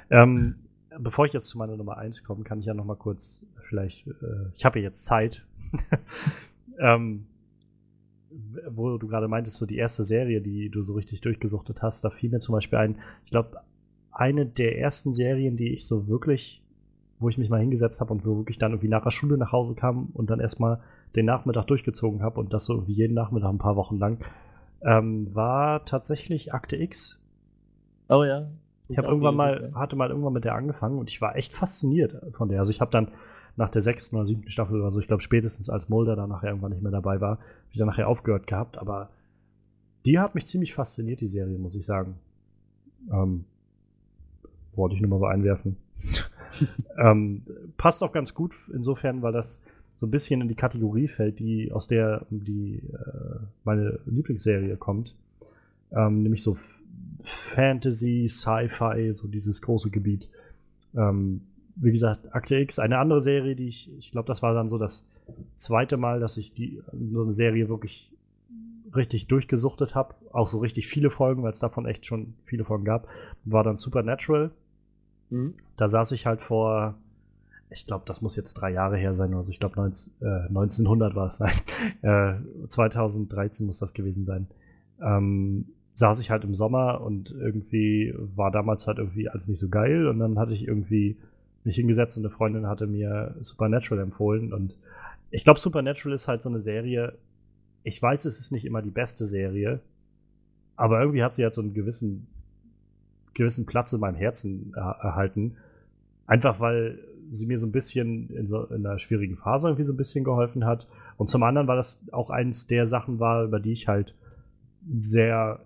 Ähm, 0.09 0.55
bevor 0.99 1.25
ich 1.25 1.33
jetzt 1.33 1.47
zu 1.47 1.57
meiner 1.57 1.77
Nummer 1.77 1.97
1 1.97 2.23
komme, 2.23 2.43
kann 2.43 2.59
ich 2.59 2.65
ja 2.65 2.73
noch 2.73 2.85
mal 2.85 2.95
kurz 2.95 3.45
vielleicht, 3.61 4.05
äh, 4.07 4.49
ich 4.55 4.65
habe 4.65 4.79
ja 4.79 4.85
jetzt 4.85 5.05
Zeit, 5.05 5.45
ähm, 6.79 7.25
wo 8.69 8.97
du 8.97 9.07
gerade 9.07 9.27
meintest, 9.27 9.57
so 9.57 9.65
die 9.65 9.77
erste 9.77 10.03
Serie, 10.03 10.41
die 10.41 10.69
du 10.69 10.83
so 10.83 10.93
richtig 10.93 11.21
durchgesuchtet 11.21 11.81
hast, 11.81 12.03
da 12.03 12.09
fiel 12.09 12.29
mir 12.29 12.39
zum 12.39 12.53
Beispiel 12.53 12.79
ein, 12.79 12.99
ich 13.25 13.31
glaube, 13.31 13.61
eine 14.11 14.45
der 14.45 14.77
ersten 14.77 15.13
Serien, 15.13 15.57
die 15.57 15.73
ich 15.73 15.85
so 15.85 16.07
wirklich, 16.07 16.61
wo 17.19 17.29
ich 17.29 17.37
mich 17.37 17.49
mal 17.49 17.59
hingesetzt 17.59 18.01
habe 18.01 18.13
und 18.13 18.25
wo 18.25 18.37
wirklich 18.37 18.57
dann 18.57 18.71
irgendwie 18.71 18.87
nach 18.87 19.03
der 19.03 19.11
Schule 19.11 19.37
nach 19.37 19.51
Hause 19.51 19.75
kam 19.75 20.09
und 20.13 20.29
dann 20.29 20.39
erstmal 20.39 20.81
den 21.15 21.25
Nachmittag 21.25 21.67
durchgezogen 21.67 22.21
habe 22.21 22.39
und 22.39 22.53
das 22.53 22.65
so 22.65 22.73
irgendwie 22.73 22.93
jeden 22.93 23.13
Nachmittag 23.13 23.49
ein 23.49 23.57
paar 23.57 23.75
Wochen 23.75 23.97
lang, 23.97 24.19
ähm, 24.81 25.33
war 25.33 25.85
tatsächlich 25.85 26.53
Akte 26.53 26.75
X. 26.75 27.21
Oh 28.09 28.23
ja. 28.23 28.49
Ich 28.91 28.97
habe 28.97 29.07
irgendwann 29.07 29.35
mal, 29.35 29.71
hatte 29.73 29.95
mal 29.95 30.09
irgendwann 30.09 30.33
mit 30.33 30.43
der 30.43 30.55
angefangen 30.55 30.99
und 30.99 31.09
ich 31.09 31.21
war 31.21 31.35
echt 31.35 31.53
fasziniert 31.53 32.15
von 32.33 32.49
der. 32.49 32.59
Also 32.59 32.71
ich 32.71 32.81
habe 32.81 32.91
dann 32.91 33.09
nach 33.55 33.69
der 33.69 33.81
sechsten 33.81 34.15
oder 34.15 34.25
siebten 34.25 34.49
Staffel 34.49 34.79
oder 34.79 34.91
so, 34.91 34.99
ich 34.99 35.07
glaube 35.07 35.23
spätestens 35.23 35.69
als 35.69 35.89
Mulder 35.89 36.15
dann 36.15 36.29
nachher 36.29 36.49
irgendwann 36.49 36.71
nicht 36.71 36.81
mehr 36.81 36.91
dabei 36.91 37.21
war, 37.21 37.31
habe 37.31 37.39
ich 37.71 37.77
dann 37.77 37.87
nachher 37.87 38.07
aufgehört 38.07 38.47
gehabt, 38.47 38.77
aber 38.77 39.09
die 40.05 40.19
hat 40.19 40.35
mich 40.35 40.45
ziemlich 40.45 40.73
fasziniert, 40.73 41.21
die 41.21 41.27
Serie, 41.27 41.57
muss 41.57 41.75
ich 41.75 41.85
sagen. 41.85 42.15
Ähm, 43.11 43.45
wollte 44.73 44.95
ich 44.95 45.01
nur 45.01 45.09
mal 45.09 45.19
so 45.19 45.25
einwerfen. 45.25 45.77
ähm, 46.97 47.43
passt 47.77 48.03
auch 48.03 48.11
ganz 48.11 48.33
gut 48.33 48.53
insofern, 48.73 49.21
weil 49.21 49.33
das 49.33 49.61
so 49.95 50.07
ein 50.07 50.11
bisschen 50.11 50.41
in 50.41 50.47
die 50.47 50.55
Kategorie 50.55 51.07
fällt, 51.07 51.39
die 51.39 51.71
aus 51.71 51.87
der 51.87 52.25
die 52.29 52.81
äh, 52.93 53.39
meine 53.63 53.99
Lieblingsserie 54.05 54.75
kommt. 54.77 55.15
Ähm, 55.91 56.23
nämlich 56.23 56.41
so 56.41 56.57
Fantasy, 57.23 58.27
Sci-Fi, 58.27 59.13
so 59.13 59.27
dieses 59.27 59.61
große 59.61 59.89
Gebiet. 59.89 60.29
Ähm, 60.95 61.41
wie 61.75 61.91
gesagt, 61.91 62.33
Akte 62.35 62.57
X, 62.57 62.79
eine 62.79 62.97
andere 62.97 63.21
Serie, 63.21 63.55
die 63.55 63.67
ich, 63.67 63.89
ich 63.97 64.11
glaube, 64.11 64.27
das 64.27 64.41
war 64.41 64.53
dann 64.53 64.69
so 64.69 64.77
das 64.77 65.05
zweite 65.55 65.97
Mal, 65.97 66.19
dass 66.19 66.37
ich 66.37 66.53
die 66.53 66.81
so 67.11 67.23
eine 67.23 67.33
Serie 67.33 67.69
wirklich 67.69 68.11
richtig 68.95 69.27
durchgesuchtet 69.27 69.95
habe. 69.95 70.15
Auch 70.31 70.47
so 70.47 70.59
richtig 70.59 70.87
viele 70.87 71.09
Folgen, 71.09 71.43
weil 71.43 71.51
es 71.51 71.59
davon 71.59 71.85
echt 71.85 72.05
schon 72.05 72.33
viele 72.45 72.65
Folgen 72.65 72.83
gab. 72.83 73.07
War 73.45 73.63
dann 73.63 73.77
Supernatural. 73.77 74.51
Mhm. 75.29 75.53
Da 75.77 75.87
saß 75.87 76.11
ich 76.11 76.25
halt 76.25 76.41
vor, 76.41 76.95
ich 77.69 77.85
glaube, 77.85 78.03
das 78.05 78.21
muss 78.21 78.35
jetzt 78.35 78.53
drei 78.55 78.71
Jahre 78.71 78.97
her 78.97 79.15
sein. 79.15 79.33
Also 79.33 79.49
ich 79.49 79.59
glaube, 79.59 79.91
äh, 80.21 80.25
1900 80.47 81.15
war 81.15 81.27
es 81.27 81.37
sein. 81.37 81.53
Äh, 82.01 82.33
2013 82.67 83.65
muss 83.65 83.79
das 83.79 83.93
gewesen 83.93 84.25
sein. 84.25 84.47
Ähm, 85.01 85.65
saß 85.93 86.19
ich 86.19 86.31
halt 86.31 86.43
im 86.43 86.55
Sommer 86.55 87.01
und 87.01 87.31
irgendwie 87.31 88.13
war 88.35 88.51
damals 88.51 88.87
halt 88.87 88.97
irgendwie 88.97 89.29
alles 89.29 89.47
nicht 89.47 89.59
so 89.59 89.69
geil. 89.69 90.07
Und 90.07 90.19
dann 90.19 90.39
hatte 90.39 90.53
ich 90.53 90.67
irgendwie 90.67 91.17
mich 91.63 91.75
hingesetzt 91.75 92.17
und 92.17 92.25
eine 92.25 92.33
Freundin 92.33 92.67
hatte 92.67 92.87
mir 92.87 93.35
Supernatural 93.41 94.03
empfohlen. 94.03 94.53
Und 94.53 94.77
ich 95.29 95.43
glaube 95.43 95.59
Supernatural 95.59 96.15
ist 96.15 96.27
halt 96.27 96.41
so 96.41 96.49
eine 96.49 96.59
Serie, 96.59 97.17
ich 97.83 98.01
weiß, 98.01 98.25
es 98.25 98.39
ist 98.39 98.51
nicht 98.51 98.65
immer 98.65 98.81
die 98.81 98.91
beste 98.91 99.25
Serie, 99.25 99.79
aber 100.75 100.99
irgendwie 101.01 101.23
hat 101.23 101.33
sie 101.33 101.43
halt 101.43 101.53
so 101.53 101.61
einen 101.61 101.73
gewissen 101.73 102.27
gewissen 103.33 103.65
Platz 103.65 103.93
in 103.93 103.99
meinem 103.99 104.15
Herzen 104.15 104.73
er 104.75 104.97
erhalten, 105.01 105.55
einfach 106.27 106.59
weil 106.59 106.99
sie 107.31 107.45
mir 107.45 107.57
so 107.57 107.67
ein 107.67 107.71
bisschen 107.71 108.29
in, 108.29 108.47
so, 108.47 108.65
in 108.65 108.85
einer 108.85 108.99
schwierigen 108.99 109.37
Phase 109.37 109.67
irgendwie 109.67 109.85
so 109.85 109.93
ein 109.93 109.97
bisschen 109.97 110.23
geholfen 110.23 110.65
hat. 110.65 110.87
Und 111.17 111.27
zum 111.27 111.43
anderen, 111.43 111.67
weil 111.67 111.77
das 111.77 112.01
auch 112.11 112.29
eins 112.29 112.67
der 112.67 112.87
Sachen 112.87 113.19
war, 113.19 113.45
über 113.45 113.59
die 113.59 113.71
ich 113.71 113.87
halt 113.87 114.15
sehr 114.99 115.61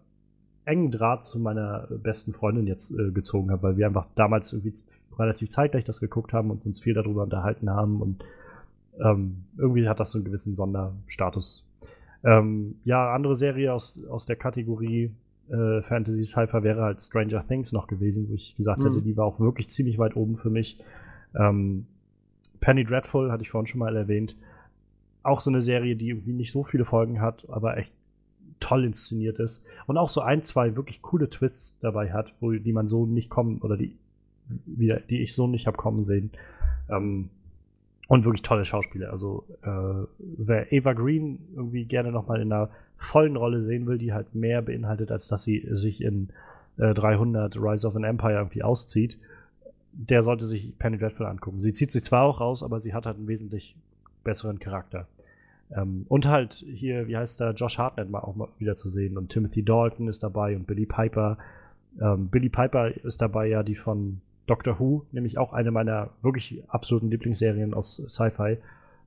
engen 0.65 0.91
Draht 0.91 1.25
zu 1.25 1.39
meiner 1.39 1.87
besten 2.03 2.33
Freundin 2.33 2.67
jetzt 2.67 2.91
äh, 2.91 3.11
gezogen 3.11 3.51
habe, 3.51 3.63
weil 3.63 3.77
wir 3.77 3.87
einfach 3.87 4.07
damals 4.15 4.51
irgendwie 4.53 4.73
relativ 5.17 5.49
zeitgleich 5.49 5.83
das 5.83 5.99
geguckt 5.99 6.33
haben 6.33 6.51
und 6.51 6.65
uns 6.65 6.81
viel 6.81 6.93
darüber 6.93 7.23
unterhalten 7.23 7.69
haben 7.69 8.01
und 8.01 8.23
ähm, 8.99 9.43
irgendwie 9.57 9.87
hat 9.87 9.99
das 9.99 10.11
so 10.11 10.17
einen 10.17 10.25
gewissen 10.25 10.55
Sonderstatus. 10.55 11.65
Ähm, 12.23 12.75
ja, 12.83 13.13
andere 13.13 13.35
Serie 13.35 13.73
aus, 13.73 14.03
aus 14.09 14.25
der 14.25 14.35
Kategorie 14.35 15.11
äh, 15.49 15.81
Fantasy 15.83 16.23
Sci-Fi 16.23 16.63
wäre 16.63 16.81
halt 16.81 17.01
Stranger 17.01 17.45
Things 17.47 17.71
noch 17.71 17.87
gewesen, 17.87 18.27
wo 18.29 18.33
ich 18.33 18.55
gesagt 18.55 18.81
mhm. 18.81 18.87
hätte, 18.87 19.01
die 19.01 19.15
war 19.15 19.25
auch 19.25 19.39
wirklich 19.39 19.69
ziemlich 19.69 19.97
weit 19.97 20.15
oben 20.15 20.37
für 20.37 20.49
mich. 20.49 20.79
Ähm, 21.35 21.85
Penny 22.61 22.83
Dreadful 22.83 23.31
hatte 23.31 23.43
ich 23.43 23.51
vorhin 23.51 23.67
schon 23.67 23.79
mal 23.79 23.95
erwähnt. 23.95 24.35
Auch 25.23 25.39
so 25.39 25.51
eine 25.51 25.61
Serie, 25.61 25.95
die 25.95 26.09
irgendwie 26.09 26.33
nicht 26.33 26.51
so 26.51 26.63
viele 26.63 26.85
Folgen 26.85 27.21
hat, 27.21 27.47
aber 27.49 27.77
echt 27.77 27.91
toll 28.59 28.85
inszeniert 28.85 29.39
ist 29.39 29.63
und 29.87 29.97
auch 29.97 30.09
so 30.09 30.21
ein, 30.21 30.43
zwei 30.43 30.75
wirklich 30.75 31.01
coole 31.01 31.29
Twists 31.29 31.77
dabei 31.79 32.11
hat, 32.11 32.33
wo 32.39 32.51
die 32.51 32.73
man 32.73 32.87
so 32.87 33.05
nicht 33.05 33.29
kommen 33.29 33.59
oder 33.59 33.77
die, 33.77 33.95
wieder, 34.65 34.99
die 34.99 35.21
ich 35.21 35.33
so 35.33 35.47
nicht 35.47 35.67
habe 35.67 35.77
kommen 35.77 36.03
sehen. 36.03 36.31
Ähm, 36.89 37.29
und 38.07 38.23
wirklich 38.23 38.43
tolle 38.43 38.65
Schauspieler. 38.65 39.11
Also 39.11 39.45
äh, 39.63 40.07
wer 40.19 40.71
Eva 40.71 40.93
Green 40.93 41.39
irgendwie 41.55 41.85
gerne 41.85 42.11
nochmal 42.11 42.41
in 42.41 42.51
einer 42.51 42.69
vollen 42.97 43.35
Rolle 43.35 43.61
sehen 43.61 43.87
will, 43.87 43.97
die 43.97 44.13
halt 44.13 44.35
mehr 44.35 44.61
beinhaltet, 44.61 45.11
als 45.11 45.27
dass 45.27 45.43
sie 45.43 45.67
sich 45.71 46.01
in 46.01 46.29
äh, 46.77 46.93
300 46.93 47.55
Rise 47.57 47.87
of 47.87 47.95
an 47.95 48.03
Empire 48.03 48.33
irgendwie 48.33 48.63
auszieht, 48.63 49.17
der 49.91 50.23
sollte 50.23 50.45
sich 50.45 50.77
Penny 50.77 50.97
Dreadful 50.97 51.25
angucken. 51.25 51.61
Sie 51.61 51.73
zieht 51.73 51.91
sich 51.91 52.03
zwar 52.03 52.23
auch 52.23 52.41
raus, 52.41 52.63
aber 52.63 52.79
sie 52.79 52.93
hat 52.93 53.05
halt 53.05 53.17
einen 53.17 53.27
wesentlich 53.27 53.75
besseren 54.23 54.59
Charakter. 54.59 55.07
Ähm, 55.71 56.05
und 56.09 56.27
halt 56.27 56.53
hier, 56.53 57.07
wie 57.07 57.17
heißt 57.17 57.39
der, 57.39 57.51
Josh 57.51 57.77
Hartnett 57.77 58.09
mal 58.09 58.19
auch 58.19 58.35
mal 58.35 58.49
wieder 58.59 58.75
zu 58.75 58.89
sehen 58.89 59.17
und 59.17 59.29
Timothy 59.29 59.63
Dalton 59.63 60.07
ist 60.07 60.23
dabei 60.23 60.55
und 60.55 60.67
Billy 60.67 60.85
Piper. 60.85 61.37
Ähm, 62.01 62.27
Billy 62.27 62.49
Piper 62.49 62.91
ist 63.03 63.21
dabei 63.21 63.47
ja 63.47 63.63
die 63.63 63.75
von 63.75 64.21
Doctor 64.47 64.79
Who, 64.79 65.05
nämlich 65.11 65.37
auch 65.37 65.53
eine 65.53 65.71
meiner 65.71 66.11
wirklich 66.21 66.63
absoluten 66.67 67.09
Lieblingsserien 67.09 67.73
aus 67.73 68.01
Sci-Fi. 68.07 68.57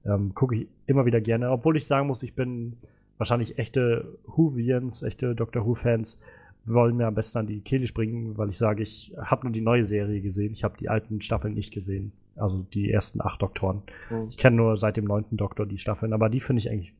Ähm, 0.05 0.35
Gucke 0.35 0.57
ich 0.57 0.67
immer 0.87 1.07
wieder 1.07 1.21
gerne, 1.21 1.51
obwohl 1.51 1.77
ich 1.77 1.87
sagen 1.87 2.09
muss, 2.09 2.23
ich 2.23 2.35
bin 2.35 2.75
wahrscheinlich 3.19 3.59
echte 3.59 4.19
Whovians, 4.27 5.03
echte 5.03 5.35
Doctor 5.35 5.67
Who-Fans 5.67 6.19
wollen 6.65 6.97
mir 6.97 7.07
am 7.07 7.15
besten 7.15 7.39
an 7.39 7.47
die 7.47 7.61
Kehle 7.61 7.87
springen, 7.87 8.37
weil 8.37 8.51
ich 8.51 8.59
sage, 8.59 8.83
ich 8.83 9.13
habe 9.17 9.47
nur 9.47 9.53
die 9.53 9.61
neue 9.61 9.87
Serie 9.87 10.21
gesehen, 10.21 10.53
ich 10.53 10.65
habe 10.65 10.77
die 10.79 10.89
alten 10.89 11.21
Staffeln 11.21 11.55
nicht 11.55 11.73
gesehen. 11.73 12.13
Also 12.39 12.65
die 12.73 12.91
ersten 12.91 13.21
acht 13.21 13.43
Doktoren. 13.43 13.83
Mhm. 14.11 14.29
Ich 14.29 14.37
kenne 14.37 14.57
nur 14.57 14.77
seit 14.77 14.97
dem 14.97 15.05
neunten 15.05 15.37
Doktor 15.37 15.67
die 15.67 15.79
Staffeln, 15.79 16.13
aber 16.13 16.29
die 16.29 16.41
finde 16.41 16.61
ich 16.61 16.71
eigentlich 16.71 16.95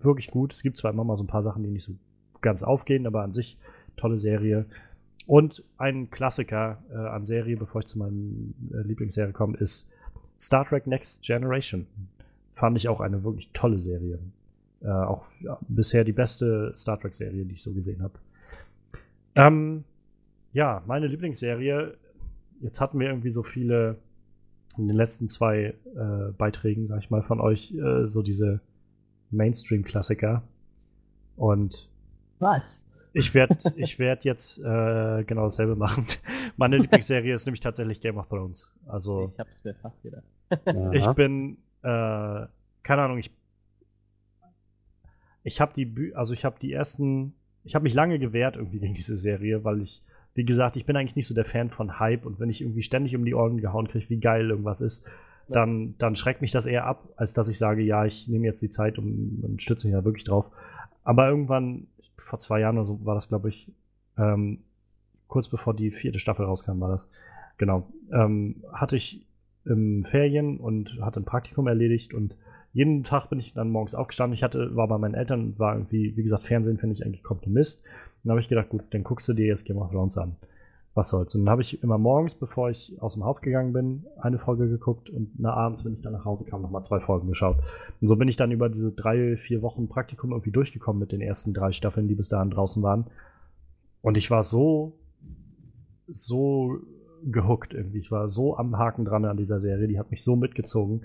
wirklich 0.00 0.30
gut. 0.30 0.52
Es 0.52 0.62
gibt 0.62 0.76
zwar 0.76 0.90
immer 0.90 1.04
mal 1.04 1.16
so 1.16 1.24
ein 1.24 1.28
paar 1.28 1.42
Sachen, 1.42 1.62
die 1.62 1.70
nicht 1.70 1.84
so 1.84 1.94
ganz 2.40 2.62
aufgehen, 2.62 3.06
aber 3.06 3.22
an 3.22 3.32
sich 3.32 3.58
tolle 3.96 4.18
Serie. 4.18 4.66
Und 5.26 5.62
ein 5.78 6.10
Klassiker 6.10 6.82
äh, 6.90 6.96
an 6.96 7.24
Serie, 7.24 7.56
bevor 7.56 7.82
ich 7.82 7.86
zu 7.86 7.98
meinem 7.98 8.54
äh, 8.72 8.82
Lieblingsserie 8.82 9.32
komme, 9.32 9.56
ist 9.56 9.88
Star 10.40 10.66
Trek 10.66 10.86
Next 10.86 11.22
Generation. 11.22 11.86
Fand 12.54 12.76
ich 12.76 12.88
auch 12.88 13.00
eine 13.00 13.22
wirklich 13.22 13.50
tolle 13.52 13.78
Serie. 13.78 14.18
Äh, 14.82 14.88
auch 14.88 15.24
ja, 15.40 15.58
bisher 15.68 16.02
die 16.02 16.12
beste 16.12 16.72
Star 16.74 16.98
Trek-Serie, 16.98 17.44
die 17.44 17.54
ich 17.54 17.62
so 17.62 17.72
gesehen 17.72 18.02
habe. 18.02 18.14
Ähm, 19.36 19.84
ja, 20.52 20.82
meine 20.86 21.06
Lieblingsserie. 21.06 21.96
Jetzt 22.60 22.80
hatten 22.80 22.98
wir 22.98 23.08
irgendwie 23.08 23.30
so 23.30 23.42
viele 23.42 23.96
in 24.78 24.88
den 24.88 24.96
letzten 24.96 25.28
zwei 25.28 25.74
äh, 25.96 26.32
Beiträgen, 26.36 26.86
sag 26.86 27.00
ich 27.00 27.10
mal, 27.10 27.22
von 27.22 27.40
euch, 27.40 27.72
äh, 27.74 28.06
so 28.06 28.22
diese 28.22 28.60
Mainstream-Klassiker. 29.30 30.42
Und 31.36 31.88
Was? 32.38 32.86
ich 33.12 33.34
werde 33.34 33.56
ich 33.76 33.98
werd 33.98 34.24
jetzt 34.24 34.58
äh, 34.58 35.24
genau 35.24 35.44
dasselbe 35.44 35.76
machen. 35.76 36.06
Meine 36.56 36.76
Lieblingsserie 36.78 37.32
ist 37.32 37.46
nämlich 37.46 37.60
tatsächlich 37.60 38.00
Game 38.00 38.18
of 38.18 38.28
Thrones. 38.28 38.70
Also 38.86 39.30
Ich 39.34 39.40
hab's 39.40 39.64
mir 39.64 39.74
fast 39.74 40.02
gedacht. 40.02 40.24
ich 40.92 41.06
bin, 41.12 41.56
äh, 41.82 42.46
keine 42.82 43.02
Ahnung, 43.02 43.18
ich, 43.18 43.30
ich 45.44 45.60
habe 45.60 45.72
die, 45.74 45.84
Bü 45.84 46.12
also 46.14 46.34
ich 46.34 46.44
habe 46.44 46.56
die 46.60 46.72
ersten, 46.72 47.34
ich 47.64 47.74
habe 47.74 47.84
mich 47.84 47.94
lange 47.94 48.18
gewehrt 48.18 48.56
irgendwie 48.56 48.80
gegen 48.80 48.94
diese 48.94 49.16
Serie, 49.16 49.64
weil 49.64 49.82
ich, 49.82 50.02
wie 50.34 50.44
gesagt, 50.44 50.76
ich 50.76 50.86
bin 50.86 50.96
eigentlich 50.96 51.16
nicht 51.16 51.26
so 51.26 51.34
der 51.34 51.44
Fan 51.44 51.70
von 51.70 51.98
Hype 51.98 52.24
und 52.24 52.40
wenn 52.40 52.50
ich 52.50 52.62
irgendwie 52.62 52.82
ständig 52.82 53.14
um 53.14 53.24
die 53.24 53.34
Ohren 53.34 53.58
gehauen 53.58 53.88
kriege, 53.88 54.08
wie 54.08 54.20
geil 54.20 54.50
irgendwas 54.50 54.80
ist, 54.80 55.06
dann, 55.48 55.94
dann 55.98 56.14
schreckt 56.14 56.40
mich 56.40 56.52
das 56.52 56.66
eher 56.66 56.86
ab, 56.86 57.08
als 57.16 57.32
dass 57.32 57.48
ich 57.48 57.58
sage, 57.58 57.82
ja, 57.82 58.04
ich 58.04 58.28
nehme 58.28 58.46
jetzt 58.46 58.62
die 58.62 58.70
Zeit 58.70 58.98
und, 58.98 59.40
und 59.42 59.62
stütze 59.62 59.86
mich 59.86 59.94
da 59.94 60.04
wirklich 60.04 60.24
drauf. 60.24 60.46
Aber 61.04 61.28
irgendwann, 61.28 61.88
vor 62.16 62.38
zwei 62.38 62.60
Jahren 62.60 62.78
oder 62.78 62.86
so 62.86 63.04
war 63.04 63.14
das, 63.14 63.28
glaube 63.28 63.48
ich, 63.48 63.70
ähm, 64.16 64.60
kurz 65.26 65.48
bevor 65.48 65.74
die 65.74 65.90
vierte 65.90 66.18
Staffel 66.18 66.46
rauskam, 66.46 66.80
war 66.80 66.90
das. 66.90 67.08
Genau. 67.58 67.88
Ähm, 68.12 68.64
hatte 68.72 68.96
ich 68.96 69.26
im 69.64 70.04
Ferien 70.04 70.58
und 70.58 70.98
hatte 71.00 71.20
ein 71.20 71.24
Praktikum 71.24 71.66
erledigt 71.66 72.14
und 72.14 72.36
jeden 72.72 73.04
Tag 73.04 73.28
bin 73.28 73.38
ich 73.38 73.52
dann 73.52 73.70
morgens 73.70 73.94
aufgestanden. 73.94 74.34
Ich 74.34 74.42
hatte, 74.42 74.74
war 74.74 74.88
bei 74.88 74.98
meinen 74.98 75.14
Eltern 75.14 75.40
und 75.40 75.58
war 75.58 75.74
irgendwie, 75.74 76.16
wie 76.16 76.22
gesagt, 76.22 76.44
Fernsehen 76.44 76.78
finde 76.78 76.94
ich 76.94 77.04
eigentlich 77.04 77.22
komplett 77.22 77.52
Mist. 77.52 77.82
Dann 78.24 78.30
habe 78.32 78.40
ich 78.40 78.48
gedacht, 78.48 78.68
gut, 78.68 78.82
dann 78.90 79.02
guckst 79.04 79.28
du 79.28 79.32
dir 79.32 79.46
jetzt 79.46 79.64
Game 79.64 79.78
of 79.78 79.90
Thrones 79.90 80.16
an. 80.18 80.36
Was 80.94 81.08
soll's. 81.08 81.34
Und 81.34 81.46
dann 81.46 81.50
habe 81.50 81.62
ich 81.62 81.82
immer 81.82 81.96
morgens, 81.96 82.34
bevor 82.34 82.68
ich 82.68 83.00
aus 83.00 83.14
dem 83.14 83.24
Haus 83.24 83.40
gegangen 83.40 83.72
bin, 83.72 84.04
eine 84.20 84.38
Folge 84.38 84.68
geguckt 84.68 85.08
und 85.08 85.30
na, 85.38 85.54
abends, 85.54 85.86
wenn 85.86 85.94
ich 85.94 86.02
dann 86.02 86.12
nach 86.12 86.26
Hause 86.26 86.44
kam, 86.44 86.60
nochmal 86.60 86.84
zwei 86.84 87.00
Folgen 87.00 87.28
geschaut. 87.28 87.56
Und 88.00 88.08
so 88.08 88.16
bin 88.16 88.28
ich 88.28 88.36
dann 88.36 88.52
über 88.52 88.68
diese 88.68 88.92
drei, 88.92 89.38
vier 89.38 89.62
Wochen 89.62 89.88
Praktikum 89.88 90.32
irgendwie 90.32 90.50
durchgekommen 90.50 91.00
mit 91.00 91.10
den 91.10 91.22
ersten 91.22 91.54
drei 91.54 91.72
Staffeln, 91.72 92.08
die 92.08 92.14
bis 92.14 92.28
dahin 92.28 92.50
draußen 92.50 92.82
waren. 92.82 93.06
Und 94.02 94.18
ich 94.18 94.30
war 94.30 94.42
so, 94.42 94.92
so 96.08 96.78
gehuckt 97.24 97.72
irgendwie. 97.72 98.00
Ich 98.00 98.10
war 98.10 98.28
so 98.28 98.58
am 98.58 98.76
Haken 98.76 99.06
dran 99.06 99.24
an 99.24 99.38
dieser 99.38 99.60
Serie, 99.60 99.88
die 99.88 99.98
hat 99.98 100.10
mich 100.10 100.22
so 100.22 100.36
mitgezogen. 100.36 101.02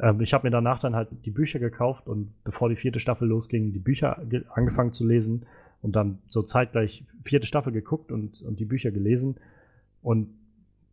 Ähm, 0.00 0.22
ich 0.22 0.32
habe 0.32 0.46
mir 0.46 0.50
danach 0.50 0.78
dann 0.78 0.96
halt 0.96 1.08
die 1.26 1.30
Bücher 1.30 1.58
gekauft 1.58 2.06
und 2.08 2.32
bevor 2.42 2.70
die 2.70 2.76
vierte 2.76 3.00
Staffel 3.00 3.28
losging, 3.28 3.74
die 3.74 3.80
Bücher 3.80 4.22
ge- 4.28 4.44
angefangen 4.54 4.94
zu 4.94 5.06
lesen 5.06 5.44
und 5.86 5.94
dann 5.94 6.18
so 6.26 6.42
zeitgleich 6.42 7.04
vierte 7.24 7.46
Staffel 7.46 7.72
geguckt 7.72 8.10
und, 8.10 8.42
und 8.42 8.58
die 8.58 8.64
Bücher 8.64 8.90
gelesen. 8.90 9.36
Und 10.02 10.30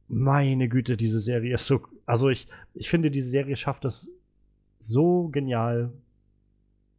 meine 0.08 0.70
Güte, 0.70 0.98
diese 0.98 1.20
Serie 1.20 1.56
ist 1.56 1.66
so. 1.66 1.82
Also 2.06 2.30
ich, 2.30 2.48
ich 2.76 2.92
finde, 2.92 3.10
diese 3.10 3.28
Serie 3.28 3.56
schafft 3.56 3.86
es 3.86 4.08
so 4.78 5.30
genial, 5.30 5.92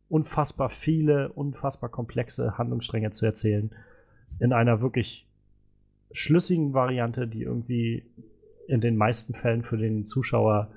unfassbar 0.09 0.71
viele, 0.71 1.29
unfassbar 1.35 1.89
komplexe 1.89 2.59
Handlungsstränge 2.59 3.13
zu 3.13 3.27
erzählen. 3.27 3.71
In 4.41 4.53
einer 4.53 4.81
wirklich 4.81 5.29
schlüssigen 6.11 6.75
Variante, 6.75 7.29
die 7.29 7.43
irgendwie 7.43 8.03
in 8.67 8.81
den 8.81 8.97
meisten 8.97 9.35
Fällen 9.35 9.63
für 9.63 9.77
den 9.77 10.05
Zuschauer, 10.05 10.69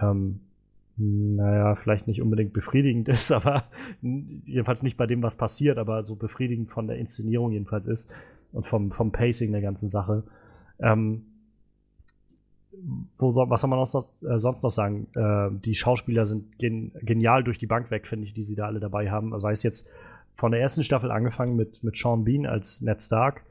ähm, 0.00 0.38
naja, 0.96 1.74
vielleicht 1.74 2.06
nicht 2.06 2.22
unbedingt 2.22 2.52
befriedigend 2.52 3.08
ist, 3.08 3.32
aber 3.32 3.64
jedenfalls 4.00 4.82
nicht 4.82 4.96
bei 4.96 5.06
dem, 5.06 5.22
was 5.22 5.36
passiert, 5.36 5.78
aber 5.78 6.04
so 6.04 6.14
befriedigend 6.14 6.70
von 6.70 6.86
der 6.86 6.98
Inszenierung 6.98 7.52
jedenfalls 7.52 7.86
ist 7.86 8.12
und 8.52 8.66
vom, 8.66 8.90
vom 8.90 9.12
Pacing 9.12 9.52
der 9.52 9.62
ganzen 9.62 9.90
Sache. 9.90 10.24
Ähm, 10.78 11.22
wo 13.18 13.34
was 13.48 13.60
soll 13.60 13.70
man 13.70 13.78
noch, 13.78 13.94
äh, 14.22 14.38
sonst 14.38 14.62
noch 14.62 14.70
sagen? 14.70 15.06
Äh, 15.14 15.50
die 15.64 15.74
Schauspieler 15.74 16.26
sind 16.26 16.58
gen 16.58 16.92
genial 17.00 17.44
durch 17.44 17.58
die 17.58 17.66
Bank 17.66 17.90
weg, 17.90 18.06
finde 18.06 18.26
ich, 18.26 18.34
die 18.34 18.42
sie 18.42 18.56
da 18.56 18.66
alle 18.66 18.80
dabei 18.80 19.10
haben. 19.10 19.32
Also 19.32 19.44
sei 19.44 19.52
es 19.52 19.62
jetzt 19.62 19.88
von 20.36 20.50
der 20.50 20.60
ersten 20.60 20.82
Staffel 20.82 21.10
angefangen 21.10 21.56
mit, 21.56 21.82
mit 21.84 21.96
Sean 21.96 22.24
Bean 22.24 22.46
als 22.46 22.80
Ned 22.80 23.00
Stark 23.00 23.44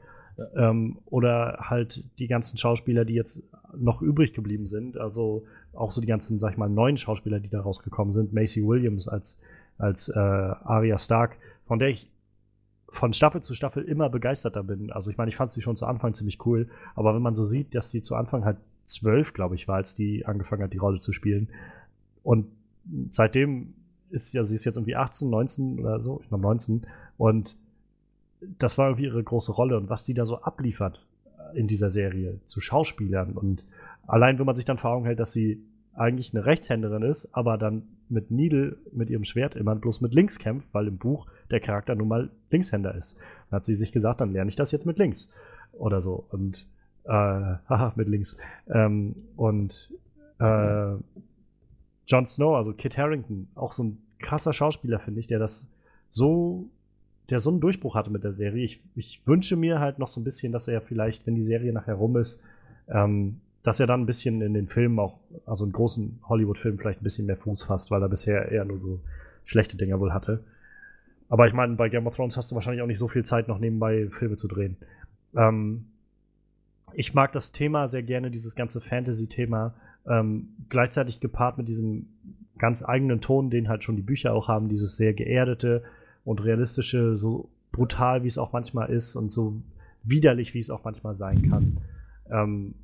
ähm, 0.54 0.98
oder 1.06 1.58
halt 1.60 2.04
die 2.18 2.28
ganzen 2.28 2.58
Schauspieler, 2.58 3.04
die 3.04 3.14
jetzt 3.14 3.42
noch 3.76 4.02
übrig 4.02 4.34
geblieben 4.34 4.66
sind. 4.66 4.98
Also 4.98 5.44
auch 5.76 5.92
so 5.92 6.00
die 6.00 6.06
ganzen, 6.06 6.38
sag 6.38 6.52
ich 6.52 6.58
mal, 6.58 6.68
neuen 6.68 6.96
Schauspieler, 6.96 7.40
die 7.40 7.48
da 7.48 7.60
rausgekommen 7.60 8.12
sind. 8.12 8.32
Macy 8.32 8.64
Williams 8.66 9.08
als, 9.08 9.38
als 9.78 10.08
äh, 10.08 10.18
Arya 10.18 10.98
Stark, 10.98 11.36
von 11.66 11.78
der 11.78 11.88
ich 11.88 12.10
von 12.88 13.12
Staffel 13.12 13.42
zu 13.42 13.54
Staffel 13.54 13.82
immer 13.84 14.08
begeisterter 14.08 14.62
bin. 14.62 14.92
Also 14.92 15.10
ich 15.10 15.16
meine, 15.16 15.28
ich 15.28 15.36
fand 15.36 15.50
sie 15.50 15.60
schon 15.60 15.76
zu 15.76 15.86
Anfang 15.86 16.14
ziemlich 16.14 16.44
cool, 16.46 16.68
aber 16.94 17.14
wenn 17.14 17.22
man 17.22 17.34
so 17.34 17.44
sieht, 17.44 17.74
dass 17.74 17.90
sie 17.90 18.02
zu 18.02 18.14
Anfang 18.14 18.44
halt 18.44 18.58
zwölf, 18.84 19.32
glaube 19.32 19.56
ich, 19.56 19.66
war, 19.66 19.76
als 19.76 19.94
die 19.94 20.26
angefangen 20.26 20.62
hat, 20.62 20.72
die 20.72 20.78
Rolle 20.78 21.00
zu 21.00 21.12
spielen. 21.12 21.48
Und 22.22 22.46
seitdem 23.10 23.74
ist 24.10 24.32
ja, 24.32 24.44
sie 24.44 24.54
ist 24.54 24.64
jetzt 24.64 24.76
irgendwie 24.76 24.96
18, 24.96 25.28
19 25.28 25.80
oder 25.80 26.00
so, 26.00 26.20
ich 26.22 26.28
glaube 26.28 26.42
19. 26.42 26.86
Und 27.18 27.56
das 28.58 28.78
war 28.78 28.88
irgendwie 28.88 29.06
ihre 29.06 29.22
große 29.22 29.52
Rolle 29.52 29.76
und 29.76 29.88
was 29.88 30.04
die 30.04 30.14
da 30.14 30.24
so 30.24 30.42
abliefert 30.42 31.04
in 31.54 31.66
dieser 31.66 31.90
Serie 31.90 32.40
zu 32.46 32.60
Schauspielern 32.60 33.32
und 33.32 33.64
allein 34.06 34.38
wenn 34.38 34.46
man 34.46 34.54
sich 34.54 34.64
dann 34.64 34.78
vor 34.78 34.90
Augen 34.90 35.04
hält, 35.04 35.20
dass 35.20 35.32
sie 35.32 35.62
eigentlich 35.94 36.34
eine 36.34 36.44
Rechtshänderin 36.44 37.02
ist, 37.02 37.28
aber 37.32 37.56
dann 37.56 37.84
mit 38.08 38.30
Needle, 38.30 38.76
mit 38.92 39.10
ihrem 39.10 39.24
Schwert 39.24 39.54
immer 39.54 39.74
bloß 39.76 40.00
mit 40.00 40.14
links 40.14 40.38
kämpft, 40.38 40.68
weil 40.72 40.88
im 40.88 40.98
Buch 40.98 41.26
der 41.50 41.60
Charakter 41.60 41.94
nun 41.94 42.08
mal 42.08 42.30
Linkshänder 42.50 42.94
ist. 42.94 43.16
Dann 43.50 43.58
hat 43.58 43.64
sie 43.64 43.74
sich 43.74 43.92
gesagt, 43.92 44.20
dann 44.20 44.32
lerne 44.32 44.48
ich 44.48 44.56
das 44.56 44.72
jetzt 44.72 44.86
mit 44.86 44.98
links 44.98 45.28
oder 45.72 46.02
so 46.02 46.26
und 46.30 46.66
äh, 47.04 47.08
haha, 47.68 47.92
mit 47.96 48.08
links. 48.08 48.36
Ähm, 48.68 49.14
und 49.36 49.90
äh, 50.38 50.94
Jon 52.06 52.26
Snow, 52.26 52.56
also 52.56 52.72
Kit 52.72 52.98
Harrington, 52.98 53.48
auch 53.54 53.72
so 53.72 53.84
ein 53.84 53.98
krasser 54.18 54.52
Schauspieler, 54.52 54.98
finde 54.98 55.20
ich, 55.20 55.26
der 55.26 55.38
das 55.38 55.68
so, 56.08 56.68
der 57.30 57.38
so 57.40 57.50
einen 57.50 57.60
Durchbruch 57.60 57.94
hatte 57.94 58.10
mit 58.10 58.24
der 58.24 58.32
Serie. 58.32 58.64
Ich, 58.64 58.82
ich 58.94 59.26
wünsche 59.26 59.56
mir 59.56 59.80
halt 59.80 59.98
noch 59.98 60.08
so 60.08 60.20
ein 60.20 60.24
bisschen, 60.24 60.52
dass 60.52 60.68
er 60.68 60.80
vielleicht, 60.80 61.26
wenn 61.26 61.34
die 61.34 61.42
Serie 61.42 61.72
nachher 61.72 61.94
rum 61.94 62.16
ist, 62.16 62.40
ähm, 62.88 63.40
dass 63.64 63.80
er 63.80 63.86
dann 63.86 64.02
ein 64.02 64.06
bisschen 64.06 64.42
in 64.42 64.54
den 64.54 64.68
Filmen 64.68 64.98
auch, 64.98 65.18
also 65.46 65.64
in 65.64 65.72
großen 65.72 66.20
Hollywood-Filmen 66.28 66.78
vielleicht 66.78 67.00
ein 67.00 67.04
bisschen 67.04 67.26
mehr 67.26 67.38
Fuß 67.38 67.64
fasst, 67.64 67.90
weil 67.90 68.02
er 68.02 68.10
bisher 68.10 68.52
eher 68.52 68.64
nur 68.64 68.78
so 68.78 69.00
schlechte 69.46 69.76
Dinger 69.76 69.98
wohl 69.98 70.12
hatte. 70.12 70.44
Aber 71.30 71.46
ich 71.46 71.54
meine, 71.54 71.74
bei 71.74 71.88
Game 71.88 72.06
of 72.06 72.14
Thrones 72.14 72.36
hast 72.36 72.50
du 72.50 72.54
wahrscheinlich 72.54 72.82
auch 72.82 72.86
nicht 72.86 72.98
so 72.98 73.08
viel 73.08 73.24
Zeit, 73.24 73.48
noch 73.48 73.58
nebenbei 73.58 74.08
Filme 74.10 74.36
zu 74.36 74.48
drehen. 74.48 74.76
Ähm, 75.34 75.86
ich 76.92 77.14
mag 77.14 77.32
das 77.32 77.52
Thema 77.52 77.88
sehr 77.88 78.02
gerne, 78.02 78.30
dieses 78.30 78.54
ganze 78.54 78.82
Fantasy-Thema, 78.82 79.74
ähm, 80.06 80.50
gleichzeitig 80.68 81.20
gepaart 81.20 81.56
mit 81.56 81.66
diesem 81.66 82.06
ganz 82.58 82.84
eigenen 82.86 83.22
Ton, 83.22 83.48
den 83.48 83.68
halt 83.68 83.82
schon 83.82 83.96
die 83.96 84.02
Bücher 84.02 84.34
auch 84.34 84.46
haben, 84.46 84.68
dieses 84.68 84.98
sehr 84.98 85.14
geerdete 85.14 85.82
und 86.26 86.44
realistische, 86.44 87.16
so 87.16 87.48
brutal, 87.72 88.24
wie 88.24 88.28
es 88.28 88.36
auch 88.36 88.52
manchmal 88.52 88.90
ist 88.90 89.16
und 89.16 89.32
so 89.32 89.56
widerlich, 90.02 90.52
wie 90.52 90.60
es 90.60 90.68
auch 90.68 90.84
manchmal 90.84 91.14
sein 91.14 91.48
kann. 91.48 91.78
Ähm, 92.30 92.74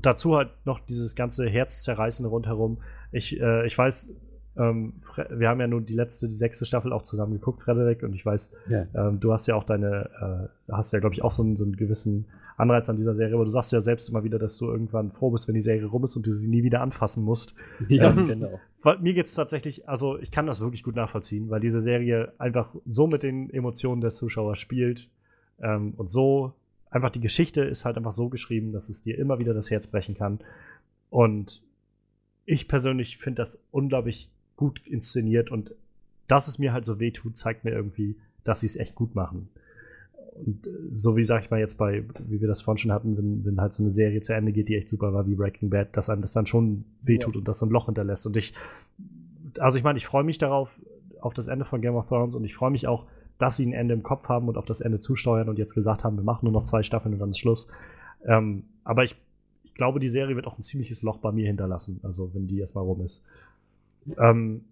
dazu 0.00 0.36
halt 0.36 0.50
noch 0.64 0.80
dieses 0.80 1.14
ganze 1.14 1.46
Herzzerreißende 1.46 2.28
rundherum. 2.28 2.78
Ich, 3.12 3.40
äh, 3.40 3.66
ich 3.66 3.76
weiß, 3.76 4.14
ähm, 4.56 4.94
wir 5.30 5.48
haben 5.48 5.60
ja 5.60 5.66
nur 5.66 5.80
die 5.80 5.94
letzte, 5.94 6.28
die 6.28 6.34
sechste 6.34 6.64
Staffel 6.64 6.92
auch 6.92 7.02
zusammen 7.02 7.32
geguckt, 7.32 7.62
Frederik, 7.62 8.02
und 8.02 8.14
ich 8.14 8.24
weiß, 8.24 8.52
Ja. 8.68 8.86
ähm, 8.94 9.18
du 9.20 9.32
hast 9.32 9.46
ja 9.46 9.56
auch 9.56 9.64
deine, 9.64 10.48
äh, 10.68 10.72
hast 10.72 10.92
ja, 10.92 11.00
glaube 11.00 11.14
ich, 11.14 11.22
auch 11.22 11.32
so 11.32 11.42
einen, 11.42 11.56
so 11.56 11.64
einen 11.64 11.76
gewissen 11.76 12.26
Anreiz 12.56 12.88
an 12.88 12.96
dieser 12.96 13.16
Serie, 13.16 13.34
aber 13.34 13.44
du 13.44 13.50
sagst 13.50 13.72
ja 13.72 13.80
selbst 13.82 14.08
immer 14.08 14.22
wieder, 14.22 14.38
dass 14.38 14.56
du 14.58 14.66
irgendwann 14.66 15.10
froh 15.10 15.30
bist, 15.30 15.48
wenn 15.48 15.56
die 15.56 15.60
Serie 15.60 15.86
rum 15.86 16.04
ist 16.04 16.14
und 16.14 16.24
du 16.24 16.32
sie 16.32 16.48
nie 16.48 16.62
wieder 16.62 16.82
anfassen 16.82 17.24
musst. 17.24 17.54
Ja, 17.88 18.10
Ähm, 18.10 18.28
genau. 18.28 18.60
Weil 18.82 18.98
mir 19.00 19.12
geht's 19.14 19.34
tatsächlich, 19.34 19.88
also 19.88 20.18
ich 20.20 20.30
kann 20.30 20.46
das 20.46 20.60
wirklich 20.60 20.84
gut 20.84 20.94
nachvollziehen, 20.94 21.50
weil 21.50 21.58
diese 21.60 21.80
Serie 21.80 22.32
einfach 22.38 22.68
so 22.86 23.08
mit 23.08 23.24
den 23.24 23.50
Emotionen 23.50 24.00
des 24.02 24.14
Zuschauers 24.16 24.58
spielt 24.60 25.08
ähm, 25.60 25.94
und 25.96 26.08
so 26.10 26.52
einfach 26.94 27.10
die 27.10 27.20
Geschichte 27.20 27.62
ist 27.62 27.84
halt 27.84 27.96
einfach 27.96 28.12
so 28.12 28.28
geschrieben, 28.28 28.72
dass 28.72 28.88
es 28.88 29.02
dir 29.02 29.18
immer 29.18 29.38
wieder 29.38 29.52
das 29.52 29.70
Herz 29.70 29.86
brechen 29.86 30.14
kann. 30.14 30.38
Und 31.10 31.62
ich 32.46 32.68
persönlich 32.68 33.18
finde 33.18 33.42
das 33.42 33.60
unglaublich 33.70 34.30
gut 34.56 34.80
inszeniert 34.86 35.50
und 35.50 35.74
dass 36.28 36.46
es 36.46 36.58
mir 36.58 36.72
halt 36.72 36.84
so 36.84 37.00
weh 37.00 37.10
tut, 37.10 37.36
zeigt 37.36 37.64
mir 37.64 37.72
irgendwie, 37.72 38.16
dass 38.44 38.60
sie 38.60 38.66
es 38.66 38.76
echt 38.76 38.94
gut 38.94 39.14
machen. 39.14 39.48
Und 40.34 40.66
äh, 40.66 40.70
so 40.96 41.16
wie 41.16 41.22
sag 41.22 41.42
ich 41.42 41.50
mal 41.50 41.60
jetzt 41.60 41.76
bei, 41.76 42.04
wie 42.28 42.40
wir 42.40 42.48
das 42.48 42.62
vorhin 42.62 42.78
schon 42.78 42.92
hatten, 42.92 43.16
wenn, 43.16 43.44
wenn 43.44 43.60
halt 43.60 43.74
so 43.74 43.82
eine 43.82 43.92
Serie 43.92 44.20
zu 44.20 44.32
Ende 44.32 44.52
geht, 44.52 44.68
die 44.68 44.76
echt 44.76 44.88
super 44.88 45.12
war, 45.12 45.26
wie 45.26 45.34
Breaking 45.34 45.70
Bad, 45.70 45.96
dass 45.96 46.10
einem 46.10 46.22
das 46.22 46.32
dann 46.32 46.46
schon 46.46 46.84
wehtut 47.02 47.36
und 47.36 47.48
das 47.48 47.58
so 47.58 47.66
ein 47.66 47.70
Loch 47.70 47.86
hinterlässt. 47.86 48.26
Und 48.26 48.36
ich, 48.36 48.54
also 49.58 49.76
ich 49.76 49.84
meine, 49.84 49.96
ich 49.96 50.06
freue 50.06 50.24
mich 50.24 50.38
darauf, 50.38 50.70
auf 51.20 51.34
das 51.34 51.48
Ende 51.48 51.64
von 51.64 51.80
Game 51.80 51.94
of 51.94 52.06
Thrones 52.06 52.34
und 52.34 52.44
ich 52.44 52.54
freue 52.54 52.70
mich 52.70 52.86
auch, 52.86 53.06
dass 53.38 53.56
sie 53.56 53.66
ein 53.66 53.72
Ende 53.72 53.94
im 53.94 54.02
Kopf 54.02 54.28
haben 54.28 54.48
und 54.48 54.56
auf 54.56 54.64
das 54.64 54.80
Ende 54.80 55.00
zusteuern 55.00 55.48
und 55.48 55.58
jetzt 55.58 55.74
gesagt 55.74 56.04
haben, 56.04 56.16
wir 56.16 56.24
machen 56.24 56.44
nur 56.44 56.52
noch 56.52 56.64
zwei 56.64 56.82
Staffeln 56.82 57.14
und 57.14 57.20
dann 57.20 57.30
ist 57.30 57.38
Schluss. 57.38 57.68
Ähm, 58.24 58.64
aber 58.84 59.04
ich, 59.04 59.16
ich 59.64 59.74
glaube, 59.74 60.00
die 60.00 60.08
Serie 60.08 60.36
wird 60.36 60.46
auch 60.46 60.58
ein 60.58 60.62
ziemliches 60.62 61.02
Loch 61.02 61.18
bei 61.18 61.32
mir 61.32 61.46
hinterlassen, 61.46 62.00
also 62.02 62.30
wenn 62.34 62.46
die 62.46 62.60
erstmal 62.60 62.84
rum 62.84 63.00
ist. 63.02 63.22
Ähm, 64.18 64.64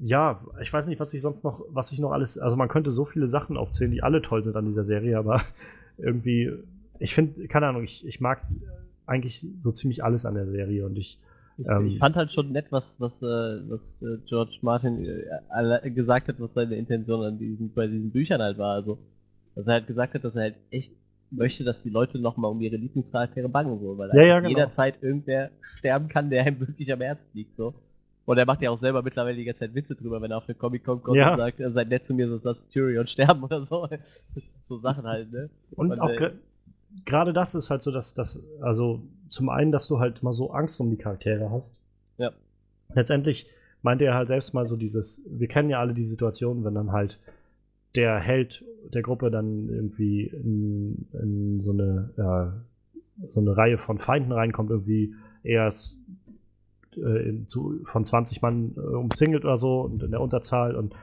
ja, 0.00 0.40
ich 0.60 0.72
weiß 0.72 0.86
nicht, 0.86 1.00
was 1.00 1.12
ich 1.12 1.20
sonst 1.20 1.44
noch, 1.44 1.62
was 1.70 1.92
ich 1.92 2.00
noch 2.00 2.12
alles, 2.12 2.38
also 2.38 2.56
man 2.56 2.68
könnte 2.68 2.90
so 2.90 3.04
viele 3.04 3.26
Sachen 3.26 3.56
aufzählen, 3.56 3.90
die 3.90 4.02
alle 4.02 4.22
toll 4.22 4.42
sind 4.42 4.56
an 4.56 4.66
dieser 4.66 4.84
Serie, 4.84 5.18
aber 5.18 5.42
irgendwie, 5.98 6.52
ich 6.98 7.14
finde, 7.14 7.48
keine 7.48 7.66
Ahnung, 7.66 7.82
ich, 7.82 8.06
ich 8.06 8.20
mag 8.20 8.42
eigentlich 9.06 9.46
so 9.60 9.72
ziemlich 9.72 10.04
alles 10.04 10.24
an 10.24 10.34
der 10.34 10.46
Serie 10.46 10.86
und 10.86 10.96
ich 10.96 11.18
Ich, 11.58 11.66
ähm, 11.66 11.86
ich, 11.88 11.98
fand 11.98 12.16
halt 12.16 12.32
schon 12.32 12.52
nett, 12.52 12.66
was, 12.70 13.00
was, 13.00 13.20
äh, 13.20 13.26
was 13.26 14.00
äh, 14.02 14.18
George 14.26 14.58
Martin 14.62 14.94
äh, 14.94 15.90
gesagt 15.90 16.28
hat, 16.28 16.36
was 16.38 16.54
seine 16.54 16.76
Intention 16.76 17.24
an 17.24 17.38
diesen, 17.38 17.72
bei 17.74 17.86
diesen 17.86 18.10
Büchern 18.10 18.40
halt 18.40 18.58
war. 18.58 18.74
Also, 18.74 18.98
dass 19.54 19.66
er 19.66 19.74
halt 19.74 19.86
gesagt 19.88 20.14
hat, 20.14 20.24
dass 20.24 20.36
er 20.36 20.42
halt 20.42 20.54
echt 20.70 20.92
möchte, 21.30 21.64
dass 21.64 21.82
die 21.82 21.90
Leute 21.90 22.18
nochmal 22.18 22.50
um 22.50 22.60
ihre 22.60 22.76
Lieblingscharaktere 22.76 23.48
bangen, 23.48 23.80
so, 23.80 23.98
weil 23.98 24.10
ja, 24.14 24.22
ja, 24.22 24.38
genau. 24.38 24.50
jederzeit 24.50 25.02
irgendwer 25.02 25.50
sterben 25.60 26.08
kann, 26.08 26.30
der 26.30 26.46
ihm 26.46 26.60
wirklich 26.60 26.92
am 26.92 27.00
Herzen 27.00 27.26
liegt, 27.34 27.56
so. 27.56 27.74
Und 28.24 28.36
er 28.36 28.44
macht 28.44 28.60
ja 28.60 28.70
auch 28.70 28.78
selber 28.78 29.02
mittlerweile 29.02 29.36
die 29.36 29.44
ganze 29.44 29.60
Zeit 29.60 29.74
Witze 29.74 29.96
drüber, 29.96 30.20
wenn 30.20 30.30
er 30.30 30.36
auf 30.36 30.48
eine 30.48 30.54
Comic-Con 30.54 31.02
kommt 31.02 31.16
ja. 31.16 31.32
und 31.32 31.38
sagt, 31.38 31.58
sei 31.58 31.84
nett 31.84 32.04
zu 32.04 32.12
mir, 32.12 32.28
sonst 32.28 32.44
lass 32.44 32.68
Tyrion 32.68 33.06
sterben 33.08 33.42
oder 33.42 33.62
so. 33.62 33.88
so 34.62 34.76
Sachen 34.76 35.04
halt, 35.04 35.32
ne? 35.32 35.48
Und, 35.70 35.92
und 35.92 36.00
auch 36.00 36.10
äh, 36.10 36.32
gerade 37.06 37.32
das 37.32 37.54
ist 37.54 37.70
halt 37.70 37.82
so, 37.82 37.90
dass 37.90 38.12
das, 38.14 38.44
also 38.60 39.00
zum 39.28 39.48
einen, 39.48 39.72
dass 39.72 39.88
du 39.88 39.98
halt 39.98 40.22
mal 40.22 40.32
so 40.32 40.50
Angst 40.50 40.80
um 40.80 40.90
die 40.90 40.96
Charaktere 40.96 41.50
hast. 41.50 41.80
Ja. 42.16 42.32
Letztendlich 42.94 43.46
meinte 43.82 44.04
er 44.04 44.14
halt 44.14 44.28
selbst 44.28 44.54
mal 44.54 44.66
so 44.66 44.76
dieses, 44.76 45.22
wir 45.26 45.48
kennen 45.48 45.70
ja 45.70 45.80
alle 45.80 45.94
die 45.94 46.04
Situation, 46.04 46.64
wenn 46.64 46.74
dann 46.74 46.92
halt 46.92 47.18
der 47.94 48.18
Held 48.18 48.64
der 48.92 49.02
Gruppe 49.02 49.30
dann 49.30 49.68
irgendwie 49.68 50.24
in, 50.24 51.08
in 51.12 51.60
so 51.60 51.72
eine 51.72 52.10
ja, 52.16 52.52
so 53.30 53.40
eine 53.40 53.56
Reihe 53.56 53.78
von 53.78 53.98
Feinden 53.98 54.32
reinkommt, 54.32 54.70
irgendwie 54.70 55.14
eher 55.42 55.72
äh, 56.96 57.44
zu, 57.46 57.80
von 57.84 58.04
20 58.04 58.42
Mann 58.42 58.74
äh, 58.76 58.80
umzingelt 58.80 59.44
oder 59.44 59.56
so 59.56 59.80
und 59.80 60.02
in 60.02 60.10
der 60.10 60.20
Unterzahl 60.20 60.76
und 60.76 60.94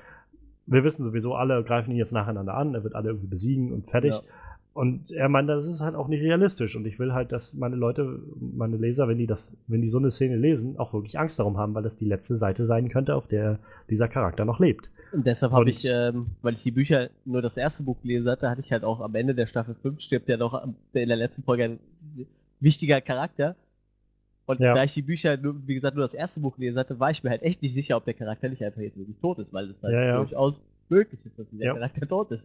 wir 0.67 0.83
wissen 0.83 1.03
sowieso, 1.03 1.35
alle 1.35 1.63
greifen 1.63 1.91
ihn 1.91 1.97
jetzt 1.97 2.13
nacheinander 2.13 2.55
an, 2.55 2.73
er 2.73 2.83
wird 2.83 2.95
alle 2.95 3.09
irgendwie 3.09 3.27
besiegen 3.27 3.71
und 3.71 3.89
fertig. 3.89 4.13
Ja. 4.15 4.21
Und 4.75 5.09
er 5.09 5.29
meint, 5.29 5.47
das 5.47 5.69
ist 5.69 5.79
halt 5.79 5.95
auch 5.95 6.09
nicht 6.09 6.21
realistisch. 6.21 6.75
Und 6.75 6.85
ich 6.85 6.99
will 6.99 7.13
halt, 7.13 7.31
dass 7.31 7.53
meine 7.53 7.77
Leute, 7.77 8.19
meine 8.35 8.75
Leser, 8.75 9.07
wenn 9.07 9.17
die 9.17 9.25
das, 9.25 9.55
wenn 9.67 9.81
die 9.81 9.87
so 9.87 9.99
eine 9.99 10.11
Szene 10.11 10.35
lesen, 10.35 10.77
auch 10.77 10.91
wirklich 10.91 11.17
Angst 11.17 11.39
darum 11.39 11.57
haben, 11.57 11.73
weil 11.73 11.83
das 11.83 11.95
die 11.95 12.03
letzte 12.03 12.35
Seite 12.35 12.65
sein 12.65 12.89
könnte, 12.89 13.15
auf 13.15 13.25
der 13.25 13.57
dieser 13.89 14.09
Charakter 14.09 14.43
noch 14.43 14.59
lebt. 14.59 14.89
Und 15.13 15.25
deshalb 15.25 15.53
habe 15.53 15.69
ich, 15.69 15.85
ähm, 15.85 16.25
weil 16.41 16.55
ich 16.55 16.63
die 16.63 16.71
Bücher 16.71 17.09
nur 17.23 17.41
das 17.41 17.55
erste 17.55 17.83
Buch 17.83 18.01
gelesen 18.01 18.29
hatte, 18.29 18.49
hatte 18.49 18.59
ich 18.59 18.69
halt 18.73 18.83
auch 18.83 18.99
am 18.99 19.15
Ende 19.15 19.33
der 19.33 19.47
Staffel 19.47 19.75
5 19.75 20.01
stirbt 20.01 20.27
ja 20.27 20.35
noch 20.35 20.61
in 20.91 21.07
der 21.07 21.15
letzten 21.15 21.43
Folge 21.43 21.63
ein 21.63 21.79
wichtiger 22.59 22.99
Charakter. 22.99 23.55
Und 24.45 24.59
ja. 24.59 24.73
da 24.73 24.83
ich 24.83 24.93
die 24.93 25.03
Bücher, 25.03 25.37
nur, 25.37 25.55
wie 25.65 25.75
gesagt, 25.75 25.95
nur 25.95 26.03
das 26.03 26.13
erste 26.13 26.41
Buch 26.41 26.57
gelesen 26.57 26.77
hatte, 26.79 26.99
war 26.99 27.11
ich 27.11 27.23
mir 27.23 27.29
halt 27.29 27.43
echt 27.43 27.61
nicht 27.61 27.75
sicher, 27.75 27.95
ob 27.95 28.03
der 28.03 28.13
Charakter 28.13 28.49
nicht 28.49 28.61
einfach 28.61 28.81
jetzt 28.81 28.97
wirklich 28.97 29.17
tot 29.19 29.39
ist, 29.39 29.53
weil 29.53 29.69
es 29.69 29.81
halt 29.81 29.93
ja, 29.93 30.03
ja. 30.03 30.17
durchaus 30.17 30.61
möglich 30.89 31.25
ist, 31.25 31.39
dass 31.39 31.47
der 31.49 31.75
Charakter 31.75 32.05
tot 32.05 32.31
ist. 32.31 32.43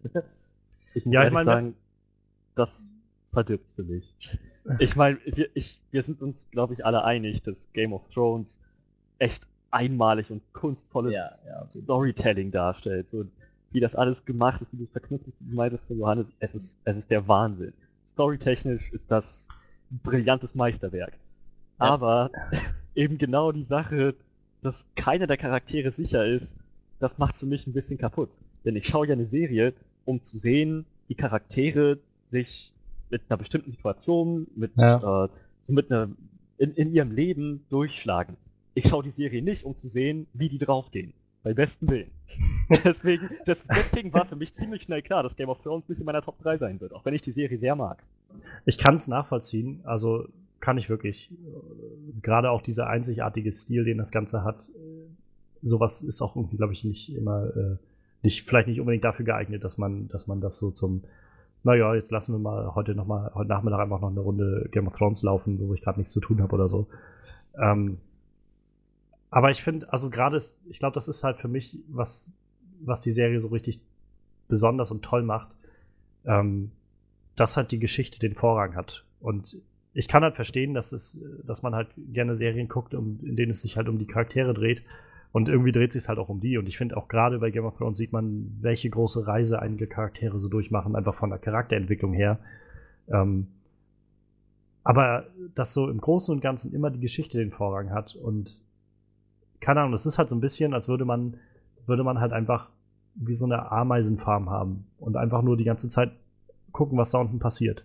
Ich 0.94 1.04
muss 1.06 1.14
ja, 1.14 1.26
ich 1.26 1.32
meine, 1.32 1.44
sagen, 1.44 1.74
das 2.60 2.94
verdirbt 3.32 3.68
für 3.68 3.82
mich. 3.82 4.14
Ich 4.78 4.94
meine, 4.96 5.18
wir, 5.24 5.48
wir 5.90 6.02
sind 6.02 6.22
uns, 6.22 6.50
glaube 6.50 6.74
ich, 6.74 6.84
alle 6.84 7.04
einig, 7.04 7.42
dass 7.42 7.72
Game 7.72 7.92
of 7.92 8.02
Thrones 8.12 8.60
echt 9.18 9.46
einmalig 9.70 10.30
und 10.30 10.42
kunstvolles 10.52 11.44
ja, 11.46 11.50
ja, 11.50 11.70
Storytelling 11.70 12.50
darstellt. 12.50 13.08
So, 13.08 13.24
wie 13.72 13.80
das 13.80 13.94
alles 13.94 14.24
gemacht 14.24 14.60
ist, 14.60 14.72
wie 14.72 14.78
das 14.78 14.90
verknüpft 14.90 15.28
ist, 15.28 15.40
wie 15.40 15.50
du 15.50 15.56
meintest 15.56 15.84
von 15.86 15.98
Johannes, 15.98 16.32
es 16.40 16.54
ist, 16.54 16.80
es 16.84 16.96
ist 16.96 17.10
der 17.10 17.26
Wahnsinn. 17.28 17.72
Storytechnisch 18.06 18.90
ist 18.92 19.10
das 19.10 19.48
ein 19.90 20.00
brillantes 20.02 20.54
Meisterwerk. 20.54 21.12
Ja. 21.78 21.86
Aber 21.86 22.30
eben 22.94 23.18
genau 23.18 23.52
die 23.52 23.64
Sache, 23.64 24.14
dass 24.60 24.86
keiner 24.96 25.26
der 25.26 25.36
Charaktere 25.36 25.92
sicher 25.92 26.26
ist, 26.26 26.58
das 26.98 27.18
macht 27.18 27.36
für 27.36 27.46
mich 27.46 27.66
ein 27.66 27.72
bisschen 27.72 27.98
kaputt. 27.98 28.30
Denn 28.64 28.76
ich 28.76 28.86
schaue 28.86 29.06
ja 29.06 29.14
eine 29.14 29.26
Serie, 29.26 29.72
um 30.04 30.20
zu 30.20 30.36
sehen, 30.36 30.84
wie 31.08 31.14
Charaktere 31.14 31.98
sich 32.30 32.72
mit 33.10 33.22
einer 33.28 33.36
bestimmten 33.36 33.70
Situation, 33.70 34.46
mit, 34.54 34.72
ja. 34.76 35.24
äh, 35.24 35.28
so 35.62 35.72
mit 35.72 35.90
einer, 35.90 36.08
in, 36.58 36.72
in 36.74 36.92
ihrem 36.92 37.10
Leben 37.10 37.64
durchschlagen. 37.68 38.36
Ich 38.74 38.88
schaue 38.88 39.02
die 39.02 39.10
Serie 39.10 39.42
nicht, 39.42 39.64
um 39.64 39.74
zu 39.74 39.88
sehen, 39.88 40.26
wie 40.32 40.48
die 40.48 40.58
draufgehen. 40.58 41.12
Bei 41.42 41.54
besten 41.54 41.88
Willen. 41.88 42.10
deswegen, 42.84 43.30
das, 43.46 43.64
deswegen 43.66 44.12
war 44.12 44.26
für 44.26 44.36
mich 44.36 44.54
ziemlich 44.54 44.82
schnell 44.82 45.02
klar, 45.02 45.22
dass 45.22 45.36
Game 45.36 45.48
of 45.48 45.60
Thrones 45.62 45.88
nicht 45.88 45.98
in 45.98 46.04
meiner 46.04 46.22
Top 46.22 46.38
3 46.42 46.58
sein 46.58 46.80
wird, 46.80 46.92
auch 46.92 47.04
wenn 47.04 47.14
ich 47.14 47.22
die 47.22 47.32
Serie 47.32 47.58
sehr 47.58 47.74
mag. 47.74 48.02
Ich 48.66 48.78
kann 48.78 48.94
es 48.94 49.08
nachvollziehen, 49.08 49.80
also 49.84 50.28
kann 50.60 50.76
ich 50.76 50.88
wirklich. 50.88 51.30
Gerade 52.22 52.50
auch 52.50 52.60
dieser 52.60 52.86
einzigartige 52.88 53.50
Stil, 53.52 53.84
den 53.84 53.96
das 53.96 54.10
Ganze 54.10 54.44
hat, 54.44 54.68
sowas 55.62 56.02
ist 56.02 56.22
auch 56.22 56.36
irgendwie, 56.36 56.56
glaube 56.56 56.72
ich, 56.72 56.84
nicht 56.84 57.14
immer, 57.14 57.56
äh, 57.56 57.76
nicht, 58.22 58.46
vielleicht 58.46 58.68
nicht 58.68 58.80
unbedingt 58.80 59.04
dafür 59.04 59.24
geeignet, 59.24 59.64
dass 59.64 59.78
man, 59.78 60.08
dass 60.08 60.26
man 60.26 60.40
das 60.40 60.58
so 60.58 60.70
zum 60.70 61.02
naja, 61.62 61.94
jetzt 61.94 62.10
lassen 62.10 62.32
wir 62.32 62.38
mal 62.38 62.74
heute 62.74 62.94
noch 62.94 63.06
mal, 63.06 63.32
heute 63.34 63.48
Nachmittag 63.48 63.80
einfach 63.80 64.00
noch 64.00 64.10
eine 64.10 64.20
Runde 64.20 64.68
Game 64.70 64.86
of 64.86 64.96
Thrones 64.96 65.22
laufen, 65.22 65.58
so 65.58 65.68
wo 65.68 65.74
ich 65.74 65.82
gerade 65.82 65.98
nichts 65.98 66.12
zu 66.12 66.20
tun 66.20 66.40
habe 66.42 66.54
oder 66.54 66.68
so. 66.68 66.86
Ähm, 67.58 67.98
aber 69.30 69.50
ich 69.50 69.62
finde, 69.62 69.92
also 69.92 70.10
gerade, 70.10 70.36
ich 70.68 70.78
glaube, 70.78 70.94
das 70.94 71.08
ist 71.08 71.22
halt 71.22 71.38
für 71.38 71.48
mich, 71.48 71.78
was, 71.88 72.32
was 72.80 73.00
die 73.00 73.12
Serie 73.12 73.40
so 73.40 73.48
richtig 73.48 73.80
besonders 74.48 74.90
und 74.90 75.02
toll 75.02 75.22
macht, 75.22 75.56
ähm, 76.24 76.70
dass 77.36 77.56
halt 77.56 77.70
die 77.70 77.78
Geschichte 77.78 78.18
den 78.18 78.34
Vorrang 78.34 78.74
hat. 78.74 79.04
Und 79.20 79.56
ich 79.94 80.08
kann 80.08 80.22
halt 80.22 80.34
verstehen, 80.34 80.74
dass 80.74 80.92
es, 80.92 81.18
dass 81.46 81.62
man 81.62 81.74
halt 81.74 81.88
gerne 81.96 82.36
Serien 82.36 82.68
guckt, 82.68 82.94
um, 82.94 83.20
in 83.22 83.36
denen 83.36 83.50
es 83.50 83.62
sich 83.62 83.76
halt 83.76 83.88
um 83.88 83.98
die 83.98 84.06
Charaktere 84.06 84.54
dreht. 84.54 84.82
Und 85.32 85.48
irgendwie 85.48 85.72
dreht 85.72 85.92
sich 85.92 86.08
halt 86.08 86.18
auch 86.18 86.28
um 86.28 86.40
die. 86.40 86.58
Und 86.58 86.68
ich 86.68 86.76
finde 86.76 86.96
auch 86.96 87.08
gerade 87.08 87.38
bei 87.38 87.50
Game 87.50 87.64
of 87.64 87.76
Thrones 87.76 87.98
sieht 87.98 88.12
man, 88.12 88.58
welche 88.60 88.90
große 88.90 89.26
Reise 89.26 89.62
einige 89.62 89.86
Charaktere 89.86 90.38
so 90.38 90.48
durchmachen, 90.48 90.96
einfach 90.96 91.14
von 91.14 91.30
der 91.30 91.38
Charakterentwicklung 91.38 92.12
her. 92.12 92.38
Ähm, 93.08 93.46
aber 94.82 95.26
dass 95.54 95.72
so 95.72 95.88
im 95.88 96.00
Großen 96.00 96.34
und 96.34 96.40
Ganzen 96.40 96.72
immer 96.72 96.90
die 96.90 97.00
Geschichte 97.00 97.38
den 97.38 97.52
Vorrang 97.52 97.90
hat 97.90 98.16
und 98.16 98.58
keine 99.60 99.80
Ahnung, 99.80 99.92
das 99.92 100.06
ist 100.06 100.16
halt 100.16 100.30
so 100.30 100.36
ein 100.36 100.40
bisschen, 100.40 100.72
als 100.72 100.88
würde 100.88 101.04
man, 101.04 101.34
würde 101.86 102.02
man 102.02 102.18
halt 102.18 102.32
einfach 102.32 102.70
wie 103.14 103.34
so 103.34 103.44
eine 103.44 103.70
Ameisenfarm 103.70 104.48
haben 104.48 104.86
und 104.98 105.16
einfach 105.16 105.42
nur 105.42 105.58
die 105.58 105.64
ganze 105.64 105.88
Zeit 105.88 106.12
gucken, 106.72 106.96
was 106.96 107.10
da 107.10 107.18
unten 107.18 107.40
passiert. 107.40 107.84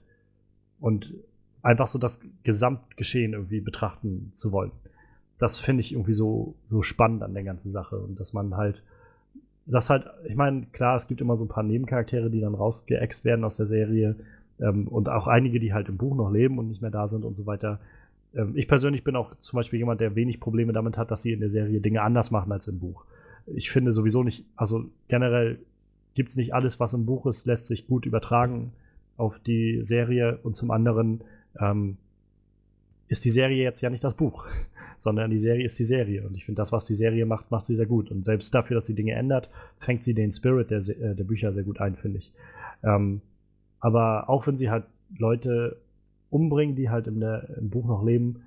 Und 0.80 1.14
einfach 1.62 1.88
so 1.88 2.00
das 2.00 2.20
Gesamtgeschehen 2.44 3.34
irgendwie 3.34 3.60
betrachten 3.60 4.32
zu 4.34 4.52
wollen 4.52 4.72
das 5.38 5.60
finde 5.60 5.82
ich 5.82 5.94
irgendwie 5.94 6.14
so, 6.14 6.56
so 6.66 6.82
spannend 6.82 7.24
an 7.24 7.34
der 7.34 7.44
ganzen 7.44 7.72
Sache. 7.72 7.98
Und 7.98 8.20
dass 8.20 8.34
man 8.34 8.56
halt, 8.56 8.84
das 9.66 9.90
halt, 9.90 10.06
ich 10.26 10.36
meine, 10.36 10.66
klar, 10.72 10.96
es 10.96 11.08
gibt 11.08 11.22
immer 11.22 11.38
so 11.38 11.46
ein 11.46 11.50
paar 11.50 11.64
Nebencharaktere, 11.64 12.30
die 12.30 12.42
dann 12.42 12.56
rausgeext 12.56 13.26
werden 13.26 13.44
aus 13.44 13.58
der 13.58 13.66
Serie. 13.66 14.16
Ähm, 14.60 14.88
und 14.88 15.10
auch 15.10 15.28
einige, 15.28 15.60
die 15.60 15.74
halt 15.74 15.90
im 15.90 15.98
Buch 15.98 16.16
noch 16.16 16.32
leben 16.32 16.58
und 16.58 16.70
nicht 16.70 16.82
mehr 16.82 16.92
da 16.92 17.08
sind 17.08 17.26
und 17.26 17.36
so 17.36 17.46
weiter. 17.46 17.80
Ähm, 18.34 18.54
ich 18.56 18.68
persönlich 18.68 19.04
bin 19.04 19.16
auch 19.16 19.36
zum 19.40 19.58
Beispiel 19.58 19.80
jemand, 19.80 20.02
der 20.02 20.16
wenig 20.16 20.40
Probleme 20.40 20.72
damit 20.72 20.98
hat, 20.98 21.12
dass 21.12 21.22
sie 21.22 21.34
in 21.34 21.42
der 21.42 21.50
Serie 21.50 21.82
Dinge 21.82 22.02
anders 22.02 22.32
machen 22.32 22.52
als 22.52 22.68
im 22.68 22.80
Buch. 22.80 23.06
Ich 23.48 23.70
finde 23.70 23.92
sowieso 23.92 24.24
nicht, 24.24 24.46
also 24.56 24.86
generell 25.08 25.60
gibt 26.14 26.30
es 26.30 26.36
nicht 26.36 26.54
alles, 26.54 26.80
was 26.80 26.94
im 26.94 27.06
Buch 27.06 27.26
ist, 27.26 27.46
lässt 27.46 27.68
sich 27.68 27.88
gut 27.88 28.06
übertragen 28.06 28.72
auf 29.18 29.38
die 29.40 29.80
Serie 29.84 30.40
und 30.44 30.56
zum 30.56 30.72
anderen 30.72 31.22
ähm, 31.60 31.98
ist 33.08 33.26
die 33.26 33.30
Serie 33.30 33.62
jetzt 33.64 33.82
ja 33.82 33.90
nicht 33.90 34.04
das 34.04 34.16
Buch 34.16 34.46
sondern 35.00 35.32
die 35.32 35.40
Serie 35.40 35.66
ist 35.66 35.78
die 35.80 35.84
Serie. 35.84 36.26
Und 36.26 36.36
ich 36.36 36.46
finde, 36.46 36.60
das, 36.60 36.72
was 36.72 36.84
die 36.84 36.96
Serie 36.96 37.26
macht, 37.26 37.52
macht 37.52 37.66
sie 37.66 37.76
sehr 37.76 37.86
gut. 37.86 38.12
Und 38.12 38.26
selbst 38.26 38.54
dafür, 38.54 38.76
dass 38.76 38.86
sie 38.86 38.96
Dinge 38.96 39.14
ändert, 39.14 39.50
fängt 39.80 40.04
sie 40.04 40.14
den 40.14 40.32
Spirit 40.32 40.72
der, 40.72 40.80
äh, 40.80 41.16
der 41.16 41.24
Bücher 41.24 41.54
sehr 41.54 41.64
gut 41.64 41.80
ein, 41.80 41.96
finde 41.96 42.20
ich. 42.20 42.32
Ähm, 42.84 43.22
aber 43.80 44.30
auch 44.30 44.48
wenn 44.48 44.58
sie 44.58 44.70
halt 44.70 44.86
Leute 45.18 45.78
umbringen, 46.30 46.76
die 46.76 46.90
halt 46.90 47.08
der, 47.08 47.58
im 47.58 47.70
Buch 47.70 47.86
noch 47.86 48.04
leben, 48.04 48.42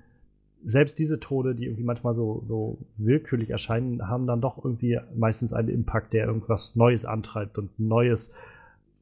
selbst 0.63 0.99
diese 0.99 1.19
Tode, 1.19 1.55
die 1.55 1.65
irgendwie 1.65 1.83
manchmal 1.83 2.13
so, 2.13 2.41
so 2.43 2.77
willkürlich 2.97 3.49
erscheinen, 3.49 4.07
haben 4.07 4.27
dann 4.27 4.41
doch 4.41 4.63
irgendwie 4.63 4.99
meistens 5.15 5.53
einen 5.53 5.69
Impact, 5.69 6.13
der 6.13 6.25
irgendwas 6.25 6.75
Neues 6.75 7.05
antreibt 7.05 7.57
und 7.57 7.79
Neues. 7.79 8.31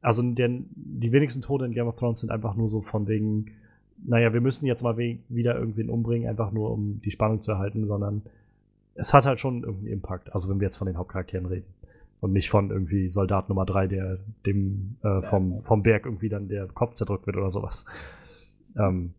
Also 0.00 0.22
denn 0.22 0.66
die 0.76 1.10
wenigsten 1.10 1.42
Tode 1.42 1.66
in 1.66 1.72
Game 1.72 1.88
of 1.88 1.96
Thrones 1.96 2.20
sind 2.20 2.30
einfach 2.30 2.54
nur 2.54 2.68
so 2.68 2.82
von 2.82 3.08
wegen, 3.08 3.46
naja, 4.04 4.32
wir 4.32 4.40
müssen 4.40 4.66
jetzt 4.66 4.82
mal 4.82 4.96
wieder 4.96 5.56
irgendwen 5.56 5.90
umbringen, 5.90 6.28
einfach 6.28 6.52
nur 6.52 6.70
um 6.70 7.00
die 7.02 7.10
Spannung 7.10 7.40
zu 7.40 7.52
erhalten, 7.52 7.86
sondern 7.86 8.22
es 8.94 9.14
hat 9.14 9.26
halt 9.26 9.40
schon 9.40 9.62
irgendeinen 9.62 9.92
Impact. 9.92 10.34
Also 10.34 10.48
wenn 10.48 10.60
wir 10.60 10.66
jetzt 10.66 10.76
von 10.76 10.86
den 10.86 10.96
Hauptcharakteren 10.96 11.46
reden. 11.46 11.66
Und 12.20 12.32
nicht 12.32 12.50
von 12.50 12.70
irgendwie 12.70 13.10
Soldat 13.10 13.48
Nummer 13.48 13.64
3, 13.64 13.86
der 13.86 14.18
dem 14.44 14.96
äh, 15.04 15.22
vom, 15.22 15.62
vom 15.62 15.84
Berg 15.84 16.04
irgendwie 16.04 16.28
dann 16.28 16.48
der 16.48 16.66
Kopf 16.66 16.94
zerdrückt 16.94 17.28
wird 17.28 17.36
oder 17.36 17.50
sowas. 17.50 17.84
Ähm, 18.76 19.14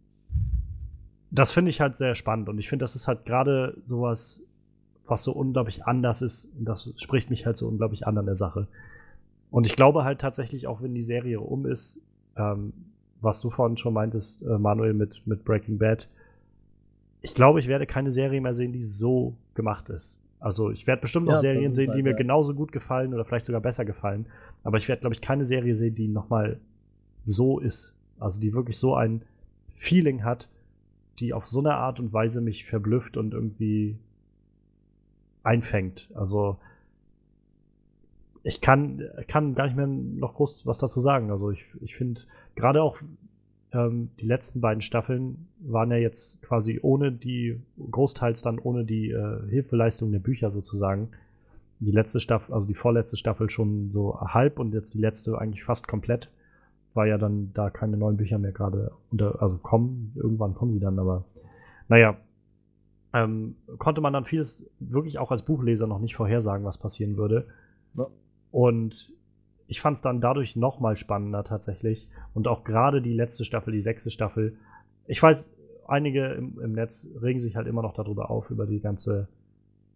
das 1.32 1.54
finde 1.54 1.70
ich 1.70 1.80
halt 1.80 1.96
sehr 1.96 2.16
spannend 2.16 2.50
und 2.50 2.58
ich 2.58 2.68
finde, 2.68 2.84
das 2.84 2.96
ist 2.96 3.08
halt 3.08 3.26
gerade 3.26 3.78
sowas, 3.86 4.42
was 5.08 5.24
so 5.24 5.32
unglaublich 5.32 5.86
anders 5.86 6.22
ist. 6.22 6.50
Und 6.58 6.66
das 6.66 6.94
spricht 6.98 7.30
mich 7.30 7.46
halt 7.46 7.58
so 7.58 7.68
unglaublich 7.70 8.06
an 8.06 8.18
an 8.18 8.26
der 8.26 8.36
Sache. 8.36 8.68
Und 9.50 9.66
ich 9.66 9.76
glaube 9.76 10.04
halt 10.04 10.20
tatsächlich, 10.20 10.68
auch 10.68 10.82
wenn 10.82 10.94
die 10.94 11.02
Serie 11.02 11.40
um 11.40 11.66
ist, 11.66 12.00
ähm, 12.36 12.74
was 13.22 13.42
du 13.42 13.50
vorhin 13.50 13.78
schon 13.78 13.94
meintest, 13.94 14.42
äh, 14.44 14.58
Manuel, 14.58 14.94
mit, 14.94 15.26
mit 15.26 15.44
Breaking 15.44 15.78
Bad. 15.78 16.08
Ich 17.22 17.34
glaube, 17.36 17.60
ich 17.60 17.68
werde 17.68 17.86
keine 17.86 18.12
Serie 18.12 18.40
mehr 18.40 18.54
sehen, 18.54 18.72
die 18.72 18.84
so 18.84 19.36
gemacht 19.54 19.90
ist. 19.90 20.20
Also 20.40 20.72
ich 20.72 20.88
werde 20.88 21.02
bestimmt 21.02 21.26
noch 21.26 21.34
ja, 21.34 21.40
Serien 21.40 21.74
sehen, 21.74 21.90
halt, 21.90 21.98
die 21.98 22.04
mir 22.04 22.12
ja. 22.12 22.18
genauso 22.18 22.54
gut 22.54 22.72
gefallen 22.72 23.14
oder 23.14 23.26
vielleicht 23.26 23.46
sogar 23.46 23.60
besser 23.60 23.84
gefallen. 23.84 24.26
Aber 24.64 24.78
ich 24.78 24.88
werde, 24.88 25.02
glaube 25.02 25.14
ich, 25.14 25.22
keine 25.22 25.44
Serie 25.44 25.76
sehen, 25.76 25.96
die 25.96 26.08
nochmal 26.08 26.60
so 27.26 27.60
ist. 27.60 27.94
Also 28.20 28.40
die 28.40 28.54
wirklich 28.54 28.78
so 28.78 28.96
ein 28.96 29.22
Feeling 29.76 30.24
hat, 30.24 30.48
die 31.20 31.34
auf 31.34 31.46
so 31.46 31.60
eine 31.60 31.76
Art 31.76 32.00
und 32.00 32.14
Weise 32.14 32.40
mich 32.40 32.66
verblüfft 32.66 33.18
und 33.18 33.34
irgendwie 33.34 33.98
einfängt. 35.44 36.10
Also 36.14 36.58
ich 38.44 38.62
kann, 38.62 39.04
kann 39.28 39.56
gar 39.56 39.66
nicht 39.66 39.76
mehr 39.76 39.88
noch 39.88 40.36
groß 40.36 40.66
was 40.66 40.80
dazu 40.80 41.02
sagen. 41.02 41.32
Also 41.32 41.52
ich, 41.52 41.64
ich 41.82 41.96
finde 41.96 42.22
gerade 42.56 42.82
auch 42.82 42.98
ähm, 43.72 44.10
die 44.20 44.26
letzten 44.26 44.62
beiden 44.62 44.82
Staffeln 44.82 45.48
waren 45.60 45.92
ja 45.92 45.98
jetzt 45.98 46.42
quasi 46.42 46.80
ohne 46.82 47.12
die, 47.12 47.60
großteils 47.92 48.42
dann 48.42 48.60
ohne 48.60 48.86
die 48.86 49.12
äh, 49.12 49.50
Hilfeleistung 49.50 50.12
der 50.12 50.20
Bücher 50.20 50.52
sozusagen. 50.52 51.10
Die 51.80 51.92
letzte 51.92 52.20
Staffel, 52.20 52.54
also 52.54 52.68
die 52.68 52.76
vorletzte 52.76 53.18
Staffel 53.18 53.50
schon 53.50 53.92
so 53.92 54.20
halb 54.20 54.60
und 54.60 54.74
jetzt 54.74 54.94
die 54.94 55.00
letzte 55.00 55.38
eigentlich 55.38 55.64
fast 55.64 55.88
komplett, 55.88 56.30
weil 56.94 57.10
ja 57.10 57.18
dann 57.18 57.52
da 57.54 57.70
keine 57.70 57.96
neuen 57.96 58.18
Bücher 58.18 58.38
mehr 58.38 58.52
gerade 58.52 58.92
unter, 59.12 59.42
also 59.42 59.58
kommen. 59.58 60.12
Irgendwann 60.16 60.56
kommen 60.56 60.72
sie 60.72 60.80
dann, 60.80 61.00
aber 61.00 61.24
naja, 61.88 62.18
ähm, 63.14 63.56
konnte 63.78 64.02
man 64.02 64.14
dann 64.14 64.26
vieles 64.26 64.66
wirklich 64.80 65.20
auch 65.20 65.32
als 65.32 65.44
Buchleser 65.44 65.88
noch 65.88 66.00
nicht 66.00 66.16
vorhersagen, 66.16 66.66
was 66.66 66.78
passieren 66.78 67.18
würde. 67.18 67.48
Ja. 67.96 68.08
Und 68.52 69.12
ich 69.68 69.82
fand 69.82 69.98
es 69.98 70.02
dann 70.02 70.20
dadurch 70.22 70.56
noch 70.56 70.80
mal 70.80 70.96
spannender 70.96 71.44
tatsächlich. 71.44 72.08
Und 72.34 72.48
auch 72.48 72.64
gerade 72.64 73.02
die 73.02 73.14
letzte 73.14 73.46
Staffel, 73.46 73.72
die 73.72 73.82
sechste 73.82 74.12
Staffel. 74.12 74.56
Ich 75.06 75.22
weiß, 75.22 75.52
einige 75.88 76.26
im, 76.26 76.60
im, 76.60 76.74
Netz 76.74 77.08
regen 77.22 77.40
sich 77.40 77.56
halt 77.56 77.68
immer 77.68 77.82
noch 77.82 77.94
darüber 77.94 78.32
auf, 78.32 78.50
über 78.50 78.66
die 78.66 78.80
ganze, 78.80 79.28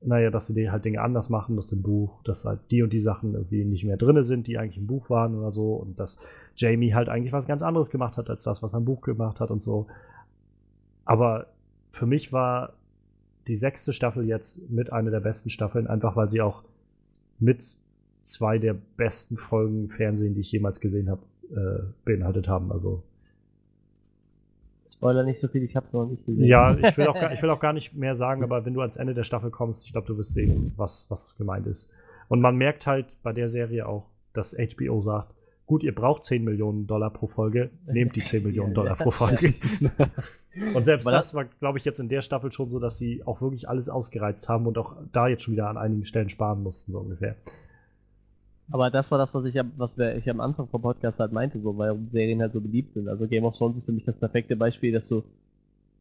naja, 0.03 0.29
dass 0.29 0.47
sie 0.47 0.69
halt 0.69 0.85
Dinge 0.85 1.01
anders 1.01 1.29
machen, 1.29 1.55
dass 1.55 1.71
im 1.71 1.81
Buch, 1.81 2.21
dass 2.23 2.45
halt 2.45 2.59
die 2.69 2.83
und 2.83 2.93
die 2.93 2.99
Sachen 2.99 3.33
irgendwie 3.33 3.65
nicht 3.65 3.83
mehr 3.83 3.97
drin 3.97 4.21
sind, 4.23 4.47
die 4.47 4.59
eigentlich 4.59 4.77
im 4.77 4.87
Buch 4.87 5.09
waren 5.09 5.35
oder 5.35 5.51
so. 5.51 5.73
Und 5.73 5.99
dass 5.99 6.17
Jamie 6.55 6.93
halt 6.93 7.09
eigentlich 7.09 7.33
was 7.33 7.47
ganz 7.47 7.63
anderes 7.63 7.89
gemacht 7.89 8.17
hat, 8.17 8.29
als 8.29 8.43
das, 8.43 8.61
was 8.61 8.73
er 8.73 8.79
im 8.79 8.85
Buch 8.85 9.01
gemacht 9.01 9.39
hat 9.39 9.49
und 9.49 9.63
so. 9.63 9.87
Aber 11.05 11.47
für 11.91 12.05
mich 12.05 12.31
war 12.31 12.73
die 13.47 13.55
sechste 13.55 13.91
Staffel 13.91 14.25
jetzt 14.25 14.69
mit 14.69 14.93
einer 14.93 15.11
der 15.11 15.19
besten 15.19 15.49
Staffeln, 15.49 15.87
einfach 15.87 16.15
weil 16.15 16.29
sie 16.29 16.41
auch 16.41 16.63
mit 17.39 17.77
zwei 18.23 18.57
der 18.57 18.75
besten 18.97 19.37
Folgen 19.37 19.89
Fernsehen, 19.89 20.33
die 20.33 20.41
ich 20.41 20.51
jemals 20.51 20.79
gesehen 20.79 21.09
habe, 21.09 21.21
äh, 21.51 21.83
beinhaltet 22.05 22.47
haben. 22.47 22.71
Also 22.71 23.03
Spoiler 24.93 25.23
nicht 25.23 25.39
so 25.39 25.47
viel, 25.47 25.63
ich 25.63 25.75
habe 25.75 25.85
es 25.85 25.93
noch 25.93 26.05
nicht 26.05 26.25
gesehen. 26.25 26.45
Ja, 26.45 26.77
ich 26.77 26.97
will, 26.97 27.07
auch 27.07 27.13
gar, 27.19 27.33
ich 27.33 27.41
will 27.41 27.49
auch 27.49 27.59
gar 27.59 27.73
nicht 27.73 27.95
mehr 27.95 28.15
sagen, 28.15 28.43
aber 28.43 28.65
wenn 28.65 28.73
du 28.73 28.81
ans 28.81 28.95
Ende 28.95 29.13
der 29.13 29.23
Staffel 29.23 29.49
kommst, 29.49 29.85
ich 29.85 29.91
glaube, 29.91 30.07
du 30.07 30.17
wirst 30.17 30.33
sehen, 30.33 30.71
was, 30.77 31.07
was 31.09 31.35
gemeint 31.35 31.67
ist. 31.67 31.89
Und 32.27 32.41
man 32.41 32.55
merkt 32.55 32.87
halt 32.87 33.07
bei 33.23 33.33
der 33.33 33.47
Serie 33.47 33.87
auch, 33.87 34.05
dass 34.33 34.55
HBO 34.55 35.01
sagt, 35.01 35.33
gut, 35.65 35.83
ihr 35.83 35.95
braucht 35.95 36.25
10 36.25 36.43
Millionen 36.43 36.87
Dollar 36.87 37.11
pro 37.11 37.27
Folge, 37.27 37.69
nehmt 37.85 38.15
die 38.15 38.23
10 38.23 38.43
Millionen 38.43 38.73
Dollar 38.75 38.95
pro 38.95 39.11
Folge. 39.11 39.53
und 40.75 40.83
selbst 40.83 41.07
das 41.07 41.33
war, 41.33 41.45
glaube 41.59 41.77
ich, 41.77 41.85
jetzt 41.85 41.99
in 41.99 42.09
der 42.09 42.21
Staffel 42.21 42.51
schon 42.51 42.69
so, 42.69 42.79
dass 42.79 42.97
sie 42.97 43.23
auch 43.25 43.41
wirklich 43.41 43.67
alles 43.67 43.89
ausgereizt 43.89 44.49
haben 44.49 44.67
und 44.67 44.77
auch 44.77 44.95
da 45.11 45.27
jetzt 45.27 45.43
schon 45.43 45.53
wieder 45.53 45.69
an 45.69 45.77
einigen 45.77 46.05
Stellen 46.05 46.29
sparen 46.29 46.61
mussten, 46.63 46.91
so 46.91 46.99
ungefähr. 46.99 47.35
Aber 48.71 48.89
das 48.89 49.11
war 49.11 49.17
das, 49.17 49.33
was 49.33 49.45
ich, 49.45 49.59
was 49.77 49.97
ich 49.97 50.29
am 50.29 50.39
Anfang 50.39 50.67
vom 50.67 50.81
Podcast 50.81 51.19
halt 51.19 51.31
meinte, 51.31 51.59
so, 51.59 51.77
weil 51.77 51.97
Serien 52.11 52.41
halt 52.41 52.53
so 52.53 52.61
beliebt 52.61 52.93
sind. 52.93 53.07
Also 53.07 53.27
Game 53.27 53.43
of 53.43 53.57
Thrones 53.57 53.77
ist 53.77 53.85
für 53.85 53.91
mich 53.91 54.05
das 54.05 54.15
perfekte 54.15 54.55
Beispiel, 54.55 54.91
dass 54.91 55.07
du, 55.07 55.23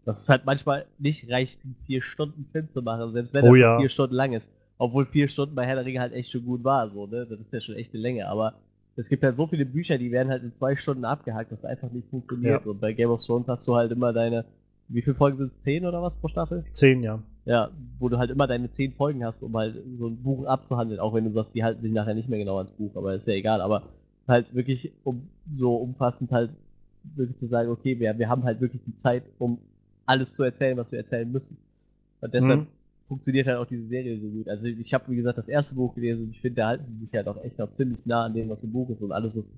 dass 0.04 0.22
es 0.22 0.28
halt 0.28 0.44
manchmal 0.44 0.86
nicht 0.98 1.30
reicht, 1.30 1.62
einen 1.64 1.76
vier 1.86 2.02
Stunden 2.02 2.46
Film 2.52 2.70
zu 2.70 2.82
machen, 2.82 3.12
selbst 3.12 3.34
wenn 3.34 3.44
oh, 3.44 3.54
er 3.54 3.60
ja. 3.60 3.78
vier 3.78 3.88
Stunden 3.88 4.14
lang 4.14 4.32
ist. 4.32 4.50
Obwohl 4.78 5.06
vier 5.06 5.28
Stunden 5.28 5.54
bei 5.54 5.66
Herr 5.66 5.76
der 5.76 5.84
Ringe 5.84 6.00
halt 6.00 6.12
echt 6.12 6.30
schon 6.30 6.44
gut 6.44 6.64
war, 6.64 6.88
so, 6.88 7.06
ne? 7.06 7.26
Das 7.28 7.38
ist 7.38 7.52
ja 7.52 7.60
schon 7.60 7.76
echt 7.76 7.92
eine 7.92 8.02
Länge, 8.02 8.28
aber 8.28 8.54
es 8.96 9.08
gibt 9.08 9.22
halt 9.22 9.36
so 9.36 9.46
viele 9.46 9.64
Bücher, 9.64 9.98
die 9.98 10.10
werden 10.10 10.28
halt 10.28 10.42
in 10.42 10.52
zwei 10.54 10.76
Stunden 10.76 11.04
abgehakt, 11.04 11.52
dass 11.52 11.64
einfach 11.64 11.90
nicht 11.90 12.08
funktioniert. 12.08 12.64
Ja. 12.64 12.70
Und 12.70 12.80
bei 12.80 12.92
Game 12.92 13.10
of 13.10 13.24
Thrones 13.24 13.48
hast 13.48 13.66
du 13.66 13.76
halt 13.76 13.92
immer 13.92 14.12
deine, 14.12 14.44
wie 14.88 15.02
viele 15.02 15.16
Folgen 15.16 15.38
sind 15.38 15.52
es? 15.52 15.62
Zehn 15.62 15.86
oder 15.86 16.02
was 16.02 16.16
pro 16.16 16.28
Staffel? 16.28 16.64
Zehn, 16.72 17.02
ja. 17.02 17.22
Ja, 17.44 17.70
wo 17.98 18.08
du 18.08 18.18
halt 18.18 18.30
immer 18.30 18.46
deine 18.46 18.70
zehn 18.70 18.92
Folgen 18.92 19.24
hast, 19.24 19.42
um 19.42 19.56
halt 19.56 19.76
so 19.98 20.06
ein 20.06 20.22
Buch 20.22 20.46
abzuhandeln, 20.46 21.00
auch 21.00 21.12
wenn 21.12 21.24
du 21.24 21.30
sagst, 21.30 21.54
die 21.54 21.64
halten 21.64 21.82
sich 21.82 21.92
nachher 21.92 22.14
nicht 22.14 22.28
mehr 22.28 22.38
genau 22.38 22.58
ans 22.58 22.72
Buch, 22.72 22.94
aber 22.94 23.14
ist 23.14 23.26
ja 23.26 23.34
egal. 23.34 23.60
Aber 23.60 23.82
halt 24.28 24.54
wirklich 24.54 24.92
um 25.02 25.28
so 25.52 25.74
umfassend 25.76 26.30
halt 26.30 26.50
wirklich 27.16 27.38
zu 27.38 27.46
sagen, 27.46 27.68
okay, 27.70 27.98
wir, 27.98 28.16
wir 28.18 28.28
haben 28.28 28.44
halt 28.44 28.60
wirklich 28.60 28.82
die 28.86 28.96
Zeit, 28.96 29.24
um 29.38 29.58
alles 30.06 30.32
zu 30.32 30.42
erzählen, 30.42 30.76
was 30.76 30.92
wir 30.92 30.98
erzählen 30.98 31.30
müssen. 31.30 31.56
Und 32.20 32.32
deshalb 32.32 32.60
mhm. 32.60 32.66
funktioniert 33.08 33.46
halt 33.48 33.58
auch 33.58 33.66
diese 33.66 33.86
Serie 33.86 34.20
so 34.20 34.28
gut. 34.28 34.48
Also 34.48 34.66
ich 34.66 34.94
habe, 34.94 35.10
wie 35.10 35.16
gesagt, 35.16 35.38
das 35.38 35.48
erste 35.48 35.74
Buch 35.74 35.94
gelesen 35.94 36.24
und 36.24 36.30
ich 36.30 36.40
finde, 36.40 36.56
da 36.56 36.68
halten 36.68 36.86
sie 36.86 36.96
sich 36.96 37.12
halt 37.12 37.26
auch 37.26 37.42
echt 37.42 37.58
noch 37.58 37.70
ziemlich 37.70 38.06
nah 38.06 38.26
an 38.26 38.34
dem, 38.34 38.48
was 38.48 38.62
im 38.62 38.72
Buch 38.72 38.88
ist 38.90 39.02
und 39.02 39.12
alles, 39.12 39.36
was 39.36 39.52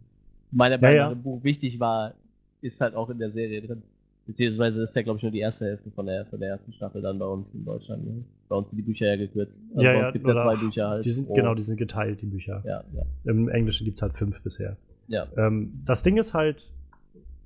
meiner 0.50 0.78
Meinung 0.78 0.96
nach 0.96 1.04
ja, 1.04 1.08
ja. 1.08 1.12
im 1.12 1.22
Buch 1.22 1.44
wichtig 1.44 1.80
war, 1.80 2.14
ist 2.62 2.80
halt 2.80 2.94
auch 2.94 3.10
in 3.10 3.18
der 3.18 3.30
Serie 3.30 3.60
drin. 3.60 3.82
Beziehungsweise 4.26 4.82
ist 4.82 4.96
ja, 4.96 5.02
glaube 5.02 5.18
ich, 5.18 5.22
nur 5.22 5.32
die 5.32 5.40
erste 5.40 5.66
Hälfte 5.66 5.90
von 5.90 6.06
der, 6.06 6.24
von 6.26 6.40
der 6.40 6.50
ersten 6.50 6.72
Staffel 6.72 7.02
dann 7.02 7.18
bei 7.18 7.26
uns 7.26 7.52
in 7.52 7.64
Deutschland. 7.64 8.06
Ne? 8.06 8.24
Bei 8.48 8.56
uns 8.56 8.70
sind 8.70 8.78
die 8.78 8.82
Bücher 8.82 9.06
ja 9.06 9.16
gekürzt. 9.16 9.62
Also 9.74 9.86
ja, 9.86 9.92
ja, 9.92 10.10
gibt 10.12 10.26
ja 10.26 10.34
zwei 10.34 10.56
Bücher 10.56 10.88
halt. 10.88 11.04
Die 11.04 11.10
sind, 11.10 11.28
oh. 11.28 11.34
Genau, 11.34 11.54
die 11.54 11.62
sind 11.62 11.76
geteilt, 11.76 12.22
die 12.22 12.26
Bücher. 12.26 12.62
Ja, 12.64 12.84
ja. 12.94 13.02
Im 13.24 13.48
Englischen 13.48 13.84
gibt 13.84 13.98
es 13.98 14.02
halt 14.02 14.14
fünf 14.14 14.40
bisher. 14.40 14.76
Ja. 15.08 15.26
Ähm, 15.36 15.82
das 15.84 16.02
Ding 16.02 16.16
ist 16.16 16.32
halt, 16.32 16.72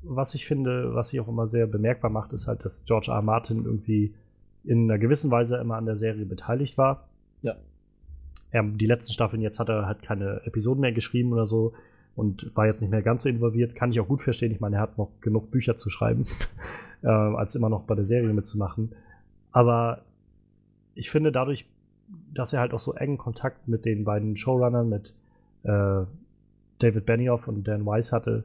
was 0.03 0.35
ich 0.35 0.47
finde, 0.47 0.95
was 0.95 1.09
sich 1.09 1.19
auch 1.19 1.27
immer 1.27 1.49
sehr 1.49 1.67
bemerkbar 1.67 2.11
macht, 2.11 2.33
ist 2.33 2.47
halt, 2.47 2.65
dass 2.65 2.85
George 2.85 3.11
R. 3.11 3.23
Martin 3.23 3.65
irgendwie 3.65 4.15
in 4.65 4.85
einer 4.85 4.99
gewissen 4.99 5.31
Weise 5.33 5.57
immer 5.57 5.77
an 5.77 5.87
der 5.87 5.97
Serie 5.97 6.27
beteiligt 6.27 6.79
war. 6.79 7.09
Ja. 7.43 7.57
Er, 8.51 8.63
die 8.63 8.87
letzten 8.87 9.13
Staffeln, 9.13 9.43
jetzt 9.43 9.59
hat 9.59 9.69
er 9.69 9.87
halt 9.87 10.03
keine 10.03 10.43
Episoden 10.45 10.81
mehr 10.81 10.93
geschrieben 10.93 11.33
oder 11.33 11.49
so 11.49 11.73
und 12.19 12.51
war 12.57 12.66
jetzt 12.66 12.81
nicht 12.81 12.90
mehr 12.90 13.03
ganz 13.03 13.23
so 13.23 13.28
involviert. 13.28 13.74
Kann 13.74 13.90
ich 13.90 14.01
auch 14.01 14.09
gut 14.09 14.23
verstehen. 14.23 14.53
Ich 14.53 14.61
meine, 14.61 14.77
er 14.77 14.82
hat 14.82 14.99
noch 14.99 15.11
genug 15.20 15.51
Bücher 15.51 15.77
zu 15.77 15.89
schreiben. 15.89 16.24
äh, 17.03 17.09
als 17.09 17.55
immer 17.55 17.69
noch 17.69 17.85
bei 17.85 17.95
der 17.95 18.05
Serie 18.05 18.32
mitzumachen. 18.32 18.93
Aber 19.53 20.03
ich 20.95 21.11
finde 21.11 21.32
dadurch, 21.32 21.66
dass 22.35 22.53
er 22.53 22.61
halt 22.61 22.74
auch 22.74 22.81
so 22.81 22.95
engen 22.95 23.19
Kontakt 23.19 23.69
mit 23.69 23.85
den 23.85 24.05
beiden 24.05 24.36
Showrunnern, 24.36 24.89
mit 24.89 25.15
äh, 25.62 26.05
David 26.78 27.07
Benioff 27.07 27.49
und 27.49 27.66
Dan 27.66 27.86
Weiss 27.86 28.12
hatte 28.12 28.45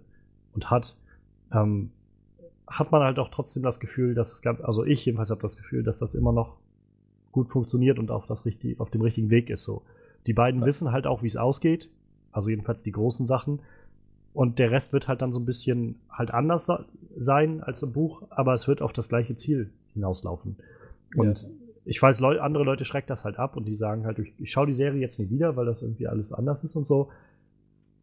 und 0.54 0.70
hat, 0.70 0.96
ähm, 1.52 1.90
hat 2.68 2.92
man 2.92 3.02
halt 3.02 3.20
auch 3.20 3.30
trotzdem 3.30 3.64
das 3.64 3.80
Gefühl, 3.80 4.14
dass 4.16 4.34
es 4.34 4.42
gab, 4.42 4.64
also 4.64 4.86
ich 4.86 5.06
jedenfalls 5.06 5.32
habe 5.32 5.42
das 5.42 5.58
Gefühl, 5.58 5.84
dass 5.84 5.98
das 5.98 6.16
immer 6.16 6.32
noch 6.32 6.58
gut 7.32 7.50
funktioniert 7.50 8.00
und 8.00 8.12
auf, 8.12 8.28
das 8.28 8.46
richtig, 8.46 8.80
auf 8.80 8.92
dem 8.92 9.02
richtigen 9.02 9.30
Weg 9.30 9.50
ist. 9.50 9.64
So. 9.64 9.82
Die 10.28 10.34
beiden 10.34 10.62
ja. 10.62 10.68
wissen 10.68 10.92
halt 10.92 11.08
auch, 11.08 11.24
wie 11.24 11.28
es 11.28 11.38
ausgeht, 11.38 11.90
also 12.34 12.50
jedenfalls 12.50 12.84
die 12.84 12.92
großen 12.92 13.28
Sachen. 13.28 13.60
Und 14.34 14.58
der 14.58 14.72
Rest 14.72 14.94
wird 14.94 15.08
halt 15.08 15.22
dann 15.22 15.32
so 15.32 15.40
ein 15.40 15.46
bisschen 15.46 15.96
halt 16.10 16.32
anders 16.32 16.70
sein 17.18 17.62
als 17.62 17.84
im 17.84 17.94
Buch, 17.94 18.24
aber 18.32 18.54
es 18.54 18.68
wird 18.68 18.82
auf 18.82 18.92
das 18.92 19.08
gleiche 19.08 19.36
Ziel 19.36 19.70
hinauslaufen. 19.94 20.58
Und 21.16 21.44
ja. 21.44 21.50
ich 21.86 22.02
weiß, 22.02 22.20
Leu 22.20 22.42
andere 22.42 22.64
Leute 22.64 22.84
schreckt 22.84 23.12
das 23.12 23.26
halt 23.26 23.38
ab 23.38 23.56
und 23.56 23.66
die 23.66 23.76
sagen 23.76 24.06
halt, 24.06 24.18
ich, 24.18 24.34
ich 24.40 24.52
schaue 24.52 24.66
die 24.66 24.74
Serie 24.74 25.00
jetzt 25.00 25.20
nie 25.20 25.30
wieder, 25.30 25.56
weil 25.56 25.68
das 25.68 25.84
irgendwie 25.84 26.08
alles 26.08 26.34
anders 26.34 26.64
ist 26.64 26.76
und 26.76 26.88
so. 26.88 27.12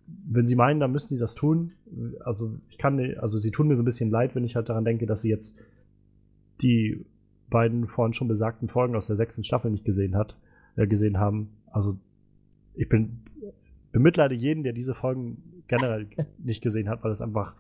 Wenn 0.07 0.47
sie 0.47 0.55
meinen, 0.55 0.79
dann 0.79 0.93
müssen 0.93 1.09
sie 1.09 1.19
das 1.19 1.35
tun. 1.35 1.73
Also 2.21 2.53
ich 2.69 2.79
kann, 2.79 3.01
also 3.19 3.39
sie 3.39 3.51
tun 3.51 3.67
mir 3.67 3.77
so 3.77 3.83
ein 3.83 3.87
bisschen 3.87 4.11
leid, 4.11 4.37
wenn 4.37 4.45
ich 4.45 4.55
halt 4.55 4.69
daran 4.69 4.85
denke, 4.85 5.07
dass 5.07 5.23
sie 5.23 5.31
jetzt 5.31 5.57
die 6.63 7.05
beiden 7.49 7.89
vorhin 7.89 8.13
schon 8.13 8.29
besagten 8.29 8.69
Folgen 8.69 8.95
aus 8.95 9.09
der 9.09 9.17
sechsten 9.17 9.43
Staffel 9.43 9.73
nicht 9.73 9.85
gesehen 9.85 10.17
hat, 10.17 10.37
äh, 10.77 10.87
gesehen 10.87 11.19
haben. 11.19 11.51
Also 11.73 11.97
ich 12.75 12.89
bin 12.89 13.21
bemitleide 13.93 14.35
jeden, 14.35 14.63
der 14.63 14.73
diese 14.73 14.95
Folgen 14.95 15.63
generell 15.69 16.07
nicht 16.39 16.63
gesehen 16.63 16.89
hat, 16.89 17.03
weil 17.05 17.13
es 17.13 17.21
einfach 17.21 17.55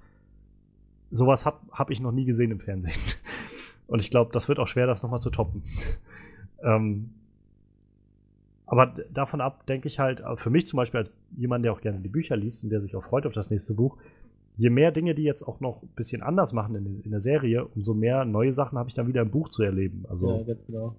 sowas 1.10 1.44
habe 1.44 1.58
hab 1.72 1.90
ich 1.90 2.00
noch 2.00 2.12
nie 2.12 2.24
gesehen 2.24 2.50
im 2.50 2.60
Fernsehen. 2.60 2.94
Und 3.86 4.00
ich 4.00 4.10
glaube, 4.10 4.30
das 4.32 4.48
wird 4.48 4.60
auch 4.60 4.68
schwer, 4.68 4.86
das 4.86 5.02
nochmal 5.02 5.20
zu 5.20 5.30
toppen. 5.30 5.62
ähm, 6.62 7.10
aber 8.66 8.94
davon 9.12 9.40
ab 9.40 9.66
denke 9.66 9.88
ich 9.88 9.98
halt, 9.98 10.20
äh, 10.20 10.36
für 10.36 10.50
mich 10.50 10.66
zum 10.66 10.76
Beispiel 10.76 10.98
als 10.98 11.10
jemand, 11.36 11.64
der 11.64 11.72
auch 11.72 11.80
gerne 11.80 11.98
die 11.98 12.08
Bücher 12.08 12.36
liest 12.36 12.62
und 12.62 12.70
der 12.70 12.80
sich 12.80 12.94
auch 12.94 13.02
freut 13.02 13.26
auf 13.26 13.32
das 13.32 13.50
nächste 13.50 13.74
Buch, 13.74 13.96
je 14.56 14.70
mehr 14.70 14.92
Dinge, 14.92 15.16
die 15.16 15.24
jetzt 15.24 15.42
auch 15.42 15.58
noch 15.58 15.82
ein 15.82 15.88
bisschen 15.96 16.22
anders 16.22 16.52
machen 16.52 16.76
in, 16.76 17.02
in 17.02 17.10
der 17.10 17.20
Serie, 17.20 17.64
umso 17.64 17.94
mehr 17.94 18.24
neue 18.24 18.52
Sachen 18.52 18.78
habe 18.78 18.88
ich 18.88 18.94
dann 18.94 19.08
wieder 19.08 19.22
im 19.22 19.30
Buch 19.30 19.48
zu 19.48 19.64
erleben. 19.64 20.04
Also, 20.08 20.36
ja, 20.36 20.42
ganz 20.44 20.64
genau. 20.66 20.94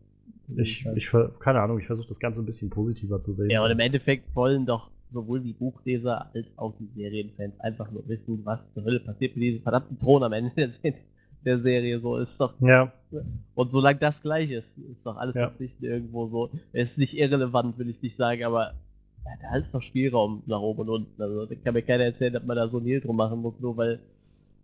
Ich, 0.58 0.86
ich, 0.96 1.12
keine 1.40 1.62
Ahnung, 1.62 1.80
ich 1.80 1.86
versuche 1.86 2.10
das 2.10 2.20
Ganze 2.20 2.42
ein 2.42 2.46
bisschen 2.46 2.70
positiver 2.70 3.22
zu 3.22 3.32
sehen. 3.32 3.50
Ja, 3.50 3.64
und 3.64 3.72
im 3.72 3.80
Endeffekt 3.80 4.36
wollen 4.36 4.66
doch 4.66 4.90
sowohl 5.12 5.42
die 5.42 5.54
Buchleser 5.54 6.34
als 6.34 6.58
auch 6.58 6.74
die 6.80 6.88
Serienfans 6.96 7.60
einfach 7.60 7.92
nur 7.92 8.08
wissen, 8.08 8.46
was 8.46 8.72
zur 8.72 8.86
Hölle 8.86 9.02
passiert 9.02 9.36
mit 9.36 9.44
diesem 9.44 9.62
verdammten 9.62 10.00
Thron 10.00 10.24
am 10.24 10.34
Ende 10.34 10.72
der, 11.46 11.60
Serie. 11.60 12.00
So 12.00 12.18
ist 12.18 12.40
doch. 12.40 12.54
Ja. 12.62 12.92
Und 13.56 13.70
solange 13.70 14.00
das 14.00 14.22
gleich 14.22 14.50
ist, 14.52 14.78
ist 14.78 15.06
doch 15.06 15.18
alles 15.18 15.36
ja. 15.36 15.46
dazwischen 15.46 15.84
irgendwo 15.84 16.28
so. 16.28 16.50
Es 16.72 16.92
ist 16.92 16.98
nicht 16.98 17.18
irrelevant, 17.18 17.78
will 17.78 17.90
ich 17.90 18.02
nicht 18.02 18.16
sagen, 18.16 18.44
aber 18.44 18.74
ja, 19.26 19.32
da 19.42 19.58
ist 19.58 19.74
doch 19.74 19.82
Spielraum 19.82 20.44
nach 20.46 20.62
oben 20.62 20.82
und 20.82 20.90
unten. 20.90 21.22
Also 21.22 21.46
da 21.46 21.56
kann 21.56 21.74
mir 21.74 21.82
keiner 21.84 22.06
erzählen, 22.06 22.34
dass 22.34 22.44
man 22.44 22.56
da 22.56 22.70
so 22.70 22.80
ein 22.80 22.86
Hehl 22.86 23.02
drum 23.02 23.18
machen 23.18 23.40
muss, 23.40 23.60
nur 23.60 23.76
weil 23.78 24.00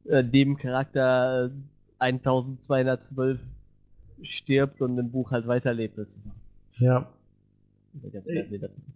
äh, 0.06 0.24
dem 0.24 0.57
Charakter 0.57 1.52
1212 1.99 3.40
stirbt 4.22 4.82
und 4.82 4.98
im 4.98 5.11
Buch 5.11 5.32
halt 5.32 5.48
weiterlebt. 5.48 5.98
Das 5.98 6.10
ist 6.10 6.32
ja. 6.78 7.07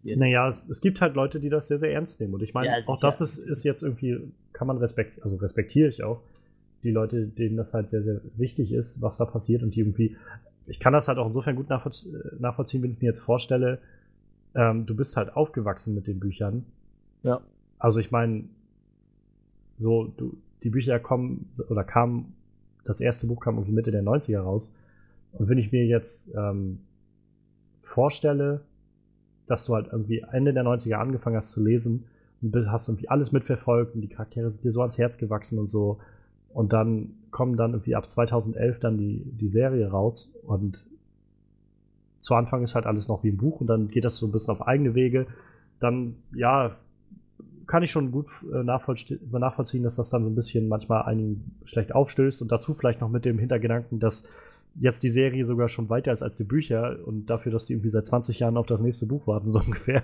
Naja, 0.04 0.58
es 0.70 0.82
gibt 0.82 1.02
halt 1.02 1.16
Leute, 1.16 1.40
die 1.40 1.50
das 1.50 1.68
sehr, 1.68 1.78
sehr 1.78 1.94
ernst 1.94 2.20
nehmen. 2.20 2.34
Und 2.34 2.44
ich 2.44 2.54
meine, 2.54 2.68
ja, 2.68 2.88
auch 2.88 3.00
das 3.00 3.22
ist, 3.22 3.38
ist 3.38 3.64
jetzt 3.64 3.84
irgendwie, 3.84 4.20
kann 4.54 4.68
man 4.68 4.78
respekt, 4.78 5.22
also 5.24 5.38
respektiere 5.38 5.90
ich 5.90 6.04
auch. 6.04 6.22
die 6.84 6.92
Leute, 6.92 7.28
denen 7.28 7.58
das 7.58 7.74
halt 7.74 7.90
sehr, 7.90 8.02
sehr 8.02 8.22
wichtig 8.38 8.72
ist, 8.72 9.02
was 9.02 9.18
da 9.18 9.26
passiert 9.26 9.64
und 9.64 9.76
die 9.76 9.80
irgendwie. 9.80 10.18
Ich 10.68 10.80
kann 10.80 10.94
das 10.94 11.08
halt 11.08 11.18
auch 11.18 11.28
insofern 11.28 11.56
gut 11.56 11.70
nachvollzie 11.70 12.14
nachvollziehen, 12.40 12.84
wenn 12.84 12.92
ich 12.92 13.02
mir 13.02 13.08
jetzt 13.08 13.20
vorstelle, 13.20 13.80
ähm, 14.56 14.86
du 14.86 14.96
bist 14.96 15.18
halt 15.18 15.36
aufgewachsen 15.36 15.96
mit 15.96 16.08
den 16.08 16.20
Büchern. 16.20 16.66
Ja. 17.24 17.42
Also 17.80 18.00
ich 18.00 18.12
meine, 18.12 18.46
so, 19.78 20.06
du, 20.06 20.38
die 20.64 20.70
Bücher 20.70 21.00
kommen 21.00 21.50
oder 21.70 21.84
kamen, 21.84 22.34
das 22.84 23.02
erste 23.02 23.28
Buch 23.28 23.40
kam 23.40 23.56
irgendwie 23.56 23.74
Mitte 23.74 23.92
der 23.92 24.04
90er 24.04 24.40
raus. 24.40 24.74
Und 25.34 25.50
wenn 25.50 25.58
ich 25.58 25.72
mir 25.72 25.86
jetzt 25.86 26.32
ähm, 26.36 26.80
vorstelle, 27.84 28.62
dass 29.48 29.66
du 29.66 29.76
halt 29.76 29.88
irgendwie 29.92 30.24
Ende 30.32 30.54
der 30.54 30.64
90er 30.64 30.96
angefangen 30.96 31.36
hast 31.36 31.52
zu 31.52 31.64
lesen 31.64 32.06
und 32.42 32.56
hast 32.72 32.88
irgendwie 32.88 33.10
alles 33.10 33.32
mitverfolgt 33.32 33.96
und 33.96 34.02
die 34.02 34.08
Charaktere 34.08 34.50
sind 34.50 34.64
dir 34.64 34.72
so 34.72 34.82
ans 34.82 34.98
Herz 34.98 35.18
gewachsen 35.18 35.60
und 35.60 35.68
so. 35.68 36.00
Und 36.54 36.74
dann 36.74 37.14
kommen 37.32 37.56
dann 37.56 37.72
irgendwie 37.72 37.96
ab 37.96 38.10
2011 38.10 38.80
dann 38.80 38.98
die, 38.98 39.24
die 39.26 39.50
Serie 39.50 39.90
raus 39.90 40.32
und 40.44 40.86
zu 42.20 42.36
Anfang 42.36 42.62
ist 42.62 42.76
halt 42.76 42.86
alles 42.86 43.08
noch 43.08 43.24
wie 43.24 43.30
ein 43.30 43.38
Buch 43.38 43.62
und 43.62 43.68
dann 43.68 43.88
geht 43.88 44.04
das 44.06 44.18
so 44.18 44.28
ein 44.28 44.32
bisschen 44.32 44.54
auf 44.54 44.68
eigene 44.68 44.94
Wege. 44.94 45.26
Dann, 45.80 46.16
ja, 46.34 46.76
kann 47.66 47.84
ich 47.84 47.92
schon 47.92 48.12
gut 48.12 48.28
äh, 48.54 48.64
nachvollziehen, 48.64 49.84
dass 49.84 49.96
das 49.96 50.10
dann 50.10 50.24
so 50.24 50.30
ein 50.30 50.36
bisschen 50.36 50.68
manchmal 50.68 51.04
einigen 51.04 51.56
schlecht 51.64 51.96
aufstößt 51.96 52.42
und 52.42 52.52
dazu 52.52 52.74
vielleicht 52.74 53.02
noch 53.02 53.10
mit 53.10 53.26
dem 53.26 53.40
Hintergedanken, 53.40 54.00
dass 54.00 54.24
jetzt 54.76 55.04
die 55.04 55.10
Serie 55.10 55.46
sogar 55.46 55.68
schon 55.68 55.90
weiter 55.90 56.12
ist 56.12 56.24
als 56.24 56.38
die 56.38 56.44
Bücher 56.44 57.00
und 57.06 57.26
dafür, 57.26 57.52
dass 57.52 57.66
die 57.66 57.74
irgendwie 57.74 57.90
seit 57.90 58.06
20 58.06 58.40
Jahren 58.40 58.58
auf 58.58 58.68
das 58.68 58.82
nächste 58.82 59.06
Buch 59.06 59.28
warten, 59.28 59.50
so 59.52 59.60
ungefähr, 59.60 60.04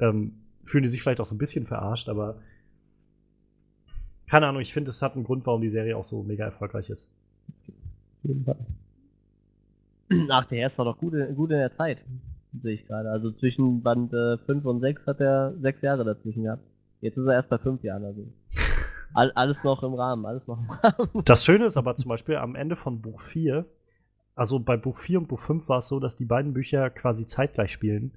ähm, 0.00 0.34
fühlen 0.64 0.82
die 0.82 0.88
sich 0.90 1.02
vielleicht 1.02 1.20
auch 1.20 1.26
so 1.26 1.34
ein 1.34 1.38
bisschen 1.38 1.66
verarscht, 1.66 2.08
aber 2.08 2.36
keine 4.28 4.48
Ahnung, 4.48 4.60
ich 4.60 4.72
finde, 4.72 4.90
es 4.90 5.02
hat 5.02 5.14
einen 5.14 5.24
Grund, 5.24 5.46
warum 5.46 5.60
die 5.60 5.70
Serie 5.70 5.96
auch 5.96 6.04
so 6.04 6.22
mega 6.22 6.44
erfolgreich 6.44 6.90
ist. 6.90 7.10
Ach, 10.30 10.44
der 10.46 10.58
erste 10.58 10.78
war 10.78 10.86
doch 10.86 10.98
gut, 10.98 11.12
gut 11.34 11.50
in 11.50 11.58
der 11.58 11.72
Zeit, 11.72 12.04
sehe 12.60 12.74
ich 12.74 12.86
gerade. 12.86 13.10
Also 13.10 13.30
zwischen 13.30 13.82
Band 13.82 14.12
äh, 14.12 14.36
5 14.38 14.64
und 14.64 14.80
6 14.80 15.06
hat 15.06 15.20
er 15.20 15.54
sechs 15.60 15.80
Jahre 15.82 16.04
dazwischen 16.04 16.42
gehabt. 16.42 16.64
Jetzt 17.00 17.18
ist 17.18 17.26
er 17.26 17.34
erst 17.34 17.48
bei 17.48 17.58
fünf 17.58 17.84
Jahren, 17.84 18.04
also. 18.04 18.26
All, 19.14 19.30
alles 19.32 19.62
noch 19.62 19.82
im 19.82 19.94
Rahmen, 19.94 20.26
alles 20.26 20.48
noch 20.48 20.58
im 20.58 20.70
Rahmen. 20.70 21.24
Das 21.24 21.44
Schöne 21.44 21.66
ist 21.66 21.76
aber 21.76 21.96
zum 21.96 22.08
Beispiel 22.08 22.36
am 22.36 22.56
Ende 22.56 22.74
von 22.76 23.00
Buch 23.00 23.20
4 23.22 23.64
also 24.36 24.60
bei 24.60 24.76
Buch 24.76 24.98
4 24.98 25.18
und 25.18 25.28
Buch 25.28 25.40
5 25.40 25.68
war 25.68 25.78
es 25.78 25.88
so, 25.88 25.98
dass 25.98 26.14
die 26.14 26.26
beiden 26.26 26.52
Bücher 26.52 26.90
quasi 26.90 27.26
zeitgleich 27.26 27.72
spielen, 27.72 28.12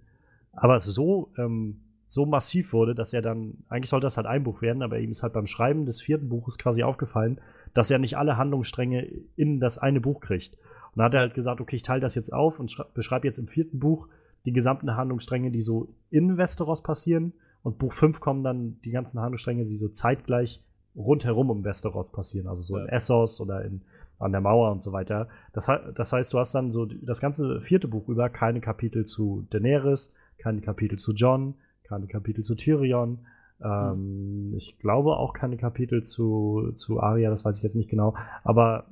aber 0.51 0.75
es 0.75 0.83
so, 0.83 1.31
ähm, 1.37 1.79
so 2.07 2.25
massiv 2.25 2.73
wurde, 2.73 2.93
dass 2.93 3.13
er 3.13 3.21
dann, 3.21 3.63
eigentlich 3.69 3.89
sollte 3.89 4.05
das 4.05 4.17
halt 4.17 4.27
ein 4.27 4.43
Buch 4.43 4.61
werden, 4.61 4.83
aber 4.83 4.99
ihm 4.99 5.11
ist 5.11 5.23
halt 5.23 5.33
beim 5.33 5.47
Schreiben 5.47 5.85
des 5.85 6.01
vierten 6.01 6.27
Buches 6.27 6.57
quasi 6.57 6.83
aufgefallen, 6.83 7.39
dass 7.73 7.89
er 7.89 7.99
nicht 7.99 8.17
alle 8.17 8.35
Handlungsstränge 8.35 9.07
in 9.35 9.59
das 9.59 9.77
eine 9.77 10.01
Buch 10.01 10.19
kriegt. 10.19 10.55
Und 10.55 10.97
dann 10.97 11.05
hat 11.05 11.13
er 11.13 11.19
halt 11.21 11.35
gesagt, 11.35 11.61
okay, 11.61 11.77
ich 11.77 11.83
teile 11.83 12.01
das 12.01 12.15
jetzt 12.15 12.33
auf 12.33 12.59
und 12.59 12.75
beschreibe 12.93 13.27
jetzt 13.27 13.37
im 13.37 13.47
vierten 13.47 13.79
Buch 13.79 14.07
die 14.45 14.53
gesamten 14.53 14.95
Handlungsstränge, 14.95 15.51
die 15.51 15.61
so 15.61 15.93
in 16.09 16.37
Westeros 16.37 16.81
passieren. 16.81 17.33
Und 17.61 17.77
Buch 17.77 17.93
5 17.93 18.19
kommen 18.19 18.43
dann 18.43 18.79
die 18.83 18.91
ganzen 18.91 19.19
Handlungsstränge, 19.19 19.65
die 19.65 19.75
so 19.75 19.89
zeitgleich 19.89 20.61
rundherum 20.95 21.49
um 21.49 21.63
Westeros 21.63 22.11
passieren. 22.11 22.47
Also 22.47 22.61
so 22.61 22.77
ja. 22.77 22.85
in 22.85 22.89
Essos 22.89 23.39
oder 23.39 23.63
in 23.63 23.81
an 24.19 24.31
der 24.31 24.41
Mauer 24.41 24.71
und 24.71 24.83
so 24.83 24.91
weiter. 24.91 25.27
Das, 25.53 25.69
das 25.95 26.13
heißt, 26.13 26.33
du 26.33 26.39
hast 26.39 26.53
dann 26.53 26.71
so 26.71 26.85
das 26.85 27.21
ganze 27.21 27.61
vierte 27.61 27.87
Buch 27.87 28.07
über 28.09 28.29
keine 28.29 28.61
Kapitel 28.61 29.05
zu 29.05 29.47
Daenerys, 29.49 30.13
keine 30.37 30.61
Kapitel 30.61 30.99
zu 30.99 31.13
John, 31.13 31.55
keine 31.83 32.07
Kapitel 32.07 32.43
zu 32.43 32.55
Tyrion. 32.55 33.19
Ähm, 33.63 34.49
mhm. 34.49 34.53
Ich 34.55 34.77
glaube 34.79 35.17
auch 35.17 35.33
keine 35.33 35.57
Kapitel 35.57 36.03
zu, 36.03 36.71
zu 36.75 37.01
Arya, 37.01 37.29
das 37.29 37.45
weiß 37.45 37.57
ich 37.57 37.63
jetzt 37.63 37.75
nicht 37.75 37.89
genau. 37.89 38.15
Aber 38.43 38.85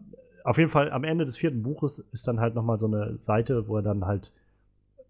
auf 0.44 0.58
jeden 0.58 0.70
Fall 0.70 0.92
am 0.92 1.04
Ende 1.04 1.26
des 1.26 1.38
vierten 1.38 1.62
Buches 1.62 2.00
ist 2.12 2.28
dann 2.28 2.40
halt 2.40 2.56
nochmal 2.56 2.80
so 2.80 2.88
eine 2.88 3.18
Seite, 3.18 3.68
wo 3.68 3.78
er 3.78 3.84
dann 3.84 4.06
halt 4.06 4.32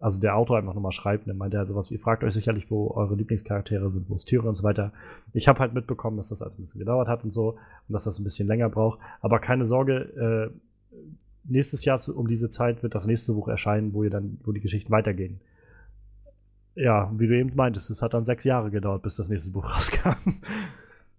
also 0.00 0.20
der 0.20 0.36
Autor 0.36 0.58
einfach 0.58 0.74
nochmal 0.74 0.92
schreibt, 0.92 1.26
dann 1.26 1.36
meint 1.36 1.54
er 1.54 1.66
sowas 1.66 1.90
wie, 1.90 1.94
ihr 1.94 2.00
fragt 2.00 2.22
euch 2.22 2.32
sicherlich, 2.32 2.70
wo 2.70 2.90
eure 2.90 3.16
Lieblingscharaktere 3.16 3.90
sind, 3.90 4.08
wo 4.08 4.14
ist 4.14 4.26
Tyrion 4.26 4.48
und 4.48 4.54
so 4.54 4.62
weiter. 4.62 4.92
Ich 5.32 5.48
habe 5.48 5.58
halt 5.58 5.74
mitbekommen, 5.74 6.16
dass 6.16 6.28
das 6.28 6.40
also 6.40 6.56
ein 6.56 6.62
bisschen 6.62 6.78
gedauert 6.78 7.08
hat 7.08 7.24
und 7.24 7.30
so 7.30 7.52
und 7.88 7.92
dass 7.92 8.04
das 8.04 8.18
ein 8.18 8.24
bisschen 8.24 8.46
länger 8.46 8.68
braucht. 8.68 9.00
Aber 9.20 9.40
keine 9.40 9.64
Sorge, 9.64 10.52
äh, 10.54 10.96
nächstes 11.44 11.84
Jahr 11.84 11.98
zu, 11.98 12.16
um 12.16 12.28
diese 12.28 12.48
Zeit 12.48 12.82
wird 12.82 12.94
das 12.94 13.06
nächste 13.06 13.32
Buch 13.32 13.48
erscheinen, 13.48 13.92
wo 13.92 14.04
ihr 14.04 14.10
dann, 14.10 14.38
wo 14.44 14.52
die 14.52 14.60
Geschichten 14.60 14.92
weitergehen. 14.92 15.40
Ja, 16.76 17.12
wie 17.16 17.26
du 17.26 17.36
eben 17.36 17.56
meintest, 17.56 17.90
es 17.90 18.02
hat 18.02 18.14
dann 18.14 18.24
sechs 18.24 18.44
Jahre 18.44 18.70
gedauert, 18.70 19.02
bis 19.02 19.16
das 19.16 19.28
nächste 19.28 19.50
Buch 19.50 19.64
rauskam. 19.76 20.40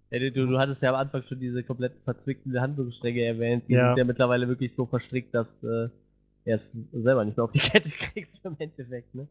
Ja, 0.10 0.20
du, 0.20 0.32
du 0.32 0.58
hattest 0.58 0.82
ja 0.82 0.90
am 0.90 0.96
Anfang 0.96 1.24
schon 1.24 1.40
diese 1.40 1.64
komplett 1.64 1.94
verzwickten 2.06 2.60
Handlungsstränge 2.60 3.26
erwähnt, 3.26 3.66
die 3.68 3.74
ja. 3.74 3.90
sind 3.90 3.98
ja 3.98 4.04
mittlerweile 4.06 4.48
wirklich 4.48 4.74
so 4.76 4.86
verstrickt, 4.86 5.36
dass 5.36 5.48
äh, 5.64 5.90
er 6.46 6.58
es 6.58 6.72
selber 6.92 7.26
nicht 7.26 7.38
mehr 7.38 7.44
auf 7.44 7.52
die 7.52 7.60
Kette 7.60 7.90
kriegt 7.90 8.40
im 8.44 8.56
Endeffekt, 8.58 9.14
ne? 9.16 9.28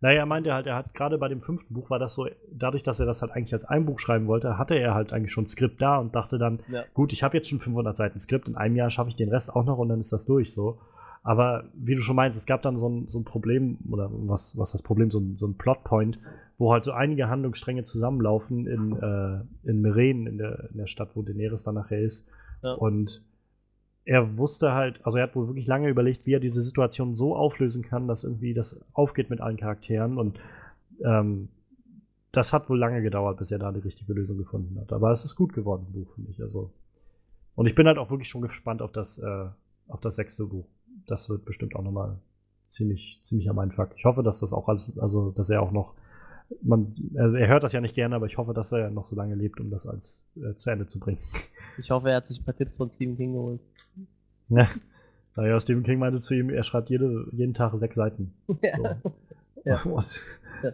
Naja, 0.00 0.20
er 0.20 0.26
meinte 0.26 0.52
halt, 0.52 0.66
er 0.66 0.76
hat 0.76 0.92
gerade 0.94 1.16
bei 1.16 1.28
dem 1.28 1.40
fünften 1.40 1.72
Buch 1.72 1.88
war 1.88 1.98
das 1.98 2.14
so, 2.14 2.28
dadurch, 2.52 2.82
dass 2.82 3.00
er 3.00 3.06
das 3.06 3.22
halt 3.22 3.32
eigentlich 3.32 3.54
als 3.54 3.64
ein 3.64 3.86
Buch 3.86 3.98
schreiben 3.98 4.26
wollte, 4.26 4.58
hatte 4.58 4.74
er 4.74 4.94
halt 4.94 5.12
eigentlich 5.12 5.32
schon 5.32 5.44
ein 5.44 5.48
Skript 5.48 5.80
da 5.80 5.96
und 5.96 6.14
dachte 6.14 6.38
dann, 6.38 6.60
ja. 6.68 6.84
gut, 6.92 7.12
ich 7.12 7.22
habe 7.22 7.36
jetzt 7.36 7.48
schon 7.48 7.60
500 7.60 7.96
Seiten 7.96 8.18
Skript, 8.18 8.46
in 8.46 8.56
einem 8.56 8.76
Jahr 8.76 8.90
schaffe 8.90 9.08
ich 9.08 9.16
den 9.16 9.30
Rest 9.30 9.54
auch 9.54 9.64
noch 9.64 9.78
und 9.78 9.88
dann 9.88 10.00
ist 10.00 10.12
das 10.12 10.26
durch 10.26 10.52
so. 10.52 10.78
Aber 11.22 11.64
wie 11.74 11.96
du 11.96 12.02
schon 12.02 12.14
meinst, 12.14 12.38
es 12.38 12.46
gab 12.46 12.62
dann 12.62 12.78
so 12.78 12.88
ein, 12.88 13.08
so 13.08 13.18
ein 13.18 13.24
Problem, 13.24 13.78
oder 13.90 14.08
was, 14.12 14.56
was 14.56 14.72
das 14.72 14.82
Problem, 14.82 15.10
so 15.10 15.18
ein, 15.18 15.36
so 15.36 15.46
ein 15.46 15.56
Plotpoint, 15.56 16.20
wo 16.58 16.72
halt 16.72 16.84
so 16.84 16.92
einige 16.92 17.28
Handlungsstränge 17.28 17.82
zusammenlaufen 17.82 18.66
in, 18.66 18.92
äh, 18.92 19.68
in 19.68 19.80
Meren, 19.80 20.26
in 20.26 20.38
der, 20.38 20.68
in 20.70 20.78
der 20.78 20.86
Stadt, 20.86 21.10
wo 21.14 21.22
Daenerys 21.22 21.64
dann 21.64 21.74
nachher 21.74 22.00
ist. 22.00 22.28
Ja. 22.62 22.74
Und 22.74 23.22
er 24.06 24.38
wusste 24.38 24.72
halt, 24.72 25.04
also 25.04 25.18
er 25.18 25.24
hat 25.24 25.34
wohl 25.34 25.48
wirklich 25.48 25.66
lange 25.66 25.88
überlegt, 25.88 26.26
wie 26.26 26.32
er 26.32 26.40
diese 26.40 26.62
Situation 26.62 27.16
so 27.16 27.36
auflösen 27.36 27.82
kann, 27.82 28.06
dass 28.06 28.22
irgendwie 28.24 28.54
das 28.54 28.80
aufgeht 28.92 29.30
mit 29.30 29.40
allen 29.40 29.56
Charakteren 29.56 30.16
und 30.16 30.38
ähm, 31.04 31.48
das 32.30 32.52
hat 32.52 32.70
wohl 32.70 32.78
lange 32.78 33.02
gedauert, 33.02 33.38
bis 33.38 33.50
er 33.50 33.58
da 33.58 33.72
die 33.72 33.80
richtige 33.80 34.12
Lösung 34.12 34.38
gefunden 34.38 34.78
hat. 34.80 34.92
Aber 34.92 35.10
es 35.10 35.24
ist 35.24 35.34
gut 35.34 35.52
geworden, 35.52 35.86
Buch, 35.92 36.14
finde 36.14 36.30
ich. 36.30 36.40
Also. 36.40 36.70
Und 37.54 37.66
ich 37.66 37.74
bin 37.74 37.86
halt 37.86 37.98
auch 37.98 38.10
wirklich 38.10 38.28
schon 38.28 38.42
gespannt 38.42 38.80
auf 38.80 38.92
das, 38.92 39.18
äh, 39.18 39.46
auf 39.88 40.00
das 40.00 40.16
sechste 40.16 40.44
Buch. 40.44 40.66
Das 41.06 41.28
wird 41.28 41.44
bestimmt 41.44 41.74
auch 41.74 41.82
nochmal 41.82 42.18
ziemlich, 42.68 43.18
ziemlich 43.22 43.50
am 43.50 43.58
Einfall. 43.58 43.90
Ich 43.96 44.04
hoffe, 44.04 44.22
dass 44.22 44.40
das 44.40 44.52
auch 44.52 44.68
alles, 44.68 44.96
also 44.98 45.30
dass 45.30 45.50
er 45.50 45.62
auch 45.62 45.72
noch, 45.72 45.94
man, 46.62 46.92
er 47.14 47.48
hört 47.48 47.64
das 47.64 47.72
ja 47.72 47.80
nicht 47.80 47.94
gerne, 47.94 48.14
aber 48.14 48.26
ich 48.26 48.38
hoffe, 48.38 48.54
dass 48.54 48.72
er 48.72 48.90
noch 48.90 49.04
so 49.04 49.16
lange 49.16 49.34
lebt, 49.34 49.60
um 49.60 49.70
das 49.70 49.86
als 49.86 50.24
äh, 50.36 50.54
zu 50.54 50.70
Ende 50.70 50.86
zu 50.86 50.98
bringen. 50.98 51.18
Ich 51.78 51.90
hoffe, 51.90 52.08
er 52.08 52.16
hat 52.16 52.26
sich 52.26 52.40
ein 52.40 52.44
paar 52.44 52.56
Tipps 52.56 52.78
von 52.78 52.90
Stephen 52.90 53.18
King 53.18 53.34
geholt. 53.34 53.60
Ja. 54.48 54.66
Naja, 55.34 55.60
Stephen 55.60 55.82
King 55.82 55.98
meinte 55.98 56.20
zu 56.20 56.32
ihm, 56.32 56.48
er 56.48 56.62
schreibt 56.62 56.88
jede, 56.88 57.26
jeden 57.32 57.52
Tag 57.52 57.78
sechs 57.78 57.96
Seiten. 57.96 58.32
Ja. 58.62 59.78
So. 59.82 59.92
ja. 60.00 60.02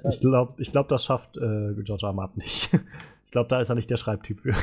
Ich 0.09 0.21
glaube, 0.21 0.63
ich 0.63 0.71
glaub, 0.71 0.89
das 0.89 1.05
schafft 1.05 1.37
äh, 1.39 1.75
George 1.83 2.07
R. 2.07 2.13
Martin 2.13 2.39
nicht. 2.39 2.73
Ich 3.27 3.33
glaube, 3.33 3.49
da 3.49 3.61
ist 3.61 3.69
er 3.69 3.75
nicht 3.75 3.91
der 3.91 3.97
Schreibtyp 3.97 4.39
für. 4.39 4.55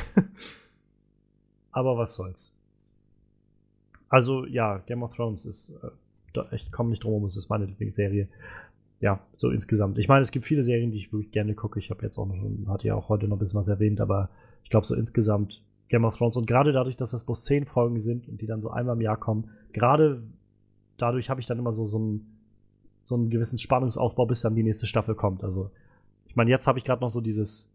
Aber 1.71 1.97
was 1.97 2.13
soll's. 2.13 2.53
Also, 4.07 4.45
ja, 4.45 4.77
Game 4.77 5.03
of 5.03 5.13
Thrones 5.13 5.45
ist, 5.45 5.73
äh, 5.83 6.55
ich 6.55 6.71
komme 6.71 6.91
nicht 6.91 7.03
drum 7.03 7.11
herum, 7.11 7.25
es 7.25 7.35
ist 7.35 7.49
meine 7.49 7.65
Lieblingsserie. 7.65 8.29
Ja, 9.01 9.21
so 9.37 9.49
insgesamt. 9.49 9.97
Ich 9.97 10.07
meine, 10.07 10.21
es 10.21 10.31
gibt 10.31 10.45
viele 10.45 10.63
Serien, 10.63 10.91
die 10.91 10.97
ich 10.97 11.13
wirklich 11.13 11.31
gerne 11.31 11.55
gucke. 11.55 11.79
Ich 11.79 11.89
habe 11.89 12.03
jetzt 12.03 12.17
auch 12.17 12.25
noch, 12.25 12.37
hatte 12.67 12.87
ja 12.87 12.95
auch 12.95 13.07
heute 13.07 13.27
noch 13.27 13.37
ein 13.37 13.39
bisschen 13.39 13.59
was 13.59 13.69
erwähnt, 13.69 14.01
aber 14.01 14.29
ich 14.63 14.69
glaube, 14.69 14.85
so 14.85 14.95
insgesamt 14.95 15.61
Game 15.87 16.05
of 16.05 16.17
Thrones. 16.17 16.35
Und 16.35 16.47
gerade 16.47 16.73
dadurch, 16.73 16.97
dass 16.97 17.11
das 17.11 17.23
bloß 17.23 17.43
zehn 17.43 17.65
Folgen 17.65 17.99
sind 17.99 18.27
und 18.27 18.41
die 18.41 18.45
dann 18.45 18.61
so 18.61 18.69
einmal 18.69 18.95
im 18.95 19.01
Jahr 19.01 19.17
kommen, 19.17 19.49
gerade 19.71 20.21
dadurch 20.97 21.29
habe 21.29 21.39
ich 21.39 21.47
dann 21.47 21.59
immer 21.59 21.71
so, 21.71 21.85
so, 21.85 21.97
einen, 21.97 22.39
so 23.03 23.15
einen 23.15 23.29
gewissen 23.29 23.57
Spannungsaufbau, 23.57 24.25
bis 24.25 24.41
dann 24.41 24.55
die 24.55 24.63
nächste 24.63 24.85
Staffel 24.85 25.15
kommt. 25.15 25.43
Also, 25.43 25.71
ich 26.27 26.35
meine, 26.35 26.49
jetzt 26.49 26.67
habe 26.67 26.77
ich 26.77 26.85
gerade 26.85 27.01
noch 27.01 27.09
so 27.09 27.21
dieses 27.21 27.69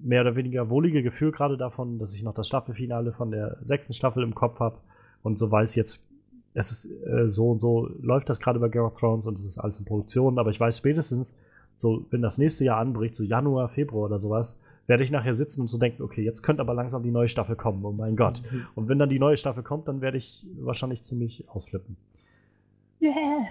mehr 0.00 0.22
oder 0.22 0.36
weniger 0.36 0.70
wohlige 0.70 1.02
Gefühl 1.02 1.32
gerade 1.32 1.56
davon, 1.56 1.98
dass 1.98 2.14
ich 2.14 2.22
noch 2.22 2.34
das 2.34 2.46
Staffelfinale 2.46 3.12
von 3.12 3.32
der 3.32 3.58
sechsten 3.62 3.92
Staffel 3.92 4.22
im 4.22 4.34
Kopf 4.34 4.60
habe 4.60 4.78
und 5.22 5.38
so 5.38 5.50
weiß 5.50 5.74
jetzt, 5.74 6.07
es 6.54 6.72
ist 6.72 6.90
äh, 7.06 7.28
so 7.28 7.50
und 7.50 7.60
so 7.60 7.90
läuft 8.00 8.28
das 8.28 8.40
gerade 8.40 8.58
bei 8.58 8.68
Game 8.68 8.82
of 8.82 8.98
Thrones 8.98 9.26
und 9.26 9.38
es 9.38 9.44
ist 9.44 9.58
alles 9.58 9.78
in 9.78 9.84
Produktion, 9.84 10.38
aber 10.38 10.50
ich 10.50 10.58
weiß 10.58 10.78
spätestens, 10.78 11.38
so 11.76 12.04
wenn 12.10 12.22
das 12.22 12.38
nächste 12.38 12.64
Jahr 12.64 12.78
anbricht, 12.78 13.14
so 13.14 13.22
Januar, 13.22 13.68
Februar 13.68 14.06
oder 14.06 14.18
sowas, 14.18 14.58
werde 14.86 15.04
ich 15.04 15.10
nachher 15.10 15.34
sitzen 15.34 15.60
und 15.60 15.68
so 15.68 15.78
denken, 15.78 16.02
okay, 16.02 16.22
jetzt 16.22 16.42
könnte 16.42 16.62
aber 16.62 16.74
langsam 16.74 17.02
die 17.02 17.10
neue 17.10 17.28
Staffel 17.28 17.56
kommen, 17.56 17.84
oh 17.84 17.92
mein 17.92 18.16
Gott. 18.16 18.42
Mhm. 18.50 18.66
Und 18.74 18.88
wenn 18.88 18.98
dann 18.98 19.10
die 19.10 19.18
neue 19.18 19.36
Staffel 19.36 19.62
kommt, 19.62 19.86
dann 19.86 20.00
werde 20.00 20.16
ich 20.16 20.46
wahrscheinlich 20.58 21.02
ziemlich 21.02 21.48
ausflippen. 21.48 21.96
Yeah! 23.00 23.46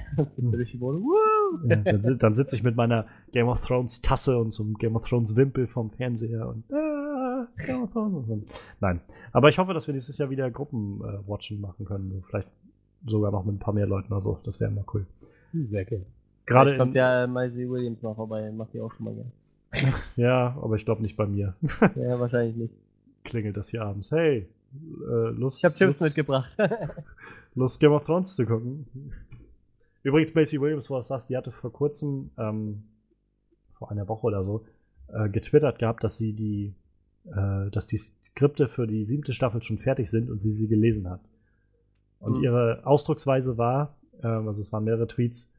ja, 1.70 1.76
dann, 1.78 2.02
sit, 2.02 2.22
dann 2.22 2.34
sitze 2.34 2.56
ich 2.56 2.64
mit 2.64 2.76
meiner 2.76 3.06
Game 3.32 3.48
of 3.48 3.62
Thrones 3.62 4.02
Tasse 4.02 4.38
und 4.38 4.52
so 4.52 4.64
einem 4.64 4.74
Game 4.74 4.96
of 4.96 5.08
Thrones 5.08 5.36
Wimpel 5.38 5.68
vom 5.68 5.92
Fernseher 5.92 6.50
und 6.50 6.64
ah, 6.74 7.48
Game 7.66 7.84
of 7.84 7.92
Thrones. 7.94 8.28
Und, 8.28 8.48
nein, 8.82 9.00
aber 9.32 9.48
ich 9.48 9.58
hoffe, 9.58 9.74
dass 9.74 9.88
wir 9.88 9.94
nächstes 9.94 10.18
Jahr 10.18 10.30
wieder 10.30 10.52
Gruppenwatchen 10.52 11.58
äh, 11.58 11.62
machen 11.62 11.86
können. 11.86 12.24
Vielleicht 12.28 12.50
sogar 13.08 13.32
noch 13.32 13.46
mit 13.46 13.56
ein 13.56 13.60
paar 13.60 13.74
mehr 13.74 13.88
Leuten 13.88 14.12
oder 14.12 14.22
so. 14.22 14.40
Das 14.44 14.60
wäre 14.60 14.72
mal 14.72 14.86
cool. 14.94 15.06
Sehr 15.54 15.86
gerne. 15.86 16.06
Gerade 16.46 16.78
kommt 16.78 16.96
ja 16.96 17.28
Maisie 17.28 17.70
Williams 17.70 18.02
mal 18.02 18.16
vorbei, 18.16 18.50
macht 18.52 18.74
die 18.74 18.80
auch 18.80 18.92
schon 18.94 19.06
mal 19.06 19.14
gerne. 19.14 19.94
ja, 20.16 20.58
aber 20.62 20.76
ich 20.76 20.86
glaube 20.86 21.02
nicht 21.02 21.18
bei 21.18 21.26
mir. 21.26 21.56
ja, 21.96 22.20
wahrscheinlich 22.20 22.56
nicht. 22.56 22.74
Klingelt 23.24 23.58
das 23.58 23.70
hier 23.70 23.84
abends. 23.84 24.12
Hey, 24.12 24.48
äh, 24.74 25.30
Lust, 25.32 25.58
Ich 25.58 25.66
habe 25.66 25.76
Chips 25.76 26.00
Lust, 26.00 26.02
mitgebracht. 26.02 26.56
Lust, 27.56 27.80
Game 27.80 27.92
of 27.92 28.06
Thrones 28.06 28.36
zu 28.36 28.46
gucken. 28.46 28.88
Übrigens, 30.04 30.34
Macy 30.36 30.62
Williams, 30.62 30.90
wo 30.90 30.96
du 30.96 31.00
das 31.00 31.10
sagst, 31.10 31.30
die 31.30 31.36
hatte 31.36 31.52
vor 31.52 31.72
kurzem, 31.72 32.30
ähm, 32.38 32.84
vor 33.78 33.92
einer 33.92 34.08
Woche 34.08 34.28
oder 34.28 34.42
so, 34.42 34.66
äh, 35.08 35.28
getwittert 35.30 35.80
gehabt, 35.80 36.04
dass 36.04 36.18
sie 36.18 36.32
die, 36.32 36.74
äh, 37.26 37.70
dass 37.72 37.88
die 37.88 37.98
Skripte 37.98 38.70
für 38.70 38.88
die 38.88 39.04
siebte 39.04 39.34
Staffel 39.34 39.62
schon 39.62 39.80
fertig 39.80 40.10
sind 40.10 40.30
und 40.30 40.40
sie 40.40 40.52
sie 40.52 40.70
gelesen 40.70 41.10
hat. 41.10 41.22
Und 42.20 42.38
Mhm. 42.38 42.44
ihre 42.44 42.82
Ausdrucksweise 42.86 43.58
war, 43.58 43.96
ähm, 44.24 44.48
also 44.48 44.62
es 44.62 44.72
waren 44.72 44.84
mehrere 44.84 45.08
Tweets, 45.08 45.50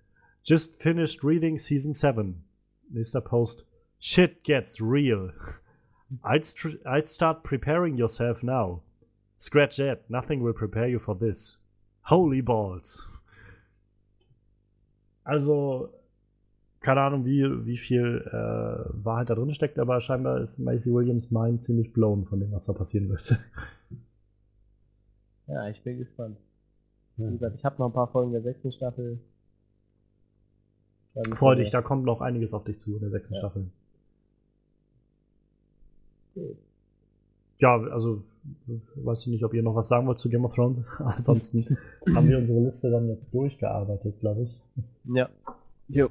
just 0.44 0.80
finished 0.80 1.24
reading 1.24 1.58
season 1.58 1.94
7. 1.94 2.42
Nächster 2.90 3.20
Post, 3.20 3.66
shit 4.00 4.42
gets 4.44 4.80
real. 4.80 5.32
I'd, 6.22 6.44
I'd 6.86 7.08
start 7.08 7.42
preparing 7.42 7.96
yourself 7.96 8.42
now. 8.42 8.82
Scratch 9.38 9.76
that, 9.76 10.08
nothing 10.10 10.42
will 10.42 10.54
prepare 10.54 10.88
you 10.88 10.98
for 10.98 11.16
this. 11.16 11.58
Holy 12.02 12.40
balls. 12.40 13.06
Also, 15.24 15.90
keine 16.80 17.02
Ahnung, 17.02 17.26
wie, 17.26 17.44
wie 17.66 17.76
viel 17.76 18.24
äh, 18.26 19.04
Wahrheit 19.04 19.28
da 19.28 19.34
drin 19.34 19.52
steckt, 19.54 19.78
aber 19.78 20.00
scheinbar 20.00 20.40
ist 20.40 20.58
Macy 20.58 20.92
Williams 20.92 21.30
Mind 21.30 21.62
ziemlich 21.62 21.92
blown 21.92 22.24
von 22.24 22.40
dem, 22.40 22.50
was 22.52 22.64
da 22.64 22.72
passieren 22.72 23.10
wird. 23.10 23.38
ja, 25.46 25.68
ich 25.68 25.82
bin 25.82 25.98
gespannt. 25.98 26.38
Wie 27.18 27.24
Ja. 27.24 27.30
gesagt, 27.30 27.56
ich 27.56 27.64
habe 27.64 27.76
noch 27.78 27.86
ein 27.86 27.92
paar 27.92 28.08
Folgen 28.08 28.32
der 28.32 28.42
sechsten 28.42 28.72
Staffel. 28.72 29.18
Freu 31.32 31.56
dich, 31.56 31.70
da 31.70 31.82
kommt 31.82 32.04
noch 32.04 32.20
einiges 32.20 32.54
auf 32.54 32.62
dich 32.64 32.78
zu 32.78 32.94
in 32.94 33.00
der 33.00 33.10
sechsten 33.10 33.34
Ja. 33.34 33.40
Staffel. 33.40 33.66
Ja, 37.58 37.76
also 37.90 38.22
weiß 38.94 39.22
ich 39.22 39.26
nicht, 39.28 39.44
ob 39.44 39.52
ihr 39.52 39.62
noch 39.64 39.74
was 39.74 39.88
sagen 39.88 40.06
wollt 40.06 40.20
zu 40.20 40.28
Game 40.30 40.44
of 40.44 40.54
Thrones. 40.54 40.80
Ansonsten 41.00 41.76
haben 42.14 42.28
wir 42.28 42.38
unsere 42.38 42.60
Liste 42.60 42.90
dann 42.90 43.08
jetzt 43.08 43.24
durchgearbeitet, 43.34 44.20
glaube 44.20 44.42
ich. 44.42 44.56
Ja. 45.04 45.28
Jo. 45.88 46.08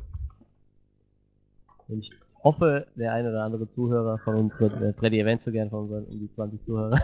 Und 1.87 1.99
ich 1.99 2.11
hoffe, 2.43 2.87
der 2.95 3.13
eine 3.13 3.29
oder 3.29 3.43
andere 3.43 3.67
Zuhörer 3.67 4.19
von 4.19 4.35
uns 4.35 4.59
wird 4.59 4.73
äh, 4.81 4.93
Freddy 4.93 5.19
erwähnt 5.19 5.43
so 5.43 5.51
gern 5.51 5.69
von 5.69 5.83
unseren 5.83 6.05
um 6.05 6.19
die 6.19 6.31
20 6.31 6.63
Zuhörern. 6.63 7.01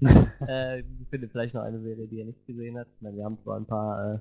äh, 0.46 0.82
findet 1.10 1.32
vielleicht 1.32 1.54
noch 1.54 1.62
eine 1.62 1.80
Serie, 1.80 2.06
die 2.06 2.20
er 2.20 2.26
nicht 2.26 2.46
gesehen 2.46 2.78
hat. 2.78 2.86
Ich 2.96 3.02
meine, 3.02 3.16
wir 3.16 3.24
haben 3.24 3.38
zwar 3.38 3.56
ein 3.56 3.66
paar. 3.66 4.14
Äh, 4.14 4.18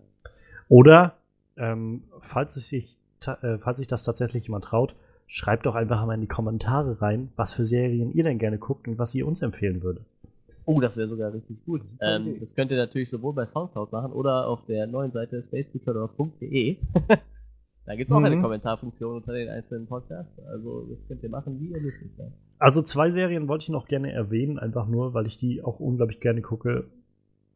Oder, 0.70 1.16
ähm, 1.58 2.04
falls, 2.22 2.54
sich, 2.54 2.98
äh, 3.26 3.58
falls 3.58 3.78
sich 3.78 3.88
das 3.88 4.04
tatsächlich 4.04 4.46
jemand 4.46 4.66
traut, 4.66 4.96
schreibt 5.28 5.66
doch 5.66 5.76
einfach 5.76 6.06
mal 6.06 6.16
in 6.16 6.22
die 6.22 6.28
Kommentare 6.28 7.02
rein, 7.02 7.32
was 7.36 7.54
für 7.54 7.66
Serien 7.66 8.14
ihr 8.14 8.24
denn 8.24 8.40
gerne 8.40 8.58
guckt 8.58 8.88
und 8.88 8.98
was 8.98 9.14
ihr 9.14 9.28
uns 9.28 9.42
empfehlen 9.42 9.84
würdet. 9.84 10.04
oh, 10.66 10.80
das 10.80 10.98
wäre 10.98 11.08
sogar 11.08 11.34
richtig 11.34 11.64
gut. 11.66 11.82
Ähm, 12.02 12.38
das 12.40 12.56
könnt 12.56 12.72
ihr 12.72 12.78
natürlich 12.78 13.10
sowohl 13.10 13.34
bei 13.34 13.46
Soundcloud 13.46 13.92
machen 13.92 14.12
oder 14.12 14.48
auf 14.48 14.66
der 14.66 14.88
neuen 14.88 15.12
Seite 15.12 15.44
spacedictadors.de. 15.44 16.78
da 17.90 17.96
gibt 17.96 18.12
es 18.12 18.16
auch 18.16 18.20
Mhm. 18.20 18.26
eine 18.26 18.42
Kommentarfunktion 18.42 19.16
unter 19.18 19.34
den 19.34 19.50
einzelnen 19.50 19.88
Podcasts. 19.88 20.38
Also, 20.48 20.86
das 20.92 21.08
könnt 21.08 21.24
ihr 21.24 21.30
machen, 21.30 21.60
wie 21.60 21.72
ihr 21.72 21.82
lustig 21.82 22.12
seid. 22.16 22.32
Also 22.60 22.82
zwei 22.84 23.10
Serien 23.10 23.48
wollte 23.48 23.64
ich 23.64 23.70
noch 23.70 23.88
gerne 23.88 24.12
erwähnen, 24.12 24.60
einfach 24.60 24.88
nur, 24.88 25.14
weil 25.16 25.26
ich 25.26 25.38
die 25.38 25.64
auch 25.64 25.80
unglaublich 25.80 26.20
gerne 26.20 26.42
gucke. 26.42 26.86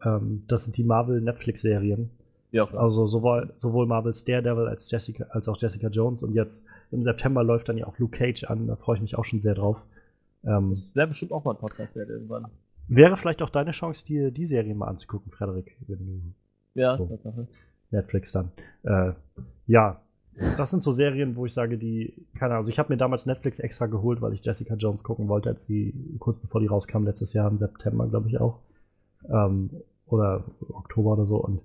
Ähm, 0.03 0.43
das 0.47 0.63
sind 0.65 0.75
die 0.77 0.83
Marvel-Netflix-Serien. 0.83 2.09
Ja, 2.51 2.65
klar. 2.65 2.81
Also 2.83 3.05
sowohl, 3.05 3.53
sowohl 3.57 3.85
Marvels 3.85 4.23
Daredevil 4.25 4.67
als, 4.67 4.89
Jessica, 4.89 5.25
als 5.29 5.47
auch 5.49 5.57
Jessica 5.59 5.87
Jones. 5.89 6.23
Und 6.23 6.33
jetzt 6.33 6.65
im 6.91 7.01
September 7.03 7.43
läuft 7.43 7.69
dann 7.69 7.77
ja 7.77 7.85
auch 7.85 7.97
Luke 7.99 8.17
Cage 8.17 8.43
an. 8.45 8.65
Da 8.67 8.75
freue 8.75 8.95
ich 8.95 9.01
mich 9.01 9.15
auch 9.17 9.25
schon 9.25 9.39
sehr 9.41 9.53
drauf. 9.55 9.77
Ähm, 10.45 10.71
das 10.71 10.95
wäre 10.95 11.07
bestimmt 11.07 11.31
auch 11.31 11.43
mal 11.45 11.51
ein 11.51 11.57
Podcast 11.57 11.95
wert 11.95 12.09
irgendwann. 12.09 12.47
wäre 12.87 13.17
vielleicht 13.17 13.41
auch 13.43 13.49
deine 13.49 13.71
Chance, 13.71 14.05
dir 14.05 14.31
die 14.31 14.45
Serie 14.45 14.73
mal 14.75 14.87
anzugucken, 14.87 15.31
Frederik, 15.31 15.77
wenn 15.87 15.99
du 15.99 16.21
Ja, 16.79 16.97
So. 16.97 17.05
Tatsache. 17.05 17.47
Netflix 17.91 18.31
dann. 18.31 18.51
Äh, 18.83 19.13
ja, 19.67 20.01
das 20.57 20.71
sind 20.71 20.81
so 20.81 20.91
Serien, 20.91 21.35
wo 21.35 21.45
ich 21.45 21.53
sage, 21.53 21.77
die, 21.77 22.13
keine 22.33 22.51
Ahnung, 22.51 22.57
also 22.59 22.71
ich 22.71 22.79
habe 22.79 22.91
mir 22.91 22.97
damals 22.97 23.25
Netflix 23.25 23.59
extra 23.59 23.85
geholt, 23.85 24.21
weil 24.21 24.33
ich 24.33 24.43
Jessica 24.43 24.75
Jones 24.75 25.03
gucken 25.03 25.27
wollte, 25.27 25.49
als 25.49 25.65
sie 25.65 25.93
kurz 26.19 26.39
bevor 26.39 26.61
die 26.61 26.67
rauskam, 26.67 27.03
letztes 27.03 27.33
Jahr 27.33 27.49
im 27.49 27.57
September, 27.57 28.07
glaube 28.07 28.29
ich 28.29 28.39
auch. 28.39 28.59
Ähm, 29.29 29.69
oder 30.07 30.43
Oktober 30.69 31.13
oder 31.13 31.25
so. 31.25 31.37
Und 31.37 31.61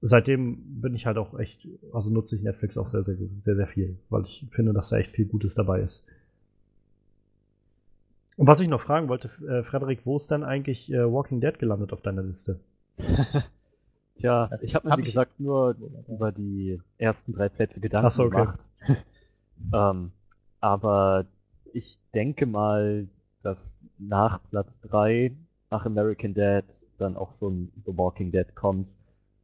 seitdem 0.00 0.80
bin 0.80 0.94
ich 0.94 1.06
halt 1.06 1.18
auch 1.18 1.38
echt, 1.38 1.66
also 1.92 2.10
nutze 2.10 2.36
ich 2.36 2.42
Netflix 2.42 2.78
auch 2.78 2.88
sehr, 2.88 3.04
sehr, 3.04 3.16
sehr, 3.42 3.56
sehr 3.56 3.66
viel, 3.66 3.98
weil 4.10 4.22
ich 4.22 4.46
finde, 4.50 4.72
dass 4.72 4.90
da 4.90 4.96
echt 4.96 5.12
viel 5.12 5.26
Gutes 5.26 5.54
dabei 5.54 5.80
ist. 5.80 6.04
Und 8.36 8.46
was 8.46 8.60
ich 8.60 8.68
noch 8.68 8.80
fragen 8.80 9.08
wollte, 9.08 9.30
äh, 9.48 9.62
Frederik, 9.64 10.00
wo 10.04 10.16
ist 10.16 10.30
denn 10.30 10.44
eigentlich 10.44 10.92
äh, 10.92 11.12
Walking 11.12 11.40
Dead 11.40 11.58
gelandet 11.58 11.92
auf 11.92 12.02
deiner 12.02 12.22
Liste? 12.22 12.60
Tja, 14.18 14.48
Das 14.48 14.62
ich 14.62 14.74
habe 14.74 14.86
mir, 14.86 14.92
hab 14.92 14.98
wie 14.98 15.04
gesagt, 15.04 15.38
nur 15.38 15.76
über 16.08 16.32
die 16.32 16.80
ersten 16.98 17.32
drei 17.32 17.48
Plätze 17.48 17.80
Gedanken 17.80 18.06
Ach 18.06 18.10
so, 18.10 18.24
okay. 18.24 18.36
gemacht. 18.36 18.60
ähm, 19.72 20.12
aber 20.60 21.26
ich 21.72 21.98
denke 22.14 22.46
mal, 22.46 23.08
dass 23.42 23.80
nach 23.98 24.40
Platz 24.50 24.80
3, 24.80 25.32
nach 25.70 25.86
American 25.86 26.34
Dad, 26.34 26.64
dann 26.98 27.16
auch 27.16 27.34
schon 27.34 27.70
The 27.86 27.96
Walking 27.96 28.32
Dead 28.32 28.54
kommt. 28.56 28.88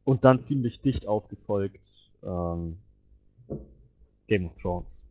Und 0.03 0.23
dann 0.25 0.41
ziemlich 0.41 0.81
dicht 0.81 1.07
aufgefolgt 1.07 1.81
ähm, 2.21 2.77
Game 4.27 4.47
of 4.47 4.55
Thrones. 4.61 5.05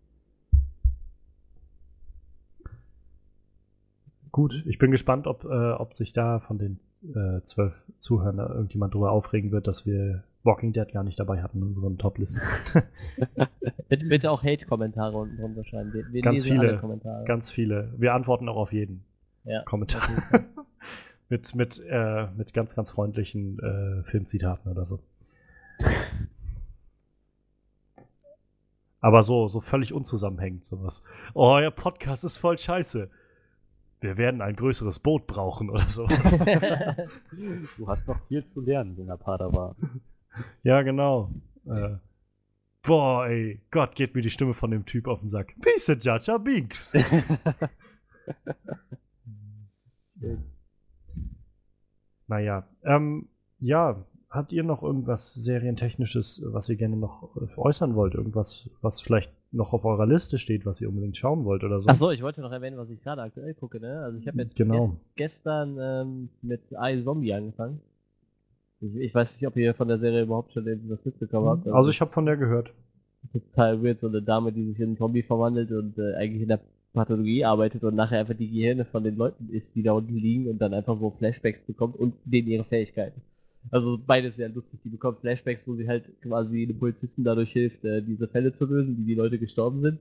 Gut, 4.31 4.65
ich 4.67 4.79
bin 4.79 4.91
gespannt, 4.91 5.27
ob, 5.27 5.45
äh, 5.45 5.73
ob 5.73 5.95
sich 5.95 6.13
da 6.13 6.41
von 6.41 6.59
den 6.59 6.81
äh, 7.15 7.43
zwölf 7.43 7.75
Zuhörern 7.99 8.37
da 8.37 8.49
irgendjemand 8.49 8.95
drüber 8.95 9.13
aufregen 9.13 9.51
wird, 9.53 9.67
dass 9.67 9.87
wir 9.87 10.25
Walking 10.43 10.73
Dead 10.73 10.91
gar 10.93 11.03
nicht 11.03 11.19
dabei 11.19 11.43
hatten 11.43 11.59
in 11.59 11.69
unseren 11.69 11.99
Top-Listen. 11.99 12.43
Bitte, 13.89 14.07
bitte 14.07 14.31
auch 14.31 14.43
Hate-Kommentare 14.43 15.17
unten 15.17 15.37
drunter 15.37 15.63
schreiben. 15.65 15.93
Wir, 15.93 16.05
wir 16.11 16.23
Ganz 16.23 16.45
viele, 16.45 16.79
Kommentare. 16.79 17.25
Ganz 17.25 17.51
viele. 17.51 17.93
Wir 17.99 18.15
antworten 18.15 18.49
auch 18.49 18.57
auf 18.57 18.73
jeden 18.73 19.05
ja. 19.45 19.63
Kommentar. 19.65 20.09
mit, 21.29 21.55
mit, 21.55 21.83
äh, 21.87 22.27
mit 22.37 22.55
ganz, 22.55 22.75
ganz 22.75 22.91
freundlichen 22.91 23.59
äh, 23.59 24.03
Filmzitaten 24.05 24.71
oder 24.71 24.87
so. 24.87 25.01
Aber 29.01 29.23
so, 29.23 29.49
so 29.49 29.61
völlig 29.61 29.93
unzusammenhängend, 29.93 30.65
sowas. 30.65 31.03
Oh, 31.35 31.51
euer 31.51 31.71
Podcast 31.71 32.25
ist 32.25 32.39
voll 32.39 32.57
scheiße. 32.57 33.11
Wir 34.05 34.19
werden 34.19 34.43
ein 34.43 34.55
größeres 34.55 34.99
Boot 34.99 35.27
brauchen 35.27 35.71
oder 35.71 35.89
so. 35.89 36.07
Du 37.79 37.89
hast 37.89 38.07
noch 38.07 38.21
viel 38.29 38.45
zu 38.45 38.61
lernen, 38.61 38.95
junger 38.97 39.17
Padawan. 39.17 39.75
Ja, 40.65 40.83
genau. 40.83 41.31
Äh, 41.65 41.97
boah, 42.83 43.29
ey, 43.29 43.61
Gott 43.71 43.95
geht 43.95 44.17
mir 44.17 44.21
die 44.21 44.31
Stimme 44.31 44.53
von 44.53 44.73
dem 44.73 44.85
Typ 44.85 45.07
auf 45.07 45.21
den 45.21 45.29
Sack. 45.29 45.55
Peace, 45.63 45.97
Jaja 46.01 46.39
Binks. 46.39 46.99
naja, 52.27 52.69
ähm, 52.83 53.29
ja, 53.61 54.05
habt 54.35 54.53
ihr 54.53 54.63
noch 54.65 54.83
irgendwas 54.83 55.35
Serientechnisches, 55.35 56.43
was 56.47 56.69
ihr 56.69 56.77
gerne 56.77 56.97
noch 56.97 57.35
äh, 57.37 57.47
äußern 57.57 57.95
wollt? 57.95 58.15
Irgendwas, 58.15 58.69
was 58.83 59.01
vielleicht 59.01 59.31
noch 59.53 59.73
auf 59.73 59.85
eurer 59.85 60.07
Liste 60.07 60.39
steht, 60.39 60.67
was 60.67 60.81
ihr 60.81 60.89
unbedingt 60.89 61.17
schauen 61.17 61.45
wollt 61.45 61.63
oder 61.65 61.81
so? 61.81 61.89
Achso, 61.89 62.11
ich 62.11 62.23
wollte 62.23 62.41
noch 62.41 62.53
erwähnen, 62.53 62.77
was 62.77 62.91
ich 62.91 63.03
gerade 63.03 63.23
aktuell 63.23 63.55
gucke, 63.55 63.81
ne? 63.81 64.01
Also 64.01 64.19
ich 64.19 64.27
habe 64.27 64.43
jetzt 64.43 64.57
Genau. 64.57 64.89
ges 64.89 64.97
gestern 65.17 65.77
ähm, 65.81 66.29
mit 66.43 66.61
iZombie 66.73 67.33
angefangen. 67.33 67.81
Ich, 68.81 68.95
ich 68.97 69.15
weiß 69.15 69.33
nicht, 69.33 69.47
ob 69.47 69.57
ihr 69.57 69.75
von 69.75 69.89
der 69.89 69.99
Serie 69.99 70.23
überhaupt 70.23 70.53
schon 70.53 70.67
irgendwas 70.67 71.05
mitbekommen 71.05 71.47
habt. 71.49 71.69
Also 71.69 71.91
ich 71.91 72.01
habe 72.01 72.11
von 72.11 72.27
der 72.27 72.37
gehört. 72.37 72.73
total 73.33 73.83
weird, 73.83 74.01
so 74.01 74.09
eine 74.09 74.21
Dame, 74.23 74.53
die 74.53 74.65
sich 74.67 74.81
in 74.81 74.89
einen 74.89 74.97
Zombie 74.99 75.23
verwandelt 75.23 75.71
und 75.71 75.97
äh, 75.99 76.15
eigentlich 76.17 76.43
in 76.43 76.49
der 76.49 76.61
Pathologie 76.93 77.45
arbeitet 77.45 77.83
und 77.85 77.95
nachher 77.95 78.21
einfach 78.21 78.35
die 78.37 78.49
Gehirne 78.49 78.85
von 78.85 79.03
den 79.03 79.17
Leuten 79.17 79.49
isst, 79.51 79.75
die 79.75 79.83
da 79.83 79.93
unten 79.93 80.15
liegen 80.17 80.49
und 80.49 80.59
dann 80.59 80.75
einfach 80.75 80.97
so 80.97 81.11
Flashbacks 81.11 81.61
bekommt 81.67 81.97
und 81.97 82.15
denen 82.25 82.49
ihre 82.49 82.65
Fähigkeiten. 82.65 83.21
Also 83.71 83.99
beides 83.99 84.37
sehr 84.37 84.49
lustig. 84.49 84.81
Die 84.85 84.91
bekommt 84.91 85.21
Flashbacks, 85.21 85.67
wo 85.67 85.75
sie 85.75 85.89
halt 85.89 86.05
quasi 86.23 86.67
den 86.67 86.79
Polizisten 86.79 87.25
dadurch 87.25 87.53
hilft, 87.53 87.85
äh, 87.85 88.03
diese 88.03 88.29
Fälle 88.29 88.53
zu 88.53 88.67
lösen, 88.67 88.97
die 88.97 89.05
die 89.05 89.15
Leute 89.15 89.39
gestorben 89.39 89.81
sind. 89.81 89.99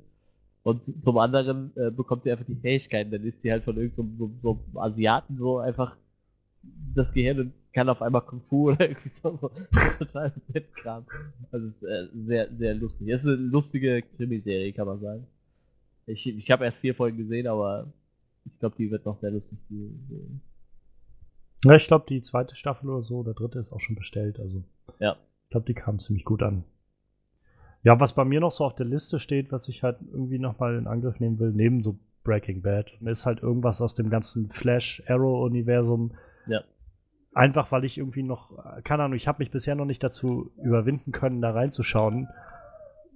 Und 0.64 0.84
zum 0.84 1.18
anderen 1.18 1.72
äh, 1.76 1.92
bekommt 1.92 2.24
sie 2.24 2.32
einfach 2.32 2.46
die 2.46 2.56
Fähigkeiten. 2.56 3.12
Dann 3.12 3.24
ist 3.24 3.42
sie 3.42 3.52
halt 3.52 3.64
von 3.64 3.76
irgendeinem 3.76 4.16
so, 4.18 4.32
so, 4.40 4.60
so 4.72 4.80
Asiaten 4.80 5.38
so 5.38 5.58
einfach 5.60 5.96
das 6.96 7.12
Gehirn 7.12 7.40
und 7.40 7.54
kann 7.74 7.90
auf 7.90 8.02
einmal 8.02 8.22
Kung 8.22 8.42
Fu 8.42 8.70
oder 8.72 8.90
irgendwie 8.90 9.10
so, 9.10 9.36
so, 9.36 9.52
total 9.98 10.32
Kram. 10.76 11.06
Also 11.52 11.68
ist 11.68 11.84
äh, 11.84 12.08
sehr, 12.14 12.56
sehr 12.56 12.76
lustig. 12.76 13.10
Es 13.10 13.24
ist 13.24 13.28
eine 13.28 13.38
lustige 13.38 14.04
Krimiserie, 14.16 14.74
kann 14.74 14.88
man 14.88 15.00
sagen. 15.00 15.28
Ich, 16.06 16.28
ich 16.28 16.52
habe 16.52 16.66
erst 16.66 16.80
vier 16.80 16.96
Folgen 16.96 17.18
gesehen, 17.18 17.48
aber 17.48 17.92
ich 18.46 18.60
glaube, 18.60 18.76
die 18.78 18.92
wird 18.92 19.06
noch 19.06 19.20
sehr 19.20 19.32
lustig. 19.32 19.58
Die, 19.70 19.90
die, 20.10 20.40
Ja, 21.64 21.76
ich 21.76 21.88
glaube, 21.88 22.06
die 22.08 22.22
zweite 22.22 22.56
Staffel 22.56 22.90
oder 22.90 23.04
so, 23.04 23.24
der 23.24 23.34
dritte 23.34 23.60
ist 23.60 23.72
auch 23.72 23.80
schon 23.80 23.96
bestellt. 23.96 24.40
Also 24.40 24.64
ja. 25.00 25.16
ich 25.46 25.50
glaube, 25.50 25.66
die 25.66 25.74
kam 25.74 26.00
ziemlich 26.00 26.26
gut 26.26 26.44
an. 26.44 26.64
Ja, 27.84 28.00
was 28.00 28.14
bei 28.14 28.24
mir 28.24 28.40
noch 28.40 28.52
so 28.52 28.64
auf 28.64 28.76
der 28.76 28.86
Liste 28.86 29.20
steht, 29.20 29.52
was 29.52 29.68
ich 29.68 29.84
halt 29.84 29.98
irgendwie 30.12 30.40
nochmal 30.40 30.78
in 30.78 30.88
Angriff 30.88 31.20
nehmen 31.20 31.40
will, 31.40 31.52
neben 31.52 31.84
so 31.84 31.98
Breaking 32.24 32.62
Bad 32.62 32.92
ist 33.02 33.26
halt 33.26 33.44
irgendwas 33.44 33.82
aus 33.82 33.96
dem 33.96 34.10
ganzen 34.10 34.50
Flash-Arrow-Universum. 34.50 36.12
Ja. 36.48 36.62
Einfach 37.34 37.72
weil 37.72 37.84
ich 37.84 37.98
irgendwie 37.98 38.24
noch, 38.24 38.52
keine 38.84 39.04
Ahnung, 39.04 39.18
ich 39.18 39.28
habe 39.28 39.40
mich 39.40 39.52
bisher 39.52 39.76
noch 39.76 39.86
nicht 39.86 40.04
dazu 40.04 40.52
überwinden 40.64 41.12
können, 41.12 41.42
da 41.42 41.52
reinzuschauen. 41.52 42.30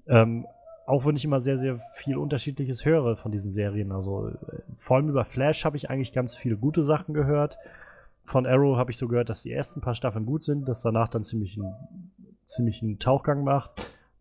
Ähm, 0.07 0.45
auch 0.85 1.05
wenn 1.05 1.15
ich 1.15 1.25
immer 1.25 1.39
sehr, 1.39 1.57
sehr 1.57 1.79
viel 1.93 2.17
Unterschiedliches 2.17 2.85
höre 2.85 3.15
von 3.17 3.31
diesen 3.31 3.51
Serien. 3.51 3.91
Also 3.91 4.29
äh, 4.29 4.33
vor 4.79 4.97
allem 4.97 5.09
über 5.09 5.25
Flash 5.25 5.65
habe 5.65 5.77
ich 5.77 5.89
eigentlich 5.89 6.13
ganz 6.13 6.35
viele 6.35 6.57
gute 6.57 6.83
Sachen 6.83 7.13
gehört. 7.13 7.57
Von 8.27 8.45
Arrow 8.45 8.75
habe 8.75 8.91
ich 8.91 8.97
so 8.97 9.07
gehört, 9.07 9.29
dass 9.29 9.43
die 9.43 9.51
ersten 9.51 9.79
paar 9.79 9.95
Staffeln 9.95 10.25
gut 10.25 10.43
sind, 10.43 10.67
dass 10.67 10.81
danach 10.81 11.07
dann 11.07 11.23
ziemlich 11.23 11.57
einen, 11.57 11.73
ziemlich 12.45 12.83
einen 12.83 12.99
Tauchgang 12.99 13.45
macht 13.45 13.71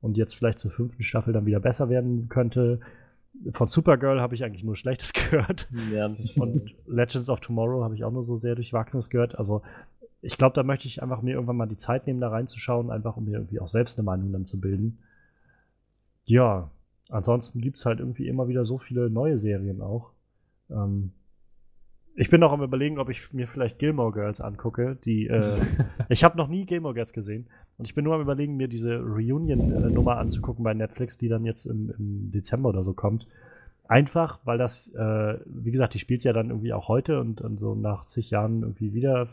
und 0.00 0.16
jetzt 0.16 0.36
vielleicht 0.36 0.60
zur 0.60 0.70
fünften 0.70 1.02
Staffel 1.02 1.32
dann 1.32 1.44
wieder 1.44 1.58
besser 1.58 1.88
werden 1.88 2.28
könnte. 2.28 2.78
Von 3.50 3.66
Supergirl 3.66 4.20
habe 4.20 4.36
ich 4.36 4.44
eigentlich 4.44 4.62
nur 4.62 4.76
Schlechtes 4.76 5.12
gehört. 5.30 5.68
Ja, 5.92 6.06
Und 6.36 6.72
Legends 6.86 7.28
of 7.28 7.40
Tomorrow 7.40 7.82
habe 7.82 7.96
ich 7.96 8.04
auch 8.04 8.12
nur 8.12 8.22
so 8.24 8.38
sehr 8.38 8.54
Durchwachsenes 8.54 9.10
gehört. 9.10 9.36
Also 9.38 9.62
ich 10.22 10.38
glaube, 10.38 10.54
da 10.54 10.62
möchte 10.62 10.86
ich 10.86 11.02
einfach 11.02 11.20
mir 11.20 11.34
irgendwann 11.34 11.56
mal 11.56 11.66
die 11.66 11.76
Zeit 11.76 12.06
nehmen, 12.06 12.20
da 12.20 12.28
reinzuschauen, 12.28 12.92
einfach 12.92 13.16
um 13.16 13.24
mir 13.24 13.38
irgendwie 13.38 13.58
auch 13.58 13.68
selbst 13.68 13.98
eine 13.98 14.04
Meinung 14.04 14.32
dann 14.32 14.46
zu 14.46 14.60
bilden. 14.60 14.98
Ja, 16.24 16.70
ansonsten 17.08 17.60
gibt 17.60 17.78
es 17.78 17.86
halt 17.86 17.98
irgendwie 17.98 18.28
immer 18.28 18.46
wieder 18.46 18.64
so 18.64 18.78
viele 18.78 19.10
neue 19.10 19.36
Serien 19.36 19.80
auch. 19.80 20.12
Ähm, 20.70 21.10
ich 22.16 22.30
bin 22.30 22.40
noch 22.40 22.52
am 22.52 22.62
überlegen, 22.62 22.98
ob 22.98 23.10
ich 23.10 23.32
mir 23.32 23.47
vielleicht 23.47 23.78
Gilmore 23.78 24.10
Girls 24.10 24.40
angucke. 24.40 24.97
Die, 25.05 25.26
äh, 25.26 25.56
ich 26.09 26.24
habe 26.24 26.36
noch 26.38 26.48
nie 26.48 26.64
Gilmore 26.64 26.94
Girls 26.94 27.12
gesehen. 27.12 27.47
Und 27.76 27.86
ich 27.86 27.94
bin 27.94 28.05
nur 28.05 28.14
am 28.14 28.22
überlegen, 28.22 28.56
mir 28.56 28.68
diese 28.68 28.98
Reunion-Nummer 28.98 30.16
anzugucken 30.16 30.64
bei 30.64 30.72
Netflix, 30.72 31.18
die 31.18 31.28
dann 31.28 31.44
jetzt 31.44 31.66
im, 31.66 31.93
im 31.98 32.30
Dezember 32.30 32.70
oder 32.70 32.82
so 32.82 32.94
kommt. 32.94 33.26
Einfach, 33.86 34.40
weil 34.44 34.59
das, 34.59 34.88
äh, 34.94 35.38
wie 35.44 35.70
gesagt, 35.70 35.94
die 35.94 35.98
spielt 35.98 36.24
ja 36.24 36.32
dann 36.32 36.48
irgendwie 36.48 36.72
auch 36.72 36.88
heute 36.88 37.20
und, 37.20 37.40
und 37.40 37.59
so 37.59 37.74
nach 37.74 38.06
zig 38.06 38.30
Jahren 38.30 38.62
irgendwie 38.62 38.94
wieder 38.94 39.28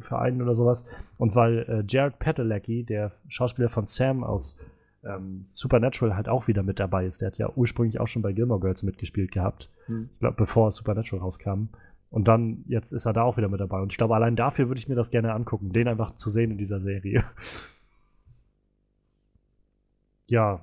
vereinen 0.00 0.42
oder 0.42 0.54
sowas. 0.54 0.84
Und 1.18 1.34
weil 1.34 1.60
äh, 1.66 1.84
Jared 1.88 2.18
Padalecki, 2.18 2.84
der 2.84 3.12
Schauspieler 3.28 3.70
von 3.70 3.86
Sam 3.86 4.22
aus 4.22 4.56
ähm, 5.02 5.42
Supernatural, 5.46 6.14
halt 6.14 6.28
auch 6.28 6.46
wieder 6.46 6.62
mit 6.62 6.78
dabei 6.78 7.06
ist. 7.06 7.22
Der 7.22 7.28
hat 7.28 7.38
ja 7.38 7.50
ursprünglich 7.56 7.98
auch 7.98 8.06
schon 8.06 8.22
bei 8.22 8.32
Gilmore 8.32 8.60
Girls 8.60 8.82
mitgespielt 8.82 9.32
gehabt. 9.32 9.68
Hm. 9.86 10.10
Ich 10.12 10.20
glaube, 10.20 10.36
bevor 10.36 10.70
Supernatural 10.70 11.24
rauskam. 11.24 11.68
Und 12.12 12.28
dann, 12.28 12.62
jetzt 12.68 12.92
ist 12.92 13.06
er 13.06 13.14
da 13.14 13.22
auch 13.22 13.38
wieder 13.38 13.48
mit 13.48 13.58
dabei. 13.58 13.80
Und 13.80 13.90
ich 13.90 13.96
glaube, 13.96 14.14
allein 14.14 14.36
dafür 14.36 14.68
würde 14.68 14.78
ich 14.78 14.86
mir 14.86 14.94
das 14.94 15.10
gerne 15.10 15.32
angucken, 15.32 15.72
den 15.72 15.88
einfach 15.88 16.14
zu 16.16 16.28
sehen 16.28 16.50
in 16.50 16.58
dieser 16.58 16.78
Serie. 16.78 17.24
ja. 20.26 20.62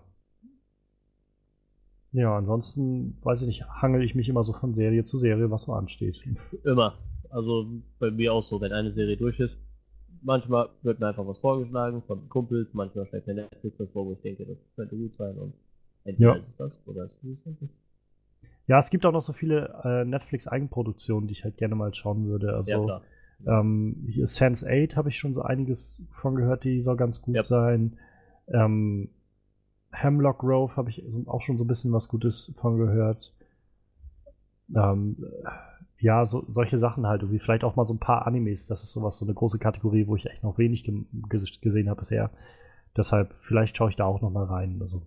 Ja, 2.12 2.38
ansonsten, 2.38 3.18
weiß 3.24 3.42
ich 3.42 3.48
nicht, 3.48 3.68
hangel 3.68 4.04
ich 4.04 4.14
mich 4.14 4.30
immer 4.30 4.44
so 4.44 4.54
von 4.54 4.76
Serie 4.76 5.06
zu 5.06 5.18
Serie, 5.18 5.50
was 5.50 5.64
so 5.64 5.74
ansteht. 5.74 6.24
Immer. 6.64 6.98
Also 7.32 7.66
bei 8.00 8.12
mir 8.12 8.34
auch 8.34 8.44
so, 8.44 8.62
wenn 8.62 8.72
eine 8.72 8.94
Serie 8.94 9.18
durch 9.18 9.40
ist. 9.40 9.58
Manchmal 10.22 10.70
wird 10.84 11.00
mir 11.00 11.08
einfach 11.08 11.26
was 11.26 11.38
vorgeschlagen 11.40 12.04
von 12.06 12.28
Kumpels, 12.30 12.74
manchmal 12.74 13.08
stellt 13.08 13.26
mir 13.26 13.36
Netflix 13.36 13.78
das 13.78 13.90
vor, 13.92 14.06
wo 14.06 14.14
ich 14.14 14.22
denke, 14.22 14.46
das 14.46 14.58
könnte 14.76 14.98
gut 14.98 15.16
sein 15.16 15.38
und 15.38 15.54
entweder 16.04 16.32
Ja. 16.32 16.36
ist 16.36 16.50
es 16.50 16.58
das 16.58 16.84
oder 16.88 17.06
ist 17.06 17.24
es 17.24 17.46
nicht. 17.46 17.74
Ja, 18.70 18.78
es 18.78 18.92
gibt 18.92 19.04
auch 19.08 19.12
noch 19.12 19.22
so 19.22 19.34
viele 19.34 19.82
äh, 19.84 20.06
Netflix-Eigenproduktionen, 20.06 21.28
die 21.28 21.32
ich 21.34 21.44
halt 21.44 21.58
gerne 21.58 21.74
mal 21.74 21.92
schauen 21.96 22.28
würde. 22.28 22.54
Also, 22.54 22.88
ja. 22.88 23.02
Ähm, 23.48 24.06
hier 24.08 24.28
Sense 24.28 24.64
8 24.70 24.96
habe 24.96 25.10
ich 25.10 25.18
schon 25.18 25.34
so 25.34 25.42
einiges 25.42 25.98
von 26.12 26.36
gehört, 26.36 26.64
die 26.66 26.82
soll 26.84 26.96
ganz 26.96 27.20
gut 27.20 27.36
Ja. 27.36 27.44
sein. 27.44 27.98
Ähm, 28.48 29.10
Hemlock 29.92 30.38
Grove 30.38 30.76
habe 30.76 30.92
ich 30.92 31.04
auch 31.26 31.42
schon 31.42 31.58
so 31.58 31.64
ein 31.64 31.68
bisschen 31.68 31.92
was 31.94 32.10
Gutes 32.10 32.54
von 32.62 32.78
gehört. 32.78 33.34
Ähm, 34.76 35.18
ja, 36.00 36.26
so, 36.26 36.46
solche 36.50 36.78
Sachen 36.78 37.08
halt, 37.08 37.32
wie 37.32 37.40
vielleicht 37.40 37.64
auch 37.64 37.76
mal 37.76 37.88
so 37.88 37.96
ein 37.96 38.00
paar 38.00 38.28
Animes. 38.28 38.68
Das 38.68 38.84
ist 38.84 38.94
sowas, 38.94 39.18
so 39.18 39.26
eine 39.26 39.34
große 39.34 39.58
Kategorie, 39.58 40.06
wo 40.06 40.16
ich 40.16 40.28
echt 40.28 40.44
noch 40.44 40.60
wenig 40.60 40.84
ge 40.84 40.94
ges- 41.28 41.60
gesehen 41.60 41.90
habe 41.90 42.02
bisher. 42.02 42.30
Deshalb, 42.96 43.34
vielleicht 43.40 43.76
schaue 43.78 43.90
ich 43.90 43.96
da 43.96 44.06
auch 44.06 44.22
noch 44.22 44.30
mal 44.32 44.46
rein. 44.46 44.78
Also. 44.80 45.02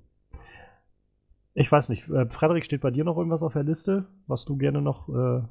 Ich 1.54 1.70
weiß 1.70 1.88
nicht. 1.90 2.08
Äh, 2.08 2.26
Frederik, 2.26 2.64
steht 2.64 2.80
bei 2.80 2.90
dir 2.90 3.04
noch 3.04 3.16
irgendwas 3.16 3.42
auf 3.42 3.52
der 3.52 3.64
Liste, 3.64 4.06
was 4.26 4.44
du 4.44 4.56
gerne 4.56 4.80
noch 4.80 5.08
äh, 5.08 5.42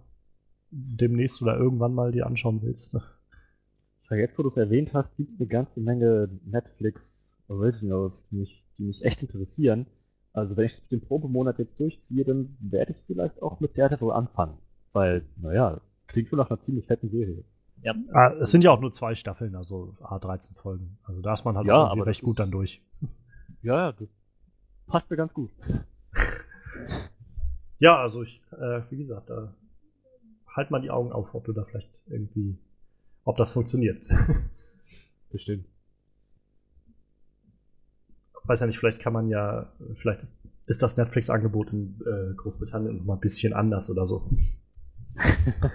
demnächst 0.72 1.42
oder 1.42 1.58
irgendwann 1.58 1.94
mal 1.94 2.12
dir 2.12 2.26
anschauen 2.26 2.62
willst? 2.62 2.94
Ja, 4.10 4.18
jetzt, 4.18 4.38
wo 4.38 4.44
du 4.44 4.50
es 4.50 4.58
erwähnt 4.58 4.94
hast, 4.94 5.16
gibt 5.16 5.32
es 5.32 5.40
eine 5.40 5.48
ganze 5.48 5.80
Menge 5.80 6.30
Netflix 6.46 7.32
Originals, 7.48 8.28
die 8.30 8.38
mich, 8.38 8.66
die 8.78 8.84
mich 8.84 9.06
echt 9.06 9.22
interessieren. 9.22 9.86
Also 10.34 10.56
wenn 10.58 10.66
ich 10.66 10.88
den 10.90 11.02
Probemonat 11.02 11.60
jetzt 11.60 11.80
durchziehe, 11.80 12.24
dann 12.24 12.58
werde 12.60 12.94
ich 12.94 12.98
vielleicht 13.06 13.42
auch 13.42 13.60
mit 13.60 13.78
Daredevil 13.78 14.12
anfangen. 14.12 14.58
Weil, 14.94 15.26
naja, 15.38 15.82
klingt 16.08 16.30
schon 16.30 16.40
nach 16.40 16.50
einer 16.50 16.60
ziemlich 16.62 16.88
fetten 16.88 17.10
Serie. 17.10 17.44
Ja. 17.84 17.96
Ah, 18.14 18.34
es 18.42 18.52
sind 18.52 18.64
ja 18.64 18.72
auch 18.72 18.80
nur 18.80 18.92
zwei 18.92 19.16
Staffeln, 19.16 19.56
also 19.56 19.96
A13 20.02 20.56
Folgen. 20.56 20.98
Also 21.04 21.22
da 21.22 21.34
ist 21.34 21.46
man 21.46 21.58
halt 21.58 21.68
Ja, 21.68 21.88
aber 21.88 22.06
recht 22.06 22.22
gut 22.22 22.40
dann 22.40 22.52
durch. 22.52 22.82
Ja, 23.64 23.78
ja, 23.78 23.92
das 23.92 24.08
passt 24.88 25.10
mir 25.10 25.18
ganz 25.18 25.34
gut. 25.34 25.52
Ja, 27.80 28.00
also 28.00 28.24
ich, 28.24 28.42
äh, 28.52 28.82
wie 28.90 28.98
gesagt, 28.98 29.30
da 29.30 29.54
halt 30.48 30.70
mal 30.72 30.82
die 30.82 30.92
Augen 30.92 31.12
auf, 31.12 31.34
ob 31.34 31.46
du 31.46 31.54
da 31.54 31.64
vielleicht 31.64 31.90
irgendwie, 32.08 32.58
ob 33.24 33.38
das 33.38 33.52
funktioniert. 33.52 34.06
Bestimmt. 35.32 35.66
Weiß 38.44 38.60
ja 38.60 38.68
nicht, 38.68 38.80
vielleicht 38.80 39.00
kann 39.00 39.14
man 39.14 39.30
ja, 39.30 39.72
vielleicht 39.96 40.24
ist, 40.24 40.36
ist 40.66 40.82
das 40.82 40.98
Netflix-Angebot 40.98 41.72
in 41.72 42.00
äh, 42.06 42.34
Großbritannien 42.36 42.98
noch 42.98 43.06
mal 43.06 43.14
ein 43.14 43.20
bisschen 43.20 43.54
anders 43.54 43.90
oder 43.90 44.06
so. 44.06 44.28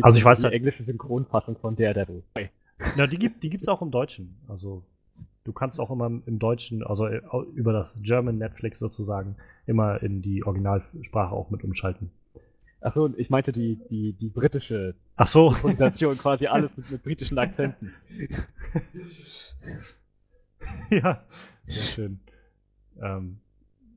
Also 0.00 0.16
ich 0.16 0.24
weiß 0.24 0.38
die 0.38 0.44
halt- 0.44 0.54
englische 0.54 0.82
Synchronfassung 0.82 1.58
von 1.58 1.76
Daredevil. 1.76 2.22
Ja, 2.96 3.06
die 3.06 3.18
gibt 3.18 3.42
die 3.42 3.50
gibt's 3.50 3.68
auch 3.68 3.82
im 3.82 3.90
Deutschen. 3.90 4.34
Also 4.48 4.82
du 5.44 5.52
kannst 5.52 5.80
auch 5.80 5.90
immer 5.90 6.06
im 6.06 6.38
Deutschen, 6.38 6.82
also 6.84 7.06
äh, 7.06 7.20
über 7.54 7.72
das 7.72 7.96
German 8.00 8.38
Netflix 8.38 8.78
sozusagen, 8.78 9.36
immer 9.66 10.02
in 10.02 10.22
die 10.22 10.44
Originalsprache 10.44 11.34
auch 11.34 11.50
mit 11.50 11.64
umschalten. 11.64 12.10
Achso, 12.80 13.12
ich 13.16 13.30
meinte 13.30 13.52
die, 13.52 13.78
die, 13.90 14.12
die 14.12 14.28
britische 14.28 14.94
Ach 15.16 15.26
so. 15.26 15.50
Synchronisation, 15.50 16.18
quasi 16.18 16.46
alles 16.46 16.76
mit, 16.76 16.90
mit 16.90 17.02
britischen 17.02 17.38
Akzenten. 17.38 17.92
ja, 20.90 21.24
sehr 21.66 21.82
schön. 21.84 22.20
Ähm, 23.00 23.38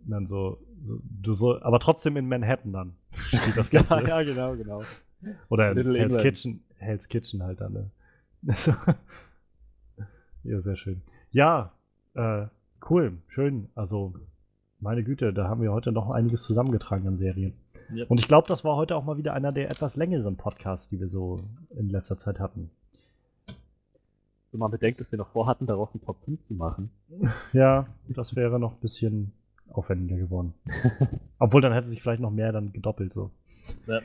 dann 0.06 0.28
so, 0.28 0.60
so, 0.84 1.00
du 1.04 1.34
so, 1.34 1.60
aber 1.62 1.80
trotzdem 1.80 2.16
in 2.16 2.28
Manhattan 2.28 2.74
dann 2.74 2.96
spielt 3.12 3.58
das 3.58 3.70
Ganze. 3.72 3.96
ja, 4.02 4.08
ja, 4.08 4.24
genau, 4.24 4.56
genau. 4.56 4.82
Oder 5.50 5.72
in 5.72 5.78
Little 5.78 5.98
Hell's 5.98 6.16
England. 6.16 6.36
Kitchen, 6.36 6.64
Hell's 6.78 7.08
Kitchen 7.08 7.42
halt 7.42 7.62
dann. 7.62 7.74
Ne? 7.74 7.90
Ja, 10.44 10.60
sehr 10.60 10.76
schön. 10.76 11.02
Ja, 11.36 11.74
äh, 12.14 12.46
cool, 12.90 13.18
schön. 13.28 13.68
Also, 13.76 14.14
meine 14.80 15.04
Güte, 15.04 15.34
da 15.34 15.50
haben 15.50 15.62
wir 15.62 15.74
heute 15.74 15.92
noch 15.92 16.10
einiges 16.10 16.44
zusammengetragen 16.44 17.06
an 17.10 17.18
Serien. 17.18 17.52
Ja. 17.94 18.06
Und 18.08 18.22
ich 18.22 18.30
glaube, 18.30 18.48
das 18.48 18.64
war 18.64 18.78
heute 18.78 18.96
auch 18.96 19.04
mal 19.04 19.18
wieder 19.18 19.34
einer 19.34 19.52
der 19.52 19.70
etwas 19.70 19.98
längeren 19.98 20.38
Podcasts, 20.38 20.88
die 20.88 20.98
wir 20.98 21.10
so 21.10 21.44
in 21.72 21.90
letzter 21.90 22.18
Zeit 22.18 22.40
hatten. 22.40 22.72
Wenn 24.54 24.60
man 24.62 24.72
bedenkt, 24.72 25.02
dass 25.02 25.12
wir 25.12 25.20
noch 25.20 25.28
vorhatten, 25.28 25.68
daraus 25.68 25.94
einen 25.94 26.06
Top 26.06 26.24
5 26.24 26.42
zu 26.44 26.54
machen. 26.54 26.90
Ja, 27.52 27.88
das 28.08 28.38
wäre 28.38 28.58
noch 28.58 28.72
ein 28.72 28.80
bisschen 28.80 29.34
aufwendiger 29.68 30.16
geworden. 30.16 30.54
Obwohl, 31.38 31.60
dann 31.60 31.74
hätte 31.74 31.88
sich 31.88 32.02
vielleicht 32.02 32.22
noch 32.22 32.32
mehr 32.32 32.54
dann 32.54 32.72
gedoppelt 32.72 33.12
so. 33.12 33.30
Ja. 33.88 34.00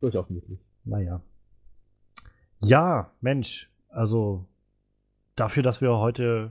Durchaus 0.00 0.28
möglich. 0.28 0.58
Naja. 0.84 1.20
Ja, 2.58 3.12
Mensch, 3.20 3.70
also 3.88 4.46
dafür, 5.40 5.62
dass 5.62 5.80
wir 5.80 5.96
heute 5.96 6.50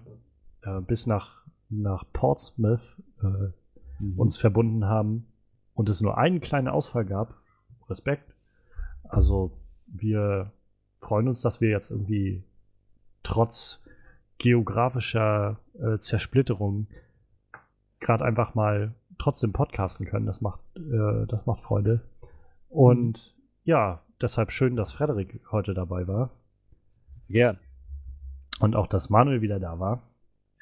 äh, 0.63 0.81
bis 0.81 1.07
nach, 1.07 1.43
nach 1.69 2.03
Portsmouth 2.11 2.81
äh, 3.23 3.51
Mhm. 3.99 4.19
uns 4.19 4.37
verbunden 4.37 4.85
haben 4.85 5.25
und 5.73 5.89
es 5.89 6.01
nur 6.01 6.17
einen 6.17 6.41
kleinen 6.41 6.67
Ausfall 6.67 7.05
gab, 7.05 7.35
Respekt. 7.89 8.33
Also 9.03 9.51
wir 9.87 10.51
freuen 11.01 11.27
uns, 11.27 11.41
dass 11.41 11.61
wir 11.61 11.69
jetzt 11.69 11.91
irgendwie 11.91 12.43
trotz 13.23 13.83
geografischer 14.37 15.57
äh, 15.79 15.97
Zersplitterung 15.97 16.87
gerade 17.99 18.23
einfach 18.23 18.55
mal 18.55 18.93
trotzdem 19.17 19.51
podcasten 19.51 20.05
können. 20.05 20.25
Das 20.25 20.41
macht, 20.41 20.61
äh, 20.77 21.25
das 21.27 21.45
macht 21.45 21.61
Freude. 21.63 22.01
Und 22.69 23.35
ja, 23.65 24.01
deshalb 24.21 24.51
schön, 24.51 24.75
dass 24.75 24.93
Frederik 24.93 25.41
heute 25.51 25.73
dabei 25.73 26.07
war 26.07 26.29
Gern. 27.27 27.59
Und 28.59 28.75
auch, 28.75 28.88
dass 28.88 29.09
Manuel 29.09 29.41
wieder 29.41 29.59
da 29.59 29.79
war. 29.79 30.03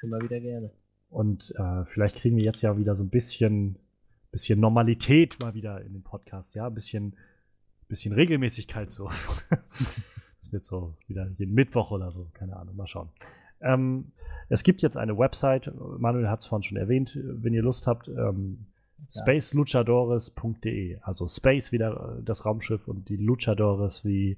Immer 0.01 0.21
wieder 0.21 0.39
gerne. 0.39 0.71
Und 1.09 1.53
äh, 1.57 1.85
vielleicht 1.85 2.17
kriegen 2.17 2.37
wir 2.37 2.43
jetzt 2.43 2.61
ja 2.61 2.77
wieder 2.77 2.95
so 2.95 3.03
ein 3.03 3.09
bisschen, 3.09 3.77
bisschen 4.31 4.59
Normalität 4.59 5.39
mal 5.39 5.53
wieder 5.53 5.81
in 5.81 5.93
den 5.93 6.03
Podcast, 6.03 6.53
ja, 6.55 6.67
ein 6.67 6.73
bisschen, 6.73 7.15
bisschen 7.87 8.13
Regelmäßigkeit 8.13 8.89
so. 8.91 9.09
Es 10.39 10.53
wird 10.53 10.65
so 10.65 10.93
wieder 11.07 11.27
jeden 11.37 11.53
Mittwoch 11.53 11.91
oder 11.91 12.11
so, 12.11 12.29
keine 12.33 12.55
Ahnung, 12.55 12.75
mal 12.77 12.87
schauen. 12.87 13.09
Ähm, 13.59 14.11
es 14.49 14.63
gibt 14.63 14.81
jetzt 14.81 14.95
eine 14.95 15.17
Website, 15.17 15.69
Manuel 15.75 16.29
hat 16.29 16.39
es 16.39 16.45
vorhin 16.45 16.63
schon 16.63 16.77
erwähnt, 16.77 17.17
wenn 17.21 17.53
ihr 17.53 17.63
Lust 17.63 17.87
habt, 17.87 18.07
ähm, 18.07 18.67
spaceluchadores.de. 19.13 20.99
Also 21.01 21.27
Space 21.27 21.71
wieder 21.71 22.17
äh, 22.19 22.23
das 22.23 22.45
Raumschiff 22.45 22.87
und 22.87 23.09
die 23.09 23.17
Luchadores 23.17 24.05
wie 24.05 24.37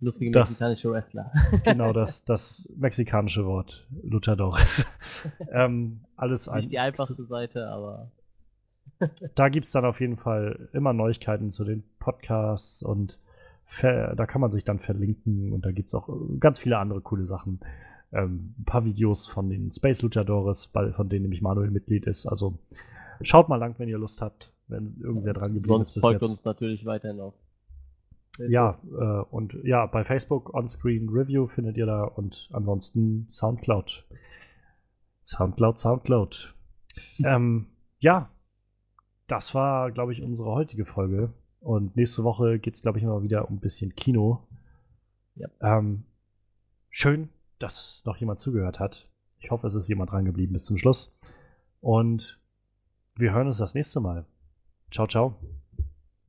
Lustige 0.00 0.30
Das- 0.32 0.50
mexikanische 0.50 0.90
Wrestler. 0.90 1.32
genau 1.64 1.92
das, 1.94 2.24
das 2.24 2.68
mexikanische 2.76 3.44
Wort 3.46 3.86
Luchadores. 4.02 4.86
ähm, 5.52 6.00
alles 6.16 6.48
ein, 6.48 6.58
Nicht 6.58 6.72
die 6.72 6.78
einfachste 6.78 7.24
Seite, 7.24 7.68
aber 7.68 8.10
Da 9.34 9.48
gibt 9.48 9.66
es 9.66 9.72
dann 9.72 9.84
auf 9.84 10.00
jeden 10.00 10.16
Fall 10.16 10.68
immer 10.72 10.92
Neuigkeiten 10.92 11.50
zu 11.50 11.64
den 11.64 11.82
Podcasts 11.98 12.82
und 12.82 13.18
da 13.82 14.26
kann 14.26 14.40
man 14.40 14.50
sich 14.50 14.64
dann 14.64 14.80
verlinken 14.80 15.52
und 15.52 15.64
da 15.64 15.70
gibt 15.70 15.88
es 15.88 15.94
auch 15.94 16.08
äh, 16.08 16.38
ganz 16.40 16.58
viele 16.58 16.78
andere 16.78 17.00
coole 17.00 17.24
Sachen. 17.24 17.60
Ähm, 18.12 18.54
ein 18.58 18.64
paar 18.64 18.84
Videos 18.84 19.28
von 19.28 19.48
den 19.48 19.72
Space 19.72 20.02
Luchadores, 20.02 20.66
von 20.66 21.08
denen 21.08 21.22
nämlich 21.22 21.40
Manuel 21.40 21.70
Mitglied 21.70 22.06
ist. 22.06 22.26
Also 22.26 22.58
schaut 23.22 23.48
mal 23.48 23.56
lang, 23.56 23.76
wenn 23.78 23.88
ihr 23.88 23.98
Lust 23.98 24.22
habt, 24.22 24.50
wenn 24.66 24.96
irgendwer 25.00 25.34
dran 25.34 25.52
geblieben 25.52 25.68
sonst 25.76 25.90
ist 25.90 25.94
bis 25.94 26.00
folgt 26.00 26.22
jetzt. 26.22 26.30
uns 26.30 26.44
natürlich 26.44 26.84
weiterhin 26.84 27.20
auf. 27.20 27.34
Ja, 28.48 28.80
äh, 28.84 29.22
und 29.30 29.54
ja, 29.64 29.86
bei 29.86 30.04
Facebook 30.04 30.54
Onscreen 30.54 31.08
Review 31.08 31.48
findet 31.48 31.76
ihr 31.76 31.86
da 31.86 32.04
und 32.04 32.48
ansonsten 32.52 33.28
Soundcloud. 33.30 34.06
Soundcloud, 35.24 35.78
Soundcloud. 35.78 36.54
ähm, 37.24 37.66
ja, 37.98 38.30
das 39.26 39.54
war, 39.54 39.90
glaube 39.92 40.12
ich, 40.12 40.22
unsere 40.22 40.50
heutige 40.50 40.86
Folge. 40.86 41.32
Und 41.60 41.94
nächste 41.96 42.24
Woche 42.24 42.58
geht 42.58 42.74
es, 42.74 42.82
glaube 42.82 42.98
ich, 42.98 43.04
immer 43.04 43.22
wieder 43.22 43.48
um 43.48 43.56
ein 43.56 43.60
bisschen 43.60 43.94
Kino. 43.94 44.48
Ja. 45.34 45.48
Ähm, 45.60 46.04
schön, 46.88 47.28
dass 47.58 48.02
noch 48.06 48.16
jemand 48.16 48.40
zugehört 48.40 48.80
hat. 48.80 49.08
Ich 49.38 49.50
hoffe, 49.50 49.66
es 49.66 49.74
ist 49.74 49.88
jemand 49.88 50.10
dran 50.10 50.24
geblieben 50.24 50.52
bis 50.52 50.64
zum 50.64 50.78
Schluss. 50.78 51.16
Und 51.80 52.40
wir 53.16 53.32
hören 53.32 53.46
uns 53.46 53.58
das 53.58 53.74
nächste 53.74 54.00
Mal. 54.00 54.26
Ciao, 54.90 55.06
ciao. 55.06 55.36